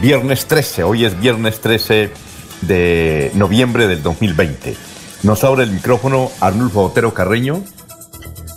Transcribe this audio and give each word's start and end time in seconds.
viernes 0.00 0.46
13. 0.46 0.84
Hoy 0.84 1.04
es 1.04 1.18
viernes 1.18 1.60
13 1.60 2.10
de 2.62 3.30
noviembre 3.34 3.86
del 3.86 4.02
2020. 4.02 4.76
Nos 5.22 5.44
abre 5.44 5.64
el 5.64 5.70
micrófono 5.70 6.30
Arnulfo 6.40 6.82
Otero 6.82 7.14
Carreño 7.14 7.62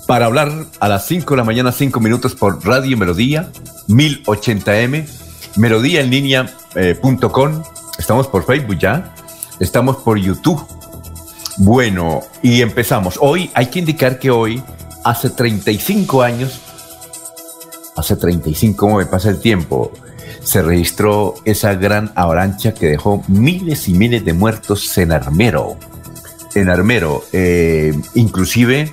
para 0.07 0.25
hablar 0.25 0.51
a 0.79 0.87
las 0.87 1.05
5 1.07 1.33
de 1.33 1.37
la 1.37 1.43
mañana, 1.43 1.71
5 1.71 1.99
minutos 1.99 2.35
por 2.35 2.65
Radio 2.65 2.97
Melodía, 2.97 3.51
1080m, 3.87 5.07
melodía 5.57 6.01
en 6.01 6.09
línea.com. 6.09 7.63
Estamos 7.97 8.27
por 8.27 8.45
Facebook 8.45 8.77
ya, 8.77 9.13
estamos 9.59 9.97
por 9.97 10.17
YouTube. 10.17 10.65
Bueno, 11.57 12.21
y 12.41 12.61
empezamos. 12.61 13.17
Hoy 13.21 13.51
hay 13.53 13.67
que 13.67 13.79
indicar 13.79 14.19
que 14.19 14.31
hoy, 14.31 14.63
hace 15.03 15.29
35 15.29 16.21
años, 16.21 16.61
hace 17.95 18.15
35, 18.15 18.77
¿cómo 18.77 18.97
me 18.97 19.05
pasa 19.05 19.29
el 19.29 19.39
tiempo? 19.39 19.91
Se 20.50 20.64
registró 20.64 21.36
esa 21.45 21.75
gran 21.75 22.11
avalancha 22.16 22.73
que 22.73 22.88
dejó 22.88 23.23
miles 23.28 23.88
y 23.88 23.94
miles 23.94 24.25
de 24.25 24.33
muertos 24.33 24.97
en 24.97 25.11
Armero. 25.11 25.78
En 26.55 26.72
Armero, 26.72 27.23
eh, 27.33 27.94
inclusive 28.16 28.92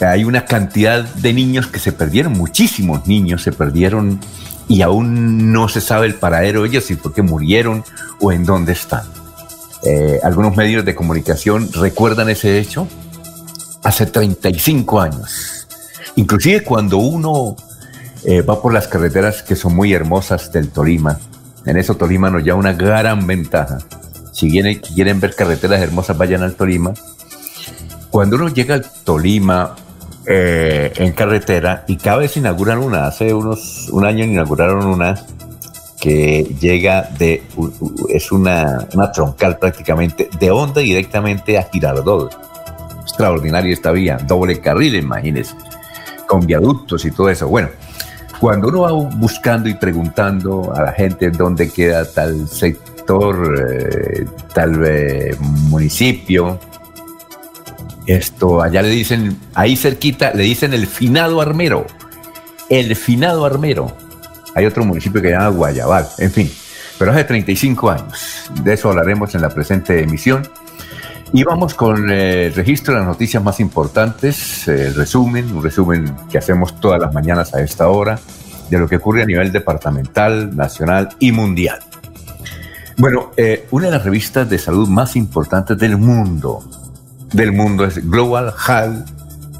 hay 0.00 0.22
una 0.22 0.44
cantidad 0.44 1.02
de 1.02 1.32
niños 1.32 1.66
que 1.66 1.80
se 1.80 1.90
perdieron, 1.90 2.34
muchísimos 2.34 3.08
niños 3.08 3.42
se 3.42 3.50
perdieron 3.50 4.20
y 4.68 4.82
aún 4.82 5.50
no 5.50 5.68
se 5.68 5.80
sabe 5.80 6.06
el 6.06 6.14
paradero 6.14 6.62
de 6.62 6.68
ellos 6.68 6.88
y 6.92 6.94
por 6.94 7.14
qué 7.14 7.22
murieron 7.22 7.82
o 8.20 8.30
en 8.30 8.44
dónde 8.44 8.70
están. 8.70 9.02
Eh, 9.82 10.20
algunos 10.22 10.54
medios 10.54 10.84
de 10.84 10.94
comunicación 10.94 11.68
recuerdan 11.72 12.30
ese 12.30 12.60
hecho 12.60 12.86
hace 13.82 14.06
35 14.06 15.00
años. 15.00 15.66
Inclusive 16.14 16.62
cuando 16.62 16.98
uno 16.98 17.56
eh, 18.24 18.42
va 18.42 18.60
por 18.60 18.72
las 18.72 18.88
carreteras 18.88 19.42
que 19.42 19.56
son 19.56 19.74
muy 19.74 19.92
hermosas 19.92 20.52
del 20.52 20.70
Tolima. 20.70 21.18
En 21.66 21.76
eso 21.76 21.96
Tolima 21.96 22.30
nos 22.30 22.44
da 22.44 22.54
una 22.54 22.72
gran 22.72 23.26
ventaja. 23.26 23.78
Si 24.32 24.50
quieren 24.50 25.20
ver 25.20 25.34
carreteras 25.34 25.80
hermosas, 25.80 26.16
vayan 26.16 26.42
al 26.42 26.54
Tolima. 26.54 26.92
Cuando 28.10 28.36
uno 28.36 28.48
llega 28.48 28.74
al 28.76 28.86
Tolima 29.04 29.76
eh, 30.26 30.92
en 30.96 31.12
carretera, 31.12 31.84
y 31.88 31.96
cada 31.96 32.18
vez 32.18 32.36
inauguran 32.36 32.78
una, 32.78 33.06
hace 33.06 33.32
unos 33.34 33.88
un 33.90 34.04
año 34.04 34.24
inauguraron 34.24 34.86
una 34.86 35.14
que 36.00 36.56
llega 36.58 37.10
de, 37.18 37.42
es 38.08 38.32
una, 38.32 38.86
una 38.94 39.12
troncal 39.12 39.58
prácticamente, 39.58 40.30
de 40.38 40.50
Honda 40.50 40.80
directamente 40.80 41.58
a 41.58 41.68
Girardot. 41.70 42.34
Extraordinaria 43.02 43.72
esta 43.72 43.92
vía, 43.92 44.18
doble 44.26 44.60
carril, 44.60 44.94
imagínense, 44.94 45.54
con 46.26 46.46
viaductos 46.46 47.04
y 47.04 47.10
todo 47.10 47.28
eso. 47.28 47.48
Bueno, 47.48 47.68
cuando 48.40 48.68
uno 48.68 48.80
va 48.80 48.92
buscando 48.92 49.68
y 49.68 49.74
preguntando 49.74 50.72
a 50.74 50.82
la 50.82 50.92
gente 50.92 51.30
dónde 51.30 51.70
queda 51.70 52.10
tal 52.10 52.48
sector, 52.48 53.68
eh, 53.68 54.26
tal 54.54 54.80
municipio, 55.68 56.58
esto, 58.06 58.62
allá 58.62 58.82
le 58.82 58.88
dicen, 58.88 59.38
ahí 59.54 59.76
cerquita, 59.76 60.32
le 60.34 60.42
dicen 60.42 60.72
el 60.72 60.86
finado 60.86 61.40
armero. 61.40 61.86
El 62.68 62.96
finado 62.96 63.44
armero. 63.44 63.92
Hay 64.54 64.66
otro 64.66 64.84
municipio 64.84 65.20
que 65.20 65.28
se 65.28 65.34
llama 65.34 65.48
Guayabal, 65.48 66.08
en 66.18 66.30
fin. 66.30 66.50
Pero 66.98 67.12
hace 67.12 67.24
35 67.24 67.90
años. 67.90 68.50
De 68.62 68.74
eso 68.74 68.88
hablaremos 68.88 69.34
en 69.34 69.42
la 69.42 69.50
presente 69.50 70.02
emisión. 70.02 70.42
Y 71.32 71.44
vamos 71.44 71.74
con 71.74 72.10
el 72.10 72.52
registro 72.54 72.94
de 72.94 73.00
las 73.00 73.08
noticias 73.08 73.42
más 73.42 73.60
importantes, 73.60 74.66
el 74.66 74.94
resumen, 74.94 75.56
un 75.56 75.62
resumen 75.62 76.16
que 76.28 76.38
hacemos 76.38 76.80
todas 76.80 77.00
las 77.00 77.14
mañanas 77.14 77.54
a 77.54 77.60
esta 77.60 77.88
hora, 77.88 78.18
de 78.68 78.78
lo 78.78 78.88
que 78.88 78.96
ocurre 78.96 79.22
a 79.22 79.26
nivel 79.26 79.52
departamental, 79.52 80.56
nacional 80.56 81.10
y 81.20 81.30
mundial. 81.30 81.78
Bueno, 82.98 83.30
eh, 83.36 83.66
una 83.70 83.86
de 83.86 83.92
las 83.92 84.04
revistas 84.04 84.50
de 84.50 84.58
salud 84.58 84.88
más 84.88 85.14
importantes 85.14 85.78
del 85.78 85.96
mundo, 85.96 86.64
del 87.32 87.52
mundo 87.52 87.84
es 87.84 88.10
Global 88.10 88.52
Health 88.66 89.08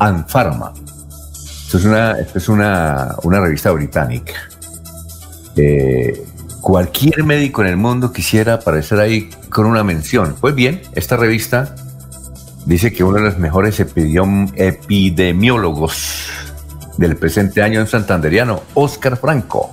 and 0.01 0.27
Pharma. 0.27 0.73
Esto 1.67 1.79
es 1.79 1.85
una, 1.85 2.19
es 2.19 2.49
una, 2.49 3.15
una 3.23 3.41
revista 3.41 3.71
británica. 3.71 4.35
Eh, 5.55 6.27
cualquier 6.61 7.25
médico 7.25 7.63
en 7.63 7.69
el 7.69 7.77
mundo 7.77 8.13
quisiera 8.13 8.55
aparecer 8.55 9.01
ahí 9.01 9.31
con 9.49 9.67
una 9.67 9.85
mención. 9.85 10.35
Pues 10.41 10.55
bien, 10.55 10.81
esta 10.95 11.17
revista 11.17 11.75
dice 12.67 12.93
que 12.93 13.05
uno 13.05 13.17
de 13.17 13.25
los 13.25 13.39
mejores 13.39 13.81
epidemiólogos 13.81 16.29
del 16.99 17.17
presente 17.17 17.63
año 17.63 17.81
en 17.81 17.87
santanderiano, 17.87 18.63
Oscar 18.75 19.17
Franco. 19.17 19.71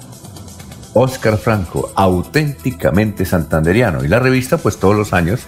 Oscar 0.94 1.38
Franco, 1.38 1.92
auténticamente 1.96 3.26
santanderiano. 3.26 4.04
Y 4.04 4.08
la 4.08 4.20
revista, 4.20 4.58
pues 4.58 4.80
todos 4.80 4.96
los 4.96 5.14
años, 5.14 5.42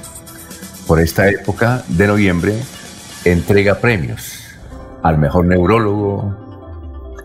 por 0.86 1.00
esta 1.00 1.30
época 1.30 1.84
de 1.88 2.08
noviembre, 2.08 2.62
entrega 3.26 3.76
premios 3.76 4.40
al 5.02 5.18
mejor 5.18 5.46
neurólogo, 5.46 6.36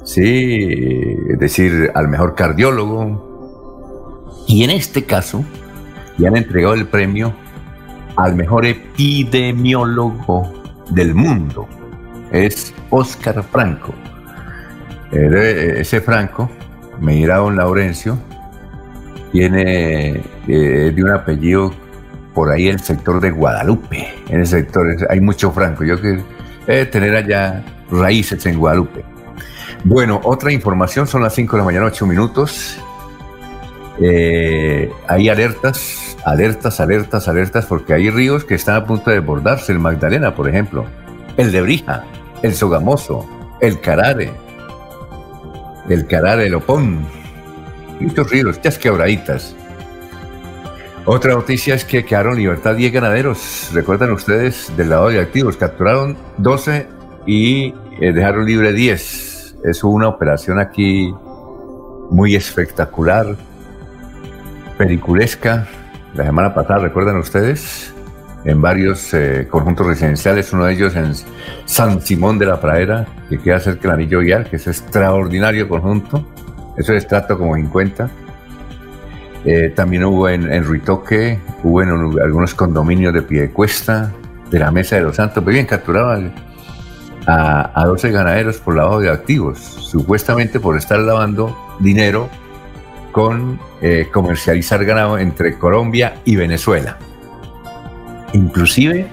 sí, 0.04 1.16
es 1.28 1.38
decir, 1.38 1.90
al 1.94 2.08
mejor 2.08 2.34
cardiólogo, 2.34 3.33
y 4.46 4.64
en 4.64 4.70
este 4.70 5.04
caso, 5.04 5.44
le 6.18 6.28
han 6.28 6.36
entregado 6.36 6.74
el 6.74 6.86
premio 6.86 7.34
al 8.16 8.36
mejor 8.36 8.66
epidemiólogo 8.66 10.52
del 10.90 11.14
mundo. 11.14 11.68
Es 12.30 12.74
Oscar 12.90 13.42
Franco. 13.44 13.94
Ese 15.10 16.00
Franco, 16.00 16.50
me 17.00 17.14
dirá 17.14 17.36
don 17.36 17.56
Laurencio, 17.56 18.18
tiene 19.32 20.20
eh, 20.48 20.92
de 20.94 21.02
un 21.02 21.10
apellido 21.10 21.72
por 22.34 22.50
ahí 22.50 22.68
en 22.68 22.74
el 22.74 22.80
sector 22.80 23.20
de 23.20 23.30
Guadalupe. 23.30 24.08
En 24.28 24.40
el 24.40 24.46
sector 24.46 24.86
hay 25.08 25.20
mucho 25.20 25.52
Franco. 25.52 25.84
Yo 25.84 26.00
que 26.00 26.20
eh, 26.66 26.86
tener 26.86 27.14
allá 27.14 27.64
raíces 27.90 28.44
en 28.46 28.58
Guadalupe. 28.58 29.04
Bueno, 29.84 30.20
otra 30.24 30.52
información, 30.52 31.06
son 31.06 31.22
las 31.22 31.34
5 31.34 31.56
de 31.56 31.58
la 31.58 31.64
mañana, 31.64 31.86
8 31.86 32.06
minutos. 32.06 32.78
Eh, 34.00 34.90
hay 35.06 35.28
alertas, 35.28 36.16
alertas, 36.24 36.80
alertas, 36.80 37.28
alertas, 37.28 37.66
porque 37.66 37.94
hay 37.94 38.10
ríos 38.10 38.44
que 38.44 38.54
están 38.54 38.76
a 38.76 38.84
punto 38.86 39.10
de 39.10 39.16
desbordarse. 39.16 39.72
El 39.72 39.78
Magdalena, 39.78 40.34
por 40.34 40.48
ejemplo, 40.48 40.84
el 41.36 41.52
de 41.52 41.62
Brija, 41.62 42.04
el 42.42 42.54
Sogamoso, 42.54 43.28
el 43.60 43.80
Carare, 43.80 44.32
el 45.88 46.06
Carare, 46.06 46.46
el 46.46 46.54
Opón. 46.54 47.06
Muchos 48.00 48.30
ríos, 48.30 48.56
estas 48.56 48.78
quebraditas. 48.78 49.54
Otra 51.06 51.34
noticia 51.34 51.74
es 51.74 51.84
que 51.84 52.04
quedaron 52.04 52.36
libertad 52.36 52.74
10 52.74 52.92
ganaderos. 52.92 53.70
Recuerdan 53.72 54.10
ustedes 54.12 54.74
del 54.76 54.90
lado 54.90 55.10
de 55.10 55.20
activos. 55.20 55.56
Capturaron 55.56 56.16
12 56.38 56.88
y 57.26 57.74
eh, 58.00 58.12
dejaron 58.12 58.46
libre 58.46 58.72
10. 58.72 59.56
Es 59.64 59.84
una 59.84 60.08
operación 60.08 60.58
aquí 60.58 61.14
muy 62.10 62.34
espectacular 62.34 63.36
periculesca 64.76 65.66
la 66.14 66.24
semana 66.24 66.54
pasada, 66.54 66.80
¿recuerdan 66.80 67.16
ustedes? 67.16 67.92
En 68.44 68.60
varios 68.60 69.12
eh, 69.14 69.48
conjuntos 69.50 69.86
residenciales, 69.86 70.52
uno 70.52 70.66
de 70.66 70.74
ellos 70.74 70.94
en 70.96 71.12
San 71.64 72.00
Simón 72.02 72.38
de 72.38 72.46
la 72.46 72.60
Pradera, 72.60 73.06
que 73.28 73.38
queda 73.38 73.58
cerca 73.58 73.82
del 73.82 73.92
Anillo 73.92 74.20
Vial, 74.20 74.48
que 74.48 74.56
es 74.56 74.66
extraordinario 74.66 75.68
conjunto. 75.68 76.26
Eso 76.76 76.92
es 76.92 77.06
trato 77.06 77.38
como 77.38 77.54
50. 77.54 78.10
Eh, 79.46 79.72
también 79.74 80.04
hubo 80.04 80.28
en, 80.28 80.52
en 80.52 80.64
Ruitoque, 80.64 81.38
hubo 81.62 81.82
en 81.82 81.88
algunos 81.90 82.54
condominios 82.54 83.14
de 83.14 83.22
Piedecuesta, 83.22 84.12
de 84.50 84.58
la 84.58 84.70
Mesa 84.70 84.96
de 84.96 85.02
los 85.02 85.16
Santos. 85.16 85.42
Muy 85.42 85.54
bien, 85.54 85.66
capturaban 85.66 86.32
a, 87.26 87.80
a 87.80 87.86
12 87.86 88.10
ganaderos 88.10 88.58
por 88.58 88.76
lavado 88.76 89.00
de 89.00 89.10
activos, 89.10 89.58
supuestamente 89.58 90.60
por 90.60 90.76
estar 90.76 90.98
lavando 90.98 91.56
dinero 91.80 92.28
con 93.14 93.60
eh, 93.80 94.08
comercializar 94.12 94.84
ganado 94.84 95.20
entre 95.20 95.56
Colombia 95.56 96.16
y 96.24 96.34
Venezuela. 96.34 96.98
Inclusive 98.32 99.06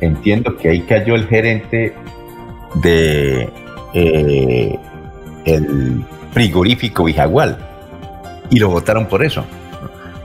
entiendo 0.00 0.56
que 0.56 0.70
ahí 0.70 0.80
cayó 0.80 1.14
el 1.14 1.28
gerente 1.28 1.92
de 2.76 3.50
eh, 3.92 4.78
el 5.44 6.02
frigorífico 6.32 7.04
Vijagual 7.04 7.58
y 8.48 8.58
lo 8.58 8.70
votaron 8.70 9.06
por 9.06 9.22
eso, 9.22 9.44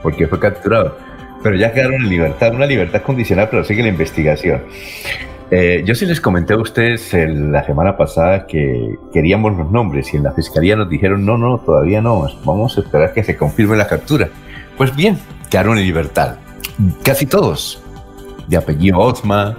porque 0.02 0.26
fue 0.26 0.40
capturado. 0.40 0.96
Pero 1.42 1.54
ya 1.54 1.70
quedaron 1.74 1.96
en 1.96 2.08
libertad, 2.08 2.54
una 2.54 2.64
libertad 2.64 3.02
condicional, 3.02 3.48
pero 3.50 3.62
sigue 3.62 3.82
la 3.82 3.88
investigación. 3.88 4.62
Eh, 5.50 5.82
yo 5.86 5.94
sí 5.94 6.04
les 6.04 6.20
comenté 6.20 6.52
a 6.52 6.58
ustedes 6.58 7.14
la 7.14 7.64
semana 7.64 7.96
pasada 7.96 8.46
que 8.46 8.98
queríamos 9.12 9.56
los 9.56 9.70
nombres 9.70 10.12
y 10.12 10.18
en 10.18 10.24
la 10.24 10.32
fiscalía 10.32 10.76
nos 10.76 10.90
dijeron 10.90 11.24
no, 11.24 11.38
no, 11.38 11.58
todavía 11.58 12.02
no, 12.02 12.28
vamos 12.44 12.76
a 12.76 12.82
esperar 12.82 13.14
que 13.14 13.24
se 13.24 13.36
confirme 13.36 13.76
la 13.76 13.86
captura. 13.86 14.28
Pues 14.76 14.94
bien, 14.94 15.18
quedaron 15.48 15.78
en 15.78 15.84
libertad. 15.84 16.36
Casi 17.02 17.24
todos, 17.24 17.82
de 18.46 18.56
apellido 18.56 18.98
Osma, 18.98 19.56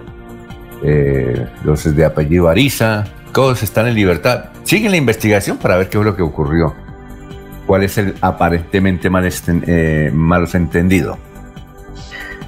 eh, 0.84 1.48
los 1.64 1.96
de 1.96 2.06
apellido 2.06 2.48
Ariza, 2.48 3.06
todos 3.34 3.64
están 3.64 3.88
en 3.88 3.96
libertad. 3.96 4.46
Siguen 4.64 4.92
la 4.92 4.98
investigación 4.98 5.58
para 5.58 5.78
ver 5.78 5.90
qué 5.90 5.98
es 5.98 6.06
lo 6.06 6.16
que 6.16 6.22
ocurrió. 6.22 6.76
¿Cuál 7.66 7.84
es 7.84 7.98
el 7.98 8.16
aparentemente 8.22 9.10
mal 9.10 9.28
eh, 9.28 10.12
entendido? 10.54 11.18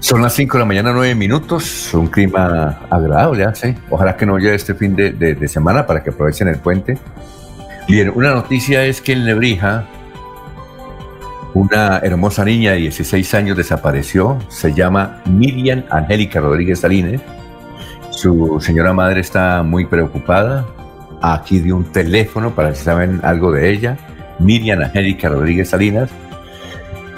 Son 0.02 0.20
las 0.20 0.34
5 0.34 0.58
de 0.58 0.60
la 0.60 0.66
mañana, 0.66 0.92
9 0.94 1.14
minutos. 1.14 1.94
Un 1.94 2.08
clima 2.08 2.80
agradable, 2.90 3.46
¿sí? 3.54 3.76
Ojalá 3.92 4.18
que 4.18 4.26
no 4.26 4.40
llegue 4.40 4.56
este 4.56 4.74
fin 4.74 4.96
de, 4.96 5.48
semana 5.48 5.86
para 5.86 6.02
que 6.02 6.10
aprovechen 6.10 6.48
el 6.48 6.58
puente. 6.58 6.98
Bien, 7.88 8.12
una 8.14 8.34
noticia 8.34 8.84
es 8.84 9.00
que 9.00 9.14
en 9.14 9.26
Lebrija 9.26 9.86
una 11.54 12.00
hermosa 12.00 12.44
niña 12.44 12.72
de 12.72 12.78
16 12.78 13.34
años 13.36 13.58
desapareció. 13.58 14.40
Se 14.50 14.74
llama 14.74 15.22
Miriam 15.26 15.84
Angélica 15.92 16.40
Rodríguez 16.40 16.80
Salines. 16.80 17.22
Su 18.10 18.60
señora 18.60 18.94
madre 18.94 19.22
está 19.22 19.62
muy 19.62 19.86
preocupada. 19.86 20.66
Aquí 21.22 21.60
dio 21.60 21.76
un 21.76 21.92
teléfono 21.92 22.56
para 22.56 22.74
si 22.74 22.84
saben 22.84 23.20
algo 23.22 23.52
de 23.52 23.70
ella. 23.70 23.98
Miriam 24.40 24.82
Angélica 24.82 25.30
Rodríguez 25.30 25.70
Salinas 25.70 26.10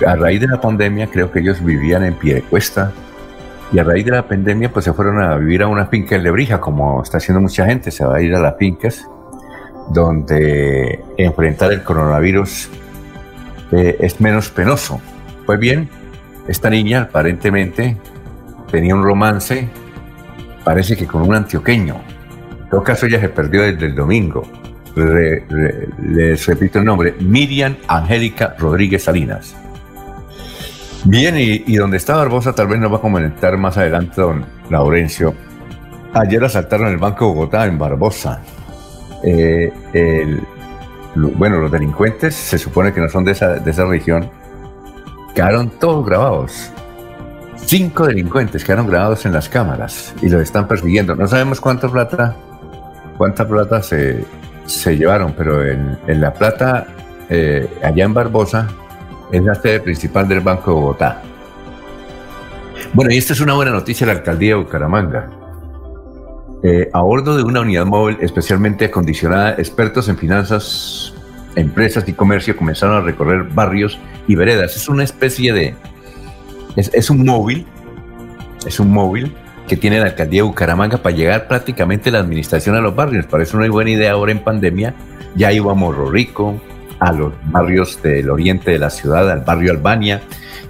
a 0.05 0.15
raíz 0.15 0.41
de 0.41 0.47
la 0.47 0.59
pandemia 0.59 1.07
creo 1.07 1.31
que 1.31 1.39
ellos 1.39 1.63
vivían 1.63 2.03
en 2.03 2.15
pie 2.15 2.35
de 2.35 2.41
cuesta 2.41 2.91
y 3.71 3.79
a 3.79 3.83
raíz 3.83 4.05
de 4.05 4.11
la 4.11 4.27
pandemia 4.27 4.71
pues 4.71 4.85
se 4.85 4.93
fueron 4.93 5.21
a 5.21 5.35
vivir 5.37 5.63
a 5.63 5.67
una 5.67 5.87
finca 5.87 6.15
en 6.15 6.23
Lebrija 6.23 6.59
como 6.59 7.01
está 7.01 7.17
haciendo 7.17 7.41
mucha 7.41 7.65
gente, 7.65 7.91
se 7.91 8.05
va 8.05 8.17
a 8.17 8.21
ir 8.21 8.35
a 8.35 8.39
las 8.39 8.57
fincas 8.57 9.07
donde 9.89 11.03
enfrentar 11.17 11.73
el 11.73 11.83
coronavirus 11.83 12.69
eh, 13.71 13.97
es 13.99 14.21
menos 14.21 14.49
penoso. 14.49 15.01
Pues 15.45 15.59
bien, 15.59 15.89
esta 16.47 16.69
niña 16.69 17.03
aparentemente 17.03 17.97
tenía 18.71 18.95
un 18.95 19.03
romance, 19.03 19.67
parece 20.63 20.95
que 20.95 21.07
con 21.07 21.23
un 21.23 21.35
antioqueño. 21.35 21.95
En 22.63 22.69
todo 22.69 22.83
caso 22.83 23.07
ella 23.07 23.19
se 23.19 23.29
perdió 23.29 23.63
desde 23.63 23.87
el 23.87 23.95
domingo. 23.95 24.43
les 24.95 26.45
repito 26.45 26.79
el 26.79 26.85
nombre, 26.85 27.15
Miriam 27.19 27.75
Angélica 27.87 28.55
Rodríguez 28.59 29.03
Salinas. 29.03 29.55
Bien, 31.05 31.35
y, 31.37 31.75
donde 31.75 31.97
está 31.97 32.15
Barbosa 32.15 32.53
tal 32.53 32.67
vez 32.67 32.79
nos 32.79 32.91
va 32.91 32.97
a 32.97 33.01
comentar 33.01 33.57
más 33.57 33.77
adelante 33.77 34.21
don 34.21 34.45
Laurencio. 34.69 35.33
Ayer 36.13 36.43
asaltaron 36.43 36.87
el 36.87 36.97
Banco 36.97 37.25
de 37.25 37.33
Bogotá 37.33 37.65
en 37.65 37.77
Barbosa. 37.77 38.41
Eh, 39.23 39.71
bueno, 41.15 41.59
los 41.59 41.71
delincuentes 41.71 42.35
se 42.35 42.57
supone 42.57 42.93
que 42.93 43.01
no 43.01 43.09
son 43.09 43.25
de 43.25 43.33
esa, 43.33 43.55
de 43.55 43.71
esa 43.71 43.85
región. 43.85 44.29
Quedaron 45.35 45.69
todos 45.71 46.05
grabados. 46.05 46.71
Cinco 47.55 48.07
delincuentes 48.07 48.63
quedaron 48.63 48.87
grabados 48.87 49.25
en 49.25 49.33
las 49.33 49.49
cámaras 49.49 50.13
y 50.21 50.29
los 50.29 50.41
están 50.41 50.67
persiguiendo. 50.67 51.15
No 51.15 51.27
sabemos 51.27 51.59
cuánta 51.59 51.89
plata, 51.89 52.35
cuánta 53.17 53.47
plata 53.47 53.81
se, 53.81 54.23
se 54.65 54.97
llevaron, 54.97 55.33
pero 55.33 55.65
en, 55.65 55.97
La 56.07 56.33
Plata, 56.33 56.87
eh, 57.29 57.67
allá 57.83 58.05
en 58.05 58.13
Barbosa, 58.13 58.67
es 59.33 59.43
la 59.43 59.55
sede 59.55 59.79
principal 59.79 60.27
del 60.27 60.41
Banco 60.41 60.69
de 60.69 60.75
Bogotá. 60.75 61.23
Bueno, 62.93 63.11
y 63.11 63.17
esta 63.17 63.33
es 63.33 63.41
una 63.41 63.53
buena 63.53 63.71
noticia 63.71 64.05
de 64.05 64.13
la 64.13 64.19
alcaldía 64.19 64.49
de 64.49 64.61
Bucaramanga. 64.61 65.31
Eh, 66.61 66.89
a 66.93 67.01
bordo 67.01 67.35
de 67.35 67.41
una 67.41 67.61
unidad 67.61 67.85
móvil 67.87 68.17
especialmente 68.21 68.85
acondicionada, 68.85 69.55
expertos 69.57 70.07
en 70.07 70.17
finanzas, 70.17 71.15
empresas 71.55 72.07
y 72.07 72.13
comercio 72.13 72.55
comenzaron 72.55 72.95
a 72.97 73.01
recorrer 73.01 73.43
barrios 73.45 73.97
y 74.27 74.35
veredas. 74.35 74.75
Es 74.75 74.87
una 74.87 75.03
especie 75.03 75.51
de... 75.51 75.75
Es, 76.75 77.09
un 77.09 77.25
móvil, 77.25 77.65
es 78.67 78.79
un 78.79 78.91
móvil 78.91 79.33
que 79.67 79.77
tiene 79.77 79.99
la 79.99 80.05
alcaldía 80.05 80.43
de 80.43 80.47
Bucaramanga 80.47 80.97
para 80.97 81.15
llegar 81.15 81.47
prácticamente 81.47 82.11
la 82.11 82.19
administración 82.19 82.75
a 82.75 82.81
los 82.81 82.95
barrios. 82.95 83.25
Parece 83.25 83.57
una 83.57 83.67
buena 83.67 83.89
idea 83.89 84.11
ahora 84.11 84.31
en 84.31 84.43
pandemia. 84.43 84.93
Ya 85.35 85.51
iba 85.51 85.71
a 85.71 85.75
Morro 85.75 86.11
Rico, 86.11 86.61
a 87.03 87.11
los 87.11 87.33
barrios 87.51 88.01
del 88.01 88.29
oriente 88.29 88.71
de 88.71 88.79
la 88.79 88.89
ciudad, 88.89 89.29
al 89.29 89.41
barrio 89.41 89.73
Albania, 89.73 90.21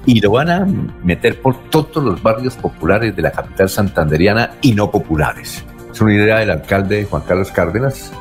y 0.07 0.19
lo 0.19 0.31
van 0.31 0.49
a 0.49 0.67
meter 1.03 1.39
por 1.39 1.69
todos 1.69 2.03
los 2.03 2.23
barrios 2.23 2.55
populares 2.55 3.15
de 3.15 3.21
la 3.21 3.31
capital 3.31 3.69
santanderiana 3.69 4.51
y 4.61 4.73
no 4.73 4.89
populares. 4.89 5.63
Es 5.91 6.01
una 6.01 6.15
idea 6.15 6.39
del 6.39 6.49
alcalde 6.49 7.05
Juan 7.05 7.21
Carlos 7.27 7.51
Cárdenas. 7.51 8.11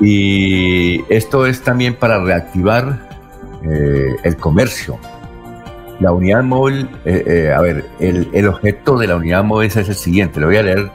Y 0.00 1.00
esto 1.08 1.46
es 1.46 1.62
también 1.62 1.94
para 1.94 2.22
reactivar 2.22 2.98
eh, 3.62 4.16
el 4.24 4.36
comercio. 4.36 4.98
La 6.00 6.10
unidad 6.10 6.42
móvil, 6.42 6.88
eh, 7.04 7.22
eh, 7.24 7.52
a 7.52 7.60
ver, 7.60 7.86
el, 8.00 8.28
el, 8.32 8.48
objeto 8.48 8.98
de 8.98 9.06
la 9.06 9.16
unidad 9.16 9.44
móvil 9.44 9.68
es 9.68 9.76
el 9.76 9.94
siguiente, 9.94 10.40
lo 10.40 10.48
voy 10.48 10.56
a 10.56 10.62
leer 10.64 10.90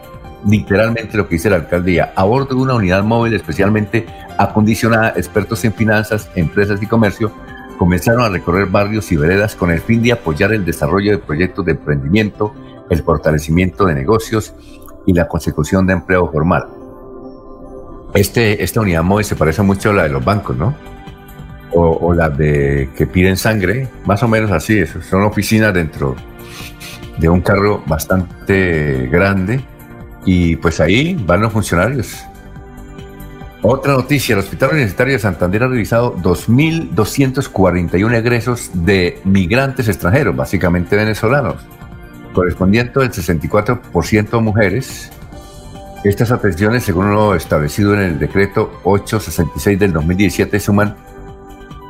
literalmente 0.45 1.17
lo 1.17 1.27
que 1.27 1.35
dice 1.35 1.49
la 1.49 1.57
alcaldía. 1.57 2.13
A 2.15 2.23
bordo 2.23 2.55
de 2.55 2.61
una 2.61 2.75
unidad 2.75 3.03
móvil 3.03 3.33
especialmente 3.33 4.05
acondicionada, 4.37 5.13
expertos 5.15 5.63
en 5.65 5.73
finanzas, 5.73 6.29
empresas 6.35 6.81
y 6.81 6.87
comercio 6.87 7.31
comenzaron 7.77 8.21
a 8.21 8.29
recorrer 8.29 8.67
barrios 8.67 9.11
y 9.11 9.17
veredas 9.17 9.55
con 9.55 9.71
el 9.71 9.81
fin 9.81 10.03
de 10.03 10.11
apoyar 10.11 10.53
el 10.53 10.65
desarrollo 10.65 11.11
de 11.11 11.17
proyectos 11.17 11.65
de 11.65 11.71
emprendimiento, 11.71 12.53
el 12.89 13.01
fortalecimiento 13.01 13.85
de 13.85 13.95
negocios 13.95 14.53
y 15.05 15.13
la 15.13 15.27
consecución 15.27 15.87
de 15.87 15.93
empleo 15.93 16.31
formal. 16.31 16.67
Este, 18.13 18.63
esta 18.63 18.81
unidad 18.81 19.03
móvil 19.03 19.25
se 19.25 19.35
parece 19.35 19.61
mucho 19.61 19.89
a 19.89 19.93
la 19.93 20.03
de 20.03 20.09
los 20.09 20.23
bancos, 20.23 20.55
¿no? 20.57 20.75
O, 21.73 21.89
o 21.89 22.13
la 22.13 22.29
de 22.29 22.89
que 22.95 23.07
piden 23.07 23.37
sangre, 23.37 23.87
más 24.05 24.21
o 24.21 24.27
menos 24.27 24.51
así, 24.51 24.85
son 24.85 25.23
oficinas 25.23 25.73
dentro 25.73 26.15
de 27.17 27.29
un 27.29 27.41
carro 27.41 27.81
bastante 27.87 29.07
grande 29.07 29.63
y 30.25 30.55
pues 30.55 30.79
ahí 30.79 31.21
van 31.25 31.41
los 31.41 31.51
funcionarios. 31.51 32.25
Otra 33.63 33.93
noticia, 33.93 34.33
el 34.33 34.39
Hospital 34.39 34.71
Universitario 34.71 35.13
de 35.13 35.19
Santander 35.19 35.61
ha 35.63 35.67
realizado 35.67 36.15
2.241 36.17 38.15
egresos 38.15 38.71
de 38.73 39.21
migrantes 39.23 39.87
extranjeros, 39.87 40.35
básicamente 40.35 40.95
venezolanos, 40.95 41.57
correspondiente 42.33 42.99
al 42.99 43.11
64% 43.11 44.41
mujeres. 44.41 45.11
Estas 46.03 46.31
atenciones, 46.31 46.83
según 46.83 47.11
lo 47.11 47.35
establecido 47.35 47.93
en 47.93 47.99
el 47.99 48.17
decreto 48.17 48.79
866 48.83 49.77
del 49.77 49.93
2017, 49.93 50.59
suman 50.59 50.95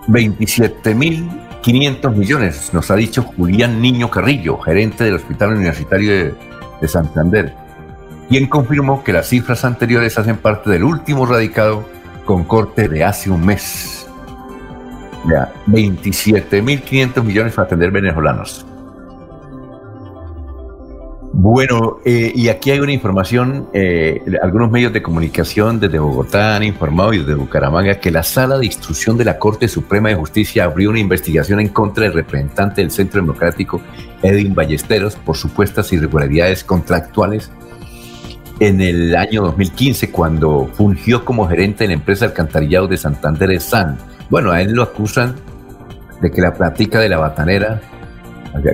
27.500 0.07 2.13
millones, 2.13 2.73
nos 2.73 2.91
ha 2.91 2.97
dicho 2.97 3.23
Julián 3.23 3.81
Niño 3.81 4.11
Carrillo, 4.11 4.57
gerente 4.57 5.05
del 5.05 5.13
Hospital 5.13 5.53
Universitario 5.53 6.11
de, 6.11 6.33
de 6.81 6.87
Santander 6.89 7.60
quien 8.31 8.47
confirmó 8.47 9.03
que 9.03 9.11
las 9.11 9.27
cifras 9.27 9.65
anteriores 9.65 10.17
hacen 10.17 10.37
parte 10.37 10.69
del 10.69 10.85
último 10.85 11.25
radicado 11.25 11.83
con 12.23 12.45
corte 12.45 12.87
de 12.87 13.03
hace 13.03 13.29
un 13.29 13.45
mes. 13.45 14.07
Ya, 15.29 15.51
27.500 15.67 17.23
millones 17.25 17.53
para 17.53 17.65
atender 17.65 17.91
venezolanos. 17.91 18.65
Bueno, 21.33 21.97
eh, 22.05 22.31
y 22.33 22.47
aquí 22.47 22.71
hay 22.71 22.79
una 22.79 22.93
información, 22.93 23.67
eh, 23.73 24.21
algunos 24.41 24.71
medios 24.71 24.93
de 24.93 25.01
comunicación 25.01 25.81
desde 25.81 25.99
Bogotá 25.99 26.55
han 26.55 26.63
informado 26.63 27.13
y 27.13 27.19
desde 27.19 27.35
Bucaramanga 27.35 27.99
que 27.99 28.11
la 28.11 28.23
Sala 28.23 28.57
de 28.57 28.65
Instrucción 28.65 29.17
de 29.17 29.25
la 29.25 29.39
Corte 29.39 29.67
Suprema 29.67 30.07
de 30.07 30.15
Justicia 30.15 30.63
abrió 30.63 30.89
una 30.89 30.99
investigación 30.99 31.59
en 31.59 31.67
contra 31.67 32.05
del 32.05 32.13
representante 32.13 32.79
del 32.79 32.91
Centro 32.91 33.19
Democrático, 33.19 33.81
Edwin 34.23 34.55
Ballesteros, 34.55 35.17
por 35.17 35.35
supuestas 35.35 35.91
irregularidades 35.91 36.63
contractuales 36.63 37.51
en 38.61 38.79
el 38.79 39.15
año 39.15 39.41
2015 39.41 40.11
cuando 40.11 40.69
fungió 40.75 41.25
como 41.25 41.47
gerente 41.47 41.83
de 41.83 41.87
la 41.87 41.93
empresa 41.95 42.25
Alcantarillado 42.25 42.87
de 42.87 42.95
Santander 42.95 43.59
SAN. 43.59 43.97
Bueno, 44.29 44.51
a 44.51 44.61
él 44.61 44.73
lo 44.73 44.83
acusan 44.83 45.33
de 46.21 46.29
que 46.29 46.41
la 46.41 46.53
plática 46.53 46.99
de 46.99 47.09
la 47.09 47.17
batanera 47.17 47.81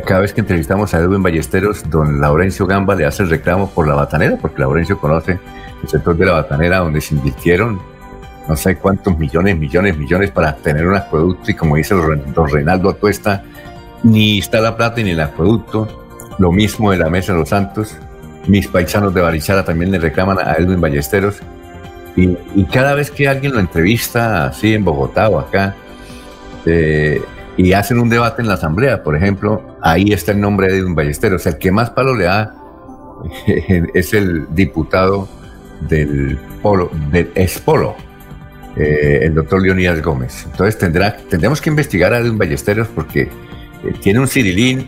Cada 0.05 0.19
vez 0.19 0.33
que 0.33 0.41
entrevistamos 0.41 0.93
a 0.93 0.99
Edwin 0.99 1.23
Ballesteros, 1.23 1.89
don 1.89 2.19
Laurencio 2.19 2.67
Gamba 2.67 2.95
le 2.95 3.05
hace 3.05 3.23
el 3.23 3.29
reclamo 3.29 3.69
por 3.69 3.87
la 3.87 3.93
batanera, 3.93 4.35
porque 4.35 4.59
Laurencio 4.59 4.99
conoce 4.99 5.39
el 5.81 5.87
sector 5.87 6.17
de 6.17 6.25
la 6.25 6.33
batanera 6.33 6.79
donde 6.79 6.99
se 6.99 7.15
invirtieron 7.15 7.79
no 8.49 8.57
sé 8.57 8.75
cuántos 8.75 9.17
millones, 9.17 9.57
millones, 9.57 9.97
millones 9.97 10.31
para 10.31 10.53
tener 10.57 10.85
un 10.85 10.95
acueducto 10.95 11.49
y 11.51 11.53
como 11.53 11.77
dice 11.77 11.95
don 11.95 12.49
Reinaldo 12.49 12.89
Atuesta, 12.89 13.41
ni 14.03 14.39
está 14.39 14.59
la 14.59 14.75
plata 14.75 15.01
ni 15.01 15.11
el 15.11 15.21
acueducto. 15.21 15.87
Lo 16.39 16.51
mismo 16.51 16.91
de 16.91 16.97
la 16.97 17.09
Mesa 17.09 17.31
de 17.31 17.39
los 17.39 17.49
Santos. 17.49 17.97
Mis 18.47 18.67
paisanos 18.67 19.13
de 19.13 19.21
Barichara 19.21 19.63
también 19.63 19.91
le 19.91 19.99
reclaman 19.99 20.37
a 20.39 20.53
Edwin 20.53 20.79
Ballesteros. 20.81 21.37
Y, 22.15 22.35
cada 22.73 22.95
vez 22.95 23.11
que 23.11 23.27
alguien 23.27 23.53
lo 23.53 23.59
entrevista 23.59 24.47
así 24.47 24.73
en 24.73 24.83
Bogotá 24.83 25.29
o 25.29 25.37
acá, 25.37 25.75
eh, 26.65 27.21
y 27.57 27.73
hacen 27.73 27.99
un 27.99 28.09
debate 28.09 28.41
en 28.41 28.47
la 28.47 28.55
asamblea, 28.55 29.03
por 29.03 29.15
ejemplo, 29.15 29.77
ahí 29.81 30.11
está 30.13 30.31
el 30.31 30.41
nombre 30.41 30.71
de 30.71 30.79
Edwin 30.79 30.95
Ballesteros. 30.95 31.45
El 31.45 31.57
que 31.57 31.71
más 31.71 31.89
palo 31.91 32.15
le 32.15 32.25
da 32.25 32.55
es 33.93 34.13
el 34.13 34.47
diputado 34.53 35.27
del 35.81 36.37
Polo, 36.61 36.89
del 37.11 37.31
Espolo, 37.35 37.95
eh, 38.75 39.19
el 39.23 39.33
doctor 39.33 39.61
Leonidas 39.61 40.01
Gómez. 40.01 40.45
Entonces 40.51 40.77
tendremos 40.77 41.61
que 41.61 41.69
investigar 41.69 42.13
a 42.13 42.19
Edwin 42.19 42.37
Ballesteros 42.37 42.87
porque 42.87 43.21
eh, 43.23 43.29
tiene 44.01 44.19
un 44.19 44.27
cirilín 44.27 44.87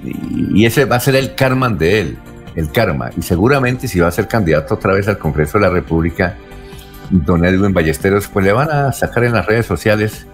y, 0.53 0.65
ese 0.65 0.85
va 0.85 0.97
a 0.97 0.99
ser 0.99 1.15
el 1.15 1.35
karma 1.35 1.69
de 1.69 2.01
él, 2.01 2.17
el 2.59 2.71
karma. 2.71 3.09
Y 3.17 3.21
seguramente 3.21 3.87
si 3.87 3.99
va 3.99 4.07
a 4.07 4.11
ser 4.11 4.27
candidato 4.27 4.75
otra 4.75 4.93
vez 4.93 5.07
al 5.07 5.17
Congreso 5.17 5.57
de 5.57 5.65
la 5.65 5.69
República, 5.69 6.35
don 7.09 7.45
Edwin 7.45 7.73
Ballesteros, 7.73 8.27
pues 8.27 8.45
le 8.45 8.51
van 8.51 8.69
a 8.69 8.91
sacar 8.91 9.23
en 9.23 9.33
las 9.33 9.45
redes 9.45 9.65
sociales 9.65 10.27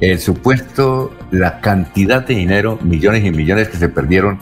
el 0.00 0.18
supuesto, 0.18 1.12
la 1.30 1.60
cantidad 1.60 2.26
de 2.26 2.34
dinero, 2.34 2.78
millones 2.82 3.24
y 3.24 3.30
millones 3.30 3.68
que 3.68 3.76
se 3.76 3.88
perdieron 3.88 4.38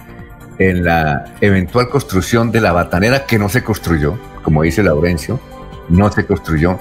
en 0.59 0.85
la 0.85 1.25
eventual 1.41 1.89
construcción 1.89 2.51
de 2.51 2.61
la 2.61 2.73
batanera 2.73 3.27
que 3.27 3.39
no 3.39 3.49
se 3.49 3.63
construyó, 3.63 4.19
como 4.43 4.63
dice 4.63 4.83
Laurencio, 4.83 5.41
no 5.89 6.11
se 6.11 6.27
construyó 6.27 6.79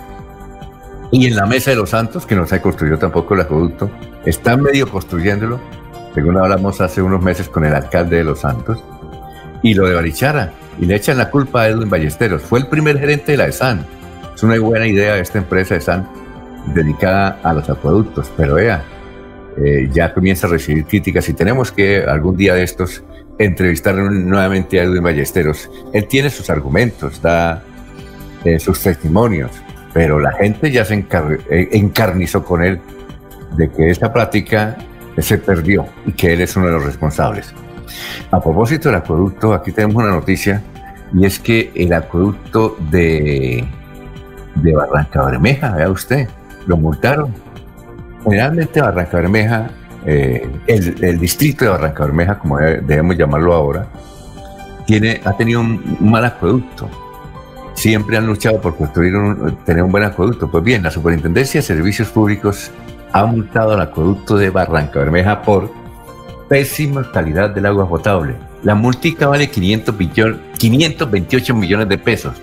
y 1.11 1.27
en 1.27 1.35
la 1.35 1.45
Mesa 1.45 1.71
de 1.71 1.77
los 1.77 1.89
Santos, 1.89 2.25
que 2.25 2.35
no 2.35 2.47
se 2.47 2.61
construyó 2.61 2.97
tampoco 2.97 3.33
el 3.33 3.41
acueducto, 3.41 3.91
están 4.25 4.61
medio 4.61 4.89
construyéndolo, 4.89 5.59
según 6.15 6.37
hablamos 6.37 6.79
hace 6.79 7.01
unos 7.01 7.21
meses 7.21 7.49
con 7.49 7.65
el 7.65 7.75
alcalde 7.75 8.17
de 8.17 8.23
Los 8.23 8.39
Santos, 8.39 8.81
y 9.61 9.73
lo 9.73 9.87
de 9.87 9.95
Barichara, 9.95 10.51
y 10.79 10.85
le 10.85 10.95
echan 10.95 11.17
la 11.17 11.29
culpa 11.29 11.63
a 11.63 11.69
Edwin 11.69 11.89
Ballesteros. 11.89 12.41
Fue 12.41 12.59
el 12.59 12.67
primer 12.67 12.99
gerente 12.99 13.33
de 13.33 13.37
la 13.37 13.47
ESAN. 13.47 13.85
Es 14.33 14.43
una 14.43 14.59
buena 14.59 14.87
idea 14.87 15.17
esta 15.17 15.37
empresa 15.37 15.75
ESAN 15.75 16.07
dedicada 16.73 17.39
a 17.43 17.53
los 17.53 17.69
acueductos, 17.69 18.31
pero 18.35 18.55
vea, 18.55 18.83
eh, 19.57 19.89
ya 19.91 20.13
comienza 20.13 20.47
a 20.47 20.51
recibir 20.51 20.85
críticas 20.85 21.27
y 21.29 21.33
tenemos 21.33 21.71
que 21.71 22.03
algún 22.03 22.37
día 22.37 22.55
de 22.55 22.63
estos 22.63 23.03
entrevistar 23.37 23.95
nuevamente 23.95 24.79
a 24.79 24.83
Edwin 24.83 25.03
Ballesteros. 25.03 25.69
Él 25.93 26.07
tiene 26.07 26.29
sus 26.29 26.49
argumentos, 26.49 27.21
da 27.21 27.63
eh, 28.45 28.59
sus 28.59 28.81
testimonios, 28.81 29.51
pero 29.93 30.19
la 30.19 30.31
gente 30.33 30.71
ya 30.71 30.85
se 30.85 30.95
eh, 30.95 31.69
encarnizó 31.71 32.43
con 32.43 32.63
él 32.63 32.79
de 33.57 33.69
que 33.69 33.89
esa 33.89 34.13
práctica 34.13 34.77
se 35.17 35.37
perdió 35.37 35.85
y 36.05 36.13
que 36.13 36.33
él 36.33 36.41
es 36.41 36.55
uno 36.55 36.67
de 36.67 36.71
los 36.73 36.85
responsables. 36.85 37.53
A 38.31 38.39
propósito 38.39 38.89
del 38.89 38.97
acueducto, 38.97 39.53
aquí 39.53 39.71
tenemos 39.71 40.03
una 40.03 40.11
noticia 40.11 40.61
y 41.13 41.25
es 41.25 41.39
que 41.39 41.71
el 41.75 41.93
acueducto 41.93 42.77
de, 42.89 43.65
de 44.55 44.73
Barranca 44.73 45.25
Bermeja, 45.25 45.75
vea 45.75 45.89
usted, 45.89 46.27
lo 46.67 46.77
multaron. 46.77 47.33
Generalmente 48.23 48.81
Barranca 48.81 49.17
Bermeja, 49.17 49.69
eh, 50.05 50.49
el, 50.67 51.19
distrito 51.19 51.65
de 51.65 51.71
Barranca 51.71 52.05
Bermeja, 52.05 52.39
como 52.39 52.57
debemos 52.57 53.17
llamarlo 53.17 53.53
ahora, 53.53 53.87
tiene, 54.85 55.21
ha 55.25 55.35
tenido 55.35 55.61
un 55.61 55.97
mal 55.99 56.25
acueducto 56.25 56.89
siempre 57.81 58.15
han 58.15 58.27
luchado 58.27 58.61
por 58.61 58.75
construir 58.75 59.15
un, 59.15 59.55
tener 59.65 59.81
un 59.81 59.91
buen 59.91 60.03
acueducto. 60.03 60.51
Pues 60.51 60.63
bien, 60.63 60.83
la 60.83 60.91
Superintendencia 60.91 61.61
de 61.61 61.63
Servicios 61.63 62.09
Públicos 62.09 62.71
ha 63.11 63.25
multado 63.25 63.73
al 63.73 63.81
acueducto 63.81 64.37
de 64.37 64.51
Barranca 64.51 64.99
Bermeja 64.99 65.41
por 65.41 65.71
pésima 66.51 67.09
calidad 67.09 67.51
del 67.51 67.65
agua 67.65 67.87
potable. 67.87 68.35
La 68.63 68.75
multica 68.75 69.29
vale 69.29 69.49
500 69.49 69.95
528 70.57 71.55
millones 71.55 71.87
de 71.87 71.97
pesos. 71.97 72.33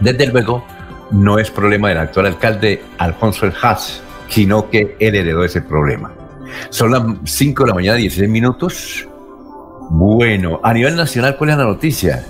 Desde 0.00 0.26
luego, 0.28 0.64
no 1.10 1.38
es 1.38 1.50
problema 1.50 1.90
del 1.90 1.98
actual 1.98 2.24
alcalde 2.24 2.82
Alfonso 2.96 3.44
El 3.44 3.52
Haas, 3.60 4.00
sino 4.30 4.70
que 4.70 4.96
él 4.98 5.14
heredó 5.16 5.44
ese 5.44 5.60
problema. 5.60 6.14
Son 6.70 6.92
las 6.92 7.02
5 7.24 7.64
de 7.64 7.68
la 7.68 7.74
mañana, 7.74 7.98
16 7.98 8.30
minutos. 8.30 9.06
Bueno, 9.90 10.60
a 10.62 10.72
nivel 10.72 10.96
nacional, 10.96 11.36
¿cuál 11.36 11.50
es 11.50 11.58
la 11.58 11.64
noticia? 11.64 12.24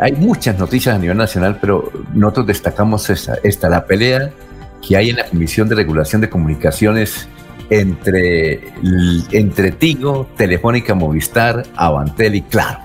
hay 0.00 0.12
muchas 0.12 0.58
noticias 0.58 0.96
a 0.96 0.98
nivel 0.98 1.18
nacional, 1.18 1.58
pero 1.60 1.92
nosotros 2.14 2.46
destacamos 2.46 3.10
esta, 3.10 3.34
esta, 3.44 3.68
la 3.68 3.84
pelea 3.84 4.32
que 4.80 4.96
hay 4.96 5.10
en 5.10 5.16
la 5.16 5.26
Comisión 5.26 5.68
de 5.68 5.74
Regulación 5.74 6.22
de 6.22 6.30
Comunicaciones 6.30 7.28
entre, 7.70 8.72
entre 9.32 9.72
Tigo, 9.72 10.28
Telefónica 10.36 10.94
Movistar, 10.94 11.64
Avantel 11.76 12.36
y 12.36 12.42
Claro. 12.42 12.80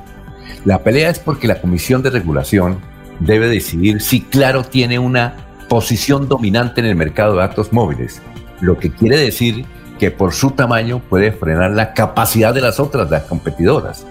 La 0.66 0.84
pelea 0.84 1.10
es 1.10 1.20
porque 1.20 1.48
la 1.48 1.62
Comisión 1.62 2.04
de 2.04 2.10
Regulación 2.10 2.80
debe 3.20 3.48
decidir 3.48 4.02
si 4.02 4.22
Claro 4.22 4.64
tiene 4.64 5.00
una 5.00 5.36
posición 5.70 6.28
dominante 6.28 6.82
en 6.82 6.88
el 6.88 6.96
mercado 6.96 7.34
de 7.34 7.40
datos 7.40 7.72
móviles, 7.72 8.22
lo 8.60 8.78
que 8.78 8.92
quiere 8.92 9.18
decir 9.18 9.66
que 10.00 10.12
por 10.12 10.34
su 10.34 10.52
tamaño 10.52 11.00
puede 11.00 11.32
frenar 11.32 11.72
la 11.72 11.94
capacidad 11.94 12.54
de 12.54 12.62
las 12.62 12.80
otras, 12.80 13.10
las 13.10 13.24
competidoras. 13.24 14.06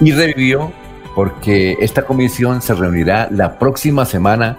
Y 0.00 0.12
revivió 0.12 0.72
porque 1.14 1.76
esta 1.80 2.02
comisión 2.02 2.60
se 2.60 2.74
reunirá 2.74 3.28
la 3.30 3.58
próxima 3.58 4.04
semana 4.04 4.58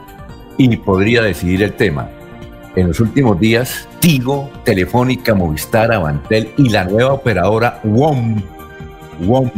y 0.57 0.77
podría 0.77 1.21
decidir 1.21 1.63
el 1.63 1.73
tema. 1.73 2.09
En 2.75 2.87
los 2.87 2.99
últimos 2.99 3.39
días, 3.39 3.87
Tigo, 4.05 4.51
Telefónica, 4.63 5.33
Movistar, 5.33 5.91
Avantel 5.91 6.51
y 6.57 6.69
la 6.69 6.83
nueva 6.83 7.13
operadora 7.13 7.79
WOM, 7.83 8.39
WOM 9.21 9.49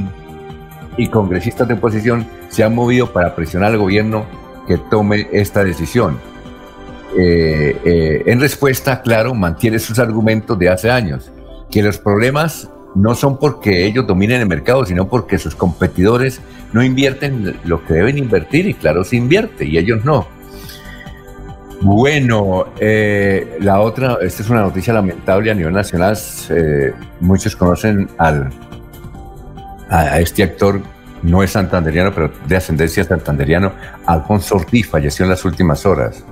y 0.96 1.10
congresistas 1.10 1.68
de 1.68 1.74
oposición 1.74 2.26
se 2.48 2.64
han 2.64 2.74
movido 2.74 3.12
para 3.12 3.36
presionar 3.36 3.74
al 3.74 3.78
gobierno 3.78 4.26
que 4.66 4.78
tome 4.78 5.28
esta 5.34 5.66
decisión. 5.66 6.18
Eh, 7.18 7.76
eh, 7.84 8.24
en 8.26 8.40
respuesta, 8.40 9.02
claro, 9.02 9.34
mantiene 9.34 9.80
sus 9.80 10.00
argumentos 10.00 10.58
de 10.58 10.70
hace 10.70 10.90
años, 10.90 11.30
que 11.70 11.84
los 11.84 11.98
problemas 11.98 12.70
no 12.96 13.16
son 13.16 13.40
porque 13.40 13.86
ellos 13.86 14.08
dominen 14.08 14.40
el 14.40 14.48
mercado, 14.48 14.86
sino 14.86 15.10
porque 15.10 15.40
sus 15.40 15.56
competidores 15.56 16.40
no 16.72 16.82
invierten 16.82 17.60
lo 17.66 17.86
que 17.86 17.96
deben 17.96 18.18
invertir 18.18 18.66
y 18.66 18.74
claro, 18.74 19.04
se 19.04 19.18
invierte 19.18 19.66
y 19.66 19.78
ellos 19.78 20.06
no. 20.06 20.37
Bueno, 21.82 22.66
eh, 22.80 23.58
la 23.62 23.82
otra, 23.82 24.18
esta 24.22 24.42
es 24.42 24.50
una 24.50 24.62
noticia 24.62 24.94
lamentable 24.94 25.52
a 25.52 25.54
nivel 25.54 25.74
nacional. 25.74 26.18
Muchos 27.20 27.56
conocen 27.56 28.10
al, 28.18 28.50
a, 29.90 30.20
este 30.20 30.44
actor, 30.44 30.82
no 31.24 31.44
es 31.44 31.52
santanderiano, 31.52 32.14
pero 32.14 32.32
de 32.48 32.56
ascendencia 32.56 33.04
santanderiano, 33.04 33.74
Alfonso 34.06 34.56
Ortiz, 34.56 34.88
falleció 34.88 35.26
en 35.26 35.30
las 35.30 35.46
últimas 35.46 35.86
horas. 35.86 36.24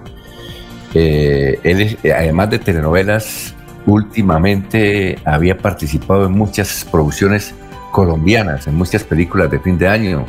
Eh, 0.94 1.60
él, 1.64 1.98
además 2.16 2.50
de 2.50 2.60
telenovelas, 2.60 3.54
últimamente 3.86 5.18
había 5.26 5.58
participado 5.58 6.26
en 6.26 6.32
muchas 6.32 6.86
producciones 6.90 7.54
colombianas, 7.92 8.68
en 8.68 8.76
muchas 8.76 9.04
películas 9.04 9.52
de 9.52 9.60
fin 9.60 9.78
de 9.78 9.88
año, 9.88 10.26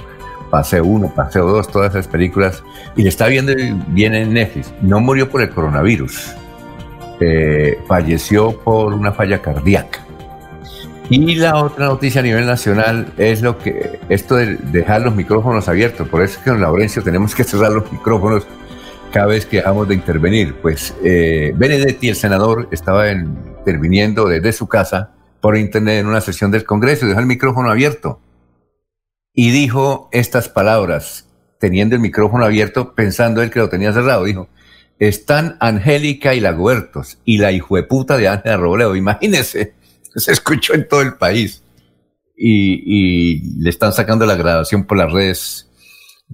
Paseo 0.51 0.85
1, 0.85 1.13
Paseo 1.15 1.47
2, 1.47 1.69
todas 1.69 1.91
esas 1.91 2.09
películas, 2.09 2.63
y 2.97 3.03
le 3.03 3.09
está 3.09 3.27
viendo 3.27 3.53
bien 3.89 4.15
en 4.15 4.33
Netflix. 4.33 4.73
No 4.81 5.01
murió 5.01 5.29
por 5.29 5.43
el 5.43 5.51
coronavirus, 5.51 6.35
eh, 7.21 7.79
falleció 7.87 8.59
por 8.61 8.95
una 8.95 9.13
falla 9.13 9.41
cardíaca. 9.41 10.01
Y 11.09 11.37
la 11.37 11.57
otra 11.57 11.87
noticia 11.87 12.21
a 12.21 12.25
nivel 12.25 12.47
nacional 12.47 13.13
es 13.17 13.41
lo 13.41 13.59
que 13.59 14.01
esto 14.09 14.37
de 14.37 14.57
dejar 14.57 15.03
los 15.03 15.15
micrófonos 15.15 15.69
abiertos. 15.69 16.09
Por 16.09 16.23
eso 16.23 16.39
es 16.39 16.45
que 16.45 16.51
en 16.51 16.61
Laurencio 16.61 17.01
tenemos 17.03 17.35
que 17.35 17.45
cerrar 17.45 17.71
los 17.71 17.91
micrófonos 17.93 18.45
cada 19.13 19.27
vez 19.27 19.47
que 19.47 19.59
dejamos 19.59 19.87
de 19.87 19.95
intervenir. 19.95 20.57
Pues 20.57 20.95
eh, 21.05 21.53
Benedetti, 21.55 22.09
el 22.09 22.17
senador, 22.17 22.69
estaba 22.73 23.09
interviniendo 23.11 24.27
desde 24.27 24.53
su 24.53 24.67
casa 24.67 25.13
por 25.41 25.57
internet 25.57 26.01
en 26.01 26.07
una 26.07 26.21
sesión 26.21 26.51
del 26.51 26.65
Congreso 26.65 27.07
y 27.07 27.11
dejó 27.11 27.21
el 27.21 27.27
micrófono 27.27 27.71
abierto. 27.71 28.19
Y 29.39 29.51
dijo 29.51 30.09
estas 30.13 30.49
palabras, 30.49 31.29
teniendo 31.61 31.95
el 31.95 32.01
micrófono 32.01 32.47
abierto, 32.47 32.95
pensando 32.95 33.43
él 33.43 33.51
que 33.51 33.59
lo 33.59 33.69
tenía 33.69 33.93
cerrado. 33.93 34.25
Dijo, 34.25 34.49
están 34.99 35.59
Angélica 35.61 36.35
y 36.35 36.41
Laguertos 36.41 37.19
y 37.25 37.37
la 37.37 37.53
hijueputa 37.53 38.17
de 38.17 38.29
Ángela 38.29 38.57
Robledo. 38.57 38.97
Imagínense, 38.97 39.75
se 40.17 40.33
escuchó 40.33 40.73
en 40.73 40.89
todo 40.89 41.03
el 41.03 41.17
país. 41.17 41.63
Y, 42.39 43.61
le 43.63 43.71
están 43.71 43.93
sacando 43.93 44.25
la 44.27 44.37
grabación 44.37 44.85
por 44.85 44.97
las 44.97 45.13
redes, 45.13 45.69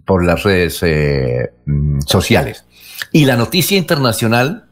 por 0.05 0.25
las 0.25 0.45
redes 0.45 0.81
eh, 0.83 1.53
mm, 1.67 2.01
sociales. 2.07 2.65
Y 3.11 3.25
la 3.25 3.37
noticia 3.37 3.77
internacional 3.77 4.69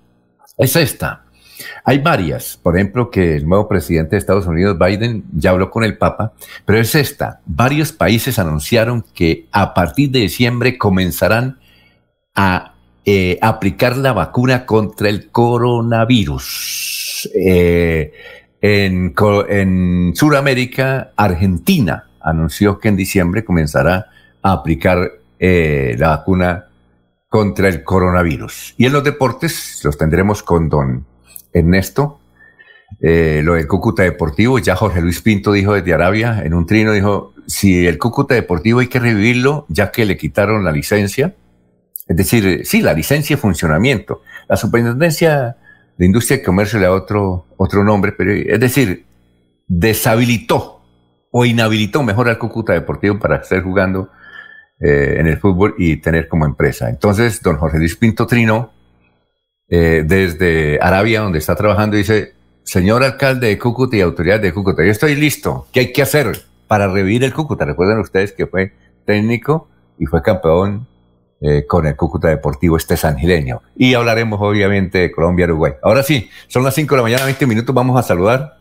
es 0.56 0.76
esta. 0.76 1.24
Hay 1.90 1.98
varias, 1.98 2.56
por 2.56 2.76
ejemplo, 2.76 3.10
que 3.10 3.34
el 3.34 3.48
nuevo 3.48 3.66
presidente 3.66 4.10
de 4.10 4.18
Estados 4.18 4.46
Unidos, 4.46 4.78
Biden, 4.78 5.24
ya 5.32 5.50
habló 5.50 5.72
con 5.72 5.82
el 5.82 5.98
Papa, 5.98 6.34
pero 6.64 6.78
es 6.78 6.94
esta. 6.94 7.40
Varios 7.46 7.90
países 7.90 8.38
anunciaron 8.38 9.04
que 9.12 9.48
a 9.50 9.74
partir 9.74 10.12
de 10.12 10.20
diciembre 10.20 10.78
comenzarán 10.78 11.58
a 12.36 12.74
eh, 13.04 13.40
aplicar 13.42 13.96
la 13.96 14.12
vacuna 14.12 14.66
contra 14.66 15.08
el 15.08 15.32
coronavirus. 15.32 17.28
Eh, 17.34 18.12
en, 18.60 20.12
Sudamérica, 20.14 21.10
Argentina 21.16 22.04
anunció 22.20 22.78
que 22.78 22.86
en 22.86 22.94
diciembre 22.94 23.44
comenzará 23.44 24.06
a 24.42 24.52
aplicar 24.52 25.10
eh, 25.40 25.96
la 25.98 26.10
vacuna 26.10 26.66
contra 27.28 27.68
el 27.68 27.82
coronavirus. 27.82 28.74
Y 28.76 28.86
en 28.86 28.92
los 28.92 29.02
deportes 29.02 29.80
los 29.82 29.98
tendremos 29.98 30.44
con 30.44 30.68
don 30.68 31.09
Ernesto. 31.52 32.20
Eh, 33.00 33.40
lo 33.44 33.54
del 33.54 33.66
Cúcuta 33.66 34.02
Deportivo, 34.02 34.58
ya 34.58 34.76
Jorge 34.76 35.00
Luis 35.00 35.20
Pinto 35.22 35.52
dijo 35.52 35.74
desde 35.74 35.94
Arabia, 35.94 36.42
en 36.44 36.54
un 36.54 36.66
trino 36.66 36.92
dijo, 36.92 37.34
si 37.46 37.86
el 37.86 37.98
Cúcuta 37.98 38.34
Deportivo 38.34 38.80
hay 38.80 38.88
que 38.88 38.98
revivirlo, 38.98 39.64
ya 39.68 39.90
que 39.90 40.04
le 40.04 40.16
quitaron 40.16 40.64
la 40.64 40.72
licencia, 40.72 41.34
es 42.08 42.16
decir, 42.16 42.62
sí, 42.64 42.82
la 42.82 42.92
licencia 42.92 43.36
de 43.36 43.40
funcionamiento. 43.40 44.22
La 44.48 44.56
Superintendencia 44.56 45.56
de 45.96 46.06
Industria 46.06 46.38
y 46.38 46.42
Comercio 46.42 46.80
le 46.80 46.86
da 46.86 46.92
otro, 46.92 47.46
otro 47.56 47.84
nombre, 47.84 48.12
pero 48.12 48.32
es 48.32 48.58
decir, 48.58 49.06
deshabilitó 49.68 50.82
o 51.30 51.44
inhabilitó 51.44 52.02
mejor 52.02 52.28
al 52.28 52.38
Cúcuta 52.38 52.72
Deportivo 52.72 53.18
para 53.20 53.36
estar 53.36 53.62
jugando 53.62 54.10
eh, 54.80 55.16
en 55.18 55.28
el 55.28 55.38
fútbol 55.38 55.74
y 55.78 55.98
tener 55.98 56.26
como 56.26 56.46
empresa. 56.46 56.88
Entonces, 56.90 57.40
don 57.42 57.56
Jorge 57.56 57.78
Luis 57.78 57.94
Pinto 57.96 58.26
Trino, 58.26 58.72
eh, 59.70 60.02
desde 60.04 60.78
Arabia, 60.82 61.20
donde 61.20 61.38
está 61.38 61.54
trabajando, 61.54 61.96
dice, 61.96 62.34
señor 62.64 63.04
alcalde 63.04 63.46
de 63.46 63.58
Cúcuta 63.58 63.96
y 63.96 64.00
autoridades 64.00 64.42
de 64.42 64.52
Cúcuta, 64.52 64.84
yo 64.84 64.90
estoy 64.90 65.14
listo. 65.14 65.66
¿Qué 65.72 65.80
hay 65.80 65.92
que 65.92 66.02
hacer 66.02 66.42
para 66.66 66.88
revivir 66.88 67.24
el 67.24 67.32
Cúcuta? 67.32 67.64
Recuerden 67.64 67.98
ustedes 67.98 68.32
que 68.32 68.46
fue 68.46 68.72
técnico 69.06 69.68
y 69.98 70.06
fue 70.06 70.22
campeón 70.22 70.86
eh, 71.40 71.64
con 71.66 71.86
el 71.86 71.96
Cúcuta 71.96 72.28
Deportivo 72.28 72.76
este 72.76 72.96
sangileño. 72.96 73.62
Y 73.76 73.94
hablaremos 73.94 74.40
obviamente 74.42 74.98
de 74.98 75.12
Colombia, 75.12 75.46
Uruguay. 75.46 75.72
Ahora 75.82 76.02
sí, 76.02 76.28
son 76.48 76.64
las 76.64 76.74
5 76.74 76.94
de 76.94 76.96
la 76.98 77.02
mañana, 77.02 77.24
20 77.24 77.46
minutos, 77.46 77.74
vamos 77.74 77.98
a 77.98 78.02
saludar 78.02 78.58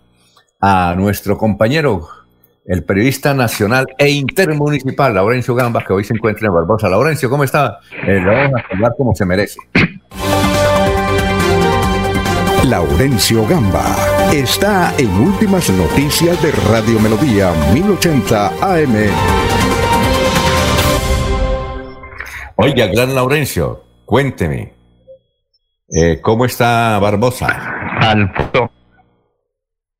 a 0.62 0.94
nuestro 0.96 1.38
compañero 1.38 2.08
el 2.66 2.84
periodista 2.84 3.34
nacional 3.34 3.88
e 3.98 4.10
intermunicipal, 4.12 5.14
Laurencio 5.14 5.56
Gamba, 5.56 5.84
que 5.84 5.92
hoy 5.92 6.04
se 6.04 6.14
encuentra 6.14 6.48
en 6.48 6.54
Barbosa. 6.54 6.88
Laurencio, 6.88 7.28
¿cómo 7.28 7.44
está? 7.44 7.80
Eh, 8.08 8.20
lo 8.20 8.32
vamos 8.32 8.62
a 8.64 8.70
saludar 8.70 8.94
como 8.96 9.16
se 9.16 9.26
merece. 9.26 9.60
Laurencio 12.70 13.48
Gamba 13.48 13.96
está 14.32 14.94
en 15.00 15.10
Últimas 15.10 15.72
Noticias 15.72 16.40
de 16.44 16.52
Radio 16.72 17.00
Melodía 17.00 17.52
1080 17.74 18.48
AM. 18.62 18.96
Oiga, 22.58 22.86
gran 22.94 23.16
Laurencio, 23.16 23.84
cuénteme, 24.06 24.74
eh, 25.90 26.22
¿cómo 26.22 26.46
está 26.46 27.00
Barbosa? 27.00 27.48
Alfonso, 28.02 28.70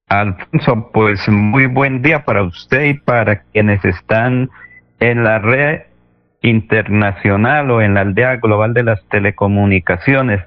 Alfonso, 0.08 0.92
pues 0.94 1.28
muy 1.28 1.66
buen 1.66 2.04
día 2.04 2.24
para 2.24 2.44
usted 2.44 2.84
y 2.84 2.94
para 2.94 3.42
quienes 3.46 3.84
están 3.84 4.52
en 5.00 5.24
la 5.24 5.40
red 5.40 5.82
internacional 6.44 7.72
o 7.72 7.82
en 7.82 7.96
la 7.96 8.02
aldea 8.02 8.36
global 8.36 8.76
de 8.76 8.84
las 8.84 9.04
telecomunicaciones. 9.10 10.42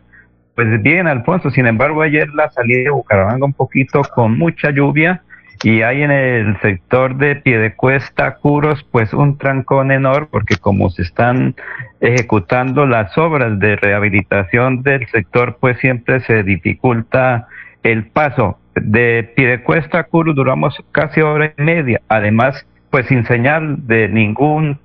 Pues 0.55 0.83
bien, 0.83 1.07
Alfonso, 1.07 1.51
sin 1.51 1.67
embargo, 1.67 2.03
ayer 2.03 2.29
la 2.35 2.51
salida 2.51 2.85
de 2.85 2.91
Bucaramanga 2.91 3.47
un 3.47 3.55
poquito 3.55 4.03
con 4.15 4.37
mucha 4.37 4.71
lluvia 4.71 5.23
y 5.63 5.83
hay 5.83 6.03
en 6.03 6.11
el 6.11 6.61
sector 6.61 7.17
de 7.17 7.37
Piedecuesta, 7.37 8.35
Curos, 8.35 8.85
pues 8.91 9.15
un 9.15 9.39
trancón 9.39 9.93
enorme 9.93 10.29
porque 10.31 10.57
como 10.57 10.91
se 10.91 11.03
están 11.03 11.55
ejecutando 12.01 12.85
las 12.85 13.17
obras 13.17 13.59
de 13.59 13.77
rehabilitación 13.77 14.83
del 14.83 15.07
sector, 15.09 15.57
pues 15.61 15.79
siempre 15.79 16.21
se 16.21 16.43
dificulta 16.43 17.47
el 17.83 18.07
paso 18.07 18.59
de 18.75 19.33
Piedecuesta 19.37 20.01
a 20.01 20.05
Curu 20.05 20.35
duramos 20.35 20.77
casi 20.93 21.21
hora 21.21 21.53
y 21.57 21.63
media. 21.63 22.01
Además, 22.09 22.67
pues 22.91 23.07
sin 23.07 23.25
señal 23.27 23.87
de 23.87 24.09
ningún 24.09 24.79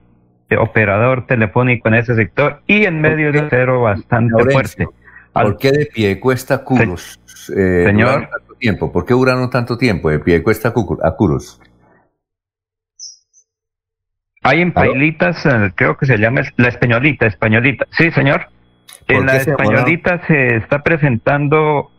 operador 0.57 1.25
telefónico 1.25 1.87
en 1.89 1.95
ese 1.95 2.15
sector 2.15 2.61
y 2.67 2.85
en 2.85 3.01
medio 3.01 3.31
de 3.31 3.47
cero 3.49 3.81
bastante 3.81 4.43
fuerte. 4.51 4.87
¿Por 5.43 5.57
qué 5.57 5.71
de 5.71 5.85
Piedecuesta 5.85 6.55
a 6.55 6.57
Curus? 6.63 7.19
Eh, 7.55 7.83
señor. 7.85 8.29
Tanto 8.29 8.53
tiempo? 8.55 8.91
¿Por 8.91 9.05
qué 9.05 9.13
duraron 9.13 9.49
tanto 9.49 9.77
tiempo 9.77 10.09
de 10.09 10.19
Piedecuesta 10.19 10.73
a 11.03 11.11
Curus? 11.11 11.59
Hay 14.43 14.61
en 14.61 14.71
Pailitas, 14.71 15.45
eh, 15.45 15.71
creo 15.75 15.97
que 15.97 16.05
se 16.05 16.17
llama 16.17 16.41
la 16.55 16.69
Españolita, 16.69 17.25
Españolita. 17.25 17.85
Sí, 17.91 18.11
señor. 18.11 18.47
En 19.07 19.25
la 19.25 19.37
Españolita 19.37 20.25
se 20.27 20.57
está 20.57 20.83
presentando 20.83 21.91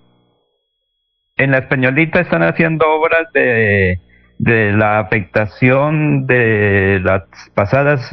en 1.39 1.53
la 1.53 1.59
Españolita 1.59 2.21
están 2.21 2.43
haciendo 2.43 2.85
obras 2.91 3.33
de, 3.33 4.01
de 4.39 4.73
la 4.73 4.99
afectación 4.99 6.27
de 6.27 7.01
las 7.03 7.23
pasadas 7.55 8.11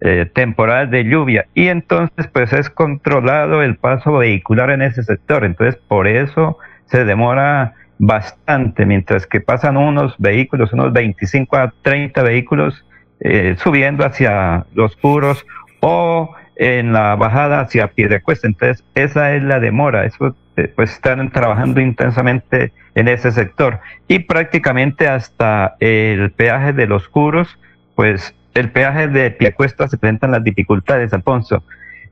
eh, 0.00 0.30
eh, 0.34 0.86
de 0.90 1.04
lluvia 1.04 1.46
y 1.54 1.68
entonces 1.68 2.28
pues 2.32 2.52
es 2.52 2.70
controlado 2.70 3.62
el 3.62 3.76
paso 3.76 4.12
vehicular 4.18 4.70
en 4.70 4.82
ese 4.82 5.02
sector. 5.02 5.44
Entonces 5.44 5.80
por 5.88 6.06
eso 6.06 6.58
se 6.86 7.04
demora 7.04 7.74
bastante, 7.98 8.86
mientras 8.86 9.26
que 9.26 9.40
pasan 9.40 9.76
unos 9.76 10.14
vehículos, 10.18 10.72
unos 10.72 10.92
25 10.92 11.56
a 11.56 11.72
30 11.82 12.22
vehículos 12.22 12.84
eh, 13.20 13.56
subiendo 13.58 14.04
hacia 14.04 14.66
los 14.74 14.94
puros 14.96 15.44
o 15.80 16.34
en 16.56 16.92
la 16.92 17.16
bajada 17.16 17.60
hacia 17.60 17.88
pie 17.88 18.08
de 18.08 18.20
cuesta. 18.20 18.46
Entonces 18.46 18.84
esa 18.94 19.34
es 19.34 19.42
la 19.42 19.60
demora. 19.60 20.04
Eso 20.04 20.34
este, 20.58 20.72
pues 20.74 20.90
están 20.90 21.30
trabajando 21.30 21.80
intensamente 21.80 22.72
en 22.96 23.06
ese 23.06 23.30
sector 23.30 23.78
y 24.08 24.20
prácticamente 24.20 25.06
hasta 25.06 25.76
el 25.78 26.32
peaje 26.32 26.72
de 26.72 26.86
los 26.88 27.08
curos, 27.08 27.58
pues 27.94 28.34
el 28.58 28.70
peaje 28.70 29.08
de 29.08 29.30
Piecuesta 29.30 29.88
se 29.88 29.98
presentan 29.98 30.32
las 30.32 30.44
dificultades, 30.44 31.12
Alfonso. 31.12 31.62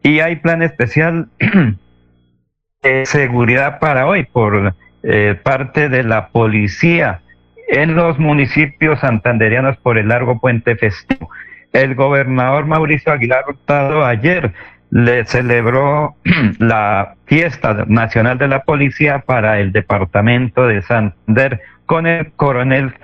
Y 0.03 0.21
hay 0.21 0.37
plan 0.37 0.63
especial 0.63 1.29
de 2.83 3.07
seguridad 3.07 3.79
para 3.79 4.07
hoy 4.07 4.25
por 4.25 4.75
eh, 5.03 5.39
parte 5.43 5.89
de 5.89 6.03
la 6.03 6.29
policía 6.29 7.21
en 7.69 7.97
los 7.97 8.19
municipios 8.19 9.01
santanderianos 9.01 9.77
por 9.79 9.99
el 9.99 10.09
largo 10.09 10.41
puente 10.41 10.77
festivo. 10.77 11.31
El 11.73 11.95
gobernador 11.95 12.67
Mauricio 12.67 13.13
Aguilar 13.13 13.45
Hurtado 13.49 14.05
ayer 14.05 14.53
le 14.91 15.25
celebró 15.25 16.15
la 16.59 17.17
fiesta 17.27 17.85
nacional 17.89 18.39
de 18.39 18.49
la 18.49 18.63
policía 18.63 19.19
para 19.21 19.59
el 19.59 19.73
departamento 19.73 20.67
de 20.67 20.83
Santander 20.83 21.61
con 21.87 22.07
el 22.07 22.33
coronel 22.33 22.95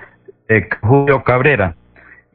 eh, 0.47 0.69
Julio 0.81 1.23
Cabrera. 1.23 1.75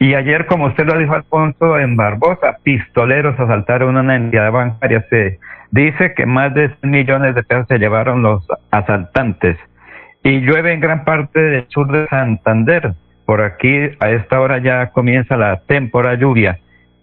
Y 0.00 0.14
ayer, 0.14 0.46
como 0.46 0.66
usted 0.66 0.86
lo 0.86 0.96
dijo, 0.98 1.14
Alfonso, 1.14 1.78
en 1.78 1.96
Barbosa, 1.96 2.58
pistoleros 2.62 3.38
asaltaron 3.38 3.96
una 3.96 4.16
entidad 4.16 4.52
bancaria. 4.52 5.04
Se 5.10 5.38
dice 5.70 6.14
que 6.14 6.24
más 6.24 6.54
de 6.54 6.68
100 6.80 6.90
millones 6.90 7.34
de 7.34 7.42
pesos 7.42 7.66
se 7.68 7.78
llevaron 7.78 8.22
los 8.22 8.46
asaltantes. 8.70 9.56
Y 10.22 10.40
llueve 10.40 10.72
en 10.72 10.80
gran 10.80 11.04
parte 11.04 11.40
del 11.40 11.66
sur 11.68 11.90
de 11.90 12.06
Santander. 12.08 12.94
Por 13.26 13.42
aquí, 13.42 13.90
a 14.00 14.10
esta 14.10 14.40
hora 14.40 14.58
ya 14.58 14.90
comienza 14.90 15.36
la 15.36 15.60
temporada 15.66 16.14
lluvia 16.14 16.58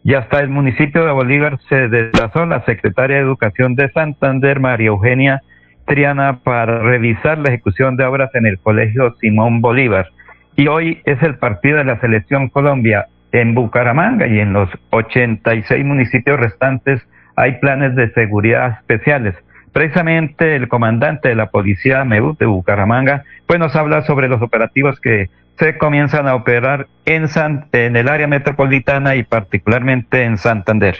y 0.05 0.13
hasta 0.13 0.39
el 0.39 0.49
municipio 0.49 1.03
de 1.03 1.11
Bolívar 1.11 1.57
se 1.67 1.87
desplazó 1.87 2.45
la 2.45 2.63
secretaria 2.65 3.15
de 3.17 3.23
Educación 3.23 3.73
de 3.73 3.91
Santander, 3.91 4.59
María 4.59 4.89
Eugenia 4.89 5.41
Triana, 5.87 6.41
para 6.43 6.77
revisar 6.77 7.39
la 7.39 7.49
ejecución 7.49 7.97
de 7.97 8.05
obras 8.05 8.29
en 8.35 8.45
el 8.45 8.59
Colegio 8.59 9.15
Simón 9.19 9.61
Bolívar. 9.61 10.11
Y 10.55 10.67
hoy 10.67 11.01
es 11.05 11.21
el 11.21 11.37
partido 11.37 11.77
de 11.77 11.83
la 11.83 11.99
Selección 11.99 12.49
Colombia 12.49 13.07
en 13.31 13.53
Bucaramanga 13.53 14.27
y 14.27 14.39
en 14.39 14.53
los 14.53 14.69
86 14.91 15.83
municipios 15.83 16.39
restantes 16.39 17.01
hay 17.35 17.59
planes 17.59 17.95
de 17.95 18.11
seguridad 18.13 18.79
especiales. 18.79 19.35
Precisamente 19.73 20.55
el 20.55 20.69
comandante 20.69 21.27
de 21.27 21.35
la 21.35 21.49
Policía 21.49 22.05
MEU 22.05 22.37
de 22.39 22.45
Bucaramanga 22.45 23.23
pues 23.45 23.59
nos 23.59 23.75
habla 23.75 24.03
sobre 24.03 24.29
los 24.29 24.41
operativos 24.41 24.99
que 25.01 25.29
se 25.59 25.77
comienzan 25.77 26.27
a 26.27 26.35
operar 26.35 26.87
en, 27.05 27.27
en 27.73 27.95
el 27.97 28.07
área 28.07 28.27
metropolitana 28.27 29.15
y 29.15 29.23
particularmente 29.23 30.23
en 30.23 30.37
Santander. 30.37 30.99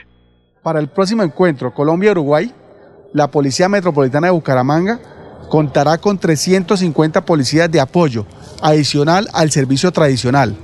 Para 0.61 0.79
el 0.79 0.89
próximo 0.89 1.23
encuentro 1.23 1.73
Colombia-Uruguay, 1.73 2.51
la 3.13 3.29
Policía 3.29 3.69
Metropolitana 3.69 4.27
de 4.27 4.31
Bucaramanga 4.33 4.99
contará 5.49 5.97
con 5.97 6.17
350 6.17 7.21
policías 7.21 7.71
de 7.71 7.79
apoyo 7.79 8.25
adicional 8.65 9.29
al 9.33 9.51
servicio 9.51 9.91
tradicional, 9.91 10.55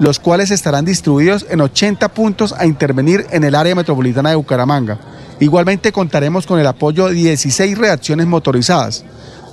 los 0.00 0.18
cuales 0.18 0.50
estarán 0.50 0.84
distribuidos 0.84 1.46
en 1.48 1.60
80 1.60 2.08
puntos 2.08 2.52
a 2.52 2.66
intervenir 2.66 3.26
en 3.30 3.44
el 3.44 3.54
área 3.54 3.76
metropolitana 3.76 4.30
de 4.30 4.36
Bucaramanga. 4.36 4.98
Igualmente 5.38 5.92
contaremos 5.92 6.46
con 6.46 6.58
el 6.58 6.66
apoyo 6.66 7.06
de 7.06 7.14
16 7.14 7.78
reacciones 7.78 8.26
motorizadas, 8.26 9.04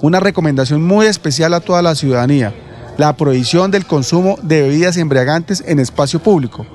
una 0.02 0.20
recomendación 0.20 0.84
muy 0.84 1.06
especial 1.06 1.54
a 1.54 1.60
toda 1.60 1.84
la 1.84 1.94
ciudadanía, 1.94 2.56
la 2.98 3.16
prohibición 3.16 3.70
del 3.70 3.86
consumo 3.86 4.40
de 4.42 4.64
bebidas 4.64 4.98
embriagantes 4.98 5.64
en 5.68 5.80
espacio 5.80 6.20
público. 6.20 6.66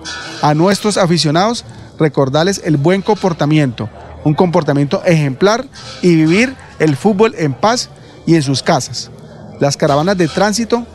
A 0.42 0.54
nuestros 0.54 0.96
aficionados, 0.96 1.64
recordarles 1.98 2.60
el 2.64 2.76
buen 2.76 3.02
comportamiento, 3.02 3.90
un 4.22 4.34
comportamiento 4.34 5.02
ejemplar 5.04 5.64
y 6.02 6.14
vivir 6.14 6.54
el 6.78 6.94
fútbol 6.94 7.34
en 7.36 7.52
paz 7.52 7.88
y 8.26 8.36
en 8.36 8.42
sus 8.42 8.62
casas. 8.62 9.10
Las 9.58 9.76
caravanas 9.76 10.16
de 10.16 10.28
tránsito 10.28 10.86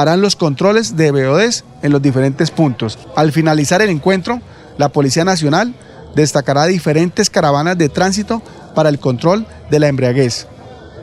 harán 0.00 0.20
los 0.20 0.36
controles 0.36 0.96
de 0.96 1.10
BODs 1.10 1.64
en 1.82 1.92
los 1.92 2.02
diferentes 2.02 2.50
puntos. 2.50 2.98
Al 3.16 3.32
finalizar 3.32 3.80
el 3.82 3.90
encuentro, 3.90 4.40
la 4.76 4.88
Policía 4.88 5.24
Nacional 5.24 5.74
destacará 6.14 6.64
diferentes 6.66 7.30
caravanas 7.30 7.78
de 7.78 7.88
tránsito 7.88 8.42
para 8.74 8.88
el 8.88 8.98
control 8.98 9.46
de 9.70 9.78
la 9.78 9.88
embriaguez. 9.88 10.46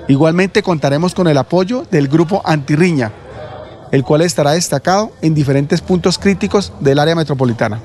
Igualmente 0.07 0.61
contaremos 0.61 1.13
con 1.15 1.27
el 1.27 1.37
apoyo 1.37 1.85
del 1.89 2.07
grupo 2.07 2.41
Antirriña, 2.43 3.11
el 3.91 4.03
cual 4.03 4.21
estará 4.21 4.51
destacado 4.51 5.11
en 5.21 5.33
diferentes 5.33 5.81
puntos 5.81 6.17
críticos 6.17 6.73
del 6.79 6.99
área 6.99 7.15
metropolitana. 7.15 7.79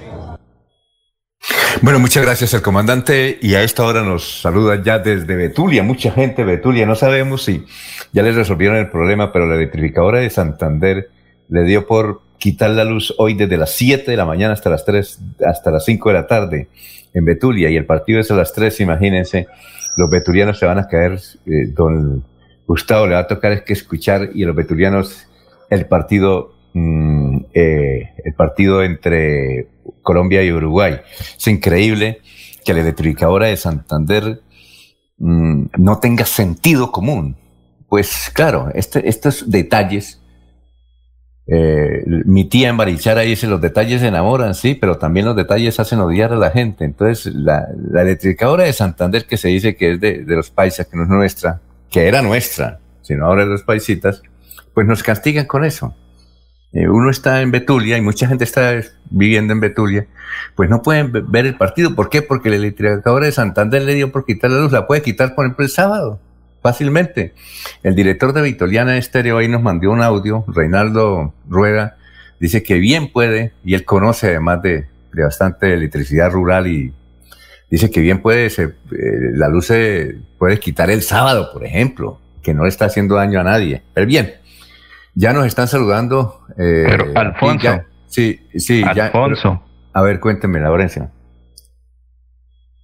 Bueno, 1.83 1.99
muchas 1.99 2.25
gracias 2.25 2.55
al 2.55 2.63
comandante 2.63 3.39
y 3.41 3.55
a 3.55 3.63
esta 3.63 3.85
hora 3.85 4.03
nos 4.03 4.41
saluda 4.41 4.83
ya 4.83 4.99
desde 4.99 5.37
Betulia, 5.37 5.83
mucha 5.83 6.11
gente 6.11 6.45
de 6.45 6.57
Betulia, 6.57 6.87
no 6.87 6.95
sabemos 6.95 7.45
si 7.45 7.65
ya 8.13 8.23
les 8.23 8.35
resolvieron 8.35 8.79
el 8.79 8.89
problema, 8.89 9.33
pero 9.33 9.47
la 9.47 9.57
electrificadora 9.57 10.21
de 10.21 10.31
Santander 10.31 11.11
le 11.49 11.65
dio 11.65 11.87
por 11.87 12.23
quitar 12.39 12.71
la 12.71 12.85
luz 12.85 13.15
hoy 13.19 13.35
desde 13.35 13.57
las 13.57 13.71
7 13.73 14.11
de 14.11 14.17
la 14.17 14.25
mañana 14.25 14.55
hasta 14.55 14.71
las 14.71 14.85
3, 14.85 15.21
hasta 15.47 15.71
las 15.71 15.85
5 15.85 16.09
de 16.09 16.15
la 16.15 16.27
tarde 16.27 16.69
en 17.13 17.25
Betulia. 17.25 17.71
Y 17.71 17.77
el 17.77 17.87
partido 17.87 18.21
es 18.21 18.31
a 18.31 18.35
las 18.35 18.53
3, 18.53 18.81
imagínense, 18.81 19.47
los 19.97 20.11
betulianos 20.11 20.59
se 20.59 20.67
van 20.67 20.79
a 20.79 20.89
caer, 20.89 21.19
eh, 21.47 21.67
don 21.69 22.25
Gustavo. 22.67 23.07
Le 23.07 23.15
va 23.15 23.21
a 23.21 23.27
tocar 23.27 23.53
es 23.53 23.63
que 23.63 23.73
escuchar 23.73 24.31
y 24.35 24.45
los 24.45 24.55
betulianos 24.55 25.27
el 25.71 25.87
partido, 25.87 26.55
mm, 26.75 27.06
eh, 27.59 28.13
el 28.23 28.35
partido 28.35 28.83
entre 28.83 29.69
Colombia 30.03 30.45
y 30.45 30.53
Uruguay. 30.53 31.01
Es 31.39 31.47
increíble 31.47 32.21
que 32.63 32.75
la 32.75 32.81
electrificadora 32.81 33.47
de 33.47 33.57
Santander 33.57 34.43
mm, 35.17 35.69
no 35.79 35.99
tenga 35.99 36.27
sentido 36.27 36.93
común. 36.93 37.35
Pues 37.89 38.31
claro, 38.35 38.69
este, 38.75 39.09
estos 39.09 39.51
detalles, 39.51 40.21
eh, 41.47 42.03
mi 42.27 42.45
tía 42.45 42.69
en 42.69 42.77
Barichara 42.77 43.23
dice, 43.23 43.47
los 43.47 43.63
detalles 43.63 44.03
enamoran, 44.03 44.55
sí, 44.55 44.75
pero 44.75 44.99
también 44.99 45.25
los 45.25 45.35
detalles 45.35 45.81
hacen 45.81 46.01
odiar 46.01 46.35
a 46.35 46.37
la 46.37 46.51
gente. 46.51 46.85
Entonces, 46.85 47.35
la, 47.35 47.69
la 47.91 48.03
electrificadora 48.03 48.65
de 48.65 48.75
Santander, 48.75 49.25
que 49.25 49.39
se 49.39 49.49
dice 49.49 49.77
que 49.77 49.93
es 49.93 50.01
de, 50.01 50.25
los 50.27 50.51
paisas, 50.51 50.89
que 50.89 50.97
no 50.99 51.05
es 51.05 51.09
nuestra, 51.09 51.63
que 51.89 52.07
era 52.07 52.21
nuestra, 52.21 52.81
sino 53.01 53.25
ahora 53.25 53.45
de 53.45 53.53
los 53.53 53.63
paisitas, 53.63 54.21
pues 54.75 54.87
nos 54.87 55.03
castigan 55.03 55.47
con 55.47 55.65
eso. 55.65 55.95
Eh, 56.77 56.91
uno 56.91 57.09
está 57.09 57.41
en 57.41 57.51
Betulia 57.51 57.97
y 57.97 58.03
mucha 58.03 58.29
gente 58.29 58.45
está 58.45 58.79
viviendo 59.09 59.55
en 59.55 59.61
Betulia, 59.61 60.07
pues 60.55 60.69
no 60.69 60.83
pueden 60.83 61.11
ver 61.11 61.47
el 61.47 61.57
partido. 61.57 61.95
¿Por 61.95 62.11
qué? 62.11 62.21
Porque 62.21 62.51
la 62.51 62.57
electrificadora 62.57 63.25
de 63.25 63.33
Santander 63.33 63.81
le 63.81 63.95
dio 63.95 64.13
por 64.13 64.27
quitar 64.27 64.51
la 64.51 64.61
luz. 64.61 64.73
La 64.73 64.87
puede 64.87 65.01
quitar, 65.01 65.35
por 65.35 65.47
ejemplo, 65.47 65.65
el 65.65 65.71
sábado, 65.71 66.21
fácilmente. 66.63 67.33
El 67.83 67.95
director 67.95 68.35
de 68.35 68.43
Vitoliana 68.43 68.99
Estéreo 68.99 69.39
ahí 69.39 69.49
nos 69.49 69.63
mandó 69.63 69.91
un 69.91 70.03
audio, 70.03 70.45
Reinaldo 70.49 71.33
Rueda, 71.49 71.97
dice 72.41 72.63
que 72.63 72.75
bien 72.75 73.11
puede, 73.11 73.55
y 73.65 73.73
él 73.73 73.87
conoce 73.87 74.29
además 74.29 74.61
de, 74.61 74.87
bastante 75.15 75.73
electricidad 75.73 76.31
rural 76.31 76.67
y 76.67 76.93
dice 77.71 77.91
que 77.91 78.03
bien 78.03 78.21
puede, 78.21 78.51
se, 78.51 78.65
eh, 78.65 78.75
la 79.33 79.49
luz 79.49 79.69
se 79.69 80.19
puede 80.37 80.61
quitar 80.61 80.91
el 80.91 81.01
sábado, 81.01 81.49
por 81.55 81.65
ejemplo, 81.65 82.21
que 82.43 82.53
no 82.53 82.65
le 82.65 82.69
está 82.69 82.85
haciendo 82.85 83.15
daño 83.15 83.41
a 83.41 83.45
nadie. 83.45 83.83
Pero 83.95 84.07
bien, 84.07 84.35
ya 85.17 85.33
nos 85.33 85.47
están 85.47 85.67
saludando. 85.67 86.47
Eh, 86.57 86.85
Pero 86.89 87.07
Alfonso. 87.17 87.83
sí, 88.07 88.47
sí. 88.55 88.85
Alfonso. 88.85 89.63
a 89.93 90.03
ver, 90.03 90.21
cuénteme, 90.21 90.61
Laurencia. 90.61 91.11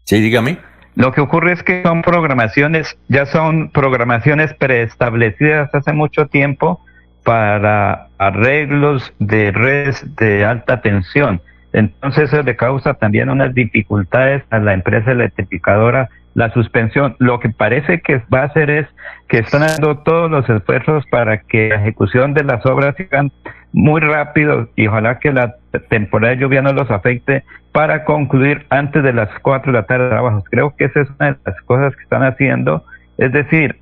Sí, 0.04 0.20
dígame. 0.20 0.58
Lo 0.94 1.12
que 1.12 1.20
ocurre 1.20 1.52
es 1.52 1.62
que 1.62 1.82
son 1.82 2.02
programaciones, 2.02 2.98
ya 3.08 3.24
son 3.26 3.70
programaciones 3.70 4.52
preestablecidas 4.54 5.74
hace 5.74 5.92
mucho 5.92 6.26
tiempo 6.26 6.84
para 7.24 8.08
arreglos 8.18 9.12
de 9.18 9.52
redes 9.52 10.04
de 10.16 10.44
alta 10.44 10.82
tensión. 10.82 11.40
Entonces 11.72 12.24
eso 12.32 12.42
le 12.42 12.56
causa 12.56 12.94
también 12.94 13.30
unas 13.30 13.54
dificultades 13.54 14.42
a 14.50 14.58
la 14.58 14.74
empresa 14.74 15.12
electrificadora 15.12 16.10
la 16.34 16.52
suspensión. 16.52 17.16
Lo 17.18 17.40
que 17.40 17.50
parece 17.50 18.00
que 18.00 18.22
va 18.32 18.40
a 18.40 18.44
hacer 18.44 18.70
es 18.70 18.86
que 19.28 19.38
están 19.38 19.62
dando 19.62 19.98
todos 19.98 20.30
los 20.30 20.48
esfuerzos 20.48 21.04
para 21.10 21.38
que 21.38 21.68
la 21.68 21.76
ejecución 21.76 22.34
de 22.34 22.44
las 22.44 22.64
obras 22.66 22.94
sigan 22.96 23.32
muy 23.72 24.00
rápido 24.00 24.68
y 24.76 24.86
ojalá 24.86 25.18
que 25.18 25.32
la 25.32 25.56
temporada 25.88 26.34
de 26.34 26.40
lluvia 26.40 26.62
no 26.62 26.72
los 26.72 26.90
afecte 26.90 27.44
para 27.72 28.04
concluir 28.04 28.66
antes 28.70 29.02
de 29.02 29.12
las 29.12 29.30
4 29.40 29.72
de 29.72 29.78
la 29.78 29.86
tarde 29.86 30.04
de 30.04 30.10
trabajos. 30.10 30.44
Creo 30.50 30.74
que 30.76 30.84
esa 30.84 31.00
es 31.00 31.08
una 31.18 31.32
de 31.32 31.38
las 31.44 31.60
cosas 31.62 31.96
que 31.96 32.02
están 32.02 32.22
haciendo, 32.22 32.84
es 33.18 33.32
decir, 33.32 33.76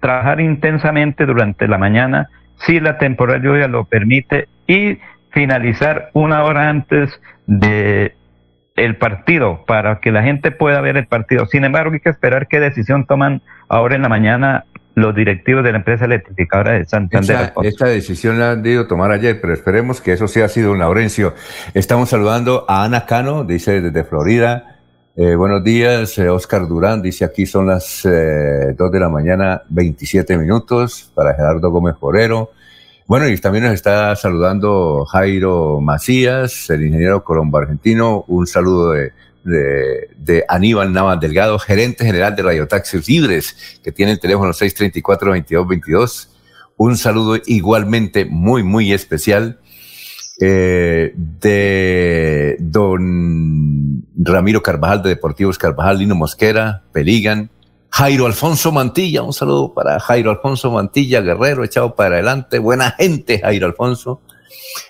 trabajar 0.00 0.40
intensamente 0.40 1.26
durante 1.26 1.68
la 1.68 1.78
mañana 1.78 2.28
si 2.56 2.80
la 2.80 2.98
temporada 2.98 3.38
de 3.38 3.46
lluvia 3.46 3.68
lo 3.68 3.84
permite 3.84 4.48
y 4.66 4.98
finalizar 5.30 6.10
una 6.12 6.44
hora 6.44 6.68
antes 6.68 7.20
de 7.46 8.14
el 8.80 8.96
partido 8.96 9.64
para 9.66 10.00
que 10.00 10.10
la 10.10 10.22
gente 10.22 10.50
pueda 10.50 10.80
ver 10.80 10.96
el 10.96 11.06
partido. 11.06 11.44
Sin 11.46 11.64
embargo, 11.64 11.92
hay 11.92 12.00
que 12.00 12.08
esperar 12.08 12.48
qué 12.48 12.60
decisión 12.60 13.04
toman 13.04 13.42
ahora 13.68 13.94
en 13.94 14.02
la 14.02 14.08
mañana 14.08 14.64
los 14.94 15.14
directivos 15.14 15.62
de 15.62 15.72
la 15.72 15.78
empresa 15.78 16.06
electrificadora 16.06 16.72
de 16.72 16.86
Santander. 16.86 17.52
Esta, 17.62 17.86
decisión 17.86 18.38
la 18.38 18.52
han 18.52 18.62
debido 18.62 18.86
tomar 18.86 19.12
ayer, 19.12 19.38
pero 19.40 19.52
esperemos 19.52 20.00
que 20.00 20.12
eso 20.12 20.26
sea 20.26 20.48
sido 20.48 20.72
un 20.72 20.78
Laurencio. 20.78 21.34
Estamos 21.74 22.08
saludando 22.08 22.64
a 22.68 22.84
Ana 22.84 23.04
Cano, 23.04 23.44
dice 23.44 23.82
desde 23.82 24.02
Florida. 24.02 24.78
Eh, 25.14 25.34
buenos 25.34 25.62
días, 25.62 26.16
eh, 26.18 26.30
Oscar 26.30 26.66
Durán, 26.66 27.02
dice 27.02 27.26
aquí 27.26 27.44
son 27.44 27.66
las 27.66 28.06
eh, 28.06 28.74
2 28.76 28.92
de 28.92 29.00
la 29.00 29.10
mañana, 29.10 29.62
27 29.68 30.38
minutos, 30.38 31.12
para 31.14 31.34
Gerardo 31.34 31.70
Gómez 31.70 31.96
Forero. 32.00 32.52
Bueno, 33.10 33.28
y 33.28 33.36
también 33.38 33.64
nos 33.64 33.74
está 33.74 34.14
saludando 34.14 35.04
Jairo 35.04 35.80
Macías, 35.80 36.70
el 36.70 36.86
ingeniero 36.86 37.24
colombo 37.24 37.58
argentino. 37.58 38.24
Un 38.28 38.46
saludo 38.46 38.92
de, 38.92 39.10
de, 39.42 40.44
Aníbal 40.48 40.92
Navas 40.92 41.18
Delgado, 41.18 41.58
gerente 41.58 42.04
general 42.04 42.36
de 42.36 42.44
Radiotaxis 42.44 43.08
Libres, 43.08 43.80
que 43.82 43.90
tiene 43.90 44.12
el 44.12 44.20
teléfono 44.20 44.52
634-2222. 44.52 46.28
Un 46.76 46.96
saludo 46.96 47.36
igualmente 47.46 48.26
muy, 48.26 48.62
muy 48.62 48.92
especial 48.92 49.58
eh, 50.40 51.12
de 51.16 52.58
don 52.60 54.04
Ramiro 54.18 54.62
Carvajal 54.62 55.02
de 55.02 55.08
Deportivos 55.08 55.58
Carvajal, 55.58 55.98
Lino 55.98 56.14
Mosquera, 56.14 56.84
Peligan, 56.92 57.50
Jairo 57.90 58.26
Alfonso 58.26 58.72
Mantilla, 58.72 59.22
un 59.22 59.32
saludo 59.32 59.74
para 59.74 59.98
Jairo 60.00 60.30
Alfonso 60.30 60.70
Mantilla, 60.70 61.20
guerrero, 61.20 61.64
echado 61.64 61.94
para 61.94 62.14
adelante, 62.14 62.58
buena 62.58 62.92
gente, 62.92 63.40
Jairo 63.40 63.66
Alfonso. 63.66 64.20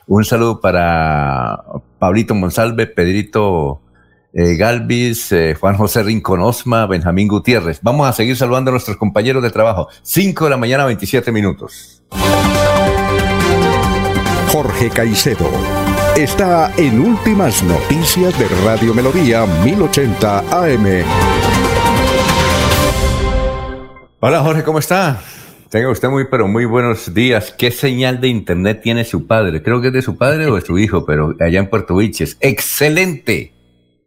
Un 0.06 0.24
saludo 0.24 0.60
para 0.60 1.64
Pablito 1.98 2.34
Monsalve, 2.34 2.86
Pedrito 2.86 3.80
eh, 4.32 4.56
Galvis, 4.56 5.32
eh, 5.32 5.56
Juan 5.58 5.76
José 5.76 6.02
Rincón 6.02 6.40
Osma, 6.40 6.86
Benjamín 6.86 7.28
Gutiérrez. 7.28 7.80
Vamos 7.82 8.08
a 8.08 8.12
seguir 8.12 8.36
saludando 8.36 8.70
a 8.70 8.72
nuestros 8.72 8.96
compañeros 8.96 9.42
de 9.42 9.50
trabajo. 9.50 9.88
5 10.02 10.44
de 10.44 10.50
la 10.50 10.56
mañana, 10.56 10.84
27 10.84 11.32
minutos. 11.32 12.02
Jorge 14.52 14.90
Caicedo 14.90 15.48
está 16.16 16.72
en 16.76 17.00
Últimas 17.00 17.62
Noticias 17.62 18.36
de 18.38 18.48
Radio 18.64 18.92
Melodía 18.94 19.46
1080 19.46 20.38
AM. 20.50 21.59
Hola 24.22 24.40
Jorge, 24.40 24.62
¿cómo 24.64 24.78
está? 24.78 25.18
Tenga 25.70 25.90
usted 25.90 26.10
muy, 26.10 26.26
pero 26.30 26.46
muy 26.46 26.66
buenos 26.66 27.14
días. 27.14 27.54
¿Qué 27.56 27.70
señal 27.70 28.20
de 28.20 28.28
internet 28.28 28.82
tiene 28.82 29.04
su 29.04 29.26
padre? 29.26 29.62
Creo 29.62 29.80
que 29.80 29.86
es 29.86 29.94
de 29.94 30.02
su 30.02 30.18
padre 30.18 30.44
o 30.44 30.56
de 30.56 30.60
su 30.60 30.78
hijo, 30.78 31.06
pero 31.06 31.34
allá 31.40 31.58
en 31.58 31.70
Puerto 31.70 31.96
Viches. 31.96 32.36
Excelente, 32.38 33.54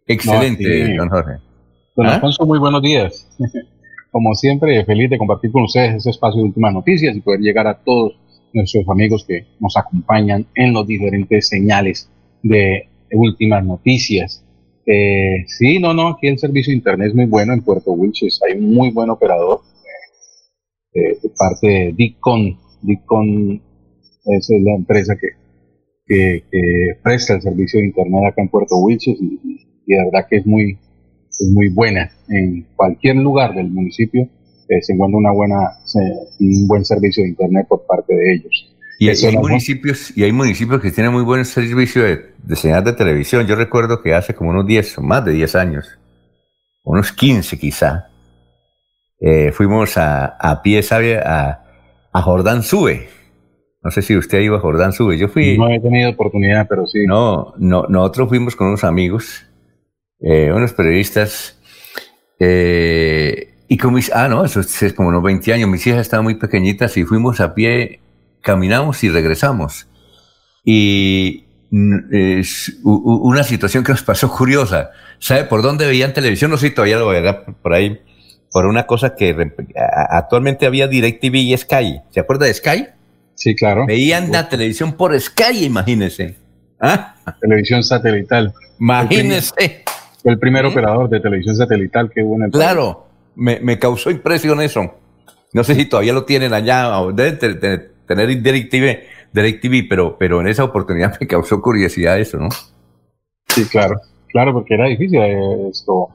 excelente, 0.05 0.95
don 0.95 1.09
Jorge. 1.09 1.31
Don 1.95 2.05
¿Ah? 2.05 2.13
Alfonso, 2.13 2.45
muy 2.45 2.59
buenos 2.59 2.83
días. 2.83 3.27
Como 4.11 4.35
siempre, 4.35 4.85
feliz 4.85 5.09
de 5.09 5.17
compartir 5.17 5.51
con 5.51 5.63
ustedes 5.63 5.95
este 5.95 6.11
espacio 6.11 6.41
de 6.41 6.49
últimas 6.49 6.75
noticias 6.75 7.15
y 7.15 7.21
poder 7.21 7.39
llegar 7.39 7.65
a 7.65 7.79
todos 7.79 8.13
nuestros 8.53 8.87
amigos 8.89 9.25
que 9.27 9.47
nos 9.59 9.75
acompañan 9.75 10.45
en 10.53 10.73
los 10.73 10.85
diferentes 10.85 11.47
señales 11.47 12.07
de 12.43 12.87
últimas 13.13 13.65
noticias. 13.65 14.45
Eh, 14.85 15.43
sí, 15.47 15.79
no, 15.79 15.95
no, 15.95 16.09
aquí 16.09 16.27
el 16.27 16.37
servicio 16.37 16.69
de 16.69 16.77
internet 16.77 17.07
es 17.07 17.15
muy 17.15 17.25
bueno 17.25 17.53
en 17.53 17.63
Puerto 17.63 17.93
Wilches, 17.93 18.41
hay 18.47 18.59
un 18.59 18.75
muy 18.75 18.91
buen 18.91 19.09
operador 19.09 19.61
eh, 20.93 21.17
de 21.21 21.29
parte 21.37 21.67
de 21.67 21.93
Dicon. 21.95 22.57
Dicon 22.81 23.61
es 24.25 24.49
la 24.49 24.75
empresa 24.75 25.15
que, 25.15 25.29
que, 26.05 26.43
presta 27.01 27.33
el 27.35 27.41
servicio 27.41 27.79
de 27.79 27.87
Internet 27.87 28.23
acá 28.27 28.41
en 28.41 28.49
Puerto 28.49 28.77
Wilches 28.77 29.17
y, 29.19 29.65
de 29.85 29.97
verdad 30.05 30.27
que 30.29 30.37
es 30.37 30.45
muy, 30.45 30.77
es 31.29 31.49
muy 31.53 31.69
buena. 31.69 32.11
En 32.29 32.65
cualquier 32.75 33.17
lugar 33.17 33.53
del 33.55 33.69
municipio 33.69 34.27
se 34.81 34.93
encuentra 34.93 35.17
una 35.17 35.31
buena, 35.31 35.57
un 36.39 36.67
buen 36.67 36.85
servicio 36.85 37.23
de 37.23 37.29
Internet 37.29 37.67
por 37.67 37.85
parte 37.85 38.13
de 38.13 38.33
ellos. 38.33 38.69
Y 38.99 39.09
hay, 39.09 39.37
municipios, 39.37 40.15
y 40.15 40.23
hay 40.23 40.31
municipios 40.31 40.81
que 40.81 40.91
tienen 40.91 41.11
muy 41.11 41.23
buen 41.23 41.43
servicio 41.43 42.03
de, 42.03 42.21
de, 42.41 42.55
señal 42.55 42.83
de 42.83 42.93
televisión. 42.93 43.45
Yo 43.45 43.55
recuerdo 43.55 44.01
que 44.01 44.13
hace 44.13 44.33
como 44.33 44.51
unos 44.51 44.65
10 44.65 44.99
o 44.99 45.01
más 45.01 45.25
de 45.25 45.33
10 45.33 45.55
años, 45.55 45.99
unos 46.83 47.11
15 47.11 47.57
quizá, 47.57 48.12
eh, 49.25 49.53
fuimos 49.53 49.97
a, 49.97 50.25
a 50.25 50.61
pie, 50.61 50.83
¿sabe? 50.83 51.17
A, 51.17 51.63
a 52.11 52.21
Jordán 52.21 52.61
Sube. 52.61 53.07
No 53.81 53.89
sé 53.89 54.01
si 54.01 54.17
usted 54.17 54.39
ha 54.39 54.41
ido 54.41 54.55
a 54.57 54.59
Jordán 54.59 54.91
Sube. 54.91 55.17
Yo 55.17 55.29
fui. 55.29 55.57
No 55.57 55.69
he 55.69 55.79
tenido 55.79 56.09
oportunidad, 56.09 56.67
pero 56.67 56.85
sí. 56.85 57.05
No, 57.07 57.53
no 57.57 57.85
nosotros 57.87 58.27
fuimos 58.27 58.57
con 58.57 58.67
unos 58.67 58.83
amigos, 58.83 59.45
eh, 60.19 60.51
unos 60.53 60.73
periodistas, 60.73 61.57
eh, 62.37 63.53
y 63.69 63.77
con 63.77 63.93
mis. 63.93 64.11
Ah, 64.13 64.27
no, 64.27 64.43
eso 64.43 64.59
es 64.59 64.93
como 64.93 65.07
unos 65.07 65.23
20 65.23 65.53
años. 65.53 65.69
Mis 65.69 65.87
hijas 65.87 66.01
estaban 66.01 66.25
muy 66.25 66.35
pequeñitas 66.35 66.97
y 66.97 67.05
fuimos 67.05 67.39
a 67.39 67.55
pie 67.55 68.01
caminamos 68.41 69.01
y 69.05 69.09
regresamos. 69.09 69.87
Y 70.65 71.45
es 72.11 72.77
una 72.83 73.43
situación 73.43 73.85
que 73.85 73.93
nos 73.93 74.03
pasó 74.03 74.29
curiosa. 74.29 74.91
¿Sabe 75.17 75.45
por 75.45 75.61
dónde 75.61 75.87
veían 75.87 76.13
televisión? 76.13 76.51
No 76.51 76.57
sé 76.57 76.67
si 76.67 76.75
todavía 76.75 76.97
lo 76.97 77.07
verá 77.07 77.45
por 77.45 77.73
ahí. 77.73 78.01
Por 78.53 78.67
una 78.67 78.87
cosa 78.87 79.15
que 79.15 79.35
actualmente 80.09 80.65
había 80.65 80.87
DirecTV 80.87 81.35
y 81.35 81.57
Sky. 81.57 82.01
¿Se 82.11 82.19
acuerda 82.21 82.45
de 82.45 82.53
Sky? 82.53 82.85
Sí, 83.33 83.55
claro. 83.55 83.85
Veían 83.85 84.31
la 84.31 84.47
televisión 84.47 84.93
por 84.93 85.19
Sky, 85.19 85.65
imagínese. 85.65 86.35
¿Ah? 86.79 87.15
Televisión 87.41 87.83
satelital. 87.83 88.53
Imagínese. 88.79 89.83
Fue 90.21 90.31
el 90.31 90.39
primer 90.39 90.65
operador 90.65 91.09
de 91.09 91.19
televisión 91.19 91.55
satelital 91.55 92.09
que 92.13 92.21
hubo 92.21 92.35
en 92.35 92.43
el 92.43 92.51
Claro, 92.51 93.07
me, 93.35 93.59
me, 93.59 93.77
causó 93.79 94.11
impresión 94.11 94.61
eso. 94.61 94.95
No 95.51 95.63
sé 95.63 95.75
si 95.75 95.85
todavía 95.85 96.13
lo 96.13 96.23
tienen 96.23 96.53
allá, 96.53 96.99
o 97.01 97.11
deben 97.11 97.37
tener 97.39 98.41
DirecTV, 98.41 98.99
DirecTV 99.33 99.87
pero, 99.89 100.17
pero 100.17 100.41
en 100.41 100.47
esa 100.47 100.63
oportunidad 100.63 101.17
me 101.21 101.27
causó 101.27 101.61
curiosidad 101.61 102.19
eso, 102.19 102.37
¿no? 102.37 102.49
Sí, 103.49 103.65
claro, 103.65 103.99
claro, 104.29 104.53
porque 104.53 104.75
era 104.75 104.85
difícil 104.85 105.19
eh, 105.19 105.69
esto. 105.69 106.09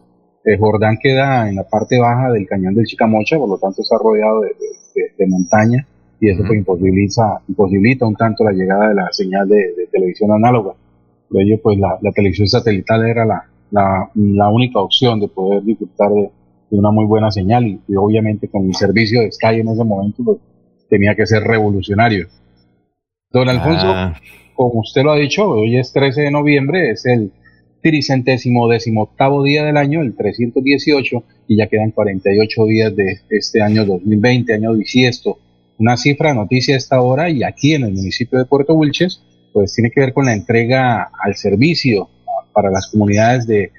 Eh, 0.49 0.57
Jordán 0.57 0.97
queda 0.99 1.47
en 1.47 1.57
la 1.57 1.65
parte 1.65 1.99
baja 1.99 2.33
del 2.33 2.47
cañón 2.47 2.75
del 2.75 2.87
Chicamocha, 2.87 3.37
por 3.37 3.51
lo 3.51 3.59
tanto 3.59 3.83
está 3.83 3.97
rodeado 4.03 4.41
de, 4.41 5.27
montaña 5.27 5.87
y 6.19 6.31
eso 6.31 6.43
pues 6.47 6.59
imposibilita, 6.59 7.43
imposibilita 7.47 8.07
un 8.07 8.17
tanto 8.17 8.45
la 8.45 8.53
llegada 8.53 8.89
de 8.89 8.95
la 8.95 9.13
señal 9.13 9.47
de, 9.47 9.75
televisión 9.93 10.33
análoga. 10.33 10.73
Por 11.29 11.43
ello, 11.43 11.61
pues 11.63 11.79
la, 11.79 11.99
televisión 12.15 12.49
satelital 12.49 13.07
era 13.07 13.27
la, 13.27 13.45
la, 14.15 14.49
única 14.49 14.81
opción 14.81 15.21
de 15.21 15.29
poder 15.29 15.63
disfrutar 15.65 16.09
de, 16.13 16.31
una 16.71 16.91
muy 16.93 17.05
buena 17.05 17.31
señal 17.31 17.67
y, 17.67 17.81
y, 17.87 17.97
obviamente 17.97 18.49
con 18.49 18.65
el 18.67 18.75
servicio 18.75 19.21
de 19.21 19.31
Sky 19.31 19.61
en 19.61 19.69
ese 19.69 19.85
momento 19.85 20.23
pues, 20.25 20.39
tenía 20.89 21.15
que 21.15 21.27
ser 21.27 21.43
revolucionario. 21.43 22.27
Don 23.31 23.51
Alfonso, 23.51 23.87
ah. 23.87 24.15
como 24.55 24.81
usted 24.81 25.03
lo 25.03 25.13
ha 25.13 25.17
dicho, 25.17 25.47
hoy 25.47 25.77
es 25.77 25.93
13 25.93 26.23
de 26.23 26.31
noviembre, 26.31 26.91
es 26.93 27.05
el 27.05 27.33
tricentésimo 27.89 28.69
décimo 28.69 29.03
octavo 29.03 29.43
día 29.43 29.65
del 29.65 29.77
año, 29.77 30.03
el 30.03 30.15
318, 30.15 31.25
y 31.49 31.57
ya 31.57 31.69
quedan 31.69 31.91
48 31.91 32.65
días 32.67 32.95
de 32.95 33.21
este 33.31 33.63
año 33.63 33.85
2020, 33.87 34.53
año 34.53 34.75
bisiesto. 34.75 35.39
Una 35.79 35.97
cifra, 35.97 36.35
noticia 36.35 36.75
a 36.75 36.79
esta 36.79 37.01
hora, 37.01 37.31
y 37.31 37.43
aquí 37.43 37.75
en 37.75 37.85
el 37.85 37.95
municipio 37.95 38.39
de 38.39 38.45
Puerto 38.45 38.75
Wilches, 38.75 39.23
pues 39.53 39.75
tiene 39.75 39.91
que 39.91 40.01
ver 40.01 40.13
con 40.13 40.27
la 40.27 40.35
entrega 40.35 41.11
al 41.23 41.37
servicio 41.37 42.11
para 42.53 42.71
las 42.71 42.89
comunidades 42.89 43.47
de, 43.47 43.73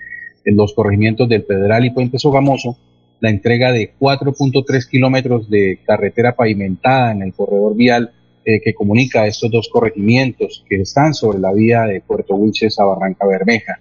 de 0.44 0.52
los 0.52 0.74
corregimientos 0.74 1.30
del 1.30 1.44
Pedral 1.44 1.86
y 1.86 1.92
Puente 1.92 2.18
Sogamoso, 2.18 2.78
la 3.20 3.30
entrega 3.30 3.72
de 3.72 3.94
4.3 4.00 4.90
kilómetros 4.90 5.50
de 5.50 5.80
carretera 5.86 6.36
pavimentada 6.36 7.12
en 7.12 7.22
el 7.22 7.34
corredor 7.34 7.76
vial 7.76 8.14
eh, 8.46 8.62
que 8.62 8.74
comunica 8.74 9.28
estos 9.28 9.52
dos 9.52 9.70
corregimientos 9.72 10.64
que 10.68 10.82
están 10.82 11.14
sobre 11.14 11.38
la 11.38 11.52
vía 11.52 11.82
de 11.84 12.02
Puerto 12.02 12.36
Wilches 12.36 12.80
a 12.80 12.86
Barranca 12.86 13.28
Bermeja. 13.28 13.80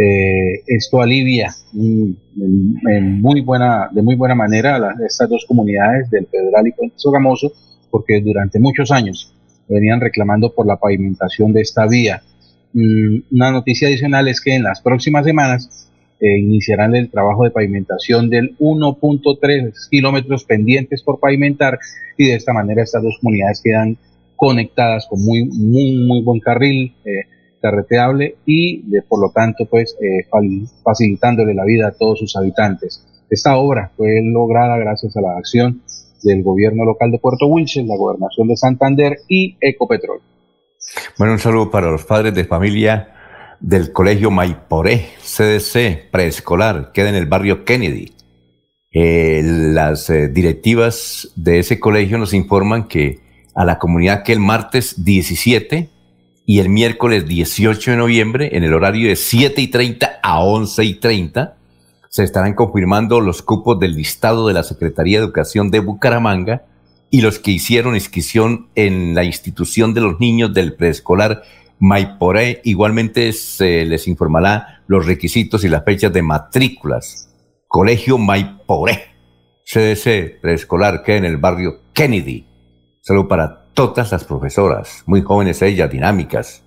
Eh, 0.00 0.62
esto 0.68 1.02
alivia 1.02 1.52
en, 1.74 2.16
muy 3.20 3.40
buena, 3.40 3.88
de 3.90 4.00
muy 4.00 4.14
buena 4.14 4.36
manera 4.36 4.76
a 4.76 4.94
estas 5.04 5.28
dos 5.28 5.44
comunidades 5.44 6.08
del 6.08 6.28
Federal 6.28 6.68
y 6.68 6.72
Puente 6.72 6.94
Sogamoso, 6.98 7.52
porque 7.90 8.20
durante 8.20 8.60
muchos 8.60 8.92
años 8.92 9.34
venían 9.68 10.00
reclamando 10.00 10.54
por 10.54 10.66
la 10.66 10.76
pavimentación 10.76 11.52
de 11.52 11.62
esta 11.62 11.86
vía. 11.88 12.22
Mm, 12.74 13.22
una 13.32 13.50
noticia 13.50 13.88
adicional 13.88 14.28
es 14.28 14.40
que 14.40 14.54
en 14.54 14.62
las 14.62 14.80
próximas 14.80 15.24
semanas 15.24 15.90
eh, 16.20 16.38
iniciarán 16.38 16.94
el 16.94 17.10
trabajo 17.10 17.42
de 17.42 17.50
pavimentación 17.50 18.30
del 18.30 18.56
1.3 18.58 19.72
kilómetros 19.90 20.44
pendientes 20.44 21.02
por 21.02 21.18
pavimentar 21.18 21.78
y 22.16 22.28
de 22.28 22.36
esta 22.36 22.52
manera 22.52 22.84
estas 22.84 23.02
dos 23.02 23.18
comunidades 23.20 23.60
quedan 23.64 23.98
conectadas 24.36 25.08
con 25.10 25.24
muy, 25.24 25.44
muy, 25.44 26.06
muy 26.06 26.22
buen 26.22 26.38
carril 26.38 26.94
eh, 27.04 27.24
carreteable 27.60 28.36
y 28.46 28.82
por 29.02 29.20
lo 29.20 29.30
tanto 29.30 29.66
pues 29.66 29.96
eh, 30.00 30.26
facilitándole 30.84 31.54
la 31.54 31.64
vida 31.64 31.88
a 31.88 31.92
todos 31.92 32.18
sus 32.18 32.36
habitantes. 32.36 33.04
Esta 33.30 33.56
obra 33.56 33.92
fue 33.96 34.22
lograda 34.22 34.76
gracias 34.78 35.16
a 35.16 35.20
la 35.20 35.36
acción 35.36 35.82
del 36.22 36.42
gobierno 36.42 36.84
local 36.84 37.10
de 37.10 37.18
Puerto 37.18 37.46
Wilches, 37.46 37.86
la 37.86 37.96
gobernación 37.96 38.48
de 38.48 38.56
Santander 38.56 39.18
y 39.28 39.56
Ecopetrol. 39.60 40.20
Bueno, 41.18 41.34
un 41.34 41.38
saludo 41.38 41.70
para 41.70 41.90
los 41.90 42.04
padres 42.04 42.34
de 42.34 42.44
familia 42.44 43.14
del 43.60 43.92
Colegio 43.92 44.30
Maiporé, 44.30 45.06
CDC, 45.20 46.10
preescolar, 46.10 46.92
queda 46.92 47.10
en 47.10 47.16
el 47.16 47.26
barrio 47.26 47.64
Kennedy. 47.64 48.12
Eh, 48.90 49.42
las 49.44 50.08
eh, 50.08 50.28
directivas 50.28 51.32
de 51.36 51.58
ese 51.58 51.78
colegio 51.78 52.16
nos 52.18 52.32
informan 52.32 52.88
que 52.88 53.20
a 53.54 53.64
la 53.64 53.78
comunidad 53.78 54.22
que 54.22 54.32
el 54.32 54.40
martes 54.40 55.04
17 55.04 55.90
y 56.50 56.60
el 56.60 56.70
miércoles 56.70 57.28
18 57.28 57.90
de 57.90 57.96
noviembre, 57.98 58.56
en 58.56 58.64
el 58.64 58.72
horario 58.72 59.10
de 59.10 59.16
7 59.16 59.60
y 59.60 59.66
30 59.66 60.20
a 60.22 60.40
11 60.40 60.82
y 60.82 60.94
30, 60.94 61.58
se 62.08 62.24
estarán 62.24 62.54
confirmando 62.54 63.20
los 63.20 63.42
cupos 63.42 63.78
del 63.78 63.92
listado 63.92 64.48
de 64.48 64.54
la 64.54 64.62
Secretaría 64.62 65.18
de 65.18 65.26
Educación 65.26 65.70
de 65.70 65.80
Bucaramanga 65.80 66.64
y 67.10 67.20
los 67.20 67.38
que 67.38 67.50
hicieron 67.50 67.94
inscripción 67.94 68.70
en 68.76 69.14
la 69.14 69.24
institución 69.24 69.92
de 69.92 70.00
los 70.00 70.20
niños 70.20 70.54
del 70.54 70.74
preescolar 70.74 71.42
Maiporé. 71.80 72.62
Igualmente 72.64 73.34
se 73.34 73.84
les 73.84 74.08
informará 74.08 74.82
los 74.86 75.04
requisitos 75.04 75.64
y 75.64 75.68
las 75.68 75.84
fechas 75.84 76.14
de 76.14 76.22
matrículas. 76.22 77.28
Colegio 77.66 78.16
Maiporé, 78.16 79.08
CDC 79.66 80.40
preescolar 80.40 81.02
que 81.02 81.16
en 81.16 81.26
el 81.26 81.36
barrio 81.36 81.82
Kennedy. 81.92 82.46
Solo 83.02 83.28
para 83.28 83.57
todas 83.78 84.10
las 84.10 84.24
profesoras, 84.24 85.04
muy 85.06 85.22
jóvenes 85.22 85.62
ellas, 85.62 85.88
dinámicas. 85.88 86.64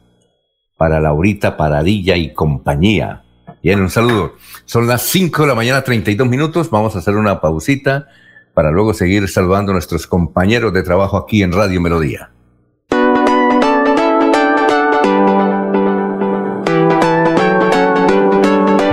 Para 0.77 1.01
Laurita 1.01 1.57
Paradilla 1.57 2.15
y 2.15 2.33
compañía. 2.33 3.23
Bien, 3.61 3.81
un 3.81 3.89
saludo. 3.89 4.35
Son 4.63 4.87
las 4.87 5.01
5 5.01 5.41
de 5.41 5.47
la 5.49 5.53
mañana, 5.53 5.81
32 5.81 6.25
minutos. 6.29 6.69
Vamos 6.69 6.95
a 6.95 6.99
hacer 6.99 7.17
una 7.17 7.41
pausita 7.41 8.07
para 8.53 8.71
luego 8.71 8.93
seguir 8.93 9.27
saludando 9.27 9.71
a 9.71 9.73
nuestros 9.73 10.07
compañeros 10.07 10.71
de 10.71 10.83
trabajo 10.83 11.17
aquí 11.17 11.43
en 11.43 11.51
Radio 11.51 11.81
Melodía. 11.81 12.31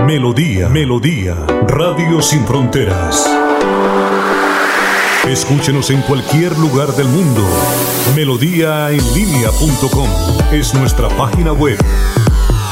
Melodía, 0.05 0.69
Melodía, 0.69 1.37
Radio 1.69 2.21
Sin 2.21 2.45
Fronteras. 2.45 3.38
Escúchenos 5.29 5.91
en 5.91 6.01
cualquier 6.01 6.57
lugar 6.59 6.95
del 6.97 7.07
mundo. 7.07 7.43
Melodíaenlínea.com 8.17 10.09
es 10.51 10.73
nuestra 10.73 11.11
página 11.11 11.53
web. 11.53 11.77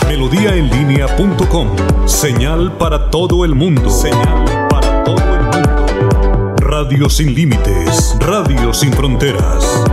Melodíaenlínea.com, 0.09 1.69
señal 2.07 2.79
para 2.79 3.11
todo 3.11 3.45
el 3.45 3.55
mundo. 3.55 3.91
Señal 3.91 4.69
para 4.71 5.05
todo 5.05 5.19
el 5.19 5.43
mundo. 5.43 6.57
Radio 6.57 7.11
sin 7.11 7.35
límites, 7.35 8.17
Radio 8.21 8.73
sin 8.73 8.91
fronteras. 8.95 9.85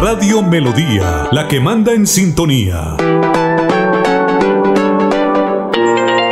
Radio 0.00 0.42
Melodía, 0.42 1.28
la 1.30 1.46
que 1.46 1.60
manda 1.60 1.92
en 1.92 2.08
sintonía. 2.08 2.96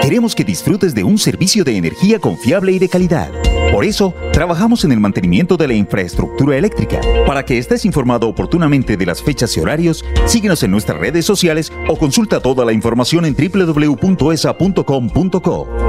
Queremos 0.03 0.35
que 0.35 0.43
disfrutes 0.43 0.93
de 0.93 1.05
un 1.05 1.19
servicio 1.19 1.63
de 1.63 1.77
energía 1.77 2.19
confiable 2.19 2.73
y 2.73 2.81
de 2.81 2.89
calidad. 2.89 3.31
Por 3.73 3.85
eso, 3.85 4.15
trabajamos 4.33 4.85
en 4.85 4.93
el 4.93 5.01
mantenimiento 5.01 5.57
de 5.57 5.69
la 5.69 5.75
infraestructura 5.75 6.57
eléctrica. 6.57 7.01
Para 7.27 7.45
que 7.45 7.59
estés 7.59 7.85
informado 7.85 8.29
oportunamente 8.29 8.97
de 8.97 9.07
las 9.07 9.23
fechas 9.23 9.57
y 9.57 9.61
horarios, 9.61 10.05
síguenos 10.27 10.63
en 10.65 10.73
nuestras 10.73 10.99
redes 10.99 11.25
sociales 11.25 11.73
o 11.89 11.97
consulta 11.97 12.41
toda 12.41 12.65
la 12.65 12.73
información 12.73 13.25
en 13.27 13.37
www.esa.com.co. 13.37 14.21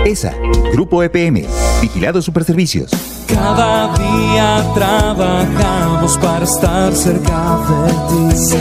ESA, 0.06 0.36
Grupo 0.74 1.02
EPM, 1.04 1.46
Vigilado 1.82 2.22
Superservicios. 2.22 2.92
Cada 3.28 3.94
día 3.98 4.64
trabajamos 4.76 6.18
para 6.18 6.46
estar 6.46 6.94
cerca 6.94 7.58
de 7.68 7.92
ti. 8.10 8.56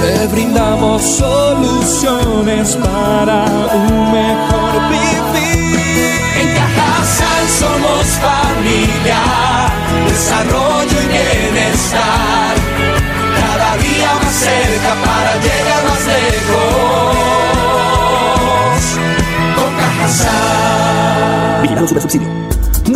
Te 0.00 0.26
brindamos 0.32 1.02
soluciones 1.02 2.76
para 2.76 3.44
un 3.44 4.12
mejor 4.12 4.88
vivir. 4.90 5.12
En 6.40 6.54
Somos 7.58 8.06
familia, 8.18 9.22
desarrollo 10.08 10.98
y 11.02 11.06
bienestar. 11.06 12.54
Cada 13.38 13.76
día 13.76 14.10
más 14.22 14.34
cerca 14.34 14.94
para 15.04 15.32
llegar 15.36 15.82
más 15.88 16.06
lejos. 16.06 17.16
Con. 19.56 19.72
Vigilado 21.62 21.86
Subsidio. 21.88 22.41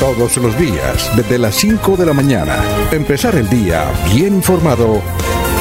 Todos 0.00 0.38
los 0.38 0.58
días, 0.58 1.14
desde 1.14 1.38
las 1.38 1.54
5 1.56 1.94
de 1.94 2.06
la 2.06 2.14
mañana, 2.14 2.56
empezar 2.90 3.34
el 3.34 3.50
día 3.50 3.84
bien 4.10 4.36
informado 4.36 5.02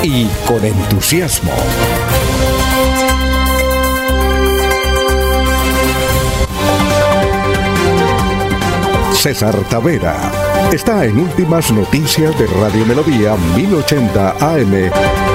y 0.02 0.28
con 0.48 0.64
entusiasmo. 0.64 1.52
César 9.12 9.56
Tavera 9.70 10.32
está 10.72 11.04
en 11.04 11.20
Últimas 11.20 11.70
Noticias 11.74 12.40
de 12.40 12.48
Radio 12.48 12.86
Melodía 12.86 13.36
1080 13.58 14.36
AM. 14.40 15.29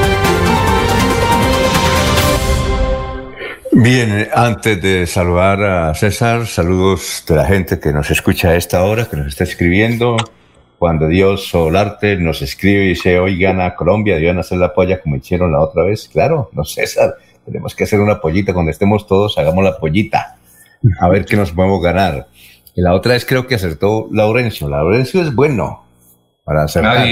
Bien, 3.76 4.28
antes 4.32 4.80
de 4.80 5.04
saludar 5.04 5.60
a 5.64 5.94
César, 5.94 6.46
saludos 6.46 7.24
de 7.28 7.34
la 7.34 7.44
gente 7.44 7.80
que 7.80 7.92
nos 7.92 8.08
escucha 8.08 8.50
a 8.50 8.56
esta 8.56 8.84
hora, 8.84 9.06
que 9.06 9.16
nos 9.16 9.26
está 9.26 9.42
escribiendo. 9.42 10.16
Cuando 10.78 11.08
Dios 11.08 11.48
Solarte 11.48 12.16
nos 12.16 12.40
escribe 12.40 12.84
y 12.84 12.88
dice, 12.90 13.18
hoy 13.18 13.36
gana 13.36 13.74
Colombia, 13.74 14.14
deben 14.14 14.38
hacer 14.38 14.58
la 14.58 14.72
polla 14.72 15.00
como 15.00 15.16
hicieron 15.16 15.50
la 15.50 15.60
otra 15.60 15.82
vez. 15.82 16.08
Claro, 16.08 16.50
no 16.52 16.64
César, 16.64 17.16
tenemos 17.44 17.74
que 17.74 17.82
hacer 17.82 17.98
una 17.98 18.20
pollita. 18.20 18.54
Cuando 18.54 18.70
estemos 18.70 19.08
todos, 19.08 19.36
hagamos 19.38 19.64
la 19.64 19.76
pollita. 19.76 20.36
A 21.00 21.08
ver 21.08 21.24
qué 21.24 21.36
nos 21.36 21.50
podemos 21.50 21.82
ganar. 21.82 22.28
Y 22.76 22.80
la 22.80 22.94
otra 22.94 23.14
vez 23.14 23.24
creo 23.24 23.48
que 23.48 23.56
acertó 23.56 24.08
Laurencio. 24.12 24.68
Laurencio 24.68 25.20
es 25.20 25.34
bueno 25.34 25.84
para 26.44 26.62
acertar. 26.62 27.08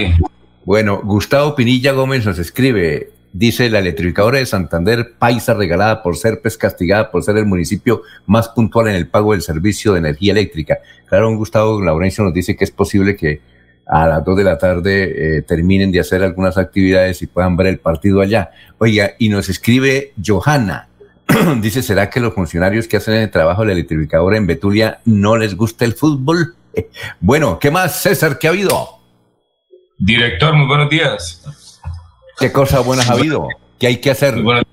Bueno, 0.64 1.00
Gustavo 1.02 1.56
Pinilla 1.56 1.90
Gómez 1.90 2.24
nos 2.24 2.38
escribe, 2.38 3.10
dice 3.32 3.70
la 3.70 3.78
electrificadora 3.78 4.38
de 4.38 4.46
Santander, 4.46 5.14
paisa 5.18 5.54
regalada 5.54 6.02
por 6.02 6.16
Serpes, 6.16 6.56
castigada 6.56 7.10
por 7.10 7.22
ser 7.22 7.36
el 7.36 7.46
municipio 7.46 8.02
más 8.26 8.48
puntual 8.48 8.88
en 8.88 8.94
el 8.94 9.08
pago 9.08 9.32
del 9.32 9.42
servicio 9.42 9.92
de 9.92 10.00
energía 10.00 10.32
eléctrica. 10.32 10.78
Claro, 11.06 11.34
Gustavo 11.36 11.80
Laurencio 11.80 12.24
nos 12.24 12.34
dice 12.34 12.56
que 12.56 12.64
es 12.64 12.70
posible 12.70 13.16
que 13.16 13.40
a 13.86 14.06
las 14.06 14.24
dos 14.24 14.36
de 14.36 14.44
la 14.44 14.58
tarde 14.58 15.38
eh, 15.38 15.42
terminen 15.42 15.90
de 15.90 16.00
hacer 16.00 16.22
algunas 16.22 16.56
actividades 16.56 17.20
y 17.22 17.26
puedan 17.26 17.56
ver 17.56 17.66
el 17.66 17.78
partido 17.78 18.20
allá. 18.20 18.50
Oiga, 18.78 19.12
y 19.18 19.28
nos 19.28 19.48
escribe 19.48 20.12
Johanna. 20.24 20.88
dice, 21.60 21.82
¿será 21.82 22.10
que 22.10 22.20
los 22.20 22.34
funcionarios 22.34 22.86
que 22.86 22.98
hacen 22.98 23.14
el 23.14 23.30
trabajo 23.30 23.62
de 23.62 23.68
la 23.68 23.72
electrificadora 23.72 24.36
en 24.36 24.46
Betulia 24.46 25.00
no 25.04 25.36
les 25.36 25.56
gusta 25.56 25.84
el 25.84 25.94
fútbol? 25.94 26.54
bueno, 27.20 27.58
¿qué 27.58 27.70
más, 27.70 28.00
César? 28.00 28.38
¿Qué 28.38 28.46
ha 28.46 28.50
habido? 28.50 29.00
Director, 29.98 30.54
muy 30.54 30.66
buenos 30.66 30.90
días. 30.90 31.42
¿Qué 32.42 32.50
cosas 32.50 32.84
buenas 32.84 33.08
ha 33.08 33.12
habido? 33.12 33.46
¿Qué 33.78 33.86
hay 33.86 33.98
que 33.98 34.10
hacer? 34.10 34.34
Muy 34.34 34.64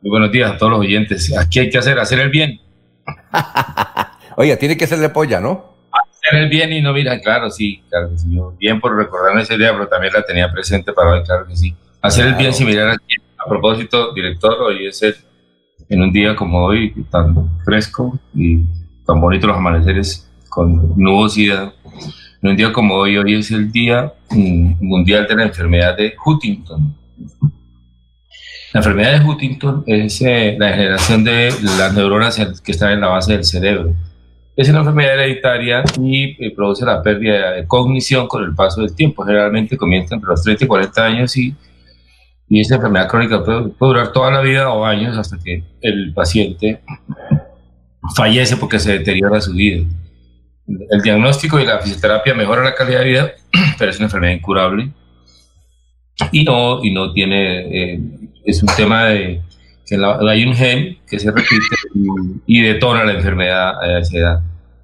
buenos, 0.00 0.30
días, 0.30 0.52
a 0.52 0.56
todos 0.56 0.70
los 0.70 0.80
oyentes. 0.82 1.36
Aquí 1.36 1.58
hay 1.58 1.68
que 1.68 1.76
hacer, 1.76 1.98
hacer 1.98 2.20
el 2.20 2.30
bien. 2.30 2.60
Oiga, 4.36 4.56
tiene 4.56 4.76
que 4.76 4.86
ser 4.86 5.00
de 5.00 5.08
polla, 5.08 5.40
¿no? 5.40 5.74
Hacer 5.90 6.40
el 6.40 6.48
bien 6.48 6.72
y 6.72 6.80
no 6.80 6.92
mira, 6.92 7.20
claro, 7.20 7.50
sí, 7.50 7.82
claro 7.90 8.10
que 8.10 8.18
sí. 8.18 8.38
Bien 8.60 8.80
por 8.80 8.96
recordarme 8.96 9.42
esa 9.42 9.54
idea, 9.54 9.72
pero 9.72 9.88
también 9.88 10.12
la 10.12 10.22
tenía 10.22 10.52
presente 10.52 10.92
para 10.92 11.14
hoy, 11.14 11.24
claro 11.24 11.48
que 11.48 11.56
sí. 11.56 11.74
Hacer 12.00 12.28
el 12.28 12.34
bien 12.36 12.54
sin 12.54 12.68
mirar 12.68 12.90
aquí. 12.90 13.16
A 13.44 13.48
propósito, 13.48 14.14
director, 14.14 14.52
hoy 14.62 14.86
es 14.86 15.02
el, 15.02 15.16
en 15.88 16.02
un 16.02 16.12
día 16.12 16.36
como 16.36 16.64
hoy, 16.64 16.94
tan 17.10 17.60
fresco 17.64 18.20
y 18.32 18.60
tan 19.04 19.20
bonito 19.20 19.48
los 19.48 19.56
amaneceres 19.56 20.30
con 20.48 20.94
nubosidad. 20.96 21.72
En 22.40 22.50
un 22.50 22.56
día 22.56 22.72
como 22.72 22.94
hoy, 22.94 23.16
hoy 23.16 23.34
es 23.34 23.50
el 23.50 23.72
Día 23.72 24.12
Mundial 24.30 25.26
de 25.26 25.34
la 25.34 25.42
Enfermedad 25.42 25.96
de 25.96 26.14
Huntington. 26.24 26.99
La 28.72 28.80
enfermedad 28.80 29.18
de 29.18 29.26
Huntington 29.26 29.82
es 29.86 30.20
eh, 30.22 30.56
la 30.58 30.66
degeneración 30.66 31.24
de 31.24 31.52
las 31.76 31.92
neuronas 31.92 32.40
que 32.62 32.72
están 32.72 32.92
en 32.92 33.00
la 33.00 33.08
base 33.08 33.32
del 33.32 33.44
cerebro. 33.44 33.94
Es 34.56 34.68
una 34.68 34.80
enfermedad 34.80 35.14
hereditaria 35.14 35.82
y 36.00 36.36
eh, 36.44 36.52
produce 36.54 36.84
la 36.84 37.02
pérdida 37.02 37.52
de 37.52 37.66
cognición 37.66 38.28
con 38.28 38.44
el 38.44 38.54
paso 38.54 38.82
del 38.82 38.94
tiempo. 38.94 39.24
Generalmente 39.24 39.76
comienza 39.76 40.14
entre 40.14 40.28
los 40.28 40.42
30 40.42 40.64
y 40.64 40.68
40 40.68 41.04
años 41.04 41.36
y, 41.36 41.54
y 42.48 42.60
esta 42.60 42.76
enfermedad 42.76 43.08
crónica 43.08 43.44
puede, 43.44 43.70
puede 43.70 43.92
durar 43.92 44.12
toda 44.12 44.30
la 44.30 44.40
vida 44.40 44.70
o 44.70 44.84
años 44.84 45.18
hasta 45.18 45.36
que 45.38 45.64
el 45.80 46.12
paciente 46.14 46.80
fallece 48.14 48.56
porque 48.56 48.78
se 48.78 48.98
deteriora 48.98 49.40
su 49.40 49.52
vida. 49.52 49.84
El 50.90 51.02
diagnóstico 51.02 51.58
y 51.58 51.66
la 51.66 51.80
fisioterapia 51.80 52.34
mejoran 52.34 52.64
la 52.64 52.74
calidad 52.74 53.00
de 53.00 53.04
vida, 53.06 53.32
pero 53.78 53.90
es 53.90 53.96
una 53.96 54.06
enfermedad 54.06 54.34
incurable 54.34 54.92
y 56.32 56.44
no, 56.44 56.84
y 56.84 56.92
no 56.92 57.12
tiene, 57.12 57.94
eh, 57.94 58.00
es 58.44 58.62
un 58.62 58.68
tema 58.76 59.06
de 59.06 59.42
que 59.86 59.96
hay 59.96 60.44
un 60.44 60.54
gen 60.54 60.98
que 61.08 61.18
se 61.18 61.30
repite 61.30 61.64
y, 62.46 62.62
detona 62.62 63.04
la 63.04 63.14
enfermedad 63.14 63.82
a 63.82 63.98
esa 63.98 64.18
edad. 64.18 64.40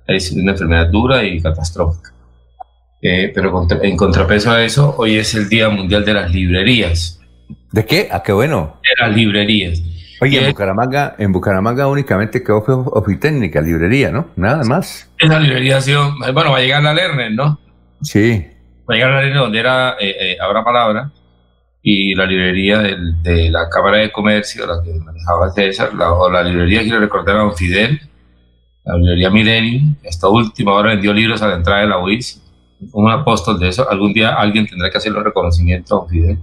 Es 0.07 0.33
una 0.33 0.53
enfermedad 0.53 0.89
dura 0.89 1.23
y 1.23 1.41
catastrófica. 1.41 2.13
Eh, 3.03 3.31
pero 3.33 3.67
en 3.83 3.97
contrapeso 3.97 4.51
a 4.51 4.65
eso, 4.65 4.95
hoy 4.99 5.17
es 5.17 5.35
el 5.35 5.49
Día 5.49 5.69
Mundial 5.69 6.05
de 6.05 6.15
las 6.15 6.33
Librerías. 6.33 7.21
¿De 7.71 7.85
qué? 7.85 8.09
¿A 8.11 8.17
ah, 8.17 8.23
qué 8.23 8.33
bueno? 8.33 8.81
De 8.83 9.07
las 9.07 9.15
librerías. 9.15 9.83
Oye, 10.21 10.41
en 10.41 10.51
Bucaramanga, 10.51 11.15
en 11.19 11.31
Bucaramanga 11.31 11.87
únicamente 11.87 12.43
quedó 12.43 12.65
Ofitécnica, 12.67 13.61
librería, 13.61 14.11
¿no? 14.11 14.31
Nada 14.37 14.65
más. 14.65 15.11
Esa 15.19 15.39
librería 15.39 15.77
ha 15.77 15.81
sido, 15.83 16.15
bueno, 16.33 16.53
va 16.53 16.59
a 16.59 16.61
llegar 16.61 16.83
la 16.83 16.95
Lerner, 16.95 17.33
¿no? 17.33 17.61
Sí. 18.01 18.47
Va 18.89 18.95
a 18.95 18.97
llegar 18.97 19.11
la 19.11 19.21
Lerner 19.21 19.39
donde 19.39 19.59
era 19.61 19.97
eh, 20.01 20.17
eh, 20.19 20.37
Ahora 20.41 20.65
Palabra 20.65 21.13
y 21.89 22.17
la 22.17 22.27
librería 22.27 22.81
de 22.81 23.49
la 23.49 23.69
Cámara 23.69 23.99
de 23.99 24.11
Comercio, 24.11 24.67
la 24.67 24.83
que 24.83 24.93
manejaba 24.99 25.53
César, 25.53 25.95
la, 25.95 26.11
o 26.11 26.29
la 26.29 26.43
librería, 26.43 26.83
quiero 26.83 26.99
recordar, 26.99 27.37
a 27.37 27.53
Fidel, 27.53 28.01
la 28.85 28.97
librería 28.97 29.31
Millennium, 29.31 29.95
esta 30.03 30.29
última 30.29 30.73
ahora 30.73 30.91
vendió 30.91 31.15
libros 31.15 31.43
a 31.43 31.47
la 31.47 31.55
entrada 31.55 31.83
de 31.83 31.87
la 31.87 32.03
UIS, 32.03 32.43
un 32.93 33.09
apóstol 33.09 33.61
de 33.61 33.69
eso, 33.69 33.89
algún 33.89 34.13
día 34.13 34.35
alguien 34.35 34.67
tendrá 34.67 34.91
que 34.91 34.99
hacer 34.99 35.13
los 35.13 35.23
reconocimientos 35.23 36.03
a 36.03 36.09
Fidel. 36.09 36.39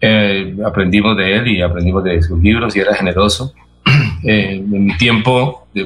Eh, 0.00 0.58
aprendimos 0.64 1.16
de 1.16 1.34
él 1.34 1.48
y 1.48 1.60
aprendimos 1.60 2.04
de 2.04 2.22
sus 2.22 2.40
libros 2.40 2.76
y 2.76 2.80
era 2.80 2.94
generoso. 2.94 3.52
Eh, 4.26 4.54
en 4.54 4.86
mi 4.86 4.96
tiempo 4.96 5.66
de, 5.74 5.84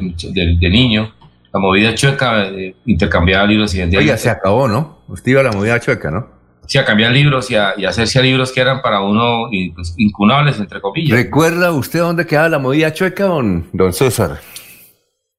niño, 0.71 1.13
la 1.53 1.59
movida 1.59 1.93
chueca 1.93 2.47
eh, 2.47 2.77
intercambiaba 2.87 3.45
libros 3.47 3.75
y 3.75 3.79
vendía. 3.79 3.99
Oiga, 3.99 4.17
se 4.17 4.31
acabó, 4.31 4.69
¿no? 4.69 4.99
Usted 5.09 5.33
iba 5.33 5.41
a 5.41 5.45
la 5.45 5.51
movida 5.51 5.81
chueca, 5.81 6.09
¿no? 6.09 6.38
Sí, 6.69 6.77
a 6.77 6.85
cambiar 6.85 7.13
libros 7.13 7.51
y 7.51 7.57
a, 7.57 7.73
y 7.79 7.87
hacerse 7.87 8.19
a 8.19 8.23
libros 8.23 8.53
que 8.53 8.61
eran 8.61 8.83
para 8.83 9.01
uno 9.01 9.49
pues, 9.75 9.95
incunables, 9.97 10.61
entre 10.61 10.83
comillas. 10.83 11.17
¿Recuerda 11.17 11.73
usted 11.73 12.01
dónde 12.01 12.27
quedaba 12.27 12.51
la 12.51 12.59
movida 12.59 12.93
chueca, 12.93 13.25
don, 13.25 13.67
don 13.73 13.91
César? 13.95 14.39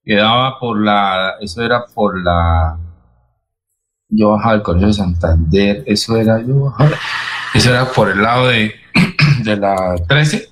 Quedaba 0.04 0.58
por 0.60 0.84
la. 0.84 1.36
Eso 1.40 1.64
era 1.64 1.86
por 1.94 2.20
la. 2.24 2.80
Yo 4.08 4.32
bajaba 4.32 4.54
al 4.56 4.64
Colegio 4.64 4.88
de 4.88 4.94
Santander, 4.94 5.84
eso 5.86 6.18
era. 6.18 6.42
Yo 6.42 6.62
bajaba, 6.62 6.98
eso 7.54 7.70
era 7.70 7.86
por 7.86 8.10
el 8.10 8.24
lado 8.24 8.48
de, 8.48 8.74
de 9.44 9.56
la 9.56 9.98
13. 10.08 10.50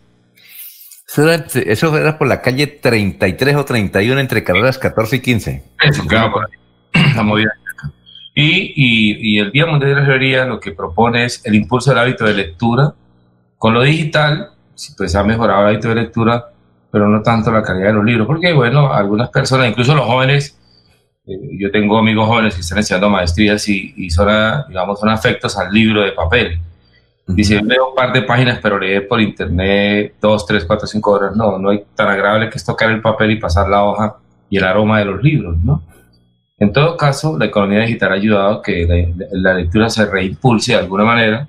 Eso 1.66 1.98
era, 1.98 2.20
por 2.20 2.28
la 2.28 2.44
calle 2.44 2.68
33 2.68 3.56
o 3.56 3.66
31 3.66 4.20
entre 4.20 4.44
carreras 4.44 4.78
14 4.78 5.16
y 5.16 5.20
15. 5.22 5.64
Eso, 5.82 6.06
claro, 6.06 6.34
por 6.34 6.50
la 7.16 7.24
movida. 7.24 7.50
Y, 8.40 8.74
y, 8.76 9.36
y, 9.36 9.40
el 9.40 9.52
Día 9.52 9.66
Mundial 9.66 9.90
de 9.90 9.96
la 9.96 10.02
Librería 10.02 10.46
lo 10.46 10.60
que 10.60 10.72
propone 10.72 11.26
es 11.26 11.44
el 11.44 11.56
impulso 11.56 11.90
del 11.90 12.00
hábito 12.00 12.24
de 12.24 12.36
lectura. 12.36 12.94
Con 13.58 13.74
lo 13.74 13.82
digital, 13.82 14.52
pues 14.96 15.16
ha 15.16 15.24
mejorado 15.24 15.62
el 15.62 15.68
hábito 15.70 15.90
de 15.90 15.96
lectura, 15.96 16.46
pero 16.92 17.08
no 17.08 17.24
tanto 17.24 17.52
la 17.52 17.64
calidad 17.64 17.88
de 17.88 17.94
los 17.94 18.06
libros, 18.06 18.28
porque 18.28 18.54
bueno, 18.54 18.94
algunas 18.94 19.30
personas, 19.30 19.70
incluso 19.70 19.96
los 19.96 20.06
jóvenes, 20.06 20.56
eh, 21.26 21.58
yo 21.58 21.72
tengo 21.72 21.98
amigos 21.98 22.28
jóvenes 22.28 22.54
que 22.54 22.62
están 22.62 22.78
estudiando 22.78 23.10
maestrías 23.10 23.68
y, 23.70 23.96
y 23.98 24.12
son, 24.12 24.28
digamos, 24.68 25.00
son 25.00 25.10
afectos 25.10 25.58
al 25.58 25.74
libro 25.74 26.02
de 26.04 26.12
papel 26.12 26.60
Dice, 27.28 27.62
leo 27.62 27.90
un 27.90 27.96
par 27.96 28.14
de 28.14 28.22
páginas, 28.22 28.60
pero 28.64 28.80
leer 28.80 29.06
por 29.06 29.20
internet 29.20 30.14
dos, 30.22 30.46
tres, 30.46 30.64
cuatro, 30.64 30.88
cinco 30.88 31.12
horas. 31.12 31.36
No, 31.36 31.60
no 31.60 31.70
hay 31.72 31.84
tan 31.94 32.08
agradable 32.08 32.50
que 32.50 32.58
es 32.58 32.64
tocar 32.64 32.90
el 32.90 33.02
papel 33.02 33.32
y 33.32 33.36
pasar 33.36 33.68
la 33.68 33.84
hoja 33.84 34.16
y 34.50 34.58
el 34.58 34.64
aroma 34.64 35.00
de 35.00 35.06
los 35.06 35.22
libros, 35.22 35.58
¿no? 35.62 35.84
En 36.60 36.74
todo 36.74 36.98
caso, 36.98 37.38
la 37.38 37.46
economía 37.46 37.82
digital 37.82 38.12
ha 38.12 38.16
ayudado 38.16 38.52
a 38.54 38.62
que 38.64 39.16
la, 39.32 39.54
lectura 39.54 39.90
se 39.90 40.06
reimpulse 40.06 40.72
de 40.74 40.80
alguna 40.80 41.04
manera. 41.04 41.48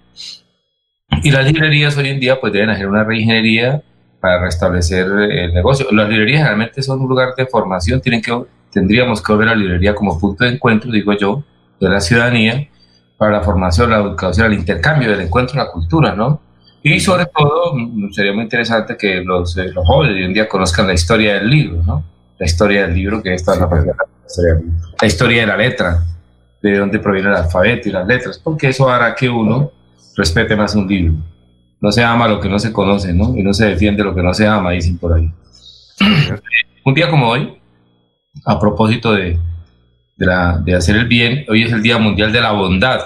Y 1.22 1.30
las 1.30 1.46
librerías 1.46 1.96
hoy 1.96 2.08
en 2.10 2.20
día 2.20 2.38
pues 2.38 2.52
deben 2.52 2.68
hacer 2.68 2.86
una 2.86 3.04
reingeniería 3.04 3.82
para 4.20 4.42
restablecer 4.42 5.06
el 5.06 5.54
negocio. 5.54 5.86
Las 5.92 6.10
librerías 6.10 6.44
realmente 6.44 6.82
son 6.82 7.00
un 7.00 7.08
lugar 7.08 7.34
de 7.36 7.46
formación, 7.46 8.02
tienen 8.02 8.20
que, 8.20 8.38
tendríamos 8.70 9.22
que 9.22 9.32
ver 9.32 9.46
la 9.46 9.54
librería 9.54 9.94
como 9.94 10.18
punto 10.18 10.44
de 10.44 10.50
encuentro, 10.50 10.92
digo 10.92 11.14
yo, 11.14 11.42
de 11.80 11.88
la 11.88 12.00
ciudadanía 12.00 12.68
para 13.16 13.32
la 13.32 13.40
formación, 13.40 13.90
la 13.90 13.98
educación, 13.98 14.52
el 14.52 14.58
intercambio, 14.58 15.12
el 15.12 15.20
encuentro, 15.22 15.56
la 15.56 15.70
cultura, 15.70 16.14
¿no? 16.14 16.42
Y 16.82 17.00
sobre 17.00 17.26
todo, 17.26 17.74
mm, 17.74 18.12
sería 18.12 18.32
muy 18.32 18.44
interesante 18.44 18.96
que 18.96 19.22
los, 19.22 19.56
eh, 19.56 19.72
los 19.72 19.86
jóvenes 19.86 20.16
hoy 20.16 20.24
en 20.24 20.34
día 20.34 20.48
conozcan 20.48 20.86
la 20.86 20.94
historia 20.94 21.34
del 21.34 21.48
libro, 21.48 21.82
¿no? 21.84 22.04
La 22.38 22.46
historia 22.46 22.86
del 22.86 22.94
libro, 22.94 23.22
que 23.22 23.34
esta 23.34 23.54
es 23.54 23.60
la, 23.60 23.66
historia, 24.26 24.60
la 25.00 25.06
historia 25.06 25.40
de 25.40 25.46
la 25.46 25.56
letra, 25.56 26.04
de 26.62 26.78
dónde 26.78 26.98
proviene 26.98 27.28
el 27.28 27.36
alfabeto 27.36 27.88
y 27.88 27.92
las 27.92 28.06
letras, 28.06 28.38
porque 28.38 28.68
eso 28.68 28.88
hará 28.88 29.14
que 29.14 29.28
uno 29.28 29.72
respete 30.16 30.56
más 30.56 30.74
un 30.74 30.86
libro. 30.86 31.14
No 31.80 31.92
se 31.92 32.02
ama 32.02 32.28
lo 32.28 32.40
que 32.40 32.48
no 32.48 32.58
se 32.58 32.72
conoce, 32.72 33.12
¿no? 33.12 33.36
Y 33.36 33.42
no 33.42 33.54
se 33.54 33.66
defiende 33.66 34.02
lo 34.02 34.14
que 34.14 34.22
no 34.22 34.34
se 34.34 34.46
ama, 34.46 34.72
dicen 34.72 34.98
por 34.98 35.14
ahí. 35.14 35.32
un 36.84 36.94
día 36.94 37.08
como 37.08 37.28
hoy, 37.28 37.58
a 38.44 38.58
propósito 38.58 39.12
de, 39.12 39.38
de, 40.16 40.74
hacer 40.74 40.96
el 40.96 41.06
bien, 41.06 41.44
hoy 41.48 41.62
es 41.62 41.72
el 41.72 41.82
Día 41.82 41.98
Mundial 41.98 42.32
de 42.32 42.40
la 42.40 42.52
Bondad. 42.52 43.00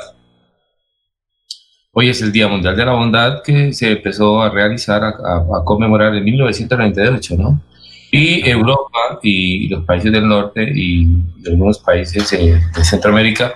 Hoy 1.92 2.08
es 2.08 2.22
el 2.22 2.32
Día 2.32 2.48
Mundial 2.48 2.74
de 2.74 2.86
la 2.86 2.92
Bondad 2.92 3.42
que 3.42 3.72
se 3.74 3.92
empezó 3.92 4.42
a 4.42 4.48
realizar, 4.48 5.04
a, 5.04 5.14
conmemorar 5.64 6.14
en 6.14 6.24
1998, 6.24 7.36
¿no? 7.36 7.60
Y 8.12 8.48
Europa 8.48 9.18
y 9.22 9.68
los 9.68 9.84
países 9.84 10.12
del 10.12 10.28
norte 10.28 10.62
y 10.62 11.08
algunos 11.46 11.80
países 11.80 12.30
de 12.30 12.84
Centroamérica 12.84 13.54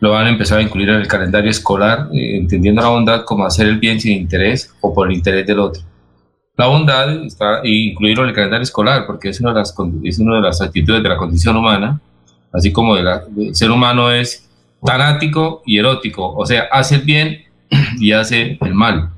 lo 0.00 0.10
van 0.10 0.26
a 0.26 0.30
empezar 0.30 0.58
a 0.58 0.62
incluir 0.62 0.88
en 0.88 0.96
el 0.96 1.06
calendario 1.06 1.50
escolar, 1.50 2.08
eh, 2.12 2.38
entendiendo 2.38 2.80
la 2.80 2.88
bondad 2.88 3.24
como 3.24 3.44
hacer 3.44 3.66
el 3.66 3.78
bien 3.78 4.00
sin 4.00 4.16
interés 4.16 4.74
o 4.80 4.92
por 4.92 5.08
el 5.08 5.16
interés 5.16 5.46
del 5.46 5.60
otro. 5.60 5.82
La 6.56 6.66
bondad 6.66 7.24
está 7.24 7.60
incluirlo 7.62 8.24
en 8.24 8.30
el 8.30 8.34
calendario 8.34 8.64
escolar 8.64 9.06
porque 9.06 9.28
es 9.28 9.40
una 9.40 9.52
de 9.52 9.60
las, 9.60 9.74
es 10.02 10.18
una 10.18 10.36
de 10.36 10.40
las 10.40 10.60
actitudes 10.60 11.02
de 11.02 11.08
la 11.08 11.16
condición 11.16 11.56
humana 11.56 12.00
así 12.52 12.72
como 12.72 12.96
el 12.96 13.54
ser 13.54 13.70
humano 13.70 14.10
es 14.10 14.48
tanático 14.84 15.62
y 15.66 15.78
erótico, 15.78 16.34
o 16.34 16.46
sea, 16.46 16.68
hace 16.72 16.96
el 16.96 17.02
bien 17.02 17.44
y 17.98 18.12
hace 18.12 18.58
el 18.60 18.74
mal. 18.74 19.10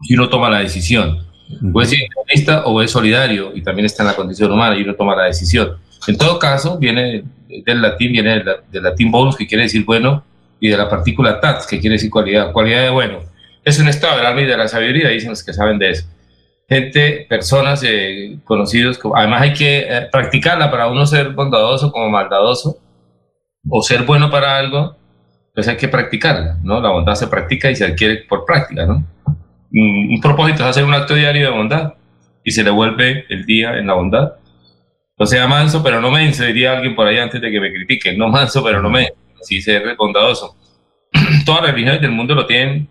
Y 0.00 0.14
uno 0.14 0.28
toma 0.28 0.48
la 0.48 0.60
decisión. 0.60 1.26
Puede 1.72 1.88
ser 1.88 1.98
egoísta 2.00 2.64
o 2.66 2.82
es 2.82 2.90
solidario 2.90 3.52
y 3.54 3.62
también 3.62 3.86
está 3.86 4.02
en 4.02 4.08
la 4.08 4.16
condición 4.16 4.52
humana 4.52 4.76
y 4.76 4.82
uno 4.82 4.94
toma 4.94 5.16
la 5.16 5.24
decisión. 5.24 5.78
En 6.06 6.16
todo 6.16 6.38
caso, 6.38 6.78
viene 6.78 7.24
del 7.48 7.82
latín, 7.82 8.12
viene 8.12 8.42
del, 8.42 8.82
latín 8.82 9.10
bonus, 9.10 9.36
que 9.36 9.46
quiere 9.46 9.64
decir 9.64 9.84
bueno, 9.84 10.24
y 10.60 10.68
de 10.68 10.76
la 10.76 10.88
partícula 10.88 11.40
tats, 11.40 11.66
que 11.66 11.80
quiere 11.80 11.94
decir 11.94 12.10
cualidad, 12.10 12.52
cualidad 12.52 12.82
de 12.82 12.90
bueno. 12.90 13.20
Es 13.64 13.78
un 13.78 13.88
estado 13.88 14.16
del 14.16 14.26
alma 14.26 14.42
y 14.42 14.46
de 14.46 14.56
la 14.56 14.68
sabiduría, 14.68 15.08
dicen 15.08 15.30
los 15.30 15.42
que 15.42 15.52
saben 15.52 15.78
de 15.78 15.90
eso 15.90 16.06
gente, 16.68 17.26
personas 17.28 17.82
eh, 17.84 18.38
conocidos. 18.44 19.00
Además 19.14 19.42
hay 19.42 19.54
que 19.54 19.78
eh, 19.80 20.08
practicarla 20.12 20.70
para 20.70 20.88
uno 20.88 21.06
ser 21.06 21.30
bondadoso 21.30 21.90
como 21.90 22.10
maldadoso 22.10 22.78
o 23.68 23.82
ser 23.82 24.04
bueno 24.04 24.30
para 24.30 24.56
algo, 24.56 24.96
pues 25.54 25.66
hay 25.66 25.76
que 25.76 25.88
practicarla, 25.88 26.58
¿no? 26.62 26.80
La 26.80 26.90
bondad 26.90 27.14
se 27.14 27.26
practica 27.26 27.70
y 27.70 27.76
se 27.76 27.84
adquiere 27.84 28.18
por 28.28 28.44
práctica, 28.44 28.86
¿no? 28.86 29.04
Un, 29.70 30.20
propósito 30.20 30.62
es 30.62 30.70
hacer 30.70 30.84
un 30.84 30.94
acto 30.94 31.14
diario 31.14 31.50
de 31.50 31.56
bondad 31.56 31.94
y 32.44 32.50
se 32.50 32.64
le 32.64 32.70
vuelve 32.70 33.26
el 33.28 33.44
día 33.44 33.78
en 33.78 33.86
la 33.86 33.94
bondad. 33.94 34.32
No 35.18 35.26
sea 35.26 35.46
manso, 35.46 35.82
pero 35.82 36.00
no 36.00 36.10
menso, 36.10 36.44
diría 36.44 36.76
alguien 36.76 36.94
por 36.94 37.06
ahí 37.06 37.18
antes 37.18 37.40
de 37.40 37.50
que 37.50 37.60
me 37.60 37.72
critiquen. 37.72 38.16
No 38.16 38.28
manso, 38.28 38.62
pero 38.62 38.80
no 38.80 38.88
menso, 38.88 39.14
así 39.40 39.60
ser 39.60 39.96
bondadoso. 39.96 40.56
Todas 41.44 41.62
las 41.62 41.72
religiones 41.72 42.00
del 42.00 42.12
mundo 42.12 42.34
lo 42.34 42.46
tienen 42.46 42.88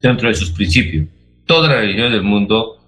dentro 0.00 0.28
de 0.28 0.34
sus 0.34 0.50
principios. 0.50 1.06
Todas 1.46 1.70
las 1.70 1.80
religiones 1.80 2.12
del 2.12 2.22
mundo 2.22 2.78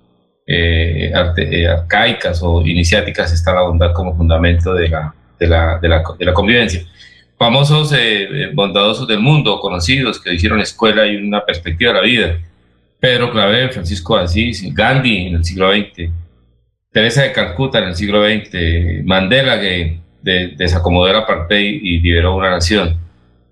eh, 0.46 1.10
eh, 1.38 1.66
arcaicas 1.66 2.42
o 2.42 2.60
iniciáticas 2.66 3.32
está 3.32 3.54
la 3.54 3.62
bondad 3.62 3.92
como 3.94 4.14
fundamento 4.14 4.74
de 4.74 4.88
la, 4.88 5.14
de 5.38 5.46
la, 5.46 5.78
de 5.78 5.88
la, 5.88 6.02
de 6.18 6.24
la 6.24 6.32
convivencia. 6.34 6.84
Famosos 7.38 7.92
eh, 7.96 8.50
bondadosos 8.54 9.08
del 9.08 9.20
mundo, 9.20 9.58
conocidos, 9.60 10.20
que 10.20 10.34
hicieron 10.34 10.60
escuela 10.60 11.06
y 11.06 11.16
una 11.16 11.44
perspectiva 11.44 11.92
de 11.92 11.98
la 11.98 12.04
vida. 12.04 12.38
Pedro 13.04 13.30
Claver, 13.30 13.70
Francisco 13.70 14.16
Asís, 14.16 14.74
Gandhi 14.74 15.26
en 15.26 15.34
el 15.34 15.44
siglo 15.44 15.70
XX, 15.70 16.10
Teresa 16.90 17.24
de 17.24 17.32
Calcuta 17.32 17.78
en 17.80 17.88
el 17.88 17.96
siglo 17.96 18.24
XX, 18.24 19.04
Mandela 19.04 19.60
que 19.60 20.00
desacomodó 20.22 21.12
la 21.12 21.26
parte 21.26 21.60
y 21.60 22.00
liberó 22.00 22.34
una 22.34 22.48
nación, 22.48 22.96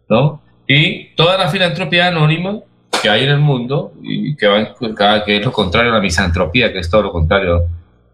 ¿no? 0.09 0.41
Y 0.67 1.15
toda 1.17 1.37
la 1.37 1.51
filantropía 1.51 2.09
anónima 2.09 2.61
que 3.03 3.11
hay 3.11 3.25
en 3.25 3.29
el 3.29 3.41
mundo 3.41 3.93
y 4.03 4.35
que, 4.37 4.47
va, 4.47 5.23
que 5.23 5.37
es 5.37 5.45
lo 5.45 5.53
contrario 5.53 5.91
a 5.91 5.97
la 5.97 6.01
misantropía, 6.01 6.73
que 6.73 6.79
es 6.79 6.89
todo 6.89 7.03
lo 7.03 7.13
contrario, 7.13 7.67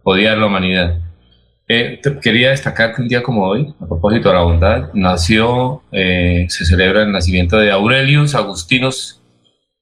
odiar 0.02 0.38
la 0.38 0.46
humanidad. 0.46 0.98
Eh, 1.68 2.00
quería 2.20 2.50
destacar 2.50 2.96
que 2.96 3.02
un 3.02 3.06
día 3.06 3.22
como 3.22 3.46
hoy, 3.46 3.72
a 3.80 3.86
propósito 3.86 4.30
de 4.30 4.34
la 4.34 4.42
bondad, 4.42 4.90
nació, 4.92 5.82
eh, 5.92 6.46
se 6.48 6.64
celebra 6.64 7.02
el 7.02 7.12
nacimiento 7.12 7.58
de 7.58 7.70
Aurelius 7.70 8.34
Agustinus 8.34 9.22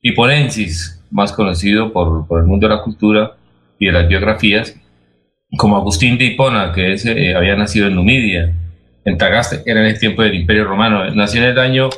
Hiponensis, 0.02 0.95
más 1.16 1.32
conocido 1.32 1.92
por, 1.92 2.26
por, 2.26 2.40
el 2.40 2.46
mundo 2.46 2.68
de 2.68 2.74
la 2.74 2.82
cultura 2.82 3.36
y 3.78 3.86
de 3.86 3.92
las 3.92 4.06
biografías, 4.06 4.78
como 5.56 5.76
Agustín 5.76 6.18
de 6.18 6.26
Hipona, 6.26 6.72
que 6.72 6.92
ese, 6.92 7.12
eh, 7.12 7.34
había 7.34 7.56
nacido 7.56 7.86
en 7.86 7.94
Numidia, 7.94 8.54
en 9.02 9.16
Tagaste, 9.16 9.62
era 9.64 9.80
en 9.80 9.86
el 9.86 9.98
tiempo 9.98 10.22
del 10.22 10.34
Imperio 10.34 10.64
Romano. 10.64 11.08
Nació 11.14 11.42
en 11.42 11.48
el 11.48 11.58
año 11.58 11.88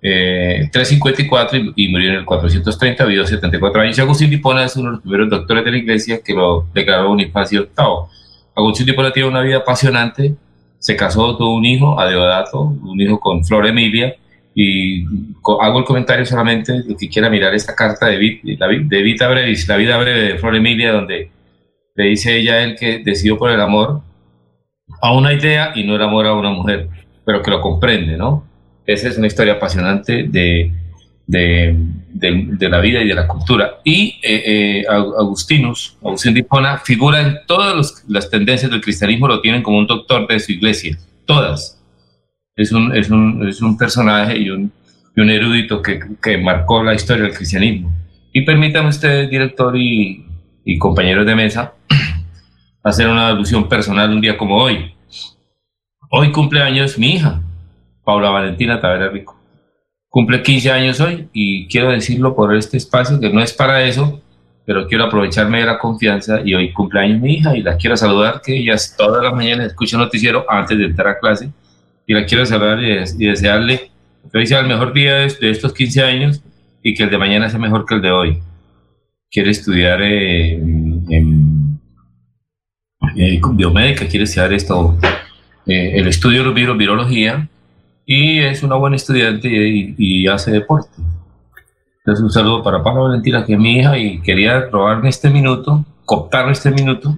354 0.00 1.58
eh, 1.58 1.72
y, 1.74 1.88
murió 1.88 2.10
en 2.10 2.16
el 2.16 2.24
430, 2.24 3.04
vivió 3.06 3.26
74 3.26 3.82
años. 3.82 3.98
Y 3.98 4.00
Agustín 4.00 4.30
Dipona 4.30 4.64
es 4.64 4.76
uno 4.76 4.86
de 4.86 4.92
los 4.92 5.00
primeros 5.00 5.28
doctores 5.28 5.64
de 5.64 5.70
la 5.72 5.76
iglesia 5.76 6.20
que 6.22 6.32
lo 6.32 6.68
declaró 6.72 7.08
Bonifacio 7.08 7.62
VIII. 7.62 7.86
Agustín 8.54 8.86
Dipona 8.86 9.10
tiene 9.10 9.28
una 9.28 9.42
vida 9.42 9.58
apasionante, 9.58 10.36
se 10.78 10.96
casó, 10.96 11.36
tuvo 11.36 11.56
un 11.56 11.64
hijo, 11.64 11.98
Adeodato, 11.98 12.60
un 12.60 13.00
hijo 13.00 13.18
con 13.18 13.44
Flor 13.44 13.66
Emilia, 13.66 14.14
y 14.54 15.04
hago 15.60 15.78
el 15.78 15.84
comentario 15.84 16.26
solamente 16.26 16.72
el 16.72 16.96
que 16.96 17.08
quiera 17.08 17.30
mirar 17.30 17.54
esta 17.54 17.74
carta 17.74 18.06
de, 18.06 18.40
de 18.42 19.02
Vita 19.02 19.28
Brevis, 19.28 19.68
la 19.68 19.76
vida 19.76 19.96
breve 19.96 20.32
de 20.32 20.38
Flor 20.38 20.56
Emilia, 20.56 20.92
donde 20.92 21.30
le 21.94 22.04
dice 22.04 22.36
ella 22.36 22.62
él 22.62 22.76
que 22.76 22.98
decidió 22.98 23.38
por 23.38 23.50
el 23.50 23.60
amor 23.60 24.02
a 25.00 25.12
una 25.12 25.32
idea 25.32 25.72
y 25.74 25.84
no 25.84 25.96
el 25.96 26.02
amor 26.02 26.26
a 26.26 26.34
una 26.34 26.50
mujer, 26.50 26.88
pero 27.24 27.42
que 27.42 27.50
lo 27.50 27.60
comprende, 27.60 28.16
¿no? 28.16 28.44
Esa 28.86 29.08
es 29.08 29.18
una 29.18 29.28
historia 29.28 29.54
apasionante 29.54 30.24
de, 30.24 30.72
de, 31.26 31.76
de, 32.12 32.68
la 32.68 32.80
vida 32.80 33.00
y 33.00 33.08
de 33.08 33.14
la 33.14 33.28
cultura. 33.28 33.80
Y 33.84 34.18
eh, 34.22 34.82
eh, 34.82 34.84
Agustinus, 34.88 35.96
Agustín 36.04 36.34
de 36.34 36.40
Hipona, 36.40 36.78
figura 36.78 37.20
en 37.20 37.38
todas 37.46 38.04
las 38.08 38.28
tendencias 38.28 38.70
del 38.70 38.80
cristianismo, 38.80 39.28
lo 39.28 39.40
tienen 39.40 39.62
como 39.62 39.78
un 39.78 39.86
doctor 39.86 40.26
de 40.26 40.40
su 40.40 40.52
iglesia, 40.52 40.98
todas. 41.24 41.79
Es 42.56 42.72
un, 42.72 42.94
es 42.94 43.10
un, 43.10 43.48
es 43.48 43.62
un 43.62 43.76
personaje 43.76 44.38
y 44.38 44.50
un, 44.50 44.72
y 45.16 45.20
un 45.20 45.30
erudito 45.30 45.80
que, 45.80 46.00
que, 46.22 46.36
marcó 46.36 46.82
la 46.82 46.94
historia 46.94 47.24
del 47.24 47.34
cristianismo. 47.34 47.92
Y 48.32 48.42
permítame 48.42 48.88
usted, 48.88 49.28
director 49.30 49.76
y, 49.76 50.26
y 50.64 50.78
compañeros 50.78 51.26
de 51.26 51.34
mesa, 51.34 51.74
hacer 52.82 53.08
una 53.08 53.28
alusión 53.28 53.68
personal 53.68 54.10
un 54.10 54.20
día 54.20 54.36
como 54.36 54.56
hoy. 54.56 54.94
Hoy 56.10 56.32
cumpleaños 56.32 56.98
mi 56.98 57.14
hija, 57.14 57.40
Paula 58.04 58.30
Valentina 58.30 58.80
Tavera 58.80 59.08
Rico. 59.08 59.38
Cumple 60.08 60.42
15 60.42 60.72
años 60.72 61.00
hoy 61.00 61.28
y 61.32 61.68
quiero 61.68 61.90
decirlo 61.90 62.34
por 62.34 62.54
este 62.56 62.76
espacio 62.76 63.20
que 63.20 63.32
no 63.32 63.40
es 63.40 63.52
para 63.52 63.84
eso, 63.84 64.20
pero 64.66 64.88
quiero 64.88 65.04
aprovecharme 65.04 65.60
de 65.60 65.66
la 65.66 65.78
confianza 65.78 66.40
y 66.44 66.52
hoy 66.54 66.72
cumpleaños 66.72 67.20
mi 67.20 67.34
hija 67.34 67.56
y 67.56 67.62
la 67.62 67.76
quiero 67.76 67.96
saludar, 67.96 68.42
que 68.44 68.56
ella 68.56 68.74
todas 68.96 69.22
las 69.22 69.32
mañanas 69.32 69.68
escucha 69.68 69.96
noticiero 69.96 70.44
antes 70.48 70.76
de 70.76 70.86
entrar 70.86 71.06
a 71.06 71.18
clase 71.20 71.52
y 72.06 72.14
la 72.14 72.26
quiero 72.26 72.44
saludar 72.46 72.82
y, 72.82 73.26
desearle 73.26 73.90
que 74.30 74.38
hoy 74.38 74.46
sea 74.46 74.60
el 74.60 74.66
mejor 74.66 74.92
día 74.92 75.14
de, 75.14 75.50
estos 75.50 75.72
15 75.72 76.02
años 76.02 76.42
y 76.82 76.94
que 76.94 77.04
el 77.04 77.10
de 77.10 77.18
mañana 77.18 77.48
sea 77.48 77.58
mejor 77.58 77.86
que 77.86 77.94
el 77.94 78.02
de 78.02 78.10
hoy. 78.10 78.38
Quiere 79.30 79.50
estudiar 79.50 80.00
eh, 80.02 80.54
en, 80.54 81.80
biomédica, 83.52 84.06
quiere 84.06 84.24
estudiar 84.24 84.52
esto, 84.52 84.98
eh, 85.66 85.92
el 85.94 86.08
estudio 86.08 86.52
de 86.52 86.74
virología 86.74 87.48
y 88.04 88.40
es 88.40 88.62
una 88.62 88.74
buena 88.76 88.96
estudiante 88.96 89.48
y, 89.48 90.26
hace 90.26 90.50
deporte. 90.50 90.90
Entonces 91.98 92.24
un 92.24 92.30
saludo 92.30 92.62
para 92.62 92.82
Paula 92.82 93.02
Valentina, 93.02 93.44
que 93.44 93.52
es 93.52 93.58
mi 93.58 93.78
hija, 93.78 93.96
y 93.98 94.20
quería 94.20 94.62
robarme 94.62 95.10
este 95.10 95.30
minuto, 95.30 95.84
cooptarme 96.04 96.52
este 96.52 96.70
minuto 96.70 97.16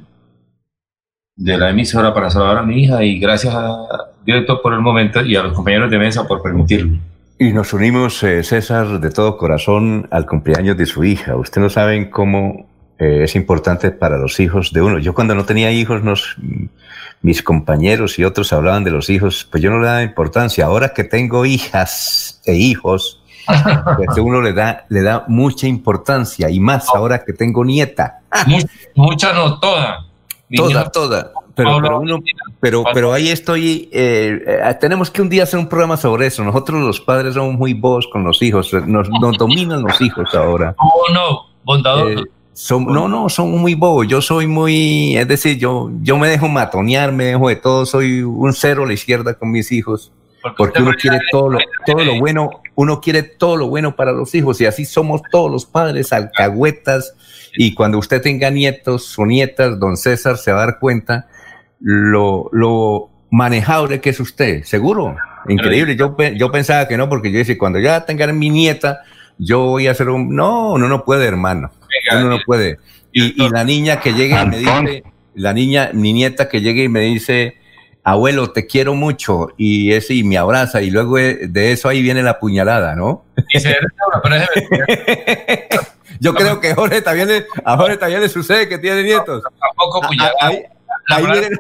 de 1.37 1.57
la 1.59 1.71
emisora 1.71 2.13
para 2.13 2.31
saludar 2.31 2.59
a 2.59 2.63
mi 2.63 2.83
hija 2.83 3.03
y 3.03 3.19
gracias 3.19 3.55
a 3.55 3.77
directo 4.25 4.61
por 4.63 4.75
el 4.75 4.81
momento 4.81 5.25
y 5.25 5.37
a 5.37 5.43
los 5.43 5.53
compañeros 5.53 5.91
de 5.91 5.99
mesa 5.99 6.27
por 6.27 6.43
permitirlo. 6.43 6.99
Y 7.39 7.53
nos 7.53 7.73
unimos, 7.73 8.23
eh, 8.23 8.45
César, 8.45 9.01
de 9.01 9.11
todo 9.11 9.37
corazón 9.37 10.07
al 10.11 10.27
cumpleaños 10.27 10.77
de 10.77 10.87
su 10.87 11.03
hija. 11.03 11.35
Usted 11.35 11.61
no 11.61 11.71
saben 11.71 12.11
cómo 12.11 12.67
eh, 12.99 13.25
es 13.25 13.35
importante 13.35 13.91
para 13.91 14.17
los 14.17 14.39
hijos 14.39 14.73
de 14.73 14.83
uno. 14.83 14.99
Yo 14.99 15.13
cuando 15.15 15.35
no 15.35 15.45
tenía 15.45 15.73
hijos, 15.73 16.05
nos, 16.05 16.37
mis 17.21 17.43
compañeros 17.43 18.19
y 18.19 18.25
otros 18.25 18.53
hablaban 18.53 18.85
de 18.85 18.93
los 18.93 19.11
hijos, 19.11 19.49
pues 19.51 19.63
yo 19.63 19.71
no 19.71 19.81
le 19.81 19.87
daba 19.87 20.03
importancia. 20.03 20.67
Ahora 20.67 20.93
que 20.95 21.03
tengo 21.03 21.45
hijas 21.45 22.41
e 22.45 22.55
hijos, 22.55 23.21
pues 23.97 24.19
uno 24.19 24.41
le 24.41 24.53
da, 24.53 24.85
le 24.89 25.03
da 25.03 25.25
mucha 25.27 25.67
importancia 25.67 26.49
y 26.49 26.61
más 26.61 26.89
ahora 26.95 27.25
que 27.25 27.33
tengo 27.33 27.65
nieta. 27.65 28.21
Mucha, 28.95 29.33
no, 29.33 29.59
toda. 29.59 30.07
Toda, 30.57 30.91
toda. 30.91 31.33
Pero, 31.55 31.79
pero, 31.83 32.01
uno, 32.01 32.21
pero, 32.61 32.85
pero 32.95 33.13
ahí 33.13 33.29
estoy. 33.29 33.89
Eh, 33.93 34.43
eh, 34.47 34.75
tenemos 34.81 35.11
que 35.11 35.21
un 35.21 35.29
día 35.29 35.43
hacer 35.43 35.59
un 35.59 35.69
programa 35.69 35.97
sobre 35.97 36.27
eso. 36.27 36.43
Nosotros 36.43 36.81
los 36.81 37.01
padres 37.01 37.35
somos 37.35 37.55
muy 37.55 37.75
vos 37.75 38.09
con 38.11 38.25
los 38.25 38.43
hijos. 38.43 38.73
Nos, 38.73 39.09
nos 39.09 39.37
dominan 39.37 39.83
los 39.83 40.01
hijos 40.01 40.35
ahora. 40.35 40.75
No, 40.79 41.15
no, 41.15 41.47
bondador. 41.65 42.13
Eh, 42.13 42.23
son, 42.55 42.87
no, 42.87 43.09
no, 43.09 43.29
son 43.29 43.51
muy 43.51 43.75
bobos. 43.75 44.07
Yo 44.09 44.23
soy 44.23 44.47
muy, 44.47 45.17
es 45.17 45.29
decir, 45.29 45.59
yo, 45.59 45.91
yo 46.03 46.19
me 46.19 46.29
dejo 46.29 46.49
matonear, 46.49 47.13
me 47.13 47.25
dejo 47.25 47.49
de 47.49 47.57
todo. 47.57 47.87
Soy 47.87 48.23
un 48.23 48.53
cero 48.53 48.85
a 48.85 48.87
la 48.87 48.93
izquierda 48.95 49.35
con 49.35 49.51
mis 49.51 49.73
hijos. 49.73 50.13
Porque, 50.57 50.83
uno 50.83 50.93
quiere 50.93 51.21
todo 51.31 51.51
lo, 51.51 51.59
todo 51.87 52.05
lo 52.05 52.19
bueno, 52.19 52.63
uno 52.75 53.01
quiere 53.01 53.23
todo 53.23 53.57
lo 53.57 53.69
bueno 53.69 53.95
para 53.95 54.13
los 54.13 54.35
hijos 54.35 54.61
y 54.61 54.67
así 54.67 54.85
somos 54.85 55.23
todos 55.31 55.51
los 55.51 55.67
padres, 55.67 56.13
alcahuetas. 56.13 57.15
Y 57.55 57.75
cuando 57.75 57.99
usted 57.99 58.21
tenga 58.21 58.51
nietos 58.51 59.19
o 59.19 59.27
nietas, 59.27 59.79
don 59.79 59.97
César 59.97 60.37
se 60.39 60.53
va 60.53 60.63
a 60.63 60.67
dar 60.67 60.79
cuenta 60.79 61.29
lo, 61.81 62.49
lo 62.53 63.11
manejable 63.31 64.01
que 64.01 64.11
es 64.11 64.21
usted, 64.21 64.65
seguro. 64.65 65.17
Increíble. 65.49 65.97
Yo, 65.97 66.17
yo 66.35 66.51
pensaba 66.51 66.89
que 66.89 66.97
no, 66.97 67.09
porque 67.09 67.31
yo 67.31 67.39
decía, 67.39 67.59
cuando 67.59 67.79
ya 67.79 68.05
tenga 68.05 68.27
mi 68.29 68.51
nieta, 68.51 69.03
yo 69.39 69.61
voy 69.61 69.87
a 69.87 69.93
hacer 69.93 70.09
un... 70.09 70.35
No, 70.35 70.73
uno 70.73 70.89
no 70.89 71.05
puede, 71.05 71.27
hermano. 71.27 71.71
Uno 72.13 72.29
no 72.29 72.39
puede. 72.45 72.79
Y, 73.13 73.43
y 73.45 73.49
la 73.49 73.65
niña 73.65 74.01
que 74.01 74.15
llegue 74.15 74.41
y 74.41 74.47
me 74.47 74.59
dice, 74.59 75.05
la 75.35 75.53
niña, 75.53 75.91
mi 75.93 76.13
nieta 76.13 76.49
que 76.49 76.61
llegue 76.61 76.85
y 76.85 76.89
me 76.89 77.01
dice, 77.01 77.57
abuelo, 78.05 78.51
te 78.51 78.67
quiero 78.67 78.95
mucho, 78.95 79.49
y 79.57 79.93
ese 79.93 80.15
y 80.15 80.25
me 80.25 80.37
abraza, 80.39 80.83
y 80.83 80.91
luego 80.91 81.17
de 81.17 81.73
eso 81.73 81.89
ahí 81.89 82.03
viene 82.03 82.23
la 82.23 82.41
puñalada, 82.41 82.97
¿no? 82.97 83.25
Yo 86.21 86.35
creo 86.35 86.61
que 86.61 86.75
Jorge 86.75 87.01
también 87.03 87.29
le, 87.29 87.47
a 87.65 87.77
Jorge 87.77 87.97
también 87.97 88.21
le 88.21 88.29
sucede 88.29 88.69
que 88.69 88.79
tiene 88.79 89.03
nietos. 89.03 89.43
Tampoco 89.61 90.03
puñalada. 90.07 90.37
Ahí, 91.09 91.27
viene... 91.27 91.49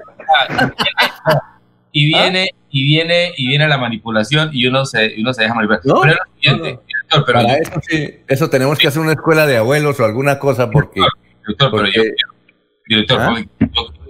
y 1.92 2.06
viene 2.06 2.50
y 2.70 2.84
viene 2.84 3.32
y 3.36 3.48
viene 3.48 3.66
la 3.68 3.76
manipulación 3.76 4.50
y 4.52 4.66
uno 4.66 4.86
se 4.86 5.14
uno 5.18 5.34
se 5.34 5.42
deja 5.42 5.54
manipular. 5.54 5.80
pero 5.82 6.04
es 6.12 6.16
lo 6.16 6.24
siguiente, 6.36 6.78
pero 7.26 7.40
eso 7.40 7.80
sí, 7.88 8.20
eso 8.28 8.48
tenemos 8.50 8.78
que 8.78 8.86
hacer 8.88 9.02
una 9.02 9.12
escuela 9.12 9.46
de 9.46 9.56
abuelos 9.56 9.98
o 9.98 10.04
alguna 10.04 10.38
cosa 10.38 10.70
porque 10.70 11.00
director, 11.44 11.72
pero 11.72 11.86
yo, 11.88 12.02
director, 12.86 13.20
¿Ah? 13.20 13.34
yo, 13.36 13.44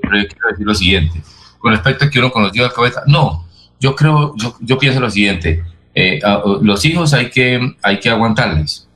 pero 0.02 0.18
yo 0.18 0.28
quiero 0.28 0.48
decir 0.50 0.66
lo 0.66 0.74
siguiente 0.74 1.22
con 1.62 1.72
respecto 1.72 2.04
a 2.04 2.10
que 2.10 2.18
uno 2.18 2.30
conoció 2.30 2.64
la 2.64 2.70
cabeza. 2.70 3.02
No, 3.06 3.46
yo 3.78 3.94
creo, 3.94 4.34
yo, 4.36 4.56
yo 4.60 4.78
pienso 4.78 5.00
lo 5.00 5.08
siguiente, 5.08 5.62
eh, 5.94 6.20
los 6.62 6.84
hijos 6.84 7.14
hay 7.14 7.30
que, 7.30 7.74
hay 7.82 8.00
que 8.00 8.10
aguantarles, 8.10 8.88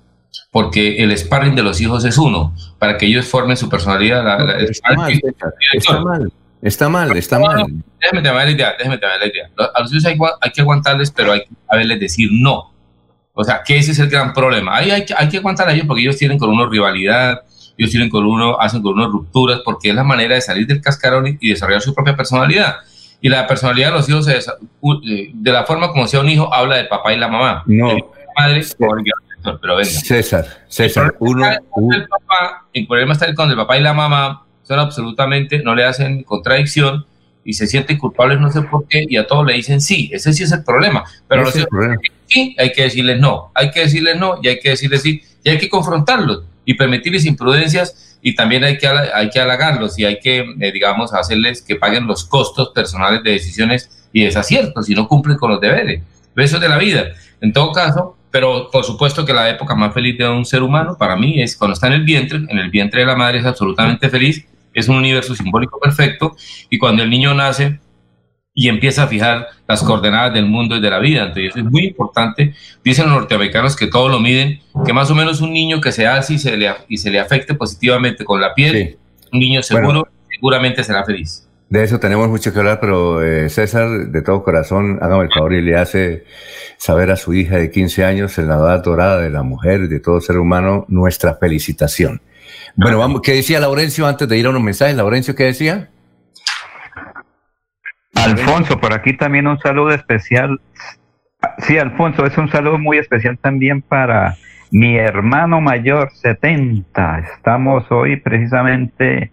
porque 0.50 0.96
el 0.96 1.16
sparring 1.16 1.54
de 1.54 1.62
los 1.62 1.80
hijos 1.80 2.04
es 2.04 2.18
uno, 2.18 2.54
para 2.78 2.98
que 2.98 3.06
ellos 3.06 3.26
formen 3.26 3.56
su 3.56 3.68
personalidad. 3.68 4.24
La, 4.24 4.58
está, 4.58 4.94
mal, 4.94 5.12
está, 5.72 6.00
mal, 6.00 6.32
está 6.60 6.88
mal, 6.88 7.16
está 7.16 7.38
mal, 7.38 7.66
Déjeme 8.00 8.22
terminar 8.22 8.46
la 8.46 8.50
idea, 8.50 8.74
déjeme 8.76 8.98
terminar 8.98 9.20
la 9.20 9.26
idea. 9.26 9.50
A 9.74 9.80
los 9.80 9.92
hijos 9.92 10.04
hay, 10.06 10.18
hay, 10.40 10.50
que 10.50 10.60
aguantarles, 10.60 11.10
pero 11.10 11.32
hay 11.32 11.40
que 11.40 11.50
saberles 11.70 12.00
decir 12.00 12.30
no. 12.32 12.72
O 13.34 13.44
sea, 13.44 13.62
que 13.62 13.76
ese 13.76 13.92
es 13.92 13.98
el 13.98 14.08
gran 14.08 14.32
problema. 14.32 14.76
Ahí 14.76 14.90
hay, 14.90 15.04
que, 15.04 15.14
hay 15.16 15.28
que 15.28 15.36
aguantar 15.36 15.68
a 15.68 15.72
ellos 15.72 15.86
porque 15.86 16.02
ellos 16.02 16.16
tienen 16.16 16.38
con 16.38 16.48
uno 16.48 16.66
rivalidad, 16.68 17.42
ellos 17.78 17.90
tienen 17.90 18.08
con 18.08 18.24
uno, 18.24 18.58
hacen 18.60 18.82
con 18.82 18.94
uno 18.94 19.08
rupturas, 19.08 19.60
porque 19.64 19.90
es 19.90 19.94
la 19.94 20.04
manera 20.04 20.34
de 20.34 20.40
salir 20.40 20.66
del 20.66 20.80
cascarón 20.80 21.38
y 21.40 21.50
desarrollar 21.50 21.82
su 21.82 21.94
propia 21.94 22.16
personalidad. 22.16 22.76
Y 23.20 23.28
la 23.28 23.46
personalidad 23.46 23.88
de 23.88 23.94
los 23.94 24.08
hijos, 24.08 24.28
es, 24.28 24.48
eh, 24.48 25.30
de 25.32 25.52
la 25.52 25.64
forma 25.64 25.88
como 25.88 26.06
sea 26.06 26.20
un 26.20 26.28
hijo, 26.28 26.52
habla 26.52 26.76
del 26.76 26.88
papá 26.88 27.12
y 27.12 27.18
la 27.18 27.28
mamá. 27.28 27.62
No. 27.66 27.88
madre 28.36 28.62
pero 29.60 29.76
venga. 29.76 29.90
César, 29.90 30.46
César, 30.68 31.14
uno. 31.20 31.46
El, 31.48 32.08
papá, 32.08 32.66
el 32.72 32.86
problema 32.86 33.12
está 33.12 33.32
con 33.34 33.50
el 33.50 33.56
papá 33.56 33.78
y 33.78 33.80
la 33.80 33.94
mamá, 33.94 34.44
son 34.62 34.80
absolutamente, 34.80 35.62
no 35.62 35.74
le 35.74 35.84
hacen 35.84 36.24
contradicción 36.24 37.06
y 37.44 37.52
se 37.52 37.68
sienten 37.68 37.96
culpables 37.96 38.40
no 38.40 38.50
sé 38.50 38.62
por 38.62 38.88
qué 38.88 39.04
y 39.08 39.16
a 39.16 39.26
todos 39.26 39.46
le 39.46 39.52
dicen 39.52 39.80
sí, 39.80 40.10
ese 40.12 40.32
sí 40.32 40.42
es 40.42 40.50
el 40.50 40.64
problema. 40.64 41.04
Pero 41.28 41.42
los 41.42 41.54
hijos, 41.54 41.68
sí, 42.26 42.56
hay 42.58 42.72
que 42.72 42.82
decirles 42.82 43.20
no, 43.20 43.52
hay 43.54 43.70
que 43.70 43.80
decirles 43.80 44.16
no 44.18 44.40
y 44.42 44.48
hay 44.48 44.58
que 44.58 44.70
decirles 44.70 45.02
sí 45.02 45.22
y 45.44 45.50
hay 45.50 45.58
que 45.58 45.68
confrontarlos 45.68 46.42
y 46.66 46.74
permitirles 46.74 47.24
imprudencias 47.24 48.18
y 48.20 48.34
también 48.34 48.64
hay 48.64 48.76
que, 48.76 48.86
hay 48.88 49.30
que 49.30 49.40
halagarlos 49.40 49.98
y 49.98 50.04
hay 50.04 50.18
que, 50.18 50.44
eh, 50.60 50.72
digamos, 50.72 51.14
hacerles 51.14 51.62
que 51.62 51.76
paguen 51.76 52.06
los 52.06 52.24
costos 52.24 52.70
personales 52.74 53.22
de 53.22 53.30
decisiones 53.30 54.08
y 54.12 54.24
desaciertos 54.24 54.86
si 54.86 54.94
no 54.94 55.08
cumplen 55.08 55.38
con 55.38 55.52
los 55.52 55.60
deberes. 55.60 56.02
Eso 56.34 56.56
es 56.56 56.60
de 56.60 56.68
la 56.68 56.76
vida. 56.76 57.04
En 57.40 57.52
todo 57.52 57.72
caso, 57.72 58.16
pero 58.30 58.68
por 58.70 58.84
supuesto 58.84 59.24
que 59.24 59.32
la 59.32 59.48
época 59.48 59.74
más 59.74 59.94
feliz 59.94 60.18
de 60.18 60.28
un 60.28 60.44
ser 60.44 60.62
humano 60.62 60.96
para 60.98 61.16
mí 61.16 61.40
es 61.40 61.56
cuando 61.56 61.74
está 61.74 61.86
en 61.86 61.94
el 61.94 62.02
vientre, 62.02 62.38
en 62.48 62.58
el 62.58 62.70
vientre 62.70 63.00
de 63.00 63.06
la 63.06 63.16
madre 63.16 63.38
es 63.38 63.46
absolutamente 63.46 64.08
feliz, 64.10 64.44
es 64.74 64.88
un 64.88 64.96
universo 64.96 65.34
simbólico 65.34 65.78
perfecto 65.80 66.36
y 66.68 66.78
cuando 66.78 67.02
el 67.02 67.08
niño 67.08 67.32
nace 67.32 67.78
y 68.58 68.68
empieza 68.68 69.02
a 69.02 69.06
fijar 69.06 69.48
las 69.68 69.82
coordenadas 69.82 70.32
del 70.32 70.46
mundo 70.46 70.76
y 70.76 70.80
de 70.80 70.88
la 70.88 70.98
vida. 70.98 71.26
Entonces 71.26 71.54
es 71.54 71.64
muy 71.64 71.84
importante, 71.84 72.54
dicen 72.82 73.04
los 73.04 73.14
norteamericanos 73.14 73.76
que 73.76 73.86
todo 73.86 74.08
lo 74.08 74.18
miden, 74.18 74.60
que 74.84 74.94
más 74.94 75.10
o 75.10 75.14
menos 75.14 75.42
un 75.42 75.52
niño 75.52 75.80
que 75.80 75.92
se 75.92 76.06
hace 76.06 76.34
y 76.34 76.38
se 76.38 76.56
le, 76.56 76.72
y 76.88 76.96
se 76.96 77.10
le 77.10 77.20
afecte 77.20 77.54
positivamente 77.54 78.24
con 78.24 78.40
la 78.40 78.54
piel, 78.54 78.96
un 79.30 79.38
niño 79.38 79.62
seguro, 79.62 80.08
seguramente 80.30 80.82
será 80.82 81.04
feliz. 81.04 81.46
De 81.68 81.82
eso 81.82 82.00
tenemos 82.00 82.28
mucho 82.28 82.52
que 82.52 82.58
hablar, 82.58 82.80
pero 82.80 83.22
eh, 83.22 83.50
César, 83.50 84.08
de 84.08 84.22
todo 84.22 84.42
corazón, 84.42 85.00
hágame 85.02 85.24
el 85.24 85.30
favor 85.30 85.52
y 85.52 85.60
le 85.60 85.76
hace 85.76 86.24
saber 86.78 87.10
a 87.10 87.16
su 87.16 87.34
hija 87.34 87.58
de 87.58 87.70
15 87.70 88.04
años, 88.04 88.38
en 88.38 88.48
la 88.48 88.54
edad 88.54 88.82
dorada 88.82 89.20
de 89.20 89.30
la 89.30 89.42
mujer, 89.42 89.88
de 89.88 90.00
todo 90.00 90.20
ser 90.22 90.38
humano, 90.38 90.86
nuestra 90.88 91.34
felicitación. 91.34 92.22
Bueno, 92.74 92.98
vamos, 92.98 93.20
¿qué 93.22 93.32
decía 93.32 93.60
Laurencio 93.60 94.06
antes 94.06 94.26
de 94.28 94.38
ir 94.38 94.46
a 94.46 94.50
unos 94.50 94.62
mensajes? 94.62 94.96
Laurencio, 94.96 95.34
¿qué 95.34 95.44
decía? 95.44 95.90
Alfonso, 98.16 98.80
por 98.80 98.92
aquí 98.92 99.16
también 99.16 99.46
un 99.46 99.58
saludo 99.58 99.90
especial. 99.90 100.60
Sí, 101.58 101.78
Alfonso, 101.78 102.26
es 102.26 102.36
un 102.38 102.50
saludo 102.50 102.78
muy 102.78 102.98
especial 102.98 103.38
también 103.38 103.82
para 103.82 104.36
mi 104.70 104.96
hermano 104.96 105.60
mayor 105.60 106.10
70. 106.12 107.18
Estamos 107.34 107.84
hoy 107.90 108.16
precisamente 108.16 109.30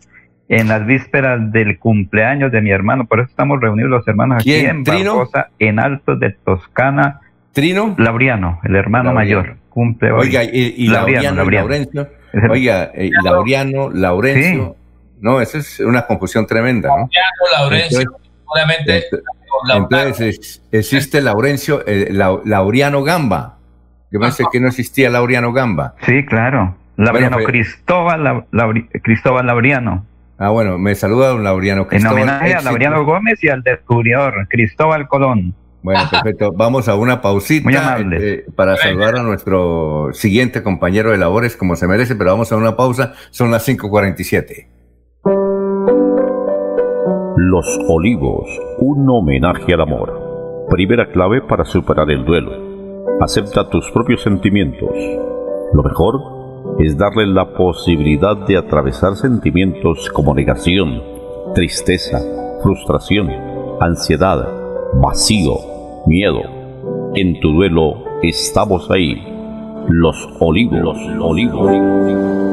en 0.49 0.67
las 0.67 0.85
vísperas 0.85 1.51
del 1.51 1.79
cumpleaños 1.79 2.51
de 2.51 2.61
mi 2.61 2.69
hermano, 2.71 3.05
por 3.05 3.19
eso 3.19 3.29
estamos 3.29 3.59
reunidos 3.59 3.89
los 3.89 4.07
hermanos 4.07 4.41
aquí 4.41 4.53
en 4.53 4.83
Barbosa, 4.83 5.49
en 5.57 5.79
Alto 5.79 6.15
de 6.15 6.31
Toscana. 6.31 7.21
¿Trino? 7.53 7.95
Laureano, 7.97 8.59
el 8.63 8.75
hermano 8.75 9.13
mayor, 9.13 9.57
cumple 9.69 10.11
hoy. 10.11 10.27
Oiga, 10.27 10.43
y, 10.43 10.87
Laureano, 10.87 11.49
Laurencio. 11.49 12.09
Oiga, 12.49 12.91
y 12.95 13.11
Laureano, 13.23 13.89
Laurencio. 13.89 14.75
No, 15.21 15.39
esa 15.39 15.59
es 15.59 15.79
una 15.79 16.05
confusión 16.05 16.45
tremenda, 16.45 16.89
¿no? 16.89 17.09
Laurencio. 17.57 18.22
Obviamente. 18.53 19.03
Entonces, 19.73 20.61
existe 20.71 21.21
Laurencio, 21.21 21.83
eh, 21.85 22.09
Laureano 22.11 23.03
Gamba. 23.03 23.57
Yo 24.11 24.19
pensé 24.19 24.43
que 24.51 24.59
no 24.59 24.67
existía 24.67 25.09
Laureano 25.09 25.51
Gamba. 25.53 25.95
Sí, 26.05 26.25
claro. 26.25 26.75
Laureano 26.97 27.37
Cristóbal, 27.37 28.45
Cristóbal 29.01 29.47
Laureano. 29.47 30.05
Ah, 30.37 30.49
bueno, 30.49 30.77
me 30.77 30.93
saluda 30.93 31.29
don 31.29 31.43
Laureano 31.43 31.87
Cristóbal. 31.87 32.17
En 32.17 32.23
homenaje 32.23 32.53
a 32.53 32.61
Laureano 32.61 33.05
Gómez 33.05 33.43
y 33.43 33.49
al 33.49 33.63
descubridor 33.63 34.47
Cristóbal 34.49 35.07
Colón. 35.07 35.55
Bueno, 35.81 36.01
perfecto. 36.09 36.53
Vamos 36.53 36.87
a 36.87 36.95
una 36.95 37.21
pausita 37.21 37.65
Muy 37.65 37.75
amable. 37.75 38.17
Eh, 38.21 38.45
para 38.55 38.77
saludar 38.77 39.17
a 39.17 39.23
nuestro 39.23 40.09
siguiente 40.13 40.63
compañero 40.63 41.11
de 41.11 41.17
labores 41.17 41.57
como 41.57 41.75
se 41.75 41.87
merece, 41.87 42.15
pero 42.15 42.31
vamos 42.31 42.51
a 42.51 42.55
una 42.55 42.75
pausa. 42.75 43.13
Son 43.31 43.51
las 43.51 43.67
5.47. 43.67 44.67
Los 47.53 47.79
Olivos, 47.87 48.49
un 48.79 49.07
homenaje 49.07 49.75
al 49.75 49.81
amor. 49.81 50.65
Primera 50.71 51.11
clave 51.11 51.39
para 51.39 51.63
superar 51.63 52.09
el 52.09 52.25
duelo. 52.25 52.51
Acepta 53.21 53.69
tus 53.69 53.91
propios 53.91 54.23
sentimientos. 54.23 54.89
Lo 55.71 55.83
mejor 55.83 56.19
es 56.79 56.97
darle 56.97 57.27
la 57.27 57.53
posibilidad 57.53 58.35
de 58.47 58.57
atravesar 58.57 59.15
sentimientos 59.15 60.09
como 60.09 60.33
negación, 60.33 60.99
tristeza, 61.53 62.17
frustración, 62.63 63.29
ansiedad, 63.79 64.49
vacío, 64.95 65.53
miedo. 66.07 66.41
En 67.13 67.39
tu 67.39 67.51
duelo 67.51 68.03
estamos 68.23 68.89
ahí. 68.89 69.13
Los 69.89 70.27
Olivos, 70.39 70.79
los 70.81 70.97
Olivos. 71.21 72.52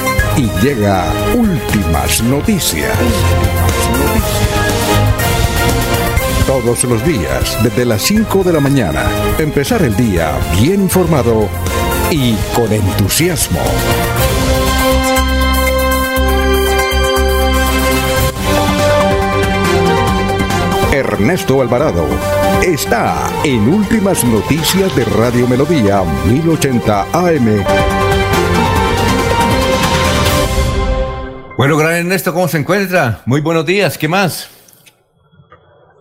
y 0.37 0.49
llega 0.63 1.05
últimas 1.35 2.21
noticias. 2.23 2.97
Todos 6.45 6.83
los 6.83 7.05
días, 7.05 7.57
desde 7.63 7.85
las 7.85 8.01
5 8.01 8.43
de 8.43 8.53
la 8.53 8.59
mañana, 8.59 9.05
empezar 9.37 9.81
el 9.83 9.95
día 9.95 10.37
bien 10.59 10.81
informado 10.81 11.47
y 12.09 12.33
con 12.55 12.71
entusiasmo. 12.71 13.59
Ernesto 20.91 21.61
Alvarado 21.61 22.05
está 22.61 23.31
en 23.43 23.73
Últimas 23.73 24.23
Noticias 24.25 24.93
de 24.95 25.05
Radio 25.05 25.47
Melodía 25.47 26.03
1080 26.25 27.07
AM. 27.13 28.00
Bueno, 31.61 31.77
gran 31.77 31.93
Ernesto, 31.93 32.33
¿cómo 32.33 32.47
se 32.47 32.57
encuentra? 32.57 33.21
Muy 33.27 33.39
buenos 33.39 33.67
días, 33.67 33.95
¿qué 33.95 34.07
más? 34.07 34.49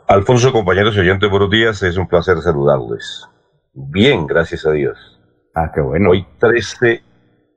Alfonso, 0.08 0.52
compañeros 0.52 0.96
y 0.96 1.00
oyentes, 1.00 1.28
buenos 1.28 1.50
días. 1.50 1.82
Es 1.82 1.98
un 1.98 2.08
placer 2.08 2.40
saludarles. 2.40 3.26
Bien, 3.74 4.26
gracias 4.26 4.64
a 4.64 4.72
Dios. 4.72 4.96
Ah, 5.54 5.70
qué 5.74 5.82
bueno. 5.82 6.12
Hoy 6.12 6.26
13 6.38 7.02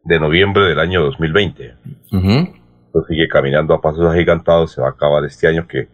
de 0.04 0.20
noviembre 0.20 0.66
del 0.66 0.80
año 0.80 1.02
2020. 1.02 1.78
Esto 2.12 3.06
sigue 3.08 3.30
caminando 3.30 3.74
a 3.74 3.80
pasos 3.80 4.14
agigantados. 4.14 4.74
Se 4.74 4.82
va 4.82 4.88
a 4.88 4.92
acabar 4.92 5.24
este 5.24 5.48
año 5.48 5.66
que 5.66 5.88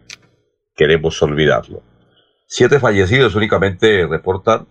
queremos 0.76 1.22
olvidarlo. 1.22 1.84
Siete 2.48 2.80
fallecidos 2.80 3.36
únicamente 3.36 4.08
reportan 4.08 4.66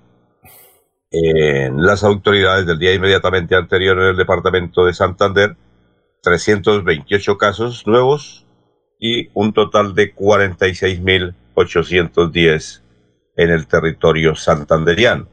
en 1.13 1.87
las 1.87 2.03
autoridades 2.03 2.67
del 2.67 2.81
día 2.81 2.95
inmediatamente 2.95 3.55
anterior 3.55 3.97
en 3.97 4.09
el 4.09 4.17
departamento 4.17 4.85
de 4.85 4.93
Santander. 4.93 5.57
328 6.29 7.39
casos 7.39 7.87
nuevos 7.87 8.45
y 8.99 9.31
un 9.35 9.55
total 9.55 9.95
de 9.95 10.15
46.810 10.15 12.83
en 13.37 13.51
el 13.51 13.67
territorio 13.67 14.35
santanderiano. 14.35 15.27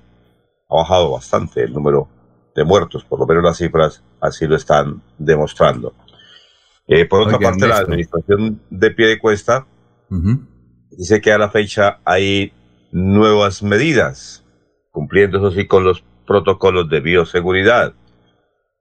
Ha 0.69 0.75
bajado 0.75 1.11
bastante 1.11 1.63
el 1.63 1.73
número 1.73 2.07
de 2.55 2.63
muertos, 2.63 3.03
por 3.03 3.19
lo 3.19 3.25
menos 3.25 3.43
las 3.43 3.57
cifras 3.57 4.01
así 4.21 4.47
lo 4.47 4.55
están 4.55 5.01
demostrando. 5.17 5.93
Eh, 6.87 7.03
por 7.05 7.19
otra 7.21 7.39
parte, 7.39 7.67
la 7.67 7.79
administración 7.79 8.61
de 8.69 8.91
pie 8.91 9.07
de 9.07 9.19
cuesta 9.19 9.67
dice 10.91 11.19
que 11.19 11.33
a 11.33 11.37
la 11.37 11.49
fecha 11.49 11.99
hay 12.05 12.53
nuevas 12.91 13.61
medidas, 13.63 14.45
cumpliendo 14.91 15.39
eso 15.39 15.51
sí 15.51 15.67
con 15.67 15.83
los 15.83 16.05
protocolos 16.25 16.89
de 16.89 17.01
bioseguridad. 17.01 17.93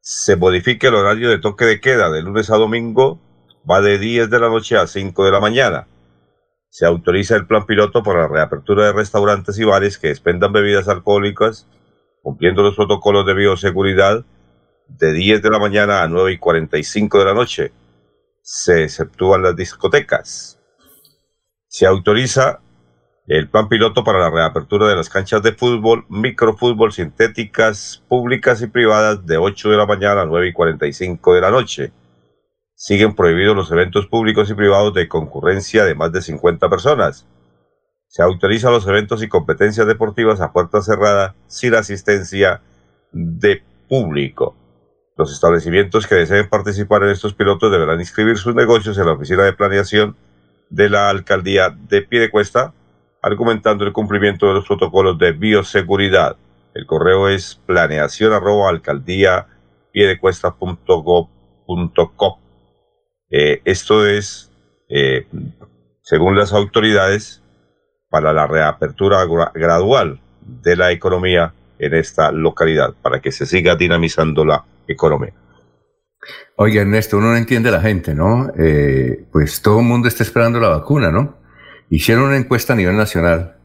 Se 0.07 0.37
modifica 0.37 0.89
el 0.89 0.97
horario 0.97 1.31
de 1.31 1.39
toque 1.39 1.65
de 1.65 1.81
queda 1.81 2.11
de 2.11 2.21
lunes 2.21 2.51
a 2.51 2.57
domingo, 2.57 3.19
va 3.69 3.81
de 3.81 3.99
10 3.99 4.29
de 4.29 4.39
la 4.39 4.51
noche 4.51 4.77
a 4.77 4.87
5 4.87 5.25
de 5.25 5.31
la 5.31 5.41
mañana. 5.41 5.89
Se 6.69 6.85
autoriza 6.85 7.37
el 7.37 7.47
plan 7.47 7.65
piloto 7.65 8.03
para 8.03 8.21
la 8.21 8.29
reapertura 8.29 8.85
de 8.85 8.93
restaurantes 8.93 9.59
y 9.59 9.65
bares 9.65 9.97
que 9.97 10.11
expendan 10.11 10.53
bebidas 10.53 10.89
alcohólicas, 10.89 11.67
cumpliendo 12.21 12.63
los 12.63 12.77
protocolos 12.77 13.25
de 13.25 13.33
bioseguridad, 13.33 14.27
de 14.89 15.13
10 15.15 15.41
de 15.41 15.49
la 15.49 15.59
mañana 15.59 16.03
a 16.03 16.09
9 16.09 16.33
y 16.33 16.39
45 16.39 17.21
de 17.21 17.25
la 17.25 17.33
noche. 17.33 17.73
Se 18.43 18.85
exceptúan 18.85 19.43
las 19.43 19.57
discotecas. 19.57 20.61
Se 21.67 21.87
autoriza 21.87 22.61
el 23.27 23.49
plan 23.49 23.69
piloto 23.69 24.05
para 24.05 24.19
la 24.19 24.31
reapertura 24.31 24.87
de 24.87 24.97
las 24.97 25.09
canchas 25.09 25.43
de 25.43 25.53
fútbol, 25.53 26.05
microfútbol 26.11 26.93
sintéticas 26.93 28.05
públicas 28.07 28.61
y 28.61 28.67
privadas 28.67 29.25
de 29.25 29.39
8 29.39 29.71
de 29.71 29.77
la 29.79 29.87
mañana 29.87 30.23
a 30.23 30.27
9 30.27 30.49
y 30.49 30.53
45 30.53 31.35
de 31.35 31.41
la 31.41 31.51
noche. 31.51 31.93
Siguen 32.75 33.15
prohibidos 33.15 33.57
los 33.57 33.73
eventos 33.73 34.07
públicos 34.09 34.51
y 34.51 34.55
privados 34.55 34.93
de 34.93 35.09
concurrencia 35.09 35.85
de 35.85 35.95
más 35.95 36.13
de 36.13 36.21
50 36.21 36.69
personas. 36.69 37.27
Se 38.09 38.23
autoriza 38.23 38.71
los 38.71 38.87
eventos 38.87 39.23
y 39.23 39.29
competencias 39.29 39.87
deportivas 39.87 40.41
a 40.43 40.53
puerta 40.53 40.83
cerrada 40.83 41.35
sin 41.47 41.75
asistencia 41.75 42.61
de 43.11 43.63
público. 43.89 44.55
Los 45.17 45.33
establecimientos 45.33 46.07
que 46.07 46.17
deseen 46.17 46.49
participar 46.49 47.05
en 47.05 47.11
estos 47.11 47.33
pilotos 47.33 47.73
deberán 47.73 48.01
inscribir 48.01 48.37
sus 48.37 48.55
negocios 48.55 48.99
en 48.99 49.07
la 49.07 49.13
oficina 49.13 49.45
de 49.45 49.53
planeación 49.55 50.17
de 50.69 50.91
la 50.91 51.09
alcaldía 51.09 51.71
de 51.71 52.03
Piedecuesta, 52.03 52.75
argumentando 53.25 53.85
el 53.85 53.93
cumplimiento 53.95 54.47
de 54.47 54.53
los 54.53 54.67
protocolos 54.67 55.19
de 55.19 55.33
bioseguridad. 55.33 56.37
El 56.75 56.85
correo 56.85 57.29
es 57.29 57.59
planeación 57.67 58.35
arroba 58.35 58.69
alcaldía 58.69 59.47
eh, 63.31 63.63
esto 63.65 64.07
es, 64.07 64.53
eh, 64.91 65.27
según 66.03 66.37
las 66.37 66.53
autoridades, 66.53 67.43
para 68.11 68.33
la 68.35 68.47
reapertura 68.47 69.25
gradual 69.55 70.21
de 70.41 70.77
la 70.77 70.93
economía 70.93 71.55
en 71.79 71.95
esta 71.95 72.31
localidad, 72.31 72.95
para 73.01 73.21
que 73.21 73.33
se 73.33 73.47
siga 73.47 73.75
dinamizando 73.75 74.45
la 74.45 74.65
economía. 74.87 75.33
Oye, 76.57 76.81
Ernesto, 76.81 77.17
uno 77.17 77.31
no 77.31 77.37
entiende 77.37 77.71
la 77.71 77.81
gente, 77.81 78.15
¿no? 78.15 78.53
Eh, 78.59 79.25
pues 79.33 79.63
todo 79.63 79.81
el 79.81 79.87
mundo 79.87 80.09
está 80.09 80.23
esperando 80.23 80.61
la 80.61 80.69
vacuna, 80.69 81.11
¿no? 81.11 81.44
Hicieron 81.91 82.25
una 82.25 82.37
encuesta 82.37 82.73
a 82.73 82.77
nivel 82.77 82.97
nacional 82.97 83.57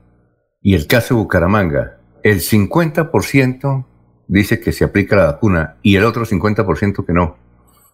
y 0.62 0.76
el 0.76 0.88
caso 0.88 1.16
de 1.16 1.22
Bucaramanga, 1.22 1.98
el 2.24 2.42
50% 2.42 3.86
dice 4.28 4.60
que 4.60 4.72
se 4.72 4.84
aplica 4.84 5.16
la 5.16 5.26
vacuna 5.26 5.78
y 5.82 5.96
el 5.96 6.06
otro 6.06 6.26
50% 6.26 7.06
que 7.06 7.14
no. 7.14 7.38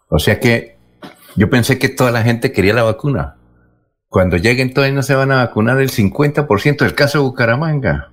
O 0.10 0.20
sea 0.20 0.40
que 0.40 0.78
yo 1.36 1.50
pensé 1.50 1.78
que 1.78 1.90
toda 1.90 2.12
la 2.12 2.24
gente 2.24 2.52
quería 2.52 2.74
la 2.74 2.84
vacuna. 2.84 3.38
Cuando 4.08 4.38
lleguen 4.38 4.74
todavía 4.74 4.96
no 4.96 5.04
se 5.04 5.16
van 5.16 5.32
a 5.32 5.38
vacunar 5.38 5.80
el 5.82 5.90
50% 5.90 6.78
del 6.78 6.96
caso 6.96 7.20
de 7.20 7.24
Bucaramanga. 7.26 8.12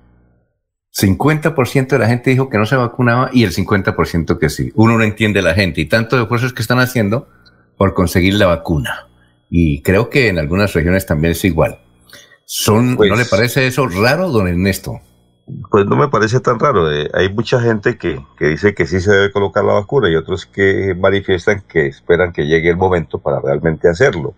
50% 0.95 1.87
de 1.87 1.99
la 1.99 2.07
gente 2.07 2.29
dijo 2.29 2.49
que 2.49 2.57
no 2.57 2.65
se 2.65 2.75
vacunaba 2.75 3.29
y 3.33 3.43
el 3.43 3.51
50% 3.51 4.37
que 4.37 4.49
sí. 4.49 4.71
Uno 4.75 4.97
no 4.97 5.03
entiende 5.03 5.41
la 5.41 5.55
gente 5.55 5.81
y 5.81 5.85
tantos 5.85 6.21
esfuerzos 6.21 6.53
que 6.53 6.61
están 6.61 6.79
haciendo 6.79 7.27
por 7.77 7.93
conseguir 7.93 8.35
la 8.35 8.45
vacuna. 8.45 9.07
Y 9.49 9.81
creo 9.81 10.09
que 10.09 10.29
en 10.29 10.37
algunas 10.37 10.73
regiones 10.73 11.05
también 11.05 11.31
es 11.31 11.43
igual. 11.45 11.79
Son, 12.45 12.95
¿No 12.95 13.03
le 13.03 13.09
pues 13.09 13.29
parece 13.29 13.67
eso 13.67 13.87
raro, 13.87 14.29
don 14.29 14.47
Ernesto? 14.47 14.99
Pues 15.69 15.85
no 15.85 15.95
me 15.95 16.07
parece 16.07 16.39
tan 16.39 16.59
raro. 16.59 16.91
Eh, 16.91 17.09
hay 17.13 17.33
mucha 17.33 17.59
gente 17.59 17.97
que, 17.97 18.23
que, 18.37 18.47
dice 18.47 18.73
que 18.73 18.85
sí 18.85 18.99
se 18.99 19.11
debe 19.11 19.31
colocar 19.31 19.63
la 19.63 19.73
vacuna 19.73 20.09
y 20.09 20.15
otros 20.15 20.45
que 20.45 20.95
manifiestan 20.97 21.63
que 21.67 21.87
esperan 21.87 22.31
que 22.31 22.45
llegue 22.45 22.69
el 22.69 22.77
momento 22.77 23.19
para 23.19 23.41
realmente 23.41 23.89
hacerlo. 23.89 24.35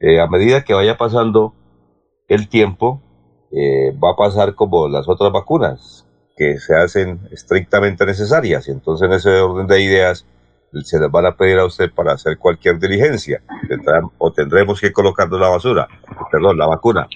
Eh, 0.00 0.20
a 0.20 0.26
medida 0.26 0.64
que 0.64 0.74
vaya 0.74 0.96
pasando 0.96 1.54
el 2.28 2.48
tiempo, 2.48 3.00
eh, 3.52 3.92
va 3.92 4.12
a 4.12 4.16
pasar 4.16 4.54
como 4.54 4.88
las 4.88 5.08
otras 5.08 5.32
vacunas, 5.32 6.06
que 6.36 6.58
se 6.58 6.74
hacen 6.74 7.20
estrictamente 7.30 8.04
necesarias. 8.04 8.66
Y 8.68 8.72
entonces 8.72 9.06
en 9.06 9.14
ese 9.14 9.30
orden 9.40 9.66
de 9.66 9.80
ideas 9.80 10.26
se 10.82 10.98
les 10.98 11.10
van 11.10 11.26
a 11.26 11.36
pedir 11.36 11.58
a 11.58 11.64
usted 11.64 11.90
para 11.92 12.12
hacer 12.12 12.38
cualquier 12.38 12.78
diligencia. 12.78 13.42
o 14.18 14.32
tendremos 14.32 14.80
que 14.80 14.92
colocarnos 14.92 15.40
la 15.40 15.48
basura, 15.48 15.88
perdón, 16.30 16.58
la 16.58 16.66
vacuna. 16.66 17.06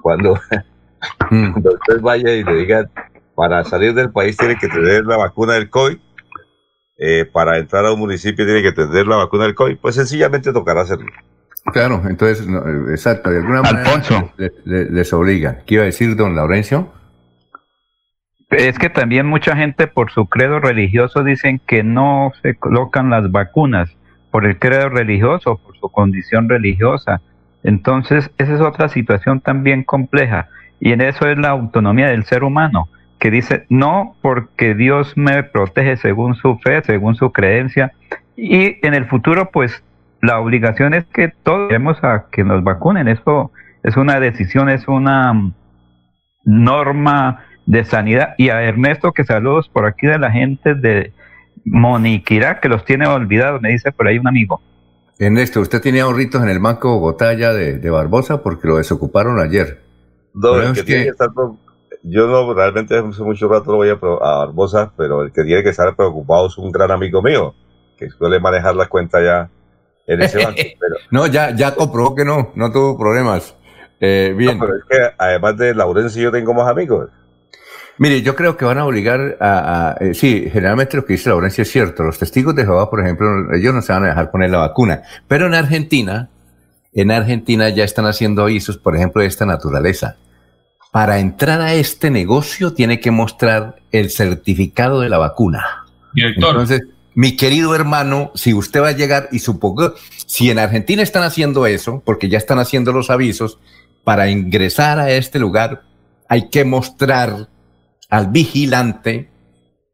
Cuando, 0.00 0.34
mm. 1.30 1.52
cuando 1.52 1.74
usted 1.74 2.00
vaya 2.00 2.32
y 2.32 2.44
le 2.44 2.54
digan, 2.54 2.90
para 3.34 3.64
salir 3.64 3.94
del 3.94 4.10
país 4.10 4.36
tiene 4.36 4.56
que 4.56 4.68
tener 4.68 5.04
la 5.04 5.16
vacuna 5.16 5.54
del 5.54 5.70
COVID, 5.70 5.98
eh, 7.00 7.24
para 7.24 7.58
entrar 7.58 7.86
a 7.86 7.92
un 7.92 8.00
municipio 8.00 8.44
tiene 8.44 8.60
que 8.60 8.72
tener 8.72 9.06
la 9.06 9.16
vacuna 9.16 9.44
del 9.44 9.54
COVID, 9.54 9.78
pues 9.78 9.94
sencillamente 9.94 10.52
tocará 10.52 10.82
hacerlo. 10.82 11.06
Claro, 11.72 12.02
entonces, 12.08 12.46
eh, 12.46 12.90
exacto, 12.90 13.30
de 13.30 13.38
alguna 13.38 13.62
manera 13.62 13.92
les, 14.64 15.12
obliga. 15.12 15.58
¿Qué 15.66 15.74
iba 15.74 15.82
a 15.84 15.86
decir 15.86 16.16
don 16.16 16.34
Laurencio? 16.34 16.92
Es 18.50 18.78
que 18.78 18.88
también 18.88 19.26
mucha 19.26 19.54
gente 19.56 19.86
por 19.86 20.10
su 20.10 20.26
credo 20.26 20.58
religioso 20.58 21.22
dicen 21.22 21.60
que 21.66 21.82
no 21.82 22.32
se 22.42 22.54
colocan 22.54 23.10
las 23.10 23.30
vacunas 23.30 23.94
por 24.30 24.46
el 24.46 24.58
credo 24.58 24.88
religioso, 24.88 25.58
por 25.58 25.76
su 25.76 25.90
condición 25.90 26.48
religiosa. 26.48 27.20
Entonces, 27.62 28.30
esa 28.38 28.54
es 28.54 28.60
otra 28.60 28.88
situación 28.88 29.40
también 29.40 29.84
compleja. 29.84 30.48
Y 30.80 30.92
en 30.92 31.02
eso 31.02 31.28
es 31.28 31.36
la 31.36 31.50
autonomía 31.50 32.08
del 32.08 32.24
ser 32.24 32.42
humano, 32.42 32.88
que 33.18 33.30
dice, 33.30 33.66
no 33.68 34.16
porque 34.22 34.74
Dios 34.74 35.14
me 35.16 35.42
protege 35.42 35.96
según 35.96 36.34
su 36.34 36.58
fe, 36.58 36.82
según 36.82 37.16
su 37.16 37.32
creencia, 37.32 37.92
Y 38.36 38.78
en 38.86 38.94
el 38.94 39.04
futuro, 39.06 39.50
pues 39.50 39.82
la 40.22 40.38
obligación 40.38 40.94
es 40.94 41.04
que 41.06 41.32
todos 41.42 41.68
queremos 41.68 42.02
a 42.04 42.26
que 42.30 42.44
nos 42.44 42.62
vacunen. 42.62 43.08
Eso 43.08 43.50
es 43.82 43.96
una 43.96 44.20
decisión, 44.20 44.68
es 44.68 44.86
una 44.86 45.52
norma 46.44 47.44
de 47.68 47.84
sanidad. 47.84 48.34
Y 48.38 48.48
a 48.48 48.62
Ernesto, 48.62 49.12
que 49.12 49.24
saludos 49.24 49.68
por 49.68 49.84
aquí 49.86 50.06
de 50.06 50.18
la 50.18 50.30
gente 50.30 50.74
de 50.74 51.12
Moniquirá, 51.64 52.60
que 52.60 52.68
los 52.68 52.84
tiene 52.84 53.06
olvidados, 53.06 53.60
me 53.60 53.70
dice 53.70 53.92
por 53.92 54.08
ahí 54.08 54.18
un 54.18 54.26
amigo. 54.26 54.60
Ernesto, 55.18 55.60
usted 55.60 55.82
tenía 55.82 56.04
ahorritos 56.04 56.42
en 56.42 56.48
el 56.48 56.60
Banco 56.60 56.94
Bogotá 56.94 57.34
ya 57.34 57.52
de, 57.52 57.78
de 57.78 57.90
Barbosa 57.90 58.42
porque 58.42 58.68
lo 58.68 58.78
desocuparon 58.78 59.38
ayer. 59.38 59.82
No, 60.32 60.60
el 60.60 60.72
que, 60.72 60.82
tiene 60.82 61.04
que 61.04 61.10
estar 61.10 61.28
yo 62.04 62.26
no, 62.26 62.54
realmente 62.54 62.96
hace 62.96 63.22
mucho 63.22 63.48
rato 63.48 63.72
no 63.72 63.76
voy 63.78 63.90
a, 63.90 63.92
a, 63.94 64.46
Barbosa, 64.46 64.92
pero 64.96 65.22
el 65.22 65.32
que 65.32 65.42
tiene 65.42 65.62
que 65.62 65.70
estar 65.70 65.94
preocupado 65.94 66.46
es 66.46 66.56
un 66.56 66.72
gran 66.72 66.90
amigo 66.90 67.20
mío, 67.20 67.54
que 67.98 68.08
suele 68.08 68.40
manejar 68.40 68.76
la 68.76 68.86
cuenta 68.86 69.20
ya 69.20 69.50
en 70.06 70.22
ese 70.22 70.42
banco. 70.42 70.60
no, 71.10 71.26
ya, 71.26 71.54
ya 71.54 71.74
comprobó 71.74 72.14
que 72.14 72.24
no, 72.24 72.52
no 72.54 72.72
tuvo 72.72 72.96
problemas. 72.96 73.54
Eh, 74.00 74.32
bien. 74.36 74.58
pero 74.58 74.76
es 74.76 74.84
que 74.88 74.96
además 75.18 75.56
de 75.58 75.74
Laurencio 75.74 76.22
yo 76.22 76.30
tengo 76.30 76.54
más 76.54 76.70
amigos. 76.70 77.10
Mire, 77.98 78.22
yo 78.22 78.36
creo 78.36 78.56
que 78.56 78.64
van 78.64 78.78
a 78.78 78.84
obligar 78.84 79.36
a, 79.40 79.96
eh, 80.00 80.14
sí, 80.14 80.48
generalmente 80.52 80.96
lo 80.96 81.04
que 81.04 81.14
dice 81.14 81.30
Laurencia 81.30 81.62
es 81.62 81.70
cierto. 81.70 82.04
Los 82.04 82.18
testigos 82.18 82.54
de 82.54 82.64
Jehová, 82.64 82.88
por 82.88 83.00
ejemplo, 83.00 83.52
ellos 83.54 83.74
no 83.74 83.82
se 83.82 83.92
van 83.92 84.04
a 84.04 84.08
dejar 84.08 84.30
poner 84.30 84.50
la 84.50 84.58
vacuna. 84.58 85.02
Pero 85.26 85.46
en 85.46 85.54
Argentina, 85.54 86.28
en 86.92 87.10
Argentina 87.10 87.68
ya 87.70 87.84
están 87.84 88.06
haciendo 88.06 88.42
avisos, 88.42 88.78
por 88.78 88.96
ejemplo, 88.96 89.22
de 89.22 89.28
esta 89.28 89.46
naturaleza. 89.46 90.16
Para 90.92 91.18
entrar 91.18 91.60
a 91.60 91.74
este 91.74 92.10
negocio 92.10 92.72
tiene 92.72 93.00
que 93.00 93.10
mostrar 93.10 93.76
el 93.90 94.10
certificado 94.10 95.00
de 95.00 95.08
la 95.08 95.18
vacuna. 95.18 95.64
Director. 96.14 96.50
Entonces, 96.50 96.82
mi 97.14 97.36
querido 97.36 97.74
hermano, 97.74 98.30
si 98.36 98.54
usted 98.54 98.80
va 98.80 98.88
a 98.88 98.92
llegar 98.92 99.28
y 99.32 99.40
supongo, 99.40 99.94
si 100.26 100.50
en 100.50 100.60
Argentina 100.60 101.02
están 101.02 101.24
haciendo 101.24 101.66
eso, 101.66 102.00
porque 102.06 102.28
ya 102.28 102.38
están 102.38 102.60
haciendo 102.60 102.92
los 102.92 103.10
avisos, 103.10 103.58
para 104.04 104.30
ingresar 104.30 105.00
a 105.00 105.10
este 105.10 105.38
lugar 105.38 105.82
hay 106.28 106.48
que 106.48 106.64
mostrar 106.64 107.48
al 108.08 108.28
vigilante 108.28 109.28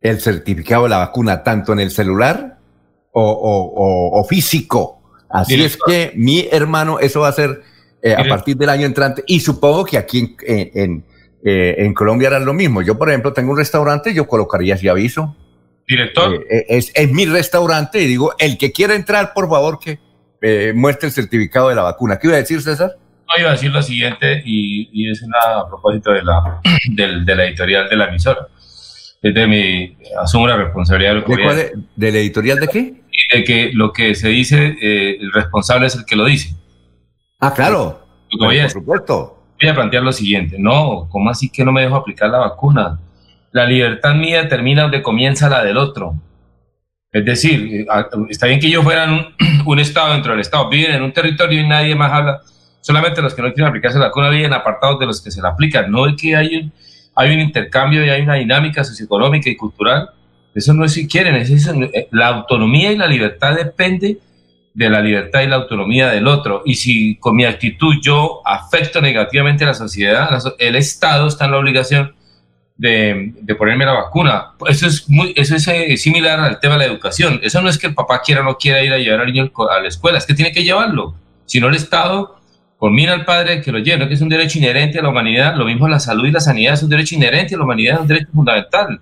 el 0.01 0.21
certificado 0.21 0.85
de 0.85 0.91
la 0.91 0.99
vacuna, 0.99 1.43
tanto 1.43 1.73
en 1.73 1.81
el 1.81 1.91
celular 1.91 2.59
o, 3.13 4.27
físico. 4.29 5.03
Así 5.31 5.63
es 5.63 5.79
que 5.85 6.13
mi 6.15 6.47
hermano, 6.51 6.99
eso 7.01 7.21
va 7.21 7.29
a 7.29 7.33
ser 7.33 7.63
eh, 8.03 8.15
a 8.15 8.25
partir 8.29 8.57
del 8.57 8.69
año 8.69 8.87
entrante 8.87 9.25
y 9.27 9.41
supongo 9.41 9.85
que 9.85 9.99
aquí 9.99 10.37
en, 10.47 10.71
en, 10.75 11.05
eh, 11.45 11.75
en, 11.79 11.95
Colombia 11.95 12.29
harán 12.29 12.45
lo 12.45 12.53
mismo. 12.53 12.83
Yo, 12.83 12.99
por 12.99 13.09
ejemplo, 13.09 13.33
tengo 13.33 13.53
un 13.53 13.59
restaurante, 13.59 14.13
yo 14.13 14.29
colocaría 14.29 14.75
ese 14.75 14.91
aviso. 14.91 15.35
Director. 15.89 16.45
Eh, 16.51 16.67
es, 16.69 16.93
es, 16.95 17.11
mi 17.11 17.27
restaurante 17.27 18.01
y 18.01 18.07
digo, 18.07 18.35
el 18.39 18.59
que 18.59 18.73
quiera 18.73 18.95
entrar, 18.95 19.33
por 19.33 19.49
favor, 19.49 19.79
que 19.79 19.99
muestre 20.75 21.09
el 21.09 21.15
certificado 21.15 21.71
de 21.71 21.75
la 21.75 21.83
vacuna. 21.83 22.19
¿Qué 22.19 22.27
iba 22.27 22.37
a 22.37 22.41
decir, 22.41 22.61
César? 22.61 22.99
No, 23.27 23.41
iba 23.41 23.49
a 23.49 23.53
decir 23.53 23.71
lo 23.71 23.83
siguiente, 23.83 24.43
y, 24.45 24.89
y 24.93 25.11
es 25.11 25.23
una, 25.23 25.61
a 25.61 25.69
propósito 25.69 26.13
de 26.13 26.23
la, 26.23 26.61
del, 26.91 27.25
de 27.25 27.35
la 27.35 27.45
editorial 27.47 27.89
de 27.89 27.97
la 27.97 28.07
emisora. 28.07 28.49
Es 29.23 29.33
de 29.33 29.47
mi, 29.47 29.97
asumo 30.21 30.47
la 30.47 30.57
responsabilidad 30.57 31.15
de 31.15 31.21
lo 31.21 31.25
que 31.25 31.37
¿De, 31.37 31.43
cuál, 31.43 31.87
de, 31.97 32.13
la 32.13 32.19
editorial 32.19 32.61
de 32.61 32.69
qué? 32.69 33.03
De 33.33 33.43
que 33.43 33.71
lo 33.73 33.91
que 33.91 34.15
se 34.15 34.29
dice, 34.29 34.77
eh, 34.83 35.17
el 35.19 35.33
responsable 35.33 35.87
es 35.87 35.95
el 35.95 36.05
que 36.05 36.15
lo 36.15 36.27
dice. 36.27 36.55
Ah, 37.41 37.55
claro. 37.55 38.07
Voy 38.39 38.59
a, 38.59 38.65
por 38.65 38.73
supuesto. 38.73 39.43
Voy 39.59 39.71
a 39.71 39.75
plantear 39.75 40.03
lo 40.03 40.13
siguiente. 40.13 40.57
No, 40.59 41.09
¿cómo 41.09 41.31
así 41.31 41.51
que 41.51 41.65
no 41.65 41.73
me 41.73 41.81
dejo 41.81 41.97
aplicar 41.97 42.29
la 42.29 42.39
vacuna? 42.39 43.01
La 43.53 43.65
libertad 43.65 44.15
mía 44.15 44.47
termina 44.47 44.83
donde 44.83 45.03
comienza 45.03 45.49
la 45.49 45.65
del 45.65 45.79
otro. 45.79 46.17
Es 47.11 47.25
decir, 47.25 47.69
eh, 47.73 47.87
está 48.29 48.47
bien 48.47 48.61
que 48.61 48.69
yo 48.69 48.83
fuera 48.83 49.05
un, 49.05 49.35
un 49.65 49.79
estado 49.79 50.13
dentro 50.13 50.33
del 50.33 50.41
estado, 50.41 50.69
viven 50.69 50.97
en 50.97 51.03
un 51.03 51.13
territorio 51.13 51.61
y 51.61 51.67
nadie 51.67 51.95
más 51.95 52.13
habla 52.13 52.43
solamente 52.85 53.23
los 53.23 53.33
que 53.33 53.41
no 53.41 53.49
quieren 53.55 53.69
aplicarse 53.69 53.99
la 53.99 54.09
vacuna 54.09 54.29
viven 54.29 54.53
apartados 54.53 54.99
de 54.99 55.07
los 55.07 55.23
que 55.23 55.31
se 55.31 55.41
la 55.41 55.49
aplican. 55.49 55.91
No 55.91 56.07
es 56.07 56.21
que 56.21 56.37
hay 56.37 56.55
un, 56.55 56.73
hay 57.15 57.33
un 57.33 57.41
intercambio 57.41 58.05
y 58.05 58.11
hay 58.11 58.21
una 58.21 58.35
dinámica 58.35 58.85
socioeconómica 58.85 59.49
y 59.49 59.57
cultural. 59.57 60.11
Eso 60.55 60.75
no 60.75 60.85
es 60.85 60.93
si 60.93 61.09
quieren, 61.09 61.35
es. 61.35 61.51
Eh, 61.51 62.09
la 62.11 62.29
autonomía 62.29 62.93
y 62.93 62.97
la 62.97 63.07
libertad 63.07 63.57
depende 63.57 64.19
de 64.75 64.91
la 64.91 65.01
libertad 65.01 65.41
y 65.41 65.47
la 65.47 65.57
autonomía 65.57 66.11
del 66.11 66.27
otro. 66.27 66.61
Y 66.67 66.75
si 66.75 67.17
con 67.17 67.37
mi 67.37 67.47
actitud 67.47 67.95
yo 68.03 68.43
afecto 68.45 69.01
negativamente 69.01 69.65
a 69.65 69.69
la 69.69 69.75
sociedad, 69.75 70.29
el 70.59 70.77
Estado 70.77 71.27
está 71.29 71.47
en 71.47 71.53
la 71.53 71.59
obligación 71.59 72.15
de, 72.77 73.33
de, 73.41 73.55
ponerme 73.55 73.87
la 73.87 73.95
vacuna. 73.95 74.53
Eso 74.69 74.87
es 74.89 75.09
muy, 75.09 75.33
eso 75.37 75.57
es 75.57 75.67
eh, 75.69 75.97
similar 75.97 76.39
al 76.39 76.61
tema 76.61 76.75
de 76.75 76.81
la 76.81 76.93
educación. 76.93 77.41
Eso 77.43 77.63
no 77.63 77.71
es 77.71 77.79
que 77.79 77.87
el 77.87 77.95
papá 77.95 78.21
quiera 78.21 78.43
o 78.43 78.45
no 78.45 78.59
quiera 78.59 78.83
ir 78.83 78.93
a 78.93 78.99
llevar 78.99 79.21
al 79.21 79.33
niño 79.33 79.51
a 79.71 79.81
la 79.81 79.89
escuela, 79.89 80.19
es 80.19 80.27
que 80.27 80.35
tiene 80.35 80.53
que 80.53 80.65
llevarlo. 80.65 81.15
Si 81.47 81.61
no, 81.61 81.69
el 81.69 81.77
Estado 81.77 82.44
mira 82.93 83.13
al 83.13 83.25
Padre 83.25 83.61
que 83.63 83.73
lo 83.73 83.79
lleva, 83.79 84.09
que 84.09 84.15
es 84.15 84.21
un 84.21 84.29
derecho 84.29 84.59
inherente 84.59 84.99
a 84.99 85.03
la 85.03 85.09
humanidad, 85.09 85.57
lo 85.57 85.65
mismo 85.65 85.89
la 85.89 86.01
salud 86.01 86.27
y 86.27 86.33
la 86.33 86.41
sanidad 86.41 86.75
es 86.75 86.83
un 86.83 86.91
derecho 86.91 87.15
inherente 87.15 87.55
a 87.55 87.59
la 87.59 87.65
humanidad, 87.65 87.95
es 87.95 88.01
un 88.01 88.09
derecho 88.09 88.29
fundamental. 88.35 89.01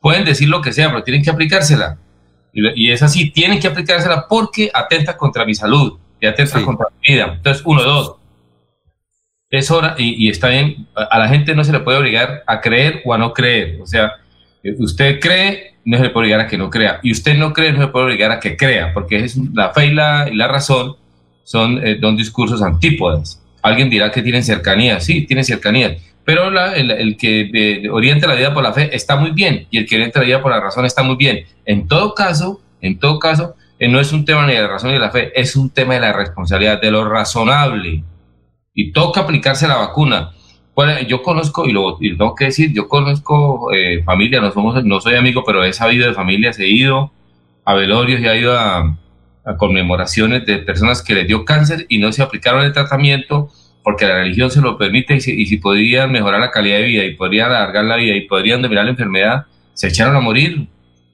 Pueden 0.00 0.24
decir 0.24 0.48
lo 0.48 0.60
que 0.60 0.72
sea, 0.72 0.88
pero 0.88 1.02
tienen 1.02 1.22
que 1.22 1.30
aplicársela. 1.30 1.98
Y, 2.52 2.90
es 2.90 3.02
así, 3.02 3.30
tienen 3.30 3.60
que 3.60 3.68
aplicársela 3.68 4.26
porque 4.28 4.70
atenta 4.72 5.16
contra 5.16 5.44
mi 5.44 5.54
salud 5.54 5.98
y 6.20 6.26
atenta 6.26 6.62
contra 6.62 6.86
mi 7.00 7.14
vida. 7.14 7.34
Entonces, 7.36 7.62
uno, 7.64 7.82
dos. 7.82 8.16
Es 9.50 9.70
hora, 9.70 9.94
y, 9.98 10.28
está 10.28 10.48
bien, 10.48 10.88
a 10.94 11.18
la 11.18 11.28
gente 11.28 11.54
no 11.54 11.62
se 11.64 11.72
le 11.72 11.80
puede 11.80 11.98
obligar 11.98 12.42
a 12.46 12.60
creer 12.60 13.02
o 13.04 13.14
a 13.14 13.18
no 13.18 13.32
creer. 13.32 13.78
O 13.82 13.86
sea, 13.86 14.14
usted 14.78 15.20
cree, 15.20 15.74
no 15.84 15.96
se 15.98 16.04
le 16.04 16.10
puede 16.10 16.24
obligar 16.24 16.40
a 16.40 16.46
que 16.46 16.58
no 16.58 16.70
crea. 16.70 17.00
Y 17.02 17.12
usted 17.12 17.36
no 17.36 17.52
cree, 17.52 17.72
no 17.72 17.78
se 17.78 17.84
le 17.84 17.92
puede 17.92 18.06
obligar 18.06 18.30
a 18.32 18.40
que 18.40 18.56
crea, 18.56 18.92
porque 18.94 19.24
es 19.24 19.36
la 19.54 19.70
fe 19.70 19.86
y 19.86 19.94
la, 19.94 20.28
y 20.30 20.36
la 20.36 20.48
razón 20.48 20.96
son 21.50 21.84
eh, 21.84 21.96
dos 22.00 22.16
discursos 22.16 22.62
antípodas. 22.62 23.42
Alguien 23.60 23.90
dirá 23.90 24.12
que 24.12 24.22
tienen 24.22 24.44
cercanía, 24.44 25.00
sí, 25.00 25.22
tienen 25.22 25.44
cercanía, 25.44 25.96
pero 26.24 26.46
el, 26.46 27.16
que 27.16 27.50
eh, 27.52 27.90
orienta 27.90 28.28
la 28.28 28.36
vida 28.36 28.54
por 28.54 28.62
la 28.62 28.72
fe 28.72 28.94
está 28.94 29.16
muy 29.16 29.32
bien 29.32 29.66
y 29.68 29.78
el 29.78 29.86
que 29.86 29.96
orienta 29.96 30.20
la 30.20 30.26
vida 30.26 30.42
por 30.42 30.52
la 30.52 30.60
razón 30.60 30.86
está 30.86 31.02
muy 31.02 31.16
bien. 31.16 31.44
En 31.64 31.88
todo 31.88 32.14
caso, 32.14 32.60
en 32.80 33.00
todo 33.00 33.18
caso, 33.18 33.56
eh, 33.80 33.88
no 33.88 33.98
es 33.98 34.12
un 34.12 34.24
tema 34.24 34.46
ni 34.46 34.52
de 34.52 34.62
la 34.62 34.68
razón 34.68 34.90
ni 34.90 34.94
de 34.94 35.00
la 35.00 35.10
fe, 35.10 35.32
es 35.34 35.56
un 35.56 35.70
tema 35.70 35.94
de 35.94 36.00
la 36.00 36.12
responsabilidad, 36.12 36.80
de 36.80 36.92
lo 36.92 37.04
razonable. 37.04 38.04
Y 38.72 38.92
toca 38.92 39.22
aplicarse 39.22 39.66
la 39.66 39.76
vacuna. 39.76 40.30
Bueno, 40.76 41.00
yo 41.00 41.20
conozco, 41.20 41.66
y 41.66 41.72
lo, 41.72 41.98
tengo 41.98 42.36
que 42.36 42.44
decir, 42.44 42.72
yo 42.72 42.86
conozco 42.86 43.70
familia, 44.04 44.40
no, 44.40 44.52
somos, 44.52 44.84
no 44.84 45.00
soy 45.00 45.16
amigo, 45.16 45.42
pero 45.44 45.64
he 45.64 45.72
sabido 45.72 46.06
de 46.06 46.14
familias, 46.14 46.60
he 46.60 46.68
ido 46.68 47.10
a 47.64 47.74
velorios 47.74 48.20
y 48.20 48.26
he 48.28 48.38
ido 48.38 48.56
a, 48.56 48.96
a 49.50 49.56
conmemoraciones 49.56 50.46
de 50.46 50.58
personas 50.58 51.02
que 51.02 51.14
les 51.14 51.26
dio 51.26 51.44
cáncer 51.44 51.86
y 51.88 51.98
no 51.98 52.12
se 52.12 52.22
aplicaron 52.22 52.62
el 52.62 52.72
tratamiento 52.72 53.50
porque 53.82 54.06
la 54.06 54.16
religión 54.16 54.50
se 54.50 54.60
lo 54.60 54.76
permite 54.76 55.16
y 55.16 55.46
si, 55.46 55.56
podían 55.56 56.12
mejorar 56.12 56.40
la 56.40 56.50
calidad 56.50 56.78
de 56.78 56.84
vida 56.84 57.04
y 57.04 57.14
podrían 57.14 57.50
alargar 57.50 57.84
la 57.84 57.96
vida 57.96 58.14
y 58.14 58.22
podrían 58.22 58.60
dominar 58.62 58.84
la 58.84 58.90
enfermedad, 58.90 59.46
se 59.72 59.88
echaron 59.88 60.16
a 60.16 60.20
morir 60.20 60.68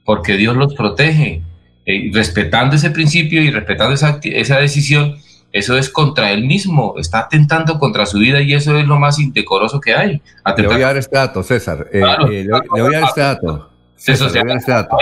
porque 0.04 0.36
Dios 0.36 0.56
los 0.56 0.74
protege. 0.74 1.42
Eh, 1.88 2.10
respetando 2.12 2.74
ese 2.74 2.90
principio 2.90 3.40
y 3.40 3.50
respetando 3.50 3.94
esa, 3.94 4.18
esa 4.24 4.58
decisión, 4.58 5.18
eso 5.52 5.78
es 5.78 5.88
contra 5.88 6.32
él 6.32 6.44
mismo, 6.44 6.96
está 6.98 7.20
atentando 7.20 7.78
contra 7.78 8.06
su 8.06 8.18
vida 8.18 8.40
y 8.40 8.54
eso 8.54 8.76
es 8.76 8.86
lo 8.86 8.98
más 8.98 9.20
indecoroso 9.20 9.80
que 9.80 9.94
hay. 9.94 10.20
le 10.56 10.66
voy 10.66 10.82
a 10.82 10.86
dar 10.86 10.96
este 10.96 11.16
dato, 11.16 11.44
César. 11.44 11.86
Eh, 11.92 12.02
eh, 12.30 12.44
le, 12.44 12.50
voy 12.68 12.94
a 12.94 12.98
dar 12.98 13.04
este 13.04 13.20
dato. 13.20 13.70
César, 13.94 14.32
le 14.32 14.40
voy 14.40 14.40
a 14.40 14.48
dar 14.48 14.56
este 14.58 14.72
dato 14.72 14.98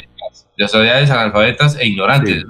de 0.57 0.69
sociedades 0.69 1.11
analfabetas 1.11 1.77
e 1.77 1.87
ignorantes. 1.87 2.45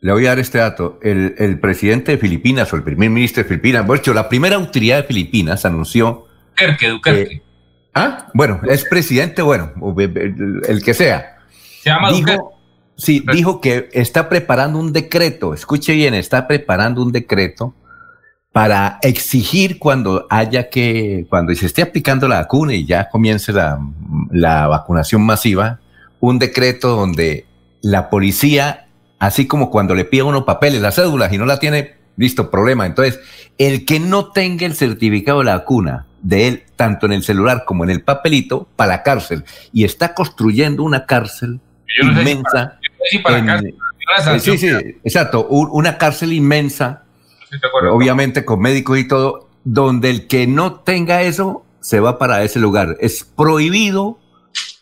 le 0.00 0.12
voy 0.12 0.26
a 0.26 0.28
dar 0.30 0.38
este 0.38 0.58
dato. 0.58 0.98
El, 1.02 1.34
el, 1.38 1.58
presidente 1.60 2.12
de 2.12 2.18
Filipinas 2.18 2.72
o 2.72 2.76
el 2.76 2.82
primer 2.82 3.10
ministro 3.10 3.42
de 3.42 3.48
Filipinas, 3.48 3.86
bueno, 3.86 4.00
hecho, 4.00 4.14
la 4.14 4.28
primera 4.28 4.56
autoridad 4.56 4.98
de 4.98 5.02
Filipinas 5.04 5.64
anunció. 5.64 6.26
Duquerque, 6.50 7.42
ah, 7.94 8.26
bueno, 8.34 8.60
es 8.68 8.84
presidente, 8.84 9.42
bueno, 9.42 9.72
el, 9.98 10.82
que 10.82 10.94
sea. 10.94 11.38
Se 11.82 11.90
llama 11.90 12.10
dijo, 12.10 12.58
Sí, 12.98 13.24
dijo 13.32 13.60
que 13.60 13.88
está 13.92 14.28
preparando 14.28 14.80
un 14.80 14.92
decreto, 14.92 15.54
escuche 15.54 15.94
bien, 15.94 16.14
está 16.14 16.48
preparando 16.48 17.00
un 17.00 17.12
decreto 17.12 17.72
para 18.50 18.98
exigir 19.02 19.78
cuando 19.78 20.26
haya 20.28 20.68
que, 20.68 21.24
cuando 21.30 21.54
se 21.54 21.66
esté 21.66 21.80
aplicando 21.80 22.26
la 22.26 22.40
vacuna 22.40 22.74
y 22.74 22.84
ya 22.84 23.08
comience 23.08 23.52
la, 23.52 23.78
la 24.32 24.66
vacunación 24.66 25.22
masiva, 25.22 25.78
un 26.20 26.38
decreto 26.38 26.96
donde 26.96 27.46
la 27.82 28.10
policía, 28.10 28.86
así 29.18 29.46
como 29.46 29.70
cuando 29.70 29.94
le 29.94 30.04
pide 30.04 30.22
a 30.22 30.26
uno 30.26 30.44
papeles, 30.44 30.80
las 30.80 30.96
cédulas 30.96 31.32
y 31.32 31.38
no 31.38 31.46
la 31.46 31.58
tiene, 31.58 31.96
listo, 32.16 32.50
problema. 32.50 32.86
Entonces, 32.86 33.20
el 33.58 33.84
que 33.84 34.00
no 34.00 34.30
tenga 34.32 34.66
el 34.66 34.74
certificado 34.74 35.38
de 35.40 35.44
la 35.46 35.58
vacuna 35.58 36.06
de 36.22 36.48
él, 36.48 36.62
tanto 36.76 37.06
en 37.06 37.12
el 37.12 37.22
celular 37.22 37.64
como 37.64 37.84
en 37.84 37.90
el 37.90 38.02
papelito, 38.02 38.68
para 38.76 38.96
la 38.96 39.02
cárcel. 39.02 39.44
Y 39.72 39.84
está 39.84 40.14
construyendo 40.14 40.82
una 40.82 41.06
cárcel 41.06 41.60
inmensa. 42.02 42.78
sí, 44.40 44.58
sí, 44.58 44.68
exacto, 45.04 45.46
una 45.48 45.96
cárcel 45.98 46.32
inmensa, 46.32 47.04
obviamente 47.90 48.44
con 48.44 48.60
médicos 48.60 48.98
y 48.98 49.06
todo, 49.06 49.48
donde 49.64 50.10
el 50.10 50.26
que 50.26 50.46
no 50.46 50.80
tenga 50.80 51.22
eso 51.22 51.64
se 51.80 52.00
va 52.00 52.18
para 52.18 52.42
ese 52.42 52.58
lugar. 52.58 52.96
Es 53.00 53.24
prohibido 53.24 54.18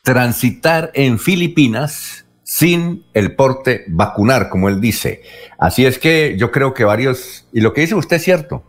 transitar 0.07 0.93
en 0.95 1.19
Filipinas 1.19 2.27
sin 2.45 3.05
el 3.13 3.35
porte 3.35 3.83
vacunar, 3.89 4.49
como 4.51 4.69
él 4.69 4.81
dice. 4.81 5.23
Así 5.59 5.85
es 5.85 5.99
que 5.99 6.37
yo 6.39 6.53
creo 6.53 6.75
que 6.75 6.85
varios, 6.85 7.49
y 7.53 7.61
lo 7.61 7.73
que 7.73 7.81
dice 7.81 7.97
usted 7.97 8.17
es 8.17 8.23
cierto, 8.23 8.63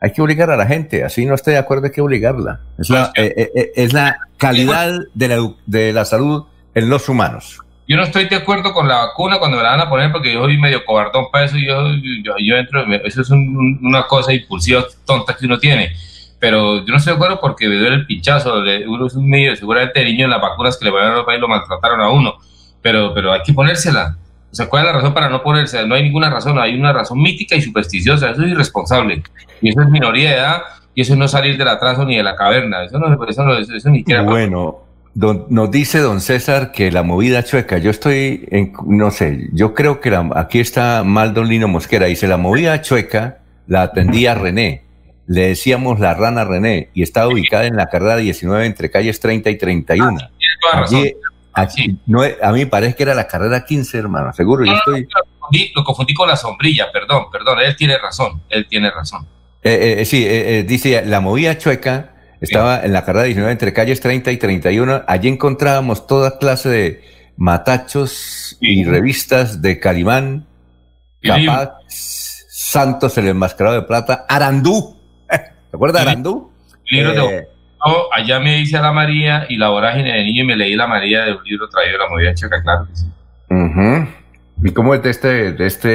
hay 0.00 0.10
que 0.14 0.22
obligar 0.22 0.50
a 0.50 0.56
la 0.56 0.64
gente, 0.66 1.04
así 1.04 1.26
no 1.26 1.34
esté 1.34 1.50
de 1.50 1.58
acuerdo 1.58 1.84
hay 1.84 1.92
que 1.92 2.00
obligarla. 2.00 2.62
Es 2.78 2.88
la, 2.88 3.12
eh, 3.14 3.34
eh, 3.36 3.50
eh, 3.54 3.72
es 3.76 3.92
la 3.92 4.16
calidad 4.38 4.98
de 5.12 5.28
la, 5.28 5.52
de 5.66 5.92
la 5.92 6.06
salud 6.06 6.46
en 6.74 6.88
los 6.88 7.06
humanos. 7.10 7.58
Yo 7.86 7.98
no 7.98 8.04
estoy 8.04 8.26
de 8.26 8.36
acuerdo 8.36 8.72
con 8.72 8.88
la 8.88 9.04
vacuna 9.04 9.38
cuando 9.38 9.58
me 9.58 9.62
la 9.62 9.72
van 9.72 9.80
a 9.80 9.90
poner 9.90 10.10
porque 10.12 10.32
yo 10.32 10.44
soy 10.44 10.56
medio 10.56 10.82
cobardón 10.86 11.26
para 11.30 11.44
eso. 11.44 11.56
Yo, 11.58 11.88
yo, 12.24 12.32
yo 12.42 12.56
entro, 12.56 12.86
eso 13.04 13.20
es 13.20 13.28
un- 13.28 13.78
una 13.82 14.06
cosa 14.06 14.32
impulsiva 14.32 14.82
tonta 15.04 15.36
que 15.38 15.44
uno 15.44 15.58
tiene. 15.58 15.92
Pero 16.40 16.78
yo 16.84 16.90
no 16.90 16.96
estoy 16.96 17.12
de 17.12 17.16
acuerdo 17.16 17.38
porque 17.40 17.68
me 17.68 17.76
duele 17.76 17.96
el 17.96 18.06
pinchazo. 18.06 18.62
le- 18.62 18.88
Uno 18.88 19.06
es 19.06 19.14
un 19.14 19.28
medio, 19.28 19.54
seguramente 19.54 20.00
el 20.00 20.06
niño 20.06 20.24
en 20.24 20.30
las 20.30 20.40
vacunas 20.40 20.76
que 20.78 20.86
le 20.86 20.90
van 20.90 21.06
a 21.12 21.14
dar 21.16 21.24
país 21.24 21.40
lo 21.40 21.46
maltrataron 21.48 22.00
a 22.00 22.08
uno. 22.10 22.34
Pero, 22.82 23.12
pero 23.14 23.32
hay 23.32 23.42
que 23.44 23.52
ponérsela. 23.52 24.16
O 24.50 24.54
sea, 24.54 24.66
¿cuál 24.68 24.82
es 24.84 24.86
la 24.92 24.92
razón 24.98 25.12
para 25.14 25.28
no 25.28 25.42
ponérsela? 25.42 25.86
No 25.86 25.94
hay 25.94 26.02
ninguna 26.02 26.30
razón, 26.30 26.58
hay 26.58 26.74
una 26.74 26.92
razón 26.92 27.20
mítica 27.22 27.54
y 27.54 27.62
supersticiosa. 27.62 28.30
Eso 28.30 28.42
es 28.42 28.50
irresponsable. 28.52 29.22
Y 29.60 29.68
eso 29.68 29.82
es 29.82 29.88
minoría 29.90 30.30
de 30.30 30.36
edad 30.36 30.62
y 30.94 31.02
eso 31.02 31.12
es 31.12 31.18
no 31.18 31.28
salir 31.28 31.56
del 31.58 31.68
atraso 31.68 32.04
ni 32.06 32.16
de 32.16 32.22
la 32.22 32.34
caverna. 32.36 32.84
Eso 32.84 32.98
no, 32.98 33.22
eso 33.26 33.44
no, 33.44 33.54
eso, 33.58 33.74
eso 33.76 33.90
ni 33.90 33.98
siquiera. 33.98 34.22
Bueno, 34.22 34.78
don- 35.14 35.44
nos 35.50 35.70
dice 35.70 35.98
don 35.98 36.20
César 36.22 36.72
que 36.72 36.90
la 36.90 37.02
movida 37.02 37.44
chueca, 37.44 37.76
yo 37.78 37.90
estoy, 37.90 38.48
en, 38.50 38.72
no 38.86 39.10
sé, 39.10 39.48
yo 39.52 39.74
creo 39.74 40.00
que 40.00 40.10
la- 40.10 40.30
aquí 40.36 40.58
está 40.58 41.04
mal 41.04 41.34
don 41.34 41.46
Lino 41.48 41.68
Mosquera, 41.68 42.06
dice 42.06 42.26
la 42.26 42.38
movida 42.38 42.80
chueca 42.80 43.38
la 43.68 43.82
atendía 43.82 44.34
René, 44.34 44.82
le 45.26 45.48
decíamos 45.48 46.00
la 46.00 46.14
rana 46.14 46.44
René 46.44 46.90
y 46.94 47.02
estaba 47.02 47.28
ubicada 47.28 47.66
en 47.66 47.76
la 47.76 47.88
carrera 47.88 48.16
19 48.16 48.66
entre 48.66 48.90
calles 48.90 49.20
30 49.20 49.50
y 49.50 49.58
31. 49.58 50.16
Tiene 50.16 50.30
toda 50.60 50.80
razón. 50.80 50.98
Allí, 50.98 51.14
aquí, 51.52 51.98
no, 52.06 52.22
a 52.22 52.52
mí 52.52 52.66
parece 52.66 52.94
que 52.94 53.02
era 53.04 53.14
la 53.14 53.26
carrera 53.26 53.64
15, 53.64 53.98
hermano, 53.98 54.32
seguro, 54.32 54.64
yo 54.64 54.72
No, 54.72 54.78
estoy... 54.78 55.02
Lo 55.02 55.22
confundí, 55.38 55.72
lo 55.74 55.84
confundí 55.84 56.14
con 56.14 56.28
la 56.28 56.36
sombrilla, 56.36 56.90
perdón, 56.92 57.24
perdón, 57.30 57.58
él 57.60 57.76
tiene 57.76 57.98
razón, 57.98 58.42
él 58.48 58.66
tiene 58.68 58.90
razón. 58.90 59.26
Eh, 59.62 59.98
eh, 60.00 60.04
sí, 60.04 60.24
eh, 60.24 60.58
eh, 60.58 60.62
dice, 60.62 61.04
la 61.04 61.20
movida 61.20 61.58
chueca 61.58 62.14
estaba 62.40 62.82
en 62.82 62.92
la 62.92 63.04
carrera 63.04 63.24
19 63.24 63.52
entre 63.52 63.72
calles 63.72 64.00
30 64.00 64.32
y 64.32 64.36
31. 64.38 65.02
Allí 65.06 65.28
encontrábamos 65.28 66.06
toda 66.06 66.38
clase 66.38 66.68
de 66.70 67.04
matachos 67.36 68.56
y 68.60 68.84
revistas 68.84 69.62
de 69.62 69.78
Calimán, 69.78 70.46
Capaz, 71.22 71.74
Santos 71.88 73.18
el 73.18 73.28
enmascarado 73.28 73.76
de 73.76 73.82
plata, 73.82 74.24
Arandú. 74.28 74.99
¿Te 75.70 75.76
acuerdas 75.76 76.02
de 76.04 76.10
Arandú? 76.10 76.50
Libros 76.90 77.14
de 77.14 77.36
Eh, 77.38 77.48
allá 78.12 78.40
me 78.40 78.56
dice 78.56 78.76
a 78.76 78.82
la 78.82 78.92
María 78.92 79.46
y 79.48 79.56
la 79.56 79.68
vorágine 79.68 80.12
de 80.12 80.24
niño 80.24 80.42
y 80.42 80.46
me 80.46 80.56
leí 80.56 80.74
la 80.74 80.86
María 80.86 81.24
de 81.24 81.32
un 81.32 81.44
libro 81.44 81.68
traído 81.68 81.92
de 81.92 81.98
la 81.98 82.10
movida 82.10 82.34
checa, 82.34 82.62
claro 82.62 82.86
que 82.86 82.96
sí. 82.96 83.06
ujú. 83.50 84.08
¿Y 84.62 84.72
cómo 84.72 84.94
es 84.94 85.02
de 85.02 85.10
este, 85.10 85.52
de 85.52 85.66
este, 85.66 85.88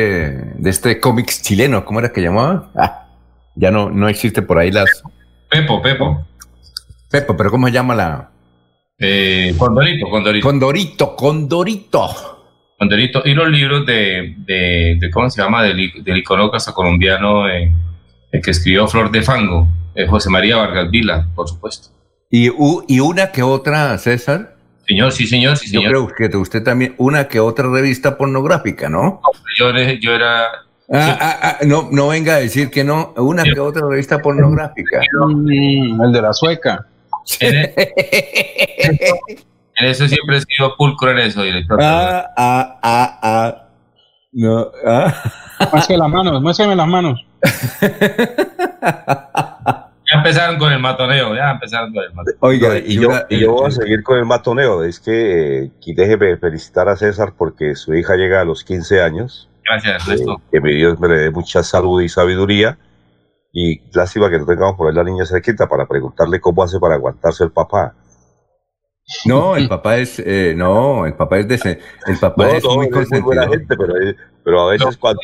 de 0.55 0.69
este 0.69 0.99
cómics 0.99 1.43
chileno? 1.43 1.85
¿Cómo 1.85 1.99
era 1.99 2.11
que 2.11 2.21
llamaba? 2.21 2.71
Ah, 2.75 3.05
ya 3.55 3.69
no, 3.69 3.91
no 3.91 4.09
existe 4.09 4.41
por 4.41 4.57
ahí 4.57 4.71
las. 4.71 5.03
Pepo, 5.49 5.81
Pepo. 5.83 6.25
Pepo, 7.11 7.37
pero 7.37 7.51
¿cómo 7.51 7.67
se 7.67 7.73
llama 7.73 7.93
la? 7.93 8.31
Eh, 8.97 9.53
Condorito, 9.57 10.09
Condorito. 10.09 10.47
Condorito, 10.47 11.15
Condorito. 11.15 12.09
Condorito. 12.79 13.21
Y 13.25 13.33
los 13.35 13.47
libros 13.49 13.85
de, 13.85 14.33
de, 14.39 14.97
de 14.99 15.11
¿cómo 15.11 15.29
se 15.29 15.41
llama? 15.43 15.61
Del, 15.61 15.91
del 16.03 16.23
colombiano 16.23 17.47
eh, 17.47 17.71
el 18.35 18.41
que 18.41 18.51
escribió 18.51 18.87
Flor 18.87 19.11
de 19.11 19.21
Fango, 19.21 19.67
eh, 19.95 20.05
José 20.07 20.29
María 20.29 20.57
Vargas 20.57 20.89
Vila, 20.91 21.27
por 21.35 21.47
supuesto. 21.47 21.89
Y, 22.29 22.49
u- 22.49 22.83
y 22.87 22.99
una 22.99 23.31
que 23.31 23.43
otra, 23.43 23.97
César. 23.97 24.55
Señor, 24.87 25.11
sí, 25.11 25.25
señor, 25.25 25.57
sí, 25.57 25.71
Yo 25.71 25.81
señor. 25.81 26.11
creo 26.13 26.29
que 26.29 26.37
usted 26.37 26.63
también, 26.63 26.93
una 26.97 27.27
que 27.27 27.39
otra 27.39 27.67
revista 27.69 28.17
pornográfica, 28.17 28.89
¿no? 28.89 29.21
Yo, 29.57 29.69
era- 29.69 29.93
yo 29.99 30.13
era... 30.13 30.43
Ah, 30.93 31.17
ah, 31.19 31.39
ah, 31.41 31.57
no, 31.65 31.89
no 31.91 32.09
venga 32.09 32.35
a 32.35 32.39
decir 32.39 32.69
que 32.69 32.83
no, 32.83 33.11
una 33.17 33.41
que 33.43 33.59
otra 33.59 33.87
revista 33.89 34.19
pornográfica. 34.21 35.01
Mm, 35.27 35.99
el 36.03 36.11
de 36.11 36.21
la 36.21 36.31
sueca. 36.33 36.85
En, 37.39 37.55
en 39.77 39.85
eso 39.89 40.07
siempre 40.07 40.37
he 40.37 40.41
sido 40.41 40.75
pulcro 40.77 41.09
en 41.11 41.17
eso, 41.19 41.41
director. 41.41 41.79
Ah, 41.81 42.27
ah, 42.37 42.79
ah, 42.83 43.19
ah. 43.23 43.61
No, 44.35 44.69
ah. 44.85 45.13
Muéstrame 45.71 45.97
las 45.97 46.09
manos, 46.09 46.41
muéstrame 46.41 46.75
las 46.75 46.87
manos. 46.87 47.25
Ya 50.07 50.19
empezaron 50.19 50.59
con 50.59 50.71
el 50.71 50.79
matoneo, 50.79 51.35
ya 51.35 51.51
empezaron 51.51 51.91
con 51.91 52.03
el 52.03 52.13
matoneo. 52.13 52.37
Oiga, 52.41 52.77
y, 52.77 52.99
yo, 52.99 53.09
y 53.27 53.39
yo 53.39 53.53
voy 53.53 53.67
a 53.67 53.71
seguir 53.71 54.03
con 54.03 54.19
el 54.19 54.25
matoneo. 54.25 54.83
Es 54.83 54.99
que 54.99 55.63
eh, 55.63 55.71
déjeme 55.95 56.37
felicitar 56.37 56.87
a 56.89 56.95
César 56.95 57.33
porque 57.35 57.75
su 57.75 57.95
hija 57.95 58.15
llega 58.15 58.41
a 58.41 58.45
los 58.45 58.63
15 58.63 59.01
años. 59.01 59.49
Gracias, 59.63 60.03
Ernesto. 60.03 60.41
Que 60.51 60.61
mi 60.61 60.75
Dios 60.75 60.99
me 60.99 61.07
le 61.07 61.15
dé 61.15 61.31
mucha 61.31 61.63
salud 61.63 62.01
y 62.01 62.09
sabiduría. 62.09 62.77
Y 63.51 63.81
lástima 63.93 64.29
que 64.29 64.37
no 64.37 64.45
tengamos 64.45 64.75
por 64.75 64.89
ahí 64.89 64.93
la 64.93 65.03
niña 65.03 65.25
cerquita 65.25 65.67
para 65.67 65.87
preguntarle 65.87 66.39
cómo 66.39 66.61
hace 66.61 66.79
para 66.79 66.95
aguantarse 66.95 67.43
el 67.43 67.51
papá. 67.51 67.95
No, 69.25 69.55
el 69.57 69.67
papá 69.67 69.97
es, 69.97 70.19
eh, 70.19 70.53
no, 70.55 71.05
el 71.05 71.13
papá 71.13 71.39
es 71.39 71.47
de, 71.47 71.55
ese- 71.55 71.79
el 72.07 72.17
papá 72.19 72.45
No, 72.47 72.53
es 72.53 72.63
no, 72.63 72.75
muy 72.75 72.85
es 72.87 72.91
muy 73.11 73.19
buena 73.21 73.47
consentidor. 73.47 73.49
gente, 73.49 73.75
pero, 73.77 73.93
pero 74.43 74.61
a 74.61 74.71
veces 74.71 74.97
cuando, 74.97 75.19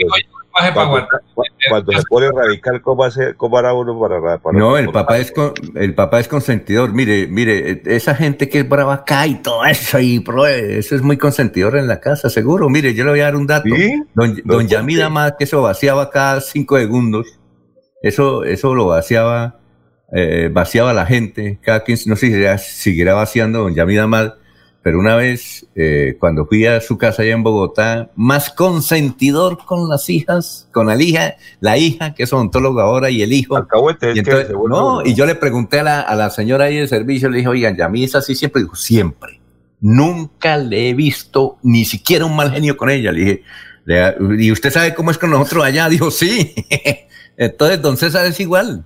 para 0.54 0.74
cuando, 0.74 0.92
aguantar. 0.98 1.22
cuando 1.70 1.92
se 1.94 2.04
pone 2.10 2.30
radical, 2.32 2.82
¿cómo, 2.82 3.04
hace, 3.06 3.34
cómo 3.36 3.58
hará 3.58 3.74
uno 3.74 3.98
para, 4.00 4.38
para 4.38 4.58
No, 4.58 4.78
el 4.78 4.92
papá 4.92 5.18
es 5.18 5.32
con- 5.32 5.54
el 5.76 5.96
papá 5.96 6.20
es 6.20 6.28
consentidor. 6.28 6.92
Mire, 6.94 7.26
mire, 7.28 7.72
eh, 7.72 7.82
esa 7.86 8.14
gente 8.16 8.50
que 8.50 8.60
es 8.60 8.70
brava 8.70 8.94
acá 8.94 9.26
y 9.28 9.36
todo 9.36 9.64
eso 9.66 9.98
y 10.00 10.20
pro- 10.20 10.46
eso 10.46 10.94
es 10.96 11.02
muy 11.02 11.18
consentidor 11.18 11.78
en 11.78 11.88
la 11.88 12.00
casa, 12.02 12.30
seguro. 12.30 12.70
Mire, 12.70 12.94
yo 12.94 13.06
le 13.06 13.12
voy 13.12 13.22
a 13.22 13.26
dar 13.26 13.36
un 13.38 13.48
dato. 13.48 13.70
¿Sí? 13.74 14.04
Don, 14.14 14.36
¿Pero 14.36 14.44
don 14.46 14.58
por 14.64 14.68
Yamida 14.68 15.10
más 15.10 15.36
que 15.40 15.46
eso 15.46 15.62
vaciaba 15.62 16.10
cada 16.10 16.42
cinco 16.42 16.78
segundos. 16.78 17.40
Eso, 18.04 18.44
eso 18.44 18.76
lo 18.76 18.88
vaciaba, 18.88 19.61
eh, 20.14 20.50
vaciaba 20.52 20.94
la 20.94 21.06
gente. 21.06 21.60
Cada 21.62 21.84
15, 21.84 22.10
no 22.10 22.16
sé 22.16 22.28
si 22.28 22.42
ya 22.42 22.58
seguirá 22.58 23.14
vaciando 23.14 23.60
don 23.64 23.74
Yamida 23.76 24.08
más. 24.08 24.34
Pero 24.84 24.98
una 25.00 25.16
vez, 25.16 25.68
eh, 25.76 26.18
cuando 26.20 26.48
fui 26.48 26.66
a 26.66 26.82
su 26.82 26.98
casa 26.98 27.22
allá 27.22 27.34
en 27.34 27.44
Bogotá, 27.44 28.10
más 28.16 28.50
consentidor 28.50 29.60
con 29.64 29.88
las 29.88 30.10
hijas, 30.10 30.68
con 30.72 30.88
la 30.88 31.00
hija, 31.00 31.36
la 31.60 31.78
hija, 31.78 32.16
que 32.16 32.24
es 32.24 32.34
odontóloga 32.34 32.84
ahora, 32.84 33.12
y 33.12 33.22
el 33.22 33.32
hijo. 33.32 33.56
Alcahuete, 33.56 34.10
Y 34.10 34.14
que 34.16 34.20
entonces, 34.22 34.54
vuelve 34.54 34.76
no, 34.76 35.06
y 35.06 35.14
yo 35.14 35.28
le 35.28 35.36
pregunté 35.36 35.82
a 35.82 35.84
la, 35.84 36.02
a 36.02 36.16
la 36.16 36.32
señora 36.32 36.66
ahí 36.66 36.78
de 36.78 36.88
servicio, 36.88 37.30
le 37.30 37.38
dije, 37.38 37.50
oigan, 37.50 37.78
ya 37.78 37.86
a 37.86 37.90
mí 37.90 38.04
es 38.04 38.16
así 38.16 38.34
siempre, 38.34 38.64
dijo, 38.64 38.76
siempre. 38.76 39.40
Nunca 39.82 40.58
le 40.58 40.90
he 40.90 40.94
visto 40.96 41.58
ni 41.62 41.86
siquiera 41.86 42.26
un 42.26 42.36
mal 42.36 42.52
genio 42.52 42.76
con 42.76 42.90
ella. 42.90 43.12
Le 43.12 43.20
dije, 43.20 43.44
"Le- 43.86 44.16
¿y 44.44 44.52
usted 44.52 44.72
sabe 44.72 44.94
cómo 44.96 45.12
es 45.12 45.18
con 45.20 45.30
nosotros 45.30 45.64
allá? 45.64 45.90
Dijo, 45.90 46.10
sí. 46.10 46.54
Entonces, 47.38 47.82
don 47.82 47.98
César 47.98 48.26
es 48.26 48.40
igual. 48.40 48.84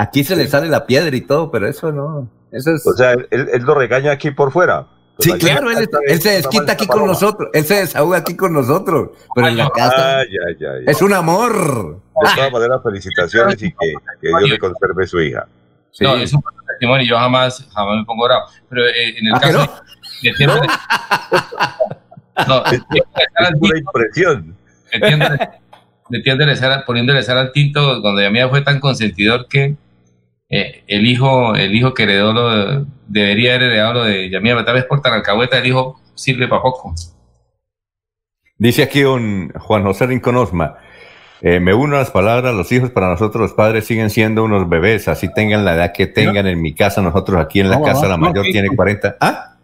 Aquí 0.00 0.22
se 0.24 0.36
le 0.36 0.46
sale 0.46 0.68
la 0.68 0.86
piedra 0.86 1.14
y 1.14 1.20
todo, 1.22 1.50
pero 1.50 1.66
eso 1.68 1.90
no. 1.92 2.28
Eso 2.52 2.72
es. 2.72 2.86
O 2.86 2.92
sea, 2.92 3.12
él, 3.12 3.48
lo 3.64 3.74
regaña 3.74 4.12
aquí 4.12 4.30
por 4.30 4.52
fuera. 4.52 4.86
sí, 5.18 5.32
claro, 5.32 5.68
él, 5.70 6.20
se 6.20 6.30
desquita 6.30 6.62
una 6.62 6.72
aquí 6.74 6.86
con 6.86 7.04
nosotros. 7.04 7.50
Él 7.52 7.64
se 7.64 7.74
desahoga 7.74 8.18
aquí 8.18 8.36
con 8.36 8.52
nosotros. 8.52 9.10
Pero 9.34 9.48
en 9.48 9.56
la 9.56 9.68
casa 9.70 10.20
Ah, 10.20 10.22
ya, 10.24 10.56
ya, 10.58 10.68
ya. 10.84 10.90
es 10.90 11.02
un 11.02 11.12
amor. 11.12 11.96
De 12.22 12.34
todas 12.36 12.52
maneras, 12.52 12.80
felicitaciones 12.82 13.60
y 13.62 13.72
que, 13.72 13.92
que 14.22 14.28
Dios 14.28 14.48
le 14.50 14.58
conserve 14.58 15.06
su 15.06 15.20
hija. 15.20 15.46
Sí. 15.90 16.04
No, 16.04 16.14
es 16.14 16.32
un 16.32 16.42
testimonio, 16.68 17.04
yo 17.08 17.16
jamás, 17.18 17.66
jamás 17.74 17.98
me 17.98 18.04
pongo 18.04 18.24
bravo. 18.26 18.44
Pero 18.68 18.86
eh, 18.86 19.18
en 19.18 19.26
el 19.26 19.34
¿Ah, 19.34 19.40
caso 19.40 19.58
no? 19.58 19.62
de 20.22 20.32
No, 22.46 22.62
de 22.62 22.78
sal 22.78 22.86
al 23.34 23.54
Es 23.54 23.58
pura 23.58 23.74
tinto, 23.74 23.76
impresión. 23.78 24.56
de 24.92 25.00
tiéndole- 25.00 25.50
de 26.10 26.20
tiéndole 26.22 26.56
sal- 26.56 26.84
poniéndole 26.86 27.22
sal 27.22 27.38
al 27.38 27.52
tinto, 27.52 28.00
cuando 28.00 28.20
Yamida 28.22 28.48
fue 28.48 28.60
tan 28.62 28.78
consentidor 28.80 29.46
que 29.48 29.74
eh, 30.50 30.82
el 30.86 31.06
hijo 31.06 31.54
el 31.54 31.74
hijo 31.74 31.92
que 31.92 32.04
heredó 32.04 32.32
lo 32.32 32.86
debería 33.06 33.54
haber 33.54 33.70
heredado 33.70 33.94
lo 33.94 34.04
de 34.04 34.30
pero 34.30 34.64
tal 34.64 34.74
vez 34.74 34.84
por 34.84 35.02
tan 35.02 35.12
alcahueta 35.12 35.58
el 35.58 35.66
hijo 35.66 36.00
sirve 36.14 36.48
para 36.48 36.62
poco. 36.62 36.94
Dice 38.56 38.82
aquí 38.82 39.04
un 39.04 39.52
Juan 39.56 39.84
José 39.84 40.06
Rincón 40.06 40.36
Osma, 40.36 40.78
eh, 41.40 41.60
me 41.60 41.72
uno 41.72 41.94
a 41.96 42.00
las 42.00 42.10
palabras, 42.10 42.54
los 42.54 42.72
hijos 42.72 42.90
para 42.90 43.08
nosotros 43.08 43.40
los 43.40 43.52
padres 43.52 43.86
siguen 43.86 44.10
siendo 44.10 44.42
unos 44.42 44.68
bebés, 44.68 45.06
así 45.06 45.32
tengan 45.32 45.64
la 45.64 45.74
edad 45.74 45.92
que 45.92 46.08
tengan 46.08 46.46
en 46.48 46.60
mi 46.60 46.74
casa, 46.74 47.00
nosotros 47.00 47.40
aquí 47.40 47.60
en 47.60 47.70
la 47.70 47.78
No, 47.78 47.84
casa 47.84 48.02
no, 48.02 48.08
la 48.08 48.16
mayor 48.16 48.44
tiene 48.50 48.68
40, 48.74 49.16
¿ah? 49.20 49.56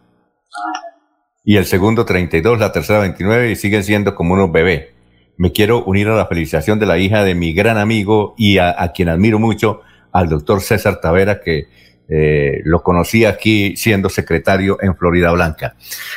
Y 1.42 1.56
el 1.56 1.64
segundo 1.66 2.04
32, 2.04 2.60
la 2.60 2.70
tercera 2.70 3.00
29 3.00 3.50
y 3.50 3.56
siguen 3.56 3.82
siendo 3.82 4.14
como 4.14 4.34
unos 4.34 4.52
bebés. 4.52 4.90
Me 5.36 5.50
quiero 5.50 5.82
unir 5.82 6.08
a 6.08 6.14
la 6.14 6.26
felicitación 6.26 6.78
de 6.78 6.86
la 6.86 6.96
hija 6.98 7.24
de 7.24 7.34
mi 7.34 7.52
gran 7.52 7.76
amigo 7.76 8.34
y 8.38 8.58
a, 8.58 8.80
a 8.80 8.92
quien 8.92 9.08
admiro 9.08 9.40
mucho, 9.40 9.82
al 10.14 10.30
doctor 10.30 10.62
César 10.62 11.00
Tavera, 11.02 11.42
que 11.42 11.66
eh, 12.08 12.60
lo 12.64 12.82
conocí 12.82 13.26
aquí 13.26 13.76
siendo 13.76 14.08
secretario 14.08 14.78
en 14.80 14.96
Florida 14.96 15.32
Blanca. 15.32 15.74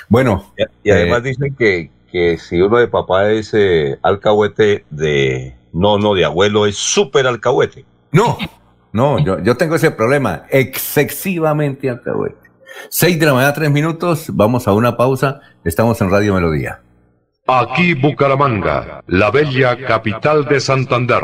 Bueno, 0.07 0.53
Y, 0.57 0.89
y 0.89 0.91
además 0.91 1.19
Eh, 1.19 1.29
dicen 1.29 1.55
que, 1.55 1.91
que 2.11 2.37
si 2.37 2.61
uno 2.61 2.77
de 2.77 2.87
papá 2.87 3.29
es 3.31 3.53
eh, 3.53 3.97
alcahuete 4.01 4.85
de... 4.89 5.55
No, 5.73 5.97
no, 5.97 6.13
de 6.13 6.25
abuelo 6.25 6.65
es 6.65 6.77
súper 6.77 7.27
alcahuete. 7.27 7.85
No, 8.11 8.37
no, 8.93 9.19
yo, 9.19 9.43
yo 9.43 9.57
tengo 9.57 9.75
ese 9.75 9.91
problema, 9.91 10.45
excesivamente 10.49 11.89
alcahuete. 11.89 12.49
Seis 12.89 13.19
de 13.19 13.25
la 13.25 13.33
mañana, 13.33 13.53
tres 13.53 13.71
minutos. 13.71 14.27
Vamos 14.33 14.67
a 14.67 14.73
una 14.73 14.95
pausa. 14.95 15.41
Estamos 15.63 15.99
en 16.01 16.09
Radio 16.09 16.35
Melodía. 16.35 16.81
Aquí 17.47 17.93
Bucaramanga, 17.93 19.01
la 19.07 19.31
bella 19.31 19.77
capital 19.85 20.45
de 20.45 20.59
Santander. 20.59 21.23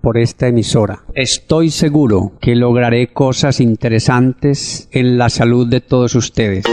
por 0.00 0.18
esta 0.18 0.48
emisora. 0.48 1.04
Estoy 1.14 1.70
seguro 1.70 2.32
que 2.40 2.54
lograré 2.54 3.08
cosas 3.08 3.60
interesantes 3.60 4.88
en 4.92 5.18
la 5.18 5.28
salud 5.28 5.66
de 5.66 5.80
todos 5.80 6.14
ustedes. 6.14 6.64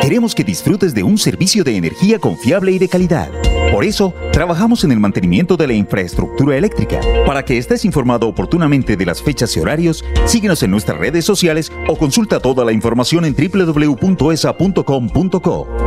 Queremos 0.00 0.34
que 0.34 0.44
disfrutes 0.44 0.94
de 0.94 1.02
un 1.02 1.18
servicio 1.18 1.64
de 1.64 1.76
energía 1.76 2.18
confiable 2.18 2.72
y 2.72 2.78
de 2.78 2.88
calidad. 2.88 3.28
Por 3.72 3.84
eso, 3.84 4.14
trabajamos 4.32 4.84
en 4.84 4.92
el 4.92 5.00
mantenimiento 5.00 5.56
de 5.56 5.66
la 5.66 5.74
infraestructura 5.74 6.56
eléctrica. 6.56 7.00
Para 7.26 7.44
que 7.44 7.58
estés 7.58 7.84
informado 7.84 8.28
oportunamente 8.28 8.96
de 8.96 9.04
las 9.04 9.20
fechas 9.22 9.56
y 9.56 9.60
horarios, 9.60 10.04
síguenos 10.24 10.62
en 10.62 10.70
nuestras 10.70 10.98
redes 10.98 11.24
sociales 11.24 11.72
o 11.88 11.96
consulta 11.96 12.40
toda 12.40 12.64
la 12.64 12.72
información 12.72 13.24
en 13.24 13.34
www.esa.com.co. 13.34 14.06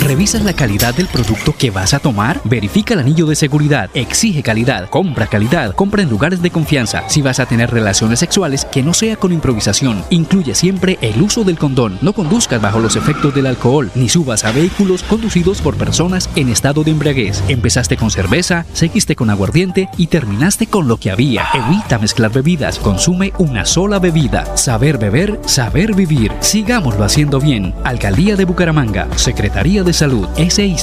¿Revisas 0.00 0.42
la 0.42 0.52
calidad 0.52 0.94
del 0.94 1.06
producto 1.06 1.54
que 1.56 1.70
vas 1.70 1.94
a 1.94 1.98
tomar? 1.98 2.40
Verifica 2.44 2.94
el 2.94 3.00
anillo 3.00 3.26
de 3.26 3.36
seguridad. 3.36 3.88
Exige 3.94 4.42
calidad. 4.42 4.90
Compra 4.90 5.26
calidad. 5.26 5.74
Compra 5.74 6.02
en 6.02 6.10
lugares 6.10 6.42
de 6.42 6.50
confianza. 6.50 7.08
Si 7.08 7.22
vas 7.22 7.40
a 7.40 7.46
tener 7.46 7.70
relaciones 7.70 8.18
sexuales, 8.18 8.66
que 8.66 8.82
no 8.82 8.92
sea 8.92 9.16
con 9.16 9.32
improvisación. 9.32 10.04
Incluye 10.10 10.54
siempre 10.54 10.98
el 11.00 11.22
uso 11.22 11.44
del 11.44 11.58
condón. 11.58 11.98
No 12.02 12.12
conduzcas 12.12 12.60
bajo 12.60 12.80
los 12.80 12.96
efectos 12.96 13.34
del 13.34 13.46
alcohol, 13.46 13.90
ni 13.94 14.08
subas 14.08 14.44
a 14.44 14.52
vehículos 14.52 15.02
conducidos 15.04 15.62
por 15.62 15.76
personas 15.76 16.28
en 16.36 16.50
estado 16.50 16.84
de 16.84 16.90
embriaguez. 16.90 17.42
Empezaste 17.48 17.96
con 17.96 18.10
cerveza, 18.10 18.66
seguiste 18.74 19.16
con 19.16 19.30
aguardiente 19.30 19.88
y 19.96 20.08
terminaste 20.08 20.66
con 20.66 20.88
lo 20.88 20.98
que 20.98 21.10
había. 21.10 21.46
Evita 21.54 21.98
mezclar 21.98 22.32
bebidas. 22.32 22.78
Consume 22.78 23.32
una 23.38 23.64
sola 23.64 23.98
bebida. 24.00 24.56
Saber 24.56 24.98
beber, 24.98 25.40
saber 25.46 25.94
vivir. 25.94 26.32
Sigámoslo 26.40 27.04
haciendo 27.04 27.40
bien. 27.40 27.74
Alcaldía 27.84 28.36
de 28.36 28.44
Bucaramanga. 28.44 29.08
Secretaría 29.16 29.83
de 29.84 29.92
Salud. 29.92 30.28
Ese. 30.36 30.74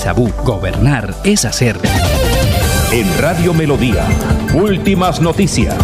Gobernar 0.45 1.13
es 1.23 1.45
hacer. 1.45 1.77
En 2.91 3.17
Radio 3.19 3.53
Melodía, 3.53 4.05
últimas 4.53 5.21
noticias. 5.21 5.75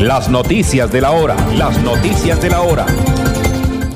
Las 0.00 0.28
noticias 0.28 0.90
de 0.90 1.00
la 1.00 1.12
hora. 1.12 1.36
Las 1.54 1.78
noticias 1.82 2.40
de 2.40 2.50
la 2.50 2.62
hora. 2.62 2.86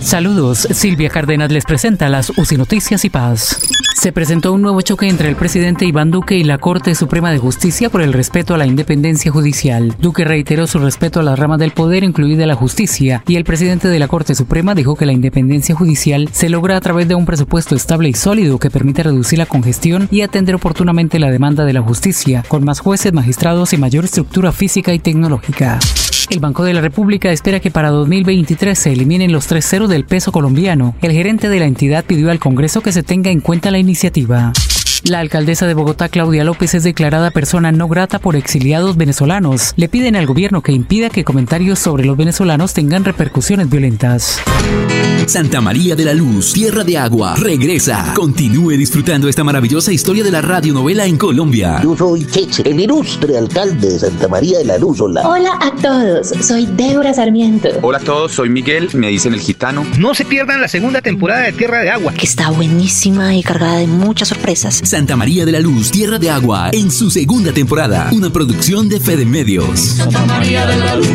Saludos, 0.06 0.68
Silvia 0.70 1.10
Cárdenas 1.10 1.50
les 1.50 1.64
presenta 1.64 2.08
las 2.08 2.30
UCI 2.38 2.58
Noticias 2.58 3.04
y 3.04 3.10
Paz. 3.10 3.58
Se 4.00 4.12
presentó 4.12 4.52
un 4.52 4.62
nuevo 4.62 4.80
choque 4.80 5.08
entre 5.08 5.28
el 5.28 5.34
presidente 5.34 5.84
Iván 5.84 6.12
Duque 6.12 6.36
y 6.36 6.44
la 6.44 6.58
Corte 6.58 6.94
Suprema 6.94 7.32
de 7.32 7.38
Justicia 7.38 7.90
por 7.90 8.02
el 8.02 8.12
respeto 8.12 8.54
a 8.54 8.56
la 8.56 8.66
independencia 8.66 9.32
judicial. 9.32 9.96
Duque 9.98 10.24
reiteró 10.24 10.68
su 10.68 10.78
respeto 10.78 11.18
a 11.18 11.22
las 11.24 11.36
ramas 11.36 11.58
del 11.58 11.72
poder, 11.72 12.04
incluida 12.04 12.46
la 12.46 12.54
justicia, 12.54 13.24
y 13.26 13.34
el 13.34 13.42
presidente 13.42 13.88
de 13.88 13.98
la 13.98 14.06
Corte 14.06 14.36
Suprema 14.36 14.76
dijo 14.76 14.94
que 14.94 15.06
la 15.06 15.12
independencia 15.12 15.74
judicial 15.74 16.28
se 16.30 16.50
logra 16.50 16.76
a 16.76 16.80
través 16.80 17.08
de 17.08 17.16
un 17.16 17.26
presupuesto 17.26 17.74
estable 17.74 18.08
y 18.08 18.14
sólido 18.14 18.60
que 18.60 18.70
permite 18.70 19.02
reducir 19.02 19.40
la 19.40 19.46
congestión 19.46 20.06
y 20.12 20.20
atender 20.20 20.54
oportunamente 20.54 21.18
la 21.18 21.32
demanda 21.32 21.64
de 21.64 21.72
la 21.72 21.82
justicia, 21.82 22.44
con 22.46 22.64
más 22.64 22.78
jueces, 22.78 23.12
magistrados 23.12 23.72
y 23.72 23.76
mayor 23.76 24.04
estructura 24.04 24.52
física 24.52 24.94
y 24.94 25.00
tecnológica. 25.00 25.80
El 26.28 26.40
Banco 26.40 26.64
de 26.64 26.74
la 26.74 26.80
República 26.80 27.30
espera 27.30 27.60
que 27.60 27.70
para 27.70 27.90
2023 27.90 28.76
se 28.76 28.92
eliminen 28.92 29.30
los 29.30 29.46
tres 29.46 29.64
ceros 29.64 29.88
del 29.96 30.04
peso 30.04 30.30
colombiano. 30.30 30.94
El 31.00 31.12
gerente 31.12 31.48
de 31.48 31.58
la 31.58 31.64
entidad 31.64 32.04
pidió 32.04 32.30
al 32.30 32.38
Congreso 32.38 32.82
que 32.82 32.92
se 32.92 33.02
tenga 33.02 33.30
en 33.30 33.40
cuenta 33.40 33.70
la 33.70 33.78
iniciativa. 33.78 34.52
La 35.04 35.20
alcaldesa 35.20 35.66
de 35.66 35.74
Bogotá, 35.74 36.08
Claudia 36.08 36.44
López, 36.44 36.74
es 36.74 36.84
declarada 36.84 37.30
persona 37.30 37.72
no 37.72 37.88
grata 37.88 38.18
por 38.18 38.36
exiliados 38.36 38.96
venezolanos. 38.96 39.72
Le 39.76 39.88
piden 39.88 40.16
al 40.16 40.26
gobierno 40.26 40.62
que 40.62 40.72
impida 40.72 41.10
que 41.10 41.24
comentarios 41.24 41.78
sobre 41.78 42.04
los 42.04 42.16
venezolanos 42.16 42.72
tengan 42.72 43.04
repercusiones 43.04 43.68
violentas. 43.68 44.40
Santa 45.26 45.60
María 45.60 45.96
de 45.96 46.04
la 46.04 46.14
Luz, 46.14 46.52
Tierra 46.52 46.84
de 46.84 46.96
Agua, 46.96 47.34
regresa. 47.36 48.12
Continúe 48.14 48.76
disfrutando 48.76 49.28
esta 49.28 49.42
maravillosa 49.42 49.90
historia 49.92 50.22
de 50.22 50.30
la 50.30 50.40
radionovela 50.40 51.04
en 51.04 51.16
Colombia. 51.16 51.80
Yo 51.82 51.96
soy 51.96 52.24
Cheche, 52.26 52.62
el 52.64 52.78
ilustre 52.78 53.36
alcalde 53.36 53.90
de 53.90 53.98
Santa 53.98 54.28
María 54.28 54.58
de 54.58 54.66
la 54.66 54.78
Luz. 54.78 55.00
Hola. 55.00 55.28
Hola 55.28 55.58
a 55.60 55.72
todos, 55.82 56.28
soy 56.40 56.66
Débora 56.66 57.12
Sarmiento. 57.12 57.68
Hola 57.82 57.98
a 57.98 58.02
todos, 58.02 58.32
soy 58.32 58.50
Miguel, 58.50 58.88
me 58.94 59.08
dicen 59.08 59.34
el 59.34 59.40
gitano. 59.40 59.84
No 59.98 60.14
se 60.14 60.24
pierdan 60.24 60.60
la 60.60 60.68
segunda 60.68 61.00
temporada 61.02 61.42
de 61.42 61.52
Tierra 61.52 61.80
de 61.80 61.90
Agua. 61.90 62.12
Que 62.12 62.26
está 62.26 62.50
buenísima 62.50 63.34
y 63.34 63.42
cargada 63.42 63.78
de 63.78 63.88
muchas 63.88 64.28
sorpresas. 64.28 64.80
Santa 64.86 65.16
María 65.16 65.44
de 65.44 65.50
la 65.50 65.58
Luz, 65.58 65.90
Tierra 65.90 66.16
de 66.20 66.30
Agua, 66.30 66.70
en 66.72 66.92
su 66.92 67.10
segunda 67.10 67.52
temporada. 67.52 68.08
Una 68.12 68.30
producción 68.30 68.88
de 68.88 69.00
Fede 69.00 69.26
Medios. 69.26 69.80
Santa 69.80 70.24
María 70.26 70.64
de 70.64 70.76
la 70.76 70.94
Luz. 70.94 71.06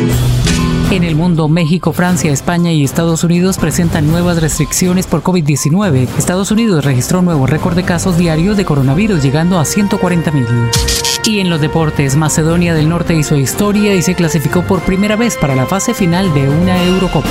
En 0.90 1.04
el 1.04 1.16
mundo, 1.16 1.48
México, 1.48 1.94
Francia, 1.94 2.30
España 2.30 2.70
y 2.70 2.84
Estados 2.84 3.24
Unidos 3.24 3.56
presentan 3.56 4.08
nuevas 4.08 4.42
restricciones 4.42 5.06
por 5.06 5.22
COVID-19. 5.22 6.06
Estados 6.18 6.50
Unidos 6.50 6.84
registró 6.84 7.20
un 7.20 7.24
nuevo 7.24 7.46
récord 7.46 7.74
de 7.74 7.82
casos 7.82 8.18
diarios 8.18 8.58
de 8.58 8.66
coronavirus, 8.66 9.22
llegando 9.22 9.58
a 9.58 9.62
140.000. 9.62 10.46
Y 11.24 11.40
en 11.40 11.48
los 11.48 11.62
deportes, 11.62 12.14
Macedonia 12.14 12.74
del 12.74 12.90
Norte 12.90 13.14
hizo 13.14 13.36
historia 13.36 13.94
y 13.94 14.02
se 14.02 14.14
clasificó 14.14 14.66
por 14.66 14.82
primera 14.82 15.16
vez 15.16 15.38
para 15.38 15.54
la 15.54 15.64
fase 15.64 15.94
final 15.94 16.34
de 16.34 16.46
una 16.46 16.84
Eurocopa. 16.84 17.30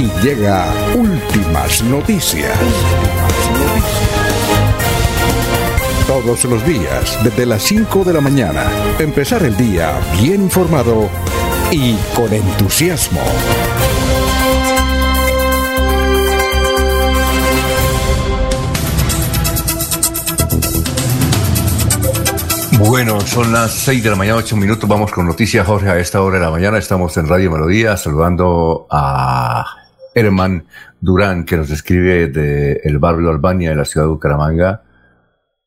y 0.00 0.10
llega 0.22 0.66
últimas 0.96 1.82
noticias. 1.82 2.58
Todos 6.06 6.44
los 6.46 6.64
días, 6.64 7.18
desde 7.22 7.44
las 7.44 7.62
5 7.64 8.04
de 8.04 8.14
la 8.14 8.22
mañana, 8.22 8.64
empezar 8.98 9.42
el 9.42 9.54
día 9.58 9.92
bien 10.22 10.42
informado 10.44 11.10
y 11.70 11.96
con 12.14 12.32
entusiasmo. 12.32 13.20
Bueno, 22.78 23.20
son 23.20 23.52
las 23.52 23.72
6 23.72 24.02
de 24.02 24.10
la 24.10 24.16
mañana, 24.16 24.38
8 24.38 24.56
minutos. 24.56 24.88
Vamos 24.88 25.12
con 25.12 25.26
noticias, 25.26 25.66
Jorge. 25.66 25.90
A 25.90 25.98
esta 25.98 26.22
hora 26.22 26.38
de 26.38 26.44
la 26.46 26.50
mañana 26.50 26.78
estamos 26.78 27.14
en 27.18 27.28
Radio 27.28 27.50
Melodía 27.50 27.98
saludando 27.98 28.86
a 28.90 29.79
Herman 30.14 30.66
Durán, 31.00 31.44
que 31.44 31.56
nos 31.56 31.70
escribe 31.70 32.28
de 32.28 32.80
el 32.84 32.98
barrio 32.98 33.30
Albania 33.30 33.70
de 33.70 33.76
la 33.76 33.84
ciudad 33.84 34.06
de 34.06 34.12
Bucaramanga. 34.12 34.82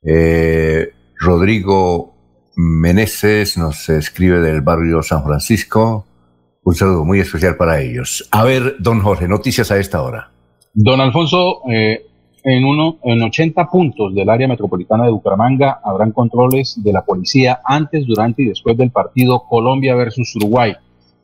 Eh, 0.04 0.90
Rodrigo 1.20 2.14
Meneses 2.56 3.58
nos 3.58 3.90
escribe 3.90 4.40
del 4.40 4.62
barrio 4.62 5.02
San 5.02 5.24
Francisco. 5.24 6.06
Un 6.64 6.76
saludo 6.76 7.04
muy 7.04 7.20
especial 7.20 7.58
para 7.58 7.82
ellos. 7.82 8.28
A 8.32 8.44
ver, 8.44 8.76
don 8.80 9.02
Jorge, 9.02 9.28
noticias 9.28 9.72
a 9.72 9.78
esta 9.78 10.02
hora. 10.02 10.32
Don 10.74 11.02
Alfonso, 11.02 11.62
eh, 11.70 12.06
en, 12.44 12.66
uno, 12.66 13.00
en 13.04 13.22
80 13.22 13.70
puntos 13.70 14.14
del 14.14 14.30
área 14.30 14.48
metropolitana 14.48 15.06
de 15.06 15.12
Bucaramanga 15.12 15.80
habrán 15.84 16.12
controles 16.12 16.82
de 16.84 16.94
la 16.94 17.04
policía 17.04 17.60
antes, 17.64 18.06
durante 18.06 18.44
y 18.44 18.48
después 18.48 18.78
del 18.78 18.92
partido 18.92 19.44
Colombia 19.48 19.96
versus 19.96 20.36
Uruguay. 20.36 20.74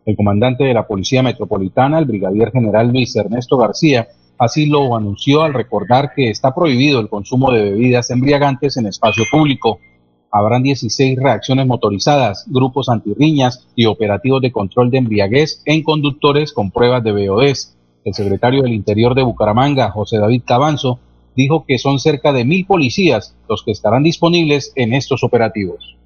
El 0.06 0.16
comandante 0.16 0.64
de 0.64 0.74
la 0.74 0.88
Policía 0.88 1.22
Metropolitana, 1.22 2.00
el 2.00 2.06
brigadier 2.06 2.52
general 2.52 2.90
Luis 2.90 3.16
Ernesto 3.16 3.58
García, 3.58 4.08
así 4.38 4.66
lo 4.66 4.96
anunció 4.96 5.44
al 5.44 5.54
recordar 5.54 6.14
que 6.16 6.30
está 6.30 6.56
prohibido 6.56 7.00
el 7.00 7.10
consumo 7.10 7.52
de 7.52 7.64
bebidas 7.64 8.10
embriagantes 8.10 8.78
en 8.78 8.88
espacio 8.88 9.26
público. 9.30 9.80
Habrán 10.32 10.64
16 10.64 11.20
reacciones 11.20 11.68
motorizadas, 11.68 12.46
grupos 12.48 12.88
antirriñas 12.90 13.68
y 13.76 13.86
operativos 13.86 14.42
de 14.42 14.52
control 14.52 14.90
de 14.90 15.00
embriaguez 15.00 15.62
en 15.66 15.84
conductores 15.84 16.54
con 16.54 16.72
pruebas 16.72 17.04
de 17.04 17.28
BOS. 17.28 17.76
El 18.06 18.14
secretario 18.14 18.64
del 18.64 18.74
Interior 18.74 19.14
de 19.14 19.24
Bucaramanga, 19.24 19.92
José 19.92 20.18
David 20.18 20.44
Cabanzo, 20.46 21.00
dijo 21.36 21.66
que 21.68 21.78
son 21.78 22.00
cerca 22.00 22.32
de 22.32 22.46
mil 22.46 22.66
policías 22.66 23.36
los 23.48 23.64
que 23.64 23.72
estarán 23.72 24.04
disponibles 24.04 24.72
en 24.76 24.94
estos 24.94 25.24
operativos. 25.24 25.99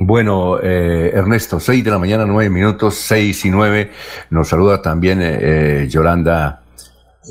Bueno, 0.00 0.60
eh, 0.62 1.10
Ernesto, 1.12 1.58
6 1.58 1.82
de 1.82 1.90
la 1.90 1.98
mañana, 1.98 2.24
9 2.24 2.50
minutos, 2.50 2.94
6 2.94 3.46
y 3.46 3.50
9. 3.50 3.90
Nos 4.30 4.48
saluda 4.48 4.80
también 4.80 5.20
eh, 5.20 5.38
eh, 5.40 5.88
Yolanda, 5.88 6.62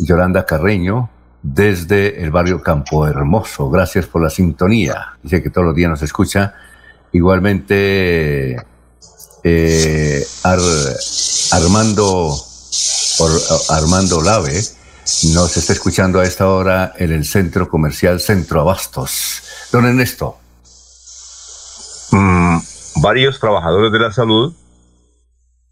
Yolanda 0.01 0.45
Carreño 0.45 1.09
desde 1.41 2.21
el 2.21 2.29
barrio 2.29 2.61
Campo 2.61 3.07
Hermoso. 3.07 3.69
Gracias 3.69 4.05
por 4.07 4.21
la 4.21 4.29
sintonía. 4.29 5.17
Dice 5.23 5.41
que 5.41 5.49
todos 5.49 5.67
los 5.67 5.75
días 5.75 5.89
nos 5.89 6.01
escucha. 6.01 6.55
Igualmente, 7.13 8.57
eh, 9.43 10.25
Armando, 11.51 12.35
Armando 13.69 14.21
Lave 14.21 14.61
nos 15.33 15.55
está 15.55 15.71
escuchando 15.71 16.19
a 16.19 16.25
esta 16.25 16.49
hora 16.49 16.91
en 16.97 17.13
el 17.13 17.23
centro 17.23 17.69
comercial 17.69 18.19
Centro 18.19 18.59
Abastos. 18.59 19.41
Don 19.71 19.85
Ernesto. 19.85 20.46
Mm, 22.11 22.57
varios 23.01 23.39
trabajadores 23.39 23.91
de 23.91 23.99
la 23.99 24.11
salud 24.11 24.53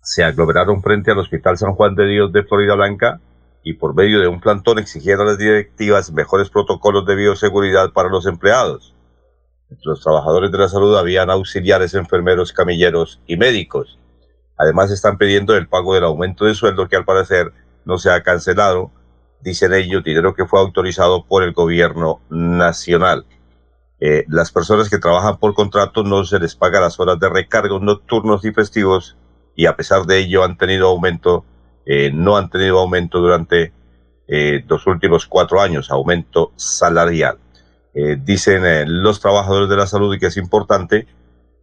se 0.01 0.23
aglomeraron 0.23 0.81
frente 0.81 1.11
al 1.11 1.19
Hospital 1.19 1.57
San 1.57 1.73
Juan 1.73 1.95
de 1.95 2.07
Dios 2.07 2.31
de 2.31 2.43
Florida 2.43 2.75
Blanca 2.75 3.19
y 3.63 3.73
por 3.73 3.95
medio 3.95 4.19
de 4.19 4.27
un 4.27 4.39
plantón 4.39 4.77
exigieron 4.77 5.27
a 5.27 5.31
las 5.31 5.37
directivas 5.37 6.11
mejores 6.11 6.49
protocolos 6.49 7.05
de 7.05 7.15
bioseguridad 7.15 7.91
para 7.91 8.09
los 8.09 8.27
empleados. 8.27 8.93
Entre 9.69 9.85
los 9.85 10.01
trabajadores 10.01 10.51
de 10.51 10.57
la 10.57 10.69
salud 10.69 10.95
habían 10.97 11.29
auxiliares, 11.29 11.95
enfermeros, 11.95 12.53
camilleros 12.53 13.21
y 13.25 13.37
médicos. 13.37 13.97
Además 14.57 14.91
están 14.91 15.17
pidiendo 15.17 15.55
el 15.55 15.67
pago 15.67 15.95
del 15.95 16.03
aumento 16.03 16.45
de 16.45 16.53
sueldo 16.53 16.87
que 16.87 16.95
al 16.95 17.05
parecer 17.05 17.51
no 17.85 17.97
se 17.97 18.11
ha 18.11 18.21
cancelado 18.21 18.91
dicen 19.45 19.73
ellos, 19.73 20.03
dinero 20.03 20.33
que 20.33 20.45
fue 20.45 20.59
autorizado 20.59 21.23
por 21.23 21.43
el 21.43 21.53
gobierno 21.53 22.19
nacional. 22.29 23.25
Eh, 23.99 24.25
las 24.27 24.51
personas 24.51 24.89
que 24.89 24.97
trabajan 24.97 25.37
por 25.37 25.53
contrato 25.53 26.03
no 26.03 26.25
se 26.25 26.39
les 26.39 26.55
paga 26.55 26.81
las 26.81 26.99
horas 26.99 27.19
de 27.19 27.29
recargos 27.29 27.81
nocturnos 27.81 28.43
y 28.43 28.51
festivos 28.51 29.17
y 29.55 29.67
a 29.67 29.75
pesar 29.75 30.05
de 30.05 30.19
ello 30.19 30.43
han 30.43 30.57
tenido 30.57 30.87
aumento, 30.87 31.45
eh, 31.85 32.11
no 32.13 32.35
han 32.35 32.49
tenido 32.49 32.79
aumento 32.79 33.19
durante 33.19 33.71
eh, 34.27 34.63
los 34.67 34.85
últimos 34.87 35.25
cuatro 35.27 35.61
años, 35.61 35.91
aumento 35.91 36.51
salarial. 36.55 37.37
dicen 37.93 38.63
los 39.01 39.21
trabajadores 39.21 39.69
de 39.69 39.77
la 39.77 39.87
salud 39.87 40.19
que 40.19 40.25
es 40.25 40.35
importante 40.35 41.07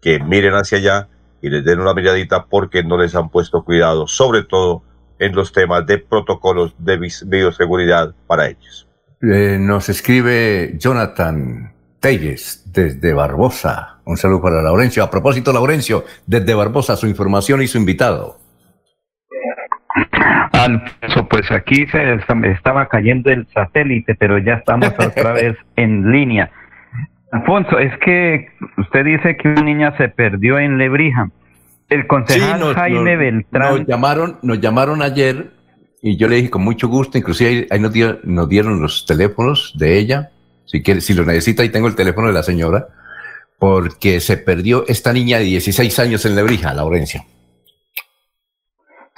que 0.01 0.19
miren 0.19 0.55
hacia 0.55 0.79
allá 0.79 1.09
y 1.43 1.51
les 1.51 1.63
den 1.63 1.81
una 1.81 1.93
miradita 1.93 2.47
porque 2.47 2.83
no 2.83 2.97
les 2.97 3.15
han 3.15 3.29
puesto 3.29 3.65
cuidado, 3.65 4.07
sobre 4.07 4.43
todo 4.43 4.83
en 5.19 5.35
los 5.35 5.53
temas 5.53 5.87
de 5.87 5.99
protocolos 5.99 6.75
de 6.79 6.97
bioseguridad 7.27 8.15
para 8.27 8.49
ellos. 8.49 8.89
Eh, 9.21 9.59
nos 9.61 9.89
escribe 9.89 10.75
Jonathan 10.79 11.72
Telles 12.03 12.65
desde 12.67 13.15
Barbosa. 13.15 14.01
Un 14.05 14.17
saludo 14.19 14.43
para 14.43 14.61
Laurencio. 14.61 15.03
A 15.03 15.11
propósito, 15.11 15.53
Laurencio, 15.53 16.05
desde 16.27 16.53
Barbosa, 16.53 16.97
su 16.97 17.07
información 17.07 17.63
y 17.63 17.69
su 17.69 17.79
invitado. 17.79 18.37
Alfonso, 20.53 21.29
pues 21.29 21.51
aquí 21.51 21.87
se 21.87 22.19
estaba 22.51 22.89
cayendo 22.89 23.31
el 23.31 23.47
satélite, 23.55 24.15
pero 24.17 24.39
ya 24.39 24.55
estamos 24.55 24.93
otra 24.99 25.33
vez 25.35 25.57
en 25.77 26.11
línea. 26.11 26.51
Alfonso, 27.31 27.79
es 27.79 27.97
que 27.99 28.49
usted 28.79 29.05
dice 29.05 29.37
que 29.37 29.49
una 29.49 29.63
niña 29.63 29.97
se 29.97 30.09
perdió 30.09 30.59
en 30.59 30.79
Lebrija. 30.79 31.31
El 31.89 32.07
concejal 32.07 32.75
Jaime 32.75 33.17
Beltrán. 33.17 33.79
Nos 33.79 33.87
llamaron, 33.87 34.39
nos 34.43 34.61
llamaron 34.61 35.03
ayer 35.03 35.51
y 36.03 36.17
yo 36.17 36.27
le 36.27 36.37
dije 36.37 36.51
con 36.51 36.65
mucho 36.65 36.89
gusto, 36.89 37.17
inclusive 37.17 37.69
ahí 37.71 37.79
nos, 37.79 37.93
dieron, 37.93 38.83
los 38.83 39.07
teléfonos 39.07 39.73
de 39.79 39.99
ella. 39.99 40.32
Si 40.65 40.83
quiere, 40.83 41.01
si 41.01 41.15
lo 41.15 41.25
necesita, 41.25 41.63
ahí 41.63 41.69
tengo 41.69 41.89
el 41.89 41.95
teléfono 41.95 42.29
de 42.29 42.33
la 42.33 42.43
señora, 42.43 42.87
porque 43.59 44.21
se 44.21 44.37
perdió 44.39 44.85
esta 44.89 45.13
niña 45.13 45.39
de 45.39 45.45
16 45.45 45.99
años 45.99 46.25
en 46.25 46.35
Lebrija, 46.35 46.73
Laurencia. 46.75 47.25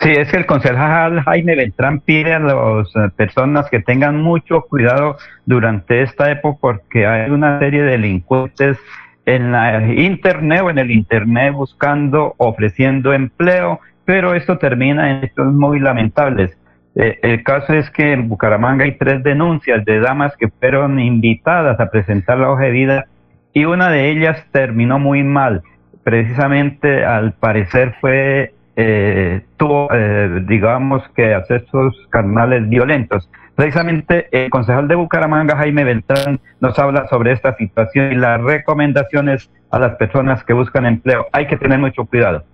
Sí, 0.00 0.10
es 0.10 0.30
que 0.30 0.36
el 0.36 0.46
concejal 0.46 1.22
Jaime 1.22 1.54
Beltrán 1.54 2.00
pide 2.00 2.34
a 2.34 2.40
las 2.40 2.88
eh, 2.96 3.10
personas 3.16 3.70
que 3.70 3.80
tengan 3.80 4.20
mucho 4.20 4.62
cuidado 4.62 5.16
durante 5.46 6.02
esta 6.02 6.30
época 6.30 6.58
porque 6.60 7.06
hay 7.06 7.30
una 7.30 7.58
serie 7.58 7.82
de 7.82 7.92
delincuentes 7.92 8.76
en 9.24 9.52
la 9.52 9.82
internet 9.92 10.62
o 10.62 10.70
en 10.70 10.78
el 10.78 10.90
internet 10.90 11.54
buscando, 11.54 12.34
ofreciendo 12.38 13.12
empleo, 13.12 13.80
pero 14.04 14.34
esto 14.34 14.58
termina 14.58 15.10
en 15.10 15.24
hechos 15.24 15.52
muy 15.54 15.80
lamentables. 15.80 16.56
Eh, 16.96 17.18
el 17.22 17.42
caso 17.42 17.72
es 17.72 17.90
que 17.90 18.12
en 18.12 18.28
Bucaramanga 18.28 18.84
hay 18.84 18.96
tres 18.96 19.22
denuncias 19.22 19.84
de 19.84 20.00
damas 20.00 20.36
que 20.36 20.48
fueron 20.48 21.00
invitadas 21.00 21.80
a 21.80 21.90
presentar 21.90 22.38
la 22.38 22.50
hoja 22.50 22.64
de 22.64 22.70
vida 22.70 23.06
y 23.52 23.64
una 23.64 23.90
de 23.90 24.10
ellas 24.10 24.44
terminó 24.52 24.98
muy 24.98 25.22
mal. 25.22 25.62
Precisamente, 26.04 27.04
al 27.04 27.32
parecer, 27.32 27.94
fue 28.00 28.52
eh, 28.76 29.42
tuvo, 29.56 29.88
eh, 29.92 30.42
digamos, 30.46 31.02
que 31.14 31.34
accesos 31.34 31.94
carnales 32.10 32.68
violentos. 32.68 33.30
Precisamente 33.54 34.26
el 34.32 34.50
concejal 34.50 34.88
de 34.88 34.96
Bucaramanga, 34.96 35.56
Jaime 35.56 35.84
Beltrán, 35.84 36.40
nos 36.60 36.76
habla 36.78 37.06
sobre 37.08 37.32
esta 37.32 37.56
situación 37.56 38.12
y 38.12 38.16
las 38.16 38.40
recomendaciones 38.40 39.48
a 39.70 39.78
las 39.78 39.94
personas 39.94 40.42
que 40.42 40.52
buscan 40.52 40.86
empleo. 40.86 41.26
Hay 41.32 41.46
que 41.46 41.56
tener 41.56 41.78
mucho 41.78 42.04
cuidado. 42.04 42.44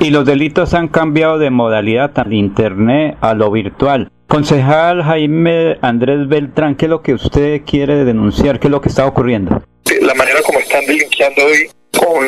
Y 0.00 0.10
los 0.10 0.24
delitos 0.24 0.74
han 0.74 0.88
cambiado 0.88 1.38
de 1.38 1.50
modalidad 1.50 2.18
al 2.18 2.32
internet 2.32 3.16
a 3.20 3.34
lo 3.34 3.50
virtual. 3.50 4.10
Concejal 4.26 5.02
Jaime 5.02 5.78
Andrés 5.82 6.26
Beltrán, 6.26 6.74
¿qué 6.74 6.86
es 6.86 6.90
lo 6.90 7.02
que 7.02 7.14
usted 7.14 7.62
quiere 7.66 8.04
denunciar? 8.04 8.58
¿Qué 8.58 8.68
es 8.68 8.70
lo 8.70 8.80
que 8.80 8.88
está 8.88 9.06
ocurriendo? 9.06 9.62
La 10.00 10.14
manera 10.14 10.40
como 10.42 10.58
están 10.58 10.84
delinqueando 10.86 11.44
hoy 11.44 11.70
con 11.98 12.26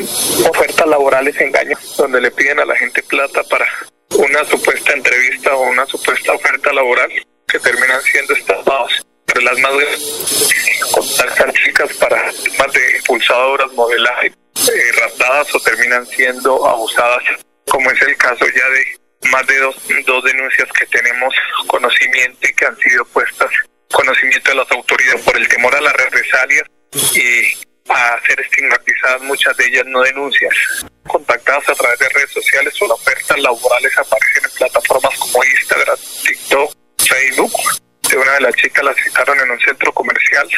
ofertas 0.51 0.87
laborales 0.87 1.41
engaño, 1.41 1.77
donde 1.97 2.21
le 2.21 2.31
piden 2.31 2.61
a 2.61 2.65
la 2.65 2.77
gente 2.77 3.03
plata 3.03 3.43
para 3.49 3.65
una 4.19 4.45
supuesta 4.45 4.93
entrevista 4.93 5.55
o 5.57 5.71
una 5.71 5.87
supuesta 5.87 6.33
oferta 6.33 6.73
laboral 6.73 7.11
que 7.49 7.59
terminan 7.59 8.01
siendo 8.03 8.35
estafados. 8.35 9.05
Pero 9.25 9.41
las 9.41 9.59
madres 9.59 10.91
contactan 10.93 11.53
chicas 11.53 11.93
para 11.95 12.31
temas 12.31 12.73
de 12.73 12.81
pulsadoras, 13.07 13.73
modelaje, 13.73 14.33
eh, 14.69 14.93
raptadas 15.01 15.55
o 15.55 15.61
terminan 15.61 16.07
siendo 16.07 16.67
abusadas, 16.67 17.23
como 17.69 17.91
es 17.91 18.03
el 18.03 18.17
caso 18.17 18.45
ya 18.47 18.69
de 18.69 19.31
más 19.31 19.47
de 19.47 19.59
dos, 19.59 19.77
dos 20.07 20.25
denuncias 20.25 20.69
que 20.79 20.87
tenemos 20.87 21.35
conocimiento 21.67 22.47
y 22.47 22.55
que 22.55 22.67
han 22.67 22.77
sido 22.77 23.05
puestas 23.07 23.51
conocimiento 23.93 24.51
de 24.51 24.57
las 24.57 24.71
autoridades 24.71 25.23
por 25.23 25.37
el 25.37 25.49
temor 25.49 25.75
a 25.75 25.81
las 25.81 25.93
represalias 25.93 26.65
y 27.15 27.65
a 27.89 28.19
ser 28.27 28.41
estigmatizadas, 28.41 29.23
muchas 29.23 29.57
de 29.57 29.67
ellas 29.67 29.85
no 29.87 30.03
denuncias, 30.03 30.55
contactadas 31.07 31.69
a 31.69 31.75
través 31.75 31.99
de 31.99 32.09
redes 32.09 32.31
sociales 32.31 32.75
o 32.81 32.93
ofertas 32.93 33.39
laborales 33.39 33.97
aparecen 33.99 34.45
en 34.45 34.51
plataformas 34.51 35.19
como 35.19 35.45
Instagram, 35.45 35.99
TikTok, 36.25 36.75
Facebook. 36.99 37.53
De 38.09 38.17
una 38.17 38.33
de 38.33 38.41
las 38.41 38.55
chicas 38.55 38.85
la 38.85 38.95
citaron 38.95 39.39
en 39.41 39.51
un 39.51 39.61
centro 39.61 39.93
comercial, 39.93 40.49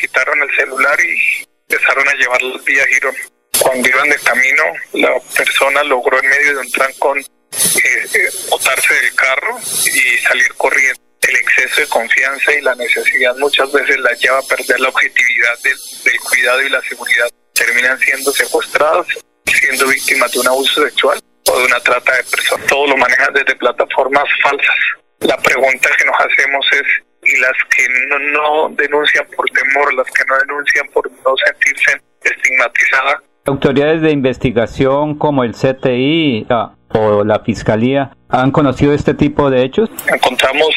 quitaron 0.00 0.42
el 0.42 0.56
celular 0.56 0.98
y 1.00 1.44
empezaron 1.68 2.08
a 2.08 2.14
llevarla 2.14 2.60
vía 2.64 2.86
Girón. 2.86 3.14
Cuando 3.60 3.88
iban 3.88 4.08
de 4.08 4.18
camino, 4.18 4.64
la 4.94 5.20
persona 5.36 5.82
logró 5.84 6.20
en 6.22 6.28
medio 6.28 6.54
de 6.54 6.58
un 6.58 6.70
trancón 6.72 7.18
eh, 7.20 8.06
eh, 8.14 8.30
botarse 8.50 8.94
del 8.94 9.14
carro 9.14 9.58
y 9.60 10.18
salir 10.18 10.52
corriendo 10.56 11.00
el 11.28 11.36
exceso 11.36 11.80
de 11.80 11.86
confianza 11.86 12.52
y 12.52 12.60
la 12.60 12.74
necesidad 12.74 13.34
muchas 13.36 13.70
veces 13.72 13.98
la 14.00 14.12
lleva 14.14 14.38
a 14.38 14.42
perder 14.42 14.80
la 14.80 14.88
objetividad 14.88 15.58
del, 15.62 16.20
cuidado 16.20 16.62
y 16.62 16.68
la 16.68 16.82
seguridad. 16.82 17.28
Terminan 17.54 17.98
siendo 17.98 18.32
secuestrados, 18.32 19.06
siendo 19.46 19.86
víctimas 19.86 20.32
de 20.32 20.40
un 20.40 20.48
abuso 20.48 20.84
sexual 20.84 21.20
o 21.50 21.58
de 21.58 21.64
una 21.64 21.80
trata 21.80 22.16
de 22.16 22.24
personas. 22.24 22.66
Todo 22.66 22.88
lo 22.88 22.96
manejan 22.96 23.32
desde 23.32 23.56
plataformas 23.56 24.24
falsas. 24.42 24.76
La 25.20 25.36
pregunta 25.38 25.88
que 25.96 26.04
nos 26.04 26.16
hacemos 26.18 26.66
es, 26.72 26.86
¿y 27.24 27.36
las 27.40 27.52
que 27.74 27.86
no, 28.08 28.18
no 28.18 28.68
denuncian 28.76 29.26
por 29.36 29.48
temor, 29.50 29.94
las 29.94 30.06
que 30.10 30.24
no 30.26 30.38
denuncian 30.38 30.86
por 30.88 31.10
no 31.10 31.34
sentirse 31.44 32.00
estigmatizadas? 32.22 33.16
Autoridades 33.46 34.00
de 34.00 34.10
investigación 34.10 35.18
como 35.18 35.44
el 35.44 35.52
CTI, 35.52 36.46
o 36.94 37.24
la 37.24 37.40
fiscalía 37.40 38.10
han 38.28 38.50
conocido 38.50 38.94
este 38.94 39.14
tipo 39.14 39.50
de 39.50 39.62
hechos? 39.64 39.90
Encontramos 40.06 40.68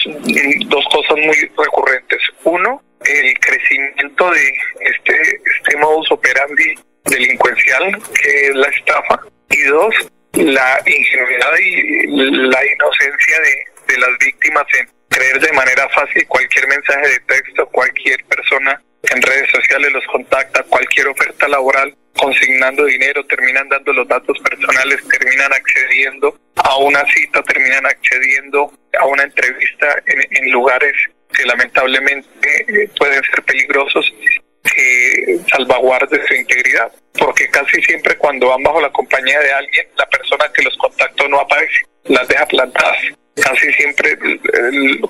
dos 0.68 0.86
cosas 0.92 1.18
muy 1.18 1.36
recurrentes. 1.58 2.20
Uno, 2.44 2.82
el 3.06 3.34
crecimiento 3.40 4.32
de 4.32 4.54
este, 4.80 5.42
este 5.60 5.78
modus 5.78 6.12
operandi 6.12 6.76
delincuencial 7.06 7.98
que 8.22 8.48
es 8.48 8.56
la 8.56 8.68
estafa. 8.68 9.20
Y 9.50 9.64
dos, 9.64 9.96
la 10.34 10.80
ingenuidad 10.86 11.52
y 11.64 12.08
la 12.08 12.60
inocencia 12.66 13.40
de, 13.40 13.94
de 13.94 14.00
las 14.00 14.10
víctimas 14.20 14.66
en 14.80 14.97
creer 15.18 15.40
de 15.40 15.52
manera 15.54 15.90
fácil 15.90 16.28
cualquier 16.28 16.68
mensaje 16.68 17.10
de 17.10 17.20
texto, 17.22 17.68
cualquier 17.70 18.24
persona 18.26 18.80
en 19.10 19.22
redes 19.22 19.50
sociales 19.50 19.92
los 19.92 20.06
contacta, 20.08 20.64
cualquier 20.64 21.08
oferta 21.08 21.48
laboral 21.48 21.96
consignando 22.16 22.86
dinero, 22.86 23.26
terminan 23.26 23.68
dando 23.70 23.94
los 23.94 24.08
datos 24.08 24.38
personales, 24.40 25.00
terminan 25.08 25.52
accediendo 25.54 26.38
a 26.56 26.78
una 26.78 27.04
cita, 27.12 27.42
terminan 27.44 27.86
accediendo 27.86 28.72
a 29.00 29.06
una 29.06 29.24
entrevista 29.24 30.02
en, 30.06 30.52
lugares 30.52 30.94
que 31.36 31.46
lamentablemente 31.46 32.66
eh, 32.68 32.90
pueden 32.98 33.22
ser 33.24 33.44
peligrosos 33.44 34.14
que 34.64 35.40
salvaguarde 35.52 36.26
su 36.28 36.34
integridad, 36.34 36.92
porque 37.18 37.48
casi 37.50 37.82
siempre 37.84 38.18
cuando 38.18 38.50
van 38.50 38.64
bajo 38.64 38.82
la 38.82 38.92
compañía 38.92 39.40
de 39.40 39.52
alguien, 39.52 39.88
la 39.96 40.06
persona 40.08 40.46
que 40.54 40.64
los 40.64 40.76
contactó 40.78 41.28
no 41.28 41.40
aparece, 41.40 41.86
las 42.06 42.28
deja 42.28 42.46
plantadas. 42.48 42.98
Casi 43.44 43.72
siempre 43.74 44.18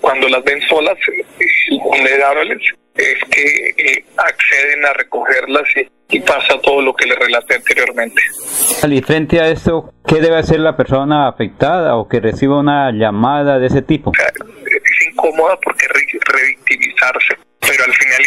cuando 0.02 0.28
las 0.28 0.44
ven 0.44 0.62
solas, 0.68 0.98
vulnerables, 1.84 2.60
es 2.96 3.18
que 3.30 3.70
eh, 3.78 4.06
acceden 4.18 4.86
a 4.86 4.94
recogerlas 4.94 5.64
y, 6.10 6.20
pasa 6.22 6.60
todo 6.64 6.82
lo 6.82 6.94
que 6.94 7.06
les 7.06 7.18
relaté 7.18 7.56
anteriormente. 7.56 8.22
Y 8.90 9.02
frente 9.02 9.40
a 9.40 9.50
esto, 9.50 9.94
¿qué 10.06 10.20
debe 10.20 10.38
hacer 10.38 10.60
la 10.60 10.76
persona 10.76 11.28
afectada 11.28 11.96
o 11.96 12.08
que 12.08 12.20
reciba 12.20 12.60
una 12.60 12.92
llamada 12.92 13.60
de 13.60 13.68
ese 13.68 13.82
tipo? 13.82 14.12
Es 14.14 15.08
incómoda 15.08 15.58
porque 15.62 15.86
revictimizarse, 15.88 17.36
pero 17.60 17.84
al 17.84 17.94
final 17.94 18.24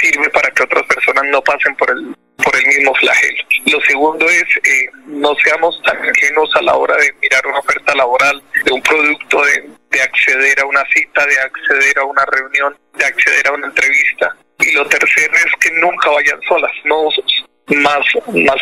sirve 0.00 0.30
para 0.30 0.50
que 0.50 0.62
otras 0.62 0.84
personas 0.86 1.24
no 1.30 1.42
pasen 1.42 1.74
por 1.76 1.90
el 1.90 2.14
por 2.42 2.56
el 2.56 2.66
mismo 2.66 2.94
flagelo. 2.94 3.44
Lo 3.66 3.80
segundo 3.82 4.28
es 4.28 4.44
eh, 4.64 4.90
no 5.06 5.34
seamos 5.44 5.80
tan 5.82 5.96
ajenos 5.96 6.50
a 6.56 6.62
la 6.62 6.74
hora 6.74 6.96
de 6.96 7.12
mirar 7.20 7.46
una 7.46 7.58
oferta 7.58 7.94
laboral, 7.94 8.42
de 8.64 8.72
un 8.72 8.82
producto, 8.82 9.42
de, 9.44 9.70
de 9.90 10.02
acceder 10.02 10.60
a 10.60 10.66
una 10.66 10.84
cita, 10.92 11.24
de 11.24 11.38
acceder 11.38 11.98
a 11.98 12.04
una 12.04 12.24
reunión, 12.26 12.76
de 12.94 13.04
acceder 13.04 13.46
a 13.46 13.52
una 13.52 13.66
entrevista. 13.68 14.36
Y 14.58 14.72
lo 14.72 14.86
tercero 14.86 15.34
es 15.34 15.52
que 15.60 15.70
nunca 15.72 16.10
vayan 16.10 16.40
solas, 16.42 16.72
no 16.84 17.08
más, 17.76 18.04
más 18.34 18.60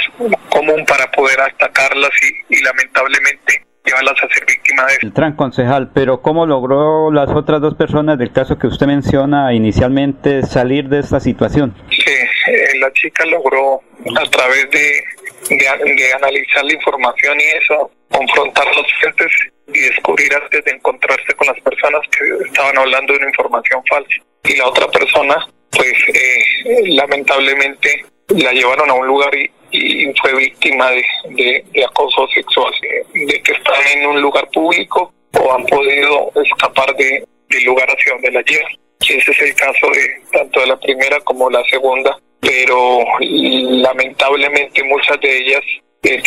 común 0.51 0.85
para 0.85 1.11
poder 1.11 1.41
atacarlas 1.41 2.13
y 2.49 2.63
lamentablemente 2.63 3.70
llevarlas 3.85 4.23
a 4.23 4.29
ser 4.29 4.45
víctimas 4.47 4.87
de 4.87 4.93
eso. 4.95 5.07
El 5.07 5.13
tran 5.13 5.37
concejal, 5.37 5.91
pero 5.93 6.21
¿cómo 6.21 6.47
logró 6.47 7.11
las 7.11 7.31
otras 7.31 7.61
dos 7.61 7.75
personas 7.75 8.19
del 8.19 8.33
caso 8.33 8.59
que 8.59 8.67
usted 8.67 8.87
menciona 8.87 9.53
inicialmente 9.53 10.43
salir 10.43 10.89
de 10.89 11.01
esta 11.01 11.21
situación? 11.21 11.75
Sí, 11.91 12.13
eh, 12.47 12.79
la 12.79 12.93
chica 12.93 13.25
logró 13.27 13.81
a 14.17 14.31
través 14.31 14.71
de, 14.71 15.57
de, 15.57 16.13
analizar 16.15 16.65
la 16.65 16.73
información 16.73 17.39
y 17.41 17.45
eso, 17.63 17.91
confrontar 18.11 18.67
los 18.75 18.87
frentes 19.01 19.33
y 19.69 19.79
descubrir 19.81 20.35
antes 20.35 20.65
de 20.65 20.73
encontrarse 20.73 21.33
con 21.35 21.47
las 21.47 21.61
personas 21.61 22.01
que 22.11 22.47
estaban 22.47 22.77
hablando 22.79 23.13
de 23.13 23.19
una 23.19 23.29
información 23.29 23.83
falsa. 23.89 24.17
Y 24.45 24.57
la 24.57 24.69
otra 24.69 24.87
persona, 24.89 25.47
pues 25.71 25.93
eh, 26.15 26.83
lamentablemente 26.95 28.05
la 28.29 28.53
llevaron 28.53 28.91
a 28.91 28.95
un 28.95 29.07
lugar 29.07 29.35
y, 29.35 29.51
y 29.71 30.13
fue 30.21 30.35
víctima 30.35 30.91
de, 30.91 31.65
de, 31.73 31.85
acoso 31.85 32.27
sexual, 32.29 32.73
de, 33.15 33.43
que 33.43 33.53
están 33.53 33.99
en 33.99 34.07
un 34.07 34.21
lugar 34.21 34.49
público 34.53 35.13
o 35.39 35.53
han 35.53 35.65
podido 35.67 36.33
escapar 36.43 36.95
de, 36.97 37.25
del 37.49 37.65
lugar 37.65 37.89
hacia 37.89 38.13
donde 38.13 38.31
la 38.33 38.43
llevan. 38.43 38.73
Ese 39.01 39.31
es 39.31 39.41
el 39.41 39.55
caso 39.55 39.87
de 39.93 40.39
tanto 40.39 40.61
de 40.61 40.67
la 40.67 40.79
primera 40.79 41.21
como 41.21 41.49
la 41.49 41.63
segunda, 41.65 42.19
pero 42.41 43.01
lamentablemente 43.21 44.85
muchas 44.85 45.21
de 45.21 45.39
ellas 45.39 45.63
eh, 46.03 46.23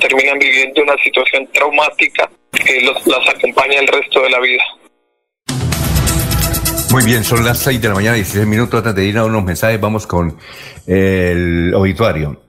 terminan 0.00 0.38
viviendo 0.38 0.82
una 0.82 0.96
situación 0.98 1.46
traumática 1.52 2.30
que 2.52 2.80
los, 2.82 3.06
las 3.06 3.28
acompaña 3.28 3.80
el 3.80 3.86
resto 3.86 4.22
de 4.22 4.30
la 4.30 4.40
vida. 4.40 4.62
Muy 6.90 7.04
bien, 7.04 7.22
son 7.22 7.44
las 7.44 7.58
6 7.58 7.82
de 7.82 7.88
la 7.88 7.94
mañana, 7.94 8.14
16 8.14 8.46
minutos. 8.46 8.78
Antes 8.78 8.94
de 8.94 9.04
ir 9.04 9.18
a 9.18 9.24
unos 9.24 9.44
mensajes, 9.44 9.78
vamos 9.78 10.06
con 10.06 10.38
el 10.86 11.74
obituario. 11.74 12.47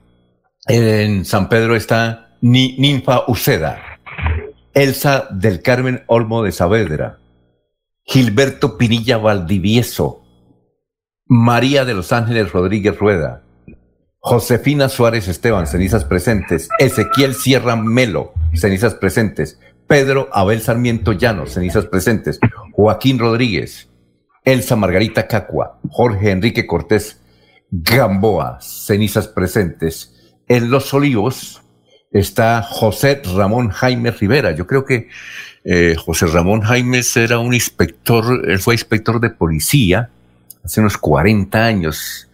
En 0.72 1.24
San 1.24 1.48
Pedro 1.48 1.74
está 1.74 2.36
Ninfa 2.40 3.24
Uceda, 3.26 3.98
Elsa 4.72 5.26
del 5.32 5.62
Carmen 5.62 6.04
Olmo 6.06 6.44
de 6.44 6.52
Saavedra, 6.52 7.18
Gilberto 8.04 8.78
Pinilla 8.78 9.16
Valdivieso, 9.16 10.22
María 11.26 11.84
de 11.84 11.94
los 11.94 12.12
Ángeles 12.12 12.52
Rodríguez 12.52 12.96
Rueda, 12.96 13.42
Josefina 14.20 14.88
Suárez 14.88 15.26
Esteban, 15.26 15.66
cenizas 15.66 16.04
presentes, 16.04 16.68
Ezequiel 16.78 17.34
Sierra 17.34 17.74
Melo, 17.74 18.32
cenizas 18.54 18.94
presentes, 18.94 19.58
Pedro 19.88 20.28
Abel 20.32 20.60
Sarmiento 20.60 21.10
Llano, 21.10 21.46
cenizas 21.46 21.86
presentes, 21.86 22.38
Joaquín 22.74 23.18
Rodríguez, 23.18 23.88
Elsa 24.44 24.76
Margarita 24.76 25.26
Cacua, 25.26 25.80
Jorge 25.88 26.30
Enrique 26.30 26.64
Cortés 26.64 27.20
Gamboa, 27.72 28.60
cenizas 28.60 29.26
presentes, 29.26 30.19
en 30.50 30.68
Los 30.68 30.92
Olivos 30.92 31.62
está 32.10 32.60
José 32.62 33.22
Ramón 33.36 33.68
Jaime 33.68 34.10
Rivera. 34.10 34.50
Yo 34.50 34.66
creo 34.66 34.84
que 34.84 35.08
eh, 35.62 35.94
José 35.96 36.26
Ramón 36.26 36.62
Jaime 36.62 37.02
era 37.14 37.38
un 37.38 37.54
inspector, 37.54 38.42
él 38.48 38.58
fue 38.58 38.74
inspector 38.74 39.20
de 39.20 39.30
policía 39.30 40.10
hace 40.64 40.80
unos 40.80 40.98
40 40.98 41.64
años. 41.64 42.28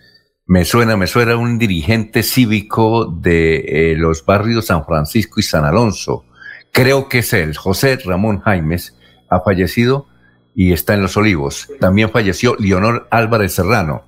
Me 0.46 0.64
suena, 0.64 0.96
me 0.96 1.06
suena 1.06 1.36
un 1.36 1.58
dirigente 1.58 2.22
cívico 2.22 3.04
de 3.04 3.56
eh, 3.92 3.96
los 3.98 4.24
barrios 4.24 4.66
San 4.66 4.86
Francisco 4.86 5.38
y 5.38 5.42
San 5.42 5.66
Alonso. 5.66 6.24
Creo 6.72 7.10
que 7.10 7.18
es 7.18 7.34
él, 7.34 7.54
José 7.54 7.98
Ramón 8.02 8.40
Jaimes, 8.40 8.96
ha 9.28 9.40
fallecido 9.40 10.06
y 10.54 10.72
está 10.72 10.94
en 10.94 11.02
Los 11.02 11.18
Olivos. 11.18 11.68
También 11.80 12.08
falleció 12.08 12.56
Leonor 12.58 13.08
Álvarez 13.10 13.52
Serrano 13.52 14.04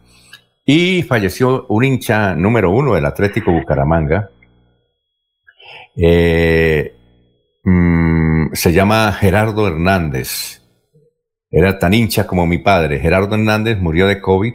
y 0.70 1.02
falleció 1.02 1.64
un 1.70 1.82
hincha 1.82 2.34
número 2.34 2.70
uno 2.70 2.92
del 2.92 3.06
Atlético 3.06 3.50
Bucaramanga. 3.50 4.30
Eh, 5.96 6.94
mm, 7.64 8.52
se 8.52 8.72
llama 8.74 9.10
Gerardo 9.12 9.66
Hernández. 9.66 10.60
Era 11.50 11.78
tan 11.78 11.94
hincha 11.94 12.26
como 12.26 12.46
mi 12.46 12.58
padre. 12.58 13.00
Gerardo 13.00 13.34
Hernández 13.34 13.78
murió 13.78 14.06
de 14.06 14.20
COVID. 14.20 14.52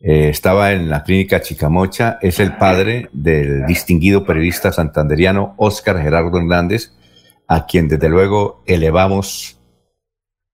Eh, 0.00 0.30
estaba 0.30 0.72
en 0.72 0.90
la 0.90 1.04
clínica 1.04 1.40
Chicamocha. 1.40 2.18
Es 2.20 2.40
el 2.40 2.56
padre 2.56 3.08
del 3.12 3.66
distinguido 3.66 4.24
periodista 4.24 4.72
santanderiano 4.72 5.54
Óscar 5.58 6.02
Gerardo 6.02 6.38
Hernández, 6.38 6.90
a 7.46 7.66
quien 7.66 7.86
desde 7.86 8.08
luego 8.08 8.64
elevamos 8.66 9.54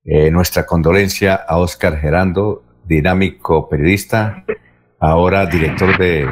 Eh, 0.07 0.31
nuestra 0.31 0.66
condolencia 0.66 1.35
a 1.35 1.57
Oscar 1.57 1.99
Gerando, 1.99 2.62
dinámico 2.85 3.69
periodista, 3.69 4.44
ahora 4.98 5.47
director 5.47 5.97
de 5.98 6.28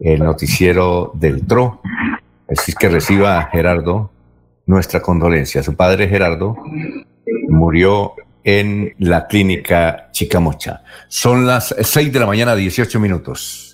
el 0.00 0.18
noticiero 0.20 1.12
del 1.14 1.46
TRO. 1.46 1.80
Así 2.48 2.72
que 2.72 2.88
reciba 2.88 3.48
Gerardo 3.50 4.10
nuestra 4.66 5.00
condolencia. 5.00 5.62
Su 5.62 5.74
padre 5.74 6.08
Gerardo 6.08 6.56
murió 7.48 8.14
en 8.42 8.94
la 8.98 9.26
clínica 9.26 10.08
Chicamocha. 10.12 10.82
Son 11.08 11.46
las 11.46 11.74
6 11.80 12.12
de 12.12 12.20
la 12.20 12.26
mañana, 12.26 12.54
18 12.54 13.00
minutos. 13.00 13.73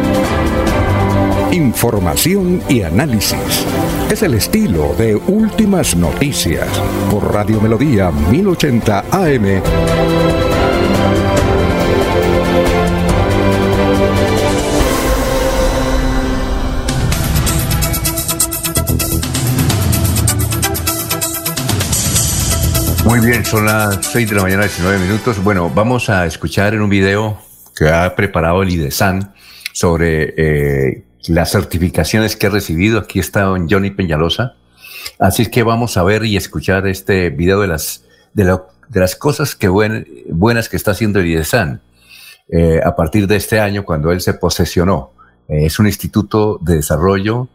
Información 1.71 2.61
y 2.67 2.81
análisis. 2.81 3.65
Es 4.11 4.21
el 4.23 4.33
estilo 4.33 4.93
de 4.97 5.15
Últimas 5.15 5.95
Noticias 5.95 6.67
por 7.09 7.33
Radio 7.33 7.61
Melodía 7.61 8.11
1080 8.11 9.05
AM. 9.09 9.61
Muy 23.05 23.19
bien, 23.25 23.45
son 23.45 23.65
las 23.65 24.05
6 24.07 24.29
de 24.29 24.35
la 24.35 24.41
mañana, 24.41 24.63
19 24.63 24.99
minutos. 24.99 25.41
Bueno, 25.41 25.71
vamos 25.73 26.09
a 26.09 26.25
escuchar 26.25 26.73
en 26.73 26.81
un 26.81 26.89
video 26.89 27.41
que 27.73 27.87
ha 27.87 28.13
preparado 28.13 28.61
el 28.61 28.69
IDESAN 28.69 29.33
sobre 29.71 30.33
eh, 30.35 31.03
las 31.27 31.51
certificaciones 31.51 32.35
que 32.35 32.47
he 32.47 32.49
recibido. 32.49 32.99
Aquí 32.99 33.19
está 33.19 33.43
don 33.43 33.69
Johnny 33.69 33.91
Peñalosa. 33.91 34.55
Así 35.19 35.43
es 35.43 35.49
que 35.49 35.63
vamos 35.63 35.97
a 35.97 36.03
ver 36.03 36.25
y 36.25 36.37
escuchar 36.37 36.87
este 36.87 37.29
video 37.29 37.61
de 37.61 37.67
las, 37.67 38.05
de, 38.33 38.57
las 38.93 39.15
cosas 39.15 39.55
que 39.55 39.67
buenas 39.67 40.69
que 40.69 40.77
está 40.77 40.91
haciendo 40.91 41.19
el 41.19 41.27
IDESAN 41.27 41.81
eh, 42.49 42.79
a 42.83 42.95
partir 42.95 43.27
de 43.27 43.35
este 43.35 43.59
año 43.59 43.83
cuando 43.83 44.11
él 44.11 44.21
se 44.21 44.33
posesionó. 44.33 45.13
Eh, 45.47 45.65
es 45.65 45.79
un 45.79 45.87
instituto 45.87 46.59
de 46.61 46.75
desarrollo 46.75 47.49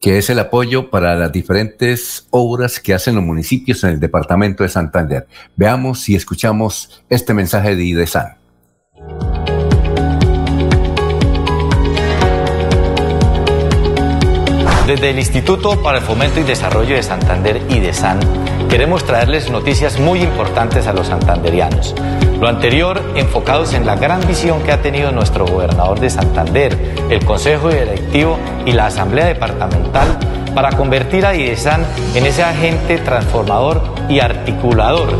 que 0.00 0.18
es 0.18 0.28
el 0.28 0.38
apoyo 0.38 0.90
para 0.90 1.14
las 1.16 1.32
diferentes 1.32 2.26
obras 2.30 2.80
que 2.80 2.92
hacen 2.92 3.14
los 3.14 3.24
municipios 3.24 3.82
en 3.82 3.90
el 3.90 4.00
departamento 4.00 4.62
de 4.62 4.68
Santander. 4.68 5.26
Veamos 5.56 6.08
y 6.08 6.16
escuchamos 6.16 7.02
este 7.08 7.32
mensaje 7.32 7.74
de 7.76 7.84
IDESAN. 7.84 8.36
Desde 14.86 15.10
el 15.10 15.18
Instituto 15.18 15.82
para 15.82 15.98
el 15.98 16.04
Fomento 16.04 16.38
y 16.38 16.44
Desarrollo 16.44 16.94
de 16.94 17.02
Santander 17.02 17.60
y 17.68 17.80
de 17.80 17.92
SAN, 17.92 18.20
queremos 18.70 19.04
traerles 19.04 19.50
noticias 19.50 19.98
muy 19.98 20.22
importantes 20.22 20.86
a 20.86 20.92
los 20.92 21.08
santanderianos. 21.08 21.92
Lo 22.40 22.46
anterior 22.46 23.02
enfocados 23.16 23.74
en 23.74 23.84
la 23.84 23.96
gran 23.96 24.24
visión 24.28 24.62
que 24.62 24.70
ha 24.70 24.80
tenido 24.82 25.10
nuestro 25.10 25.44
gobernador 25.44 25.98
de 25.98 26.08
Santander, 26.08 26.78
el 27.10 27.24
Consejo 27.24 27.70
Directivo 27.70 28.38
y 28.64 28.70
la 28.72 28.86
Asamblea 28.86 29.26
Departamental 29.26 30.20
para 30.54 30.70
convertir 30.70 31.26
a 31.26 31.34
IDESAN 31.34 31.84
en 32.14 32.24
ese 32.24 32.44
agente 32.44 32.98
transformador 32.98 33.82
y 34.08 34.20
articulador. 34.20 35.18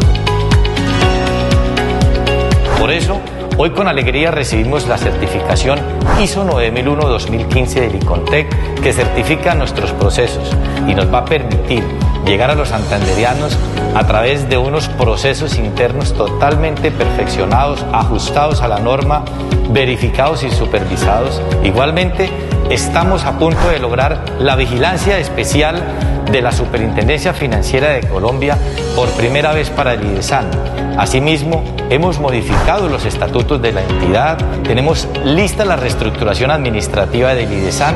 Por 2.78 2.92
eso, 2.92 3.20
Hoy 3.58 3.70
con 3.70 3.88
alegría 3.88 4.30
recibimos 4.30 4.86
la 4.86 4.98
certificación 4.98 5.78
ISO 6.22 6.46
9001-2015 6.46 7.66
del 7.80 7.94
ICONTEC 7.94 8.82
que 8.82 8.92
certifica 8.92 9.54
nuestros 9.54 9.92
procesos 9.92 10.54
y 10.86 10.94
nos 10.94 11.12
va 11.12 11.20
a 11.20 11.24
permitir 11.24 11.82
llegar 12.26 12.50
a 12.50 12.54
los 12.54 12.68
santanderianos 12.68 13.56
a 13.94 14.06
través 14.06 14.50
de 14.50 14.58
unos 14.58 14.88
procesos 14.88 15.56
internos 15.56 16.12
totalmente 16.12 16.90
perfeccionados, 16.90 17.82
ajustados 17.94 18.60
a 18.60 18.68
la 18.68 18.78
norma, 18.78 19.24
verificados 19.70 20.42
y 20.42 20.50
supervisados. 20.50 21.40
Igualmente, 21.64 22.28
estamos 22.68 23.24
a 23.24 23.38
punto 23.38 23.70
de 23.70 23.78
lograr 23.78 24.22
la 24.38 24.54
vigilancia 24.56 25.18
especial 25.18 25.82
de 26.30 26.42
la 26.42 26.52
Superintendencia 26.52 27.32
Financiera 27.32 27.88
de 27.88 28.06
Colombia 28.06 28.58
por 28.94 29.08
primera 29.12 29.54
vez 29.54 29.70
para 29.70 29.94
el 29.94 30.04
IDESAN. 30.04 30.75
Asimismo, 30.98 31.62
hemos 31.90 32.18
modificado 32.18 32.88
los 32.88 33.04
estatutos 33.04 33.60
de 33.60 33.72
la 33.72 33.82
entidad, 33.82 34.38
tenemos 34.62 35.06
lista 35.24 35.66
la 35.66 35.76
reestructuración 35.76 36.50
administrativa 36.50 37.34
del 37.34 37.52
IDESAN, 37.52 37.94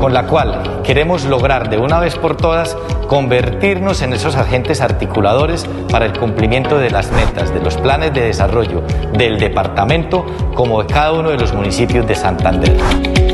con 0.00 0.14
la 0.14 0.26
cual 0.26 0.80
queremos 0.84 1.24
lograr 1.24 1.68
de 1.68 1.78
una 1.78 1.98
vez 1.98 2.14
por 2.14 2.36
todas 2.36 2.76
convertirnos 3.08 4.00
en 4.02 4.12
esos 4.12 4.36
agentes 4.36 4.80
articuladores 4.80 5.66
para 5.90 6.06
el 6.06 6.16
cumplimiento 6.16 6.78
de 6.78 6.90
las 6.90 7.10
metas, 7.10 7.52
de 7.52 7.60
los 7.60 7.76
planes 7.78 8.14
de 8.14 8.22
desarrollo 8.22 8.82
del 9.12 9.40
departamento 9.40 10.24
como 10.54 10.82
de 10.82 10.92
cada 10.92 11.12
uno 11.12 11.30
de 11.30 11.38
los 11.38 11.52
municipios 11.52 12.06
de 12.06 12.14
Santander. 12.14 13.25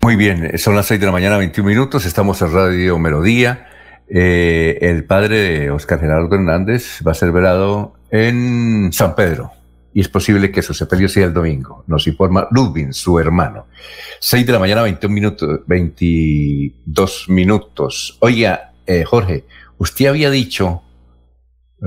Muy 0.00 0.16
bien, 0.16 0.56
son 0.58 0.76
las 0.76 0.86
6 0.86 1.00
de 1.00 1.06
la 1.06 1.12
mañana, 1.12 1.36
21 1.36 1.68
minutos, 1.68 2.06
estamos 2.06 2.40
en 2.42 2.52
Radio 2.52 2.98
Melodía. 2.98 3.66
Eh, 4.08 4.78
el 4.82 5.04
padre 5.04 5.36
de 5.38 5.70
Oscar 5.70 5.98
Gerardo 5.98 6.32
Hernández 6.32 7.00
va 7.04 7.10
a 7.10 7.14
ser 7.14 7.32
velado 7.32 7.94
en 8.10 8.92
San 8.92 9.16
Pedro 9.16 9.50
y 9.92 10.00
es 10.00 10.08
posible 10.08 10.52
que 10.52 10.62
su 10.62 10.74
sepelio 10.74 11.08
sea 11.08 11.24
el 11.24 11.32
domingo, 11.32 11.82
nos 11.86 12.06
informa 12.06 12.46
Ludwig, 12.50 12.92
su 12.92 13.18
hermano. 13.18 13.66
6 14.20 14.46
de 14.46 14.52
la 14.52 14.58
mañana, 14.58 14.82
21 14.82 15.12
minutos, 15.12 15.60
22 15.66 17.28
minutos. 17.28 18.18
Oiga, 18.20 18.74
eh, 18.86 19.04
Jorge, 19.04 19.46
usted 19.78 20.06
había 20.06 20.30
dicho 20.30 20.82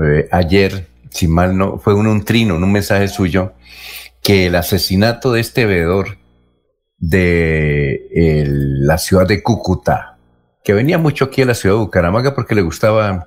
eh, 0.02 0.28
ayer, 0.32 0.88
si 1.10 1.28
mal 1.28 1.56
no, 1.56 1.78
fue 1.78 1.94
un, 1.94 2.08
un 2.08 2.24
trino, 2.24 2.56
en 2.56 2.64
un 2.64 2.72
mensaje 2.72 3.06
suyo, 3.06 3.54
que 4.22 4.46
el 4.46 4.56
asesinato 4.56 5.32
de 5.32 5.40
este 5.40 5.64
veedor 5.64 6.18
de 7.00 8.46
la 8.46 8.98
ciudad 8.98 9.26
de 9.26 9.42
Cúcuta, 9.42 10.18
que 10.62 10.74
venía 10.74 10.98
mucho 10.98 11.24
aquí 11.24 11.42
a 11.42 11.46
la 11.46 11.54
ciudad 11.54 11.76
de 11.76 11.80
Bucaramanga 11.80 12.34
porque 12.34 12.54
le 12.54 12.62
gustaba, 12.62 13.26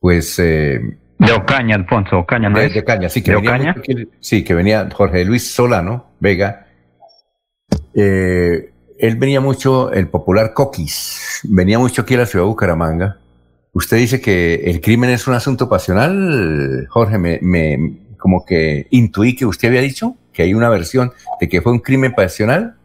pues... 0.00 0.38
Eh, 0.38 0.80
de 1.18 1.32
Ocaña, 1.32 1.76
Alfonso, 1.76 2.18
Ocaña, 2.18 2.48
¿no 2.48 2.58
de, 2.58 2.80
Ocaña, 2.80 3.08
sí, 3.08 3.22
que 3.22 3.36
venía 3.36 3.74
sí, 4.20 4.42
que 4.42 4.54
venía 4.54 4.88
Jorge 4.90 5.24
Luis 5.24 5.52
Solano 5.52 6.06
Vega. 6.18 6.66
Eh, 7.94 8.72
él 8.98 9.16
venía 9.16 9.40
mucho, 9.40 9.92
el 9.92 10.08
popular 10.08 10.54
Coquis, 10.54 11.40
venía 11.44 11.78
mucho 11.78 12.02
aquí 12.02 12.14
a 12.14 12.18
la 12.18 12.26
ciudad 12.26 12.44
de 12.44 12.48
Bucaramanga. 12.48 13.18
Usted 13.72 13.98
dice 13.98 14.20
que 14.20 14.62
el 14.64 14.80
crimen 14.80 15.10
es 15.10 15.28
un 15.28 15.34
asunto 15.34 15.68
pasional, 15.68 16.86
Jorge, 16.88 17.18
me, 17.18 17.38
me 17.42 18.00
como 18.16 18.44
que 18.44 18.86
intuí 18.90 19.34
que 19.34 19.46
usted 19.46 19.68
había 19.68 19.80
dicho 19.80 20.16
que 20.32 20.42
hay 20.42 20.54
una 20.54 20.68
versión 20.68 21.12
de 21.40 21.48
que 21.48 21.60
fue 21.60 21.72
un 21.72 21.80
crimen 21.80 22.12
pasional. 22.12 22.76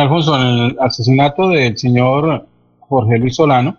Alfonso, 0.00 0.36
en 0.40 0.46
el 0.46 0.76
asesinato 0.80 1.48
del 1.48 1.76
señor 1.76 2.46
Jorge 2.80 3.18
Luis 3.18 3.36
Solano, 3.36 3.76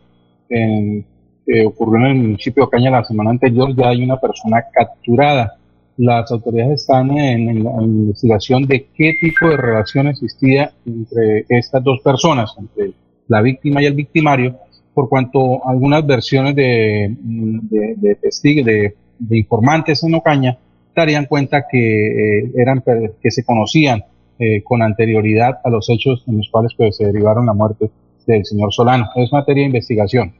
que 0.49 1.65
ocurrió 1.65 2.05
en 2.05 2.11
el 2.11 2.15
municipio 2.15 2.63
de 2.63 2.67
Ocaña 2.67 2.91
la 2.91 3.03
semana 3.03 3.31
anterior, 3.31 3.75
ya 3.75 3.89
hay 3.89 4.03
una 4.03 4.19
persona 4.19 4.63
capturada. 4.71 5.55
Las 5.97 6.31
autoridades 6.31 6.81
están 6.81 7.17
en, 7.17 7.63
la 7.63 7.81
investigación 7.81 8.65
de 8.67 8.87
qué 8.95 9.15
tipo 9.19 9.47
de 9.49 9.57
relación 9.57 10.07
existía 10.07 10.71
entre 10.85 11.45
estas 11.49 11.83
dos 11.83 12.01
personas, 12.01 12.53
entre 12.57 12.93
la 13.27 13.41
víctima 13.41 13.81
y 13.81 13.85
el 13.85 13.93
victimario, 13.93 14.55
por 14.93 15.09
cuanto 15.09 15.67
algunas 15.67 16.05
versiones 16.05 16.55
de, 16.55 17.15
de, 17.19 18.15
testigos, 18.15 18.65
de, 18.65 18.93
informantes 19.31 20.03
en 20.03 20.15
Ocaña, 20.15 20.57
darían 20.95 21.25
cuenta 21.25 21.65
que 21.69 22.39
eh, 22.39 22.51
eran 22.55 22.83
que 23.21 23.31
se 23.31 23.43
conocían 23.43 24.03
eh, 24.39 24.63
con 24.63 24.81
anterioridad 24.81 25.59
a 25.63 25.69
los 25.69 25.89
hechos 25.89 26.23
en 26.27 26.37
los 26.37 26.49
cuales 26.51 26.73
pues, 26.77 26.97
se 26.97 27.05
derivaron 27.05 27.45
la 27.45 27.53
muerte 27.53 27.89
del 28.25 28.45
señor 28.45 28.73
Solano. 28.73 29.09
Es 29.15 29.31
materia 29.31 29.61
de 29.61 29.67
investigación. 29.67 30.33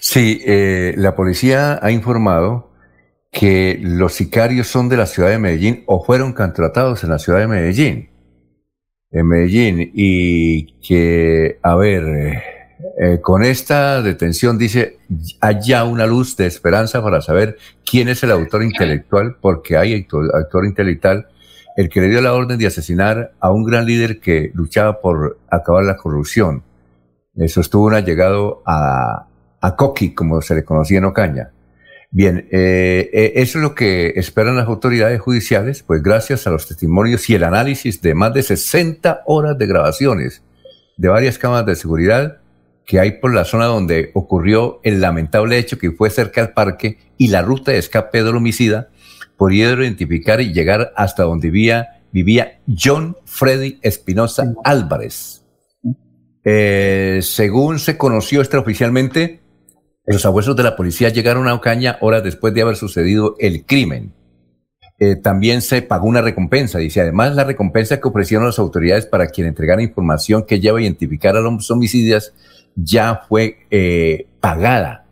Sí, 0.00 0.40
eh, 0.46 0.94
la 0.96 1.14
policía 1.14 1.78
ha 1.82 1.90
informado 1.90 2.70
que 3.32 3.78
los 3.82 4.14
sicarios 4.14 4.66
son 4.66 4.88
de 4.88 4.96
la 4.96 5.06
ciudad 5.06 5.30
de 5.30 5.38
Medellín 5.38 5.84
o 5.86 6.02
fueron 6.04 6.32
contratados 6.32 7.04
en 7.04 7.10
la 7.10 7.18
ciudad 7.18 7.40
de 7.40 7.46
Medellín, 7.46 8.08
en 9.10 9.26
Medellín, 9.26 9.90
y 9.94 10.78
que, 10.80 11.58
a 11.62 11.76
ver, 11.76 12.02
eh, 12.98 13.20
con 13.20 13.42
esta 13.42 14.00
detención 14.02 14.58
dice, 14.58 14.98
hay 15.40 15.58
ya 15.62 15.84
una 15.84 16.06
luz 16.06 16.36
de 16.36 16.46
esperanza 16.46 17.02
para 17.02 17.20
saber 17.20 17.58
quién 17.84 18.08
es 18.08 18.22
el 18.22 18.30
autor 18.30 18.62
intelectual, 18.62 19.36
porque 19.40 19.76
hay 19.76 20.06
autor, 20.32 20.64
intelectual, 20.64 21.26
el 21.76 21.88
que 21.88 22.00
le 22.00 22.08
dio 22.08 22.20
la 22.20 22.34
orden 22.34 22.58
de 22.58 22.66
asesinar 22.66 23.32
a 23.40 23.50
un 23.50 23.64
gran 23.64 23.86
líder 23.86 24.20
que 24.20 24.50
luchaba 24.54 25.00
por 25.00 25.38
acabar 25.50 25.84
la 25.84 25.96
corrupción. 25.96 26.62
Eso 27.34 27.60
estuvo 27.60 27.86
un 27.86 27.94
allegado 27.94 28.62
a, 28.64 29.26
a 29.60 29.76
Coqui, 29.76 30.14
como 30.14 30.40
se 30.40 30.54
le 30.54 30.64
conocía 30.64 30.98
en 30.98 31.04
Ocaña. 31.04 31.50
Bien, 32.10 32.48
eh, 32.50 33.10
eh, 33.12 33.32
eso 33.36 33.58
es 33.58 33.62
lo 33.62 33.74
que 33.74 34.14
esperan 34.16 34.56
las 34.56 34.68
autoridades 34.68 35.20
judiciales, 35.20 35.82
pues 35.82 36.02
gracias 36.02 36.46
a 36.46 36.50
los 36.50 36.66
testimonios 36.66 37.28
y 37.28 37.34
el 37.34 37.44
análisis 37.44 38.00
de 38.00 38.14
más 38.14 38.32
de 38.32 38.42
60 38.42 39.22
horas 39.26 39.58
de 39.58 39.66
grabaciones 39.66 40.42
de 40.96 41.08
varias 41.08 41.38
cámaras 41.38 41.66
de 41.66 41.76
seguridad 41.76 42.38
que 42.86 43.00
hay 43.00 43.18
por 43.20 43.34
la 43.34 43.44
zona 43.44 43.66
donde 43.66 44.12
ocurrió 44.14 44.80
el 44.84 45.00
lamentable 45.00 45.58
hecho 45.58 45.78
que 45.78 45.90
fue 45.90 46.08
cerca 46.08 46.40
al 46.40 46.52
parque 46.52 46.98
y 47.18 47.28
la 47.28 47.42
ruta 47.42 47.72
de 47.72 47.78
escape 47.78 48.22
del 48.22 48.36
homicida, 48.36 48.88
pudieron 49.36 49.82
identificar 49.82 50.40
y 50.40 50.52
llegar 50.52 50.92
hasta 50.96 51.24
donde 51.24 51.50
vivía, 51.50 52.02
vivía 52.12 52.60
John 52.66 53.16
Freddy 53.24 53.78
Espinosa 53.82 54.54
Álvarez. 54.64 55.44
Eh, 56.44 57.20
según 57.22 57.78
se 57.78 57.98
conoció 57.98 58.40
extraoficialmente, 58.40 59.40
los 60.06 60.24
abuesos 60.24 60.54
de 60.54 60.62
la 60.62 60.76
policía 60.76 61.08
llegaron 61.08 61.48
a 61.48 61.54
Ocaña 61.54 61.98
horas 62.00 62.22
después 62.22 62.54
de 62.54 62.62
haber 62.62 62.76
sucedido 62.76 63.34
el 63.40 63.64
crimen. 63.66 64.14
Eh, 64.98 65.16
también 65.16 65.60
se 65.60 65.82
pagó 65.82 66.06
una 66.06 66.22
recompensa, 66.22 66.78
dice. 66.78 67.00
Además, 67.00 67.34
la 67.34 67.44
recompensa 67.44 68.00
que 68.00 68.08
ofrecieron 68.08 68.46
las 68.46 68.58
autoridades 68.58 69.04
para 69.06 69.26
quien 69.26 69.46
entregara 69.46 69.82
información 69.82 70.44
que 70.46 70.60
lleva 70.60 70.78
a 70.78 70.82
identificar 70.82 71.36
a 71.36 71.40
los 71.40 71.70
homicidios 71.70 72.32
ya 72.76 73.22
fue 73.28 73.66
eh, 73.70 74.28
pagada. 74.40 75.05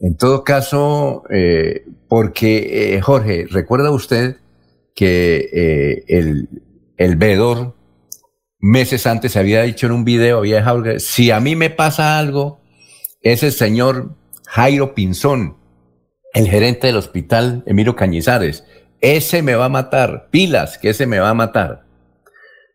En 0.00 0.16
todo 0.16 0.44
caso, 0.44 1.24
eh, 1.30 1.84
porque, 2.08 2.96
eh, 2.96 3.00
Jorge, 3.00 3.46
¿recuerda 3.50 3.90
usted 3.90 4.36
que 4.94 6.04
el, 6.08 6.48
el 6.96 7.16
veedor 7.16 7.74
meses 8.60 9.06
antes 9.06 9.36
había 9.36 9.62
dicho 9.62 9.86
en 9.86 9.92
un 9.92 10.04
video, 10.04 10.38
había 10.38 10.56
dejado, 10.56 10.98
si 10.98 11.30
a 11.30 11.40
mí 11.40 11.56
me 11.56 11.70
pasa 11.70 12.18
algo, 12.18 12.60
ese 13.22 13.50
señor 13.50 14.14
Jairo 14.46 14.94
Pinzón, 14.94 15.56
el 16.34 16.48
gerente 16.48 16.86
del 16.86 16.96
hospital 16.96 17.62
Emilio 17.66 17.96
Cañizares, 17.96 18.64
ese 19.00 19.42
me 19.42 19.54
va 19.54 19.66
a 19.66 19.70
matar, 19.70 20.28
pilas, 20.30 20.78
que 20.78 20.90
ese 20.90 21.06
me 21.06 21.18
va 21.18 21.30
a 21.30 21.34
matar. 21.34 21.84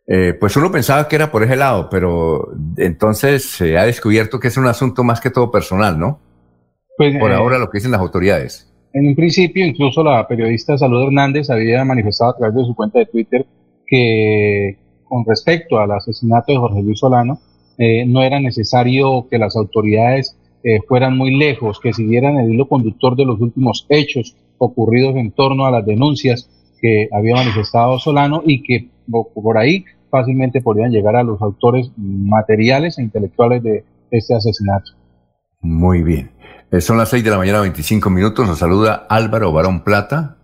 Eh, 0.08 0.34
pues 0.38 0.56
uno 0.56 0.70
pensaba 0.70 1.08
que 1.08 1.16
era 1.16 1.30
por 1.30 1.42
ese 1.42 1.56
lado, 1.56 1.88
pero 1.88 2.48
entonces 2.76 3.44
se 3.44 3.76
ha 3.78 3.84
descubierto 3.84 4.38
que 4.38 4.48
es 4.48 4.56
un 4.56 4.66
asunto 4.66 5.04
más 5.04 5.20
que 5.20 5.30
todo 5.30 5.50
personal, 5.50 5.98
¿no? 5.98 6.20
Pues, 6.96 7.18
por 7.18 7.30
eh, 7.30 7.34
ahora 7.34 7.58
lo 7.58 7.68
que 7.68 7.78
dicen 7.78 7.92
las 7.92 8.00
autoridades. 8.00 8.72
En 8.92 9.08
un 9.08 9.14
principio, 9.14 9.66
incluso 9.66 10.02
la 10.02 10.26
periodista 10.26 10.78
Salud 10.78 11.02
Hernández 11.02 11.50
había 11.50 11.84
manifestado 11.84 12.30
a 12.30 12.36
través 12.36 12.56
de 12.56 12.64
su 12.64 12.74
cuenta 12.74 12.98
de 12.98 13.06
Twitter 13.06 13.46
que 13.86 14.78
con 15.04 15.24
respecto 15.24 15.78
al 15.78 15.92
asesinato 15.92 16.52
de 16.52 16.58
Jorge 16.58 16.82
Luis 16.82 16.98
Solano, 16.98 17.38
eh, 17.78 18.04
no 18.06 18.22
era 18.22 18.40
necesario 18.40 19.28
que 19.30 19.38
las 19.38 19.56
autoridades 19.56 20.36
fueran 20.88 21.16
muy 21.16 21.36
lejos, 21.36 21.78
que 21.78 21.92
siguieran 21.92 22.38
el 22.38 22.52
hilo 22.52 22.66
conductor 22.66 23.14
de 23.14 23.24
los 23.24 23.40
últimos 23.40 23.86
hechos 23.88 24.34
ocurridos 24.58 25.14
en 25.14 25.30
torno 25.30 25.64
a 25.64 25.70
las 25.70 25.86
denuncias 25.86 26.50
que 26.80 27.08
había 27.12 27.36
manifestado 27.36 28.00
Solano 28.00 28.42
y 28.44 28.62
que 28.62 28.88
por 29.08 29.58
ahí 29.58 29.84
fácilmente 30.10 30.60
podrían 30.60 30.90
llegar 30.90 31.16
a 31.16 31.22
los 31.22 31.40
autores 31.40 31.90
materiales 31.96 32.98
e 32.98 33.02
intelectuales 33.02 33.62
de 33.62 33.84
este 34.10 34.34
asesinato. 34.34 34.92
Muy 35.66 36.02
bien. 36.02 36.30
Eh, 36.70 36.80
son 36.80 36.96
las 36.96 37.08
6 37.10 37.24
de 37.24 37.30
la 37.30 37.38
mañana, 37.38 37.60
25 37.60 38.08
minutos. 38.08 38.46
Nos 38.46 38.58
saluda 38.58 39.06
Álvaro 39.08 39.52
Barón 39.52 39.82
Plata, 39.82 40.36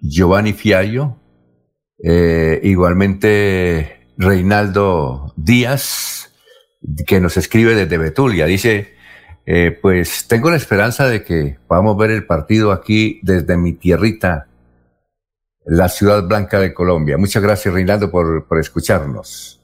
Giovanni 0.00 0.54
Fiallo, 0.54 1.16
eh, 2.02 2.60
igualmente 2.62 4.08
Reinaldo 4.16 5.34
Díaz, 5.36 6.32
que 7.06 7.20
nos 7.20 7.36
escribe 7.36 7.74
desde 7.74 7.98
Betulia. 7.98 8.46
Dice, 8.46 8.94
eh, 9.44 9.78
pues 9.80 10.26
tengo 10.28 10.50
la 10.50 10.56
esperanza 10.56 11.06
de 11.06 11.22
que 11.22 11.58
podamos 11.68 11.98
ver 11.98 12.10
el 12.10 12.24
partido 12.24 12.72
aquí 12.72 13.20
desde 13.22 13.58
mi 13.58 13.74
tierrita 13.74 14.46
la 15.66 15.90
ciudad 15.90 16.26
blanca 16.26 16.58
de 16.58 16.72
Colombia. 16.72 17.18
Muchas 17.18 17.42
gracias, 17.42 17.72
Reinaldo, 17.72 18.10
por, 18.10 18.46
escucharnos. 18.58 19.60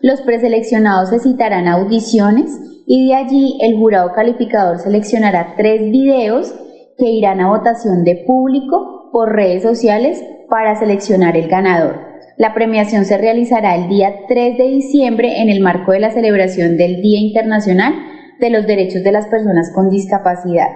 Los 0.02 0.22
preseleccionados 0.22 1.10
se 1.10 1.18
citarán 1.18 1.68
audiciones 1.68 2.60
y 2.86 3.08
de 3.08 3.16
allí 3.16 3.58
el 3.62 3.78
jurado 3.78 4.12
calificador 4.14 4.78
seleccionará 4.78 5.56
tres 5.58 5.82
videos 5.90 6.54
que 6.98 7.10
irán 7.10 7.42
a 7.42 7.50
votación 7.50 8.04
de 8.04 8.24
público 8.28 9.10
por 9.12 9.34
redes 9.34 9.64
sociales 9.64 10.24
para 10.50 10.76
seleccionar 10.76 11.36
el 11.38 11.48
ganador. 11.48 12.00
La 12.38 12.54
premiación 12.54 13.06
se 13.06 13.18
realizará 13.18 13.76
el 13.76 13.88
día 13.88 14.14
3 14.28 14.58
de 14.58 14.64
diciembre 14.66 15.42
en 15.42 15.50
el 15.50 15.62
marco 15.62 15.92
de 15.92 16.00
la 16.00 16.12
celebración 16.12 16.78
del 16.78 17.02
Día 17.02 17.20
Internacional 17.20 17.94
de 18.40 18.50
los 18.50 18.68
Derechos 18.68 19.04
de 19.04 19.12
las 19.12 19.28
Personas 19.28 19.72
con 19.74 19.90
Discapacidad. 19.90 20.68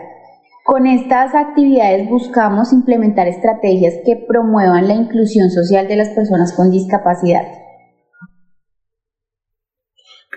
Con 0.64 0.88
estas 0.88 1.34
actividades 1.36 2.08
buscamos 2.08 2.72
implementar 2.72 3.28
estrategias 3.28 3.96
que 4.06 4.16
promuevan 4.16 4.88
la 4.88 4.94
inclusión 4.94 5.50
social 5.50 5.88
de 5.88 5.96
las 5.96 6.10
personas 6.10 6.54
con 6.54 6.72
discapacidad. 6.72 7.41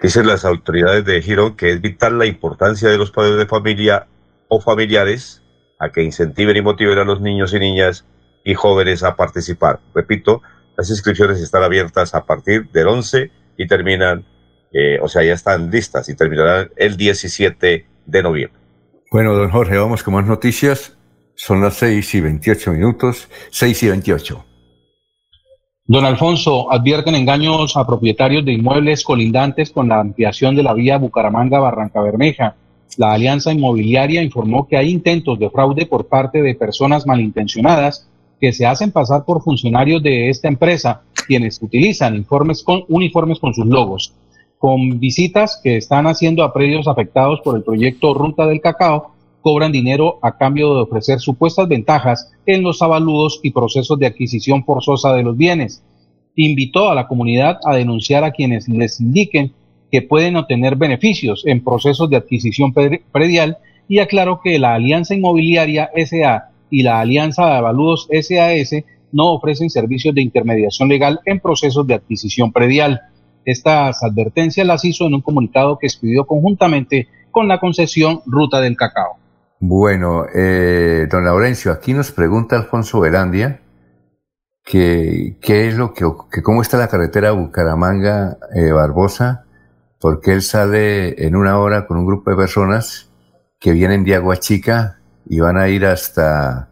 Dicen 0.03 0.27
las 0.27 0.45
autoridades 0.45 1.05
de 1.05 1.21
Girón 1.23 1.55
que 1.55 1.71
es 1.71 1.81
vital 1.81 2.19
la 2.19 2.27
importancia 2.27 2.89
de 2.89 2.99
los 2.99 3.13
padres 3.13 3.37
de 3.37 3.47
familia 3.47 4.09
o 4.49 4.61
familiares 4.61 5.42
a 5.83 5.91
que 5.91 6.03
incentiven 6.03 6.57
y 6.57 6.63
motiven 6.63 6.99
a 6.99 7.05
los 7.05 7.21
niños 7.21 7.53
y 7.53 7.59
niñas 7.59 8.07
y 8.45 8.55
jóvenes 8.55 9.03
a 9.03 9.17
participar. 9.17 9.81
Repito, 9.95 10.41
las 10.77 10.89
inscripciones 10.91 11.41
están 11.41 11.65
abiertas 11.65 12.15
a 12.15 12.25
partir 12.25 12.71
del 12.71 12.87
11 12.87 13.31
y 13.57 13.67
terminan, 13.67 14.25
eh, 14.73 14.99
o 15.03 15.09
sea, 15.09 15.25
ya 15.25 15.35
están 15.35 15.71
listas 15.71 16.09
y 16.09 16.17
terminarán 16.17 16.71
el 16.77 16.97
17 16.97 17.87
de 18.07 18.23
noviembre. 18.23 18.61
Bueno, 19.11 19.35
don 19.35 19.51
Jorge, 19.51 19.77
vamos 19.77 20.05
con 20.05 20.15
más 20.15 20.25
noticias. 20.25 20.97
Son 21.35 21.61
las 21.61 21.75
6 21.75 22.15
y 22.15 22.21
28 22.21 22.73
minutos, 22.73 23.29
6 23.51 23.83
y 23.83 23.89
28. 23.89 24.45
Don 25.85 26.05
Alfonso, 26.05 26.73
advierten 26.73 27.17
engaños 27.17 27.77
a 27.77 27.85
propietarios 27.85 28.45
de 28.45 28.53
inmuebles 28.53 29.03
colindantes 29.03 29.73
con 29.73 29.89
la 29.89 29.99
ampliación 29.99 30.55
de 30.55 30.63
la 30.63 30.75
vía 30.75 30.97
Bucaramanga-Barranca 30.97 32.01
Bermeja. 32.01 32.55
La 32.99 33.13
Alianza 33.13 33.53
Inmobiliaria 33.53 34.23
informó 34.23 34.69
que 34.69 34.77
hay 34.77 34.91
intentos 34.91 35.39
de 35.39 35.51
fraude 35.51 35.87
por 35.87 36.07
parte 36.09 36.43
de 36.43 36.55
personas 36.55 37.07
malintencionadas 37.07 38.09
que 38.41 38.53
se 38.53 38.67
hacen 38.67 38.91
pasar 38.91 39.25
por 39.25 39.43
funcionarios 39.43 40.03
de 40.03 40.29
esta 40.29 40.49
empresa, 40.49 41.03
quienes 41.27 41.63
utilizan 41.63 42.17
informes 42.17 42.63
con, 42.63 42.85
uniformes 42.89 43.39
con 43.39 43.55
sus 43.55 43.67
logos, 43.67 44.13
con 44.59 44.99
visitas 45.01 45.61
que 45.63 45.77
están 45.77 46.07
haciendo 46.07 46.43
a 46.43 46.53
predios 46.53 46.87
afectados 46.87 47.41
por 47.43 47.57
el 47.57 47.63
proyecto 47.63 48.15
Ruta 48.15 48.47
del 48.47 48.61
Cacao, 48.61 49.13
cobran 49.41 49.73
dinero 49.73 50.19
a 50.23 50.37
cambio 50.37 50.75
de 50.75 50.83
ofrecer 50.83 51.19
supuestas 51.19 51.69
ventajas 51.69 52.33
en 52.47 52.63
los 52.63 52.83
avalúos 52.83 53.41
y 53.43 53.51
procesos 53.51 53.99
de 53.99 54.07
adquisición 54.07 54.65
forzosa 54.65 55.13
de 55.15 55.23
los 55.23 55.37
bienes. 55.37 55.83
Invitó 56.37 56.91
a 56.91 56.95
la 56.95 57.09
comunidad 57.09 57.59
a 57.65 57.75
denunciar 57.75 58.25
a 58.25 58.33
quienes 58.33 58.69
les 58.69 59.01
indiquen 59.01 59.53
que 59.93 60.01
pueden 60.01 60.37
obtener 60.37 60.77
beneficios 60.77 61.45
en 61.47 61.63
procesos 61.63 62.09
de 62.09 62.17
adquisición 62.17 62.73
predial 62.73 63.59
y 63.87 63.99
aclaró 63.99 64.41
que 64.43 64.59
la 64.59 64.75
Alianza 64.75 65.15
Inmobiliaria 65.15 65.91
SA 65.95 66.49
y 66.71 66.83
la 66.83 67.01
Alianza 67.01 67.45
de 67.45 67.57
Avalúos 67.57 68.09
SAS 68.11 68.83
no 69.13 69.35
ofrecen 69.35 69.69
servicios 69.69 70.15
de 70.15 70.23
intermediación 70.23 70.89
legal 70.89 71.21
en 71.27 71.41
procesos 71.41 71.87
de 71.87 71.95
adquisición 71.95 72.53
predial. 72.53 73.03
Estas 73.45 74.03
advertencias 74.03 74.67
las 74.67 74.83
hizo 74.87 75.07
en 75.07 75.15
un 75.15 75.21
comunicado 75.21 75.79
que 75.79 75.89
expidió 75.89 76.25
conjuntamente 76.25 77.09
con 77.31 77.47
la 77.47 77.61
concesión 77.61 78.23
Ruta 78.25 78.63
del 78.63 78.77
Cacao. 78.79 79.19
Bueno, 79.61 80.25
eh, 80.35 81.07
don 81.11 81.27
Laurencio, 81.27 81.71
aquí 81.71 81.93
nos 81.93 82.13
pregunta 82.13 82.57
Alfonso 82.57 82.99
Velandia 83.01 83.61
que 84.65 85.37
qué 85.43 85.69
es 85.69 85.77
lo 85.77 85.93
que, 85.93 86.07
que 86.33 86.43
cómo 86.43 86.63
está 86.63 86.79
la 86.79 86.89
carretera 86.89 87.33
Bucaramanga 87.33 88.39
eh, 88.55 88.71
Barbosa, 88.73 89.45
porque 90.03 90.33
él 90.33 90.43
sale 90.43 91.25
en 91.25 91.37
una 91.37 91.61
hora 91.61 91.87
con 91.87 91.97
un 91.97 92.05
grupo 92.05 92.33
de 92.33 92.37
personas 92.37 93.09
que 93.61 93.71
vienen 93.71 94.03
de 94.03 94.17
Aguachica 94.17 94.99
y 95.25 95.39
van 95.39 95.57
a 95.57 95.69
ir 95.69 95.87
hasta 95.87 96.69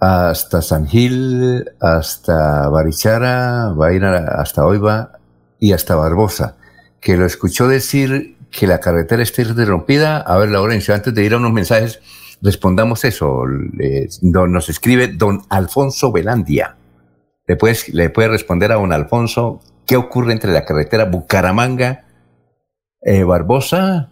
hasta 0.00 0.60
San 0.60 0.88
Gil, 0.88 1.70
hasta 1.80 2.68
Barichara, 2.68 3.72
va 3.80 3.86
a 3.86 3.92
ir 3.92 4.04
hasta 4.04 4.66
Oiva 4.66 5.20
y 5.60 5.72
hasta 5.72 5.94
Barbosa, 5.94 6.56
que 7.00 7.16
lo 7.16 7.24
escuchó 7.24 7.68
decir 7.68 8.36
que 8.50 8.66
la 8.66 8.80
carretera 8.80 9.22
está 9.22 9.42
interrumpida. 9.42 10.18
A 10.18 10.36
ver, 10.38 10.48
Laurencio, 10.48 10.92
antes 10.92 11.14
de 11.14 11.22
ir 11.22 11.34
a 11.34 11.36
unos 11.36 11.52
mensajes, 11.52 12.00
respondamos 12.42 13.04
eso. 13.04 13.44
nos 13.46 14.68
escribe 14.68 15.06
don 15.06 15.42
Alfonso 15.48 16.10
Velandia. 16.10 16.74
¿Le, 17.46 17.56
le 17.92 18.10
puede 18.10 18.28
responder 18.28 18.72
a 18.72 18.74
don 18.74 18.92
Alfonso 18.92 19.60
qué 19.86 19.96
ocurre 19.96 20.32
entre 20.32 20.50
la 20.50 20.64
carretera 20.64 21.04
Bucaramanga, 21.04 22.06
eh, 23.02 23.24
Barbosa. 23.24 24.08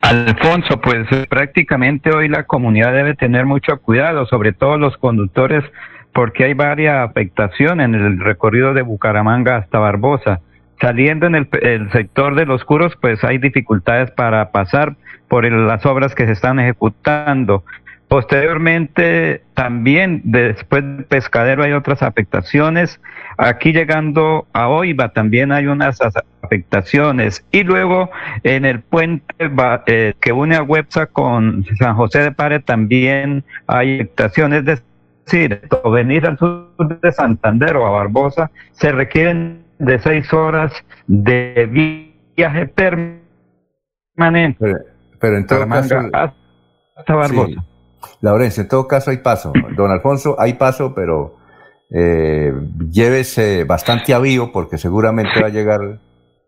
Alfonso, 0.00 0.80
pues 0.80 1.06
prácticamente 1.28 2.10
hoy 2.10 2.28
la 2.28 2.44
comunidad 2.44 2.92
debe 2.92 3.14
tener 3.14 3.46
mucho 3.46 3.78
cuidado, 3.80 4.26
sobre 4.26 4.52
todo 4.52 4.76
los 4.76 4.96
conductores, 4.96 5.64
porque 6.12 6.44
hay 6.44 6.54
varias 6.54 7.08
afectaciones 7.08 7.86
en 7.86 7.94
el 7.94 8.20
recorrido 8.20 8.74
de 8.74 8.82
Bucaramanga 8.82 9.56
hasta 9.56 9.78
Barbosa. 9.78 10.40
Saliendo 10.80 11.26
en 11.26 11.36
el, 11.36 11.92
sector 11.92 12.34
de 12.34 12.44
los 12.44 12.64
curos, 12.64 12.96
pues 13.00 13.22
hay 13.22 13.38
dificultades 13.38 14.10
para 14.10 14.50
pasar 14.50 14.96
por 15.28 15.50
las 15.50 15.86
obras 15.86 16.14
que 16.16 16.26
se 16.26 16.32
están 16.32 16.58
ejecutando. 16.58 17.64
Posteriormente, 18.12 19.42
también 19.54 20.20
después 20.24 20.84
del 20.84 21.06
pescadero 21.06 21.62
hay 21.62 21.72
otras 21.72 22.02
afectaciones. 22.02 23.00
Aquí 23.38 23.72
llegando 23.72 24.46
a 24.52 24.68
Oiva 24.68 25.14
también 25.14 25.50
hay 25.50 25.66
unas 25.66 25.98
afectaciones. 26.42 27.42
Y 27.52 27.62
luego 27.62 28.10
en 28.42 28.66
el 28.66 28.82
puente 28.82 29.24
eh, 29.86 30.12
que 30.20 30.30
une 30.30 30.56
a 30.56 30.62
Websa 30.62 31.06
con 31.06 31.64
San 31.78 31.96
José 31.96 32.18
de 32.18 32.32
Pare 32.32 32.60
también 32.60 33.44
hay 33.66 33.94
afectaciones. 33.94 34.68
Es 34.68 34.82
decir, 35.24 35.62
venir 35.90 36.26
al 36.26 36.36
sur 36.36 36.68
de 37.00 37.12
Santander 37.12 37.78
o 37.78 37.86
a 37.86 37.92
Barbosa 37.92 38.50
se 38.72 38.92
requieren 38.92 39.62
de 39.78 39.98
seis 40.00 40.30
horas 40.34 40.70
de 41.06 42.04
viaje 42.36 42.66
permanente. 42.66 43.22
Pero, 45.18 45.36
en 45.38 45.46
todo 45.46 45.66
caso, 45.66 45.96
hasta 46.94 47.14
Barbosa. 47.14 47.71
Laurencia, 48.20 48.62
en 48.62 48.68
todo 48.68 48.86
caso 48.86 49.10
hay 49.10 49.18
paso. 49.18 49.52
Don 49.76 49.90
Alfonso, 49.90 50.36
hay 50.38 50.54
paso, 50.54 50.94
pero 50.94 51.36
eh, 51.90 52.52
llévese 52.90 53.64
bastante 53.64 54.14
avío 54.14 54.50
porque 54.52 54.78
seguramente 54.78 55.40
va 55.40 55.48
a 55.48 55.50
llegar 55.50 56.00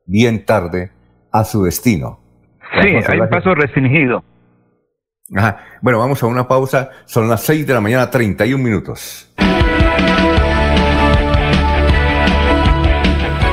bien 0.06 0.44
tarde 0.44 0.90
a 1.32 1.44
su 1.44 1.64
destino. 1.64 2.20
Sí, 2.82 2.88
hay 2.88 3.20
paso 3.30 3.54
restringido. 3.54 4.24
Ajá. 5.34 5.60
Bueno, 5.80 5.98
vamos 5.98 6.22
a 6.22 6.26
una 6.26 6.46
pausa. 6.46 6.90
Son 7.04 7.28
las 7.28 7.42
6 7.42 7.66
de 7.66 7.74
la 7.74 7.80
mañana, 7.80 8.10
31 8.10 8.62
minutos. 8.62 9.32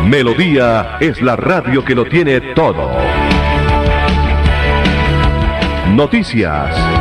Melodía 0.07 0.97
es 0.99 1.21
la 1.21 1.35
radio 1.35 1.85
que 1.85 1.95
lo 1.95 2.05
tiene 2.05 2.41
todo. 2.53 2.91
Noticias. 5.95 7.00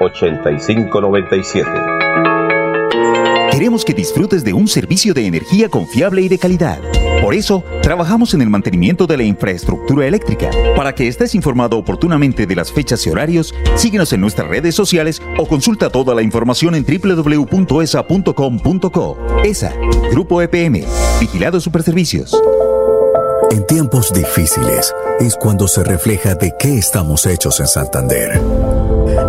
8597 0.00 1.70
Queremos 3.56 3.84
que 3.86 3.94
disfrutes 3.94 4.44
de 4.44 4.52
un 4.52 4.68
servicio 4.68 5.14
de 5.14 5.24
energía 5.26 5.70
confiable 5.70 6.20
y 6.20 6.28
de 6.28 6.38
calidad. 6.38 6.78
Por 7.22 7.32
eso, 7.32 7.64
trabajamos 7.80 8.34
en 8.34 8.42
el 8.42 8.50
mantenimiento 8.50 9.06
de 9.06 9.16
la 9.16 9.22
infraestructura 9.22 10.06
eléctrica. 10.06 10.50
Para 10.76 10.94
que 10.94 11.08
estés 11.08 11.34
informado 11.34 11.78
oportunamente 11.78 12.46
de 12.46 12.54
las 12.54 12.70
fechas 12.70 13.06
y 13.06 13.10
horarios, 13.10 13.54
síguenos 13.76 14.12
en 14.12 14.20
nuestras 14.20 14.48
redes 14.48 14.74
sociales 14.74 15.22
o 15.38 15.46
consulta 15.46 15.88
toda 15.88 16.14
la 16.14 16.20
información 16.20 16.74
en 16.74 16.84
www.esa.com.co. 16.84 17.58
ESA, 19.42 19.72
Grupo 20.10 20.42
EPM, 20.42 20.84
Vigilado 21.18 21.58
Superservicios. 21.58 22.38
En 23.50 23.66
tiempos 23.66 24.12
difíciles 24.12 24.94
es 25.18 25.34
cuando 25.34 25.66
se 25.66 25.82
refleja 25.82 26.34
de 26.34 26.52
qué 26.58 26.76
estamos 26.76 27.24
hechos 27.24 27.58
en 27.60 27.68
Santander. 27.68 28.38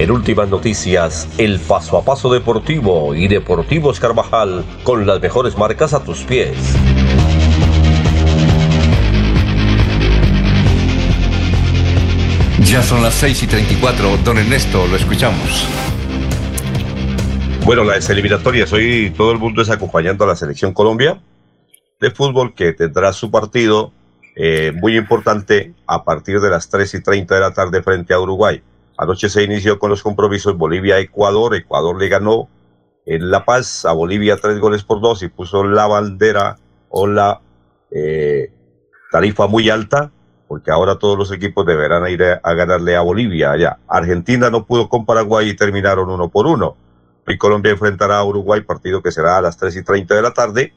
En 0.00 0.10
últimas 0.10 0.48
noticias, 0.48 1.28
el 1.36 1.60
paso 1.60 1.98
a 1.98 2.02
paso 2.02 2.32
deportivo 2.32 3.14
y 3.14 3.28
Deportivos 3.28 4.00
Carvajal 4.00 4.64
con 4.82 5.06
las 5.06 5.20
mejores 5.20 5.58
marcas 5.58 5.92
a 5.92 6.02
tus 6.02 6.22
pies. 6.22 6.56
Ya 12.64 12.82
son 12.82 13.02
las 13.02 13.12
6 13.12 13.42
y 13.42 13.46
34. 13.46 14.16
Don 14.24 14.38
Ernesto, 14.38 14.86
lo 14.86 14.96
escuchamos. 14.96 15.68
Bueno, 17.66 17.84
las 17.84 18.08
eliminatorias. 18.08 18.72
Hoy 18.72 19.12
todo 19.14 19.32
el 19.32 19.38
mundo 19.38 19.60
está 19.60 19.74
acompañando 19.74 20.24
a 20.24 20.28
la 20.28 20.34
selección 20.34 20.72
Colombia 20.72 21.20
de 22.00 22.10
fútbol 22.10 22.54
que 22.54 22.72
tendrá 22.72 23.12
su 23.12 23.30
partido 23.30 23.92
eh, 24.34 24.72
muy 24.74 24.96
importante 24.96 25.74
a 25.86 26.04
partir 26.04 26.40
de 26.40 26.48
las 26.48 26.70
3 26.70 26.94
y 26.94 27.02
30 27.02 27.34
de 27.34 27.40
la 27.42 27.52
tarde 27.52 27.82
frente 27.82 28.14
a 28.14 28.18
Uruguay. 28.18 28.62
Anoche 29.00 29.30
se 29.30 29.42
inició 29.42 29.78
con 29.78 29.88
los 29.88 30.02
compromisos 30.02 30.58
Bolivia-Ecuador. 30.58 31.54
Ecuador 31.54 31.98
le 31.98 32.10
ganó 32.10 32.50
en 33.06 33.30
La 33.30 33.46
Paz 33.46 33.86
a 33.86 33.92
Bolivia 33.92 34.36
tres 34.36 34.60
goles 34.60 34.84
por 34.84 35.00
dos 35.00 35.22
y 35.22 35.28
puso 35.28 35.64
la 35.64 35.86
bandera 35.86 36.58
o 36.90 37.06
la 37.06 37.40
eh, 37.90 38.52
tarifa 39.10 39.46
muy 39.46 39.70
alta, 39.70 40.12
porque 40.46 40.70
ahora 40.70 40.98
todos 40.98 41.16
los 41.16 41.32
equipos 41.32 41.64
deberán 41.64 42.06
ir 42.10 42.22
a, 42.22 42.52
ganarle 42.52 42.94
a 42.94 43.00
Bolivia 43.00 43.52
allá. 43.52 43.78
Argentina 43.88 44.50
no 44.50 44.66
pudo 44.66 44.90
con 44.90 45.06
Paraguay 45.06 45.48
y 45.48 45.56
terminaron 45.56 46.10
uno 46.10 46.28
por 46.28 46.46
uno. 46.46 46.76
Y 47.26 47.38
Colombia 47.38 47.72
enfrentará 47.72 48.18
a 48.18 48.24
Uruguay, 48.24 48.60
partido 48.60 49.02
que 49.02 49.12
será 49.12 49.38
a 49.38 49.40
las 49.40 49.56
3 49.56 49.76
y 49.76 49.82
30 49.82 50.14
de 50.14 50.22
la 50.22 50.34
tarde. 50.34 50.74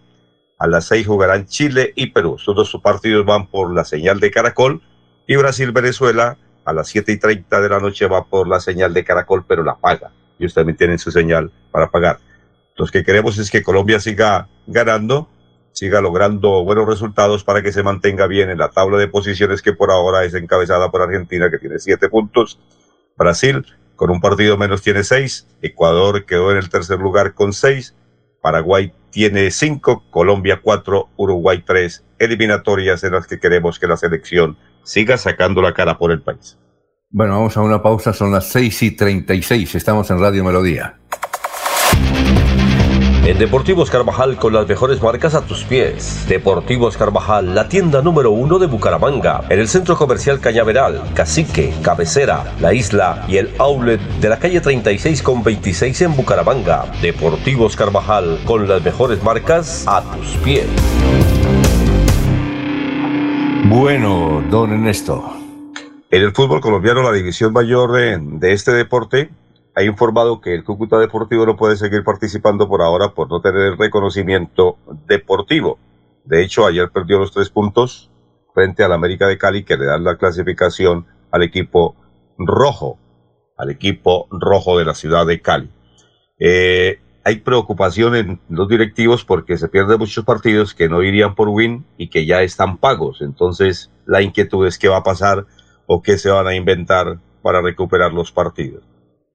A 0.59 0.67
las 0.67 0.85
6 0.85 1.07
jugarán 1.07 1.45
Chile 1.47 1.91
y 1.97 2.11
Perú. 2.11 2.37
Estos 2.37 2.55
dos 2.55 2.81
partidos 2.81 3.25
van 3.25 3.47
por 3.47 3.73
la 3.75 3.83
señal 3.83 4.21
de 4.21 4.31
Caracol. 4.31 4.81
Y 5.27 5.35
Brasil-Venezuela 5.35 6.37
a 6.65 6.73
las 6.73 6.88
7 6.88 7.11
y 7.11 7.18
30 7.18 7.61
de 7.61 7.69
la 7.69 7.80
noche 7.80 8.07
va 8.07 8.26
por 8.26 8.48
la 8.48 8.60
señal 8.60 8.94
de 8.94 9.03
Caracol, 9.03 9.45
pero 9.48 9.64
la 9.64 9.76
paga. 9.76 10.11
Y 10.40 10.45
ustedes 10.45 10.56
también 10.56 10.77
tienen 10.77 10.99
su 10.99 11.11
señal 11.11 11.52
para 11.72 11.90
pagar. 11.90 12.19
Lo 12.76 12.85
que 12.88 13.03
queremos 13.03 13.38
es 13.38 13.52
que 13.52 13.61
Colombia 13.61 13.99
siga 13.99 14.48
ganando, 14.65 15.30
siga 15.72 16.02
logrando 16.02 16.64
buenos 16.64 16.88
resultados 16.88 17.44
para 17.44 17.61
que 17.61 17.72
se 17.72 17.84
mantenga 17.84 18.27
bien 18.27 18.49
en 18.49 18.57
la 18.57 18.69
tabla 18.69 18.98
de 18.98 19.07
posiciones 19.07 19.61
que 19.61 19.73
por 19.73 19.91
ahora 19.91 20.23
es 20.23 20.34
encabezada 20.34 20.90
por 20.90 21.02
Argentina, 21.02 21.49
que 21.52 21.60
tiene 21.60 21.80
7 21.80 22.10
puntos. 22.10 22.60
Brasil, 23.15 23.65
con 23.95 24.10
un 24.10 24.22
partido 24.22 24.57
menos, 24.57 24.81
tiene 24.81 25.03
6. 25.03 25.48
Ecuador 25.61 26.26
quedó 26.26 26.52
en 26.52 26.57
el 26.57 26.69
tercer 26.69 26.99
lugar 26.99 27.34
con 27.34 27.53
6. 27.53 27.95
Paraguay 28.41 28.91
tiene 29.11 29.52
5, 29.52 30.06
Colombia 30.10 30.60
4, 30.61 31.10
Uruguay 31.15 31.64
3. 31.65 32.03
Eliminatorias 32.19 33.03
en 33.03 33.14
las 33.14 33.27
que 33.27 33.40
queremos 33.40 33.80
que 33.80 33.88
la 33.88 33.98
selección 33.98 34.57
siga 34.84 35.18
sacando 35.18 35.61
la 35.61 35.73
cara 35.73 35.97
por 35.97 36.11
el 36.11 36.22
país. 36.22 36.57
Bueno, 37.10 37.34
vamos 37.34 37.55
a 37.57 37.61
una 37.61 37.81
pausa, 37.81 38.11
son 38.11 38.31
las 38.31 38.47
6 38.47 38.84
y 38.84 38.91
36, 38.91 39.76
estamos 39.76 40.10
en 40.10 40.19
Radio 40.19 40.43
Melodía. 40.43 40.97
En 43.26 43.38
Deportivos 43.38 43.89
Carvajal 43.89 44.35
con 44.35 44.51
las 44.51 44.68
mejores 44.68 45.01
marcas 45.01 45.34
a 45.34 45.45
tus 45.45 45.64
pies. 45.64 46.26
Deportivos 46.27 46.97
Carvajal, 46.97 47.55
la 47.55 47.69
tienda 47.69 48.01
número 48.01 48.31
uno 48.31 48.60
de 48.60 48.68
Bucaramanga, 48.68 49.45
en 49.47 49.60
el 49.60 49.69
centro 49.69 49.95
comercial 49.95 50.41
Cañaveral, 50.41 51.01
Cacique, 51.14 51.73
Cabecera, 51.81 52.53
La 52.60 52.73
Isla 52.73 53.23
y 53.30 53.38
el 53.38 53.53
outlet 53.60 54.01
de 54.19 54.27
la 54.27 54.39
calle 54.39 54.60
36 54.60 55.23
con 55.23 55.41
26 55.41 56.01
en 56.01 56.15
Bucaramanga. 56.18 56.91
Deportivos 57.01 57.77
Carvajal 57.77 58.41
con 58.43 58.68
las 58.68 58.84
mejores 58.84 59.23
marcas 59.23 59.85
a 59.88 60.01
tus 60.01 60.35
pies. 60.43 60.68
Bueno, 63.75 64.43
don 64.51 64.71
Ernesto. 64.71 65.33
En 66.11 66.21
el 66.21 66.31
fútbol 66.31 66.61
colombiano, 66.61 67.01
la 67.01 67.11
división 67.11 67.53
mayor 67.53 67.91
de, 67.91 68.53
este 68.53 68.71
deporte 68.71 69.31
ha 69.73 69.81
informado 69.81 70.41
que 70.41 70.53
el 70.53 70.63
Cúcuta 70.63 70.99
Deportivo 70.99 71.47
no 71.47 71.57
puede 71.57 71.75
seguir 71.75 72.03
participando 72.03 72.69
por 72.69 72.83
ahora 72.83 73.15
por 73.15 73.31
no 73.31 73.41
tener 73.41 73.61
el 73.61 73.77
reconocimiento 73.79 74.77
deportivo. 75.07 75.79
De 76.23 76.43
hecho, 76.43 76.67
ayer 76.67 76.91
perdió 76.91 77.17
los 77.17 77.31
tres 77.31 77.49
puntos 77.49 78.11
frente 78.53 78.83
al 78.83 78.93
América 78.93 79.27
de 79.27 79.39
Cali, 79.39 79.63
que 79.63 79.75
le 79.75 79.85
dan 79.85 80.03
la 80.03 80.17
clasificación 80.17 81.07
al 81.31 81.41
equipo 81.41 81.95
rojo, 82.37 82.99
al 83.57 83.71
equipo 83.71 84.27
rojo 84.29 84.77
de 84.77 84.85
la 84.85 84.93
ciudad 84.93 85.25
de 85.25 85.41
Cali. 85.41 85.71
Eh, 86.37 86.99
hay 87.23 87.37
preocupación 87.37 88.15
en 88.15 88.39
los 88.49 88.67
directivos 88.67 89.23
porque 89.23 89.57
se 89.57 89.69
pierden 89.69 89.99
muchos 89.99 90.25
partidos 90.25 90.73
que 90.73 90.89
no 90.89 91.01
irían 91.03 91.35
por 91.35 91.49
win 91.49 91.85
y 91.97 92.09
que 92.09 92.25
ya 92.25 92.41
están 92.41 92.77
pagos. 92.77 93.21
Entonces, 93.21 93.91
la 94.05 94.21
inquietud 94.21 94.67
es 94.67 94.77
qué 94.77 94.89
va 94.89 94.97
a 94.97 95.03
pasar 95.03 95.45
o 95.85 96.01
qué 96.01 96.17
se 96.17 96.29
van 96.29 96.47
a 96.47 96.55
inventar 96.55 97.19
para 97.41 97.61
recuperar 97.61 98.13
los 98.13 98.31
partidos. 98.31 98.83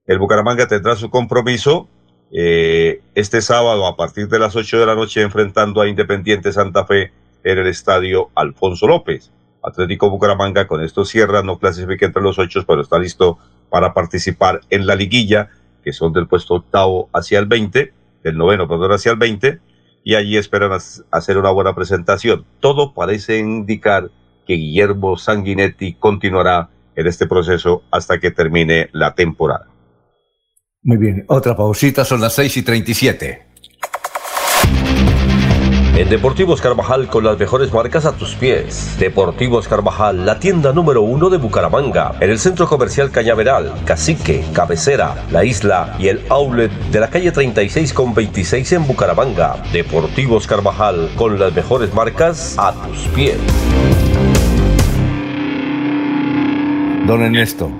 El 0.07 0.19
Bucaramanga 0.19 0.67
tendrá 0.69 0.97
su 0.97 1.11
compromiso 1.11 1.89
eh, 2.31 3.01
este 3.15 3.41
sábado 3.41 3.87
a 3.87 3.97
partir 3.97 4.29
de 4.29 4.39
las 4.39 4.55
8 4.55 4.81
de 4.81 4.87
la 4.87 4.95
noche 4.95 5.23
enfrentando 5.23 5.81
a 5.81 5.89
Independiente 5.89 6.53
Santa 6.53 6.85
Fe 6.85 7.13
en 7.45 7.59
el 7.59 7.67
estadio 7.67 8.31
Alfonso 8.35 8.87
López. 8.87 9.33
Atlético 9.63 10.11
Bucaramanga 10.11 10.67
con 10.67 10.83
esto 10.83 11.05
cierra, 11.05 11.43
no 11.43 11.59
clasifica 11.59 12.07
entre 12.07 12.23
los 12.23 12.39
ocho, 12.39 12.65
pero 12.67 12.83
está 12.83 12.99
listo 12.99 13.39
para 13.71 13.93
participar 13.93 14.61
en 14.71 14.87
la 14.87 14.95
liguilla, 14.95 15.51
que 15.83 15.93
son 15.93 16.13
del 16.13 16.27
puesto 16.27 16.55
octavo 16.55 17.09
hacia 17.13 17.39
el 17.39 17.47
20, 17.47 17.93
del 18.25 18.37
noveno, 18.37 18.69
perdón, 18.69 18.93
hacia 18.93 19.13
el 19.13 19.19
20, 19.19 19.59
y 20.05 20.15
allí 20.15 20.37
esperan 20.37 20.73
hacer 21.11 21.39
una 21.39 21.51
buena 21.51 21.75
presentación. 21.75 22.45
Todo 22.61 22.95
parece 22.95 23.39
indicar 23.39 24.11
que 24.47 24.55
Guillermo 24.55 25.17
Sanguinetti 25.17 25.95
continuará 25.95 26.71
en 26.97 27.07
este 27.07 27.27
proceso 27.27 27.83
hasta 27.91 28.19
que 28.19 28.31
termine 28.31 28.89
la 28.93 29.15
temporada. 29.15 29.67
Muy 30.83 30.97
bien, 30.97 31.25
otra 31.29 31.57
pausita, 31.57 32.05
son 32.05 32.21
las 32.21 32.35
6 32.35 32.57
y 32.57 32.63
37. 32.63 33.47
En 35.99 36.09
Deportivos 36.09 36.61
Carvajal 36.61 37.09
con 37.09 37.25
las 37.25 37.37
mejores 37.37 37.73
marcas 37.73 38.07
a 38.07 38.17
tus 38.17 38.37
pies. 38.37 38.97
Deportivos 39.01 39.67
Carvajal, 39.67 40.25
la 40.25 40.39
tienda 40.39 40.73
número 40.73 41.03
uno 41.03 41.29
de 41.29 41.39
Bucaramanga, 41.39 42.15
en 42.21 42.31
el 42.31 42.39
centro 42.39 42.69
comercial 42.69 43.11
Cañaveral, 43.11 43.75
Cacique, 43.85 44.45
Cabecera, 44.53 45.27
La 45.33 45.45
Isla 45.45 45.97
y 45.99 46.07
el 46.07 46.25
outlet 46.29 46.71
de 46.93 47.01
la 47.01 47.11
calle 47.11 47.33
36 47.33 47.93
con 47.93 48.15
26 48.15 48.75
en 48.75 48.87
Bucaramanga. 48.87 49.61
Deportivos 49.73 50.47
Carvajal 50.47 51.11
con 51.17 51.37
las 51.37 51.53
mejores 51.53 51.93
marcas 51.93 52.55
a 52.61 52.73
tus 52.75 52.99
pies. 53.09 53.37
Don 57.09 57.23
Ernesto. 57.23 57.73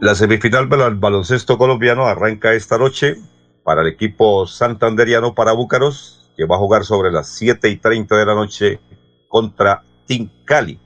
La 0.00 0.14
semifinal 0.14 0.66
del 0.70 0.94
baloncesto 0.94 1.58
colombiano 1.58 2.06
arranca 2.06 2.54
esta 2.54 2.78
noche 2.78 3.16
para 3.64 3.82
el 3.82 3.88
equipo 3.88 4.46
santanderiano 4.46 5.34
para 5.34 5.52
Búcaros 5.52 6.25
que 6.36 6.44
va 6.44 6.56
a 6.56 6.58
jugar 6.58 6.84
sobre 6.84 7.10
las 7.10 7.28
7 7.28 7.68
y 7.68 7.76
30 7.76 8.16
de 8.16 8.26
la 8.26 8.34
noche 8.34 8.80
contra 9.28 9.82
Team 10.06 10.30
Cali. 10.44 10.78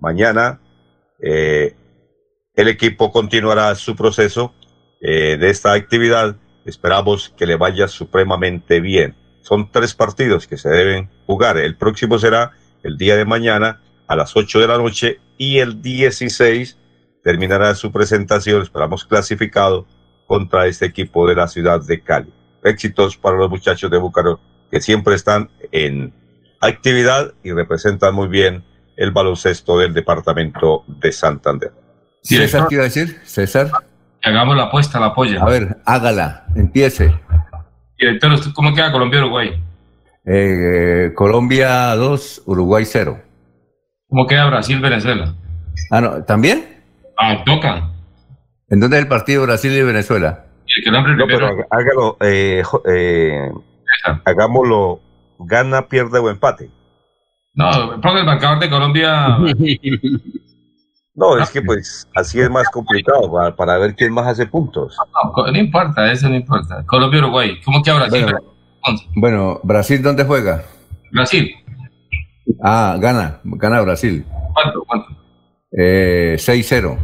Mañana 0.00 0.60
eh, 1.20 1.76
el 2.54 2.68
equipo 2.68 3.12
continuará 3.12 3.74
su 3.74 3.94
proceso 3.94 4.54
eh, 5.00 5.36
de 5.38 5.50
esta 5.50 5.72
actividad. 5.72 6.36
Esperamos 6.64 7.34
que 7.36 7.46
le 7.46 7.56
vaya 7.56 7.88
supremamente 7.88 8.80
bien. 8.80 9.14
Son 9.42 9.70
tres 9.70 9.94
partidos 9.94 10.46
que 10.46 10.56
se 10.56 10.70
deben 10.70 11.10
jugar. 11.26 11.58
El 11.58 11.76
próximo 11.76 12.18
será 12.18 12.52
el 12.82 12.96
día 12.96 13.16
de 13.16 13.26
mañana 13.26 13.82
a 14.06 14.16
las 14.16 14.34
8 14.36 14.60
de 14.60 14.66
la 14.66 14.78
noche 14.78 15.20
y 15.36 15.58
el 15.58 15.82
16 15.82 16.78
terminará 17.22 17.74
su 17.74 17.90
presentación, 17.90 18.62
esperamos 18.62 19.04
clasificado, 19.04 19.86
contra 20.26 20.66
este 20.66 20.86
equipo 20.86 21.28
de 21.28 21.34
la 21.34 21.48
ciudad 21.48 21.80
de 21.82 22.00
Cali. 22.00 22.32
Éxitos 22.62 23.16
para 23.16 23.36
los 23.36 23.50
muchachos 23.50 23.90
de 23.90 23.98
Bucaramanga 23.98 24.53
que 24.70 24.80
siempre 24.80 25.14
están 25.14 25.50
en 25.72 26.12
actividad 26.60 27.32
y 27.42 27.52
representan 27.52 28.14
muy 28.14 28.28
bien 28.28 28.64
el 28.96 29.10
baloncesto 29.10 29.78
del 29.78 29.92
departamento 29.92 30.84
de 30.86 31.12
Santander. 31.12 31.72
César, 32.22 32.66
¿qué 32.68 32.76
iba 32.76 32.84
a 32.84 32.86
decir? 32.86 33.20
César. 33.24 33.70
Hagamos 34.22 34.56
la 34.56 34.64
apuesta, 34.64 34.98
la 34.98 35.06
apoya. 35.06 35.42
A 35.42 35.44
ver, 35.44 35.76
hágala, 35.84 36.46
empiece. 36.54 37.14
Director, 37.98 38.52
¿cómo 38.54 38.74
queda 38.74 38.90
Colombia-Uruguay? 38.90 39.62
Eh, 40.26 41.12
Colombia 41.14 41.94
2, 41.94 42.42
Uruguay 42.46 42.84
0. 42.86 43.20
¿Cómo 44.08 44.26
queda 44.26 44.46
Brasil-Venezuela? 44.46 45.34
Ah, 45.90 46.00
no, 46.00 46.24
¿también? 46.24 46.82
Ah, 47.18 47.42
toca. 47.44 47.90
¿En 48.70 48.80
dónde 48.80 48.96
es 48.96 49.02
el 49.02 49.08
partido 49.08 49.42
Brasil 49.42 49.72
y 49.72 49.82
Venezuela? 49.82 50.46
no, 50.90 51.26
pero 51.26 51.66
hágalo, 51.70 52.16
eh, 52.20 52.62
eh, 52.90 53.50
hagámoslo, 54.24 55.00
gana, 55.38 55.88
pierde 55.88 56.18
o 56.18 56.30
empate. 56.30 56.70
No, 57.54 58.00
ponga 58.00 58.20
el 58.20 58.26
marcador 58.26 58.58
de 58.58 58.70
Colombia. 58.70 59.38
No, 61.16 61.38
es 61.38 61.50
que 61.50 61.62
pues 61.62 62.08
así 62.16 62.40
es 62.40 62.50
más 62.50 62.68
complicado 62.70 63.32
para, 63.56 63.78
ver 63.78 63.94
quién 63.94 64.12
más 64.12 64.26
hace 64.26 64.46
puntos. 64.46 64.96
No, 65.36 65.52
no, 65.52 65.58
importa, 65.58 66.10
eso 66.10 66.28
no 66.28 66.34
importa. 66.34 66.84
Colombia-Uruguay, 66.86 67.60
¿cómo 67.64 67.82
que 67.82 67.92
Brasil? 67.92 68.24
Bueno, 68.24 69.00
bueno, 69.14 69.60
¿Brasil 69.62 70.02
dónde 70.02 70.24
juega? 70.24 70.64
Brasil. 71.12 71.54
Ah, 72.60 72.96
gana, 72.98 73.40
gana 73.44 73.80
Brasil. 73.82 74.24
¿Cuánto? 74.52 74.84
¿Cuánto? 74.84 75.08
Eh, 75.70 76.36
6-0. 76.36 76.98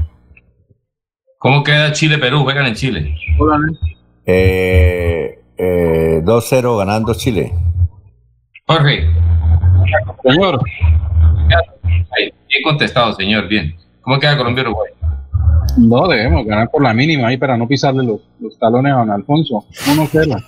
¿Cómo 1.39 1.63
queda 1.63 1.93
Chile-Perú? 1.93 2.43
Juegan 2.43 2.67
en 2.67 2.75
Chile. 2.75 3.17
Eh, 4.27 5.40
eh, 5.63 6.23
2-0 6.25 6.79
ganando 6.79 7.13
Chile. 7.15 7.53
Jorge. 8.67 9.07
Señor. 10.23 10.61
Bien 12.49 12.63
contestado, 12.65 13.13
señor, 13.13 13.47
bien. 13.47 13.75
¿Cómo 14.01 14.19
queda 14.19 14.39
Colombia-Uruguay? 14.39 14.93
No, 15.79 16.09
debemos 16.09 16.47
ganar 16.47 16.71
por 16.71 16.83
la 16.83 16.95
mínima 16.95 17.29
ahí 17.29 17.37
para 17.37 17.57
no 17.57 17.69
pisarle 17.69 18.05
los, 18.05 18.21
los 18.41 18.59
talones 18.59 18.93
a 18.93 18.97
don 18.97 19.11
Alfonso. 19.11 19.65
1-0. 19.87 20.45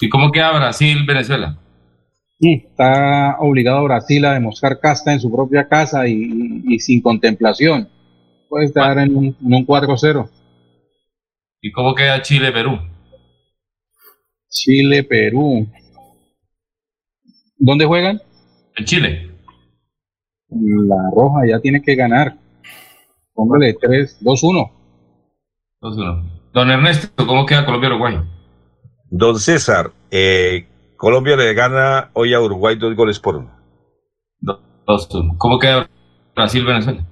¿Y 0.00 0.08
cómo 0.08 0.30
queda 0.30 0.56
Brasil-Venezuela? 0.56 1.58
está 2.40 3.36
obligado 3.38 3.84
Brasil 3.84 4.24
a 4.24 4.34
demostrar 4.34 4.80
casta 4.80 5.12
en 5.12 5.20
su 5.20 5.30
propia 5.30 5.68
casa 5.68 6.08
y, 6.08 6.62
y, 6.66 6.80
sin 6.80 7.00
contemplación. 7.00 7.88
Puede 8.48 8.66
estar 8.66 8.98
en 8.98 9.16
un, 9.16 9.26
en 9.26 9.54
un 9.54 9.64
4-0. 9.64 10.28
¿Y 11.60 11.70
cómo 11.70 11.94
queda 11.94 12.20
Chile-Perú? 12.20 12.80
Chile, 14.52 15.02
Perú. 15.02 15.66
¿Dónde 17.56 17.86
juegan? 17.86 18.20
En 18.76 18.84
Chile. 18.84 19.30
La 20.50 21.10
Roja 21.14 21.46
ya 21.48 21.58
tiene 21.58 21.82
que 21.82 21.94
ganar. 21.94 22.36
Póngale 23.32 23.74
3, 23.80 24.20
2-1. 24.22 24.70
2-1. 25.80 26.50
Don 26.52 26.70
Ernesto, 26.70 27.26
¿cómo 27.26 27.46
queda 27.46 27.64
Colombia-Uruguay? 27.64 28.18
Don 29.10 29.38
César, 29.38 29.90
eh, 30.10 30.66
Colombia 30.96 31.34
le 31.36 31.54
gana 31.54 32.10
hoy 32.12 32.34
a 32.34 32.40
Uruguay 32.40 32.76
dos 32.76 32.94
goles 32.94 33.18
por 33.18 33.36
uno. 33.36 33.50
2-1. 34.86 35.38
¿Cómo 35.38 35.58
queda 35.58 35.88
Brasil-Venezuela? 36.36 37.06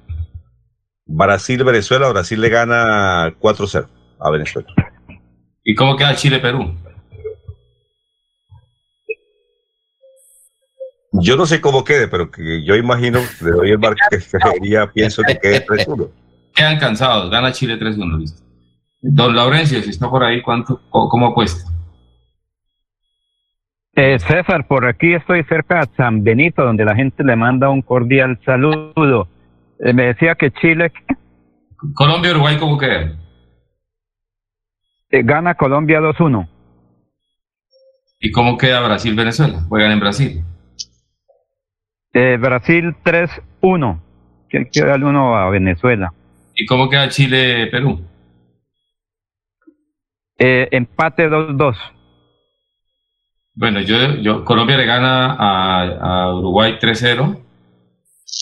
Brasil-Venezuela, 1.07 2.11
Brasil 2.11 2.41
le 2.41 2.49
gana 2.51 3.35
4-0 3.41 3.89
a 4.21 4.31
Venezuela. 4.31 4.69
¿Y 5.65 5.75
cómo 5.75 5.97
queda 5.97 6.15
Chile-Perú? 6.15 6.75
Yo 11.13 11.37
no 11.37 11.45
sé 11.45 11.61
cómo 11.61 11.85
quede, 11.85 12.07
pero 12.09 12.31
que 12.31 12.65
yo 12.65 12.77
imagino, 12.77 13.19
le 13.43 13.51
doy 13.51 13.71
el 13.71 13.79
marco 13.79 13.99
que 14.11 14.21
sería, 14.21 14.87
pienso 14.93 15.23
que 15.23 15.39
quede 15.39 15.67
3-1. 15.67 16.09
Quedan 16.55 16.79
cansados, 16.79 17.31
gana 17.31 17.53
Chile 17.53 17.79
3-1, 17.79 18.19
listo. 18.19 18.43
Don 19.03 19.35
Laurencio, 19.35 19.83
si 19.83 19.91
está 19.91 20.09
por 20.09 20.23
ahí, 20.23 20.43
¿cuánto, 20.43 20.81
¿cómo 20.91 21.29
apuesta? 21.29 21.71
Eh, 23.97 24.19
César, 24.21 24.67
por 24.69 24.87
aquí 24.87 25.15
estoy 25.15 25.43
cerca 25.45 25.81
de 25.81 25.89
San 25.97 26.23
Benito, 26.23 26.65
donde 26.65 26.85
la 26.85 26.95
gente 26.95 27.25
le 27.25 27.35
manda 27.35 27.71
un 27.71 27.83
cordial 27.83 28.39
saludo. 28.45 29.29
Eh, 29.81 29.93
me 29.93 30.05
decía 30.05 30.37
que 30.37 30.53
Chile... 30.53 30.93
Colombia-Uruguay, 31.95 32.57
¿cómo 32.59 32.79
queda? 32.79 33.19
Eh, 35.11 35.23
gana 35.25 35.55
Colombia 35.55 36.01
2-1. 36.01 36.49
¿Y 38.21 38.31
cómo 38.31 38.57
queda 38.57 38.81
Brasil-Venezuela? 38.81 39.63
Juegan 39.69 39.93
en 39.93 40.01
Brasil. 40.01 40.45
Eh, 42.13 42.37
Brasil 42.41 42.95
3-1. 43.05 44.01
Que 44.49 44.69
queda 44.69 44.95
el 44.97 45.05
1 45.05 45.37
a 45.37 45.51
Venezuela. 45.51 46.13
¿Y 46.55 46.67
cómo 46.67 46.89
queda 46.89 47.09
Chile-Perú? 47.09 48.01
Eh, 50.39 50.69
empate 50.73 51.29
2-2. 51.29 51.77
Bueno, 53.55 53.81
yo, 53.81 54.17
yo, 54.17 54.45
Colombia 54.45 54.77
le 54.77 54.87
gana 54.87 55.37
a, 55.39 56.25
a 56.25 56.35
Uruguay 56.35 56.79
3-0. 56.81 57.39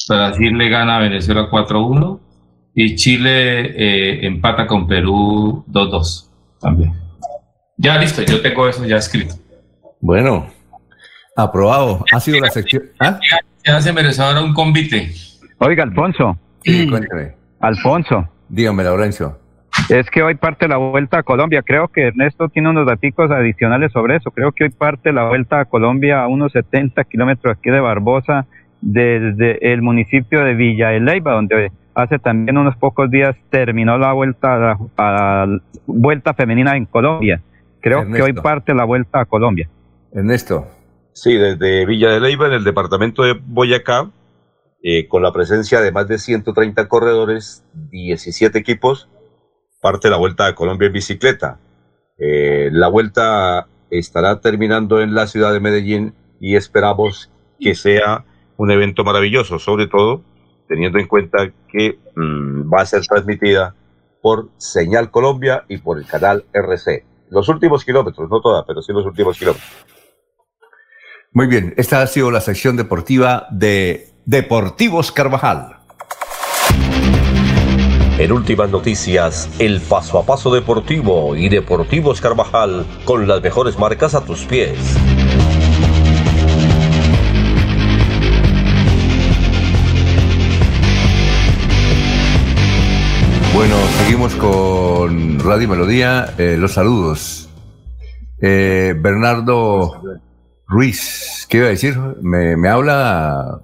Brasil 0.09 0.57
le 0.57 0.69
gana 0.69 0.97
a 0.97 1.01
Venezuela 1.01 1.51
4-1. 1.51 2.21
Y 2.75 2.95
Chile 2.95 3.73
eh, 3.77 4.27
empata 4.27 4.67
con 4.67 4.87
Perú 4.87 5.65
2-2 5.69 6.29
también. 6.61 6.93
Ya 7.77 7.99
listo, 7.99 8.23
yo 8.23 8.41
tengo 8.41 8.69
eso 8.69 8.85
ya 8.85 8.97
escrito. 8.97 9.35
Bueno, 10.01 10.49
aprobado. 11.37 12.05
Ha 12.13 12.21
sido 12.21 12.41
la 12.41 12.51
sección. 12.51 12.85
¿Ah? 13.01 13.19
Se 13.65 13.71
hace 13.71 13.93
merecedor 13.93 14.43
un 14.43 14.55
convite. 14.55 15.11
Oiga, 15.59 15.85
Alfonso. 15.85 16.39
Sí, 16.63 16.89
cuénteme. 16.89 17.35
Alfonso. 17.61 18.29
Dígame, 18.49 18.85
Laurencio. 18.85 19.39
Es 19.89 20.11
que 20.11 20.23
hoy 20.23 20.35
parte 20.35 20.69
la 20.69 20.77
vuelta 20.77 21.19
a 21.19 21.23
Colombia. 21.23 21.63
Creo 21.63 21.89
que 21.89 22.09
Ernesto 22.09 22.49
tiene 22.49 22.69
unos 22.69 22.87
datos 22.87 23.31
adicionales 23.31 23.93
sobre 23.93 24.17
eso. 24.17 24.31
Creo 24.31 24.53
que 24.53 24.65
hoy 24.65 24.71
parte 24.71 25.13
la 25.13 25.29
vuelta 25.29 25.61
a 25.61 25.65
Colombia 25.65 26.23
a 26.23 26.29
unos 26.29 26.53
70 26.53 27.05
kilómetros 27.05 27.57
aquí 27.57 27.71
de 27.71 27.81
Barbosa, 27.81 28.47
desde 28.81 29.73
el 29.73 29.83
municipio 29.83 30.45
de 30.45 30.55
Villa 30.55 30.91
de 30.91 31.01
Leyva, 31.01 31.33
donde 31.33 31.73
hace 31.95 32.19
también 32.19 32.59
unos 32.59 32.77
pocos 32.77 33.11
días 33.11 33.35
terminó 33.51 33.99
la 33.99 34.13
vuelta 34.13 34.77
a 34.97 35.03
la, 35.03 35.61
vuelta 35.87 36.35
femenina 36.35 36.77
en 36.77 36.85
Colombia. 36.85 37.41
Creo 37.81 38.11
que 38.11 38.23
hoy 38.23 38.33
parte 38.35 38.75
la 38.75 38.85
vuelta 38.85 39.21
a 39.21 39.25
Colombia. 39.25 39.69
Ernesto. 40.13 40.67
Sí, 41.21 41.35
desde 41.35 41.85
Villa 41.85 42.11
de 42.11 42.21
Leyva, 42.21 42.47
en 42.47 42.53
el 42.53 42.63
departamento 42.63 43.25
de 43.25 43.33
Boyacá, 43.33 44.09
eh, 44.85 45.09
con 45.09 45.21
la 45.21 45.33
presencia 45.33 45.81
de 45.81 45.91
más 45.91 46.07
de 46.07 46.17
130 46.17 46.87
corredores, 46.87 47.65
17 47.91 48.57
equipos, 48.57 49.09
parte 49.83 50.11
la 50.11 50.17
vuelta 50.17 50.47
a 50.47 50.55
Colombia 50.55 50.87
en 50.87 50.93
bicicleta. 50.93 51.59
Eh, 52.19 52.69
la 52.71 52.87
vuelta 52.87 53.67
estará 53.91 54.41
terminando 54.41 55.01
en 55.01 55.17
la 55.17 55.27
ciudad 55.27 55.53
de 55.53 55.59
Medellín 55.59 56.15
y 56.39 56.55
esperamos 56.55 57.33
que 57.59 57.75
sea 57.75 58.25
un 58.57 58.71
evento 58.71 59.03
maravilloso, 59.03 59.59
sobre 59.59 59.89
todo 59.89 60.23
teniendo 60.69 61.01
en 61.01 61.09
cuenta 61.09 61.51
que 61.67 61.99
mm, 62.15 62.73
va 62.73 62.83
a 62.83 62.87
ser 62.87 63.05
transmitida 63.05 63.75
por 64.23 64.51
Señal 64.57 65.11
Colombia 65.11 65.65
y 65.69 65.79
por 65.79 65.99
el 65.99 66.07
canal 66.07 66.45
RC. 66.53 67.05
Los 67.29 67.49
últimos 67.49 67.85
kilómetros, 67.85 68.31
no 68.31 68.41
toda, 68.41 68.65
pero 68.65 68.83
sí 68.83 68.93
los 68.93 69.05
últimos 69.05 69.37
kilómetros. 69.37 69.98
Muy 71.33 71.47
bien, 71.47 71.75
esta 71.77 72.01
ha 72.01 72.07
sido 72.07 72.31
la 72.31 72.41
sección 72.41 72.77
deportiva 72.77 73.47
de 73.51 74.09
Deportivos 74.25 75.13
Carvajal. 75.13 75.77
En 78.19 78.33
últimas 78.33 78.71
noticias, 78.71 79.51
el 79.59 79.83
paso 79.83 80.19
a 80.19 80.25
paso 80.25 80.53
deportivo 80.53 81.37
y 81.37 81.51
Deportivos 81.51 82.23
Carvajal 82.23 82.87
con 83.05 83.29
las 83.29 83.43
mejores 83.43 83.79
marcas 83.79 84.15
a 84.15 84.25
tus 84.25 84.47
pies. 84.47 84.79
Bueno, 93.55 93.77
seguimos 93.99 94.35
con 94.37 95.39
Radio 95.41 95.69
Melodía. 95.69 96.33
Eh, 96.39 96.57
los 96.59 96.73
saludos. 96.73 97.51
Eh, 98.41 98.95
Bernardo 98.99 100.01
Ruiz, 100.69 101.47
¿qué 101.49 101.59
iba 101.59 101.67
a 101.67 101.71
decir? 101.71 101.97
Me, 102.21 102.69
habla 102.69 103.61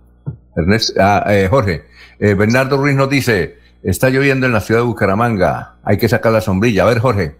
Ernesto, 0.56 0.94
ah, 1.00 1.24
eh, 1.28 1.48
Jorge. 1.48 1.82
Bernardo 2.18 2.78
Ruiz 2.78 2.96
nos 2.96 3.10
dice, 3.10 3.56
está 3.82 4.08
lloviendo 4.08 4.46
en 4.46 4.52
la 4.52 4.60
ciudad 4.60 4.80
de 4.80 4.86
Bucaramanga, 4.86 5.76
hay 5.82 5.98
que 5.98 6.08
sacar 6.08 6.32
la 6.32 6.40
sombrilla. 6.40 6.84
A 6.84 6.86
ver, 6.86 7.00
Jorge. 7.00 7.36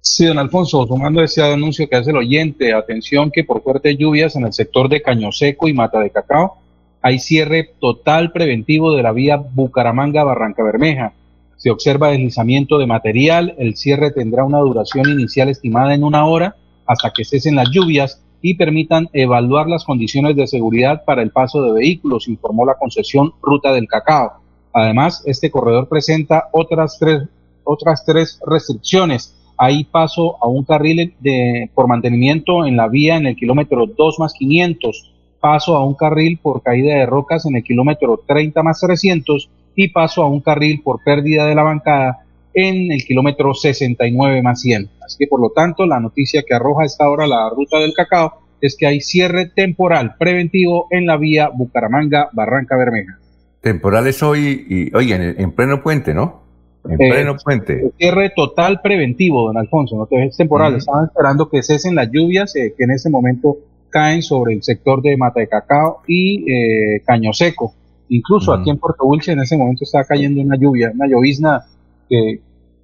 Sí, 0.00 0.26
don 0.26 0.38
Alfonso, 0.38 0.86
tomando 0.86 1.22
ese 1.22 1.42
anuncio 1.42 1.88
que 1.88 1.96
hace 1.96 2.10
el 2.10 2.16
oyente, 2.16 2.72
atención 2.72 3.30
que 3.30 3.44
por 3.44 3.62
fuertes 3.62 3.96
lluvias 3.98 4.36
en 4.36 4.44
el 4.44 4.52
sector 4.52 4.88
de 4.88 5.02
Caño 5.02 5.32
Seco 5.32 5.68
y 5.68 5.74
Mata 5.74 5.98
de 5.98 6.10
Cacao 6.10 6.58
hay 7.02 7.18
cierre 7.18 7.74
total 7.80 8.30
preventivo 8.30 8.94
de 8.94 9.02
la 9.02 9.12
vía 9.12 9.36
Bucaramanga-Barranca 9.36 10.62
Bermeja 10.62 11.14
se 11.60 11.70
observa 11.70 12.08
deslizamiento 12.08 12.78
de 12.78 12.86
material, 12.86 13.54
el 13.58 13.76
cierre 13.76 14.12
tendrá 14.12 14.44
una 14.44 14.60
duración 14.60 15.10
inicial 15.10 15.50
estimada 15.50 15.92
en 15.92 16.04
una 16.04 16.24
hora 16.24 16.56
hasta 16.86 17.12
que 17.14 17.22
cesen 17.22 17.54
las 17.54 17.68
lluvias 17.70 18.22
y 18.42 18.54
permitan 18.54 19.08
evaluar 19.12 19.68
las 19.68 19.84
condiciones 19.84 20.36
de 20.36 20.46
seguridad 20.46 21.04
para 21.04 21.22
el 21.22 21.30
paso 21.30 21.62
de 21.62 21.72
vehículos, 21.72 22.28
informó 22.28 22.64
la 22.64 22.74
concesión 22.74 23.32
Ruta 23.42 23.72
del 23.72 23.86
Cacao. 23.86 24.32
Además, 24.72 25.22
este 25.26 25.50
corredor 25.50 25.88
presenta 25.88 26.48
otras 26.52 26.98
tres, 26.98 27.24
otras 27.64 28.04
tres 28.04 28.40
restricciones. 28.46 29.36
Hay 29.58 29.84
paso 29.84 30.36
a 30.42 30.48
un 30.48 30.64
carril 30.64 31.14
de, 31.20 31.70
por 31.74 31.86
mantenimiento 31.86 32.64
en 32.64 32.76
la 32.76 32.88
vía 32.88 33.16
en 33.16 33.26
el 33.26 33.36
kilómetro 33.36 33.86
2 33.86 34.18
más 34.18 34.32
500, 34.32 35.12
paso 35.40 35.76
a 35.76 35.84
un 35.84 35.94
carril 35.94 36.38
por 36.38 36.62
caída 36.62 36.94
de 36.94 37.06
rocas 37.06 37.44
en 37.46 37.56
el 37.56 37.62
kilómetro 37.62 38.22
30 38.26 38.62
más 38.62 38.80
300 38.80 39.50
y 39.74 39.88
paso 39.88 40.22
a 40.22 40.28
un 40.28 40.40
carril 40.40 40.82
por 40.82 41.02
pérdida 41.02 41.46
de 41.46 41.54
la 41.54 41.62
bancada 41.62 42.24
en 42.54 42.92
el 42.92 43.04
kilómetro 43.04 43.54
69 43.54 44.42
más 44.42 44.60
100. 44.60 44.88
Así 45.04 45.16
que 45.18 45.26
por 45.26 45.40
lo 45.40 45.50
tanto 45.50 45.86
la 45.86 46.00
noticia 46.00 46.42
que 46.46 46.54
arroja 46.54 46.84
esta 46.84 47.08
hora 47.08 47.26
la 47.26 47.48
ruta 47.50 47.78
del 47.78 47.94
cacao 47.94 48.40
es 48.60 48.76
que 48.76 48.86
hay 48.86 49.00
cierre 49.00 49.46
temporal 49.46 50.16
preventivo 50.18 50.86
en 50.90 51.06
la 51.06 51.16
vía 51.16 51.50
Bucaramanga-Barranca 51.52 52.76
Bermeja. 52.76 53.18
Temporal 53.60 54.06
es 54.06 54.22
hoy, 54.22 54.66
y, 54.68 54.94
oye, 54.94 55.14
en, 55.14 55.52
pleno 55.52 55.82
puente, 55.82 56.14
¿no? 56.14 56.42
En 56.84 56.92
eh, 56.92 57.10
pleno 57.10 57.36
puente. 57.36 57.92
Cierre 57.98 58.32
total 58.34 58.80
preventivo, 58.82 59.46
don 59.46 59.58
Alfonso, 59.58 59.96
no 59.96 60.18
es 60.18 60.36
temporal. 60.36 60.76
Estaban 60.76 61.06
esperando 61.06 61.48
que 61.48 61.62
cesen 61.62 61.94
las 61.94 62.10
lluvias 62.10 62.56
eh, 62.56 62.74
que 62.76 62.84
en 62.84 62.92
ese 62.92 63.10
momento 63.10 63.58
caen 63.90 64.22
sobre 64.22 64.54
el 64.54 64.62
sector 64.62 65.02
de 65.02 65.16
Mata 65.16 65.40
de 65.40 65.48
Cacao 65.48 66.00
y 66.06 66.50
eh, 66.50 67.02
Caño 67.04 67.32
Seco. 67.32 67.74
Incluso 68.08 68.52
aquí 68.52 68.70
en 68.70 68.78
Puerto 68.78 69.04
Wilche 69.04 69.32
en 69.32 69.40
ese 69.40 69.56
momento 69.56 69.84
está 69.84 70.04
cayendo 70.04 70.40
una 70.40 70.56
lluvia, 70.56 70.90
una 70.92 71.06
llovizna 71.06 71.64
que, 72.10 72.40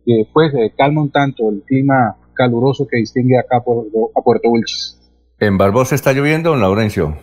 que 0.07 0.23
pues 0.33 0.53
calma 0.79 1.03
un 1.03 1.11
tanto 1.11 1.51
el 1.51 1.63
clima 1.67 2.17
caluroso 2.35 2.87
que 2.89 2.99
distingue 2.99 3.39
acá 3.39 3.61
por, 3.61 3.87
a 4.17 4.23
Puerto 4.23 4.49
Wilches. 4.49 5.01
¿En 5.41 5.59
Barbosa 5.59 5.95
está 5.95 6.13
lloviendo, 6.13 6.51
don 6.51 6.61
Laurencio? 6.61 7.17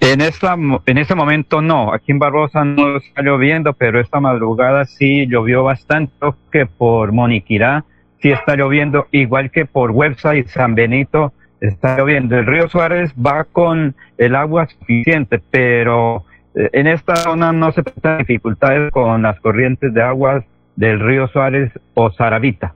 En, 0.00 0.20
esta, 0.20 0.56
en 0.86 0.98
este 0.98 1.14
momento 1.14 1.60
no, 1.62 1.92
aquí 1.92 2.12
en 2.12 2.18
Barbosa 2.18 2.64
no 2.64 2.96
está 2.96 3.22
lloviendo, 3.22 3.72
pero 3.72 4.00
esta 4.00 4.20
madrugada 4.20 4.84
sí 4.84 5.26
llovió 5.26 5.64
bastante, 5.64 6.12
que 6.52 6.66
por 6.66 7.12
Moniquirá 7.12 7.84
sí 8.20 8.30
está 8.30 8.56
lloviendo, 8.56 9.06
igual 9.10 9.50
que 9.50 9.64
por 9.64 9.90
website 9.90 10.48
San 10.48 10.74
Benito 10.74 11.32
está 11.60 11.98
lloviendo. 11.98 12.36
El 12.36 12.46
río 12.46 12.68
Suárez 12.68 13.12
va 13.14 13.44
con 13.44 13.96
el 14.16 14.34
agua 14.34 14.66
suficiente, 14.68 15.40
pero 15.50 16.24
en 16.72 16.86
esta 16.88 17.14
zona 17.16 17.52
no 17.52 17.72
se 17.72 17.82
presentan 17.82 18.18
dificultades 18.18 18.90
con 18.90 19.22
las 19.22 19.38
corrientes 19.40 19.94
de 19.94 20.02
aguas 20.02 20.44
del 20.74 21.00
río 21.00 21.28
Suárez 21.28 21.72
o 21.94 22.10
Saravita. 22.10 22.74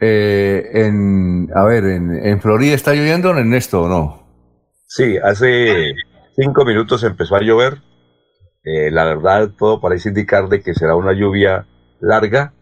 Eh, 0.00 0.70
en, 0.72 1.48
a 1.54 1.64
ver, 1.64 1.84
en, 1.84 2.40
Florida 2.40 2.74
está 2.74 2.94
lloviendo, 2.94 3.30
Ernesto, 3.30 3.82
o 3.82 3.88
no? 3.88 4.22
Sí, 4.86 5.16
hace 5.18 5.94
cinco 6.36 6.64
minutos 6.64 7.02
empezó 7.04 7.36
a 7.36 7.40
llover. 7.40 7.78
Eh, 8.64 8.90
la 8.90 9.04
verdad, 9.04 9.50
todo 9.58 9.80
parece 9.80 10.10
indicar 10.10 10.48
de 10.48 10.62
que 10.62 10.74
será 10.74 10.94
una 10.94 11.12
lluvia 11.12 11.66
larga. 12.00 12.52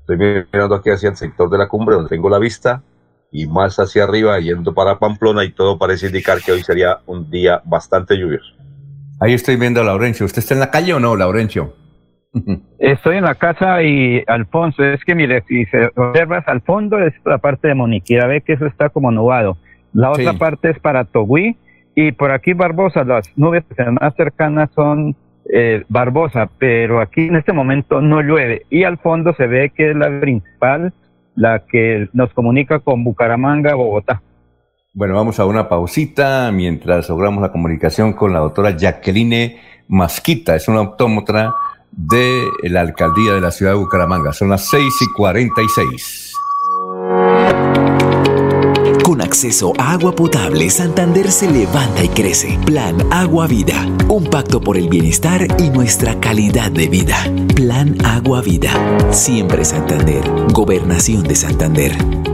Estoy 0.00 0.16
mirando 0.16 0.74
aquí 0.74 0.90
hacia 0.90 1.10
el 1.10 1.16
sector 1.16 1.50
de 1.50 1.58
la 1.58 1.68
cumbre 1.68 1.96
donde 1.96 2.10
tengo 2.10 2.28
la 2.28 2.38
vista 2.38 2.82
y 3.32 3.46
más 3.46 3.78
hacia 3.78 4.04
arriba 4.04 4.38
yendo 4.38 4.74
para 4.74 4.98
Pamplona 4.98 5.44
y 5.44 5.52
todo 5.52 5.78
parece 5.78 6.06
indicar 6.06 6.40
que 6.40 6.52
hoy 6.52 6.62
sería 6.62 7.00
un 7.06 7.30
día 7.30 7.60
bastante 7.64 8.16
lluvioso. 8.16 8.53
Ahí 9.20 9.34
estoy 9.34 9.56
viendo 9.56 9.80
a 9.80 9.84
Laurencio. 9.84 10.26
¿Usted 10.26 10.40
está 10.40 10.54
en 10.54 10.60
la 10.60 10.70
calle 10.70 10.94
o 10.94 11.00
no, 11.00 11.16
Laurencio? 11.16 11.74
Estoy 12.78 13.18
en 13.18 13.24
la 13.24 13.34
casa 13.36 13.82
y 13.82 14.22
Alfonso, 14.26 14.84
es 14.84 15.04
que 15.04 15.14
mire, 15.14 15.42
si 15.48 15.64
se 15.66 15.90
observas 15.94 16.46
al 16.48 16.60
fondo 16.62 16.98
es 16.98 17.14
la 17.24 17.38
parte 17.38 17.68
de 17.68 17.74
Moniquira, 17.74 18.26
ve 18.26 18.40
que 18.40 18.54
eso 18.54 18.66
está 18.66 18.88
como 18.88 19.10
nubado. 19.10 19.56
La 19.92 20.10
otra 20.10 20.32
parte 20.32 20.70
es 20.70 20.78
para 20.80 21.04
Togui 21.04 21.56
y 21.94 22.12
por 22.12 22.32
aquí 22.32 22.52
Barbosa, 22.52 23.04
las 23.04 23.30
nubes 23.38 23.64
más 24.00 24.14
cercanas 24.16 24.70
son 24.74 25.14
eh, 25.52 25.84
Barbosa, 25.88 26.50
pero 26.58 27.00
aquí 27.00 27.28
en 27.28 27.36
este 27.36 27.52
momento 27.52 28.00
no 28.00 28.20
llueve 28.20 28.62
y 28.70 28.82
al 28.82 28.98
fondo 28.98 29.34
se 29.34 29.46
ve 29.46 29.70
que 29.70 29.90
es 29.90 29.96
la 29.96 30.20
principal 30.20 30.92
la 31.36 31.60
que 31.60 32.08
nos 32.12 32.32
comunica 32.32 32.80
con 32.80 33.04
Bucaramanga, 33.04 33.74
Bogotá. 33.74 34.22
Bueno, 34.96 35.16
vamos 35.16 35.40
a 35.40 35.44
una 35.44 35.68
pausita 35.68 36.52
mientras 36.52 37.08
logramos 37.08 37.42
la 37.42 37.50
comunicación 37.50 38.12
con 38.12 38.32
la 38.32 38.38
doctora 38.38 38.76
Jacqueline 38.76 39.56
Masquita, 39.88 40.54
es 40.54 40.68
una 40.68 40.82
optómetra 40.82 41.52
de 41.90 42.44
la 42.62 42.82
alcaldía 42.82 43.32
de 43.32 43.40
la 43.40 43.50
ciudad 43.50 43.72
de 43.72 43.78
Bucaramanga. 43.78 44.32
Son 44.32 44.50
las 44.50 44.68
6 44.68 44.94
y 45.00 45.06
46. 45.16 46.32
Con 49.02 49.20
acceso 49.20 49.72
a 49.78 49.94
agua 49.94 50.14
potable, 50.14 50.70
Santander 50.70 51.28
se 51.32 51.50
levanta 51.50 52.04
y 52.04 52.08
crece. 52.08 52.56
Plan 52.64 52.96
Agua 53.10 53.48
Vida. 53.48 53.88
Un 54.08 54.30
pacto 54.30 54.60
por 54.60 54.76
el 54.76 54.88
bienestar 54.88 55.48
y 55.58 55.70
nuestra 55.70 56.20
calidad 56.20 56.70
de 56.70 56.86
vida. 56.86 57.16
Plan 57.56 57.96
Agua 58.04 58.42
Vida. 58.42 58.70
Siempre 59.10 59.64
Santander. 59.64 60.22
Gobernación 60.52 61.24
de 61.24 61.34
Santander. 61.34 62.33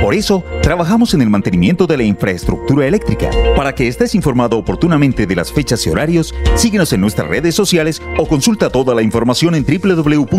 Por 0.00 0.14
eso, 0.14 0.44
trabajamos 0.62 1.14
en 1.14 1.22
el 1.22 1.30
mantenimiento 1.30 1.86
de 1.86 1.96
la 1.96 2.04
infraestructura 2.04 2.86
eléctrica. 2.86 3.30
Para 3.56 3.74
que 3.74 3.88
estés 3.88 4.14
informado 4.14 4.58
oportunamente 4.58 5.26
de 5.26 5.34
las 5.34 5.50
fechas 5.50 5.84
y 5.86 5.90
horarios, 5.90 6.34
síguenos 6.54 6.92
en 6.92 7.00
nuestras 7.00 7.28
redes 7.28 7.54
sociales 7.54 8.02
o 8.18 8.26
consulta 8.26 8.68
toda 8.70 8.94
la 8.94 9.02
información 9.02 9.54
en 9.54 9.64
www.esa.com.co. 9.64 10.36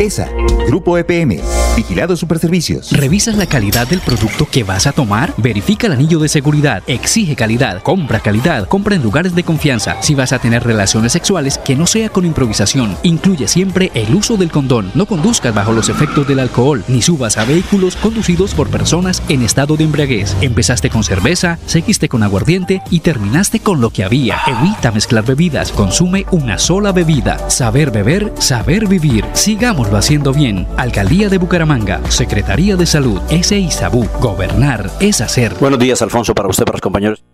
ESA, 0.00 0.28
Grupo 0.66 0.98
EPM, 0.98 1.40
Vigilado 1.74 2.14
Superservicios. 2.16 2.92
¿Revisas 2.92 3.36
la 3.36 3.46
calidad 3.46 3.88
del 3.88 4.00
producto 4.00 4.46
que 4.50 4.64
vas 4.64 4.86
a 4.86 4.92
tomar? 4.92 5.32
Verifica 5.38 5.86
el 5.86 5.94
anillo 5.94 6.18
de 6.18 6.28
seguridad, 6.28 6.82
exige 6.86 7.34
calidad, 7.34 7.82
compra 7.82 8.20
calidad, 8.20 8.68
compra 8.68 8.94
en 8.96 9.02
lugares 9.02 9.34
de 9.34 9.44
confianza. 9.44 9.96
Si 10.02 10.14
vas 10.14 10.32
a 10.32 10.38
tener 10.38 10.62
relaciones 10.62 11.12
sexuales, 11.12 11.58
que 11.58 11.74
no 11.74 11.86
sea 11.86 12.10
con 12.10 12.26
improvisación. 12.26 12.96
Incluye 13.02 13.48
siempre 13.48 13.90
el 13.94 14.14
uso 14.14 14.36
del 14.36 14.50
condón. 14.50 14.90
No 14.94 15.06
conduzcas 15.06 15.54
bajo 15.54 15.72
los 15.72 15.88
efectos 15.88 16.28
del 16.28 16.38
alcohol, 16.38 16.84
ni 16.86 17.00
subas 17.00 17.38
a 17.38 17.44
vehículos 17.44 17.61
vehículos 17.62 17.94
conducidos 17.96 18.54
por 18.54 18.68
personas 18.70 19.22
en 19.28 19.42
estado 19.42 19.76
de 19.76 19.84
embriaguez. 19.84 20.36
Empezaste 20.40 20.90
con 20.90 21.04
cerveza, 21.04 21.58
seguiste 21.66 22.08
con 22.08 22.22
aguardiente 22.22 22.82
y 22.90 23.00
terminaste 23.00 23.60
con 23.60 23.80
lo 23.80 23.90
que 23.90 24.02
había. 24.04 24.38
Evita 24.46 24.90
mezclar 24.90 25.24
bebidas, 25.24 25.70
consume 25.70 26.26
una 26.32 26.58
sola 26.58 26.90
bebida. 26.92 27.48
Saber 27.48 27.90
beber, 27.92 28.32
saber 28.38 28.88
vivir. 28.88 29.24
Sigámoslo 29.32 29.96
haciendo 29.96 30.32
bien. 30.32 30.66
Alcaldía 30.76 31.28
de 31.28 31.38
Bucaramanga, 31.38 32.00
Secretaría 32.10 32.76
de 32.76 32.86
Salud, 32.86 33.20
SISABU. 33.30 34.08
Gobernar 34.20 34.90
es 34.98 35.20
hacer. 35.20 35.54
Buenos 35.60 35.78
días, 35.78 36.02
Alfonso, 36.02 36.34
para 36.34 36.48
usted, 36.48 36.64
para 36.64 36.76
los 36.76 36.82
compañeros. 36.82 37.31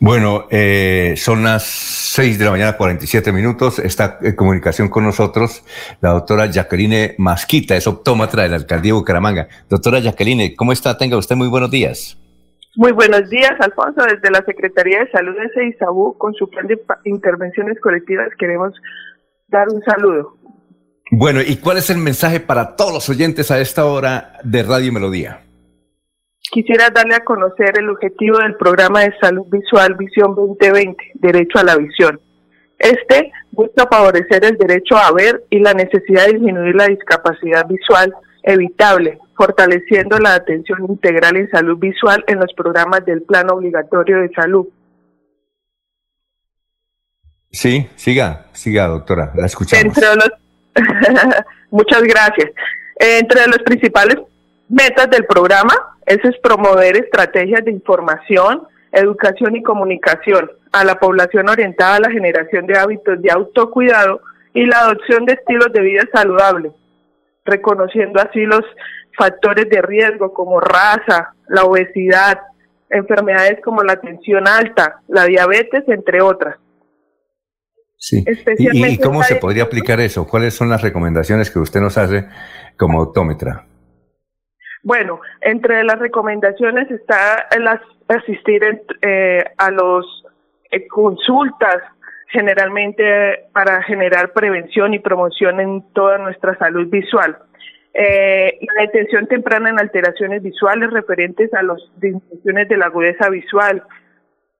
Bueno, 0.00 0.46
eh, 0.50 1.14
son 1.16 1.44
las 1.44 1.64
6 1.64 2.38
de 2.38 2.44
la 2.44 2.50
mañana, 2.50 2.76
47 2.76 3.32
minutos. 3.32 3.78
Está 3.78 4.18
en 4.22 4.34
comunicación 4.34 4.88
con 4.88 5.04
nosotros 5.04 5.64
la 6.00 6.10
doctora 6.10 6.46
Jacqueline 6.46 7.14
Masquita, 7.18 7.76
es 7.76 7.86
optómetra 7.86 8.42
de 8.42 8.48
la 8.48 8.56
alcaldía 8.56 8.90
de 8.92 8.98
Bucaramanga. 8.98 9.48
Doctora 9.68 10.00
Jacqueline, 10.00 10.54
¿cómo 10.56 10.72
está? 10.72 10.96
Tenga 10.96 11.16
usted 11.16 11.36
muy 11.36 11.48
buenos 11.48 11.70
días. 11.70 12.18
Muy 12.76 12.90
buenos 12.90 13.30
días, 13.30 13.52
Alfonso. 13.60 14.02
Desde 14.02 14.30
la 14.30 14.44
Secretaría 14.44 15.00
de 15.00 15.10
Salud 15.12 15.34
de 15.34 15.48
CEISABU, 15.54 16.18
con 16.18 16.34
su 16.34 16.50
plan 16.50 16.66
de 16.66 16.76
intervenciones 17.04 17.78
colectivas, 17.80 18.28
queremos 18.36 18.72
dar 19.48 19.68
un 19.68 19.80
saludo. 19.82 20.36
Bueno, 21.12 21.40
¿y 21.40 21.58
cuál 21.58 21.76
es 21.76 21.90
el 21.90 21.98
mensaje 21.98 22.40
para 22.40 22.74
todos 22.74 22.92
los 22.92 23.08
oyentes 23.08 23.50
a 23.52 23.60
esta 23.60 23.84
hora 23.84 24.32
de 24.42 24.64
Radio 24.64 24.92
Melodía? 24.92 25.43
Quisiera 26.50 26.90
darle 26.90 27.16
a 27.16 27.24
conocer 27.24 27.78
el 27.78 27.88
objetivo 27.88 28.38
del 28.38 28.56
programa 28.56 29.00
de 29.00 29.16
salud 29.20 29.46
visual 29.50 29.94
Visión 29.94 30.34
2020, 30.34 30.96
Derecho 31.14 31.58
a 31.58 31.64
la 31.64 31.76
Visión. 31.76 32.20
Este 32.78 33.32
busca 33.50 33.86
favorecer 33.90 34.44
el 34.44 34.56
derecho 34.56 34.96
a 34.96 35.12
ver 35.12 35.44
y 35.50 35.58
la 35.60 35.72
necesidad 35.72 36.26
de 36.26 36.34
disminuir 36.34 36.74
la 36.74 36.86
discapacidad 36.86 37.66
visual 37.66 38.12
evitable, 38.42 39.18
fortaleciendo 39.36 40.18
la 40.18 40.34
atención 40.34 40.84
integral 40.88 41.36
en 41.36 41.50
salud 41.50 41.78
visual 41.78 42.22
en 42.26 42.38
los 42.38 42.52
programas 42.54 43.04
del 43.06 43.22
Plan 43.22 43.50
Obligatorio 43.50 44.18
de 44.18 44.28
Salud. 44.34 44.68
Sí, 47.50 47.88
siga, 47.94 48.46
siga, 48.52 48.86
doctora, 48.88 49.32
la 49.34 49.46
escuchamos. 49.46 49.84
Entre 49.84 50.06
los, 50.16 50.30
muchas 51.70 52.02
gracias. 52.02 52.50
Entre 52.96 53.46
los 53.46 53.58
principales 53.58 54.18
metas 54.68 55.10
del 55.10 55.24
programa 55.26 55.74
eso 56.06 56.28
es 56.28 56.38
promover 56.38 56.96
estrategias 56.96 57.64
de 57.64 57.70
información, 57.70 58.66
educación 58.92 59.56
y 59.56 59.62
comunicación 59.62 60.50
a 60.72 60.84
la 60.84 60.98
población 60.98 61.48
orientada 61.48 61.96
a 61.96 62.00
la 62.00 62.10
generación 62.10 62.66
de 62.66 62.78
hábitos 62.78 63.20
de 63.22 63.30
autocuidado 63.30 64.20
y 64.52 64.66
la 64.66 64.80
adopción 64.80 65.24
de 65.24 65.34
estilos 65.34 65.72
de 65.72 65.80
vida 65.80 66.02
saludables, 66.12 66.72
reconociendo 67.44 68.20
así 68.20 68.40
los 68.40 68.62
factores 69.16 69.68
de 69.70 69.80
riesgo 69.80 70.32
como 70.32 70.60
raza, 70.60 71.34
la 71.48 71.64
obesidad, 71.64 72.40
enfermedades 72.90 73.60
como 73.64 73.82
la 73.82 73.96
tensión 73.96 74.46
alta, 74.46 75.00
la 75.08 75.24
diabetes, 75.24 75.84
entre 75.88 76.20
otras. 76.20 76.56
Sí. 77.96 78.22
¿Y, 78.58 78.98
cómo 78.98 79.22
se 79.22 79.36
podría 79.36 79.62
aplicar 79.62 79.98
eso? 80.00 80.26
¿Cuáles 80.26 80.52
son 80.52 80.68
las 80.68 80.82
recomendaciones 80.82 81.50
que 81.50 81.58
usted 81.58 81.80
nos 81.80 81.96
hace 81.96 82.28
como 82.76 83.00
optómetra? 83.00 83.64
Bueno, 84.84 85.20
entre 85.40 85.82
las 85.82 85.98
recomendaciones 85.98 86.90
está 86.90 87.48
el 87.56 87.66
asistir 88.06 88.82
eh, 89.00 89.42
a 89.56 89.70
los 89.70 90.24
eh, 90.70 90.86
consultas 90.86 91.78
generalmente 92.28 93.46
para 93.52 93.82
generar 93.82 94.34
prevención 94.34 94.92
y 94.92 94.98
promoción 94.98 95.58
en 95.60 95.90
toda 95.94 96.18
nuestra 96.18 96.56
salud 96.58 96.88
visual. 96.90 97.38
Eh, 97.94 98.58
la 98.60 98.82
detención 98.82 99.26
temprana 99.26 99.70
en 99.70 99.80
alteraciones 99.80 100.42
visuales 100.42 100.90
referentes 100.90 101.54
a 101.54 101.62
las 101.62 101.78
disminuciones 101.96 102.68
de 102.68 102.76
la 102.76 102.86
agudeza 102.86 103.30
visual, 103.30 103.84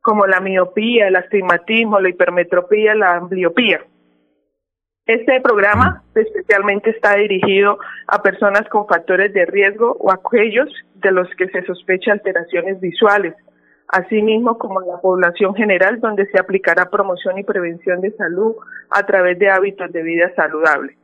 como 0.01 0.27
la 0.27 0.41
miopía, 0.41 1.09
el 1.09 1.17
astigmatismo, 1.17 2.01
la 2.01 2.09
hipermetropía, 2.09 2.95
la 2.95 3.17
ambliopía. 3.17 3.85
Este 5.07 5.39
programa 5.43 6.03
especialmente 6.15 6.89
está 6.89 7.17
dirigido 7.17 7.79
a 8.07 8.23
personas 8.23 8.67
con 8.71 8.87
factores 8.87 9.35
de 9.35 9.45
riesgo 9.45 9.99
o 10.01 10.11
aquellos 10.11 10.69
de 10.95 11.13
los 11.13 11.29
que 11.37 11.47
se 11.49 11.63
sospecha 11.67 12.13
alteraciones 12.13 12.81
visuales, 12.81 13.35
asimismo 13.89 14.57
como 14.57 14.81
a 14.81 14.87
la 14.87 15.01
población 15.03 15.55
general 15.55 16.01
donde 16.01 16.25
se 16.27 16.39
aplicará 16.39 16.89
promoción 16.89 17.39
y 17.39 17.45
prevención 17.45 18.01
de 18.01 18.13
salud 18.17 18.55
a 18.89 19.05
través 19.05 19.39
de 19.39 19.51
hábitos 19.51 19.93
de 19.93 20.03
vida 20.03 20.33
saludable. 20.35 20.97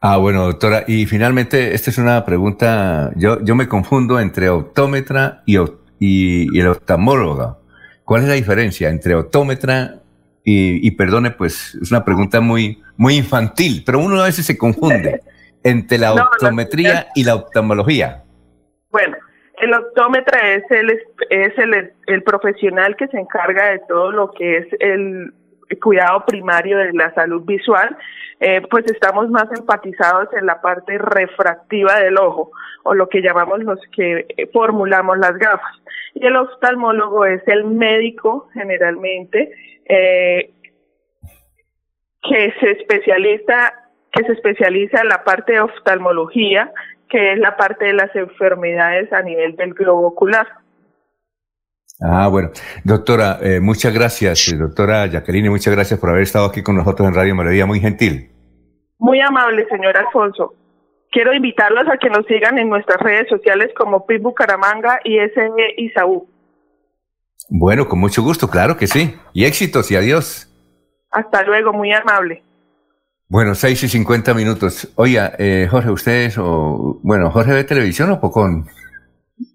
Ah, 0.00 0.16
bueno, 0.16 0.46
doctora, 0.46 0.84
y 0.86 1.04
finalmente, 1.04 1.74
esta 1.74 1.90
es 1.90 1.98
una 1.98 2.24
pregunta, 2.24 3.10
yo, 3.16 3.44
yo 3.44 3.54
me 3.54 3.68
confundo 3.68 4.18
entre 4.18 4.48
optómetra 4.48 5.42
y, 5.44 5.58
y, 5.98 6.58
el 6.58 6.68
oftalmólogo. 6.68 7.58
¿Cuál 8.04 8.22
es 8.22 8.28
la 8.28 8.34
diferencia 8.34 8.88
entre 8.88 9.14
optómetra 9.14 10.00
y, 10.44 10.90
perdone, 10.92 11.30
pues 11.30 11.74
es 11.80 11.90
una 11.90 12.04
pregunta 12.04 12.40
muy, 12.40 12.82
muy 12.96 13.16
infantil, 13.16 13.82
pero 13.84 13.98
uno 13.98 14.20
a 14.20 14.24
veces 14.24 14.46
se 14.46 14.56
confunde 14.56 15.20
entre 15.62 15.98
la 15.98 16.14
optometría 16.14 17.08
y 17.14 17.24
la 17.24 17.34
oftalmología. 17.34 18.22
Bueno, 18.90 19.16
el 19.60 19.74
optómetra 19.74 20.54
es 20.54 20.62
el 20.70 20.90
es 21.28 21.58
el, 21.58 21.92
el, 22.06 22.22
profesional 22.22 22.96
que 22.96 23.08
se 23.08 23.18
encarga 23.18 23.72
de 23.72 23.80
todo 23.88 24.10
lo 24.10 24.30
que 24.30 24.58
es 24.58 24.66
el 24.80 25.32
cuidado 25.76 26.24
primario 26.24 26.78
de 26.78 26.92
la 26.92 27.12
salud 27.14 27.42
visual, 27.44 27.96
eh, 28.40 28.62
pues 28.70 28.86
estamos 28.86 29.28
más 29.30 29.48
enfatizados 29.50 30.28
en 30.32 30.46
la 30.46 30.60
parte 30.60 30.96
refractiva 30.96 31.98
del 32.00 32.16
ojo, 32.18 32.50
o 32.84 32.94
lo 32.94 33.08
que 33.08 33.20
llamamos 33.20 33.60
los 33.64 33.80
que 33.94 34.26
formulamos 34.52 35.18
las 35.18 35.36
gafas. 35.36 35.82
Y 36.14 36.24
el 36.26 36.36
oftalmólogo 36.36 37.26
es 37.26 37.46
el 37.46 37.64
médico 37.64 38.48
generalmente 38.54 39.52
eh, 39.88 40.50
que 42.22 42.54
se 42.60 42.70
especializa 42.72 43.74
que 44.12 44.24
se 44.24 44.32
especializa 44.32 45.00
en 45.00 45.08
la 45.08 45.24
parte 45.24 45.52
de 45.52 45.60
oftalmología, 45.60 46.72
que 47.08 47.32
es 47.32 47.38
la 47.38 47.56
parte 47.56 47.86
de 47.86 47.92
las 47.92 48.14
enfermedades 48.16 49.12
a 49.12 49.22
nivel 49.22 49.56
del 49.56 49.74
globo 49.74 50.06
ocular. 50.06 50.46
Ah, 52.00 52.28
bueno. 52.28 52.50
Doctora, 52.84 53.38
eh, 53.42 53.60
muchas 53.60 53.92
gracias, 53.92 54.54
doctora 54.56 55.06
Jacqueline, 55.06 55.50
muchas 55.50 55.74
gracias 55.74 55.98
por 55.98 56.10
haber 56.10 56.22
estado 56.22 56.46
aquí 56.46 56.62
con 56.62 56.76
nosotros 56.76 57.08
en 57.08 57.14
Radio 57.14 57.34
Melodía, 57.34 57.66
muy 57.66 57.80
gentil. 57.80 58.30
Muy 58.98 59.20
amable, 59.20 59.66
señor 59.68 59.96
Alfonso. 59.96 60.54
Quiero 61.10 61.32
invitarlos 61.32 61.88
a 61.88 61.96
que 61.96 62.10
nos 62.10 62.26
sigan 62.26 62.58
en 62.58 62.68
nuestras 62.68 63.00
redes 63.00 63.28
sociales 63.28 63.70
como 63.76 64.06
PIB 64.06 64.22
Bucaramanga 64.22 65.00
y 65.04 65.18
SE 65.18 65.50
Isaú. 65.78 66.28
Bueno, 67.48 67.88
con 67.88 67.98
mucho 67.98 68.22
gusto, 68.22 68.48
claro 68.48 68.76
que 68.76 68.86
sí. 68.86 69.14
Y 69.32 69.44
éxitos 69.44 69.90
y 69.90 69.96
adiós. 69.96 70.48
Hasta 71.10 71.42
luego, 71.44 71.72
muy 71.72 71.92
amable. 71.92 72.42
Bueno, 73.28 73.54
seis 73.54 73.82
y 73.82 73.88
cincuenta 73.88 74.34
minutos. 74.34 74.88
Oiga, 74.94 75.34
eh, 75.38 75.66
Jorge, 75.70 75.90
¿ustedes 75.90 76.38
o... 76.38 76.98
Bueno, 77.02 77.30
¿Jorge 77.30 77.52
ve 77.52 77.64
televisión 77.64 78.10
o 78.10 78.20
Pocón? 78.20 78.66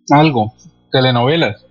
Algo, 0.10 0.54
telenovelas. 0.92 1.66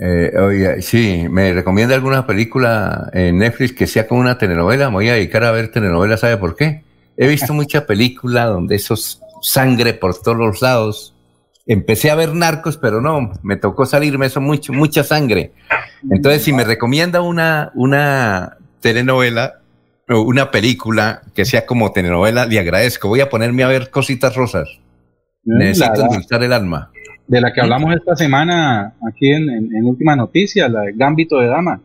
Eh, 0.00 0.32
oiga, 0.38 0.80
sí, 0.80 1.26
¿me 1.28 1.52
recomienda 1.52 1.94
alguna 1.94 2.24
película 2.24 3.10
en 3.12 3.38
Netflix 3.38 3.72
que 3.72 3.86
sea 3.88 4.06
como 4.06 4.20
una 4.20 4.38
telenovela? 4.38 4.90
Me 4.90 4.94
voy 4.94 5.08
a 5.08 5.14
dedicar 5.14 5.42
a 5.42 5.50
ver 5.50 5.72
telenovelas, 5.72 6.20
¿sabe 6.20 6.36
por 6.36 6.54
qué? 6.54 6.84
He 7.16 7.26
visto 7.26 7.52
mucha 7.54 7.84
película 7.84 8.44
donde 8.46 8.76
esos 8.76 9.20
sangre 9.42 9.94
por 9.94 10.20
todos 10.20 10.36
los 10.36 10.62
lados 10.62 11.17
empecé 11.68 12.10
a 12.10 12.16
ver 12.16 12.34
narcos, 12.34 12.78
pero 12.78 13.00
no, 13.00 13.32
me 13.42 13.56
tocó 13.56 13.86
salirme 13.86 14.26
eso 14.26 14.40
mucho, 14.40 14.72
mucha 14.72 15.04
sangre. 15.04 15.52
Entonces, 16.10 16.42
si 16.42 16.52
me 16.52 16.64
recomienda 16.64 17.20
una, 17.20 17.70
una 17.74 18.56
telenovela 18.80 19.60
o 20.08 20.22
una 20.22 20.50
película 20.50 21.20
que 21.34 21.44
sea 21.44 21.66
como 21.66 21.92
telenovela, 21.92 22.46
le 22.46 22.58
agradezco. 22.58 23.08
Voy 23.08 23.20
a 23.20 23.28
ponerme 23.28 23.62
a 23.62 23.68
ver 23.68 23.90
cositas 23.90 24.34
rosas. 24.34 24.66
Mm, 25.44 25.58
Necesito 25.58 26.00
endulzar 26.00 26.42
el 26.42 26.54
alma. 26.54 26.90
De 27.26 27.42
la 27.42 27.52
que 27.52 27.60
hablamos 27.60 27.94
esta 27.94 28.16
semana 28.16 28.94
aquí 29.06 29.30
en, 29.30 29.50
en, 29.50 29.84
Última 29.84 30.16
Noticia, 30.16 30.66
la 30.70 30.84
Gambito 30.94 31.38
de 31.38 31.48
Dama. 31.48 31.78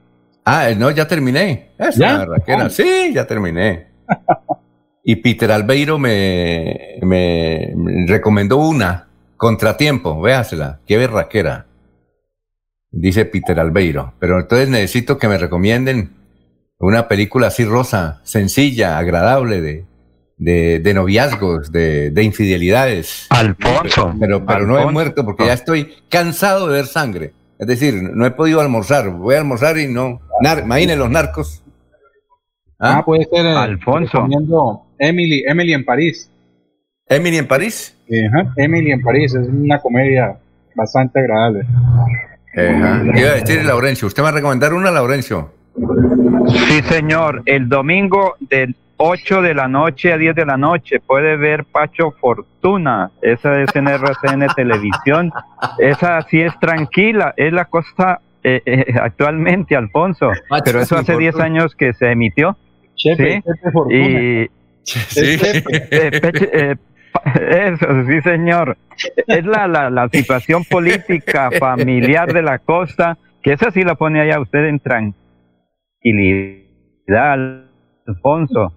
Ah, 0.46 0.70
no, 0.78 0.92
ya 0.92 1.06
terminé. 1.06 1.72
¿Ya? 1.98 2.26
Ah. 2.48 2.70
Sí, 2.70 3.12
ya 3.14 3.28
terminé. 3.28 3.88
y 5.04 5.18
Peter 5.18 5.52
Albeiro 5.52 6.00
me, 6.00 7.00
me 7.02 7.76
recomendó 8.08 8.58
una 8.58 9.08
Contratiempo, 9.44 10.22
véasela, 10.22 10.80
qué 10.88 10.96
berraquera. 10.96 11.66
Dice 12.92 13.26
Peter 13.26 13.60
Albeiro. 13.60 14.14
Pero 14.18 14.40
entonces 14.40 14.70
necesito 14.70 15.18
que 15.18 15.28
me 15.28 15.38
recomienden 15.38 16.12
una 16.80 17.10
película 17.10 17.48
así 17.48 17.66
rosa, 17.66 18.22
sencilla, 18.24 18.98
agradable, 18.98 19.60
de, 19.60 19.86
de, 20.38 20.80
de 20.80 20.94
noviazgos, 20.94 21.74
de, 21.74 22.12
de, 22.12 22.24
infidelidades. 22.24 23.28
Alfonso. 23.32 24.16
Pero, 24.18 24.46
pero, 24.46 24.66
no 24.66 24.80
he 24.80 24.90
muerto 24.90 25.26
porque 25.26 25.48
ya 25.48 25.52
estoy 25.52 25.92
cansado 26.08 26.70
de 26.70 26.78
ver 26.78 26.86
sangre. 26.86 27.34
Es 27.60 27.68
decir, 27.68 27.96
no 28.02 28.26
he 28.26 28.32
podido 28.32 28.62
almorzar. 28.62 29.10
Voy 29.10 29.36
a 29.36 29.40
almorzar 29.40 29.78
y 29.78 29.88
no. 29.88 30.22
imaginen 30.42 31.00
los 31.00 31.10
narcos. 31.10 31.62
¿Ah? 32.80 33.04
puede 33.06 33.26
ser. 33.26 33.46
Eh, 33.46 33.58
Alfonso. 33.58 34.26
Emily, 35.00 35.44
Emily 35.46 35.74
en 35.74 35.84
París. 35.84 36.32
Emily 37.10 37.40
en 37.40 37.48
París. 37.50 37.94
Emily 38.58 38.92
en 38.92 39.02
París 39.02 39.34
es 39.36 39.48
una 39.48 39.80
comedia 39.80 40.36
bastante 40.76 41.20
agradable. 41.20 41.62
Ajá. 42.56 43.02
Iba 43.16 43.30
a 43.30 43.34
decir 43.36 43.66
Laurencio, 43.66 44.08
¿usted 44.08 44.24
va 44.24 44.30
a 44.30 44.34
recomendar 44.34 44.74
una, 44.74 44.92
Laurencio? 44.92 45.52
Sí, 46.68 46.82
señor. 46.84 47.42
El 47.46 47.68
domingo 47.68 48.36
del 48.40 48.76
8 48.98 49.42
de 49.42 49.56
la 49.56 49.68
noche 49.68 50.14
a 50.14 50.18
10 50.18 50.36
de 50.36 50.46
la 50.46 50.56
noche 50.58 51.00
puede 51.00 51.36
ver 51.36 51.66
Pacho 51.66 52.12
Fortuna. 52.12 53.10
Esa 53.22 53.60
es 53.62 53.76
en 53.76 53.88
RCN 53.88 54.48
Televisión. 54.56 55.32
Esa 55.80 56.22
sí 56.30 56.42
es 56.42 56.54
tranquila. 56.60 57.34
Es 57.38 57.52
la 57.54 57.66
cosa 57.66 58.20
eh, 58.44 58.62
eh, 58.66 58.94
actualmente, 59.02 59.76
Alfonso. 59.76 60.32
Pero 60.66 60.82
eso 60.82 60.96
hace 60.98 61.18
10 61.18 61.40
años 61.40 61.76
que 61.76 61.94
se 61.94 62.12
emitió. 62.12 62.56
Chepe, 62.96 63.36
sí. 63.38 63.42
Chepe 63.42 63.72
Fortuna. 63.72 63.96
Y, 63.98 64.50
Sí. 64.86 65.38
Eh, 65.40 66.12
Peche- 66.22 66.50
eh, 66.52 66.76
eso, 67.50 67.88
sí, 68.08 68.22
señor. 68.22 68.78
Es 69.28 69.46
la, 69.46 69.68
la, 69.68 69.90
la 69.90 70.10
situación 70.10 70.64
política 70.66 71.50
familiar 71.52 72.32
de 72.32 72.42
la 72.42 72.60
costa, 72.60 73.18
que 73.42 73.54
esa 73.54 73.72
sí 73.72 73.84
la 73.84 73.96
pone 73.96 74.22
allá 74.22 74.40
usted 74.40 74.66
en 74.66 74.80
tranquilidad, 74.80 75.18
Alfonso. 78.08 78.74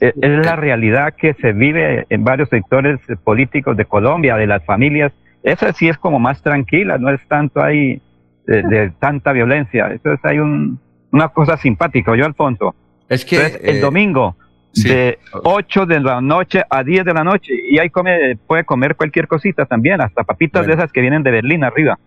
Eh, 0.00 0.12
Es 0.20 0.46
la 0.46 0.56
realidad 0.56 1.14
que 1.16 1.34
se 1.34 1.52
vive 1.52 2.06
en 2.08 2.24
varios 2.24 2.48
sectores 2.48 3.00
políticos 3.22 3.76
de 3.76 3.84
Colombia, 3.84 4.36
de 4.36 4.46
las 4.46 4.64
familias. 4.64 5.12
Esa 5.42 5.72
sí 5.72 5.88
es 5.88 5.98
como 5.98 6.18
más 6.18 6.42
tranquila, 6.42 6.98
no 6.98 7.10
es 7.10 7.20
tanto 7.28 7.62
ahí 7.62 8.00
de, 8.46 8.62
de 8.62 8.90
tanta 8.98 9.32
violencia. 9.32 9.88
Eso 9.88 10.12
es 10.12 10.20
ahí 10.24 10.38
un, 10.38 10.80
una 11.12 11.28
cosa 11.28 11.56
simpática, 11.56 12.16
yo, 12.16 12.24
Alfonso. 12.24 12.74
Es 13.08 13.24
que 13.24 13.36
Entonces, 13.36 13.60
el 13.62 13.76
eh, 13.76 13.80
domingo, 13.80 14.36
sí. 14.74 14.88
de 14.88 15.18
8 15.42 15.86
de 15.86 16.00
la 16.00 16.20
noche 16.20 16.62
a 16.68 16.82
10 16.84 17.04
de 17.04 17.14
la 17.14 17.24
noche, 17.24 17.52
y 17.68 17.78
ahí 17.78 17.90
come, 17.90 18.36
puede 18.46 18.64
comer 18.64 18.96
cualquier 18.96 19.26
cosita 19.28 19.64
también, 19.66 20.00
hasta 20.00 20.22
papitas 20.24 20.62
Bueno. 20.62 20.76
de 20.76 20.82
esas 20.82 20.92
que 20.92 21.00
vienen 21.00 21.22
de 21.22 21.30
Berlín 21.30 21.64
arriba. 21.64 21.98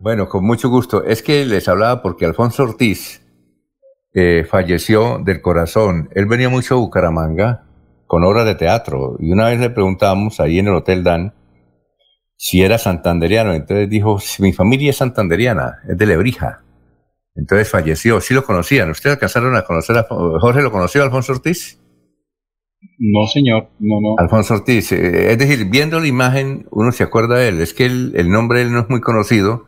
Bueno, 0.00 0.28
con 0.28 0.44
mucho 0.44 0.68
gusto. 0.68 1.04
Es 1.04 1.22
que 1.22 1.44
les 1.44 1.68
hablaba 1.68 2.02
porque 2.02 2.26
Alfonso 2.26 2.64
Ortiz 2.64 3.22
eh, 4.12 4.44
falleció 4.48 5.18
del 5.18 5.40
corazón. 5.40 6.08
Él 6.14 6.26
venía 6.26 6.48
mucho 6.48 6.74
a 6.74 6.78
Bucaramanga 6.78 7.62
con 8.06 8.22
obras 8.24 8.44
de 8.44 8.54
teatro 8.54 9.16
y 9.18 9.32
una 9.32 9.46
vez 9.48 9.58
le 9.60 9.70
preguntamos 9.70 10.40
ahí 10.40 10.58
en 10.58 10.68
el 10.68 10.74
Hotel 10.74 11.02
Dan 11.04 11.32
si 12.36 12.62
era 12.62 12.76
santanderiano. 12.78 13.54
Entonces 13.54 13.88
dijo, 13.88 14.18
"Si 14.20 14.42
mi 14.42 14.52
familia 14.52 14.90
es 14.90 14.96
santanderiana, 14.96 15.78
es 15.88 15.96
de 15.96 16.06
Lebrija. 16.06 16.60
Entonces 17.34 17.68
falleció. 17.70 18.20
Sí 18.20 18.34
lo 18.34 18.44
conocían. 18.44 18.90
¿Ustedes 18.90 19.14
alcanzaron 19.16 19.56
a 19.56 19.62
conocer 19.62 19.96
a 19.96 20.02
Jorge? 20.04 20.60
¿Lo 20.62 20.70
conoció 20.70 21.02
Alfonso 21.02 21.32
Ortiz? 21.32 21.80
No, 22.98 23.26
señor, 23.26 23.68
no, 23.78 24.00
no. 24.00 24.14
Alfonso 24.18 24.54
Ortiz. 24.54 24.92
eh, 24.92 25.32
es 25.32 25.38
decir, 25.38 25.66
viendo 25.66 26.00
la 26.00 26.06
imagen, 26.06 26.66
uno 26.70 26.92
se 26.92 27.02
acuerda 27.02 27.36
de 27.36 27.48
él. 27.48 27.60
Es 27.60 27.74
que 27.74 27.86
el, 27.86 28.30
nombre 28.30 28.60
de 28.60 28.66
él 28.66 28.72
no 28.72 28.80
es 28.80 28.88
muy 28.88 29.00
conocido, 29.00 29.66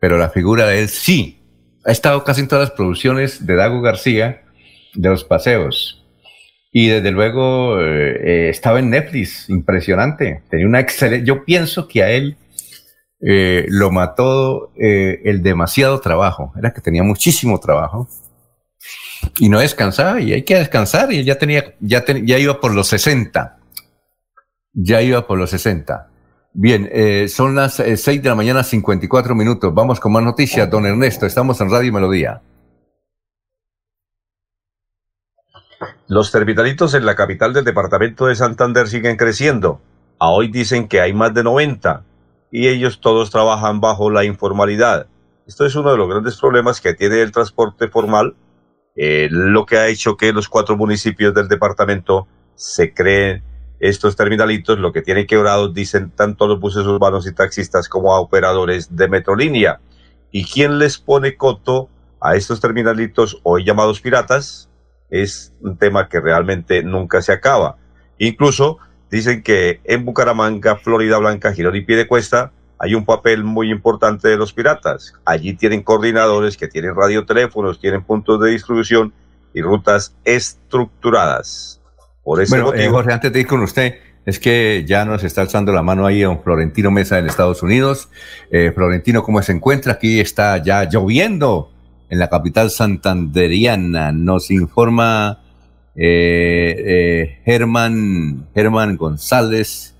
pero 0.00 0.18
la 0.18 0.30
figura 0.30 0.66
de 0.66 0.80
él 0.80 0.88
sí. 0.88 1.38
Ha 1.84 1.92
estado 1.92 2.24
casi 2.24 2.42
en 2.42 2.48
todas 2.48 2.68
las 2.68 2.76
producciones 2.76 3.46
de 3.46 3.54
Dago 3.54 3.80
García, 3.80 4.42
de 4.94 5.08
los 5.08 5.24
paseos. 5.24 6.06
Y 6.72 6.88
desde 6.88 7.10
luego 7.10 7.80
eh, 7.80 8.16
eh, 8.22 8.48
estaba 8.50 8.78
en 8.78 8.90
Netflix, 8.90 9.48
impresionante. 9.48 10.42
Tenía 10.50 10.66
una 10.66 10.80
excelente. 10.80 11.26
Yo 11.26 11.44
pienso 11.44 11.88
que 11.88 12.02
a 12.02 12.10
él 12.10 12.36
eh, 13.22 13.66
lo 13.68 13.90
mató 13.90 14.72
eh, 14.76 15.20
el 15.24 15.42
demasiado 15.42 16.00
trabajo. 16.00 16.52
Era 16.56 16.72
que 16.72 16.80
tenía 16.80 17.02
muchísimo 17.02 17.60
trabajo 17.60 18.08
y 19.38 19.48
no 19.48 19.60
descansaba 19.60 20.20
y 20.20 20.32
hay 20.32 20.42
que 20.42 20.56
descansar 20.56 21.12
y 21.12 21.24
ya 21.24 21.36
tenía, 21.38 21.74
ya, 21.80 22.04
ya 22.06 22.38
iba 22.38 22.60
por 22.60 22.74
los 22.74 22.88
60. 22.88 23.58
Ya 24.72 25.02
iba 25.02 25.26
por 25.26 25.38
los 25.38 25.50
60. 25.50 26.08
Bien, 26.52 26.88
eh, 26.92 27.28
son 27.28 27.54
las 27.54 27.78
eh, 27.80 27.96
6 27.96 28.22
de 28.22 28.28
la 28.28 28.34
mañana, 28.34 28.62
54 28.62 29.34
minutos. 29.34 29.72
Vamos 29.72 30.00
con 30.00 30.12
más 30.12 30.22
noticias, 30.22 30.68
don 30.70 30.86
Ernesto. 30.86 31.26
Estamos 31.26 31.60
en 31.60 31.70
Radio 31.70 31.92
Melodía. 31.92 32.42
Los 36.08 36.32
terminalitos 36.32 36.94
en 36.94 37.06
la 37.06 37.14
capital 37.14 37.52
del 37.52 37.64
departamento 37.64 38.26
de 38.26 38.34
Santander 38.34 38.88
siguen 38.88 39.16
creciendo. 39.16 39.80
A 40.18 40.30
hoy 40.30 40.48
dicen 40.48 40.88
que 40.88 41.00
hay 41.00 41.12
más 41.12 41.32
de 41.32 41.44
90 41.44 42.02
y 42.50 42.68
ellos 42.68 43.00
todos 43.00 43.30
trabajan 43.30 43.80
bajo 43.80 44.10
la 44.10 44.24
informalidad. 44.24 45.06
Esto 45.46 45.64
es 45.64 45.74
uno 45.76 45.92
de 45.92 45.96
los 45.96 46.08
grandes 46.08 46.36
problemas 46.36 46.80
que 46.80 46.94
tiene 46.94 47.22
el 47.22 47.32
transporte 47.32 47.88
formal, 47.88 48.34
eh, 49.02 49.28
lo 49.30 49.64
que 49.64 49.78
ha 49.78 49.88
hecho 49.88 50.16
que 50.16 50.32
los 50.32 50.48
cuatro 50.48 50.76
municipios 50.76 51.32
del 51.32 51.48
departamento 51.48 52.28
se 52.54 52.92
creen 52.92 53.42
estos 53.78 54.14
terminalitos, 54.14 54.78
lo 54.78 54.92
que 54.92 55.00
tienen 55.00 55.26
quebrados, 55.26 55.72
dicen 55.72 56.10
tanto 56.10 56.46
los 56.46 56.60
buses 56.60 56.84
urbanos 56.84 57.26
y 57.26 57.32
taxistas 57.32 57.88
como 57.88 58.14
a 58.14 58.20
operadores 58.20 58.94
de 58.94 59.08
Metrolínea. 59.08 59.80
¿Y 60.30 60.44
quién 60.44 60.78
les 60.78 60.98
pone 60.98 61.36
coto 61.36 61.88
a 62.20 62.36
estos 62.36 62.60
terminalitos 62.60 63.40
hoy 63.42 63.64
llamados 63.64 64.00
piratas? 64.00 64.70
es 65.10 65.52
un 65.60 65.76
tema 65.76 66.08
que 66.08 66.20
realmente 66.20 66.82
nunca 66.82 67.20
se 67.20 67.32
acaba. 67.32 67.76
Incluso 68.18 68.78
dicen 69.10 69.42
que 69.42 69.80
en 69.84 70.04
Bucaramanga, 70.04 70.76
Florida 70.76 71.18
Blanca, 71.18 71.52
Girón 71.52 71.76
y 71.76 71.82
Piedecuesta 71.82 72.52
hay 72.80 72.94
un 72.94 73.04
papel 73.04 73.44
muy 73.44 73.70
importante 73.70 74.26
de 74.28 74.38
los 74.38 74.54
piratas. 74.54 75.12
Allí 75.26 75.52
tienen 75.52 75.82
coordinadores 75.82 76.56
que 76.56 76.66
tienen 76.66 76.94
radioteléfonos, 76.96 77.78
tienen 77.78 78.02
puntos 78.02 78.40
de 78.40 78.50
distribución 78.50 79.12
y 79.52 79.60
rutas 79.60 80.14
estructuradas. 80.24 81.78
Por 82.24 82.40
ese 82.40 82.56
Bueno, 82.56 82.72
eh, 82.72 82.78
motivo, 82.78 82.94
Jorge, 82.94 83.12
antes 83.12 83.32
de 83.32 83.40
ir 83.40 83.46
con 83.46 83.60
usted, 83.60 83.98
es 84.24 84.38
que 84.38 84.84
ya 84.86 85.04
nos 85.04 85.22
está 85.24 85.42
alzando 85.42 85.72
la 85.72 85.82
mano 85.82 86.06
ahí 86.06 86.22
don 86.22 86.42
Florentino 86.42 86.90
Mesa 86.90 87.18
en 87.18 87.26
Estados 87.26 87.62
Unidos. 87.62 88.08
Eh, 88.50 88.72
Florentino, 88.74 89.22
¿cómo 89.22 89.42
se 89.42 89.52
encuentra? 89.52 89.92
Aquí 89.94 90.18
está 90.18 90.56
ya 90.62 90.84
lloviendo 90.84 91.70
en 92.08 92.18
la 92.18 92.30
capital 92.30 92.70
santanderiana. 92.70 94.10
Nos 94.10 94.50
informa 94.50 95.40
eh, 95.94 96.74
eh, 96.78 97.40
Germán, 97.44 98.48
Germán 98.54 98.96
González 98.96 99.94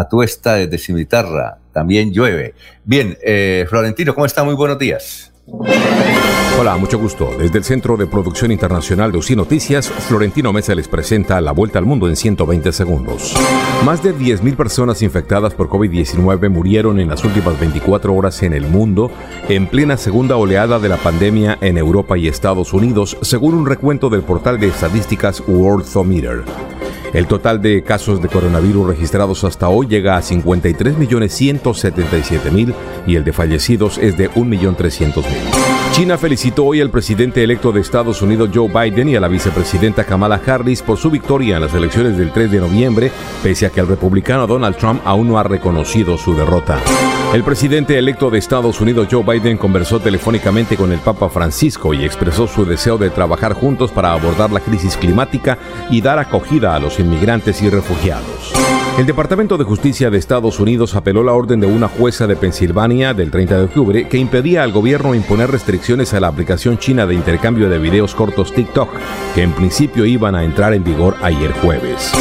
Atuesta 0.00 0.54
desde 0.54 0.78
Cimitarra. 0.78 1.58
También 1.72 2.12
llueve. 2.12 2.54
Bien, 2.84 3.16
eh, 3.22 3.66
Florentino, 3.68 4.14
¿cómo 4.14 4.26
está? 4.26 4.44
Muy 4.44 4.54
buenos 4.54 4.78
días. 4.78 5.32
Hola, 6.58 6.76
mucho 6.76 6.98
gusto. 6.98 7.30
Desde 7.38 7.58
el 7.58 7.64
Centro 7.64 7.96
de 7.96 8.06
Producción 8.06 8.50
Internacional 8.50 9.12
de 9.12 9.18
UCI 9.18 9.36
Noticias, 9.36 9.88
Florentino 9.88 10.52
Mesa 10.52 10.74
les 10.74 10.88
presenta 10.88 11.40
la 11.40 11.52
vuelta 11.52 11.78
al 11.78 11.84
mundo 11.84 12.08
en 12.08 12.16
120 12.16 12.72
segundos. 12.72 13.34
Más 13.84 14.02
de 14.02 14.14
10.000 14.14 14.56
personas 14.56 15.02
infectadas 15.02 15.54
por 15.54 15.68
COVID-19 15.68 16.48
murieron 16.48 16.98
en 16.98 17.08
las 17.08 17.22
últimas 17.24 17.60
24 17.60 18.12
horas 18.12 18.42
en 18.42 18.54
el 18.54 18.66
mundo, 18.66 19.10
en 19.48 19.68
plena 19.68 19.96
segunda 19.96 20.36
oleada 20.36 20.78
de 20.78 20.88
la 20.88 20.96
pandemia 20.96 21.58
en 21.60 21.78
Europa 21.78 22.18
y 22.18 22.26
Estados 22.26 22.72
Unidos, 22.72 23.16
según 23.20 23.54
un 23.54 23.66
recuento 23.66 24.08
del 24.08 24.22
portal 24.22 24.58
de 24.58 24.68
estadísticas 24.68 25.42
Worldometer. 25.46 26.42
El 27.12 27.26
total 27.26 27.60
de 27.62 27.82
casos 27.82 28.22
de 28.22 28.28
coronavirus 28.28 28.86
registrados 28.88 29.42
hasta 29.44 29.68
hoy 29.68 29.86
llega 29.86 30.16
a 30.16 30.22
53.177.000 30.22 32.74
y 33.06 33.16
el 33.16 33.24
de 33.24 33.32
fallecidos 33.32 33.98
es 33.98 34.16
de 34.16 34.30
1.300.000. 34.30 35.85
China 35.96 36.18
felicitó 36.18 36.66
hoy 36.66 36.82
al 36.82 36.90
presidente 36.90 37.42
electo 37.42 37.72
de 37.72 37.80
Estados 37.80 38.20
Unidos 38.20 38.50
Joe 38.52 38.68
Biden 38.68 39.08
y 39.08 39.16
a 39.16 39.20
la 39.20 39.28
vicepresidenta 39.28 40.04
Kamala 40.04 40.38
Harris 40.46 40.82
por 40.82 40.98
su 40.98 41.10
victoria 41.10 41.56
en 41.56 41.62
las 41.62 41.72
elecciones 41.72 42.18
del 42.18 42.32
3 42.32 42.50
de 42.50 42.60
noviembre, 42.60 43.10
pese 43.42 43.64
a 43.64 43.70
que 43.70 43.80
el 43.80 43.88
republicano 43.88 44.46
Donald 44.46 44.76
Trump 44.76 45.00
aún 45.06 45.26
no 45.26 45.38
ha 45.38 45.42
reconocido 45.42 46.18
su 46.18 46.34
derrota. 46.34 46.78
El 47.32 47.42
presidente 47.44 47.96
electo 47.96 48.28
de 48.28 48.38
Estados 48.38 48.78
Unidos 48.82 49.08
Joe 49.10 49.24
Biden 49.24 49.56
conversó 49.56 49.98
telefónicamente 49.98 50.76
con 50.76 50.92
el 50.92 50.98
Papa 50.98 51.30
Francisco 51.30 51.94
y 51.94 52.04
expresó 52.04 52.46
su 52.46 52.66
deseo 52.66 52.98
de 52.98 53.08
trabajar 53.08 53.54
juntos 53.54 53.90
para 53.90 54.12
abordar 54.12 54.52
la 54.52 54.60
crisis 54.60 54.98
climática 54.98 55.56
y 55.90 56.02
dar 56.02 56.18
acogida 56.18 56.76
a 56.76 56.78
los 56.78 57.00
inmigrantes 57.00 57.62
y 57.62 57.70
refugiados. 57.70 58.52
El 58.98 59.04
Departamento 59.04 59.58
de 59.58 59.64
Justicia 59.64 60.08
de 60.08 60.16
Estados 60.16 60.58
Unidos 60.58 60.94
apeló 60.94 61.22
la 61.22 61.34
orden 61.34 61.60
de 61.60 61.66
una 61.66 61.86
jueza 61.86 62.26
de 62.26 62.34
Pensilvania 62.34 63.12
del 63.12 63.30
30 63.30 63.58
de 63.58 63.64
octubre 63.64 64.08
que 64.08 64.16
impedía 64.16 64.62
al 64.62 64.72
gobierno 64.72 65.14
imponer 65.14 65.50
restricciones 65.50 65.85
a 65.88 66.20
la 66.20 66.26
aplicación 66.26 66.78
china 66.78 67.06
de 67.06 67.14
intercambio 67.14 67.68
de 67.68 67.78
videos 67.78 68.12
cortos 68.12 68.52
TikTok, 68.52 68.88
que 69.36 69.42
en 69.42 69.52
principio 69.52 70.04
iban 70.04 70.34
a 70.34 70.42
entrar 70.42 70.74
en 70.74 70.82
vigor 70.82 71.14
ayer 71.22 71.52
jueves. 71.52 72.12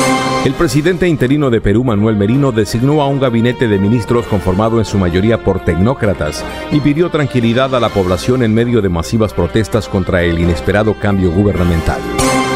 El 0.46 0.54
presidente 0.54 1.08
interino 1.08 1.50
de 1.50 1.62
Perú, 1.62 1.84
Manuel 1.84 2.16
Merino, 2.16 2.52
designó 2.52 3.02
a 3.02 3.08
un 3.08 3.20
gabinete 3.20 3.68
de 3.68 3.80
ministros 3.80 4.28
conformado 4.28 4.78
en 4.78 4.86
su 4.86 5.00
mayoría 5.00 5.44
por 5.44 5.66
tecnócratas 5.66 6.46
y 6.72 6.80
pidió 6.80 7.10
tranquilidad 7.10 7.74
a 7.74 7.80
la 7.80 7.90
población 7.90 8.44
en 8.44 8.54
medio 8.54 8.84
de 8.84 8.90
masivas 8.90 9.34
protestas 9.34 9.90
contra 9.90 10.22
el 10.22 10.38
inesperado 10.38 10.94
cambio 11.00 11.32
gubernamental. 11.32 12.00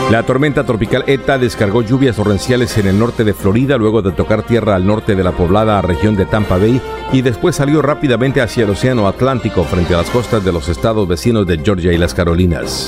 La 0.10 0.24
tormenta 0.24 0.66
tropical 0.66 1.04
ETA 1.06 1.38
descargó 1.38 1.84
lluvias 1.84 2.16
torrenciales 2.16 2.76
en 2.80 2.88
el 2.88 2.98
norte 2.98 3.24
de 3.24 3.36
Florida 3.36 3.78
luego 3.78 4.02
de 4.02 4.12
tocar 4.12 4.42
tierra 4.42 4.74
al 4.74 4.88
norte 4.88 5.16
de 5.16 5.24
la 5.24 5.34
poblada 5.34 5.80
región 5.84 6.16
de 6.16 6.26
Tampa 6.26 6.58
Bay 6.58 6.82
y 7.14 7.22
después 7.22 7.58
salió 7.58 7.84
rápidamente 7.84 8.42
hacia 8.42 8.64
el 8.64 8.72
Océano 8.72 9.08
Atlántico 9.08 9.64
frente 9.66 9.94
a 9.94 9.98
las 9.98 10.10
costas 10.10 10.44
de 10.44 10.52
los 10.52 10.68
estados 10.68 11.08
vecinos 11.08 11.46
de 11.46 11.60
Georgia 11.60 11.94
y 11.94 12.00
las 12.00 12.16
Carolinas. 12.16 12.88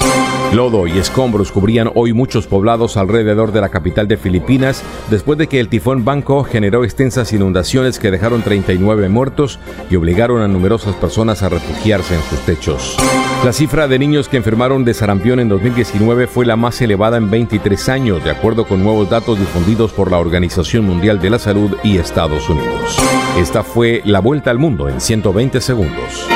Lodo 0.53 0.87
y 0.87 0.97
escombros 0.97 1.51
cubrían 1.51 1.91
hoy 1.93 2.11
muchos 2.11 2.47
poblados 2.47 2.97
alrededor 2.97 3.51
de 3.51 3.61
la 3.61 3.69
capital 3.69 4.07
de 4.07 4.17
Filipinas 4.17 4.83
después 5.11 5.37
de 5.37 5.47
que 5.47 5.59
el 5.59 5.69
tifón 5.69 6.03
Banco 6.03 6.43
generó 6.43 6.83
extensas 6.83 7.31
inundaciones 7.33 7.99
que 7.99 8.09
dejaron 8.09 8.41
39 8.41 9.09
muertos 9.09 9.59
y 9.91 9.95
obligaron 9.95 10.41
a 10.41 10.47
numerosas 10.47 10.95
personas 10.95 11.43
a 11.43 11.49
refugiarse 11.49 12.15
en 12.15 12.23
sus 12.23 12.39
techos. 12.39 12.97
La 13.45 13.53
cifra 13.53 13.87
de 13.87 13.97
niños 13.97 14.27
que 14.27 14.37
enfermaron 14.37 14.83
de 14.85 14.93
sarampión 14.93 15.39
en 15.39 15.49
2019 15.49 16.27
fue 16.27 16.45
la 16.45 16.55
más 16.55 16.81
elevada 16.81 17.10
en 17.17 17.29
23 17.29 17.89
años, 17.89 18.23
de 18.23 18.31
acuerdo 18.31 18.65
con 18.65 18.83
nuevos 18.83 19.09
datos 19.09 19.39
difundidos 19.39 19.91
por 19.91 20.11
la 20.11 20.19
Organización 20.19 20.85
Mundial 20.85 21.19
de 21.19 21.29
la 21.29 21.39
Salud 21.39 21.77
y 21.83 21.97
Estados 21.97 22.49
Unidos. 22.49 22.97
Esta 23.37 23.63
fue 23.63 24.01
la 24.05 24.19
vuelta 24.19 24.51
al 24.51 24.57
mundo 24.57 24.89
en 24.89 24.99
120 24.99 25.61
segundos. 25.61 26.27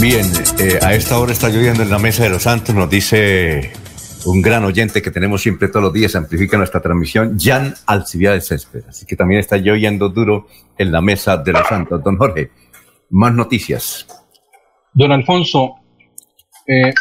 Bien, 0.00 0.26
eh, 0.58 0.78
a 0.82 0.94
esta 0.94 1.18
hora 1.18 1.32
está 1.32 1.48
lloviendo 1.48 1.82
en 1.82 1.90
la 1.90 1.98
Mesa 1.98 2.22
de 2.22 2.30
los 2.30 2.42
Santos, 2.42 2.74
nos 2.74 2.88
dice 2.88 3.72
un 4.26 4.42
gran 4.42 4.64
oyente 4.64 5.02
que 5.02 5.10
tenemos 5.10 5.42
siempre 5.42 5.68
todos 5.68 5.84
los 5.84 5.92
días, 5.92 6.14
amplifica 6.14 6.56
nuestra 6.56 6.80
transmisión, 6.80 7.38
Jan 7.38 7.74
Alcibiades 7.86 8.48
Césped. 8.48 8.84
Así 8.88 9.06
que 9.06 9.16
también 9.16 9.40
está 9.40 9.56
lloviendo 9.56 10.08
duro 10.08 10.46
en 10.78 10.92
la 10.92 11.00
Mesa 11.00 11.36
de 11.36 11.52
los 11.52 11.66
Santos. 11.66 12.02
Don 12.02 12.16
Jorge, 12.16 12.50
más 13.10 13.34
noticias. 13.34 14.06
Don 14.92 15.12
Alfonso, 15.12 15.76
eh, 16.66 16.92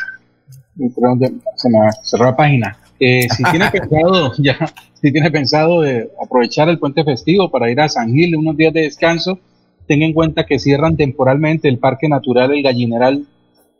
se 1.56 1.70
me 1.70 1.78
cerró 2.04 2.26
la 2.26 2.36
página. 2.36 2.78
Eh, 3.00 3.28
si 3.30 3.44
tiene 3.44 3.70
pensado 3.72 4.34
ya, 4.38 4.58
si 5.02 5.12
tiene 5.12 5.32
pensado 5.32 5.82
aprovechar 6.22 6.70
el 6.70 6.80
puente 6.80 7.04
festivo 7.04 7.50
para 7.50 7.72
ir 7.72 7.80
a 7.80 7.90
San 7.90 8.14
Gil 8.14 8.36
unos 8.36 8.58
días 8.58 8.74
de 8.74 8.82
descanso, 8.82 9.40
tenga 9.88 10.06
en 10.06 10.14
cuenta 10.14 10.46
que 10.46 10.60
cierran 10.60 10.98
temporalmente 10.98 11.68
el 11.68 11.80
Parque 11.80 12.08
Natural 12.08 12.52
El 12.52 12.64
Gallineral 12.64 13.26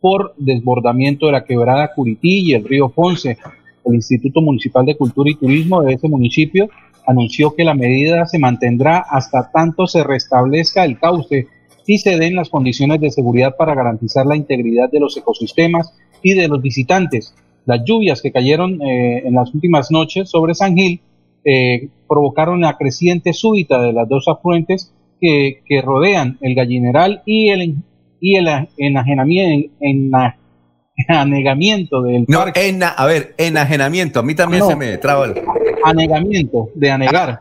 por 0.02 0.34
desbordamiento 0.38 1.28
de 1.28 1.34
la 1.34 1.44
quebrada 1.44 1.92
Curití 1.94 2.50
y 2.50 2.54
el 2.54 2.64
río 2.64 2.90
Ponce. 2.90 3.38
El 3.86 3.96
Instituto 3.96 4.42
Municipal 4.42 4.86
de 4.86 4.96
Cultura 4.96 5.30
y 5.30 5.36
Turismo 5.36 5.82
de 5.82 5.94
ese 5.94 6.08
municipio 6.08 6.70
anunció 7.06 7.56
que 7.56 7.64
la 7.64 7.74
medida 7.74 8.26
se 8.26 8.40
mantendrá 8.40 9.00
hasta 9.00 9.50
tanto 9.52 9.88
se 9.88 10.04
restablezca 10.04 10.86
el 10.86 11.00
cauce 11.00 11.48
y 11.88 11.98
se 11.98 12.18
den 12.18 12.36
las 12.36 12.50
condiciones 12.50 13.02
de 13.02 13.10
seguridad 13.10 13.56
para 13.58 13.74
garantizar 13.74 14.26
la 14.26 14.36
integridad 14.36 14.92
de 14.92 15.00
los 15.00 15.18
ecosistemas 15.18 15.92
y 16.22 16.34
de 16.34 16.48
los 16.48 16.62
visitantes. 16.62 17.36
Las 17.66 17.84
lluvias 17.86 18.22
que 18.22 18.32
cayeron 18.32 18.82
eh, 18.82 19.24
en 19.26 19.34
las 19.36 19.54
últimas 19.54 19.92
noches 19.92 20.30
sobre 20.30 20.56
San 20.56 20.76
Gil 20.76 21.02
eh, 21.46 21.90
provocaron 22.08 22.62
la 22.62 22.78
creciente 22.78 23.34
súbita 23.34 23.82
de 23.82 23.94
las 23.94 24.10
dos 24.10 24.28
afluentes 24.28 24.92
que, 25.22 25.62
rodean 25.84 26.38
el 26.42 26.56
gallineral 26.56 27.22
y 27.26 27.50
el, 27.50 27.76
y 28.20 28.36
el 28.36 28.48
enajenamiento, 28.78 29.74
en, 29.82 30.12
anegamiento 31.08 32.02
del 32.02 32.26
no, 32.28 32.40
a 32.40 33.06
ver, 33.06 33.36
enajenamiento, 33.38 34.20
a 34.20 34.24
mí 34.24 34.36
también 34.36 34.66
se 34.66 34.76
me 34.76 34.98
traba 34.98 35.26
el... 35.26 35.36
Anegamiento, 35.84 36.70
de 36.76 36.92
anegar. 36.92 37.40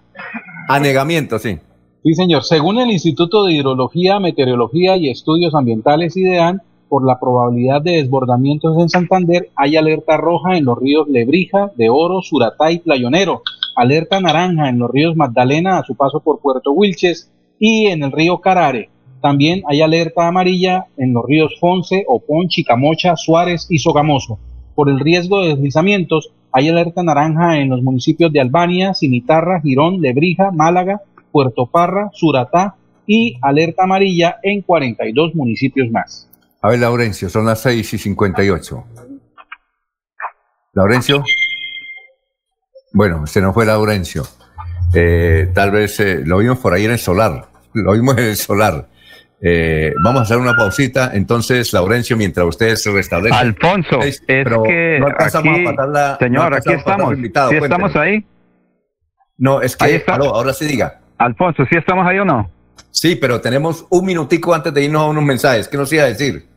Anegamiento, 0.69 1.39
sí. 1.39 1.59
Sí, 2.05 2.15
señor. 2.15 2.45
Según 2.45 2.79
el 2.79 2.91
Instituto 2.91 3.45
de 3.45 3.55
Hidrología, 3.55 4.21
Meteorología 4.21 4.97
y 4.97 5.11
Estudios 5.11 5.55
Ambientales 5.55 6.17
IDEAN, 6.17 6.63
por 6.89 7.07
la 7.07 7.21
probabilidad 7.21 7.83
de 7.83 8.03
desbordamientos 8.03 8.81
en 8.81 8.89
Santander, 8.89 9.51
hay 9.55 9.77
alerta 9.77 10.17
roja 10.17 10.57
en 10.57 10.65
los 10.65 10.79
ríos 10.79 11.09
Lebrija, 11.09 11.71
De 11.77 11.91
Oro, 11.91 12.23
Suratá 12.23 12.73
y 12.73 12.79
Playonero, 12.79 13.43
alerta 13.77 14.21
naranja 14.21 14.69
en 14.69 14.79
los 14.79 14.91
ríos 14.91 15.17
Magdalena 15.17 15.79
a 15.79 15.85
su 15.85 15.95
paso 15.95 16.21
por 16.21 16.41
Puerto 16.41 16.73
Wilches 16.73 17.31
y 17.59 17.87
en 17.87 18.03
el 18.03 18.13
río 18.13 18.41
Carare. 18.41 18.91
También 19.21 19.63
hay 19.69 19.81
alerta 19.81 20.29
amarilla 20.29 20.87
en 20.97 21.13
los 21.13 21.25
ríos 21.25 21.59
Fonce, 21.61 22.05
Opón, 22.07 22.49
Chicamocha, 22.49 23.17
Suárez 23.17 23.67
y 23.69 23.79
Sogamoso. 23.79 24.39
Por 24.75 24.89
el 24.89 25.01
riesgo 25.01 25.43
de 25.43 25.49
deslizamientos, 25.51 26.33
hay 26.53 26.69
alerta 26.69 27.03
naranja 27.03 27.59
en 27.59 27.69
los 27.69 27.83
municipios 27.83 28.33
de 28.33 28.41
Albania, 28.41 28.95
Cimitarra, 28.95 29.61
Girón, 29.61 30.01
Lebrija, 30.01 30.51
Málaga, 30.53 31.03
Puerto 31.33 31.67
Parra, 31.67 32.11
Suratá 32.13 32.77
y 33.07 33.37
alerta 33.43 33.85
amarilla 33.85 34.37
en 34.43 34.63
42 34.63 35.35
municipios 35.35 35.91
más. 35.91 36.28
A 36.61 36.71
ver, 36.71 36.81
Laurencio, 36.81 37.29
son 37.29 37.47
las 37.47 37.63
6 37.63 37.95
y 37.95 37.99
58. 37.99 38.85
Laurencio. 40.73 41.25
Bueno, 42.93 43.27
se 43.27 43.41
nos 43.41 43.55
fue 43.55 43.65
Laurencio. 43.65 44.25
Eh, 44.93 45.51
tal 45.55 45.71
vez 45.71 46.01
eh, 46.01 46.23
lo 46.25 46.39
vimos 46.39 46.59
por 46.59 46.73
ahí 46.73 46.85
en 46.85 46.93
el 46.93 46.99
solar. 46.99 47.47
Lo 47.75 47.93
vimos 47.93 48.17
en 48.19 48.25
el 48.25 48.37
solar. 48.37 48.89
Eh, 49.41 49.93
vamos 50.03 50.21
a 50.21 50.23
hacer 50.25 50.39
una 50.39 50.57
pausita. 50.57 51.13
Entonces, 51.15 51.73
Laurencio, 51.73 52.17
mientras 52.17 52.47
ustedes 52.47 52.83
se 52.83 52.91
restablecen. 52.91 53.39
Alfonso, 53.39 54.01
es 54.01 54.21
que. 54.27 54.43
No 54.99 55.07
aquí, 55.09 55.67
a 55.79 55.87
la, 55.87 56.17
Señor, 56.19 56.55
aquí 56.55 56.73
estamos. 56.73 57.15
¿Sí 57.17 57.57
estamos 57.57 57.95
ahí? 57.95 58.27
No, 59.37 59.63
es 59.63 59.77
que. 59.77 60.03
ahora 60.09 60.53
sí 60.53 60.65
diga. 60.65 61.01
Alfonso, 61.19 61.65
¿sí 61.71 61.77
estamos 61.77 62.07
ahí 62.07 62.19
o 62.19 62.25
no? 62.25 62.51
Sí, 62.91 63.15
pero 63.17 63.41
tenemos 63.41 63.87
un 63.91 64.07
minutico 64.07 64.55
antes 64.55 64.73
de 64.75 64.85
irnos 64.85 65.03
a 65.03 65.07
unos 65.07 65.23
mensajes. 65.23 65.69
¿Qué 65.69 65.77
nos 65.77 65.93
iba 65.93 66.05
a 66.05 66.07
decir? 66.07 66.48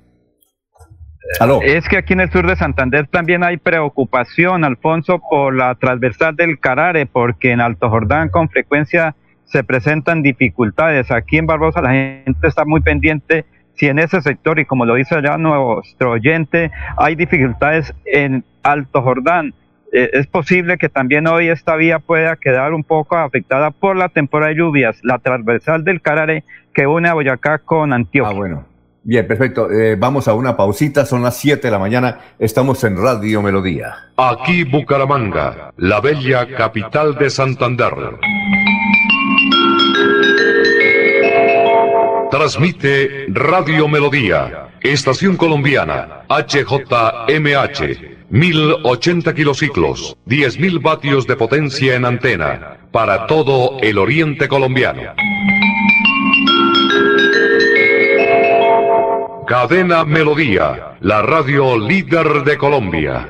Es 1.61 1.87
que 1.87 1.97
aquí 1.97 2.13
en 2.13 2.21
el 2.21 2.31
sur 2.31 2.47
de 2.47 2.55
Santander 2.55 3.07
también 3.07 3.43
hay 3.43 3.57
preocupación, 3.57 4.63
Alfonso, 4.63 5.21
por 5.29 5.55
la 5.55 5.75
transversal 5.75 6.35
del 6.35 6.59
Carare, 6.59 7.05
porque 7.05 7.51
en 7.51 7.61
Alto 7.61 7.89
Jordán 7.89 8.29
con 8.29 8.49
frecuencia 8.49 9.15
se 9.45 9.63
presentan 9.63 10.23
dificultades. 10.23 11.11
Aquí 11.11 11.37
en 11.37 11.45
Barbosa 11.45 11.81
la 11.81 11.91
gente 11.91 12.47
está 12.47 12.65
muy 12.65 12.81
pendiente 12.81 13.45
si 13.75 13.87
en 13.87 13.99
ese 13.99 14.21
sector, 14.21 14.59
y 14.59 14.65
como 14.65 14.85
lo 14.85 14.95
dice 14.95 15.21
ya 15.23 15.37
nuestro 15.37 16.11
oyente, 16.11 16.71
hay 16.97 17.15
dificultades 17.15 17.93
en 18.05 18.43
Alto 18.63 19.01
Jordán. 19.01 19.53
Eh, 19.93 20.09
es 20.13 20.27
posible 20.27 20.77
que 20.77 20.87
también 20.87 21.27
hoy 21.27 21.49
esta 21.49 21.75
vía 21.75 21.99
pueda 21.99 22.35
quedar 22.35 22.73
un 22.73 22.83
poco 22.83 23.17
afectada 23.17 23.71
por 23.71 23.95
la 23.95 24.09
temporada 24.09 24.49
de 24.49 24.57
lluvias, 24.57 24.99
la 25.03 25.19
transversal 25.19 25.83
del 25.83 26.01
Carare 26.01 26.43
que 26.73 26.87
une 26.87 27.09
a 27.09 27.13
Boyacá 27.13 27.59
con 27.59 27.91
Antioquia. 27.91 28.31
Ah, 28.31 28.37
bueno. 28.37 28.70
Bien, 29.03 29.27
perfecto. 29.27 29.71
Eh, 29.71 29.95
vamos 29.95 30.27
a 30.27 30.35
una 30.35 30.55
pausita, 30.55 31.05
son 31.05 31.23
las 31.23 31.37
7 31.37 31.67
de 31.67 31.71
la 31.71 31.79
mañana, 31.79 32.19
estamos 32.37 32.83
en 32.83 32.97
Radio 32.97 33.41
Melodía. 33.41 34.11
Aquí 34.17 34.63
Bucaramanga, 34.63 35.73
la 35.77 35.99
bella 35.99 36.47
capital 36.55 37.15
de 37.17 37.29
Santander. 37.31 37.93
Transmite 42.29 43.25
Radio 43.29 43.87
Melodía, 43.87 44.67
Estación 44.81 45.35
Colombiana, 45.35 46.23
HJMH. 46.29 48.11
1080 48.31 49.33
kilociclos, 49.33 50.15
10.000 50.25 50.81
vatios 50.81 51.27
de 51.27 51.35
potencia 51.35 51.95
en 51.95 52.05
antena, 52.05 52.77
para 52.89 53.27
todo 53.27 53.77
el 53.81 53.97
oriente 53.97 54.47
colombiano. 54.47 55.01
Cadena 59.51 60.05
Melodía, 60.05 60.95
la 61.01 61.21
radio 61.23 61.77
líder 61.77 62.45
de 62.45 62.57
Colombia. 62.57 63.27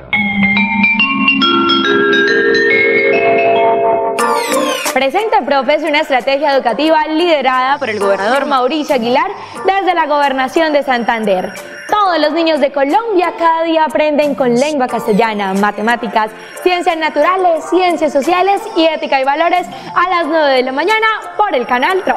Presenta 4.94 5.40
Profes 5.44 5.82
una 5.82 5.98
estrategia 6.02 6.54
educativa 6.54 7.04
liderada 7.08 7.76
por 7.78 7.90
el 7.90 7.98
gobernador 7.98 8.46
Mauricio 8.46 8.94
Aguilar 8.94 9.32
desde 9.66 9.94
la 9.94 10.06
gobernación 10.06 10.72
de 10.72 10.84
Santander. 10.84 11.54
Todos 11.90 12.20
los 12.20 12.32
niños 12.34 12.60
de 12.60 12.70
Colombia 12.70 13.34
cada 13.36 13.64
día 13.64 13.86
aprenden 13.86 14.36
con 14.36 14.54
lengua 14.54 14.86
castellana, 14.86 15.54
matemáticas, 15.54 16.30
ciencias 16.62 16.98
naturales, 16.98 17.64
ciencias 17.68 18.12
sociales 18.12 18.62
y 18.76 18.86
ética 18.86 19.20
y 19.20 19.24
valores 19.24 19.66
a 19.92 20.08
las 20.08 20.26
9 20.28 20.52
de 20.52 20.62
la 20.62 20.70
mañana 20.70 21.06
por 21.36 21.52
el 21.52 21.66
canal 21.66 22.00
TRO. 22.04 22.16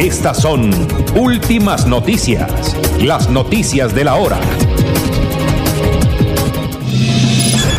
Estas 0.00 0.40
son 0.40 0.70
últimas 1.14 1.86
noticias, 1.86 2.74
las 3.02 3.28
noticias 3.28 3.94
de 3.94 4.04
la 4.04 4.14
hora. 4.14 4.40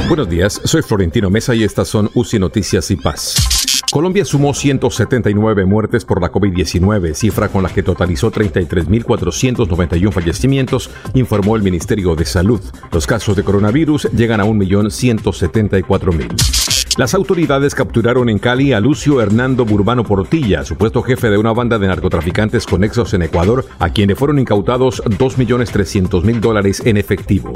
Buenos 0.07 0.30
días, 0.30 0.61
soy 0.64 0.84
Florentino 0.84 1.31
Mesa 1.31 1.56
y 1.56 1.64
estas 1.64 1.88
son 1.88 2.11
UCI 2.14 2.38
Noticias 2.38 2.91
y 2.91 2.95
Paz. 2.95 3.70
Colombia 3.91 4.23
sumó 4.23 4.53
179 4.53 5.65
muertes 5.65 6.05
por 6.05 6.22
la 6.22 6.31
COVID-19, 6.31 7.13
cifra 7.13 7.49
con 7.49 7.61
la 7.61 7.68
que 7.68 7.84
totalizó 7.84 8.31
33.491 8.31 10.13
fallecimientos, 10.13 10.89
informó 11.13 11.57
el 11.57 11.61
Ministerio 11.61 12.15
de 12.15 12.23
Salud. 12.23 12.61
Los 12.93 13.05
casos 13.05 13.35
de 13.35 13.43
coronavirus 13.43 14.07
llegan 14.13 14.39
a 14.39 14.45
1.174.000. 14.45 16.95
Las 16.97 17.13
autoridades 17.13 17.76
capturaron 17.76 18.30
en 18.30 18.39
Cali 18.39 18.72
a 18.72 18.80
Lucio 18.80 19.22
Hernando 19.22 19.65
Burbano 19.65 20.05
Portilla, 20.05 20.63
supuesto 20.63 21.03
jefe 21.03 21.30
de 21.30 21.38
una 21.38 21.51
banda 21.51 21.77
de 21.77 21.88
narcotraficantes 21.88 22.65
conexos 22.65 23.13
en 23.13 23.23
Ecuador, 23.23 23.65
a 23.80 23.89
quien 23.89 24.07
le 24.07 24.15
fueron 24.15 24.39
incautados 24.39 25.03
2.300.000 25.03 26.39
dólares 26.39 26.81
en 26.85 26.95
efectivo. 26.95 27.51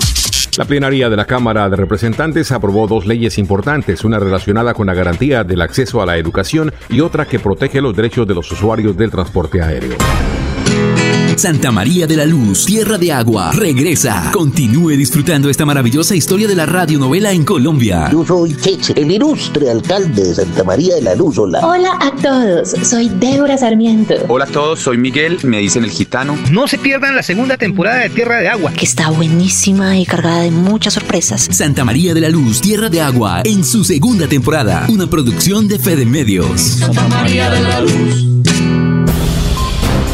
La 0.58 0.64
plenaria 0.64 1.10
de 1.10 1.18
la 1.18 1.26
Cámara 1.26 1.70
de 1.70 1.76
Representantes 1.76 2.54
aprobó 2.54 2.88
dos 2.88 3.06
leyes 3.06 3.38
importantes, 3.38 4.06
una 4.06 4.20
relacionada 4.20 4.74
con 4.74 4.88
la 4.88 4.94
garantía 4.94 5.44
del 5.44 5.62
acceso 5.62 6.02
a 6.02 6.06
la 6.06 6.16
educación 6.16 6.25
y 6.90 7.02
otra 7.02 7.26
que 7.26 7.40
protege 7.40 7.82
los 7.82 7.96
derechos 7.96 8.28
de 8.28 8.36
los 8.36 8.52
usuarios 8.52 8.96
del 8.98 9.12
transporte 9.12 9.62
aéreo. 9.62 9.98
Santa 11.38 11.70
María 11.70 12.08
de 12.08 12.16
la 12.16 12.26
Luz, 12.26 12.66
Tierra 12.66 12.98
de 12.98 13.12
Agua, 13.12 13.52
regresa. 13.52 14.32
Continúe 14.32 14.92
disfrutando 14.92 15.50
esta 15.50 15.66
maravillosa 15.66 16.16
historia 16.16 16.48
de 16.48 16.56
la 16.56 16.66
radionovela 16.66 17.34
en 17.34 17.44
Colombia. 17.44 18.10
Yo 18.10 18.26
soy 18.26 18.56
Cheche, 18.56 18.94
el 18.96 19.12
ilustre 19.12 19.70
alcalde 19.70 20.24
de 20.24 20.34
Santa 20.34 20.64
María 20.64 20.96
de 20.96 21.02
la 21.02 21.14
Luz. 21.14 21.38
Hola. 21.38 21.60
Hola 21.66 22.00
a 22.00 22.12
todos, 22.16 22.70
soy 22.84 23.10
Débora 23.10 23.58
Sarmiento. 23.58 24.16
Hola 24.30 24.46
a 24.46 24.48
todos, 24.48 24.80
soy 24.80 24.98
Miguel, 24.98 25.40
me 25.44 25.60
dicen 25.60 25.84
el 25.84 25.92
gitano. 25.92 26.38
No 26.52 26.70
se 26.70 26.78
pierdan 26.78 27.16
la 27.18 27.24
segunda 27.24 27.58
temporada 27.58 28.00
de 28.00 28.10
Tierra 28.10 28.38
de 28.38 28.48
Agua, 28.48 28.72
que 28.72 28.86
está 28.86 29.10
buenísima 29.10 29.98
y 29.98 30.06
cargada 30.06 30.42
de 30.42 30.52
muchas 30.52 30.94
sorpresas. 30.94 31.50
Santa 31.52 31.84
María 31.84 32.14
de 32.14 32.22
la 32.22 32.30
Luz, 32.30 32.62
Tierra 32.62 32.90
de 32.90 33.02
Agua, 33.02 33.42
en 33.44 33.66
su 33.66 33.84
segunda 33.84 34.28
temporada. 34.28 34.86
Una 34.88 35.08
producción 35.08 35.68
de 35.68 35.80
Fede 35.80 36.06
Medios. 36.06 36.62
Santa 36.62 37.08
María 37.10 37.50
de 37.50 37.62
la 37.62 37.82
Luz. 37.82 38.35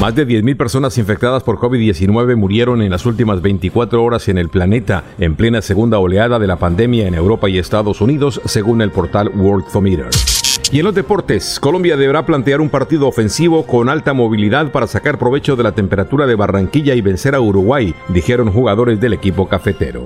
Más 0.02 0.15
de 0.15 0.28
10.000 0.28 0.57
personas 0.57 0.98
infectadas 0.98 1.44
por 1.44 1.60
COVID-19 1.60 2.36
murieron 2.36 2.82
en 2.82 2.90
las 2.90 3.06
últimas 3.06 3.40
24 3.44 4.03
horas 4.03 4.28
en 4.30 4.40
el 4.40 4.49
planeta, 4.49 5.03
en 5.19 5.36
plena 5.36 5.61
segunda 5.61 5.99
oleada 5.99 6.40
de 6.40 6.48
la 6.48 6.56
pandemia 6.56 7.06
en 7.06 7.14
Europa 7.14 7.48
y 7.48 7.60
Estados 7.60 8.02
Unidos, 8.02 8.41
según 8.45 8.82
el 8.82 8.90
portal 8.90 9.30
Worldometer. 9.36 10.10
Y 10.72 10.80
en 10.80 10.86
los 10.86 10.95
deportes, 10.95 11.60
Colombia 11.60 11.98
deberá 11.98 12.26
plantear 12.26 12.61
un 12.61 12.69
partido 12.69 13.07
ofensivo 13.07 13.68
con 13.68 13.90
alta 13.90 14.14
movilidad 14.14 14.72
para 14.72 14.88
sacar 14.88 15.19
provecho 15.19 15.56
de 15.56 15.61
la 15.61 15.73
temperatura 15.73 16.26
de 16.26 16.34
Barranquilla 16.34 16.95
y 16.95 17.02
vencer 17.02 17.36
a 17.36 17.40
Uruguay, 17.40 17.94
dijeron 18.07 18.52
jugadores 18.52 18.99
del 18.99 19.14
equipo 19.14 19.48
cafetero. 19.48 20.06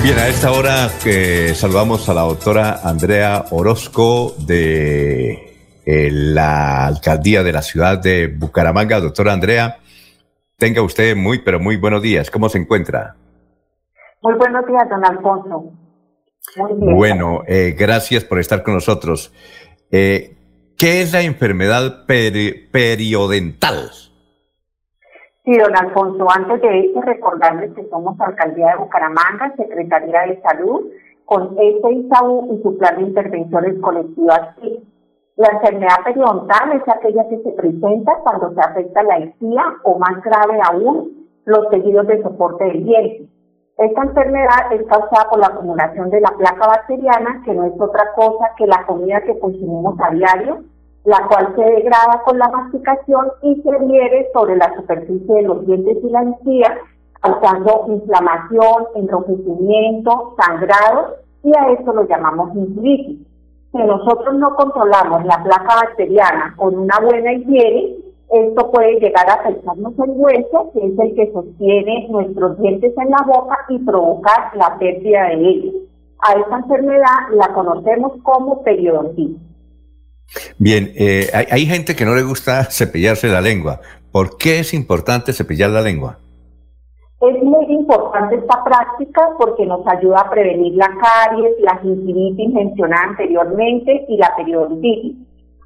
Muy 0.00 0.08
bien, 0.08 0.18
a 0.18 0.28
esta 0.28 0.50
hora 0.52 0.88
que 1.04 1.54
saludamos 1.54 2.08
a 2.08 2.14
la 2.14 2.22
doctora 2.22 2.80
Andrea 2.82 3.44
Orozco 3.50 4.34
de 4.38 5.82
eh, 5.84 6.08
la 6.10 6.86
alcaldía 6.86 7.42
de 7.42 7.52
la 7.52 7.60
ciudad 7.60 7.98
de 7.98 8.28
Bucaramanga. 8.28 8.98
Doctora 8.98 9.34
Andrea, 9.34 9.76
tenga 10.56 10.80
usted 10.80 11.14
muy, 11.14 11.40
pero 11.40 11.60
muy 11.60 11.76
buenos 11.76 12.00
días. 12.00 12.30
¿Cómo 12.30 12.48
se 12.48 12.56
encuentra? 12.56 13.14
Muy 14.22 14.32
buenos 14.36 14.66
días, 14.66 14.88
don 14.88 15.04
Alfonso. 15.04 15.70
Muy 16.56 16.72
bien. 16.80 16.96
Bueno, 16.96 17.42
eh, 17.46 17.76
gracias 17.78 18.24
por 18.24 18.40
estar 18.40 18.62
con 18.62 18.72
nosotros. 18.72 19.34
Eh, 19.90 20.34
¿Qué 20.78 21.02
es 21.02 21.12
la 21.12 21.20
enfermedad 21.20 22.06
periodental? 22.06 23.90
Sí, 25.50 25.58
don 25.58 25.76
Alfonso, 25.76 26.28
antes 26.30 26.62
de 26.62 26.78
eso, 26.78 27.00
recordarles 27.00 27.74
que 27.74 27.84
somos 27.88 28.14
Alcaldía 28.20 28.68
de 28.68 28.76
Bucaramanga, 28.76 29.52
Secretaría 29.56 30.20
de 30.28 30.40
Salud, 30.42 30.92
con 31.24 31.56
SISAU 31.56 32.54
y 32.54 32.62
su 32.62 32.78
plan 32.78 32.94
de 32.94 33.02
intervenciones 33.08 33.80
colectivas. 33.80 34.54
La 35.34 35.48
enfermedad 35.48 36.04
periodontal 36.04 36.72
es 36.74 36.88
aquella 36.88 37.28
que 37.28 37.42
se 37.42 37.50
presenta 37.50 38.12
cuando 38.22 38.54
se 38.54 38.60
afecta 38.60 39.02
la 39.02 39.16
encía 39.16 39.64
o 39.82 39.98
más 39.98 40.22
grave 40.22 40.60
aún, 40.70 41.26
los 41.46 41.68
tejidos 41.70 42.06
de 42.06 42.22
soporte 42.22 42.66
del 42.66 42.84
diente. 42.84 43.28
Esta 43.76 44.02
enfermedad 44.02 44.72
es 44.72 44.86
causada 44.86 45.30
por 45.30 45.40
la 45.40 45.48
acumulación 45.48 46.10
de 46.10 46.20
la 46.20 46.30
placa 46.38 46.64
bacteriana, 46.68 47.42
que 47.44 47.54
no 47.54 47.64
es 47.64 47.72
otra 47.76 48.12
cosa 48.14 48.52
que 48.56 48.68
la 48.68 48.86
comida 48.86 49.20
que 49.22 49.36
consumimos 49.40 49.96
a 49.98 50.10
diario, 50.14 50.62
la 51.04 51.26
cual 51.28 51.54
se 51.56 51.62
degrada 51.62 52.22
con 52.24 52.38
la 52.38 52.48
masticación 52.48 53.28
y 53.42 53.60
se 53.62 53.70
adhiere 53.70 54.28
sobre 54.32 54.56
la 54.56 54.74
superficie 54.76 55.34
de 55.34 55.42
los 55.42 55.66
dientes 55.66 55.98
y 56.02 56.10
la 56.10 56.22
encía, 56.22 56.78
causando 57.20 57.86
inflamación, 57.88 58.86
enrojecimiento, 58.96 60.34
sangrado, 60.36 61.16
y 61.42 61.52
a 61.56 61.70
esto 61.72 61.92
lo 61.92 62.06
llamamos 62.06 62.52
gingivitis. 62.52 63.26
Si 63.72 63.78
nosotros 63.78 64.34
no 64.34 64.54
controlamos 64.56 65.24
la 65.24 65.42
placa 65.42 65.76
bacteriana 65.86 66.54
con 66.56 66.76
una 66.76 66.98
buena 67.00 67.32
higiene, 67.32 67.96
esto 68.30 68.70
puede 68.70 69.00
llegar 69.00 69.28
a 69.28 69.34
afectarnos 69.34 69.92
el 69.98 70.10
hueso, 70.10 70.70
que 70.72 70.86
es 70.86 70.98
el 70.98 71.14
que 71.14 71.32
sostiene 71.32 72.08
nuestros 72.10 72.58
dientes 72.58 72.92
en 72.96 73.10
la 73.10 73.24
boca 73.26 73.56
y 73.68 73.78
provocar 73.78 74.56
la 74.56 74.78
pérdida 74.78 75.28
de 75.28 75.48
ellos. 75.48 75.74
A 76.20 76.38
esta 76.38 76.58
enfermedad 76.58 77.30
la 77.32 77.52
conocemos 77.54 78.12
como 78.22 78.62
periodontitis. 78.62 79.49
Bien, 80.58 80.92
eh, 80.94 81.30
hay, 81.32 81.66
gente 81.66 81.96
que 81.96 82.04
no 82.04 82.14
le 82.14 82.22
gusta 82.22 82.64
cepillarse 82.70 83.28
la 83.28 83.40
lengua. 83.40 83.80
¿Por 84.12 84.36
qué 84.36 84.60
es 84.60 84.74
importante 84.74 85.32
cepillar 85.32 85.70
la 85.70 85.82
lengua? 85.82 86.18
Es 87.20 87.42
muy 87.42 87.66
importante 87.66 88.36
esta 88.36 88.64
práctica 88.64 89.28
porque 89.38 89.66
nos 89.66 89.86
ayuda 89.86 90.20
a 90.20 90.30
prevenir 90.30 90.74
la 90.74 90.88
caries, 90.88 91.52
la 91.60 91.76
gingivitis 91.78 92.54
mencionada 92.54 93.10
anteriormente 93.10 94.06
y 94.08 94.16
la 94.16 94.34
periodontitis. 94.36 95.16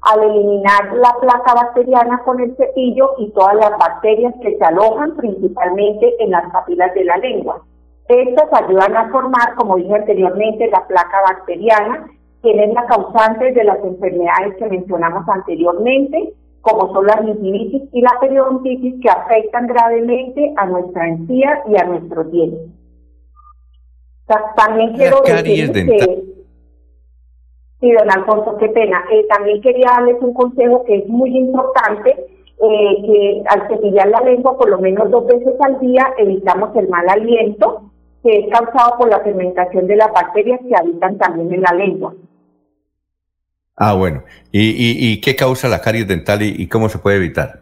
Al 0.01 0.23
eliminar 0.23 0.93
la 0.95 1.15
placa 1.19 1.53
bacteriana 1.53 2.21
con 2.25 2.39
el 2.41 2.55
cepillo 2.57 3.11
y 3.19 3.31
todas 3.31 3.55
las 3.55 3.71
bacterias 3.79 4.33
que 4.41 4.57
se 4.57 4.63
alojan 4.63 5.15
principalmente 5.15 6.13
en 6.19 6.31
las 6.31 6.51
papilas 6.51 6.93
de 6.93 7.05
la 7.05 7.17
lengua. 7.17 7.63
Estas 8.07 8.53
ayudan 8.53 8.95
a 8.95 9.09
formar, 9.09 9.55
como 9.55 9.77
dije 9.77 9.95
anteriormente, 9.95 10.69
la 10.69 10.85
placa 10.85 11.21
bacteriana, 11.27 12.07
que 12.45 12.63
es 12.63 12.73
la 12.75 12.85
causante 12.85 13.51
de 13.53 13.63
las 13.63 13.83
enfermedades 13.83 14.55
que 14.57 14.67
mencionamos 14.67 15.27
anteriormente, 15.27 16.33
como 16.61 16.93
son 16.93 17.07
la 17.07 17.17
gingivitis 17.23 17.89
y 17.91 18.01
la 18.01 18.19
periodontitis, 18.21 19.01
que 19.01 19.09
afectan 19.09 19.65
gravemente 19.65 20.53
a 20.55 20.67
nuestra 20.67 21.07
encía 21.07 21.63
y 21.67 21.75
a 21.75 21.85
nuestros 21.85 22.31
dientes. 22.31 22.69
También 24.55 24.93
quiero 24.93 25.21
decir 25.21 25.71
que... 25.71 26.23
Sí, 27.79 27.91
don 27.91 28.11
Alfonso, 28.11 28.57
qué 28.57 28.69
pena. 28.69 29.03
Eh, 29.11 29.25
también 29.27 29.61
quería 29.61 29.87
darles 29.87 30.17
un 30.21 30.33
consejo 30.33 30.83
que 30.85 30.97
es 30.97 31.07
muy 31.07 31.35
importante, 31.35 32.11
eh, 32.11 32.95
que 33.05 33.43
al 33.47 33.67
cepillar 33.67 34.07
la 34.07 34.21
lengua 34.21 34.55
por 34.55 34.69
lo 34.69 34.77
menos 34.77 35.09
dos 35.09 35.25
veces 35.25 35.59
al 35.59 35.79
día 35.79 36.13
evitamos 36.17 36.75
el 36.75 36.89
mal 36.89 37.09
aliento, 37.09 37.91
que 38.21 38.37
es 38.39 38.47
causado 38.49 38.97
por 38.99 39.09
la 39.09 39.19
fermentación 39.21 39.87
de 39.87 39.95
las 39.95 40.11
bacterias 40.13 40.59
que 40.67 40.75
habitan 40.75 41.17
también 41.17 41.51
en 41.53 41.61
la 41.61 41.73
lengua. 41.73 42.13
Ah, 43.77 43.93
bueno. 43.93 44.23
¿Y, 44.51 45.19
qué 45.21 45.35
causa 45.35 45.67
la 45.67 45.81
caries 45.81 46.07
dental 46.07 46.41
y, 46.41 46.67
cómo 46.67 46.87
se 46.87 46.97
puede 46.97 47.17
evitar? 47.17 47.59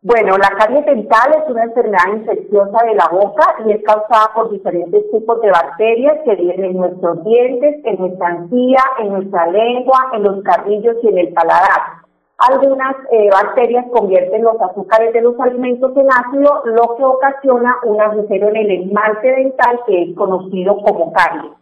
Bueno, 0.00 0.38
la 0.38 0.50
caries 0.50 0.86
dental 0.86 1.34
es 1.36 1.50
una 1.50 1.64
enfermedad 1.64 2.12
infecciosa 2.14 2.84
de 2.86 2.94
la 2.94 3.08
boca 3.08 3.56
y 3.66 3.72
es 3.72 3.82
causada 3.82 4.32
por 4.34 4.50
diferentes 4.50 5.10
tipos 5.10 5.40
de 5.42 5.50
bacterias 5.50 6.18
que 6.24 6.36
viven 6.36 6.64
en 6.64 6.76
nuestros 6.76 7.24
dientes, 7.24 7.84
en 7.84 7.98
nuestra 7.98 8.30
encía, 8.30 8.82
en 9.00 9.08
nuestra 9.08 9.46
lengua, 9.48 10.10
en 10.14 10.22
los 10.22 10.42
carrillos 10.42 10.96
y 11.02 11.08
en 11.08 11.18
el 11.18 11.32
paladar. 11.32 12.06
Algunas 12.38 12.96
eh, 13.10 13.30
bacterias 13.30 13.86
convierten 13.92 14.44
los 14.44 14.60
azúcares 14.60 15.12
de 15.12 15.22
los 15.22 15.38
alimentos 15.40 15.96
en 15.96 16.06
ácido, 16.10 16.62
lo 16.66 16.96
que 16.96 17.04
ocasiona 17.04 17.76
un 17.82 18.00
agujero 18.00 18.48
en 18.50 18.56
el 18.56 18.70
esmalte 18.70 19.28
dental 19.28 19.80
que 19.86 20.02
es 20.02 20.16
conocido 20.16 20.76
como 20.82 21.12
caries. 21.12 21.52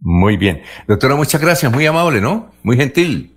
Muy 0.00 0.36
bien. 0.36 0.62
Doctora, 0.86 1.16
muchas 1.16 1.40
gracias, 1.40 1.72
muy 1.72 1.86
amable, 1.86 2.20
¿no? 2.20 2.50
Muy 2.62 2.76
gentil. 2.76 3.36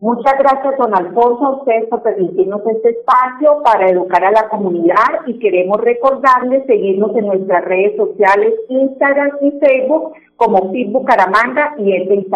Muchas 0.00 0.34
gracias, 0.38 0.78
don 0.78 0.94
Alfonso, 0.94 1.44
a 1.44 1.56
ustedes 1.56 1.88
por 1.90 2.04
permitirnos 2.04 2.60
este 2.72 2.90
espacio 2.90 3.60
para 3.64 3.90
educar 3.90 4.24
a 4.24 4.30
la 4.30 4.48
comunidad 4.48 5.26
y 5.26 5.40
queremos 5.40 5.80
recordarles 5.80 6.64
seguirnos 6.66 7.16
en 7.16 7.26
nuestras 7.26 7.64
redes 7.64 7.96
sociales, 7.96 8.54
Instagram 8.68 9.30
y 9.42 9.50
Facebook 9.58 10.12
como 10.36 10.70
Facebook 10.70 11.04
Caramanga 11.04 11.74
y 11.78 11.90
El 11.90 12.08
de 12.08 12.26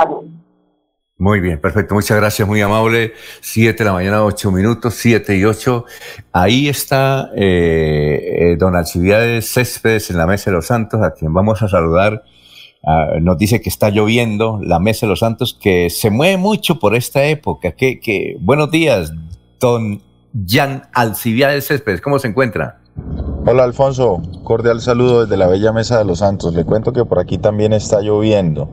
Muy 1.19 1.39
bien, 1.39 1.61
perfecto. 1.61 1.95
Muchas 1.95 2.17
gracias, 2.17 2.49
muy 2.49 2.61
amable. 2.61 3.13
Siete 3.41 3.85
de 3.85 3.91
la 3.91 3.93
mañana, 3.93 4.25
ocho 4.25 4.51
minutos, 4.51 4.95
siete 4.95 5.37
y 5.37 5.45
ocho. 5.45 5.85
Ahí 6.33 6.69
está 6.69 7.31
eh, 7.37 8.55
eh, 8.55 8.57
don 8.59 8.75
Alcibiades 8.75 9.53
Céspedes 9.53 10.11
en 10.11 10.19
la 10.19 10.27
Mesa 10.27 10.51
de 10.51 10.57
los 10.57 10.67
Santos, 10.67 11.01
a 11.01 11.15
quien 11.15 11.33
vamos 11.33 11.63
a 11.63 11.69
saludar 11.69 12.25
Ah, 12.85 13.19
nos 13.21 13.39
dice 13.39 13.61
que 13.61 13.69
está 13.69 13.91
lloviendo, 13.91 14.59
la 14.61 14.81
Mesa 14.81 15.07
de 15.07 15.11
los 15.11 15.21
Santos, 15.21 15.57
que 15.61 15.89
se 15.89 16.11
mueve 16.11 16.37
mucho 16.37 16.81
por 16.81 16.97
esta 16.97 17.25
época. 17.25 17.73
Que, 17.73 18.01
que 18.01 18.37
buenos 18.41 18.71
días, 18.73 19.13
don 19.61 20.03
Jan 20.47 20.83
Alcibiades 20.93 21.69
Céspedes, 21.69 22.01
¿cómo 22.01 22.19
se 22.19 22.29
encuentra? 22.29 22.79
Hola 23.47 23.65
Alfonso, 23.65 24.21
cordial 24.45 24.81
saludo 24.81 25.23
desde 25.23 25.37
la 25.37 25.47
bella 25.47 25.73
Mesa 25.73 25.99
de 25.99 26.05
los 26.05 26.19
Santos. 26.19 26.55
Le 26.55 26.65
cuento 26.65 26.93
que 26.93 27.05
por 27.05 27.19
aquí 27.21 27.39
también 27.39 27.73
está 27.73 28.01
lloviendo. 28.01 28.69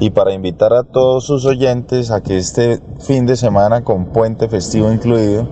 Y 0.00 0.10
para 0.10 0.32
invitar 0.32 0.72
a 0.72 0.84
todos 0.84 1.24
sus 1.24 1.44
oyentes 1.46 2.10
a 2.10 2.22
que 2.22 2.36
este 2.36 2.80
fin 3.00 3.26
de 3.26 3.36
semana 3.36 3.84
con 3.84 4.06
puente 4.12 4.48
festivo 4.48 4.92
incluido, 4.92 5.48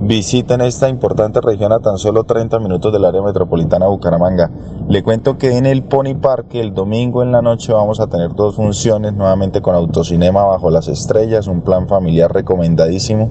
visiten 0.00 0.60
esta 0.60 0.88
importante 0.88 1.40
región 1.40 1.72
a 1.72 1.80
tan 1.80 1.98
solo 1.98 2.24
30 2.24 2.58
minutos 2.60 2.92
del 2.92 3.04
área 3.04 3.22
metropolitana 3.22 3.86
de 3.86 3.90
Bucaramanga. 3.90 4.50
Le 4.88 5.02
cuento 5.02 5.38
que 5.38 5.56
en 5.56 5.66
el 5.66 5.82
Pony 5.82 6.14
Park 6.20 6.54
el 6.54 6.72
domingo 6.72 7.22
en 7.22 7.32
la 7.32 7.42
noche 7.42 7.72
vamos 7.72 8.00
a 8.00 8.06
tener 8.06 8.34
dos 8.34 8.56
funciones 8.56 9.14
nuevamente 9.14 9.60
con 9.60 9.74
autocinema 9.74 10.44
bajo 10.44 10.70
las 10.70 10.88
estrellas, 10.88 11.46
un 11.46 11.62
plan 11.62 11.88
familiar 11.88 12.32
recomendadísimo. 12.32 13.30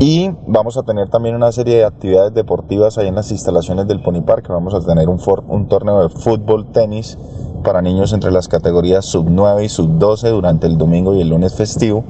Y 0.00 0.30
vamos 0.46 0.78
a 0.78 0.82
tener 0.82 1.10
también 1.10 1.34
una 1.34 1.52
serie 1.52 1.76
de 1.76 1.84
actividades 1.84 2.32
deportivas 2.32 2.96
ahí 2.96 3.08
en 3.08 3.14
las 3.14 3.30
instalaciones 3.30 3.86
del 3.86 4.00
Pony 4.00 4.22
Park. 4.22 4.46
Vamos 4.48 4.74
a 4.74 4.80
tener 4.80 5.08
un 5.08 5.68
torneo 5.68 6.02
de 6.02 6.08
fútbol, 6.08 6.72
tenis 6.72 7.18
para 7.62 7.82
niños 7.82 8.12
entre 8.12 8.30
las 8.30 8.48
categorías 8.48 9.04
sub 9.04 9.26
9 9.28 9.64
y 9.64 9.68
sub 9.68 9.98
12 9.98 10.28
durante 10.30 10.66
el 10.66 10.78
domingo 10.78 11.14
y 11.14 11.20
el 11.20 11.28
lunes 11.28 11.54
festivo 11.54 12.04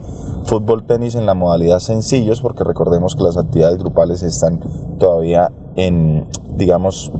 fútbol 0.44 0.84
tenis 0.84 1.14
en 1.14 1.26
la 1.26 1.34
modalidad 1.34 1.78
sencillos, 1.80 2.40
porque 2.40 2.64
recordemos 2.64 3.14
que 3.14 3.22
las 3.22 3.36
actividades 3.36 3.78
grupales 3.78 4.22
están 4.22 4.60
todavía 4.98 5.52
en, 5.76 6.26
digamos, 6.56 7.12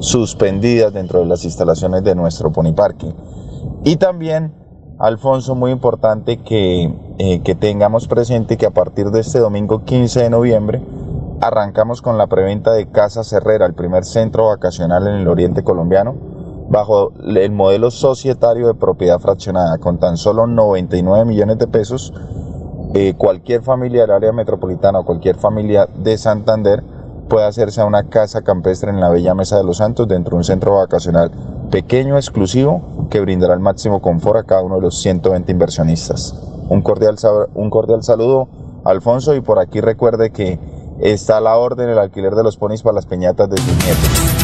suspendidas 0.00 0.92
dentro 0.92 1.20
de 1.20 1.26
las 1.26 1.44
instalaciones 1.44 2.04
de 2.04 2.14
nuestro 2.14 2.52
Pony 2.52 2.72
Parking. 2.72 3.12
Y 3.84 3.96
también, 3.96 4.54
Alfonso, 4.98 5.54
muy 5.54 5.72
importante 5.72 6.38
que, 6.38 6.90
eh, 7.18 7.40
que 7.42 7.54
tengamos 7.54 8.08
presente 8.08 8.56
que 8.56 8.66
a 8.66 8.70
partir 8.70 9.10
de 9.10 9.20
este 9.20 9.38
domingo 9.38 9.84
15 9.84 10.22
de 10.22 10.30
noviembre 10.30 10.82
arrancamos 11.40 12.00
con 12.00 12.16
la 12.16 12.26
preventa 12.28 12.72
de 12.72 12.86
Casa 12.86 13.20
Herrera, 13.36 13.66
el 13.66 13.74
primer 13.74 14.04
centro 14.04 14.46
vacacional 14.46 15.06
en 15.06 15.14
el 15.16 15.28
oriente 15.28 15.62
colombiano, 15.62 16.14
bajo 16.68 17.12
el 17.24 17.52
modelo 17.52 17.90
societario 17.90 18.66
de 18.66 18.74
propiedad 18.74 19.18
fraccionada, 19.18 19.78
con 19.78 19.98
tan 19.98 20.16
solo 20.16 20.46
99 20.46 21.24
millones 21.24 21.58
de 21.58 21.66
pesos 21.66 22.12
eh, 22.96 23.14
cualquier 23.18 23.62
familia 23.62 24.02
del 24.02 24.12
área 24.12 24.32
metropolitana 24.32 25.00
o 25.00 25.04
cualquier 25.04 25.34
familia 25.34 25.88
de 25.96 26.16
Santander 26.16 26.84
puede 27.28 27.44
hacerse 27.44 27.80
a 27.80 27.86
una 27.86 28.04
casa 28.04 28.42
campestre 28.42 28.90
en 28.90 29.00
la 29.00 29.08
Bella 29.08 29.34
Mesa 29.34 29.56
de 29.56 29.64
los 29.64 29.78
Santos 29.78 30.06
dentro 30.06 30.32
de 30.32 30.36
un 30.36 30.44
centro 30.44 30.76
vacacional 30.76 31.32
pequeño, 31.72 32.16
exclusivo, 32.16 33.08
que 33.10 33.20
brindará 33.20 33.54
el 33.54 33.58
máximo 33.58 34.00
confort 34.00 34.38
a 34.38 34.42
cada 34.44 34.62
uno 34.62 34.76
de 34.76 34.82
los 34.82 35.00
120 35.00 35.50
inversionistas. 35.50 36.40
Un 36.68 36.82
cordial, 36.82 37.16
un 37.54 37.68
cordial 37.68 38.04
saludo, 38.04 38.48
Alfonso, 38.84 39.34
y 39.34 39.40
por 39.40 39.58
aquí 39.58 39.80
recuerde 39.80 40.30
que 40.30 40.60
está 41.00 41.38
a 41.38 41.40
la 41.40 41.56
orden 41.56 41.88
el 41.88 41.98
alquiler 41.98 42.36
de 42.36 42.44
los 42.44 42.56
ponis 42.56 42.82
para 42.82 42.94
las 42.94 43.06
peñatas 43.06 43.50
de 43.50 43.56
sus 43.56 43.76
nietos. 43.84 44.43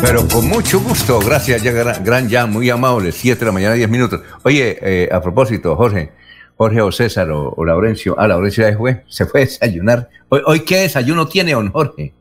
Pero 0.00 0.28
con 0.28 0.48
mucho 0.48 0.80
gusto, 0.80 1.18
gracias, 1.20 1.62
ya, 1.62 1.72
gran, 1.72 2.28
ya, 2.28 2.46
muy 2.46 2.68
amable, 2.70 3.12
7 3.12 3.38
de 3.40 3.46
la 3.46 3.52
mañana, 3.52 3.74
10 3.74 3.88
minutos. 3.88 4.20
Oye, 4.44 4.78
eh, 4.80 5.08
a 5.10 5.20
propósito, 5.20 5.74
Jorge, 5.74 6.12
Jorge 6.56 6.82
o 6.82 6.92
César 6.92 7.30
o, 7.30 7.64
Laurencio. 7.64 8.14
Ah, 8.18 8.28
Laurencio 8.28 8.68
ya 8.68 8.76
fue, 8.76 9.04
se 9.08 9.26
fue 9.26 9.40
a 9.40 9.44
desayunar. 9.44 10.08
¿Hoy, 10.28 10.60
qué 10.60 10.80
desayuno 10.80 11.26
tiene, 11.26 11.52
don 11.52 11.70
Jorge? 11.72 12.12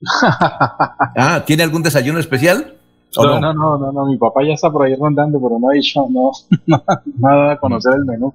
ah, 0.22 1.42
¿tiene 1.46 1.62
algún 1.62 1.82
desayuno 1.82 2.18
especial? 2.18 2.76
No, 3.16 3.40
no, 3.40 3.54
no, 3.54 3.78
no, 3.78 3.92
no, 3.92 4.06
mi 4.06 4.16
papá 4.18 4.42
ya 4.44 4.54
está 4.54 4.70
por 4.70 4.86
ahí 4.86 4.94
rondando, 4.94 5.40
pero 5.40 5.58
no 5.58 5.70
ha 5.70 5.72
dicho 5.72 6.06
no, 6.10 6.32
nada 7.18 7.52
a 7.52 7.58
conocer 7.58 7.94
el 7.94 8.04
menú. 8.04 8.34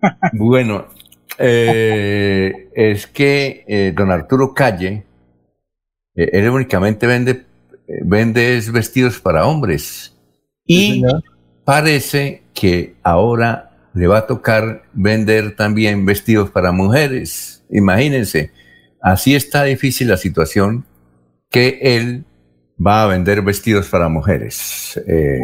bueno, 0.32 0.86
eh, 1.38 2.70
es 2.74 3.06
que 3.06 3.64
eh, 3.66 3.92
don 3.94 4.10
Arturo 4.10 4.52
Calle, 4.54 5.06
eh, 6.14 6.30
él 6.32 6.48
únicamente 6.48 7.06
vende, 7.06 7.45
vende 8.04 8.60
vestidos 8.72 9.20
para 9.20 9.46
hombres. 9.46 10.16
Y 10.66 11.02
parece 11.64 12.42
que 12.54 12.96
ahora 13.02 13.90
le 13.94 14.06
va 14.06 14.18
a 14.18 14.26
tocar 14.26 14.82
vender 14.92 15.56
también 15.56 16.04
vestidos 16.04 16.50
para 16.50 16.72
mujeres. 16.72 17.64
Imagínense, 17.70 18.52
así 19.00 19.34
está 19.34 19.64
difícil 19.64 20.08
la 20.08 20.16
situación 20.16 20.84
que 21.50 21.78
él 21.80 22.24
va 22.84 23.04
a 23.04 23.06
vender 23.06 23.42
vestidos 23.42 23.88
para 23.88 24.08
mujeres. 24.08 25.00
Eh, 25.06 25.38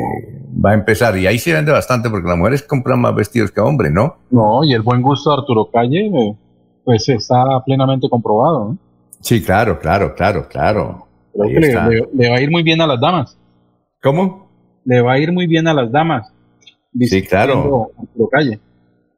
va 0.64 0.70
a 0.70 0.74
empezar, 0.74 1.16
y 1.16 1.26
ahí 1.26 1.38
se 1.38 1.52
vende 1.52 1.72
bastante 1.72 2.10
porque 2.10 2.28
las 2.28 2.36
mujeres 2.36 2.62
compran 2.62 3.00
más 3.00 3.14
vestidos 3.14 3.50
que 3.50 3.60
hombres, 3.60 3.92
¿no? 3.92 4.16
No, 4.30 4.64
y 4.64 4.74
el 4.74 4.82
buen 4.82 5.00
gusto 5.00 5.30
de 5.30 5.36
Arturo 5.40 5.70
Calle, 5.72 6.06
eh, 6.06 6.36
pues 6.84 7.08
está 7.08 7.44
plenamente 7.64 8.08
comprobado. 8.10 8.76
Sí, 9.20 9.42
claro, 9.42 9.78
claro, 9.78 10.14
claro, 10.14 10.48
claro. 10.48 11.06
Le, 11.34 12.28
va 12.28 12.36
a 12.36 12.40
ir 12.40 12.50
muy 12.50 12.62
bien 12.62 12.80
a 12.80 12.86
las 12.86 13.00
damas. 13.00 13.38
¿Cómo? 14.02 14.50
Le 14.84 15.00
va 15.00 15.14
a 15.14 15.18
ir 15.18 15.32
muy 15.32 15.46
bien 15.46 15.66
a 15.68 15.74
las 15.74 15.90
damas. 15.90 16.32
Sí, 17.00 17.22
claro. 17.22 17.90
Calle. 18.30 18.60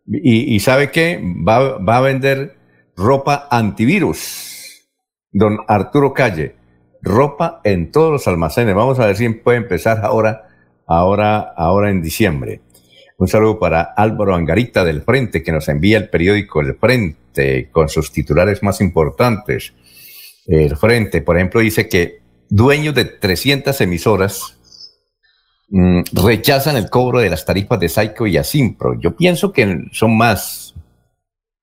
Y, 0.07 0.61
sabe 0.61 0.91
qué? 0.91 1.21
Va, 1.47 1.79
va, 1.79 1.97
a 1.99 2.01
vender 2.03 2.57
ropa 2.97 3.49
antivirus. 3.51 4.89
Don 5.33 5.59
Arturo 5.67 6.13
Calle. 6.13 6.57
Ropa 7.03 7.61
en 7.65 7.91
todos 7.91 8.13
los 8.13 8.29
almacenes. 8.29 8.75
Vamos 8.75 8.99
a 9.01 9.07
ver 9.07 9.17
si 9.17 9.29
puede 9.31 9.59
empezar 9.59 10.05
ahora, 10.05 10.49
ahora, 10.87 11.41
ahora 11.57 11.91
en 11.91 12.03
diciembre. 12.03 12.61
Un 13.17 13.29
saludo 13.29 13.59
para 13.59 13.83
Álvaro 13.83 14.35
Angarita 14.35 14.85
del 14.85 15.03
Frente, 15.03 15.43
que 15.43 15.53
nos 15.53 15.69
envía 15.69 15.99
el 15.99 16.09
periódico 16.09 16.61
El 16.61 16.75
Frente 16.75 17.69
con 17.71 17.89
sus 17.89 18.13
titulares 18.13 18.63
más 18.63 18.81
importantes. 18.81 19.73
El 20.47 20.77
Frente, 20.77 21.23
por 21.23 21.37
ejemplo, 21.37 21.61
dice 21.61 21.89
que 21.89 22.21
dueños 22.49 22.95
de 22.95 23.05
300 23.05 23.81
emisoras 23.81 24.55
Mm, 25.69 26.03
rechazan 26.13 26.77
el 26.77 26.91
cobro 26.91 27.19
de 27.19 27.31
las 27.31 27.45
tarifas 27.45 27.81
de 27.81 27.89
Saico 27.89 28.27
y 28.27 28.37
Asimpro. 28.37 28.99
Yo 29.01 29.17
pienso 29.17 29.53
que 29.53 29.87
son 29.93 30.17
más. 30.17 30.75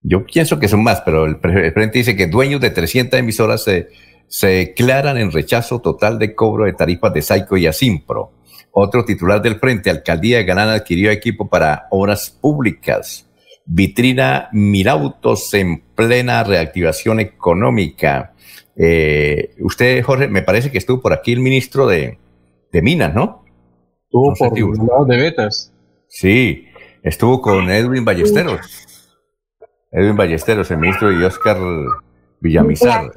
Yo 0.01 0.25
pienso 0.25 0.59
que 0.59 0.67
son 0.67 0.83
más, 0.83 1.01
pero 1.01 1.25
el 1.25 1.39
presidente 1.39 1.99
dice 1.99 2.15
que 2.15 2.27
dueños 2.27 2.59
de 2.59 2.71
300 2.71 3.19
emisoras 3.19 3.63
se, 3.63 3.89
se 4.27 4.47
declaran 4.47 5.17
en 5.17 5.31
rechazo 5.31 5.79
total 5.79 6.17
de 6.17 6.33
cobro 6.33 6.65
de 6.65 6.73
tarifas 6.73 7.13
de 7.13 7.21
Saico 7.21 7.55
y 7.55 7.67
Asimpro. 7.67 8.31
Otro 8.71 9.05
titular 9.05 9.41
del 9.41 9.59
Frente, 9.59 9.89
Alcaldía 9.89 10.37
de 10.37 10.45
Galán 10.45 10.69
adquirió 10.69 11.11
equipo 11.11 11.47
para 11.47 11.87
obras 11.91 12.31
públicas. 12.31 13.29
Vitrina 13.65 14.49
Mirautos 14.51 15.53
en 15.53 15.83
plena 15.95 16.43
reactivación 16.43 17.19
económica. 17.19 18.30
Eh, 18.75 19.55
usted, 19.59 20.03
Jorge, 20.03 20.27
me 20.27 20.41
parece 20.41 20.71
que 20.71 20.77
estuvo 20.77 21.01
por 21.01 21.13
aquí 21.13 21.33
el 21.33 21.39
ministro 21.39 21.87
de, 21.87 22.17
de 22.71 22.81
Minas, 22.81 23.13
¿no? 23.13 23.43
Estuvo 24.05 24.33
por 24.33 24.57
el 24.57 24.87
lado 24.87 25.05
de 25.05 25.17
Betas. 25.17 25.73
Sí, 26.07 26.67
estuvo 27.03 27.41
con 27.41 27.69
Edwin 27.69 28.03
Ballesteros. 28.03 28.87
Edwin 29.91 30.15
Ballesteros, 30.15 30.71
el 30.71 30.77
ministro 30.77 31.11
y 31.11 31.23
Oscar 31.23 31.57
Villamizar. 32.39 33.11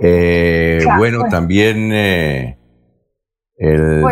Eh, 0.00 0.84
bueno, 0.96 1.24
también 1.28 1.90
eh, 1.92 2.56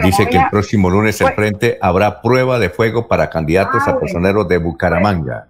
dice 0.05 0.29
que 0.29 0.37
el 0.37 0.51
próximo 0.51 0.91
lunes 0.91 1.21
el 1.21 1.33
frente 1.33 1.79
habrá 1.81 2.21
prueba 2.21 2.59
de 2.59 2.71
fuego 2.71 3.09
para 3.09 3.31
candidatos 3.31 3.87
a 3.89 3.99
personeros 3.99 4.47
de 4.49 4.59
Bucaramanga. 4.59 5.49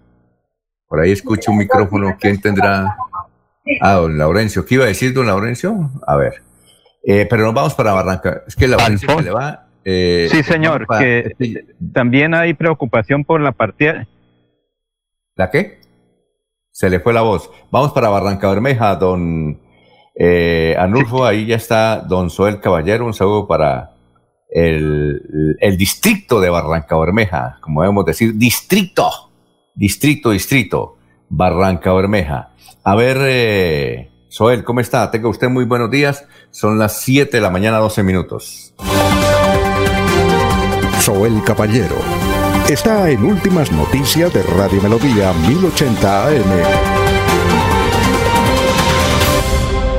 Por 0.87 1.01
ahí 1.01 1.13
escucho 1.13 1.51
un 1.51 1.59
micrófono. 1.59 2.17
¿Quién 2.19 2.41
tendrá? 2.41 2.97
Ah, 3.81 3.95
don 3.95 4.19
Laurencio. 4.19 4.65
¿Qué 4.65 4.75
iba 4.77 4.85
a 4.85 4.89
decir 4.89 5.13
don 5.13 5.27
Laurencio? 5.27 5.91
A 6.07 6.17
ver. 6.17 6.43
Eh, 7.05 7.27
pero 7.29 7.45
nos 7.45 7.55
vamos 7.55 7.75
para 7.75 7.93
Barranca. 7.93 8.43
Es 8.47 8.57
que 8.57 8.69
Laurencio 8.69 9.09
se 9.17 9.23
le 9.23 9.31
va. 9.31 9.67
Eh, 9.85 10.29
sí, 10.31 10.43
señor. 10.43 10.87
que 10.99 11.33
también 11.93 12.35
hay 12.35 12.55
preocupación 12.55 13.25
por 13.25 13.41
la 13.41 13.53
partida. 13.53 14.07
¿La 15.35 15.51
qué? 15.51 15.81
Se 16.71 16.91
le 16.91 17.01
fue 17.01 17.13
la 17.13 17.23
voz. 17.23 17.51
Vamos 17.71 17.93
para 17.93 18.09
Barranca 18.09 18.49
Bermeja, 18.49 18.97
don 18.97 19.61
eh, 20.21 20.75
Anulfo, 20.77 21.25
ahí 21.25 21.47
ya 21.47 21.57
está 21.57 22.01
don 22.01 22.29
Soel 22.29 22.61
Caballero, 22.61 23.07
un 23.07 23.15
saludo 23.15 23.47
para 23.47 23.93
el, 24.51 25.57
distrito 25.79 26.41
de 26.41 26.51
Barranca 26.51 26.99
Bermeja, 26.99 27.59
como 27.61 27.83
debemos 27.83 28.05
decir, 28.05 28.35
distrito, 28.35 29.09
distrito, 29.75 30.31
distrito, 30.31 30.97
Barranca 31.29 31.93
Bermeja. 31.93 32.51
A 32.89 32.95
ver, 32.95 33.19
eh, 33.21 34.11
Soel, 34.29 34.65
¿cómo 34.65 34.81
está? 34.81 35.11
Tenga 35.11 35.29
usted 35.29 35.51
muy 35.51 35.67
buenos 35.67 35.91
días. 35.91 36.25
Son 36.51 36.79
las 36.79 37.03
7 37.03 37.37
de 37.37 37.41
la 37.43 37.51
mañana, 37.51 37.77
12 37.77 38.03
minutos. 38.03 38.73
Soel 41.03 41.43
Caballero 41.45 41.97
está 42.67 43.11
en 43.11 43.25
Últimas 43.25 43.71
Noticias 43.73 44.33
de 44.33 44.43
Radio 44.43 44.81
Melodía 44.81 45.35
1080 45.35 46.29
AM. 46.29 46.98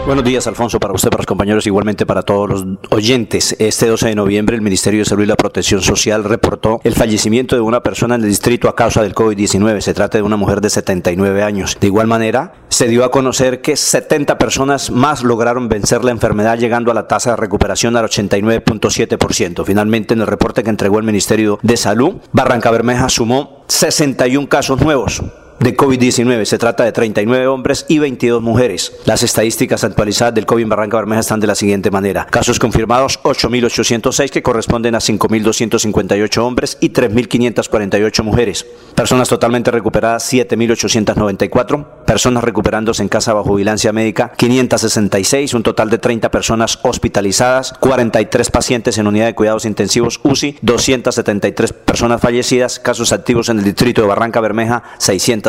Buenos 0.09 0.25
días, 0.25 0.47
Alfonso, 0.47 0.79
para 0.79 0.91
usted, 0.91 1.11
para 1.11 1.19
los 1.19 1.27
compañeros, 1.27 1.67
igualmente 1.67 2.03
para 2.03 2.23
todos 2.23 2.49
los 2.49 2.65
oyentes. 2.89 3.55
Este 3.59 3.85
12 3.85 4.07
de 4.07 4.15
noviembre, 4.15 4.55
el 4.55 4.63
Ministerio 4.63 5.01
de 5.01 5.05
Salud 5.05 5.21
y 5.21 5.27
la 5.27 5.35
Protección 5.35 5.83
Social 5.83 6.23
reportó 6.23 6.81
el 6.83 6.95
fallecimiento 6.95 7.55
de 7.55 7.61
una 7.61 7.83
persona 7.83 8.15
en 8.15 8.23
el 8.23 8.27
distrito 8.27 8.67
a 8.67 8.75
causa 8.75 9.03
del 9.03 9.13
COVID-19. 9.13 9.81
Se 9.81 9.93
trata 9.93 10.17
de 10.17 10.23
una 10.23 10.35
mujer 10.35 10.61
de 10.61 10.71
79 10.71 11.43
años. 11.43 11.77
De 11.79 11.85
igual 11.85 12.07
manera, 12.07 12.53
se 12.69 12.87
dio 12.87 13.05
a 13.05 13.11
conocer 13.11 13.61
que 13.61 13.75
70 13.75 14.39
personas 14.39 14.89
más 14.89 15.21
lograron 15.21 15.69
vencer 15.69 16.03
la 16.03 16.09
enfermedad, 16.09 16.57
llegando 16.57 16.89
a 16.89 16.95
la 16.95 17.07
tasa 17.07 17.29
de 17.29 17.35
recuperación 17.35 17.95
al 17.95 18.05
89.7%. 18.05 19.63
Finalmente, 19.63 20.15
en 20.15 20.21
el 20.21 20.27
reporte 20.27 20.63
que 20.63 20.71
entregó 20.71 20.97
el 20.97 21.05
Ministerio 21.05 21.59
de 21.61 21.77
Salud, 21.77 22.15
Barranca 22.31 22.71
Bermeja 22.71 23.09
sumó 23.09 23.63
61 23.67 24.49
casos 24.49 24.81
nuevos 24.81 25.21
de 25.59 25.75
COVID-19. 25.75 26.45
Se 26.45 26.57
trata 26.57 26.83
de 26.83 26.91
39 26.91 27.47
hombres 27.47 27.85
y 27.87 27.99
22 27.99 28.41
mujeres. 28.41 28.93
Las 29.05 29.23
estadísticas 29.23 29.83
actualizadas 29.83 30.33
del 30.33 30.45
COVID 30.45 30.63
en 30.63 30.69
Barranca 30.69 30.97
Bermeja 30.97 31.19
están 31.19 31.39
de 31.39 31.47
la 31.47 31.55
siguiente 31.55 31.91
manera. 31.91 32.25
Casos 32.25 32.59
confirmados 32.59 33.19
8.806 33.23 34.29
que 34.29 34.43
corresponden 34.43 34.95
a 34.95 34.99
5.258 34.99 36.37
hombres 36.39 36.77
y 36.79 36.89
3.548 36.89 38.23
mujeres. 38.23 38.65
Personas 38.95 39.29
totalmente 39.29 39.71
recuperadas 39.71 40.31
7.894. 40.31 41.85
Personas 42.05 42.43
recuperándose 42.43 43.03
en 43.03 43.09
casa 43.09 43.33
bajo 43.33 43.55
vigilancia 43.55 43.91
médica 43.91 44.31
566. 44.35 45.53
Un 45.53 45.63
total 45.63 45.89
de 45.89 45.97
30 45.97 46.31
personas 46.31 46.79
hospitalizadas. 46.83 47.73
43 47.79 48.49
pacientes 48.49 48.97
en 48.97 49.07
unidad 49.07 49.25
de 49.25 49.35
cuidados 49.35 49.65
intensivos 49.65 50.19
UCI. 50.23 50.57
273 50.61 51.73
personas 51.73 52.21
fallecidas. 52.21 52.79
Casos 52.79 53.11
activos 53.11 53.49
en 53.49 53.59
el 53.59 53.65
distrito 53.65 54.01
de 54.01 54.07
Barranca 54.07 54.39
Bermeja 54.39 54.83
600 54.97 55.48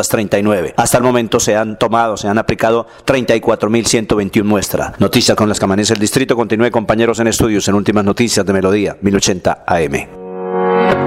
hasta 0.75 0.97
el 0.97 1.03
momento 1.03 1.39
se 1.39 1.55
han 1.55 1.77
tomado, 1.77 2.17
se 2.17 2.27
han 2.27 2.37
aplicado 2.37 2.87
34.121 3.05 4.43
muestras. 4.43 4.99
Noticias 4.99 5.35
con 5.35 5.49
las 5.49 5.59
que 5.59 5.65
amanece 5.65 5.93
el 5.93 5.99
distrito. 5.99 6.35
Continúe 6.35 6.71
compañeros 6.71 7.19
en 7.19 7.27
estudios 7.27 7.67
en 7.67 7.75
Últimas 7.75 8.03
Noticias 8.03 8.45
de 8.45 8.53
Melodía 8.53 8.97
1080 9.01 9.63
AM. 9.65 10.21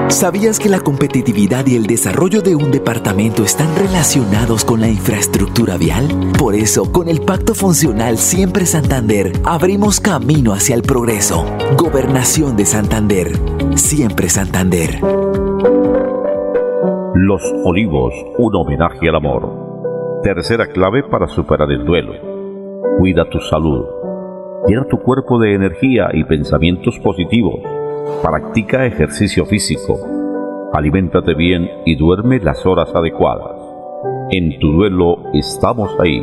¿Sabías 0.08 0.58
que 0.58 0.68
la 0.68 0.80
competitividad 0.80 1.66
y 1.66 1.76
el 1.76 1.86
desarrollo 1.86 2.40
de 2.42 2.54
un 2.54 2.70
departamento 2.70 3.42
están 3.42 3.74
relacionados 3.74 4.64
con 4.64 4.80
la 4.80 4.88
infraestructura 4.88 5.76
vial? 5.76 6.32
Por 6.38 6.54
eso, 6.54 6.92
con 6.92 7.08
el 7.08 7.20
Pacto 7.22 7.54
Funcional 7.54 8.18
Siempre 8.18 8.66
Santander, 8.66 9.32
abrimos 9.44 10.00
camino 10.00 10.52
hacia 10.52 10.74
el 10.74 10.82
progreso. 10.82 11.46
Gobernación 11.76 12.56
de 12.56 12.66
Santander. 12.66 13.40
Siempre 13.76 14.28
Santander. 14.28 15.00
Los 17.16 17.44
Olivos, 17.64 18.12
un 18.38 18.56
homenaje 18.56 19.08
al 19.08 19.14
amor. 19.14 20.20
Tercera 20.24 20.66
clave 20.66 21.04
para 21.04 21.28
superar 21.28 21.70
el 21.70 21.84
duelo. 21.84 22.12
Cuida 22.98 23.30
tu 23.30 23.38
salud. 23.38 23.84
Llena 24.66 24.84
tu 24.88 24.98
cuerpo 24.98 25.38
de 25.38 25.54
energía 25.54 26.08
y 26.12 26.24
pensamientos 26.24 26.98
positivos. 26.98 27.60
Practica 28.20 28.84
ejercicio 28.84 29.46
físico. 29.46 29.96
Aliméntate 30.72 31.34
bien 31.34 31.70
y 31.86 31.94
duerme 31.94 32.40
las 32.40 32.66
horas 32.66 32.92
adecuadas. 32.92 33.60
En 34.32 34.58
tu 34.58 34.72
duelo 34.72 35.18
estamos 35.34 35.94
ahí. 36.00 36.20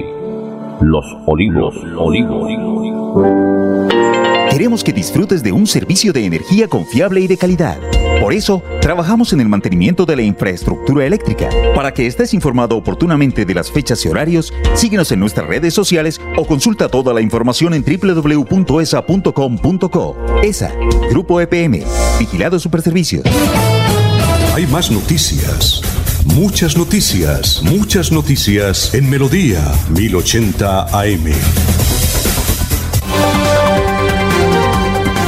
Los 0.82 1.06
Olivos, 1.26 1.82
Olivos. 1.98 3.61
Queremos 4.52 4.84
que 4.84 4.92
disfrutes 4.92 5.42
de 5.44 5.54
un 5.54 5.66
servicio 5.66 6.12
de 6.12 6.26
energía 6.26 6.68
confiable 6.68 7.22
y 7.22 7.28
de 7.28 7.38
calidad. 7.38 7.80
Por 8.20 8.34
eso, 8.34 8.62
trabajamos 8.82 9.32
en 9.32 9.40
el 9.40 9.48
mantenimiento 9.48 10.06
de 10.06 10.18
la 10.18 10.24
infraestructura 10.24 11.06
eléctrica. 11.06 11.48
Para 11.74 11.94
que 11.94 12.06
estés 12.06 12.34
informado 12.34 12.76
oportunamente 12.76 13.46
de 13.46 13.54
las 13.54 13.72
fechas 13.72 14.04
y 14.04 14.10
horarios, 14.10 14.54
síguenos 14.76 15.10
en 15.14 15.22
nuestras 15.22 15.48
redes 15.48 15.74
sociales 15.74 16.20
o 16.36 16.46
consulta 16.46 16.90
toda 16.90 17.14
la 17.14 17.22
información 17.22 17.74
en 17.74 17.86
www.esa.com.co. 17.86 18.58
ESA, 20.44 20.74
Grupo 21.10 21.40
EPM, 21.40 21.86
Vigilado 22.20 22.60
Superservicios. 22.60 23.24
Hay 24.54 24.68
más 24.68 24.92
noticias. 24.92 25.82
Muchas 26.26 26.76
noticias, 26.78 27.64
muchas 27.64 28.12
noticias 28.12 28.94
en 28.94 29.10
Melodía 29.10 29.64
1080 29.96 30.88
AM. 31.00 31.32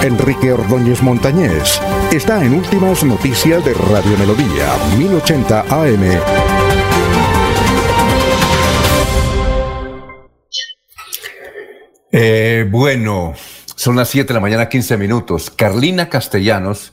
Enrique 0.04 0.52
Ordóñez 0.52 1.02
Montañés 1.02 1.82
está 2.12 2.44
en 2.44 2.56
Últimas 2.56 3.06
Noticias 3.06 3.64
de 3.64 3.74
Radio 3.74 4.18
Melodía, 4.18 4.76
1080 4.98 5.62
AM. 5.62 6.04
Eh, 12.12 12.68
bueno, 12.70 13.34
son 13.78 13.96
las 13.96 14.10
7 14.10 14.28
de 14.28 14.34
la 14.34 14.42
mañana, 14.42 14.68
15 14.68 14.98
minutos. 14.98 15.50
Carlina 15.50 16.10
Castellanos 16.10 16.92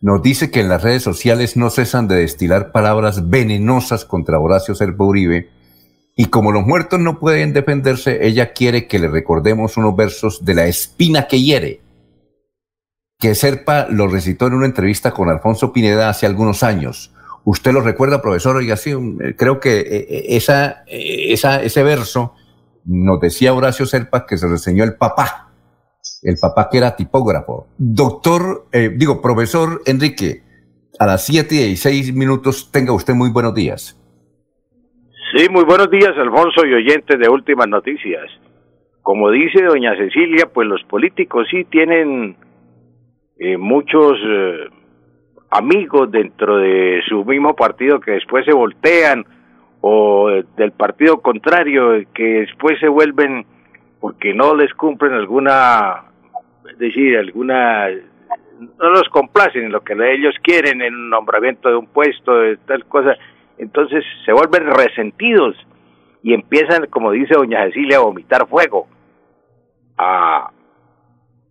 nos 0.00 0.20
dice 0.20 0.50
que 0.50 0.58
en 0.58 0.68
las 0.68 0.82
redes 0.82 1.04
sociales 1.04 1.56
no 1.56 1.70
cesan 1.70 2.08
de 2.08 2.16
destilar 2.16 2.72
palabras 2.72 3.30
venenosas 3.30 4.04
contra 4.04 4.40
Horacio 4.40 4.74
Serpa 4.74 5.04
Uribe. 5.04 5.48
Y 6.16 6.24
como 6.24 6.50
los 6.50 6.66
muertos 6.66 6.98
no 6.98 7.20
pueden 7.20 7.52
defenderse, 7.52 8.26
ella 8.26 8.52
quiere 8.52 8.88
que 8.88 8.98
le 8.98 9.06
recordemos 9.06 9.76
unos 9.76 9.94
versos 9.94 10.44
de 10.44 10.54
la 10.54 10.66
espina 10.66 11.28
que 11.28 11.40
hiere 11.40 11.87
que 13.20 13.34
Serpa 13.34 13.88
lo 13.90 14.06
recitó 14.06 14.46
en 14.46 14.54
una 14.54 14.66
entrevista 14.66 15.10
con 15.10 15.28
Alfonso 15.28 15.72
Pineda 15.72 16.08
hace 16.08 16.24
algunos 16.24 16.62
años. 16.62 17.12
¿Usted 17.44 17.72
lo 17.72 17.80
recuerda, 17.80 18.22
profesor? 18.22 18.56
Oiga, 18.56 18.76
sí, 18.76 18.92
eh, 18.92 19.34
creo 19.36 19.58
que 19.58 19.80
eh, 19.80 20.06
eh, 20.08 20.24
esa, 20.28 20.84
esa, 20.86 21.60
ese 21.62 21.82
verso 21.82 22.34
nos 22.84 23.20
decía 23.20 23.54
Horacio 23.54 23.86
Serpa 23.86 24.24
que 24.24 24.38
se 24.38 24.46
lo 24.46 24.52
enseñó 24.52 24.84
el 24.84 24.94
papá, 24.94 25.50
el 26.22 26.36
papá 26.40 26.68
que 26.70 26.78
era 26.78 26.94
tipógrafo. 26.94 27.66
Doctor, 27.76 28.66
digo, 28.96 29.20
profesor 29.20 29.82
Enrique, 29.84 30.42
a 30.98 31.06
las 31.06 31.26
siete 31.26 31.56
y 31.66 31.76
seis 31.76 32.14
minutos 32.14 32.70
tenga 32.72 32.92
usted 32.92 33.14
muy 33.14 33.30
buenos 33.30 33.54
días. 33.54 34.00
Sí, 35.36 35.48
muy 35.50 35.64
buenos 35.64 35.90
días, 35.90 36.12
Alfonso 36.16 36.64
y 36.64 36.72
oyentes 36.72 37.18
de 37.18 37.28
Últimas 37.28 37.68
Noticias. 37.68 38.24
Como 39.02 39.30
dice 39.30 39.62
doña 39.64 39.96
Cecilia, 39.96 40.48
pues 40.52 40.66
los 40.66 40.82
políticos 40.84 41.46
sí 41.50 41.64
tienen 41.64 42.36
eh, 43.38 43.56
muchos 43.56 44.18
eh, 44.24 44.68
amigos 45.50 46.10
dentro 46.10 46.56
de 46.58 47.00
su 47.08 47.24
mismo 47.24 47.54
partido 47.54 48.00
que 48.00 48.12
después 48.12 48.44
se 48.44 48.52
voltean 48.52 49.24
o 49.80 50.28
del 50.56 50.72
partido 50.72 51.20
contrario 51.20 52.04
que 52.12 52.40
después 52.40 52.78
se 52.80 52.88
vuelven 52.88 53.46
porque 54.00 54.34
no 54.34 54.54
les 54.54 54.72
cumplen 54.74 55.12
alguna, 55.12 56.04
es 56.70 56.78
decir, 56.78 57.16
alguna, 57.16 57.88
no 57.88 58.90
los 58.90 59.08
complacen 59.10 59.64
en 59.64 59.72
lo 59.72 59.82
que 59.82 59.94
ellos 59.94 60.34
quieren, 60.42 60.82
en 60.82 60.94
un 60.94 61.10
nombramiento 61.10 61.68
de 61.68 61.76
un 61.76 61.86
puesto, 61.86 62.34
de 62.38 62.56
tal 62.58 62.84
cosa, 62.86 63.16
entonces 63.56 64.04
se 64.24 64.32
vuelven 64.32 64.66
resentidos 64.66 65.56
y 66.22 66.34
empiezan, 66.34 66.86
como 66.86 67.12
dice 67.12 67.34
doña 67.34 67.64
Cecilia, 67.66 67.98
a 67.98 68.02
vomitar 68.02 68.48
fuego, 68.48 68.86
a 69.96 70.50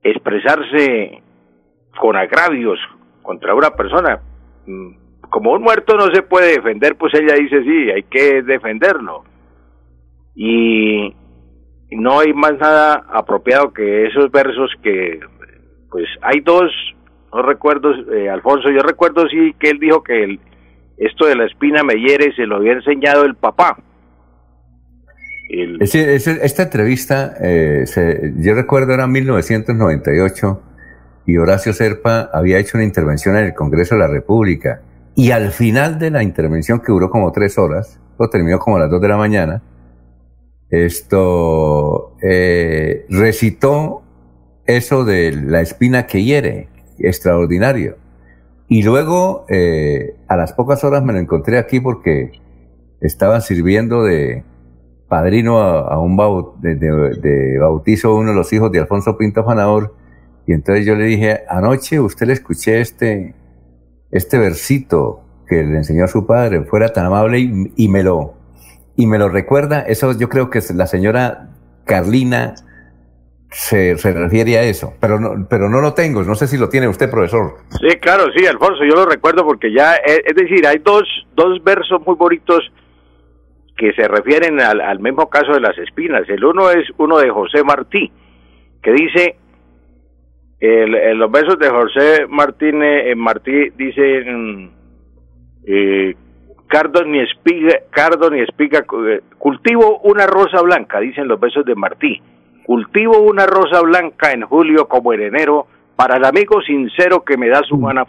expresarse 0.04 1.22
con 2.00 2.16
agravios 2.16 2.80
contra 3.22 3.54
una 3.54 3.72
persona. 3.72 4.20
Mm, 4.66 5.08
como 5.30 5.52
un 5.52 5.62
muerto 5.62 5.96
no 5.98 6.08
se 6.14 6.22
puede 6.22 6.54
defender, 6.54 6.96
pues 6.96 7.14
ella 7.14 7.36
dice 7.36 7.62
sí, 7.64 7.92
hay 7.92 8.04
que 8.04 8.42
defenderlo. 8.44 9.24
Y 10.36 11.14
no 11.92 12.20
hay 12.20 12.34
más 12.34 12.54
nada 12.60 13.06
apropiado 13.12 13.74
que 13.74 14.08
esos 14.08 14.32
versos 14.32 14.72
que, 14.82 15.20
pues 15.90 16.06
hay 16.22 16.40
dos, 16.42 16.72
no 17.34 17.42
recuerdo, 17.42 17.92
eh, 18.14 18.30
Alfonso, 18.30 18.70
yo 18.70 18.82
recuerdo 18.82 19.28
sí 19.28 19.54
que 19.60 19.70
él 19.70 19.80
dijo 19.80 20.04
que 20.04 20.24
el, 20.24 20.40
esto 20.98 21.26
de 21.26 21.36
la 21.36 21.46
espina 21.46 21.84
me 21.84 21.96
hiere 21.96 22.34
se 22.36 22.46
lo 22.46 22.58
había 22.58 22.74
enseñado 22.74 23.26
el 23.26 23.36
papá. 23.36 23.78
esta 25.50 26.64
entrevista, 26.64 27.34
eh, 27.42 27.86
yo 28.38 28.54
recuerdo 28.54 28.94
era 28.94 29.08
1998 29.08 30.62
y 31.28 31.38
Horacio 31.38 31.74
Serpa 31.74 32.32
había 32.34 32.58
hecho 32.58 32.78
una 32.78 32.86
intervención 32.86 33.38
en 33.38 33.46
el 33.46 33.54
Congreso 33.54 33.94
de 33.94 34.00
la 34.00 34.08
República 34.08 34.82
y 35.14 35.32
al 35.32 35.52
final 35.52 36.00
de 36.00 36.10
la 36.10 36.24
intervención 36.24 36.80
que 36.80 36.92
duró 36.92 37.10
como 37.10 37.32
tres 37.32 37.58
horas, 37.58 38.00
o 38.18 38.30
terminó 38.30 38.58
como 38.60 38.78
a 38.78 38.80
las 38.80 38.90
dos 38.90 39.02
de 39.02 39.08
la 39.08 39.18
mañana, 39.18 39.62
esto 40.70 42.16
eh, 42.22 43.06
recitó 43.10 44.04
eso 44.66 45.06
de 45.06 45.32
la 45.32 45.62
espina 45.62 46.08
que 46.08 46.24
hiere, 46.24 46.70
extraordinario. 47.00 47.98
Y 48.68 48.84
luego, 48.84 49.46
eh, 49.50 50.16
a 50.28 50.36
las 50.36 50.54
pocas 50.54 50.84
horas 50.84 51.04
me 51.04 51.14
lo 51.14 51.20
encontré 51.20 51.58
aquí 51.58 51.80
porque 51.80 52.32
estaban 53.02 53.42
sirviendo 53.42 54.04
de 54.04 54.44
padrino 55.08 55.60
a, 55.60 56.00
un 56.00 56.18
de, 56.60 57.58
bautizo 57.60 58.16
uno 58.16 58.32
de 58.32 58.36
los 58.36 58.52
hijos 58.52 58.72
de 58.72 58.80
Alfonso 58.80 59.18
Pinto 59.18 59.44
Fanador. 59.44 59.96
Y 60.48 60.54
entonces 60.54 60.86
yo 60.86 60.96
le 60.96 61.04
dije, 61.04 61.44
anoche 61.50 62.00
usted 62.00 62.26
le 62.26 62.34
escuché 62.34 62.80
este, 62.80 63.36
este 64.12 64.40
versito 64.40 65.22
que 65.48 65.58
le 65.58 65.78
enseñó 65.78 66.06
a 66.06 66.08
su 66.08 66.26
padre, 66.26 66.64
fuera 66.64 66.90
tan 66.90 67.06
amable 67.06 67.40
y 67.40 67.88
me 67.90 68.02
lo, 68.02 68.34
y 68.96 69.06
me 69.06 69.18
lo 69.18 69.30
recuerda, 69.30 69.82
eso 69.82 70.18
yo 70.18 70.28
creo 70.28 70.50
que 70.50 70.60
la 70.74 70.88
señora 70.88 71.50
Carlina 71.86 72.56
se, 73.50 73.96
refiere 73.96 74.58
a 74.58 74.64
eso, 74.64 74.94
pero 75.00 75.20
no, 75.20 75.48
pero 75.50 75.70
no 75.70 75.80
lo 75.80 75.94
tengo, 75.94 76.24
no 76.24 76.36
sé 76.36 76.48
si 76.48 76.58
lo 76.58 76.68
tiene 76.68 76.88
usted, 76.88 77.10
profesor. 77.10 77.58
Sí, 77.80 77.96
claro, 77.98 78.26
sí, 78.36 78.46
Alfonso, 78.46 78.84
yo 78.84 78.96
lo 78.96 79.06
recuerdo 79.06 79.46
porque 79.46 79.72
ya, 79.72 79.96
eh, 79.96 80.24
es, 80.26 80.36
decir, 80.36 80.66
hay 80.68 80.80
dos, 80.80 81.04
dos 81.36 81.64
versos 81.64 82.02
muy 82.06 82.16
bonitos 82.16 82.72
que 83.78 83.94
se 83.94 84.08
refieren 84.08 84.60
al, 84.60 85.00
mismo 85.00 85.30
caso 85.30 85.54
de 85.54 85.62
las 85.62 85.78
espinas. 85.78 86.28
El 86.28 86.44
uno 86.44 86.72
es 86.72 86.90
uno 86.98 87.20
de 87.20 87.30
José 87.30 87.64
Martí, 87.64 88.12
que 88.82 88.92
dice, 88.92 89.38
el, 90.60 91.18
los 91.18 91.32
versos 91.32 91.60
de 91.60 91.70
José 91.70 92.26
Martínez, 92.28 93.08
eh, 93.08 93.16
Martí 93.16 93.70
dicen, 93.76 94.72
eh, 95.66 96.16
cardo 96.68 97.04
ni 97.06 97.20
espiga, 97.20 97.80
espiga, 98.44 98.86
eh, 99.08 99.22
cultivo 99.38 100.00
una 100.00 100.26
rosa 100.26 100.62
blanca, 100.62 101.00
dicen 101.00 101.28
los 101.28 101.40
besos 101.40 101.66
de 101.66 101.76
Martí, 101.76 102.22
cultivo 102.66 103.20
una 103.20 103.46
rosa 103.46 103.82
blanca 103.82 104.32
en 104.32 104.42
julio 104.42 104.88
como 104.88 105.14
en 105.14 105.22
enero, 105.22 105.68
para 105.96 106.18
el 106.18 106.26
amigo 106.26 106.62
sincero 106.62 107.24
que 107.24 107.38
me 107.38 107.50
da 107.50 107.62
su 107.64 107.78
mano, 107.78 108.06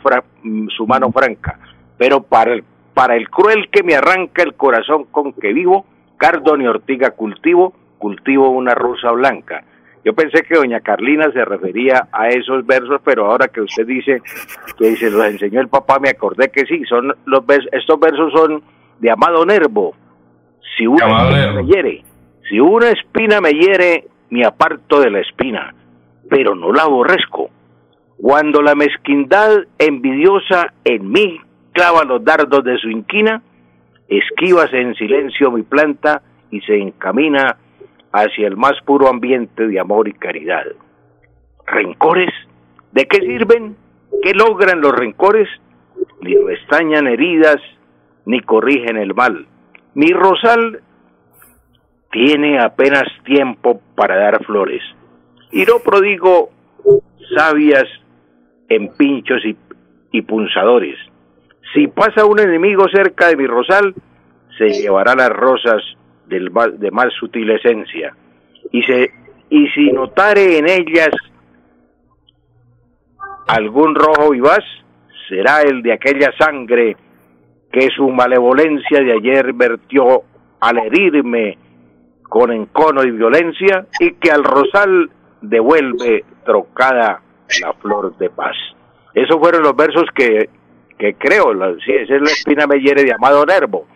su 0.77 0.87
mano 0.87 1.11
franca, 1.11 1.59
pero 1.97 2.23
para 2.23 2.53
el, 2.53 2.65
para 2.95 3.17
el 3.17 3.31
cruel 3.31 3.69
que 3.71 3.83
me 3.83 3.95
arranca 3.95 4.43
el 4.43 4.55
corazón 4.55 5.05
con 5.11 5.33
que 5.33 5.53
vivo, 5.53 5.87
cardo 6.17 6.57
ni 6.57 6.67
ortiga 6.67 7.13
cultivo, 7.13 7.73
cultivo 7.99 8.51
una 8.51 8.75
rosa 8.75 9.11
blanca. 9.13 9.65
Yo 10.05 10.15
pensé 10.15 10.43
que 10.43 10.55
doña 10.55 10.81
Carlina 10.81 11.31
se 11.33 11.45
refería 11.45 12.09
a 12.13 12.29
esos 12.29 12.65
versos, 12.67 13.01
pero 13.05 13.27
ahora 13.27 13.49
que 13.49 13.61
usted 13.61 13.87
dice 13.87 14.23
que 14.79 14.97
se 14.97 15.11
los 15.11 15.25
enseñó 15.25 15.61
el 15.61 15.69
papá, 15.69 15.99
me 15.99 16.11
acordé 16.11 16.51
que 16.51 16.67
sí, 16.67 16.85
son 16.85 17.15
los 17.27 17.45
estos 17.73 18.01
versos 18.01 18.33
son 18.33 18.63
de 19.01 19.11
Amado 19.11 19.45
Nervo. 19.45 19.95
Si 20.77 20.87
una 20.87 21.07
espina 21.07 21.53
me 21.53 21.67
hiere, 21.67 22.05
si 22.49 22.61
una 22.61 22.91
espina 22.91 23.41
me 23.41 23.51
hiere, 23.51 24.05
me 24.31 24.45
aparto 24.45 25.01
de 25.01 25.11
la 25.11 25.21
espina, 25.21 25.75
pero 26.29 26.55
no 26.55 26.73
la 26.73 26.83
aborrezco. 26.83 27.51
Cuando 28.17 28.63
la 28.63 28.75
mezquindad 28.75 29.65
envidiosa 29.79 30.73
en 30.85 31.11
mí 31.11 31.41
clava 31.73 32.05
los 32.05 32.25
dardos 32.25 32.65
de 32.65 32.77
su 32.79 32.91
inquina, 32.91 33.43
esquívase 34.09 34.81
en 34.81 34.95
silencio 34.95 35.51
mi 35.51 35.63
planta 35.63 36.23
y 36.51 36.61
se 36.63 36.77
encamina 36.77 37.57
hacia 38.13 38.47
el 38.47 38.57
más 38.57 38.75
puro 38.85 39.09
ambiente 39.09 39.67
de 39.67 39.81
amor 39.81 40.09
y 40.09 40.13
caridad. 40.13 40.65
¿Rencores? 41.67 42.31
¿De 42.93 43.07
qué 43.07 43.21
sirven? 43.21 43.77
¿Qué 44.23 44.33
logran 44.33 44.81
los 44.81 44.93
rencores? 44.93 45.49
Ni 46.21 46.35
restañan 46.35 47.07
heridas, 47.07 47.59
ni 48.25 48.41
corrigen 48.41 48.97
el 48.97 49.15
mal. 49.15 49.47
Mi 49.95 50.13
rosal 50.13 50.81
tiene 52.11 52.59
apenas 52.59 53.05
tiempo 53.25 53.81
para 53.95 54.17
dar 54.17 54.45
flores. 54.45 54.83
Y 55.51 55.65
no 55.65 55.79
prodigo 55.85 56.51
sabias 57.37 57.85
en 58.69 58.89
pinchos 58.97 59.45
y, 59.45 59.57
y 60.13 60.23
punzadores. 60.23 60.99
Si 61.75 61.87
pasa 61.89 62.25
un 62.25 62.41
enemigo 62.41 62.87
cerca 62.89 63.29
de 63.29 63.37
mi 63.37 63.47
rosal, 63.47 63.95
se 64.57 64.71
llevará 64.71 65.15
las 65.15 65.31
rosas 65.31 65.83
del, 66.29 66.51
de 66.79 66.91
más 66.91 67.13
sutil 67.19 67.51
esencia, 67.51 68.15
y, 68.71 68.83
se, 68.83 69.11
y 69.51 69.69
si 69.69 69.91
notare 69.93 70.59
en 70.59 70.69
ellas 70.69 71.11
algún 73.47 73.95
rojo 73.95 74.31
vivaz, 74.31 74.65
será 75.29 75.63
el 75.63 75.83
de 75.83 75.93
aquella 75.93 76.31
sangre 76.39 76.97
que 77.73 77.89
su 77.91 78.09
malevolencia 78.09 79.01
de 79.01 79.13
ayer 79.13 79.53
vertió 79.53 80.23
al 80.61 80.79
herirme 80.79 81.59
con 82.23 82.53
encono 82.53 83.03
y 83.05 83.11
violencia 83.11 83.87
y 84.01 84.13
que 84.15 84.31
al 84.31 84.45
rosal 84.45 85.11
devuelve 85.41 86.25
trocada 86.45 87.23
la 87.63 87.73
flor 87.75 88.17
de 88.19 88.31
paz. 88.31 88.57
Esos 89.15 89.39
fueron 89.39 89.63
los 89.63 89.77
versos 89.77 90.05
que, 90.15 90.49
que 90.99 91.15
creo, 91.15 91.53
sí, 91.85 91.93
esa 91.93 92.17
es 92.17 92.23
la 92.23 92.31
espina 92.31 92.67
mellere 92.67 93.05
de 93.05 93.13
Amado 93.13 93.45
Nervo 93.47 93.87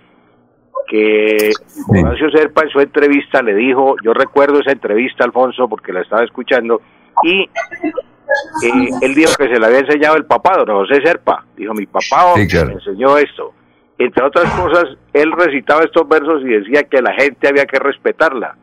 que 0.88 1.50
Horacio 1.88 2.30
Serpa 2.30 2.62
en 2.62 2.70
su 2.70 2.80
entrevista 2.80 3.43
le 3.43 3.54
dijo, 3.54 3.96
yo 4.02 4.12
recuerdo 4.12 4.61
esa 4.61 4.72
entrevista, 4.72 5.24
Alfonso, 5.24 5.69
porque 5.69 5.93
la 5.93 6.01
estaba 6.01 6.24
escuchando, 6.24 6.80
y 7.22 7.43
eh, 7.43 8.90
él 9.01 9.14
dijo 9.14 9.32
que 9.36 9.48
se 9.48 9.59
le 9.59 9.66
había 9.66 9.80
enseñado 9.80 10.16
el 10.16 10.24
papá, 10.24 10.56
don 10.56 10.77
José 10.77 11.01
Serpa. 11.02 11.44
Dijo, 11.56 11.74
mi 11.74 11.86
papá 11.86 12.35
me 12.36 12.43
enseñó 12.43 13.19
esto. 13.19 13.52
Entre 13.98 14.24
otras 14.24 14.51
cosas, 14.54 14.96
él 15.12 15.32
recitaba 15.32 15.85
estos 15.85 16.09
versos 16.09 16.43
y 16.43 16.48
decía 16.48 16.85
que 16.85 17.02
la 17.02 17.14
gente 17.14 17.48
había 17.48 17.66
que 17.66 17.78
respetarla. 17.78 18.56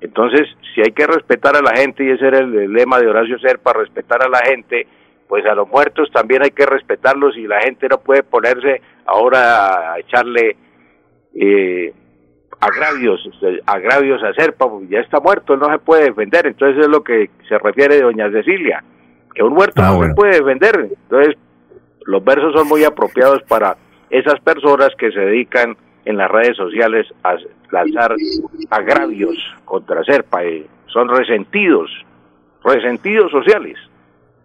Entonces, 0.00 0.48
si 0.74 0.80
hay 0.80 0.92
que 0.92 1.06
respetar 1.06 1.56
a 1.56 1.62
la 1.62 1.76
gente, 1.76 2.04
y 2.04 2.10
ese 2.10 2.26
era 2.26 2.38
el 2.38 2.72
lema 2.72 2.98
de 2.98 3.06
Horacio 3.06 3.38
Serpa, 3.38 3.72
respetar 3.72 4.22
a 4.22 4.28
la 4.28 4.40
gente, 4.40 4.86
pues 5.28 5.46
a 5.46 5.54
los 5.54 5.68
muertos 5.68 6.10
también 6.12 6.42
hay 6.42 6.50
que 6.50 6.66
respetarlos 6.66 7.36
y 7.36 7.46
la 7.46 7.60
gente 7.60 7.88
no 7.88 7.98
puede 7.98 8.22
ponerse 8.22 8.82
ahora 9.06 9.92
a 9.92 9.98
echarle 9.98 10.56
eh, 11.34 11.92
agravios, 12.60 13.28
agravios 13.66 14.22
a 14.22 14.32
Serpa, 14.34 14.70
porque 14.70 14.88
ya 14.88 15.00
está 15.00 15.20
muerto, 15.20 15.54
él 15.54 15.60
no 15.60 15.70
se 15.70 15.78
puede 15.78 16.04
defender, 16.04 16.46
entonces 16.46 16.84
es 16.84 16.88
lo 16.88 17.02
que 17.02 17.30
se 17.48 17.58
refiere 17.58 18.00
doña 18.00 18.30
Cecilia, 18.30 18.84
que 19.34 19.42
un 19.42 19.54
muerto 19.54 19.82
ah, 19.82 19.92
no 19.92 20.06
se 20.06 20.14
puede 20.14 20.36
defender, 20.36 20.90
entonces 21.02 21.36
los 22.06 22.24
versos 22.24 22.52
son 22.54 22.68
muy 22.68 22.84
apropiados 22.84 23.42
para 23.48 23.76
esas 24.10 24.38
personas 24.40 24.90
que 24.96 25.10
se 25.10 25.18
dedican 25.18 25.76
en 26.04 26.16
las 26.16 26.30
redes 26.30 26.56
sociales 26.56 27.06
a 27.24 27.34
lanzar 27.70 28.14
agravios 28.70 29.36
contra 29.64 30.04
Serpa, 30.04 30.44
y 30.44 30.64
son 30.86 31.08
resentidos, 31.08 31.90
resentidos 32.62 33.32
sociales. 33.32 33.76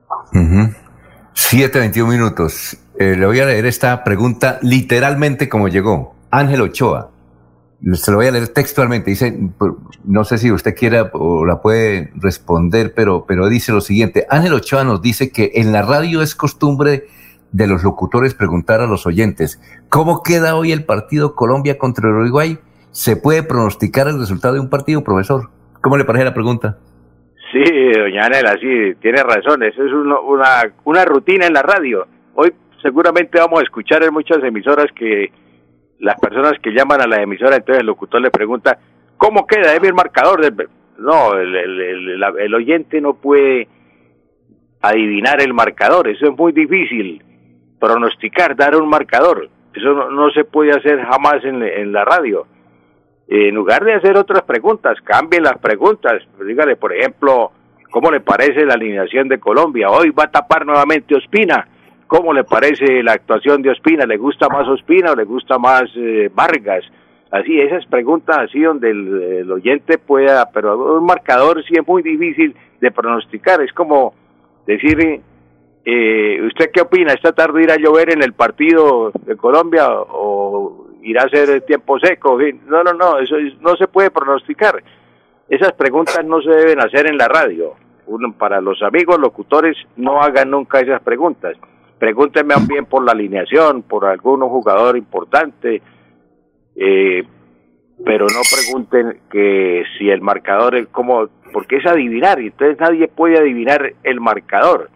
7.21 0.10 2.10
minutos. 2.10 2.78
Eh, 2.98 3.16
le 3.16 3.28
voy 3.28 3.40
a 3.40 3.46
leer 3.46 3.68
esta 3.68 4.04
pregunta 4.04 4.58
literalmente 4.64 5.48
como 5.48 5.68
llegó. 5.68 6.17
Ángel 6.38 6.62
Ochoa. 6.62 7.10
Se 7.94 8.12
lo 8.12 8.18
voy 8.18 8.28
a 8.28 8.32
leer 8.32 8.50
textualmente. 8.50 9.10
Dice, 9.10 9.38
no 10.04 10.24
sé 10.24 10.38
si 10.38 10.52
usted 10.52 10.76
quiera 10.76 11.10
o 11.14 11.46
la 11.46 11.62
puede 11.62 12.12
responder, 12.16 12.94
pero, 12.96 13.26
pero 13.28 13.50
dice 13.50 13.72
lo 13.72 13.82
siguiente. 13.82 14.26
Ángel 14.30 14.54
Ochoa 14.54 14.84
nos 14.84 15.02
dice 15.02 15.32
que 15.32 15.52
en 15.56 15.72
la 15.72 15.82
radio 15.82 16.22
es 16.22 16.36
costumbre 16.36 17.06
de 17.52 17.68
los 17.68 17.84
locutores 17.84 18.36
preguntar 18.36 18.82
a 18.82 18.88
los 18.88 19.08
oyentes, 19.08 19.60
¿cómo 19.90 20.22
queda 20.22 20.56
hoy 20.56 20.72
el 20.72 20.86
partido 20.86 21.34
Colombia 21.34 21.78
contra 21.78 22.10
Uruguay? 22.10 22.60
¿Se 22.92 23.16
puede 23.16 23.42
pronosticar 23.42 24.08
el 24.08 24.20
resultado 24.20 24.56
de 24.56 24.60
un 24.60 24.70
partido, 24.70 25.04
profesor? 25.04 25.50
¿Cómo 25.82 25.98
le 25.98 26.04
parece 26.04 26.26
la 26.26 26.34
pregunta? 26.34 26.78
Sí, 27.52 27.64
doña 27.98 28.26
Anela, 28.26 28.54
sí, 28.60 28.96
tiene 29.02 29.24
razón. 29.24 29.64
Eso 29.64 29.84
es 29.84 29.92
una, 29.94 30.62
una 30.84 31.06
rutina 31.06 31.48
en 31.48 31.54
la 31.54 31.62
radio. 31.62 32.06
Hoy 32.36 32.54
seguramente 32.82 33.40
vamos 33.40 33.62
a 33.62 33.64
escuchar 33.64 34.04
en 34.04 34.14
muchas 34.14 34.44
emisoras 34.44 34.88
que 34.94 35.32
las 36.00 36.20
personas 36.20 36.54
que 36.62 36.72
llaman 36.72 37.02
a 37.02 37.08
la 37.08 37.22
emisora, 37.22 37.56
entonces 37.56 37.82
el 37.82 37.88
locutor 37.88 38.22
le 38.22 38.30
pregunta, 38.30 38.78
¿cómo 39.18 39.48
queda? 39.48 39.74
¿Es 39.74 39.84
el 39.84 39.94
marcador? 39.94 40.42
No, 41.00 41.34
el, 41.34 41.56
el, 41.56 42.56
oyente 42.56 43.02
no 43.02 43.16
puede 43.16 43.68
adivinar 44.82 45.42
el 45.42 45.54
marcador, 45.54 46.08
eso 46.08 46.28
es 46.28 46.38
muy 46.38 46.52
difícil. 46.52 47.24
Pronosticar, 47.80 48.56
dar 48.56 48.76
un 48.76 48.90
marcador, 48.90 49.50
eso 49.74 50.10
no, 50.10 50.32
se 50.32 50.44
puede 50.44 50.72
hacer 50.72 51.04
jamás 51.04 51.44
en, 51.44 51.62
en 51.62 51.92
la 51.92 52.04
radio. 52.06 52.48
En 53.28 53.54
lugar 53.54 53.84
de 53.84 53.94
hacer 53.94 54.18
otras 54.18 54.44
preguntas, 54.44 54.98
cambien 55.04 55.44
las 55.44 55.58
preguntas. 55.60 56.24
Dígale, 56.44 56.78
por 56.78 56.94
ejemplo, 56.94 57.52
¿cómo 57.92 58.10
le 58.10 58.22
parece 58.22 58.66
la 58.66 58.76
alineación 58.76 59.28
de 59.28 59.40
Colombia? 59.40 59.90
Hoy 59.90 60.12
va 60.12 60.24
a 60.24 60.32
tapar 60.32 60.66
nuevamente 60.66 61.14
Ospina 61.14 61.68
¿Cómo 62.08 62.34
le 62.34 62.46
parece 62.46 63.04
la 63.04 63.12
actuación 63.12 63.62
de 63.62 63.72
Ospina? 63.72 64.06
¿Le 64.06 64.16
gusta 64.16 64.48
más 64.48 64.66
Ospina 64.70 65.12
o 65.12 65.16
le 65.16 65.26
gusta 65.26 65.58
más 65.58 65.84
eh, 65.98 66.32
Vargas? 66.34 66.86
Así, 67.32 67.60
esas 67.60 67.86
preguntas 67.86 68.38
así 68.38 68.62
donde 68.62 68.90
el, 68.90 69.52
oyente 69.52 69.98
pueda, 69.98 70.50
pero 70.54 70.96
un 70.96 71.06
marcador 71.06 71.62
sí 71.66 71.74
es 71.78 71.86
muy 71.86 72.02
difícil 72.02 72.56
de 72.80 72.92
pronosticar. 72.92 73.62
Es 73.62 73.74
como 73.74 74.14
decir, 74.66 75.22
eh, 75.84 76.42
¿usted 76.48 76.72
qué 76.74 76.80
opina? 76.80 77.12
¿Esta 77.12 77.34
tarde 77.34 77.64
irá 77.64 77.74
a 77.74 77.78
llover 77.78 78.14
en 78.14 78.24
el 78.24 78.32
partido 78.32 79.12
de 79.26 79.36
Colombia 79.36 79.90
o 79.90 80.88
irá 81.04 81.24
a 81.24 81.30
ser 81.30 81.60
tiempo 81.64 82.00
seco? 82.00 82.40
No, 82.68 82.84
no, 82.84 82.94
no, 82.94 83.20
eso 83.20 83.36
no 83.60 83.76
se 83.76 83.88
puede 83.90 84.12
pronosticar. 84.12 84.82
Esas 85.50 85.74
preguntas 85.74 86.24
no 86.24 86.42
se 86.42 86.52
deben 86.52 86.80
hacer 86.80 87.08
en 87.08 87.18
la 87.18 87.28
radio. 87.28 87.74
para 88.38 88.62
los 88.62 88.82
amigos 88.82 89.20
locutores, 89.20 89.76
no 89.98 90.22
hagan 90.22 90.52
nunca 90.52 90.80
esas 90.80 91.02
preguntas 91.02 91.58
Pregúntenme 92.00 92.54
bien 92.68 92.86
por 92.86 93.04
la 93.04 93.14
alineación, 93.14 93.82
por 93.82 94.06
algún 94.06 94.42
jugador 94.42 94.98
importante, 94.98 95.82
eh, 96.76 97.24
pero 98.06 98.28
no 98.28 98.42
pregunten 98.52 99.22
que 99.32 99.84
si 99.98 100.10
el 100.10 100.22
marcador 100.22 100.76
es 100.76 100.88
como, 100.88 101.28
porque 101.52 101.78
es 101.78 101.86
adivinar, 101.88 102.40
y 102.40 102.48
entonces 102.48 102.80
nadie 102.80 103.08
puede 103.08 103.40
adivinar 103.40 103.94
el 104.04 104.20
marcador, 104.20 104.92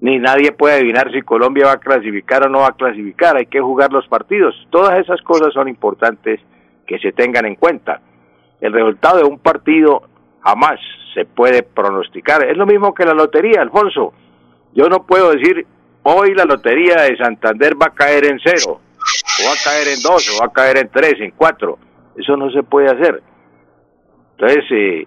ni 0.00 0.18
nadie 0.18 0.52
puede 0.52 0.76
adivinar 0.76 1.10
si 1.12 1.22
Colombia 1.22 1.66
va 1.66 1.72
a 1.72 1.80
clasificar 1.80 2.46
o 2.46 2.48
no 2.48 2.60
va 2.60 2.68
a 2.68 2.76
clasificar, 2.76 3.36
hay 3.36 3.46
que 3.46 3.60
jugar 3.60 3.92
los 3.92 4.06
partidos, 4.06 4.54
todas 4.70 5.00
esas 5.00 5.20
cosas 5.22 5.52
son 5.52 5.68
importantes 5.68 6.40
que 6.86 6.98
se 6.98 7.12
tengan 7.12 7.46
en 7.46 7.56
cuenta. 7.56 8.00
El 8.60 8.72
resultado 8.72 9.18
de 9.18 9.24
un 9.24 9.38
partido 9.38 10.02
jamás 10.42 10.78
se 11.14 11.24
puede 11.24 11.64
pronosticar, 11.64 12.44
es 12.44 12.56
lo 12.56 12.66
mismo 12.66 12.94
que 12.94 13.04
la 13.04 13.14
lotería, 13.14 13.62
Alfonso. 13.62 14.12
Yo 14.72 14.88
no 14.88 15.04
puedo 15.04 15.32
decir 15.32 15.66
hoy 16.02 16.34
la 16.34 16.44
lotería 16.44 17.02
de 17.02 17.16
Santander 17.16 17.74
va 17.80 17.86
a 17.86 17.94
caer 17.94 18.26
en 18.26 18.38
cero, 18.42 18.80
o 18.80 19.46
va 19.46 19.52
a 19.52 19.64
caer 19.64 19.88
en 19.88 20.02
dos, 20.02 20.30
o 20.30 20.40
va 20.40 20.46
a 20.46 20.52
caer 20.52 20.78
en 20.78 20.88
tres, 20.88 21.14
en 21.20 21.32
cuatro. 21.32 21.78
Eso 22.16 22.36
no 22.36 22.50
se 22.50 22.62
puede 22.62 22.90
hacer. 22.90 23.22
Entonces, 24.32 24.64
eh, 24.70 25.06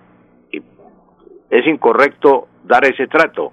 es 1.50 1.68
incorrecto 1.68 2.48
dar 2.64 2.86
ese 2.86 3.08
trato. 3.08 3.52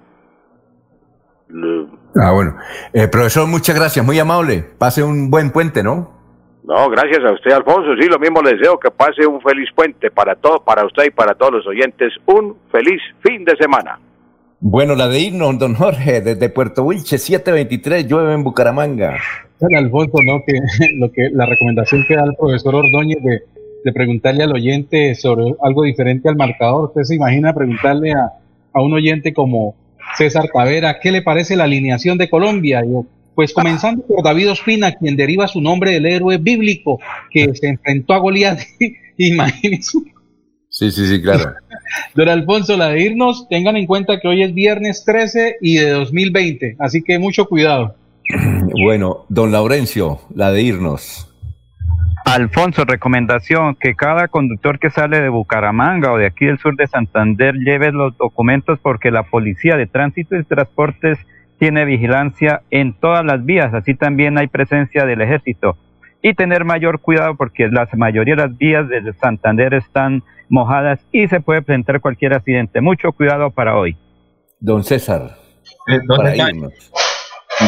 Ah, 2.15 2.31
bueno. 2.31 2.55
Eh, 2.93 3.07
profesor, 3.07 3.47
muchas 3.47 3.75
gracias, 3.75 4.05
muy 4.05 4.17
amable. 4.19 4.63
Pase 4.77 5.03
un 5.03 5.29
buen 5.29 5.51
puente, 5.51 5.83
¿no? 5.83 6.21
No, 6.63 6.89
gracias 6.89 7.23
a 7.25 7.33
usted, 7.33 7.51
Alfonso. 7.51 7.95
Sí, 7.99 8.07
lo 8.07 8.19
mismo 8.19 8.41
le 8.41 8.55
deseo 8.55 8.79
que 8.79 8.91
pase 8.91 9.25
un 9.25 9.41
feliz 9.41 9.69
puente 9.75 10.11
para 10.11 10.35
todo, 10.35 10.63
para 10.63 10.85
usted 10.85 11.05
y 11.05 11.09
para 11.09 11.33
todos 11.33 11.53
los 11.53 11.67
oyentes. 11.67 12.13
Un 12.25 12.57
feliz 12.71 13.01
fin 13.21 13.43
de 13.43 13.55
semana. 13.57 13.99
Bueno, 14.63 14.95
la 14.95 15.07
de 15.07 15.19
irnos, 15.19 15.57
don 15.57 15.73
Jorge, 15.73 16.21
desde 16.21 16.47
Puerto 16.49 16.83
Wilche, 16.83 17.17
723, 17.17 18.07
llueve 18.07 18.35
en 18.35 18.43
Bucaramanga. 18.43 19.17
Alfonso, 19.75 20.19
¿no? 20.23 20.43
Que, 20.45 20.53
lo 20.99 21.11
que, 21.11 21.29
la 21.31 21.47
recomendación 21.47 22.05
que 22.07 22.15
da 22.15 22.25
el 22.25 22.35
profesor 22.35 22.75
Ordóñez 22.75 23.23
de, 23.23 23.41
de, 23.83 23.91
preguntarle 23.91 24.43
al 24.43 24.53
oyente 24.53 25.15
sobre 25.15 25.55
algo 25.63 25.81
diferente 25.81 26.29
al 26.29 26.35
marcador. 26.35 26.89
Usted 26.89 27.01
se 27.01 27.15
imagina 27.15 27.55
preguntarle 27.55 28.11
a, 28.11 28.33
a 28.71 28.81
un 28.83 28.93
oyente 28.93 29.33
como 29.33 29.73
César 30.15 30.47
Tavera, 30.53 30.99
¿qué 30.99 31.11
le 31.11 31.23
parece 31.23 31.55
la 31.55 31.63
alineación 31.63 32.19
de 32.19 32.29
Colombia? 32.29 32.83
Yo, 32.85 33.03
pues 33.33 33.53
comenzando 33.53 34.03
por 34.05 34.23
David 34.23 34.51
Ospina, 34.51 34.91
quien 34.91 35.15
deriva 35.15 35.47
su 35.47 35.59
nombre 35.59 35.93
del 35.93 36.05
héroe 36.05 36.37
bíblico 36.37 36.99
que 37.31 37.55
se 37.55 37.67
enfrentó 37.67 38.13
a 38.13 38.19
Goliat. 38.19 38.59
Imagínense 39.17 39.97
Sí, 40.81 40.89
sí, 40.89 41.05
sí, 41.05 41.21
claro. 41.21 41.53
Don 42.15 42.27
Alfonso, 42.27 42.75
la 42.75 42.87
de 42.87 43.03
irnos, 43.03 43.47
tengan 43.49 43.77
en 43.77 43.85
cuenta 43.85 44.19
que 44.19 44.27
hoy 44.27 44.41
es 44.41 44.51
viernes 44.51 45.05
13 45.05 45.57
y 45.61 45.75
de 45.75 45.91
2020, 45.91 46.77
así 46.79 47.03
que 47.03 47.19
mucho 47.19 47.45
cuidado. 47.45 47.95
Bueno, 48.83 49.25
don 49.27 49.51
Laurencio, 49.51 50.21
la 50.33 50.51
de 50.51 50.61
irnos. 50.61 51.29
Alfonso, 52.25 52.85
recomendación 52.85 53.75
que 53.75 53.95
cada 53.95 54.29
conductor 54.29 54.79
que 54.79 54.89
sale 54.89 55.19
de 55.19 55.27
Bucaramanga 55.27 56.13
o 56.13 56.17
de 56.17 56.25
aquí 56.25 56.45
del 56.45 56.57
sur 56.57 56.75
de 56.77 56.87
Santander 56.87 57.53
lleve 57.55 57.91
los 57.91 58.17
documentos 58.17 58.79
porque 58.81 59.11
la 59.11 59.23
Policía 59.23 59.75
de 59.75 59.87
Tránsito 59.87 60.37
y 60.37 60.45
Transportes 60.45 61.19
tiene 61.59 61.83
vigilancia 61.83 62.61
en 62.71 62.93
todas 62.93 63.25
las 63.25 63.43
vías, 63.43 63.73
así 63.73 63.93
también 63.93 64.37
hay 64.37 64.47
presencia 64.47 65.05
del 65.05 65.21
ejército. 65.21 65.77
Y 66.21 66.33
tener 66.33 66.65
mayor 66.65 66.99
cuidado 66.99 67.35
porque 67.35 67.67
la 67.67 67.87
mayoría 67.93 68.35
de 68.35 68.47
las 68.47 68.57
vías 68.57 68.87
de 68.87 69.13
Santander 69.19 69.73
están 69.73 70.23
mojadas 70.49 70.99
y 71.11 71.27
se 71.27 71.39
puede 71.39 71.61
presentar 71.61 71.99
cualquier 72.01 72.33
accidente. 72.33 72.81
Mucho 72.81 73.11
cuidado 73.11 73.49
para 73.49 73.77
hoy. 73.77 73.97
Don 74.59 74.83
César. 74.83 75.37
Eh, 75.87 75.99
para 76.07 76.33
Con 76.35 76.71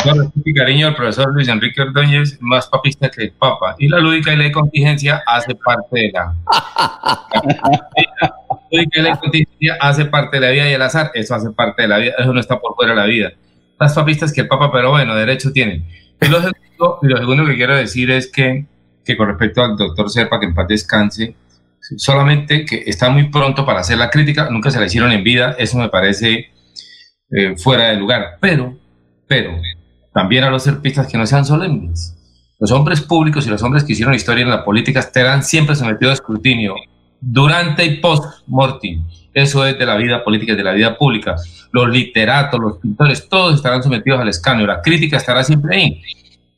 todo 0.03 0.31
cariño, 0.55 0.89
el 0.89 0.95
profesor 0.95 1.33
Luis 1.33 1.47
Enrique 1.47 1.81
Ordóñez, 1.81 2.37
más 2.41 2.67
papista 2.67 3.09
que 3.09 3.23
el 3.23 3.31
Papa. 3.31 3.75
Y 3.79 3.87
la 3.87 3.99
lúdica 3.99 4.33
y 4.33 4.37
la 4.37 4.51
contingencia 4.51 5.23
hace 5.25 5.55
parte 5.55 5.99
de 5.99 6.11
la. 6.11 6.35
la 8.21 8.35
lúdica 8.71 8.99
y 8.99 9.01
la 9.01 9.17
contingencia 9.17 9.77
hace 9.79 10.05
parte 10.05 10.39
de 10.39 10.45
la 10.45 10.51
vida 10.51 10.69
y 10.69 10.73
el 10.73 10.81
azar, 10.81 11.11
eso 11.13 11.35
hace 11.35 11.49
parte 11.51 11.83
de 11.83 11.87
la 11.87 11.97
vida, 11.97 12.13
eso 12.17 12.31
no 12.33 12.39
está 12.39 12.59
por 12.59 12.75
fuera 12.75 12.93
de 12.93 12.99
la 12.99 13.05
vida. 13.05 13.31
Más 13.79 13.93
papistas 13.93 14.31
que 14.31 14.41
el 14.41 14.47
Papa, 14.47 14.71
pero 14.71 14.91
bueno, 14.91 15.15
derecho 15.15 15.51
tienen. 15.51 15.85
Y 16.21 16.27
lo 16.27 16.37
segundo, 16.41 16.99
y 17.01 17.07
lo 17.07 17.17
segundo 17.17 17.45
que 17.45 17.55
quiero 17.55 17.75
decir 17.75 18.11
es 18.11 18.31
que, 18.31 18.65
que 19.03 19.17
con 19.17 19.27
respecto 19.27 19.63
al 19.63 19.75
doctor 19.75 20.09
Serpa, 20.09 20.39
que 20.39 20.45
en 20.45 20.53
paz 20.53 20.67
descanse, 20.67 21.35
solamente 21.97 22.65
que 22.65 22.83
está 22.85 23.09
muy 23.09 23.29
pronto 23.29 23.65
para 23.65 23.81
hacer 23.81 23.97
la 23.97 24.09
crítica, 24.09 24.49
nunca 24.49 24.71
se 24.71 24.79
la 24.79 24.85
hicieron 24.85 25.11
en 25.11 25.23
vida, 25.23 25.55
eso 25.57 25.77
me 25.77 25.89
parece 25.89 26.51
eh, 27.31 27.55
fuera 27.57 27.89
de 27.89 27.97
lugar, 27.97 28.37
pero, 28.39 28.77
pero, 29.27 29.59
también 30.13 30.43
a 30.43 30.49
los 30.49 30.63
serpistas 30.63 31.07
que 31.07 31.17
no 31.17 31.25
sean 31.25 31.45
solemnes. 31.45 32.15
Los 32.59 32.71
hombres 32.71 33.01
públicos 33.01 33.45
y 33.45 33.49
los 33.49 33.61
hombres 33.63 33.83
que 33.83 33.93
hicieron 33.93 34.13
historia 34.13 34.43
en 34.43 34.49
la 34.49 34.63
política 34.63 34.99
estarán 34.99 35.43
siempre 35.43 35.75
sometidos 35.75 36.11
a 36.11 36.13
escrutinio 36.13 36.75
durante 37.19 37.85
y 37.85 37.97
post-mortem. 37.99 39.03
Eso 39.33 39.65
es 39.65 39.77
de 39.77 39.85
la 39.85 39.95
vida 39.95 40.23
política, 40.23 40.55
de 40.55 40.63
la 40.63 40.73
vida 40.73 40.97
pública. 40.97 41.35
Los 41.71 41.89
literatos, 41.89 42.59
los 42.59 42.77
pintores, 42.77 43.27
todos 43.27 43.55
estarán 43.55 43.81
sometidos 43.81 44.19
al 44.19 44.29
escándalo. 44.29 44.73
La 44.73 44.81
crítica 44.81 45.17
estará 45.17 45.43
siempre 45.43 45.75
ahí. 45.75 46.01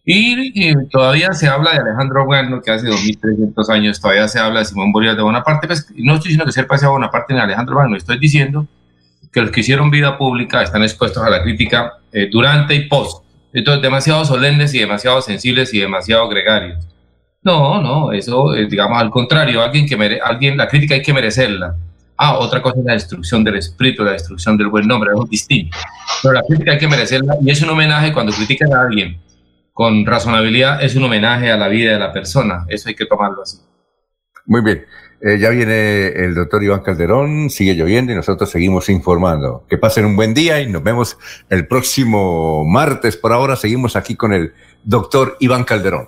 Y, 0.08 0.76
todavía 0.90 1.34
se 1.34 1.48
habla 1.48 1.72
de 1.72 1.80
Alejandro 1.80 2.26
Bueno, 2.26 2.62
que 2.62 2.70
hace 2.70 2.88
2300 2.88 3.70
años 3.72 4.00
todavía 4.00 4.28
se 4.28 4.40
habla 4.40 4.60
de 4.60 4.66
Simón 4.66 4.92
Bolívar 4.92 5.16
de 5.16 5.24
Bonaparte. 5.24 5.68
Pues, 5.68 5.88
no 5.96 6.16
estoy 6.16 6.30
diciendo 6.30 6.46
que 6.46 6.78
sea 6.78 6.90
Bonaparte 6.90 7.34
ni 7.34 7.40
Alejandro 7.40 7.76
Bueno, 7.76 7.96
estoy 7.96 8.20
diciendo 8.20 8.68
que 9.32 9.42
los 9.42 9.52
que 9.52 9.62
hicieron 9.62 9.90
vida 9.90 10.18
pública 10.18 10.62
están 10.62 10.84
expuestos 10.84 11.24
a 11.24 11.30
la 11.30 11.42
crítica 11.42 11.94
eh, 12.12 12.30
durante 12.32 12.76
y 12.76 12.88
post. 12.88 13.26
Entonces, 13.52 13.82
demasiado 13.82 14.26
solemnes 14.26 14.74
y 14.74 14.80
demasiado 14.80 15.22
sensibles 15.22 15.74
y 15.74 15.80
demasiado 15.80 16.28
gregarios. 16.30 16.88
No, 17.42 17.82
no, 17.82 18.12
eso, 18.12 18.54
eh, 18.56 18.68
digamos, 18.68 19.00
al 19.00 19.10
contrario, 19.10 19.62
alguien 19.62 19.88
que 19.88 19.98
mere 19.98 20.20
alguien, 20.20 20.58
la 20.58 20.68
crítica 20.68 20.96
hay 20.96 21.02
que 21.02 21.14
merecerla. 21.14 21.76
Ah, 22.18 22.38
otra 22.38 22.62
cosa 22.62 22.80
es 22.80 22.86
la 22.86 22.94
destrucción 22.94 23.44
del 23.44 23.58
espíritu, 23.58 24.04
la 24.04 24.14
destrucción 24.14 24.58
del 24.58 24.68
buen 24.68 24.88
nombre, 24.88 25.12
es 25.14 25.30
distinto. 25.30 25.78
Pero 26.24 26.34
la 26.34 26.42
crítica 26.48 26.72
hay 26.72 26.78
que 26.78 26.88
merecerla 26.88 27.36
y 27.42 27.52
es 27.52 27.62
un 27.62 27.70
homenaje 27.70 28.14
cuando 28.14 28.32
critican 28.32 28.74
a 28.74 28.82
alguien 28.82 29.20
con 29.76 30.06
razonabilidad 30.06 30.82
es 30.82 30.96
un 30.96 31.04
homenaje 31.04 31.52
a 31.52 31.58
la 31.58 31.68
vida 31.68 31.92
de 31.92 32.00
la 32.00 32.14
persona. 32.14 32.66
Eso 32.70 32.88
hay 32.88 32.96
que 32.96 33.06
tomarlo 33.06 33.42
así. 33.42 33.58
Muy 34.46 34.62
bien. 34.62 34.86
Eh, 35.20 35.38
ya 35.38 35.50
viene 35.50 36.08
el 36.08 36.34
doctor 36.34 36.64
Iván 36.64 36.80
Calderón, 36.80 37.50
sigue 37.50 37.74
lloviendo 37.74 38.14
y 38.14 38.16
nosotros 38.16 38.50
seguimos 38.50 38.88
informando. 38.88 39.66
Que 39.68 39.78
pasen 39.78 40.06
un 40.06 40.16
buen 40.16 40.34
día 40.34 40.62
y 40.62 40.72
nos 40.72 40.82
vemos 40.82 41.18
el 41.50 41.68
próximo 41.68 42.64
martes. 42.64 43.18
Por 43.18 43.34
ahora 43.34 43.58
seguimos 43.58 43.98
aquí 43.98 44.16
con 44.16 44.32
el 44.32 44.54
doctor 44.86 45.36
Iván 45.42 45.66
Calderón. 45.66 46.08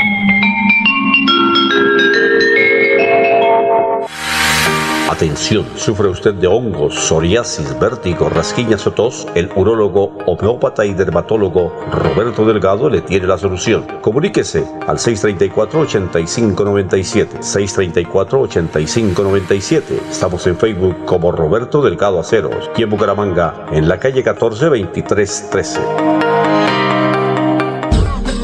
Sufre 5.21 6.07
usted 6.07 6.33
de 6.33 6.47
hongos, 6.47 6.95
psoriasis, 6.95 7.77
vértigo, 7.79 8.27
rasquiñas 8.27 8.87
o 8.87 8.91
tos, 8.91 9.27
el 9.35 9.51
urólogo, 9.55 10.17
homeópata 10.25 10.83
y 10.83 10.95
dermatólogo 10.95 11.71
Roberto 11.91 12.43
Delgado 12.43 12.89
le 12.89 13.01
tiene 13.01 13.27
la 13.27 13.37
solución. 13.37 13.85
Comuníquese 14.01 14.65
al 14.87 14.97
634-8597. 14.97 17.39
634-8597. 17.39 19.83
Estamos 20.09 20.47
en 20.47 20.57
Facebook 20.57 21.05
como 21.05 21.31
Roberto 21.31 21.83
Delgado 21.83 22.19
Aceros 22.19 22.71
y 22.75 22.81
en 22.81 22.89
Bucaramanga, 22.89 23.67
en 23.71 23.87
la 23.87 23.99
calle 23.99 24.23
14 24.23 24.65
2313. 24.65 25.81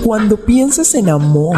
Cuando 0.04 0.38
pienses 0.38 0.94
en 0.94 1.10
amor, 1.10 1.58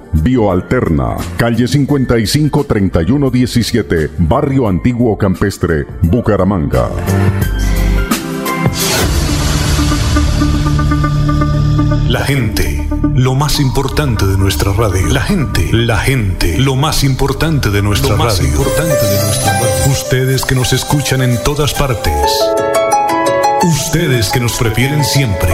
Bioalterna, 0.13 1.15
calle 1.37 1.67
55 1.67 2.65
3117, 2.65 4.11
Barrio 4.19 4.67
Antiguo 4.67 5.17
Campestre, 5.17 5.85
Bucaramanga. 6.01 6.89
La 12.07 12.25
gente, 12.25 12.87
lo 13.15 13.35
más 13.35 13.59
importante 13.59 14.25
de 14.25 14.37
nuestra 14.37 14.73
radio. 14.73 15.07
La 15.07 15.21
gente, 15.21 15.69
la 15.71 15.97
gente, 15.97 16.57
lo 16.57 16.75
más 16.75 17.03
importante 17.03 17.69
de 17.69 17.81
nuestra 17.81 18.11
Lo 18.11 18.17
más 18.17 18.37
radio. 18.37 18.49
importante 18.51 19.05
de 19.05 19.23
nuestra 19.25 19.53
radio. 19.53 19.91
Ustedes 19.91 20.45
que 20.45 20.55
nos 20.55 20.73
escuchan 20.73 21.21
en 21.21 21.41
todas 21.43 21.73
partes. 21.73 22.31
Ustedes 23.63 24.29
que 24.29 24.39
nos 24.41 24.53
prefieren 24.57 25.05
siempre. 25.05 25.53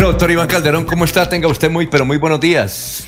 Bueno, 0.00 0.12
doctor 0.12 0.30
Iván 0.30 0.48
Calderón, 0.48 0.86
¿cómo 0.86 1.04
está? 1.04 1.28
Tenga 1.28 1.46
usted 1.46 1.70
muy, 1.70 1.86
pero 1.86 2.06
muy 2.06 2.16
buenos 2.16 2.40
días. 2.40 3.06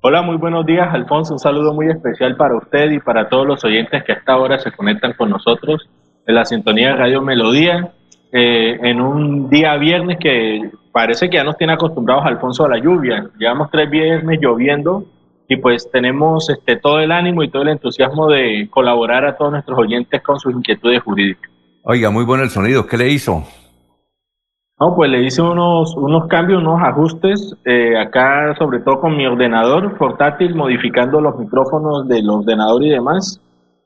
Hola, 0.00 0.20
muy 0.20 0.36
buenos 0.36 0.66
días, 0.66 0.92
Alfonso. 0.92 1.34
Un 1.34 1.38
saludo 1.38 1.72
muy 1.72 1.88
especial 1.88 2.36
para 2.36 2.56
usted 2.56 2.90
y 2.90 2.98
para 2.98 3.28
todos 3.28 3.46
los 3.46 3.62
oyentes 3.62 4.02
que 4.02 4.10
hasta 4.10 4.32
ahora 4.32 4.58
se 4.58 4.72
conectan 4.72 5.12
con 5.12 5.30
nosotros 5.30 5.88
en 6.26 6.34
la 6.34 6.44
sintonía 6.44 6.88
de 6.88 6.96
Radio 6.96 7.22
Melodía, 7.22 7.92
eh, 8.32 8.76
en 8.82 9.00
un 9.00 9.48
día 9.48 9.76
viernes 9.76 10.18
que 10.18 10.72
parece 10.90 11.30
que 11.30 11.36
ya 11.36 11.44
nos 11.44 11.56
tiene 11.56 11.74
acostumbrados, 11.74 12.26
Alfonso, 12.26 12.64
a 12.64 12.68
la 12.68 12.78
lluvia. 12.78 13.30
Llevamos 13.38 13.70
tres 13.70 13.88
viernes 13.88 14.40
lloviendo 14.42 15.04
y 15.46 15.54
pues 15.54 15.88
tenemos 15.92 16.50
este, 16.50 16.78
todo 16.78 16.98
el 16.98 17.12
ánimo 17.12 17.44
y 17.44 17.48
todo 17.48 17.62
el 17.62 17.68
entusiasmo 17.68 18.26
de 18.26 18.66
colaborar 18.70 19.24
a 19.24 19.36
todos 19.36 19.52
nuestros 19.52 19.78
oyentes 19.78 20.20
con 20.20 20.40
sus 20.40 20.52
inquietudes 20.52 21.00
jurídicas. 21.04 21.48
Oiga, 21.84 22.10
muy 22.10 22.24
bueno 22.24 22.42
el 22.42 22.50
sonido. 22.50 22.88
¿Qué 22.88 22.96
le 22.96 23.08
hizo? 23.08 23.44
No, 24.78 24.94
pues 24.94 25.10
le 25.10 25.22
hice 25.22 25.40
unos, 25.40 25.96
unos 25.96 26.28
cambios, 26.28 26.60
unos 26.60 26.82
ajustes, 26.82 27.56
eh, 27.64 27.98
acá 27.98 28.54
sobre 28.58 28.80
todo 28.80 29.00
con 29.00 29.16
mi 29.16 29.26
ordenador 29.26 29.96
portátil, 29.96 30.54
modificando 30.54 31.18
los 31.20 31.38
micrófonos 31.38 32.06
del 32.08 32.28
ordenador 32.28 32.82
y 32.84 32.90
demás, 32.90 33.40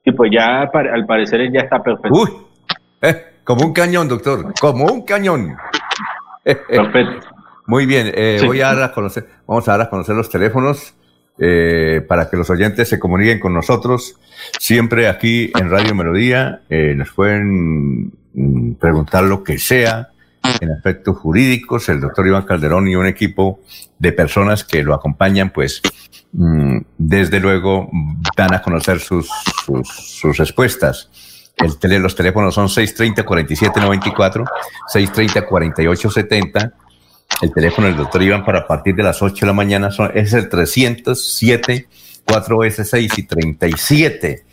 y 0.04 0.10
pues 0.10 0.32
ya 0.34 0.62
al 0.62 1.06
parecer 1.06 1.52
ya 1.52 1.60
está 1.60 1.80
perfecto. 1.80 2.18
Uy, 2.18 2.28
eh, 3.02 3.24
como 3.44 3.66
un 3.66 3.72
cañón, 3.72 4.08
doctor, 4.08 4.52
como 4.60 4.86
un 4.86 5.02
cañón. 5.04 5.56
Perfecto. 6.44 7.26
Muy 7.66 7.86
bien, 7.86 8.10
eh, 8.14 8.38
Sí. 8.40 8.46
voy 8.46 8.60
a 8.62 8.74
dar 8.74 8.82
a 8.82 8.92
conocer, 8.92 9.26
vamos 9.46 9.68
a 9.68 9.72
dar 9.72 9.82
a 9.82 9.90
conocer 9.90 10.16
los 10.16 10.28
teléfonos 10.28 10.94
eh, 11.38 12.04
para 12.08 12.28
que 12.28 12.36
los 12.36 12.50
oyentes 12.50 12.88
se 12.88 12.98
comuniquen 12.98 13.38
con 13.38 13.54
nosotros. 13.54 14.18
Siempre 14.58 15.06
aquí 15.08 15.52
en 15.56 15.70
Radio 15.70 15.94
Melodía 15.94 16.62
eh, 16.68 16.94
nos 16.96 17.12
pueden 17.12 18.06
mm, 18.34 18.74
preguntar 18.80 19.24
lo 19.24 19.44
que 19.44 19.58
sea 19.58 20.08
en 20.60 20.70
aspectos 20.72 21.16
jurídicos, 21.18 21.88
el 21.88 22.00
doctor 22.00 22.26
Iván 22.26 22.44
Calderón 22.44 22.88
y 22.88 22.96
un 22.96 23.06
equipo 23.06 23.60
de 23.98 24.12
personas 24.12 24.64
que 24.64 24.82
lo 24.82 24.94
acompañan, 24.94 25.50
pues 25.50 25.82
mm, 26.32 26.78
desde 26.98 27.40
luego 27.40 27.90
dan 28.36 28.54
a 28.54 28.62
conocer 28.62 29.00
sus, 29.00 29.28
sus, 29.84 30.36
respuestas. 30.36 31.10
El 31.56 31.78
tele, 31.78 31.98
los 31.98 32.14
teléfonos 32.14 32.54
son 32.54 32.68
630-4794, 32.68 34.44
630-4870. 34.94 36.72
El 37.42 37.52
teléfono 37.52 37.86
del 37.86 37.96
doctor 37.96 38.22
Iván 38.22 38.44
para 38.44 38.66
partir 38.66 38.94
de 38.94 39.02
las 39.02 39.20
8 39.22 39.34
de 39.40 39.46
la 39.46 39.52
mañana 39.52 39.90
son, 39.90 40.10
es 40.14 40.32
el 40.32 40.48
307 40.48 41.88
4S6 42.30 43.18
y 43.18 43.22
37. 43.24 44.44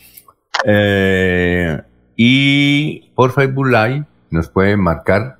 Eh, 0.66 1.82
y 2.16 3.09
por 3.14 3.33
Facebook 3.33 3.67
Live 3.67 4.06
nos 4.30 4.49
pueden 4.49 4.80
marcar. 4.82 5.38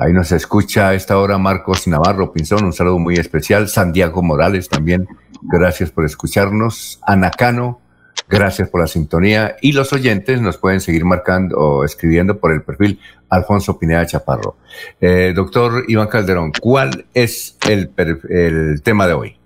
Ahí 0.00 0.12
nos 0.12 0.30
escucha 0.32 0.88
a 0.88 0.94
esta 0.94 1.18
hora 1.18 1.38
Marcos 1.38 1.88
Navarro 1.88 2.32
Pinzón, 2.32 2.64
un 2.64 2.72
saludo 2.72 2.98
muy 2.98 3.14
especial. 3.14 3.68
Santiago 3.68 4.22
Morales 4.22 4.68
también, 4.68 5.06
gracias 5.42 5.90
por 5.90 6.04
escucharnos. 6.04 7.00
Anacano, 7.06 7.80
gracias 8.28 8.68
por 8.68 8.80
la 8.80 8.86
sintonía. 8.86 9.56
Y 9.60 9.72
los 9.72 9.92
oyentes 9.92 10.40
nos 10.40 10.56
pueden 10.58 10.80
seguir 10.80 11.04
marcando 11.04 11.56
o 11.56 11.84
escribiendo 11.84 12.38
por 12.38 12.52
el 12.52 12.62
perfil 12.62 13.00
Alfonso 13.28 13.78
Pineda 13.78 14.06
Chaparro. 14.06 14.56
Eh, 15.00 15.32
doctor 15.34 15.84
Iván 15.88 16.08
Calderón, 16.08 16.52
¿cuál 16.60 17.06
es 17.12 17.58
el, 17.68 17.90
el 17.96 18.82
tema 18.82 19.06
de 19.06 19.12
hoy? 19.14 19.36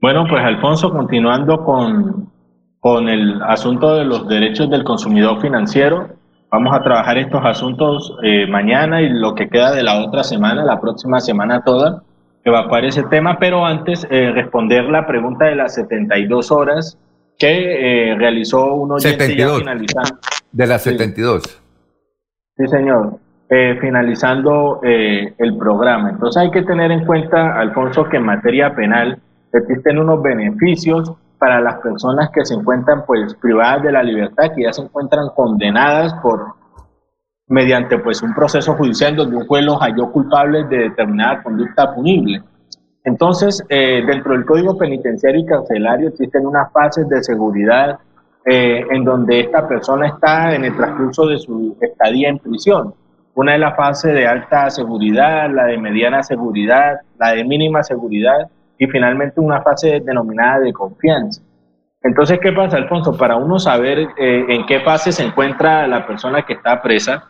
Bueno, 0.00 0.24
pues 0.28 0.44
Alfonso, 0.44 0.90
continuando 0.90 1.64
con 1.64 2.30
con 2.80 3.08
el 3.08 3.40
asunto 3.42 3.94
de 3.94 4.04
los 4.04 4.26
derechos 4.26 4.70
del 4.70 4.84
consumidor 4.84 5.40
financiero. 5.40 6.08
Vamos 6.50 6.74
a 6.74 6.82
trabajar 6.82 7.16
estos 7.16 7.44
asuntos 7.44 8.16
eh, 8.24 8.44
mañana 8.48 9.00
y 9.00 9.08
lo 9.08 9.36
que 9.36 9.48
queda 9.48 9.72
de 9.72 9.84
la 9.84 10.00
otra 10.00 10.24
semana, 10.24 10.64
la 10.64 10.80
próxima 10.80 11.20
semana 11.20 11.62
toda, 11.62 12.02
evacuar 12.44 12.84
ese 12.84 13.04
tema, 13.04 13.38
pero 13.38 13.64
antes 13.64 14.04
eh, 14.10 14.32
responder 14.32 14.84
la 14.86 15.06
pregunta 15.06 15.44
de 15.44 15.54
las 15.54 15.76
72 15.76 16.50
horas 16.50 16.98
que 17.38 18.10
eh, 18.10 18.16
realizó 18.16 18.74
uno 18.74 18.98
72. 18.98 19.60
finalizando. 19.60 20.18
De 20.50 20.66
las 20.66 20.82
72. 20.82 21.62
Sí, 22.56 22.66
señor. 22.66 23.18
finalizando 23.80 24.80
el 24.82 25.56
programa. 25.56 26.10
Entonces 26.10 26.42
hay 26.42 26.50
que 26.50 26.62
tener 26.62 26.90
en 26.90 27.06
cuenta, 27.06 27.58
Alfonso, 27.60 28.04
que 28.08 28.16
en 28.16 28.24
materia 28.24 28.74
penal 28.74 29.18
existen 29.52 29.98
unos 29.98 30.20
beneficios 30.22 31.12
para 31.40 31.60
las 31.60 31.76
personas 31.80 32.30
que 32.30 32.44
se 32.44 32.54
encuentran 32.54 33.04
pues 33.06 33.34
privadas 33.34 33.82
de 33.82 33.90
la 33.90 34.02
libertad, 34.02 34.52
que 34.54 34.64
ya 34.64 34.72
se 34.72 34.82
encuentran 34.82 35.30
condenadas 35.34 36.12
por 36.22 36.54
mediante 37.48 37.98
pues 37.98 38.22
un 38.22 38.34
proceso 38.34 38.74
judicial 38.74 39.16
donde 39.16 39.36
un 39.36 39.46
juez 39.46 39.64
los 39.64 39.80
halló 39.80 40.12
culpables 40.12 40.68
de 40.68 40.90
determinada 40.90 41.42
conducta 41.42 41.94
punible. 41.94 42.42
Entonces, 43.02 43.64
eh, 43.70 44.04
dentro 44.06 44.32
del 44.32 44.44
Código 44.44 44.76
Penitenciario 44.76 45.40
y 45.40 45.46
Carcelario 45.46 46.08
existen 46.10 46.46
unas 46.46 46.70
fases 46.70 47.08
de 47.08 47.22
seguridad 47.24 47.98
eh, 48.44 48.84
en 48.90 49.02
donde 49.02 49.40
esta 49.40 49.66
persona 49.66 50.08
está 50.08 50.54
en 50.54 50.66
el 50.66 50.76
transcurso 50.76 51.26
de 51.26 51.38
su 51.38 51.76
estadía 51.80 52.28
en 52.28 52.38
prisión. 52.38 52.94
Una 53.34 53.54
es 53.54 53.60
la 53.60 53.74
fase 53.74 54.12
de 54.12 54.26
alta 54.26 54.68
seguridad, 54.68 55.50
la 55.50 55.64
de 55.64 55.78
mediana 55.78 56.22
seguridad, 56.22 57.00
la 57.18 57.30
de 57.30 57.44
mínima 57.44 57.82
seguridad 57.82 58.50
y 58.80 58.86
finalmente 58.86 59.40
una 59.40 59.60
fase 59.60 60.00
denominada 60.00 60.60
de 60.60 60.72
confianza. 60.72 61.42
Entonces, 62.02 62.38
¿qué 62.42 62.50
pasa, 62.50 62.78
Alfonso? 62.78 63.14
Para 63.14 63.36
uno 63.36 63.58
saber 63.58 63.98
eh, 63.98 64.46
en 64.48 64.64
qué 64.64 64.80
fase 64.80 65.12
se 65.12 65.22
encuentra 65.22 65.86
la 65.86 66.06
persona 66.06 66.46
que 66.46 66.54
está 66.54 66.80
presa, 66.80 67.24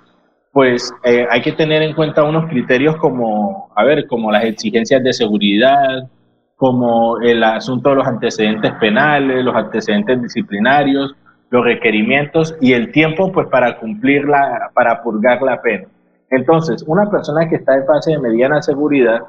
pues 0.53 0.95
eh, 1.03 1.27
hay 1.29 1.43
que 1.43 1.51
tener 1.51 1.83
en 1.83 1.95
cuenta 1.95 2.23
unos 2.23 2.49
criterios 2.49 2.97
como, 2.99 3.69
a 3.75 3.83
ver, 3.83 4.07
como 4.07 4.31
las 4.31 4.45
exigencias 4.45 5.03
de 5.03 5.13
seguridad, 5.13 6.09
como 6.55 7.19
el 7.21 7.43
asunto 7.43 7.91
de 7.91 7.97
los 7.97 8.07
antecedentes 8.07 8.73
penales, 8.75 9.45
los 9.45 9.57
antecedentes 9.57 10.23
disciplinarios, 10.23 11.17
los 11.51 11.65
requerimientos 11.65 12.55
y 12.61 12.75
el 12.75 12.93
tiempo, 12.93 13.33
pues, 13.33 13.49
para 13.49 13.77
cumplir 13.81 14.25
la, 14.25 14.71
para 14.73 15.03
purgar 15.03 15.43
la 15.43 15.61
pena. 15.61 15.89
Entonces, 16.31 16.85
una 16.87 17.11
persona 17.11 17.49
que 17.49 17.57
está 17.57 17.75
en 17.75 17.87
fase 17.87 18.13
de 18.13 18.21
mediana 18.21 18.63
seguridad 18.63 19.23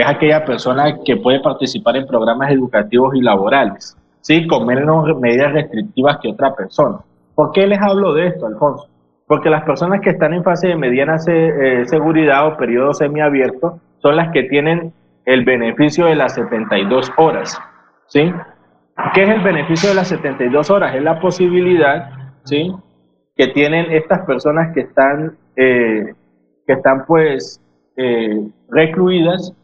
es 0.00 0.06
aquella 0.06 0.44
persona 0.44 0.98
que 1.04 1.16
puede 1.16 1.40
participar 1.40 1.96
en 1.96 2.06
programas 2.06 2.50
educativos 2.50 3.14
y 3.14 3.20
laborales, 3.20 3.96
¿sí? 4.20 4.46
con 4.46 4.66
menos 4.66 5.18
medidas 5.18 5.52
restrictivas 5.52 6.18
que 6.18 6.28
otra 6.28 6.54
persona. 6.54 6.98
¿Por 7.34 7.52
qué 7.52 7.66
les 7.66 7.80
hablo 7.80 8.14
de 8.14 8.28
esto, 8.28 8.46
Alfonso? 8.46 8.88
Porque 9.26 9.50
las 9.50 9.62
personas 9.64 10.00
que 10.00 10.10
están 10.10 10.34
en 10.34 10.42
fase 10.42 10.68
de 10.68 10.76
mediana 10.76 11.16
eh, 11.26 11.84
seguridad 11.86 12.46
o 12.46 12.56
periodo 12.56 12.92
semiabierto 12.94 13.78
son 13.98 14.16
las 14.16 14.32
que 14.32 14.44
tienen 14.44 14.92
el 15.24 15.44
beneficio 15.44 16.06
de 16.06 16.16
las 16.16 16.34
72 16.34 17.12
horas. 17.16 17.58
¿sí? 18.06 18.32
¿Qué 19.14 19.22
es 19.22 19.28
el 19.28 19.40
beneficio 19.40 19.90
de 19.90 19.94
las 19.94 20.08
72 20.08 20.70
horas? 20.70 20.94
Es 20.94 21.02
la 21.02 21.20
posibilidad 21.20 22.10
¿sí? 22.44 22.74
que 23.36 23.48
tienen 23.48 23.90
estas 23.92 24.26
personas 24.26 24.74
que 24.74 24.80
están, 24.80 25.36
eh, 25.56 26.14
que 26.66 26.72
están 26.72 27.04
pues 27.06 27.60
eh, 27.96 28.48
recluidas 28.68 29.54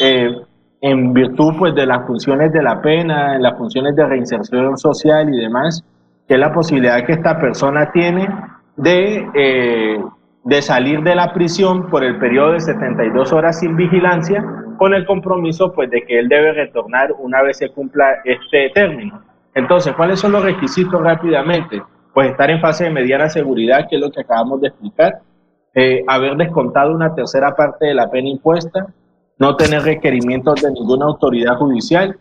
eh, 0.00 0.34
en 0.80 1.12
virtud 1.12 1.54
pues 1.58 1.74
de 1.74 1.86
las 1.86 2.06
funciones 2.06 2.52
de 2.52 2.62
la 2.62 2.80
pena, 2.80 3.36
en 3.36 3.42
las 3.42 3.56
funciones 3.58 3.94
de 3.94 4.06
reinserción 4.06 4.78
social 4.78 5.32
y 5.32 5.38
demás, 5.38 5.84
que 6.26 6.34
es 6.34 6.40
la 6.40 6.52
posibilidad 6.52 7.04
que 7.04 7.12
esta 7.12 7.38
persona 7.38 7.90
tiene 7.92 8.28
de, 8.76 9.28
eh, 9.34 10.02
de 10.44 10.62
salir 10.62 11.02
de 11.02 11.14
la 11.14 11.34
prisión 11.34 11.90
por 11.90 12.02
el 12.02 12.18
periodo 12.18 12.52
de 12.52 12.60
72 12.60 13.32
horas 13.32 13.60
sin 13.60 13.76
vigilancia, 13.76 14.42
con 14.78 14.94
el 14.94 15.04
compromiso 15.04 15.72
pues 15.72 15.90
de 15.90 16.02
que 16.06 16.18
él 16.18 16.28
debe 16.28 16.52
retornar 16.52 17.12
una 17.18 17.42
vez 17.42 17.58
se 17.58 17.68
cumpla 17.68 18.20
este 18.24 18.70
término. 18.70 19.20
Entonces, 19.54 19.92
¿cuáles 19.94 20.18
son 20.18 20.32
los 20.32 20.42
requisitos 20.42 21.02
rápidamente? 21.02 21.82
Pues 22.14 22.30
estar 22.30 22.50
en 22.50 22.60
fase 22.60 22.84
de 22.84 22.90
mediana 22.90 23.28
seguridad, 23.28 23.86
que 23.90 23.96
es 23.96 24.00
lo 24.00 24.10
que 24.10 24.22
acabamos 24.22 24.62
de 24.62 24.68
explicar, 24.68 25.20
eh, 25.74 26.02
haber 26.06 26.36
descontado 26.36 26.94
una 26.94 27.14
tercera 27.14 27.54
parte 27.54 27.86
de 27.86 27.94
la 27.94 28.10
pena 28.10 28.28
impuesta, 28.28 28.86
no 29.40 29.56
tener 29.56 29.82
requerimientos 29.82 30.60
de 30.62 30.70
ninguna 30.70 31.06
autoridad 31.06 31.56
judicial, 31.56 32.16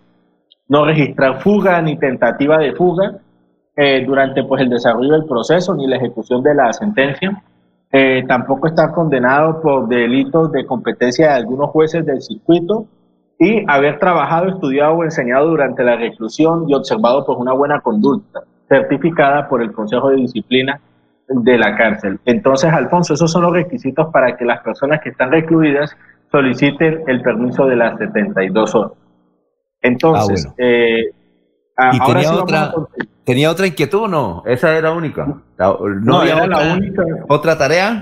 no 0.69 0.85
registrar 0.85 1.41
fuga 1.41 1.81
ni 1.81 1.97
tentativa 1.97 2.57
de 2.57 2.73
fuga 2.73 3.19
eh, 3.75 4.03
durante 4.05 4.43
pues, 4.43 4.61
el 4.61 4.69
desarrollo 4.69 5.11
del 5.11 5.25
proceso 5.25 5.75
ni 5.75 5.85
la 5.85 5.97
ejecución 5.97 6.41
de 6.41 6.55
la 6.55 6.71
sentencia, 6.71 7.43
eh, 7.91 8.23
tampoco 8.25 8.67
estar 8.67 8.93
condenado 8.93 9.61
por 9.61 9.89
delitos 9.89 10.51
de 10.53 10.65
competencia 10.65 11.27
de 11.27 11.33
algunos 11.33 11.69
jueces 11.71 12.05
del 12.05 12.21
circuito 12.21 12.85
y 13.37 13.65
haber 13.67 13.99
trabajado, 13.99 14.47
estudiado 14.47 14.93
o 14.93 15.03
enseñado 15.03 15.47
durante 15.47 15.83
la 15.83 15.97
reclusión 15.97 16.69
y 16.69 16.73
observado 16.73 17.25
por 17.25 17.35
pues, 17.35 17.41
una 17.41 17.53
buena 17.53 17.81
conducta 17.81 18.41
certificada 18.69 19.49
por 19.49 19.61
el 19.61 19.73
Consejo 19.73 20.09
de 20.09 20.17
Disciplina 20.17 20.79
de 21.27 21.57
la 21.57 21.75
cárcel. 21.75 22.19
Entonces, 22.25 22.71
Alfonso, 22.71 23.13
esos 23.13 23.31
son 23.31 23.43
los 23.43 23.53
requisitos 23.53 24.07
para 24.11 24.37
que 24.37 24.45
las 24.45 24.61
personas 24.61 25.01
que 25.01 25.09
están 25.09 25.31
recluidas 25.31 25.95
soliciten 26.31 27.03
el 27.07 27.21
permiso 27.21 27.65
de 27.65 27.75
las 27.75 27.97
72 27.97 28.75
horas. 28.75 28.91
Entonces, 29.81 30.47
ah, 30.47 30.53
eh, 30.57 31.03
¿Y 31.93 31.99
tenía, 31.99 32.33
otra, 32.33 32.73
tenía 33.23 33.51
otra 33.51 33.67
inquietud 33.67 34.03
o 34.03 34.07
no? 34.07 34.43
Esa 34.45 34.75
era 34.75 34.91
única. 34.91 35.25
No, 35.57 36.19
había 36.19 36.45
la 36.47 36.73
única. 36.73 37.03
¿Otra 37.27 37.57
tarea? 37.57 38.01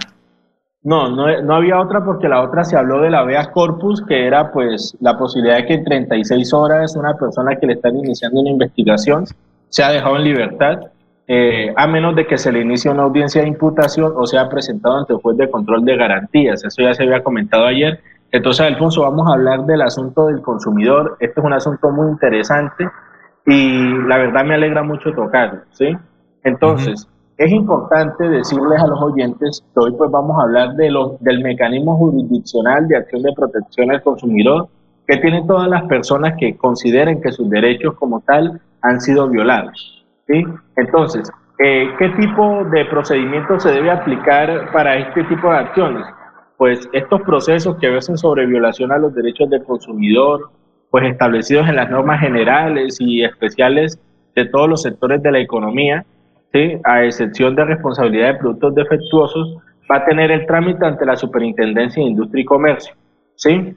No, 0.84 1.10
no, 1.10 1.42
no, 1.42 1.56
había 1.56 1.80
otra 1.80 2.04
porque 2.04 2.30
la 2.30 2.42
otra 2.42 2.64
se 2.64 2.78
habló 2.78 3.02
de 3.02 3.10
la 3.10 3.20
habeas 3.20 3.50
corpus, 3.50 4.02
que 4.06 4.26
era 4.26 4.52
pues 4.52 4.96
la 5.02 5.18
posibilidad 5.18 5.58
de 5.58 5.66
que 5.66 5.74
en 5.74 5.84
36 5.84 6.54
horas 6.54 6.96
una 6.96 7.16
persona 7.16 7.56
que 7.58 7.68
le 7.68 7.74
están 7.74 7.98
iniciando 7.98 8.40
una 8.40 8.52
investigación 8.52 9.26
sea 9.70 9.92
dejado 9.92 10.16
en 10.16 10.24
libertad, 10.24 10.80
eh, 11.28 11.74
a 11.76 11.88
menos 11.88 12.16
de 12.16 12.26
que 12.26 12.38
se 12.38 12.54
le 12.54 12.62
inicie 12.62 12.90
una 12.90 13.04
audiencia 13.04 13.42
de 13.42 13.50
imputación 13.50 14.14
o 14.16 14.26
sea 14.26 14.48
presentado 14.48 14.98
ante 14.98 15.14
el 15.14 15.20
juez 15.20 15.36
de 15.38 15.52
control 15.52 15.84
de 15.84 15.98
garantías. 15.98 16.64
Eso 16.64 16.82
ya 16.82 16.94
se 16.94 17.04
había 17.04 17.22
comentado 17.22 17.66
ayer 17.66 18.00
entonces, 18.38 18.68
Alfonso, 18.68 19.02
vamos 19.02 19.28
a 19.28 19.34
hablar 19.34 19.66
del 19.66 19.82
asunto 19.82 20.28
del 20.28 20.44
consumidor. 20.44 21.18
Este 21.20 21.40
es 21.40 21.46
un 21.46 21.54
asunto 21.54 21.90
muy 21.90 22.08
interesante 22.12 22.88
y 23.48 23.82
la 24.08 24.18
verdad 24.18 24.46
me 24.46 24.54
alegra 24.54 24.84
mucho 24.84 25.12
tocarlo, 25.12 25.62
¿sí? 25.72 25.98
Entonces, 26.44 27.08
es 27.36 27.52
importante 27.52 28.30
decirles 28.30 28.80
a 28.80 28.86
los 28.86 29.02
oyentes 29.02 29.64
que 29.74 29.80
hoy 29.80 29.92
pues 29.98 30.12
vamos 30.12 30.38
a 30.38 30.44
hablar 30.44 30.76
de 30.76 30.94
del 31.20 31.44
mecanismo 31.44 31.98
jurisdiccional 31.98 32.88
de 32.88 32.98
acción 32.98 33.24
de 33.24 33.34
protección 33.34 33.90
al 33.92 34.04
consumidor 34.04 34.68
que 35.08 35.18
tienen 35.18 35.48
todas 35.48 35.68
las 35.68 35.84
personas 35.86 36.36
que 36.38 36.56
consideren 36.58 37.20
que 37.20 37.32
sus 37.32 37.50
derechos 37.50 37.96
como 37.96 38.22
tal 38.22 38.62
han 38.84 39.02
sido 39.02 39.28
violados, 39.30 40.06
¿sí? 40.28 40.44
Entonces, 40.76 41.32
eh, 41.58 41.90
¿qué 41.98 42.10
tipo 42.10 42.66
de 42.66 42.86
procedimiento 42.86 43.60
se 43.60 43.72
debe 43.72 43.90
aplicar 43.90 44.72
para 44.72 44.96
este 44.98 45.24
tipo 45.24 45.50
de 45.50 45.58
acciones? 45.58 46.06
Pues 46.58 46.90
estos 46.92 47.22
procesos 47.22 47.78
que 47.78 47.90
versen 47.90 48.18
sobre 48.18 48.46
violación 48.46 48.92
a 48.92 48.98
los 48.98 49.14
derechos 49.14 49.50
del 49.50 49.64
consumidor, 49.64 50.50
pues 50.90 51.06
establecidos 51.06 51.68
en 51.70 51.76
las 51.76 51.90
normas 51.90 52.20
generales 52.20 52.98
y 53.00 53.24
especiales 53.24 54.00
de 54.36 54.46
todos 54.46 54.68
los 54.68 54.82
sectores 54.82 55.22
de 55.22 55.32
la 55.32 55.40
economía, 55.40 56.06
¿sí? 56.54 56.80
a 56.84 57.04
excepción 57.04 57.56
de 57.56 57.66
responsabilidad 57.66 58.34
de 58.34 58.40
productos 58.40 58.76
defectuosos, 58.76 59.58
va 59.92 59.98
a 59.98 60.06
tener 60.06 60.32
el 60.32 60.46
trámite 60.46 60.86
ante 60.86 61.06
la 61.06 61.16
Superintendencia 61.16 62.04
de 62.04 62.10
Industria 62.10 62.42
y 62.42 62.46
Comercio. 62.46 62.96
¿Sí? 63.36 63.76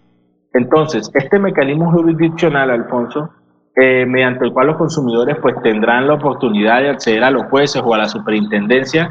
Entonces, 0.52 1.10
este 1.14 1.38
mecanismo 1.38 1.92
jurisdiccional, 1.92 2.70
Alfonso, 2.70 3.30
eh, 3.76 4.04
mediante 4.04 4.44
el 4.44 4.52
cual 4.52 4.68
los 4.68 4.76
consumidores 4.76 5.36
pues 5.40 5.54
tendrán 5.62 6.08
la 6.08 6.14
oportunidad 6.14 6.80
de 6.80 6.90
acceder 6.90 7.22
a 7.22 7.30
los 7.30 7.44
jueces 7.44 7.80
o 7.84 7.94
a 7.94 7.98
la 7.98 8.08
superintendencia, 8.08 9.10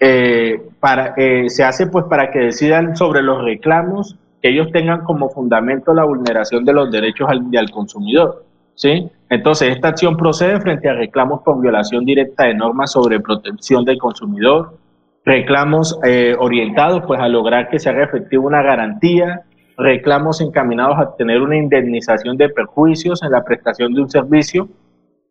eh, 0.00 0.60
para, 0.80 1.14
eh, 1.16 1.48
se 1.48 1.64
hace 1.64 1.86
pues 1.86 2.04
para 2.06 2.30
que 2.30 2.38
decidan 2.38 2.96
sobre 2.96 3.22
los 3.22 3.42
reclamos 3.42 4.16
que 4.40 4.50
ellos 4.50 4.70
tengan 4.72 5.02
como 5.02 5.28
fundamento 5.30 5.92
la 5.92 6.04
vulneración 6.04 6.64
de 6.64 6.72
los 6.72 6.90
derechos 6.90 7.28
al, 7.28 7.44
al 7.56 7.70
consumidor. 7.70 8.44
¿sí? 8.74 9.10
Entonces, 9.28 9.70
esta 9.70 9.88
acción 9.88 10.16
procede 10.16 10.60
frente 10.60 10.88
a 10.88 10.94
reclamos 10.94 11.42
por 11.42 11.60
violación 11.60 12.04
directa 12.04 12.44
de 12.44 12.54
normas 12.54 12.92
sobre 12.92 13.18
protección 13.18 13.84
del 13.84 13.98
consumidor, 13.98 14.78
reclamos 15.24 15.98
orientados 16.38 17.02
pues 17.06 17.20
a 17.20 17.28
lograr 17.28 17.68
que 17.68 17.78
se 17.78 17.90
haga 17.90 18.04
efectiva 18.04 18.44
una 18.44 18.62
garantía, 18.62 19.42
reclamos 19.76 20.40
encaminados 20.40 20.98
a 20.98 21.16
tener 21.16 21.42
una 21.42 21.56
indemnización 21.56 22.36
de 22.36 22.48
perjuicios 22.48 23.22
en 23.22 23.32
la 23.32 23.44
prestación 23.44 23.92
de 23.92 24.02
un 24.02 24.10
servicio 24.10 24.68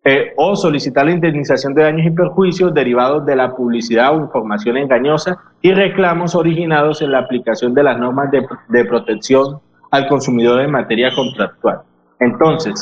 eh, 0.09 0.31
o 0.37 0.55
solicitar 0.55 1.05
la 1.05 1.11
indemnización 1.11 1.73
de 1.73 1.83
daños 1.83 2.07
y 2.07 2.11
perjuicios 2.11 2.73
derivados 2.73 3.25
de 3.25 3.35
la 3.35 3.53
publicidad 3.53 4.15
o 4.15 4.21
información 4.21 4.77
engañosa 4.77 5.37
y 5.61 5.73
reclamos 5.73 6.33
originados 6.33 7.01
en 7.01 7.11
la 7.11 7.19
aplicación 7.19 7.73
de 7.73 7.83
las 7.83 7.99
normas 7.99 8.31
de, 8.31 8.85
protección 8.85 9.59
al 9.91 10.07
consumidor 10.07 10.61
en 10.61 10.71
materia 10.71 11.13
contractual. 11.13 11.81
Entonces, 12.21 12.81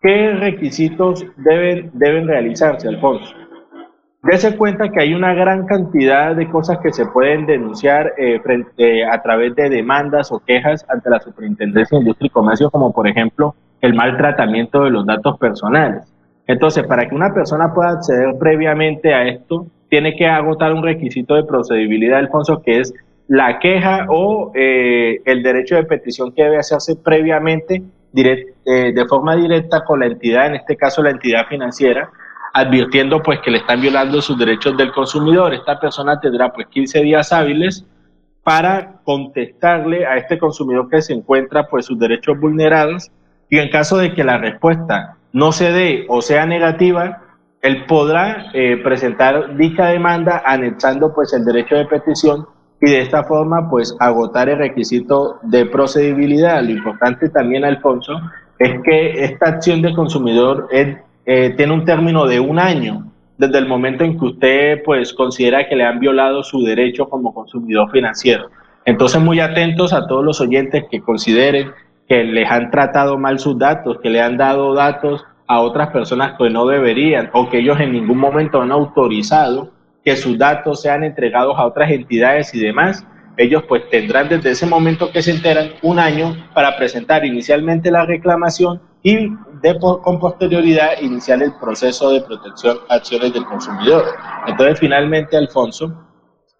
¿qué 0.00 0.32
requisitos 0.32 1.26
deben, 1.36 1.90
deben 1.92 2.26
realizarse, 2.26 2.88
Alfonso? 2.88 3.34
Dese 4.22 4.56
cuenta 4.56 4.88
que 4.88 5.02
hay 5.02 5.12
una 5.12 5.34
gran 5.34 5.66
cantidad 5.66 6.34
de 6.34 6.48
cosas 6.48 6.78
que 6.78 6.90
se 6.90 7.04
pueden 7.04 7.44
denunciar 7.44 8.14
eh, 8.16 8.40
frente, 8.40 9.04
a 9.04 9.20
través 9.20 9.54
de 9.56 9.68
demandas 9.68 10.32
o 10.32 10.38
quejas 10.38 10.86
ante 10.88 11.10
la 11.10 11.20
Superintendencia 11.20 11.98
de 11.98 12.00
Industria 12.00 12.28
y 12.28 12.30
Comercio, 12.30 12.70
como 12.70 12.94
por 12.94 13.06
ejemplo 13.06 13.54
el 13.82 13.92
maltratamiento 13.92 14.84
de 14.84 14.90
los 14.90 15.04
datos 15.04 15.38
personales. 15.38 16.15
Entonces, 16.46 16.84
para 16.84 17.08
que 17.08 17.14
una 17.14 17.34
persona 17.34 17.72
pueda 17.74 17.90
acceder 17.90 18.36
previamente 18.38 19.12
a 19.12 19.26
esto, 19.26 19.66
tiene 19.88 20.16
que 20.16 20.26
agotar 20.26 20.72
un 20.72 20.82
requisito 20.82 21.34
de 21.34 21.44
procedibilidad, 21.44 22.18
Alfonso, 22.18 22.62
que 22.62 22.80
es 22.80 22.94
la 23.28 23.58
queja 23.58 24.06
o 24.08 24.52
eh, 24.54 25.20
el 25.24 25.42
derecho 25.42 25.74
de 25.74 25.84
petición 25.84 26.32
que 26.32 26.44
debe 26.44 26.58
hacerse 26.58 26.96
previamente 26.96 27.82
eh, 28.14 28.92
de 28.94 29.06
forma 29.06 29.36
directa 29.36 29.84
con 29.84 30.00
la 30.00 30.06
entidad, 30.06 30.46
en 30.46 30.54
este 30.54 30.76
caso 30.76 31.02
la 31.02 31.10
entidad 31.10 31.46
financiera, 31.48 32.10
advirtiendo 32.54 33.22
pues 33.22 33.40
que 33.40 33.50
le 33.50 33.58
están 33.58 33.80
violando 33.80 34.22
sus 34.22 34.38
derechos 34.38 34.76
del 34.76 34.92
consumidor. 34.92 35.52
Esta 35.52 35.78
persona 35.78 36.18
tendrá 36.18 36.52
pues 36.52 36.68
15 36.68 37.02
días 37.02 37.32
hábiles 37.32 37.84
para 38.42 39.00
contestarle 39.04 40.06
a 40.06 40.16
este 40.16 40.38
consumidor 40.38 40.88
que 40.88 41.02
se 41.02 41.12
encuentra 41.12 41.66
pues 41.66 41.84
sus 41.84 41.98
derechos 41.98 42.38
vulnerados 42.38 43.10
y 43.50 43.58
en 43.58 43.68
caso 43.68 43.98
de 43.98 44.14
que 44.14 44.24
la 44.24 44.38
respuesta 44.38 45.16
no 45.36 45.52
se 45.52 45.70
dé 45.70 46.06
o 46.08 46.22
sea 46.22 46.46
negativa, 46.46 47.20
él 47.60 47.84
podrá 47.84 48.46
eh, 48.54 48.78
presentar 48.82 49.54
dicha 49.54 49.88
demanda 49.88 50.42
anexando 50.46 51.12
pues 51.14 51.34
el 51.34 51.44
derecho 51.44 51.74
de 51.74 51.84
petición 51.84 52.46
y 52.80 52.90
de 52.90 53.02
esta 53.02 53.22
forma 53.24 53.68
pues 53.68 53.94
agotar 54.00 54.48
el 54.48 54.56
requisito 54.56 55.38
de 55.42 55.66
procedibilidad. 55.66 56.62
Lo 56.62 56.70
importante 56.70 57.28
también, 57.28 57.66
Alfonso, 57.66 58.18
es 58.58 58.80
que 58.82 59.24
esta 59.24 59.50
acción 59.50 59.82
de 59.82 59.92
consumidor 59.92 60.68
eh, 60.72 61.54
tiene 61.54 61.74
un 61.74 61.84
término 61.84 62.24
de 62.24 62.40
un 62.40 62.58
año 62.58 63.04
desde 63.36 63.58
el 63.58 63.66
momento 63.68 64.04
en 64.04 64.18
que 64.18 64.24
usted 64.24 64.82
pues 64.86 65.12
considera 65.12 65.68
que 65.68 65.76
le 65.76 65.84
han 65.84 66.00
violado 66.00 66.42
su 66.42 66.62
derecho 66.62 67.10
como 67.10 67.34
consumidor 67.34 67.90
financiero. 67.90 68.48
Entonces 68.86 69.20
muy 69.20 69.40
atentos 69.40 69.92
a 69.92 70.06
todos 70.06 70.24
los 70.24 70.40
oyentes 70.40 70.84
que 70.90 71.02
consideren 71.02 71.72
que 72.08 72.24
les 72.24 72.50
han 72.50 72.70
tratado 72.70 73.18
mal 73.18 73.38
sus 73.38 73.58
datos, 73.58 73.98
que 74.02 74.10
le 74.10 74.20
han 74.20 74.36
dado 74.36 74.74
datos 74.74 75.24
a 75.46 75.60
otras 75.60 75.88
personas 75.88 76.34
que 76.38 76.50
no 76.50 76.66
deberían 76.66 77.30
o 77.32 77.48
que 77.48 77.58
ellos 77.58 77.78
en 77.80 77.92
ningún 77.92 78.18
momento 78.18 78.60
han 78.60 78.72
autorizado 78.72 79.72
que 80.04 80.16
sus 80.16 80.38
datos 80.38 80.82
sean 80.82 81.02
entregados 81.02 81.58
a 81.58 81.66
otras 81.66 81.90
entidades 81.90 82.54
y 82.54 82.60
demás. 82.60 83.04
Ellos 83.36 83.64
pues 83.68 83.88
tendrán 83.90 84.28
desde 84.28 84.52
ese 84.52 84.66
momento 84.66 85.10
que 85.10 85.20
se 85.20 85.32
enteran 85.32 85.72
un 85.82 85.98
año 85.98 86.34
para 86.54 86.76
presentar 86.76 87.24
inicialmente 87.24 87.90
la 87.90 88.06
reclamación 88.06 88.80
y 89.02 89.28
de, 89.62 89.78
con 89.78 90.18
posterioridad 90.18 91.00
iniciar 91.00 91.42
el 91.42 91.52
proceso 91.60 92.10
de 92.10 92.22
protección 92.22 92.78
acciones 92.88 93.32
del 93.32 93.44
consumidor. 93.44 94.04
Entonces, 94.46 94.78
finalmente, 94.78 95.36
Alfonso, 95.36 95.92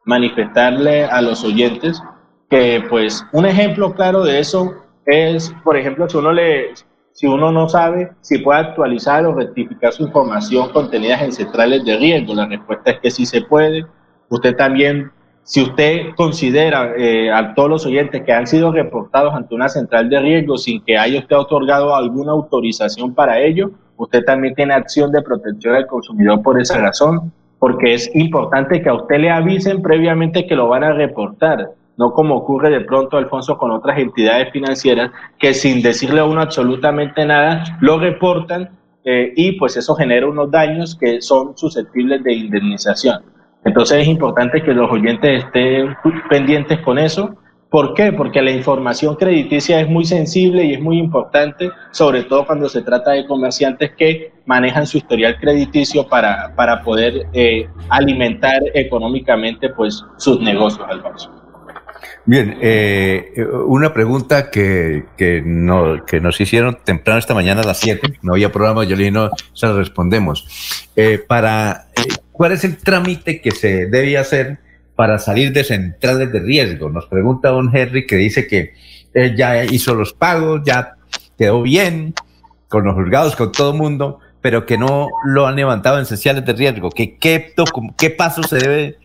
manifestarle 0.05 1.05
a 1.05 1.21
los 1.23 1.43
oyentes 1.45 2.03
que, 2.51 2.85
pues, 2.89 3.25
un 3.33 3.47
ejemplo 3.47 3.95
claro 3.95 4.23
de 4.23 4.39
eso 4.39 4.86
es, 5.07 5.55
por 5.65 5.77
ejemplo, 5.77 6.09
si 6.09 6.17
uno 6.17 6.33
le, 6.33 6.75
si 7.13 7.27
uno 7.27 7.53
no 7.53 7.69
sabe 7.69 8.13
si 8.21 8.39
puede 8.39 8.61
actualizar 8.61 9.25
o 9.25 9.35
rectificar 9.35 9.93
su 9.93 10.03
información 10.03 10.71
contenida 10.71 11.25
en 11.25 11.33
centrales 11.33 11.85
de 11.85 11.97
riesgo, 11.97 12.35
la 12.35 12.47
respuesta 12.47 12.91
es 12.91 13.01
que 13.01 13.11
sí 13.11 13.25
se 13.25 13.43
puede. 13.43 13.87
Usted 14.29 14.57
también 14.57 15.11
si 15.47 15.63
usted 15.63 16.09
considera 16.17 16.93
eh, 16.97 17.31
a 17.31 17.55
todos 17.55 17.71
los 17.71 17.87
oyentes 17.87 18.21
que 18.25 18.33
han 18.33 18.49
sido 18.49 18.73
reportados 18.73 19.33
ante 19.33 19.55
una 19.55 19.69
central 19.69 20.11
de 20.11 20.19
riesgo 20.19 20.59
sin 20.59 20.83
que 20.83 20.99
haya 20.99 21.21
usted 21.21 21.37
otorgado 21.37 21.95
alguna 21.95 22.33
autorización 22.33 23.15
para 23.15 23.39
ello, 23.39 23.71
usted 23.97 24.25
también 24.25 24.57
tiene 24.57 24.75
acción 24.75 25.13
de 25.13 25.23
protección 25.23 25.75
del 25.75 25.87
consumidor 25.87 26.43
por 26.43 26.61
esa 26.61 26.79
razón, 26.79 27.33
porque 27.61 27.95
es 27.95 28.11
importante 28.17 28.83
que 28.83 28.89
a 28.89 28.95
usted 28.95 29.19
le 29.19 29.31
avisen 29.31 29.83
previamente 29.83 30.49
que 30.49 30.57
lo 30.57 30.67
van 30.67 30.83
a 30.83 30.93
reportar, 30.93 31.71
no 31.97 32.13
como 32.13 32.37
ocurre 32.37 32.71
de 32.71 32.81
pronto, 32.83 33.17
Alfonso, 33.17 33.57
con 33.57 33.71
otras 33.71 33.99
entidades 33.99 34.53
financieras 34.53 35.11
que 35.39 35.55
sin 35.55 35.83
decirle 35.83 36.21
a 36.21 36.25
uno 36.25 36.41
absolutamente 36.41 37.25
nada, 37.25 37.65
lo 37.81 37.99
reportan 37.99 38.71
eh, 39.05 39.33
y 39.37 39.53
pues 39.53 39.77
eso 39.77 39.95
genera 39.95 40.27
unos 40.27 40.51
daños 40.51 40.95
que 40.95 41.23
son 41.23 41.57
susceptibles 41.57 42.23
de 42.23 42.35
indemnización. 42.35 43.23
Entonces 43.65 44.03
es 44.03 44.09
importante 44.09 44.63
que 44.63 44.75
los 44.75 44.91
oyentes 44.91 45.45
estén 45.45 45.97
pendientes 46.29 46.79
con 46.81 46.99
eso. 46.99 47.37
¿Por 47.71 47.95
qué? 47.95 48.13
Porque 48.13 48.41
la 48.43 48.53
información 48.53 49.17
crediticia 49.17 49.81
es 49.81 49.89
muy 49.89 50.05
sensible 50.05 50.65
y 50.65 50.75
es 50.75 50.81
muy 50.81 50.99
importante, 50.99 51.71
sobre 51.91 52.23
todo 52.25 52.47
cuando 52.47 52.69
se 52.69 52.83
trata 52.83 53.13
de 53.13 53.27
comerciantes 53.27 53.93
que 53.97 54.33
manejan 54.45 54.87
su 54.87 54.99
historial 54.99 55.39
crediticio 55.41 56.07
para, 56.07 56.55
para 56.55 56.83
poder 56.83 57.27
eh, 57.33 57.69
alimentar 57.89 58.61
económicamente 58.75 59.69
pues, 59.71 60.05
sus 60.17 60.41
negocios, 60.41 60.87
Alfonso. 60.89 61.46
Bien, 62.25 62.59
eh, 62.61 63.33
una 63.67 63.93
pregunta 63.93 64.51
que, 64.51 65.05
que, 65.17 65.43
no, 65.45 66.05
que, 66.05 66.21
nos 66.21 66.41
hicieron 66.41 66.79
temprano 66.85 67.19
esta 67.19 67.35
mañana 67.35 67.63
a 67.63 67.65
las 67.65 67.79
7, 67.79 68.19
no 68.23 68.33
había 68.33 68.53
programa, 68.53 68.85
yo 68.85 68.97
le 68.97 69.05
dije, 69.05 69.13
no, 69.13 69.31
se 69.53 69.67
la 69.67 69.75
respondemos. 69.75 70.85
Eh, 70.97 71.23
para 71.27 71.87
¿Cuál 72.37 72.53
es 72.53 72.65
el 72.65 72.77
trámite 72.77 73.41
que 73.41 73.51
se 73.51 73.87
debe 73.87 74.19
hacer 74.19 74.59
para 74.95 75.19
salir 75.19 75.55
de 75.55 75.65
centrales 75.65 76.31
de 76.31 76.41
riesgo? 76.41 76.91
Nos 76.91 77.07
pregunta 77.07 77.49
don 77.49 77.75
Henry 77.75 78.07
que 78.07 78.17
dice 78.17 78.47
que 78.47 78.75
él 79.15 79.35
ya 79.37 79.65
hizo 79.65 79.95
los 79.95 80.13
pagos, 80.13 80.61
ya 80.63 80.97
quedó 81.39 81.63
bien 81.63 82.13
con 82.69 82.85
los 82.85 82.95
juzgados, 82.95 83.37
con 83.37 83.53
todo 83.53 83.73
el 83.73 83.79
mundo, 83.79 84.21
pero 84.43 84.67
que 84.67 84.77
no 84.77 85.09
lo 85.25 85.47
han 85.47 85.57
levantado 85.57 85.99
en 85.99 86.05
centrales 86.05 86.45
de 86.45 86.53
riesgo. 86.53 86.91
¿Qué, 86.91 87.17
qué, 87.17 87.55
qué 87.97 88.11
se 88.47 88.57
debe 88.59 88.99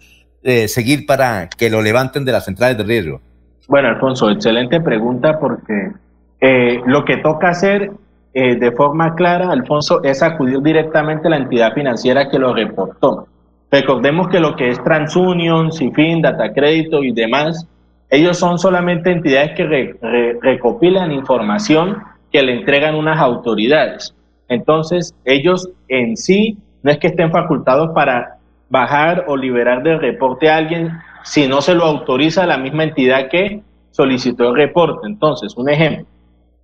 eh, 0.44 0.68
seguir 0.68 1.06
para 1.06 1.50
que 1.50 1.70
lo 1.70 1.82
levanten 1.82 2.26
de 2.26 2.32
las 2.32 2.46
centrales 2.46 2.78
de 2.78 2.84
riesgo? 2.84 3.22
Bueno, 3.68 3.90
Alfonso, 3.90 4.30
excelente 4.30 4.82
pregunta 4.82 5.40
porque 5.40 5.92
eh, 6.40 6.82
lo 6.86 7.06
que 7.06 7.18
toca 7.18 7.50
hacer 7.50 7.92
eh, 8.34 8.56
de 8.56 8.72
forma 8.72 9.14
clara, 9.16 9.52
Alfonso, 9.52 10.04
es 10.04 10.24
acudir 10.24 10.60
directamente 10.62 11.28
a 11.28 11.32
la 11.32 11.38
entidad 11.38 11.74
financiera 11.74 12.30
que 12.30 12.40
lo 12.40 12.54
reportó. 12.54 13.28
Recordemos 13.70 14.30
que 14.30 14.40
lo 14.40 14.56
que 14.56 14.70
es 14.70 14.84
TransUnion, 14.84 15.72
Cifin, 15.72 16.22
Data 16.22 16.52
Crédito 16.54 17.04
y 17.04 17.12
demás, 17.12 17.68
ellos 18.10 18.38
son 18.38 18.58
solamente 18.58 19.12
entidades 19.12 19.52
que 19.56 19.96
recopilan 20.42 21.12
información 21.12 21.98
que 22.32 22.42
le 22.42 22.56
entregan 22.56 22.96
unas 22.96 23.20
autoridades. 23.20 24.14
Entonces, 24.50 25.14
ellos 25.24 25.70
en 25.88 26.18
sí 26.18 26.58
no 26.84 26.92
es 26.92 26.98
que 26.98 27.08
estén 27.08 27.32
facultados 27.32 27.92
para 27.94 28.38
bajar 28.72 29.26
o 29.28 29.38
liberar 29.38 29.84
del 29.84 30.00
reporte 30.00 30.50
a 30.50 30.58
alguien 30.58 30.92
si 31.24 31.48
no 31.48 31.62
se 31.62 31.76
lo 31.76 31.84
autoriza 31.84 32.48
la 32.48 32.58
misma 32.58 32.86
entidad 32.86 33.30
que 33.30 33.62
solicitó 33.92 34.50
el 34.50 34.56
reporte. 34.56 35.08
Entonces, 35.08 35.56
un 35.58 35.70
ejemplo, 35.70 36.06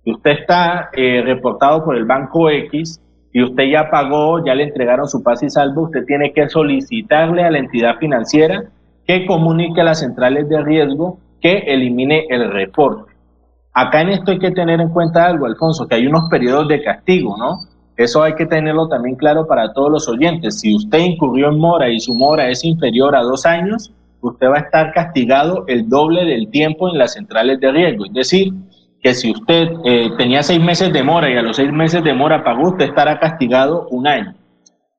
usted 0.06 0.30
está 0.30 0.88
eh, 0.94 1.22
reportado 1.22 1.84
por 1.84 1.96
el 1.96 2.06
banco 2.06 2.50
X 2.50 3.00
y 3.32 3.42
usted 3.42 3.64
ya 3.70 3.90
pagó, 3.90 4.44
ya 4.44 4.54
le 4.54 4.64
entregaron 4.64 5.06
su 5.06 5.22
pase 5.22 5.46
y 5.46 5.50
salvo, 5.50 5.82
usted 5.82 6.04
tiene 6.06 6.32
que 6.32 6.48
solicitarle 6.48 7.44
a 7.44 7.50
la 7.50 7.58
entidad 7.58 7.98
financiera 7.98 8.64
que 9.06 9.26
comunique 9.26 9.82
a 9.82 9.84
las 9.84 10.00
centrales 10.00 10.48
de 10.48 10.62
riesgo 10.62 11.18
que 11.40 11.58
elimine 11.58 12.26
el 12.30 12.50
reporte. 12.50 13.12
Acá 13.74 14.00
en 14.00 14.08
esto 14.08 14.32
hay 14.32 14.38
que 14.38 14.50
tener 14.50 14.80
en 14.80 14.88
cuenta 14.88 15.26
algo, 15.26 15.46
Alfonso, 15.46 15.86
que 15.86 15.94
hay 15.94 16.06
unos 16.06 16.28
periodos 16.30 16.66
de 16.68 16.82
castigo, 16.82 17.36
¿no? 17.36 17.58
Eso 17.98 18.22
hay 18.22 18.36
que 18.36 18.46
tenerlo 18.46 18.88
también 18.88 19.16
claro 19.16 19.48
para 19.48 19.72
todos 19.72 19.90
los 19.90 20.08
oyentes. 20.08 20.60
Si 20.60 20.74
usted 20.74 21.00
incurrió 21.00 21.48
en 21.48 21.58
mora 21.58 21.88
y 21.88 21.98
su 21.98 22.14
mora 22.14 22.48
es 22.48 22.64
inferior 22.64 23.16
a 23.16 23.22
dos 23.22 23.44
años, 23.44 23.92
usted 24.20 24.46
va 24.48 24.58
a 24.58 24.60
estar 24.60 24.92
castigado 24.92 25.64
el 25.66 25.88
doble 25.88 26.24
del 26.24 26.48
tiempo 26.48 26.88
en 26.88 26.96
las 26.96 27.14
centrales 27.14 27.58
de 27.58 27.72
riesgo. 27.72 28.06
Es 28.06 28.12
decir, 28.12 28.52
que 29.02 29.14
si 29.14 29.32
usted 29.32 29.72
eh, 29.84 30.10
tenía 30.16 30.44
seis 30.44 30.60
meses 30.60 30.92
de 30.92 31.02
mora 31.02 31.28
y 31.28 31.36
a 31.36 31.42
los 31.42 31.56
seis 31.56 31.72
meses 31.72 32.04
de 32.04 32.14
mora 32.14 32.44
pagó, 32.44 32.68
usted 32.68 32.84
estará 32.84 33.18
castigado 33.18 33.88
un 33.90 34.06
año. 34.06 34.32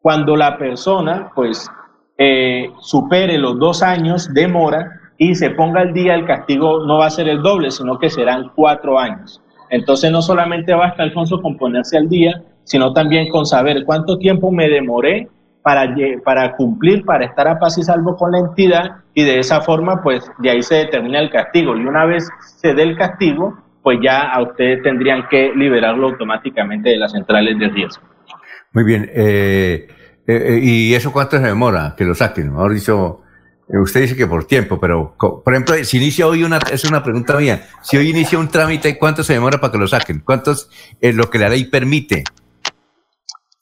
Cuando 0.01 0.35
la 0.35 0.57
persona, 0.57 1.31
pues, 1.33 1.69
eh, 2.17 2.69
supere 2.81 3.37
los 3.37 3.57
dos 3.59 3.81
años 3.81 4.33
de 4.33 4.45
mora 4.49 4.91
y 5.17 5.35
se 5.35 5.51
ponga 5.51 5.79
al 5.79 5.93
día, 5.93 6.15
el 6.15 6.25
castigo 6.25 6.85
no 6.85 6.97
va 6.97 7.05
a 7.05 7.11
ser 7.11 7.29
el 7.29 7.41
doble, 7.41 7.71
sino 7.71 7.97
que 7.97 8.09
serán 8.09 8.51
cuatro 8.55 8.99
años. 8.99 9.41
Entonces 9.69 10.11
no 10.11 10.21
solamente 10.21 10.73
basta, 10.73 11.03
Alfonso, 11.03 11.41
con 11.41 11.57
ponerse 11.57 11.97
al 11.97 12.09
día, 12.09 12.41
sino 12.69 12.93
también 12.93 13.29
con 13.29 13.47
saber 13.47 13.83
cuánto 13.83 14.19
tiempo 14.19 14.51
me 14.51 14.69
demoré 14.69 15.27
para, 15.63 15.91
para 16.23 16.55
cumplir, 16.55 17.03
para 17.03 17.25
estar 17.25 17.47
a 17.47 17.57
paz 17.57 17.79
y 17.79 17.83
salvo 17.83 18.15
con 18.15 18.31
la 18.31 18.39
entidad 18.39 18.97
y 19.15 19.23
de 19.23 19.39
esa 19.39 19.61
forma, 19.61 20.03
pues 20.03 20.29
de 20.37 20.51
ahí 20.51 20.61
se 20.61 20.75
determina 20.75 21.19
el 21.19 21.31
castigo. 21.31 21.75
Y 21.75 21.85
una 21.85 22.05
vez 22.05 22.29
se 22.61 22.75
dé 22.75 22.83
el 22.83 22.95
castigo, 22.95 23.57
pues 23.81 23.97
ya 24.03 24.21
a 24.21 24.43
ustedes 24.43 24.83
tendrían 24.83 25.23
que 25.29 25.51
liberarlo 25.55 26.09
automáticamente 26.09 26.89
de 26.89 26.97
las 26.97 27.11
centrales 27.11 27.57
de 27.57 27.69
riesgo. 27.69 28.03
Muy 28.71 28.83
bien. 28.83 29.09
Eh, 29.15 29.87
eh, 30.27 30.43
eh, 30.45 30.59
¿Y 30.61 30.93
eso 30.93 31.11
cuánto 31.11 31.37
se 31.37 31.47
demora 31.47 31.95
que 31.97 32.05
lo 32.05 32.13
saquen? 32.13 32.51
Mejor 32.51 32.75
dicho, 32.75 33.21
usted 33.67 34.01
dice 34.01 34.15
que 34.15 34.27
por 34.27 34.45
tiempo, 34.45 34.79
pero 34.79 35.15
por 35.17 35.53
ejemplo, 35.53 35.73
si 35.83 35.97
inicia 35.97 36.27
hoy 36.27 36.43
una, 36.43 36.59
es 36.71 36.85
una 36.85 37.01
pregunta 37.01 37.35
mía, 37.35 37.63
si 37.81 37.97
hoy 37.97 38.11
inicia 38.11 38.37
un 38.37 38.47
trámite, 38.47 38.99
¿cuánto 38.99 39.23
se 39.23 39.33
demora 39.33 39.59
para 39.59 39.71
que 39.71 39.79
lo 39.79 39.87
saquen? 39.87 40.19
¿Cuántos 40.19 40.69
es 41.01 41.15
lo 41.15 41.31
que 41.31 41.39
la 41.39 41.49
ley 41.49 41.65
permite? 41.65 42.25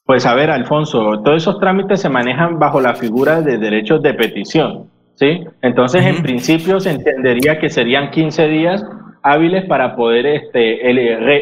Pues 0.08 0.26
a 0.26 0.34
ver, 0.34 0.50
Alfonso, 0.50 1.22
todos 1.22 1.44
esos 1.44 1.60
trámites 1.60 2.00
se 2.00 2.08
manejan 2.08 2.60
bajo 2.60 2.80
la 2.80 2.95
figura 2.95 3.42
de 3.42 3.58
derechos 3.58 4.02
de 4.02 4.14
petición, 4.14 4.90
¿sí? 5.16 5.44
Entonces, 5.61 6.06
en 6.06 6.24
principio 6.24 6.80
se 6.80 6.92
entendería 6.92 7.60
que 7.60 7.69
serían 7.69 8.10
15 8.11 8.48
días 8.48 8.86
hábiles 9.22 9.66
para 9.66 9.98
poder 9.98 10.26
este, 10.26 10.80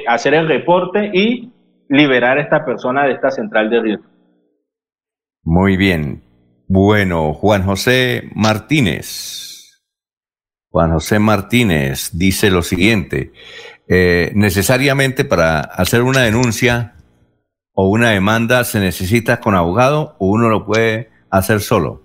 hacer 0.08 0.34
el 0.34 0.48
reporte 0.48 1.12
y 1.14 1.52
liberar 1.90 2.40
a 2.40 2.42
esta 2.42 2.66
persona 2.66 3.06
de 3.06 3.14
esta 3.14 3.30
central 3.30 3.70
de 3.70 3.82
riesgo. 3.82 4.06
Muy 5.44 5.78
bien. 5.78 6.24
Bueno, 6.68 7.34
Juan 7.34 7.62
José 7.62 8.32
Martínez. 8.34 9.84
Juan 10.72 10.92
José 10.92 11.20
Martínez 11.20 12.10
dice 12.18 12.50
lo 12.50 12.64
siguiente. 12.64 13.32
Eh, 13.88 14.32
necesariamente 14.34 15.24
para 15.24 15.60
hacer 15.60 16.02
una 16.02 16.22
denuncia 16.22 16.95
o 17.76 17.90
una 17.90 18.10
demanda 18.10 18.64
se 18.64 18.80
necesita 18.80 19.40
con 19.40 19.54
abogado 19.54 20.16
o 20.18 20.28
uno 20.28 20.50
lo 20.50 20.66
puede 20.66 21.12
hacer 21.30 21.60
solo. 21.60 22.02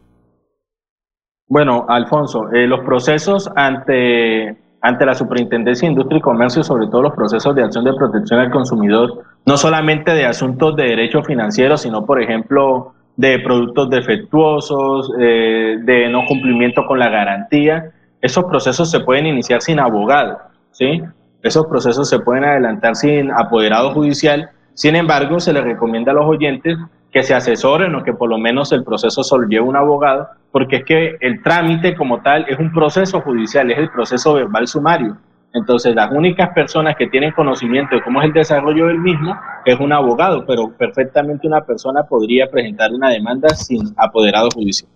Bueno, 1.49 1.87
Alfonso, 1.89 2.53
eh, 2.53 2.67
los 2.67 2.81
procesos 2.81 3.51
ante 3.57 4.57
ante 4.83 5.05
la 5.05 5.15
Superintendencia 5.15 5.87
de 5.87 5.93
Industria 5.93 6.19
y 6.19 6.23
Comercio, 6.23 6.63
sobre 6.63 6.87
todo 6.87 7.03
los 7.03 7.15
procesos 7.15 7.55
de 7.55 7.63
acción 7.63 7.85
de 7.85 7.93
protección 7.93 8.41
al 8.41 8.51
consumidor, 8.51 9.25
no 9.45 9.57
solamente 9.57 10.13
de 10.13 10.25
asuntos 10.25 10.75
de 10.77 10.85
derecho 10.85 11.23
financiero, 11.23 11.77
sino, 11.77 12.07
por 12.07 12.23
ejemplo, 12.23 12.95
de 13.17 13.39
productos 13.41 13.91
defectuosos, 13.91 15.13
eh, 15.19 15.77
de 15.83 16.09
no 16.09 16.25
cumplimiento 16.27 16.87
con 16.87 16.99
la 16.99 17.11
garantía. 17.11 17.91
Esos 18.23 18.45
procesos 18.45 18.91
se 18.91 19.01
pueden 19.01 19.27
iniciar 19.27 19.61
sin 19.61 19.79
abogado, 19.79 20.39
¿sí? 20.71 21.03
Esos 21.43 21.67
procesos 21.67 22.09
se 22.09 22.19
pueden 22.19 22.45
adelantar 22.45 22.97
sin 22.97 23.31
apoderado 23.31 23.93
judicial. 23.93 24.51
Sin 24.75 24.97
embargo, 24.97 25.41
se 25.41 25.53
les 25.53 25.65
recomienda 25.65 26.13
a 26.13 26.15
los 26.15 26.27
oyentes 26.27 26.79
que 27.13 27.23
se 27.23 27.35
asesoren 27.35 27.95
o 27.95 28.05
que 28.05 28.13
por 28.13 28.31
lo 28.31 28.39
menos 28.39 28.73
el 28.73 28.85
proceso 28.85 29.23
lleve 29.49 29.65
un 29.65 29.77
abogado, 29.77 30.29
porque 30.53 30.77
es 30.77 30.85
que 30.85 31.17
el 31.21 31.43
trámite 31.43 31.97
como 31.97 32.23
tal 32.23 32.47
es 32.49 32.59
un 32.59 32.73
proceso 32.73 33.21
judicial, 33.21 33.71
es 33.71 33.79
el 33.79 33.91
proceso 33.91 34.35
verbal 34.35 34.67
sumario. 34.67 35.17
Entonces, 35.53 35.95
las 35.97 36.13
únicas 36.13 36.51
personas 36.55 36.95
que 36.97 37.09
tienen 37.09 37.33
conocimiento 37.33 37.97
de 37.97 38.03
cómo 38.03 38.21
es 38.21 38.27
el 38.27 38.33
desarrollo 38.33 38.87
del 38.87 39.01
mismo 39.01 39.37
es 39.65 39.79
un 39.81 39.93
abogado, 39.93 40.45
pero 40.47 40.71
perfectamente 40.77 41.49
una 41.49 41.63
persona 41.63 42.05
podría 42.05 42.49
presentar 42.49 42.93
una 42.93 43.11
demanda 43.11 43.49
sin 43.51 43.93
apoderado 43.97 44.49
judicial. 44.55 44.89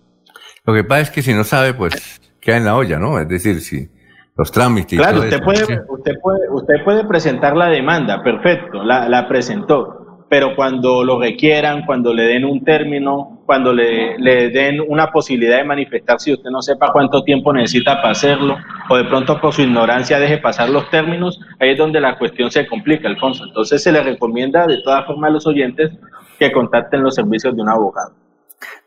Lo 0.63 0.73
que 0.73 0.83
pasa 0.85 1.01
es 1.01 1.11
que 1.11 1.21
si 1.21 1.33
no 1.33 1.43
sabe, 1.43 1.73
pues 1.73 2.21
queda 2.39 2.57
en 2.57 2.65
la 2.65 2.75
olla, 2.75 2.97
¿no? 2.97 3.19
Es 3.19 3.27
decir, 3.27 3.59
si 3.59 3.89
los 4.37 4.51
trámites. 4.51 4.99
Claro, 4.99 5.19
usted, 5.19 5.41
puede, 5.43 5.63
usted, 5.89 6.13
puede, 6.21 6.49
usted 6.51 6.83
puede 6.83 7.05
presentar 7.05 7.55
la 7.55 7.67
demanda, 7.67 8.21
perfecto, 8.23 8.83
la, 8.83 9.07
la 9.07 9.27
presentó 9.27 10.05
pero 10.29 10.55
cuando 10.55 11.03
lo 11.03 11.19
requieran, 11.19 11.85
cuando 11.85 12.13
le 12.13 12.23
den 12.23 12.45
un 12.45 12.63
término, 12.63 13.41
cuando 13.45 13.71
le, 13.71 14.17
le, 14.17 14.49
den 14.49 14.81
una 14.81 15.11
posibilidad 15.11 15.57
de 15.57 15.63
manifestar 15.63 16.19
si 16.19 16.33
usted 16.33 16.49
no 16.49 16.61
sepa 16.61 16.91
cuánto 16.91 17.23
tiempo 17.23 17.53
necesita 17.53 17.97
para 17.97 18.11
hacerlo, 18.11 18.57
o 18.89 18.97
de 18.97 19.05
pronto 19.05 19.39
por 19.39 19.53
su 19.53 19.61
ignorancia 19.61 20.19
deje 20.19 20.39
pasar 20.39 20.69
los 20.69 20.89
términos, 20.89 21.39
ahí 21.59 21.71
es 21.71 21.77
donde 21.77 22.01
la 22.01 22.17
cuestión 22.17 22.49
se 22.49 22.65
complica, 22.65 23.07
Alfonso. 23.07 23.43
Entonces 23.45 23.83
se 23.83 23.91
le 23.91 24.01
recomienda 24.01 24.65
de 24.65 24.81
todas 24.83 25.05
formas 25.05 25.29
a 25.29 25.33
los 25.33 25.47
oyentes 25.47 25.91
que 26.39 26.51
contacten 26.51 27.03
los 27.03 27.15
servicios 27.15 27.55
de 27.55 27.61
un 27.61 27.69
abogado. 27.69 28.13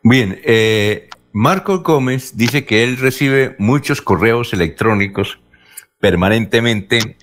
Bien, 0.03 0.39
eh, 0.45 1.09
Marco 1.33 1.81
Gómez 1.81 2.37
dice 2.37 2.65
que 2.65 2.85
él 2.85 2.97
recibe 2.97 3.55
muchos 3.59 4.03
correos 4.03 4.53
electrónicos 4.53 5.41
permanentemente 6.01 7.17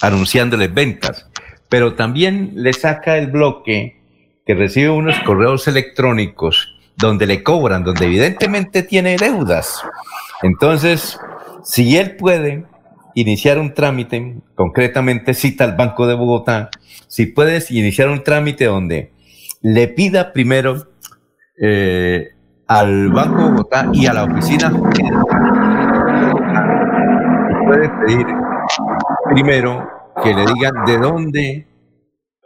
anunciándoles 0.00 0.72
ventas 0.72 1.30
pero 1.70 1.94
también 1.94 2.50
le 2.56 2.74
saca 2.74 3.16
el 3.16 3.28
bloque 3.28 3.96
que 4.44 4.54
recibe 4.54 4.90
unos 4.90 5.18
correos 5.20 5.66
electrónicos 5.68 6.76
donde 6.96 7.26
le 7.26 7.42
cobran, 7.42 7.84
donde 7.84 8.06
evidentemente 8.06 8.82
tiene 8.82 9.16
deudas. 9.16 9.82
Entonces, 10.42 11.18
si 11.62 11.96
él 11.96 12.16
puede 12.16 12.64
iniciar 13.14 13.58
un 13.58 13.72
trámite, 13.72 14.34
concretamente 14.54 15.32
cita 15.32 15.64
al 15.64 15.76
Banco 15.76 16.06
de 16.06 16.14
Bogotá, 16.14 16.70
si 17.06 17.26
puedes 17.26 17.70
iniciar 17.70 18.08
un 18.08 18.24
trámite 18.24 18.64
donde 18.64 19.12
le 19.62 19.88
pida 19.88 20.32
primero 20.32 20.88
eh, 21.62 22.30
al 22.70 23.08
Banco 23.08 23.50
Bogotá 23.50 23.90
y 23.92 24.06
a 24.06 24.12
la 24.12 24.22
oficina 24.22 24.70
puede 27.66 27.88
pedir 27.88 28.26
primero 29.28 29.90
que 30.22 30.32
le 30.32 30.46
digan 30.46 30.84
de 30.86 30.98
dónde 30.98 31.66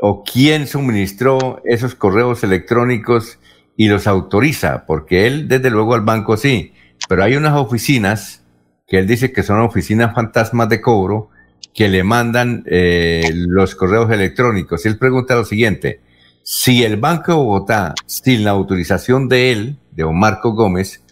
o 0.01 0.25
quién 0.25 0.67
suministró 0.67 1.61
esos 1.67 1.95
correos 1.95 2.43
electrónicos 2.43 3.39
y 3.77 3.89
los 3.89 4.07
autoriza, 4.07 4.87
porque 4.87 5.27
él 5.27 5.47
desde 5.47 5.69
luego 5.69 5.93
al 5.95 6.01
banco 6.01 6.39
sí, 6.39 6.73
pero 7.07 7.23
hay 7.23 7.37
unas 7.37 7.53
oficinas 7.59 8.43
que 8.87 9.01
él 9.01 9.07
dice 9.07 9.31
que 9.31 9.43
son 9.43 9.61
oficinas 9.61 10.15
fantasmas 10.15 10.71
de 10.71 10.81
cobro 10.81 11.29
que 11.75 11.89
le 11.89 12.03
mandan 12.03 12.65
eh, 12.67 13.31
los 13.35 13.75
correos 13.75 14.11
electrónicos. 14.11 14.85
Y 14.85 14.89
él 14.89 14.97
pregunta 14.97 15.35
lo 15.35 15.45
siguiente, 15.45 16.01
si 16.45 16.85
el 16.85 16.99
Banco 16.99 17.33
de 17.33 17.39
Bogotá, 17.39 17.95
sin 18.05 18.45
la 18.45 18.51
autorización 18.51 19.29
de 19.29 19.51
él, 19.51 19.77
de 19.93 20.05
Marco 20.05 20.53
Gómez, 20.53 21.03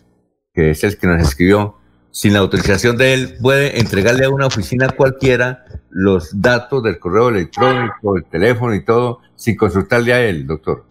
que 0.53 0.71
es 0.71 0.85
el 0.85 0.99
que 0.99 1.07
nos 1.07 1.23
escribió, 1.23 1.77
sin 2.11 2.35
la 2.35 2.41
autorización 2.41 2.99
de 2.99 3.15
él, 3.15 3.35
puede 3.41 3.81
entregarle 3.81 4.27
a 4.27 4.31
una 4.31 4.47
oficina 4.47 4.91
cualquiera 4.91 5.65
los 5.89 6.39
datos 6.43 6.83
del 6.83 6.99
correo 6.99 7.31
electrónico, 7.31 8.17
el 8.17 8.25
teléfono 8.27 8.75
y 8.75 8.85
todo, 8.85 9.21
sin 9.35 9.57
consultarle 9.57 10.13
a 10.13 10.21
él, 10.21 10.47
doctor. 10.47 10.85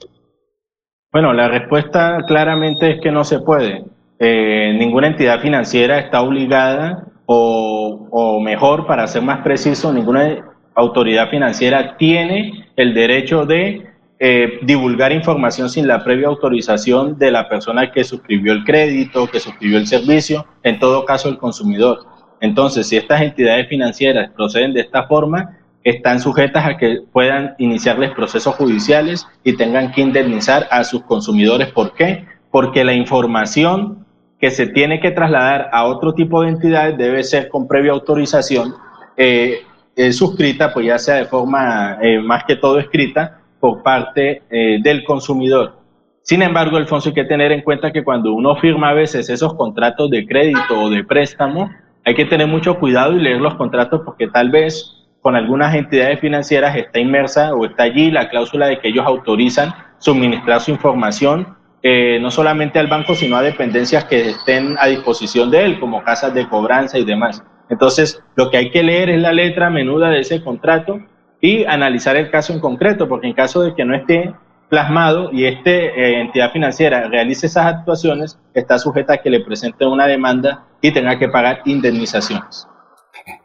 Bueno, 1.11 1.34
la 1.34 1.48
respuesta 1.48 2.18
claramente 2.28 2.95
es 2.95 3.02
que 3.02 3.11
no 3.11 3.24
se 3.24 3.40
puede. 3.42 3.86
Eh, 4.18 4.76
ninguna 4.80 5.08
entidad 5.08 5.40
financiera 5.42 6.00
está 6.00 6.22
obligada, 6.22 7.06
o 7.28 8.42
mejor, 8.44 8.88
para 8.88 9.08
ser 9.08 9.22
más 9.22 9.44
preciso, 9.44 9.94
ninguna 9.94 10.56
autoridad 10.74 11.30
financiera 11.30 11.95
tiene 11.95 12.68
el 12.76 12.94
derecho 12.94 13.45
de 13.45 13.91
eh, 14.24 14.59
divulgar 14.61 15.11
información 15.11 15.67
sin 15.67 15.88
la 15.88 16.03
previa 16.03 16.27
autorización 16.27 17.17
de 17.17 17.32
la 17.32 17.50
persona 17.50 17.91
que 17.91 18.03
suscribió 18.03 18.53
el 18.53 18.64
crédito, 18.64 19.25
que 19.25 19.40
suscribió 19.40 19.80
el 19.80 19.88
servicio, 19.88 20.45
en 20.61 20.77
todo 20.77 21.06
caso 21.06 21.27
el 21.27 21.40
consumidor. 21.40 22.06
Entonces, 22.40 22.88
si 22.88 22.98
estas 22.98 23.24
entidades 23.24 23.67
financieras 23.67 24.30
proceden 24.30 24.75
de 24.75 24.82
esta 24.82 25.08
forma, 25.08 25.58
están 25.83 26.19
sujetas 26.19 26.67
a 26.67 26.77
que 26.77 27.00
puedan 27.11 27.56
iniciarles 27.58 28.11
procesos 28.11 28.53
judiciales 28.53 29.27
y 29.43 29.58
tengan 29.58 29.91
que 29.91 30.01
indemnizar 30.01 30.67
a 30.69 30.83
sus 30.83 31.01
consumidores. 31.01 31.69
¿Por 31.69 31.95
qué? 31.95 32.27
Porque 32.51 32.83
la 32.83 32.93
información 32.93 34.06
que 34.40 34.51
se 34.51 34.67
tiene 34.67 35.00
que 35.00 35.09
trasladar 35.09 35.72
a 35.74 35.85
otro 35.85 36.14
tipo 36.14 36.43
de 36.43 36.50
entidades 36.50 36.95
debe 36.95 37.24
ser 37.24 37.50
con 37.50 37.67
previa 37.67 37.93
autorización 37.93 38.75
eh, 39.17 39.61
eh, 39.95 40.11
suscrita, 40.11 40.72
pues 40.72 40.85
ya 40.85 41.00
sea 41.00 41.16
de 41.16 41.25
forma 41.25 41.98
más 42.24 42.43
que 42.43 42.56
todo 42.56 42.77
escrita, 42.77 43.41
por 43.61 43.81
parte 43.83 44.41
eh, 44.49 44.80
del 44.81 45.06
consumidor. 45.06 45.80
Sin 46.23 46.41
embargo, 46.41 46.77
Alfonso, 46.77 47.09
hay 47.09 47.15
que 47.15 47.23
tener 47.23 47.51
en 47.53 47.61
cuenta 47.61 47.93
que 47.93 48.03
cuando 48.03 48.33
uno 48.33 48.56
firma 48.57 48.90
a 48.90 48.93
veces 48.93 49.30
esos 49.30 49.53
contratos 49.53 50.09
de 50.09 50.27
crédito 50.27 50.80
o 50.81 50.90
de 50.90 51.03
préstamo, 51.03 51.69
hay 52.03 52.15
que 52.15 52.25
tener 52.25 52.48
mucho 52.48 52.77
cuidado 52.80 53.14
y 53.14 53.22
leer 53.22 53.40
los 53.40 53.56
contratos 53.56 54.01
porque 54.03 54.27
tal 54.27 54.49
vez 54.49 54.98
con 55.22 55.35
algunas 55.35 55.73
entidades 55.75 56.19
financieras 56.19 56.75
está 56.75 56.99
inmersa 56.99 57.53
o 57.53 57.65
está 57.65 57.83
allí 57.83 58.11
la 58.11 58.30
cláusula 58.30 58.67
de 58.67 58.80
que 58.80 58.90
ellos 58.90 59.06
autorizan 59.06 59.73
suministrar 59.99 60.59
su 60.61 60.72
información 60.72 61.56
eh, 61.83 62.19
no 62.22 62.30
solamente 62.30 62.77
al 62.77 62.88
banco, 62.88 63.15
sino 63.15 63.38
a 63.38 63.41
dependencias 63.41 64.06
que 64.06 64.30
estén 64.30 64.75
a 64.80 64.88
disposición 64.88 65.49
de 65.49 65.65
él, 65.65 65.80
como 65.80 66.03
casas 66.03 66.33
de 66.33 66.48
cobranza 66.48 66.99
y 66.99 67.06
demás. 67.06 67.43
Entonces, 67.69 68.22
lo 68.35 68.51
que 68.51 68.57
hay 68.57 68.69
que 68.69 68.83
leer 68.83 69.09
es 69.09 69.22
la 69.22 69.33
letra 69.33 69.69
menuda 69.72 70.09
de 70.09 70.19
ese 70.19 70.43
contrato 70.43 70.99
y 71.42 71.66
analizar 71.66 72.16
el 72.16 72.30
caso 72.30 72.53
en 72.53 72.60
concreto, 72.60 73.10
porque 73.10 73.28
en 73.28 73.34
caso 73.34 73.64
de 73.64 73.76
que 73.76 73.84
no 73.84 73.95
esté 73.95 74.34
plasmado 74.70 75.32
y 75.34 75.45
esta 75.45 75.72
eh, 75.72 76.22
entidad 76.22 76.52
financiera 76.52 77.10
realice 77.10 77.48
esas 77.48 77.66
actuaciones, 77.66 78.40
está 78.53 78.78
sujeta 78.80 79.14
a 79.14 79.18
que 79.18 79.30
le 79.30 79.42
presente 79.42 79.86
una 79.86 80.08
demanda 80.08 80.66
y 80.80 80.94
tenga 80.94 81.20
que 81.20 81.28
pagar 81.28 81.61
indemnizaciones. 81.66 82.68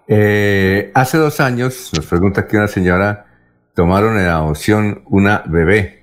Eh, 0.07 0.92
hace 0.94 1.18
dos 1.18 1.41
años, 1.41 1.91
nos 1.97 2.07
pregunta 2.07 2.42
aquí 2.42 2.57
una 2.57 2.68
señora, 2.68 3.26
tomaron 3.75 4.18
en 4.18 4.26
adopción 4.26 5.02
una 5.07 5.42
bebé 5.47 5.97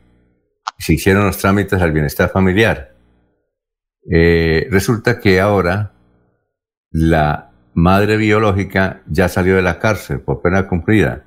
se 0.83 0.93
hicieron 0.93 1.25
los 1.25 1.37
trámites 1.37 1.81
al 1.81 1.93
bienestar 1.93 2.29
familiar. 2.29 2.93
Eh, 4.11 4.67
resulta 4.69 5.19
que 5.19 5.39
ahora 5.39 5.93
la 6.91 7.51
madre 7.73 8.17
biológica 8.17 9.01
ya 9.07 9.29
salió 9.29 9.55
de 9.55 9.61
la 9.61 9.79
cárcel 9.79 10.19
por 10.19 10.41
pena 10.41 10.67
cumplida 10.67 11.23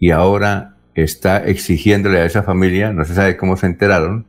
y 0.00 0.10
ahora 0.10 0.76
está 0.94 1.44
exigiéndole 1.44 2.18
a 2.18 2.24
esa 2.24 2.42
familia, 2.42 2.92
no 2.92 3.04
se 3.04 3.14
sabe 3.14 3.36
cómo 3.36 3.56
se 3.56 3.66
enteraron, 3.66 4.26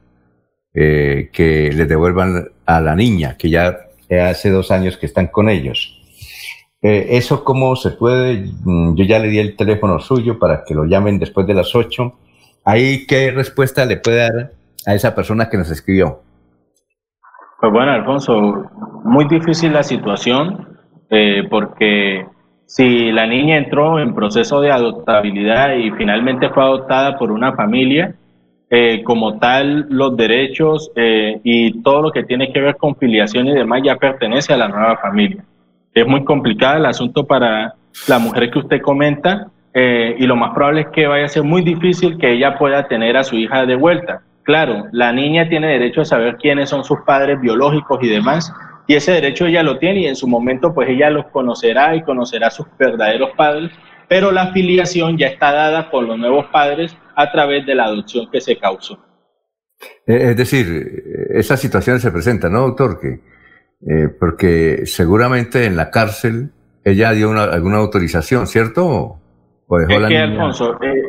eh, 0.74 1.30
que 1.34 1.72
le 1.74 1.86
devuelvan 1.86 2.50
a 2.66 2.82
la 2.82 2.96
niña, 2.96 3.38
que 3.38 3.50
ya 3.50 3.80
hace 4.30 4.50
dos 4.50 4.70
años 4.70 4.98
que 4.98 5.06
están 5.06 5.28
con 5.28 5.50
ellos. 5.50 5.98
Eh, 6.82 7.18
¿Eso 7.18 7.44
cómo 7.44 7.76
se 7.76 7.92
puede? 7.92 8.46
Mm, 8.64 8.96
yo 8.96 9.06
ya 9.06 9.20
le 9.20 9.30
di 9.30 9.40
el 9.40 9.56
teléfono 9.56 10.00
suyo 10.00 10.38
para 10.40 10.64
que 10.66 10.74
lo 10.74 10.86
llamen 10.86 11.20
después 11.20 11.48
de 11.48 11.54
las 11.54 11.74
ocho. 11.74 12.16
¿Ahí 12.66 13.06
qué 13.08 13.32
respuesta 13.32 13.86
le 13.86 13.98
puede 13.98 14.18
dar 14.18 14.52
a 14.86 14.94
esa 14.94 15.16
persona 15.16 15.50
que 15.50 15.58
nos 15.58 15.72
escribió? 15.72 16.22
Pues 17.60 17.72
bueno, 17.72 17.92
Alfonso, 17.92 18.34
muy 19.06 19.26
difícil 19.28 19.72
la 19.72 19.84
situación 19.84 20.68
eh, 21.10 21.44
porque 21.50 22.26
si 22.72 23.12
la 23.12 23.28
niña 23.28 23.58
entró 23.58 24.00
en 24.00 24.16
proceso 24.16 24.62
de 24.62 24.72
adoptabilidad 24.72 25.76
y 25.76 25.92
finalmente 25.92 26.48
fue 26.52 26.64
adoptada 26.64 27.18
por 27.18 27.30
una 27.30 27.52
familia, 27.52 28.16
eh, 28.70 29.04
como 29.04 29.40
tal 29.40 29.88
los 29.90 30.16
derechos 30.16 30.90
eh, 30.96 31.42
y 31.44 31.82
todo 31.82 32.02
lo 32.02 32.12
que 32.12 32.24
tiene 32.24 32.54
que 32.54 32.62
ver 32.62 32.78
con 32.78 32.96
filiación 32.96 33.48
y 33.48 33.54
demás 33.54 33.82
ya 33.84 33.98
pertenece 33.98 34.54
a 34.54 34.58
la 34.58 34.70
nueva 34.70 34.96
familia. 35.00 35.44
Es 35.94 36.08
muy 36.08 36.24
complicado 36.24 36.78
el 36.78 36.86
asunto 36.86 37.28
para 37.28 37.74
la 38.08 38.20
mujer 38.20 38.50
que 38.50 38.60
usted 38.60 38.82
comenta 38.82 39.48
y 39.74 40.26
lo 40.26 40.38
más 40.38 40.54
probable 40.54 40.82
es 40.82 40.88
que 40.94 41.08
vaya 41.08 41.26
a 41.26 41.30
ser 41.30 41.44
muy 41.44 41.64
difícil 41.64 42.18
que 42.18 42.32
ella 42.32 42.58
pueda 42.58 42.88
tener 42.88 43.18
a 43.18 43.26
su 43.26 43.36
hija 43.36 43.66
de 43.66 43.76
vuelta. 43.76 44.22
Claro, 44.44 44.86
la 44.94 45.12
niña 45.12 45.50
tiene 45.50 45.68
derecho 45.68 46.02
a 46.02 46.06
saber 46.06 46.38
quiénes 46.38 46.70
son 46.70 46.86
sus 46.86 47.02
padres 47.02 47.40
biológicos 47.42 48.00
y 48.02 48.08
demás, 48.08 48.54
y 48.88 48.96
ese 48.96 49.14
derecho 49.14 49.46
ella 49.46 49.64
lo 49.64 49.78
tiene 49.78 50.02
y 50.02 50.08
en 50.08 50.16
su 50.16 50.28
momento 50.28 50.74
pues 50.74 50.90
ella 50.90 51.10
los 51.10 51.26
conocerá 51.28 51.96
y 51.96 52.04
conocerá 52.04 52.48
a 52.48 52.52
sus 52.52 52.66
verdaderos 52.78 53.32
padres, 53.38 53.72
pero 54.08 54.32
la 54.32 54.52
filiación 54.52 55.18
ya 55.18 55.28
está 55.28 55.52
dada 55.52 55.90
por 55.90 56.04
los 56.04 56.18
nuevos 56.18 56.46
padres 56.48 56.96
a 57.16 57.32
través 57.32 57.66
de 57.66 57.76
la 57.76 57.86
adopción 57.86 58.30
que 58.32 58.42
se 58.42 58.58
causó. 58.58 59.00
Eh, 60.06 60.32
es 60.32 60.38
decir, 60.38 61.04
esa 61.30 61.58
situación 61.58 62.00
se 62.00 62.12
presenta, 62.12 62.50
¿no, 62.50 62.62
doctor? 62.62 63.00
Que, 63.00 63.20
eh, 63.88 64.10
porque 64.20 64.86
seguramente 64.86 65.66
en 65.66 65.76
la 65.76 65.90
cárcel 65.90 66.52
ella 66.84 67.12
dio 67.12 67.32
alguna 67.32 67.78
autorización, 67.78 68.48
¿cierto? 68.48 69.20
¿O 69.68 69.80
dejó 69.80 70.02
es 70.02 70.08
que, 70.08 70.18
Alfonso, 70.18 70.78
eh, 70.84 71.02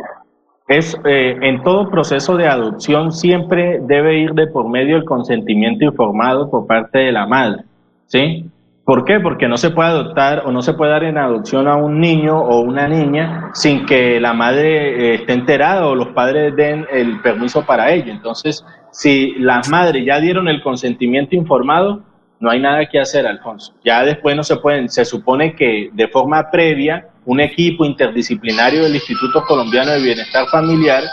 es 0.72 0.98
eh, 1.04 1.36
en 1.40 1.62
todo 1.62 1.90
proceso 1.90 2.36
de 2.36 2.46
adopción 2.46 3.12
siempre 3.12 3.80
debe 3.82 4.18
ir 4.18 4.32
de 4.32 4.46
por 4.46 4.68
medio 4.68 4.96
el 4.96 5.04
consentimiento 5.04 5.84
informado 5.84 6.50
por 6.50 6.66
parte 6.66 6.98
de 6.98 7.12
la 7.12 7.26
madre, 7.26 7.64
¿sí? 8.06 8.50
¿Por 8.84 9.04
qué? 9.04 9.20
Porque 9.20 9.46
no 9.46 9.56
se 9.56 9.70
puede 9.70 9.90
adoptar 9.90 10.42
o 10.44 10.50
no 10.50 10.60
se 10.60 10.74
puede 10.74 10.90
dar 10.90 11.04
en 11.04 11.16
adopción 11.16 11.68
a 11.68 11.76
un 11.76 12.00
niño 12.00 12.40
o 12.40 12.60
una 12.60 12.88
niña 12.88 13.50
sin 13.54 13.86
que 13.86 14.18
la 14.18 14.32
madre 14.32 15.12
eh, 15.12 15.14
esté 15.14 15.34
enterada 15.34 15.86
o 15.86 15.94
los 15.94 16.08
padres 16.08 16.56
den 16.56 16.86
el 16.90 17.20
permiso 17.20 17.64
para 17.64 17.92
ello. 17.92 18.10
Entonces, 18.10 18.64
si 18.90 19.36
las 19.38 19.68
madres 19.68 20.04
ya 20.04 20.18
dieron 20.18 20.48
el 20.48 20.60
consentimiento 20.62 21.36
informado, 21.36 22.02
no 22.40 22.50
hay 22.50 22.58
nada 22.58 22.84
que 22.86 22.98
hacer, 22.98 23.24
Alfonso. 23.24 23.72
Ya 23.84 24.02
después 24.04 24.34
no 24.34 24.42
se 24.42 24.56
pueden, 24.56 24.88
se 24.88 25.04
supone 25.04 25.54
que 25.54 25.90
de 25.92 26.08
forma 26.08 26.50
previa 26.50 27.06
un 27.24 27.40
equipo 27.40 27.84
interdisciplinario 27.84 28.82
del 28.82 28.94
Instituto 28.94 29.44
Colombiano 29.44 29.92
de 29.92 30.00
Bienestar 30.00 30.46
Familiar 30.48 31.04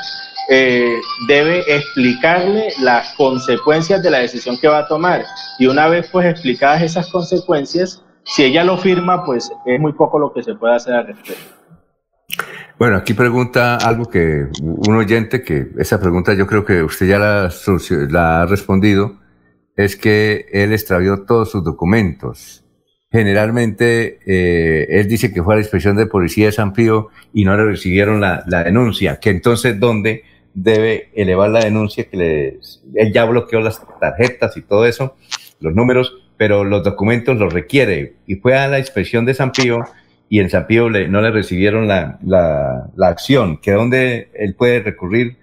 eh, 0.50 1.00
debe 1.28 1.60
explicarle 1.68 2.74
las 2.82 3.14
consecuencias 3.14 4.02
de 4.02 4.10
la 4.10 4.20
decisión 4.20 4.58
que 4.60 4.68
va 4.68 4.80
a 4.80 4.88
tomar. 4.88 5.24
Y 5.60 5.68
una 5.68 5.88
vez 5.88 6.10
pues 6.12 6.26
explicadas 6.26 6.82
esas 6.82 7.12
consecuencias, 7.12 8.04
si 8.24 8.44
ella 8.44 8.64
lo 8.64 8.78
firma, 8.78 9.24
pues 9.24 9.52
es 9.66 9.80
muy 9.80 9.94
poco 9.94 10.18
lo 10.18 10.34
que 10.34 10.42
se 10.42 10.56
puede 10.56 10.76
hacer 10.76 10.96
al 10.96 11.08
respecto. 11.08 11.56
Bueno, 12.80 12.98
aquí 12.98 13.14
pregunta 13.14 13.76
algo 13.76 14.06
que 14.06 14.48
un 14.62 14.96
oyente, 14.96 15.44
que 15.44 15.68
esa 15.78 16.00
pregunta 16.00 16.34
yo 16.34 16.48
creo 16.48 16.66
que 16.66 16.82
usted 16.82 17.08
ya 17.08 17.20
la, 17.20 17.52
la 18.10 18.42
ha 18.42 18.46
respondido, 18.46 19.20
es 19.76 19.96
que 19.96 20.48
él 20.52 20.72
extravió 20.72 21.26
todos 21.26 21.52
sus 21.52 21.64
documentos 21.64 22.64
generalmente 23.12 24.20
eh, 24.26 24.88
él 24.90 25.08
dice 25.08 25.34
que 25.34 25.42
fue 25.42 25.56
a 25.56 25.58
la 25.58 25.64
inspección 25.64 25.96
de 25.96 26.06
policía 26.06 26.48
de 26.48 26.52
San 26.52 26.74
Pío 26.74 27.10
y 27.34 27.44
no 27.44 27.58
le 27.58 27.66
recibieron 27.66 28.22
la, 28.22 28.44
denuncia, 28.46 29.20
que 29.20 29.32
entonces 29.32 29.80
dónde 29.80 30.24
debe 30.54 31.10
elevar 31.16 31.50
la 31.50 31.62
denuncia, 31.62 32.06
que 32.10 32.18
le, 32.18 32.60
él 32.96 33.14
ya 33.14 33.26
bloqueó 33.26 33.62
las 33.62 33.82
tarjetas 34.00 34.56
y 34.58 34.62
todo 34.62 34.86
eso, 34.86 35.16
los 35.60 35.74
números, 35.74 36.14
pero 36.38 36.64
los 36.64 36.84
documentos 36.84 37.38
los 37.38 37.52
requiere 37.52 38.16
y 38.28 38.36
fue 38.36 38.56
a 38.56 38.68
la 38.68 38.80
inspección 38.80 39.26
de 39.26 39.34
San 39.34 39.52
Pío 39.52 39.80
y 40.30 40.40
en 40.40 40.50
San 40.50 40.68
Pío 40.68 40.90
no 40.90 41.22
le 41.22 41.32
recibieron 41.32 41.88
la, 41.88 42.20
la 42.24 43.08
acción, 43.08 43.58
que 43.58 43.72
dónde 43.72 44.30
él 44.36 44.54
puede 44.54 44.82
recurrir, 44.82 45.38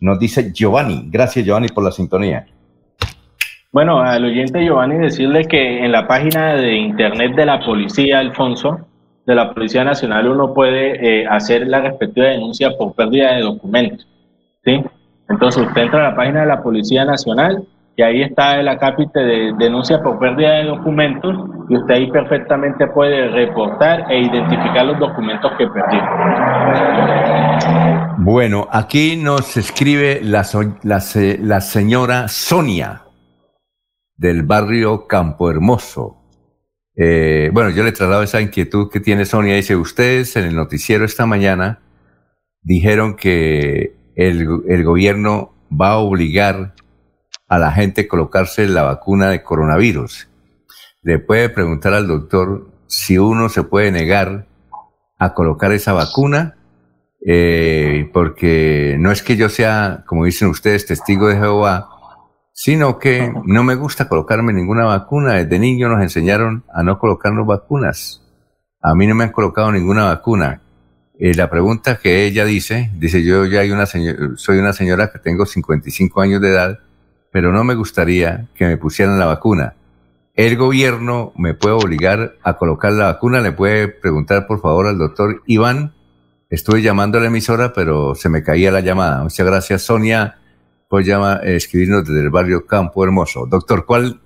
nos 0.00 0.18
dice 0.18 0.50
Giovanni. 0.52 1.08
Gracias 1.10 1.44
Giovanni 1.44 1.68
por 1.68 1.84
la 1.84 1.92
sintonía. 1.92 2.46
Bueno, 3.72 4.00
al 4.00 4.24
oyente 4.24 4.64
Giovanni 4.64 4.98
decirle 4.98 5.44
que 5.44 5.84
en 5.84 5.92
la 5.92 6.08
página 6.08 6.54
de 6.56 6.74
internet 6.74 7.36
de 7.36 7.46
la 7.46 7.60
policía, 7.60 8.18
Alfonso, 8.18 8.80
de 9.24 9.34
la 9.36 9.54
Policía 9.54 9.84
Nacional, 9.84 10.26
uno 10.26 10.52
puede 10.52 11.20
eh, 11.20 11.26
hacer 11.28 11.68
la 11.68 11.80
respectiva 11.80 12.26
denuncia 12.26 12.76
por 12.76 12.94
pérdida 12.94 13.36
de 13.36 13.42
documentos. 13.42 14.08
¿sí? 14.64 14.82
Entonces 15.28 15.64
usted 15.64 15.82
entra 15.82 16.00
a 16.04 16.10
la 16.10 16.16
página 16.16 16.40
de 16.40 16.46
la 16.46 16.60
Policía 16.60 17.04
Nacional 17.04 17.62
y 17.94 18.02
ahí 18.02 18.22
está 18.22 18.58
el 18.58 18.66
acápite 18.66 19.20
de 19.20 19.52
denuncia 19.56 20.02
por 20.02 20.18
pérdida 20.18 20.54
de 20.54 20.64
documentos 20.64 21.36
y 21.68 21.76
usted 21.76 21.94
ahí 21.94 22.10
perfectamente 22.10 22.88
puede 22.88 23.28
reportar 23.28 24.10
e 24.10 24.18
identificar 24.18 24.84
los 24.86 24.98
documentos 24.98 25.52
que 25.56 25.68
perdió. 25.68 26.00
Bueno, 28.18 28.66
aquí 28.72 29.16
nos 29.16 29.56
escribe 29.56 30.20
la, 30.24 30.42
señora 31.60 32.26
Sonia 32.26 33.02
del 34.20 34.42
barrio 34.42 35.06
Campo 35.06 35.50
Hermoso. 35.50 36.18
Eh, 36.94 37.48
bueno, 37.54 37.70
yo 37.70 37.82
le 37.82 37.92
traslado 37.92 38.22
esa 38.22 38.42
inquietud 38.42 38.90
que 38.90 39.00
tiene 39.00 39.24
Sonia. 39.24 39.54
Dice, 39.54 39.76
ustedes 39.76 40.36
en 40.36 40.44
el 40.44 40.54
noticiero 40.54 41.06
esta 41.06 41.24
mañana 41.24 41.80
dijeron 42.60 43.16
que 43.16 43.96
el, 44.16 44.84
gobierno 44.84 45.54
va 45.72 45.92
a 45.92 45.98
obligar 45.98 46.74
a 47.48 47.58
la 47.58 47.72
gente 47.72 48.02
a 48.02 48.08
colocarse 48.08 48.68
la 48.68 48.82
vacuna 48.82 49.30
de 49.30 49.42
coronavirus. 49.42 50.28
Le 51.00 51.18
puede 51.18 51.48
preguntar 51.48 51.94
al 51.94 52.06
doctor 52.06 52.70
si 52.88 53.16
uno 53.16 53.48
se 53.48 53.62
puede 53.62 53.90
negar 53.90 54.46
a 55.18 55.32
colocar 55.32 55.72
esa 55.72 55.94
vacuna, 55.94 56.58
eh, 57.26 58.10
porque 58.12 58.96
no 58.98 59.12
es 59.12 59.22
que 59.22 59.36
yo 59.36 59.48
sea, 59.48 60.04
como 60.06 60.26
dicen 60.26 60.48
ustedes, 60.48 60.84
testigo 60.84 61.26
de 61.28 61.36
Jehová, 61.36 61.99
sino 62.62 62.98
que 62.98 63.32
no 63.46 63.64
me 63.64 63.74
gusta 63.74 64.06
colocarme 64.06 64.52
ninguna 64.52 64.84
vacuna. 64.84 65.32
Desde 65.32 65.58
niño 65.58 65.88
nos 65.88 66.02
enseñaron 66.02 66.62
a 66.70 66.82
no 66.82 66.98
colocarnos 66.98 67.46
vacunas. 67.46 68.22
A 68.82 68.94
mí 68.94 69.06
no 69.06 69.14
me 69.14 69.24
han 69.24 69.32
colocado 69.32 69.72
ninguna 69.72 70.04
vacuna. 70.04 70.60
Eh, 71.18 71.32
la 71.32 71.48
pregunta 71.48 71.96
que 71.96 72.26
ella 72.26 72.44
dice, 72.44 72.90
dice 72.98 73.24
yo 73.24 73.46
ya 73.46 73.60
hay 73.60 73.70
una 73.70 73.86
soy 73.86 74.58
una 74.58 74.74
señora 74.74 75.10
que 75.10 75.18
tengo 75.18 75.46
55 75.46 76.20
años 76.20 76.42
de 76.42 76.50
edad, 76.50 76.80
pero 77.32 77.50
no 77.50 77.64
me 77.64 77.74
gustaría 77.74 78.48
que 78.54 78.66
me 78.66 78.76
pusieran 78.76 79.18
la 79.18 79.24
vacuna. 79.24 79.76
El 80.34 80.58
gobierno 80.58 81.32
me 81.38 81.54
puede 81.54 81.76
obligar 81.76 82.34
a 82.42 82.58
colocar 82.58 82.92
la 82.92 83.06
vacuna. 83.06 83.40
Le 83.40 83.52
puede 83.52 83.88
preguntar 83.88 84.46
por 84.46 84.60
favor 84.60 84.86
al 84.86 84.98
doctor 84.98 85.42
Iván. 85.46 85.94
Estuve 86.50 86.82
llamando 86.82 87.16
a 87.16 87.22
la 87.22 87.28
emisora, 87.28 87.72
pero 87.72 88.14
se 88.14 88.28
me 88.28 88.42
caía 88.42 88.70
la 88.70 88.80
llamada. 88.80 89.22
Muchas 89.22 89.46
gracias, 89.46 89.80
Sonia 89.80 90.39
pues 90.90 91.06
llama, 91.06 91.38
eh, 91.44 91.54
escribirnos 91.54 92.04
desde 92.04 92.20
el 92.20 92.30
barrio 92.30 92.66
Campo 92.66 93.04
Hermoso. 93.04 93.46
Doctor, 93.46 93.86
¿cuál, 93.86 94.20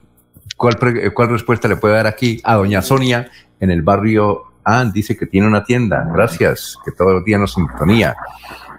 cuál, 0.56 0.78
¿cuál 1.12 1.28
respuesta 1.28 1.68
le 1.68 1.76
puede 1.76 1.94
dar 1.94 2.06
aquí 2.06 2.40
a 2.42 2.54
doña 2.54 2.80
Sonia 2.80 3.30
en 3.60 3.70
el 3.70 3.82
barrio? 3.82 4.44
Ah, 4.64 4.82
dice 4.90 5.14
que 5.14 5.26
tiene 5.26 5.46
una 5.46 5.62
tienda. 5.62 6.08
Gracias, 6.10 6.78
que 6.82 6.90
todos 6.90 7.12
los 7.12 7.24
días 7.24 7.38
nos 7.38 7.52
sintonía. 7.52 8.16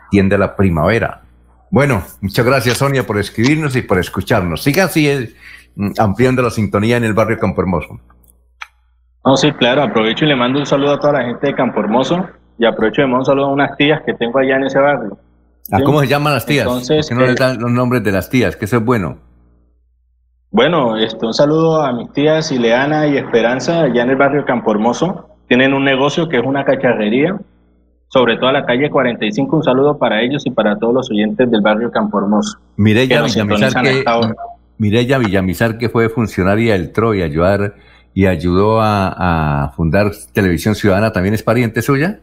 Tienda 0.09 0.35
La 0.35 0.55
Primavera. 0.55 1.21
Bueno, 1.69 2.01
muchas 2.21 2.43
gracias 2.43 2.79
Sonia 2.79 3.05
por 3.05 3.19
escribirnos 3.19 3.75
y 3.75 3.83
por 3.83 3.99
escucharnos. 3.99 4.63
Siga 4.63 4.85
así 4.85 5.07
eh, 5.07 5.35
ampliando 5.99 6.41
la 6.41 6.49
sintonía 6.49 6.97
en 6.97 7.03
el 7.03 7.13
barrio 7.13 7.37
Campo 7.37 7.61
Hermoso. 7.61 7.99
No, 9.23 9.37
sí, 9.37 9.51
claro, 9.51 9.83
aprovecho 9.83 10.25
y 10.25 10.29
le 10.29 10.35
mando 10.35 10.57
un 10.57 10.65
saludo 10.65 10.93
a 10.93 10.99
toda 10.99 11.13
la 11.13 11.25
gente 11.25 11.45
de 11.45 11.53
Campo 11.53 11.81
Hermoso 11.81 12.29
y 12.57 12.65
aprovecho 12.65 13.01
y 13.01 13.03
le 13.03 13.09
mando 13.09 13.19
un 13.19 13.25
saludo 13.25 13.45
a 13.45 13.53
unas 13.53 13.77
tías 13.77 14.01
que 14.03 14.15
tengo 14.15 14.39
allá 14.39 14.55
en 14.55 14.63
ese 14.63 14.79
barrio. 14.79 15.19
¿A 15.71 15.81
cómo 15.81 15.99
se 16.01 16.07
llaman 16.07 16.33
las 16.33 16.45
tías? 16.45 16.67
Entonces, 16.67 17.07
¿Por 17.07 17.17
qué 17.17 17.21
no 17.21 17.27
le 17.27 17.33
eh, 17.33 17.35
dan 17.37 17.59
los 17.59 17.71
nombres 17.71 18.03
de 18.03 18.11
las 18.11 18.29
tías? 18.29 18.55
Que 18.55 18.65
eso 18.65 18.77
es 18.77 18.85
bueno. 18.85 19.17
Bueno, 20.51 20.95
este, 20.95 21.25
un 21.25 21.33
saludo 21.33 21.81
a 21.81 21.91
mis 21.91 22.11
tías 22.13 22.51
Ileana 22.51 23.07
y 23.07 23.17
Esperanza 23.17 23.81
allá 23.81 24.03
en 24.03 24.09
el 24.11 24.15
barrio 24.15 24.45
Campo 24.45 24.71
Hermoso. 24.71 25.27
Tienen 25.47 25.73
un 25.73 25.83
negocio 25.83 26.29
que 26.29 26.37
es 26.37 26.45
una 26.45 26.63
cacharrería, 26.63 27.37
sobre 28.07 28.37
todo 28.37 28.47
a 28.47 28.53
la 28.53 28.65
calle 28.65 28.89
45. 28.89 29.57
Un 29.57 29.63
saludo 29.63 29.97
para 29.97 30.21
ellos 30.21 30.45
y 30.45 30.51
para 30.51 30.77
todos 30.77 30.93
los 30.93 31.11
oyentes 31.11 31.51
del 31.51 31.61
barrio 31.61 31.91
Campo 31.91 32.19
Hermoso. 32.19 32.57
Mireya 32.77 33.23
Villamizar, 33.23 33.83
que, 33.83 35.17
Villamizar, 35.19 35.77
que 35.77 35.89
fue 35.89 36.09
funcionaria 36.09 36.73
del 36.73 36.91
TRO 36.93 37.13
y 37.13 37.21
ayudar 37.21 37.73
y 38.13 38.27
ayudó 38.27 38.79
a, 38.81 39.73
fundar 39.75 40.11
Televisión 40.31 40.73
Ciudadana, 40.73 41.11
¿también 41.11 41.33
es 41.33 41.43
pariente 41.43 41.81
suya? 41.81 42.21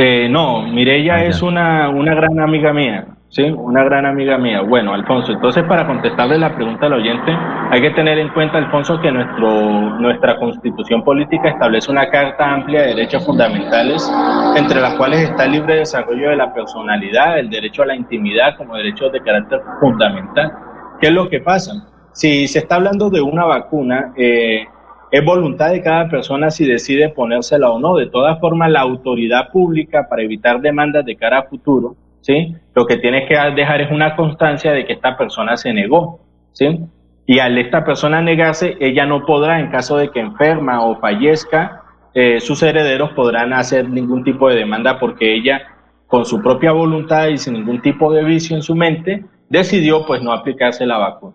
Eh, 0.00 0.28
no, 0.28 0.62
Mireya 0.62 1.14
ah, 1.16 1.24
es 1.24 1.42
una, 1.42 1.88
una 1.88 2.14
gran 2.14 2.38
amiga 2.38 2.72
mía. 2.72 3.04
Sí, 3.30 3.42
una 3.42 3.82
gran 3.82 4.06
amiga 4.06 4.38
mía. 4.38 4.62
Bueno, 4.62 4.94
Alfonso, 4.94 5.32
entonces 5.32 5.64
para 5.64 5.86
contestarle 5.86 6.38
la 6.38 6.54
pregunta 6.54 6.86
al 6.86 6.94
oyente, 6.94 7.30
hay 7.70 7.82
que 7.82 7.90
tener 7.90 8.16
en 8.18 8.28
cuenta, 8.28 8.58
Alfonso, 8.58 9.00
que 9.00 9.10
nuestro, 9.10 9.98
nuestra 9.98 10.38
constitución 10.38 11.02
política 11.02 11.48
establece 11.48 11.90
una 11.90 12.08
carta 12.08 12.54
amplia 12.54 12.82
de 12.82 12.88
derechos 12.94 13.26
fundamentales, 13.26 14.08
entre 14.56 14.80
las 14.80 14.94
cuales 14.94 15.22
está 15.22 15.46
el 15.46 15.52
libre 15.52 15.74
desarrollo 15.76 16.30
de 16.30 16.36
la 16.36 16.54
personalidad, 16.54 17.40
el 17.40 17.50
derecho 17.50 17.82
a 17.82 17.86
la 17.86 17.96
intimidad 17.96 18.56
como 18.56 18.76
derechos 18.76 19.12
de 19.12 19.20
carácter 19.20 19.60
fundamental. 19.80 20.52
¿Qué 21.00 21.08
es 21.08 21.12
lo 21.12 21.28
que 21.28 21.40
pasa? 21.40 21.72
Si 22.12 22.46
se 22.46 22.60
está 22.60 22.76
hablando 22.76 23.10
de 23.10 23.20
una 23.20 23.44
vacuna, 23.44 24.12
eh, 24.16 24.64
es 25.10 25.24
voluntad 25.24 25.70
de 25.70 25.82
cada 25.82 26.08
persona 26.08 26.50
si 26.50 26.66
decide 26.66 27.08
ponérsela 27.08 27.70
o 27.70 27.78
no. 27.78 27.96
De 27.96 28.06
todas 28.06 28.38
formas, 28.40 28.70
la 28.70 28.80
autoridad 28.80 29.50
pública, 29.50 30.06
para 30.08 30.22
evitar 30.22 30.60
demandas 30.60 31.04
de 31.04 31.16
cara 31.16 31.40
a 31.40 31.42
futuro, 31.44 31.96
¿sí? 32.20 32.54
Lo 32.74 32.86
que 32.86 32.96
tiene 32.98 33.26
que 33.26 33.34
dejar 33.56 33.80
es 33.80 33.90
una 33.90 34.16
constancia 34.16 34.72
de 34.72 34.84
que 34.84 34.94
esta 34.94 35.16
persona 35.16 35.56
se 35.56 35.72
negó, 35.72 36.20
¿sí? 36.52 36.80
Y 37.26 37.40
al 37.40 37.58
esta 37.58 37.84
persona 37.84 38.22
negarse, 38.22 38.76
ella 38.80 39.04
no 39.04 39.26
podrá, 39.26 39.60
en 39.60 39.70
caso 39.70 39.96
de 39.98 40.10
que 40.10 40.20
enferma 40.20 40.84
o 40.86 40.96
fallezca, 40.96 41.82
eh, 42.14 42.40
sus 42.40 42.62
herederos 42.62 43.10
podrán 43.12 43.52
hacer 43.52 43.88
ningún 43.88 44.24
tipo 44.24 44.48
de 44.48 44.56
demanda 44.56 44.98
porque 44.98 45.34
ella, 45.34 45.60
con 46.06 46.24
su 46.24 46.42
propia 46.42 46.72
voluntad 46.72 47.28
y 47.28 47.38
sin 47.38 47.54
ningún 47.54 47.82
tipo 47.82 48.12
de 48.12 48.24
vicio 48.24 48.56
en 48.56 48.62
su 48.62 48.74
mente, 48.74 49.24
decidió 49.48 50.06
pues 50.06 50.22
no 50.22 50.32
aplicarse 50.32 50.86
la 50.86 50.98
vacuna. 50.98 51.34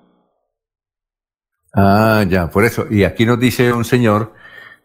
Ah, 1.73 2.23
ya, 2.29 2.49
por 2.49 2.65
eso. 2.65 2.85
Y 2.89 3.03
aquí 3.03 3.25
nos 3.25 3.39
dice 3.39 3.73
un 3.73 3.83
señor, 3.83 4.33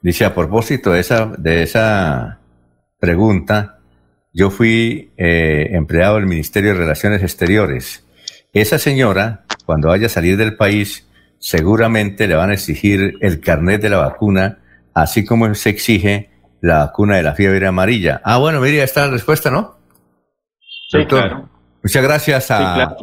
dice 0.01 0.25
a 0.25 0.35
propósito 0.35 0.93
de 0.93 1.01
esa, 1.01 1.27
de 1.27 1.63
esa 1.63 2.39
pregunta, 2.99 3.79
yo 4.33 4.51
fui 4.51 5.13
eh, 5.17 5.69
empleado 5.73 6.17
del 6.17 6.27
Ministerio 6.27 6.73
de 6.73 6.79
Relaciones 6.79 7.23
Exteriores. 7.23 8.05
Esa 8.53 8.79
señora, 8.79 9.45
cuando 9.67 9.89
vaya 9.89 10.07
a 10.07 10.11
salir 10.11 10.37
del 10.37 10.57
país, 10.57 11.07
seguramente 11.39 12.27
le 12.27 12.35
van 12.35 12.51
a 12.51 12.55
exigir 12.55 13.19
el 13.21 13.41
carnet 13.41 13.83
de 13.83 13.91
la 13.91 13.99
vacuna, 13.99 14.59
así 14.95 15.25
como 15.25 15.55
se 15.55 15.71
exige 15.71 16.31
la 16.61 16.79
vacuna 16.79 17.17
de 17.17 17.23
la 17.23 17.35
fiebre 17.35 17.67
amarilla. 17.67 18.21
Ah, 18.25 18.39
bueno, 18.39 18.61
mira, 18.61 18.83
está 18.83 19.07
la 19.07 19.13
respuesta, 19.13 19.51
¿no? 19.51 19.77
Sí, 20.91 21.05
claro. 21.07 21.49
Muchas 21.83 22.03
gracias 22.03 22.51
a 22.51 22.97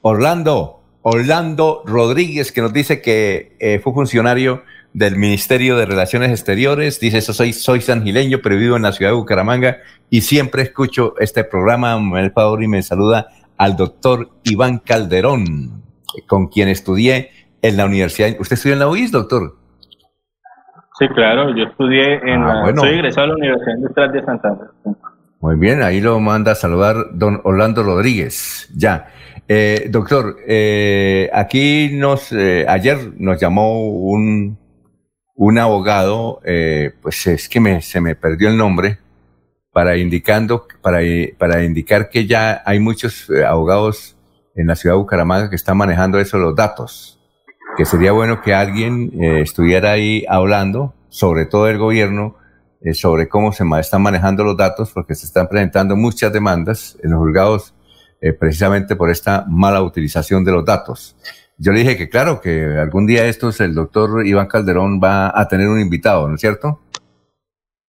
Orlando, 0.00 0.81
Orlando 1.02 1.82
Rodríguez, 1.84 2.52
que 2.52 2.62
nos 2.62 2.72
dice 2.72 3.02
que 3.02 3.56
eh, 3.58 3.80
fue 3.82 3.92
funcionario 3.92 4.62
del 4.92 5.16
Ministerio 5.16 5.76
de 5.76 5.86
Relaciones 5.86 6.30
Exteriores. 6.30 7.00
Dice, 7.00 7.18
eso 7.18 7.32
soy, 7.32 7.52
soy 7.52 7.80
sangileño, 7.80 8.38
pero 8.42 8.56
vivo 8.56 8.76
en 8.76 8.82
la 8.82 8.92
ciudad 8.92 9.10
de 9.10 9.16
Bucaramanga 9.16 9.78
y 10.10 10.20
siempre 10.20 10.62
escucho 10.62 11.14
este 11.18 11.44
programa. 11.44 11.98
El 12.20 12.30
favor 12.32 12.62
y 12.62 12.68
me 12.68 12.82
saluda 12.82 13.28
al 13.58 13.76
doctor 13.76 14.28
Iván 14.44 14.78
Calderón, 14.78 15.82
con 16.26 16.48
quien 16.48 16.68
estudié 16.68 17.30
en 17.62 17.76
la 17.76 17.86
universidad. 17.86 18.30
¿Usted 18.38 18.54
estudió 18.54 18.74
en 18.74 18.80
la 18.80 18.88
UIS, 18.88 19.12
doctor? 19.12 19.56
Sí, 20.98 21.08
claro, 21.08 21.54
yo 21.56 21.64
estudié 21.64 22.14
en 22.16 22.42
ah, 22.42 22.66
la... 22.66 22.76
Soy 22.76 22.90
egresado 22.90 23.24
a 23.24 23.28
la 23.28 23.34
Universidad 23.34 23.76
Industrial 23.76 24.12
de 24.12 24.24
Santander. 24.24 24.68
Muy 25.40 25.56
bien, 25.56 25.82
ahí 25.82 26.00
lo 26.00 26.20
manda 26.20 26.52
a 26.52 26.54
saludar 26.54 26.96
don 27.12 27.40
Orlando 27.42 27.82
Rodríguez. 27.82 28.70
Ya. 28.76 29.08
Eh, 29.48 29.88
doctor, 29.90 30.36
eh, 30.46 31.28
aquí 31.32 31.90
nos, 31.92 32.32
eh, 32.32 32.64
ayer 32.68 33.12
nos 33.18 33.40
llamó 33.40 33.88
un, 33.88 34.58
un 35.34 35.58
abogado, 35.58 36.40
eh, 36.44 36.92
pues 37.02 37.26
es 37.26 37.48
que 37.48 37.60
me, 37.60 37.82
se 37.82 38.00
me 38.00 38.14
perdió 38.14 38.48
el 38.48 38.56
nombre, 38.56 38.98
para, 39.72 39.96
indicando, 39.96 40.66
para, 40.82 41.00
para 41.38 41.64
indicar 41.64 42.08
que 42.08 42.26
ya 42.26 42.62
hay 42.64 42.78
muchos 42.78 43.28
abogados 43.46 44.16
en 44.54 44.66
la 44.66 44.76
ciudad 44.76 44.94
de 44.96 45.00
Bucaramanga 45.00 45.48
que 45.48 45.56
están 45.56 45.78
manejando 45.78 46.18
eso, 46.20 46.38
los 46.38 46.54
datos, 46.54 47.18
que 47.76 47.86
sería 47.86 48.12
bueno 48.12 48.42
que 48.42 48.54
alguien 48.54 49.10
estuviera 49.22 49.92
ahí 49.92 50.26
hablando, 50.28 50.94
sobre 51.08 51.46
todo 51.46 51.68
el 51.68 51.78
gobierno, 51.78 52.36
sobre 52.92 53.30
cómo 53.30 53.52
se 53.52 53.64
están 53.80 54.02
manejando 54.02 54.44
los 54.44 54.58
datos, 54.58 54.90
porque 54.92 55.14
se 55.14 55.24
están 55.24 55.48
presentando 55.48 55.96
muchas 55.96 56.34
demandas 56.34 56.98
en 57.02 57.12
los 57.12 57.20
juzgados 57.20 57.74
precisamente 58.38 58.94
por 58.94 59.10
esta 59.10 59.44
mala 59.48 59.82
utilización 59.82 60.44
de 60.44 60.52
los 60.52 60.64
datos. 60.64 61.16
Yo 61.58 61.72
le 61.72 61.80
dije 61.80 61.96
que 61.96 62.08
claro, 62.08 62.40
que 62.40 62.78
algún 62.78 63.06
día 63.06 63.24
estos 63.26 63.60
el 63.60 63.74
doctor 63.74 64.26
Iván 64.26 64.46
Calderón 64.46 65.00
va 65.02 65.32
a 65.34 65.48
tener 65.48 65.68
un 65.68 65.80
invitado, 65.80 66.28
¿no 66.28 66.36
es 66.36 66.40
cierto? 66.40 66.80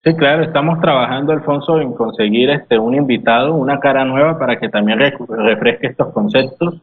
Sí, 0.03 0.13
claro, 0.15 0.43
estamos 0.43 0.81
trabajando, 0.81 1.31
Alfonso, 1.31 1.79
en 1.79 1.93
conseguir 1.93 2.49
este 2.49 2.77
un 2.77 2.93
invitado, 2.93 3.53
una 3.53 3.79
cara 3.79 4.03
nueva 4.03 4.37
para 4.37 4.59
que 4.59 4.67
también 4.67 4.99
refresque 4.99 5.87
estos 5.87 6.11
conceptos 6.11 6.81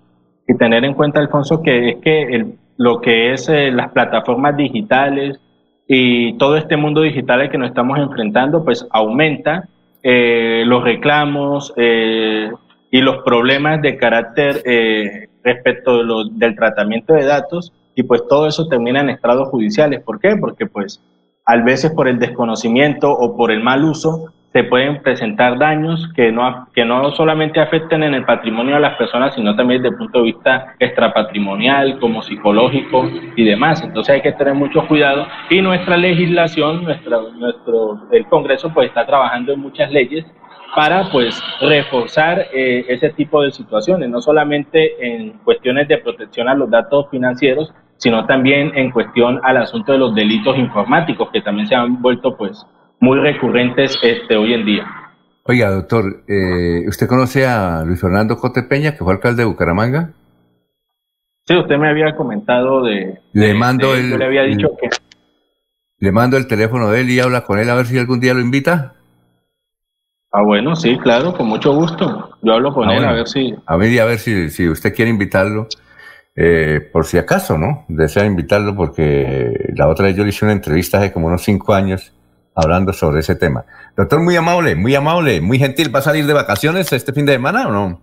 y 0.48 0.56
tener 0.56 0.84
en 0.84 0.94
cuenta, 0.94 1.20
Alfonso, 1.20 1.60
que 1.62 1.90
es 1.90 1.96
que 1.96 2.56
lo 2.78 3.02
que 3.02 3.34
es 3.34 3.48
eh, 3.50 3.70
las 3.70 3.90
plataformas 3.92 4.56
digitales 4.56 5.38
y 5.86 6.38
todo 6.38 6.56
este 6.56 6.78
mundo 6.78 7.02
digital 7.02 7.42
al 7.42 7.50
que 7.50 7.58
nos 7.58 7.68
estamos 7.68 7.98
enfrentando, 7.98 8.64
pues 8.64 8.86
aumenta 8.90 9.68
eh, 10.02 10.62
los 10.64 10.82
reclamos 10.82 11.74
eh, 11.76 12.50
y 12.90 13.00
los 13.00 13.22
problemas 13.24 13.80
de 13.82 13.96
carácter 13.96 14.62
eh, 14.64 15.28
respecto 15.42 16.26
del 16.32 16.56
tratamiento 16.56 17.14
de 17.14 17.24
datos 17.24 17.72
y 17.94 18.02
pues 18.02 18.26
todo 18.28 18.46
eso 18.46 18.68
termina 18.68 19.00
en 19.00 19.10
estrados 19.10 19.48
judiciales. 19.48 20.02
¿Por 20.02 20.20
qué? 20.20 20.36
Porque 20.36 20.66
pues 20.66 21.02
a 21.44 21.56
veces 21.56 21.92
por 21.92 22.08
el 22.08 22.18
desconocimiento 22.18 23.10
o 23.10 23.36
por 23.36 23.50
el 23.50 23.62
mal 23.62 23.84
uso 23.84 24.32
se 24.52 24.64
pueden 24.64 25.00
presentar 25.02 25.58
daños 25.58 26.10
que 26.16 26.32
no, 26.32 26.66
que 26.74 26.84
no 26.84 27.12
solamente 27.12 27.60
afecten 27.60 28.02
en 28.02 28.14
el 28.14 28.24
patrimonio 28.24 28.74
de 28.74 28.80
las 28.80 28.96
personas, 28.96 29.34
sino 29.36 29.54
también 29.54 29.80
desde 29.80 29.94
el 29.94 29.98
punto 29.98 30.18
de 30.18 30.24
vista 30.24 30.74
extrapatrimonial, 30.80 32.00
como 32.00 32.20
psicológico 32.20 33.08
y 33.36 33.44
demás. 33.44 33.80
Entonces 33.82 34.16
hay 34.16 34.22
que 34.22 34.32
tener 34.32 34.54
mucho 34.54 34.88
cuidado 34.88 35.26
y 35.50 35.60
nuestra 35.60 35.96
legislación, 35.96 36.82
nuestra, 36.82 37.18
nuestro, 37.36 38.08
el 38.10 38.26
Congreso 38.26 38.72
pues 38.74 38.88
está 38.88 39.06
trabajando 39.06 39.52
en 39.52 39.60
muchas 39.60 39.92
leyes 39.92 40.26
para 40.74 41.10
pues 41.10 41.40
reforzar 41.60 42.46
eh, 42.52 42.84
ese 42.88 43.10
tipo 43.10 43.42
de 43.42 43.50
situaciones, 43.50 44.08
no 44.08 44.20
solamente 44.20 44.94
en 45.00 45.38
cuestiones 45.38 45.88
de 45.88 45.98
protección 45.98 46.48
a 46.48 46.54
los 46.54 46.70
datos 46.70 47.06
financieros, 47.10 47.72
sino 47.96 48.26
también 48.26 48.72
en 48.76 48.90
cuestión 48.90 49.40
al 49.42 49.58
asunto 49.58 49.92
de 49.92 49.98
los 49.98 50.14
delitos 50.14 50.56
informáticos 50.56 51.28
que 51.32 51.42
también 51.42 51.66
se 51.66 51.74
han 51.74 52.00
vuelto 52.00 52.36
pues 52.36 52.64
muy 53.00 53.18
recurrentes 53.18 53.98
este 54.02 54.36
hoy 54.36 54.54
en 54.54 54.64
día. 54.64 54.86
Oiga, 55.44 55.70
doctor, 55.70 56.22
eh, 56.28 56.86
¿usted 56.86 57.08
conoce 57.08 57.46
a 57.46 57.82
Luis 57.84 58.00
Fernando 58.00 58.36
Cote 58.36 58.62
Peña, 58.62 58.92
que 58.92 59.04
fue 59.04 59.12
alcalde 59.12 59.42
de 59.42 59.48
Bucaramanga? 59.48 60.12
Sí, 61.46 61.56
usted 61.56 61.76
me 61.76 61.88
había 61.88 62.14
comentado 62.14 62.84
de... 62.84 63.18
Le 63.32 63.54
mando 63.54 63.94
el... 63.94 64.10
Yo 64.10 64.18
le 64.18 64.26
había 64.26 64.42
dicho 64.42 64.68
que... 64.80 64.88
Le 65.98 66.12
mando 66.12 66.36
el 66.36 66.46
teléfono 66.46 66.90
de 66.90 67.00
él 67.00 67.10
y 67.10 67.20
habla 67.20 67.44
con 67.44 67.58
él 67.58 67.68
a 67.68 67.74
ver 67.74 67.86
si 67.86 67.98
algún 67.98 68.20
día 68.20 68.32
lo 68.32 68.40
invita. 68.40 68.94
Ah, 70.32 70.42
bueno, 70.44 70.76
sí, 70.76 70.96
claro, 70.98 71.32
con 71.34 71.48
mucho 71.48 71.74
gusto. 71.74 72.36
Yo 72.42 72.52
hablo 72.52 72.72
con 72.72 72.88
ah, 72.88 72.96
él 72.96 73.04
a 73.04 73.12
ver 73.12 73.26
si... 73.26 73.54
A 73.66 73.76
ver, 73.76 74.00
a 74.00 74.04
ver 74.04 74.18
si, 74.18 74.48
si 74.50 74.68
usted 74.68 74.94
quiere 74.94 75.10
invitarlo, 75.10 75.66
eh, 76.36 76.80
por 76.92 77.04
si 77.04 77.18
acaso, 77.18 77.58
¿no? 77.58 77.84
Desea 77.88 78.24
invitarlo 78.24 78.76
porque 78.76 79.72
la 79.74 79.88
otra 79.88 80.06
vez 80.06 80.16
yo 80.16 80.22
le 80.22 80.30
hice 80.30 80.44
una 80.44 80.52
entrevista 80.52 80.98
hace 80.98 81.12
como 81.12 81.26
unos 81.26 81.42
cinco 81.42 81.74
años 81.74 82.12
hablando 82.54 82.92
sobre 82.92 83.20
ese 83.20 83.34
tema. 83.34 83.64
Doctor, 83.96 84.22
muy 84.22 84.36
amable, 84.36 84.76
muy 84.76 84.94
amable, 84.94 85.40
muy 85.40 85.58
gentil. 85.58 85.92
¿Va 85.94 85.98
a 85.98 86.02
salir 86.02 86.26
de 86.26 86.32
vacaciones 86.32 86.92
este 86.92 87.12
fin 87.12 87.26
de 87.26 87.32
semana 87.32 87.66
o 87.66 87.72
no? 87.72 88.00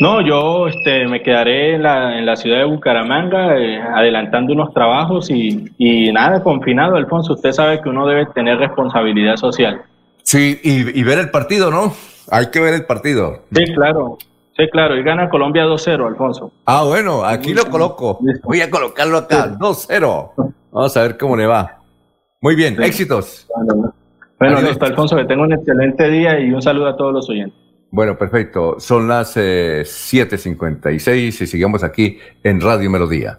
No, 0.00 0.20
yo 0.20 0.68
este, 0.68 1.08
me 1.08 1.22
quedaré 1.22 1.74
en 1.74 1.82
la, 1.82 2.16
en 2.16 2.24
la 2.24 2.36
ciudad 2.36 2.58
de 2.58 2.64
Bucaramanga 2.64 3.58
eh, 3.58 3.80
adelantando 3.82 4.52
unos 4.52 4.72
trabajos 4.72 5.28
y, 5.30 5.64
y 5.78 6.12
nada, 6.12 6.42
confinado, 6.44 6.94
Alfonso. 6.94 7.32
Usted 7.32 7.50
sabe 7.50 7.80
que 7.82 7.88
uno 7.88 8.06
debe 8.06 8.26
tener 8.26 8.58
responsabilidad 8.58 9.34
social. 9.36 9.82
Sí, 10.22 10.60
y, 10.62 11.02
ver 11.02 11.18
el 11.18 11.30
partido, 11.30 11.70
¿no? 11.70 11.94
Hay 12.30 12.50
que 12.50 12.60
ver 12.60 12.74
el 12.74 12.86
partido. 12.86 13.42
Sí, 13.52 13.64
claro. 13.74 14.18
Sí, 14.56 14.68
claro. 14.70 14.96
Y 14.96 15.02
gana 15.02 15.28
Colombia 15.28 15.64
2-0, 15.64 16.06
Alfonso. 16.06 16.52
Ah, 16.66 16.84
bueno, 16.84 17.24
aquí 17.24 17.54
lo 17.54 17.64
coloco. 17.66 18.18
Voy 18.44 18.60
a 18.60 18.70
colocarlo 18.70 19.18
acá. 19.18 19.56
2-0. 19.58 20.32
Vamos 20.70 20.96
a 20.96 21.02
ver 21.02 21.18
cómo 21.18 21.36
le 21.36 21.46
va. 21.46 21.78
Muy 22.40 22.54
bien, 22.54 22.80
éxitos. 22.82 23.46
Bueno, 24.38 24.60
listo, 24.60 24.84
Alfonso, 24.84 25.16
que 25.16 25.24
tenga 25.24 25.42
un 25.42 25.52
excelente 25.52 26.08
día 26.10 26.40
y 26.40 26.52
un 26.52 26.60
saludo 26.60 26.88
a 26.88 26.96
todos 26.96 27.12
los 27.12 27.30
oyentes. 27.30 27.58
Bueno, 27.92 28.16
perfecto. 28.16 28.80
Son 28.80 29.06
las 29.06 29.36
7.56 29.36 31.08
eh, 31.08 31.16
y 31.18 31.30
sigamos 31.32 31.84
aquí 31.84 32.18
en 32.42 32.60
Radio 32.60 32.90
Melodía. 32.90 33.38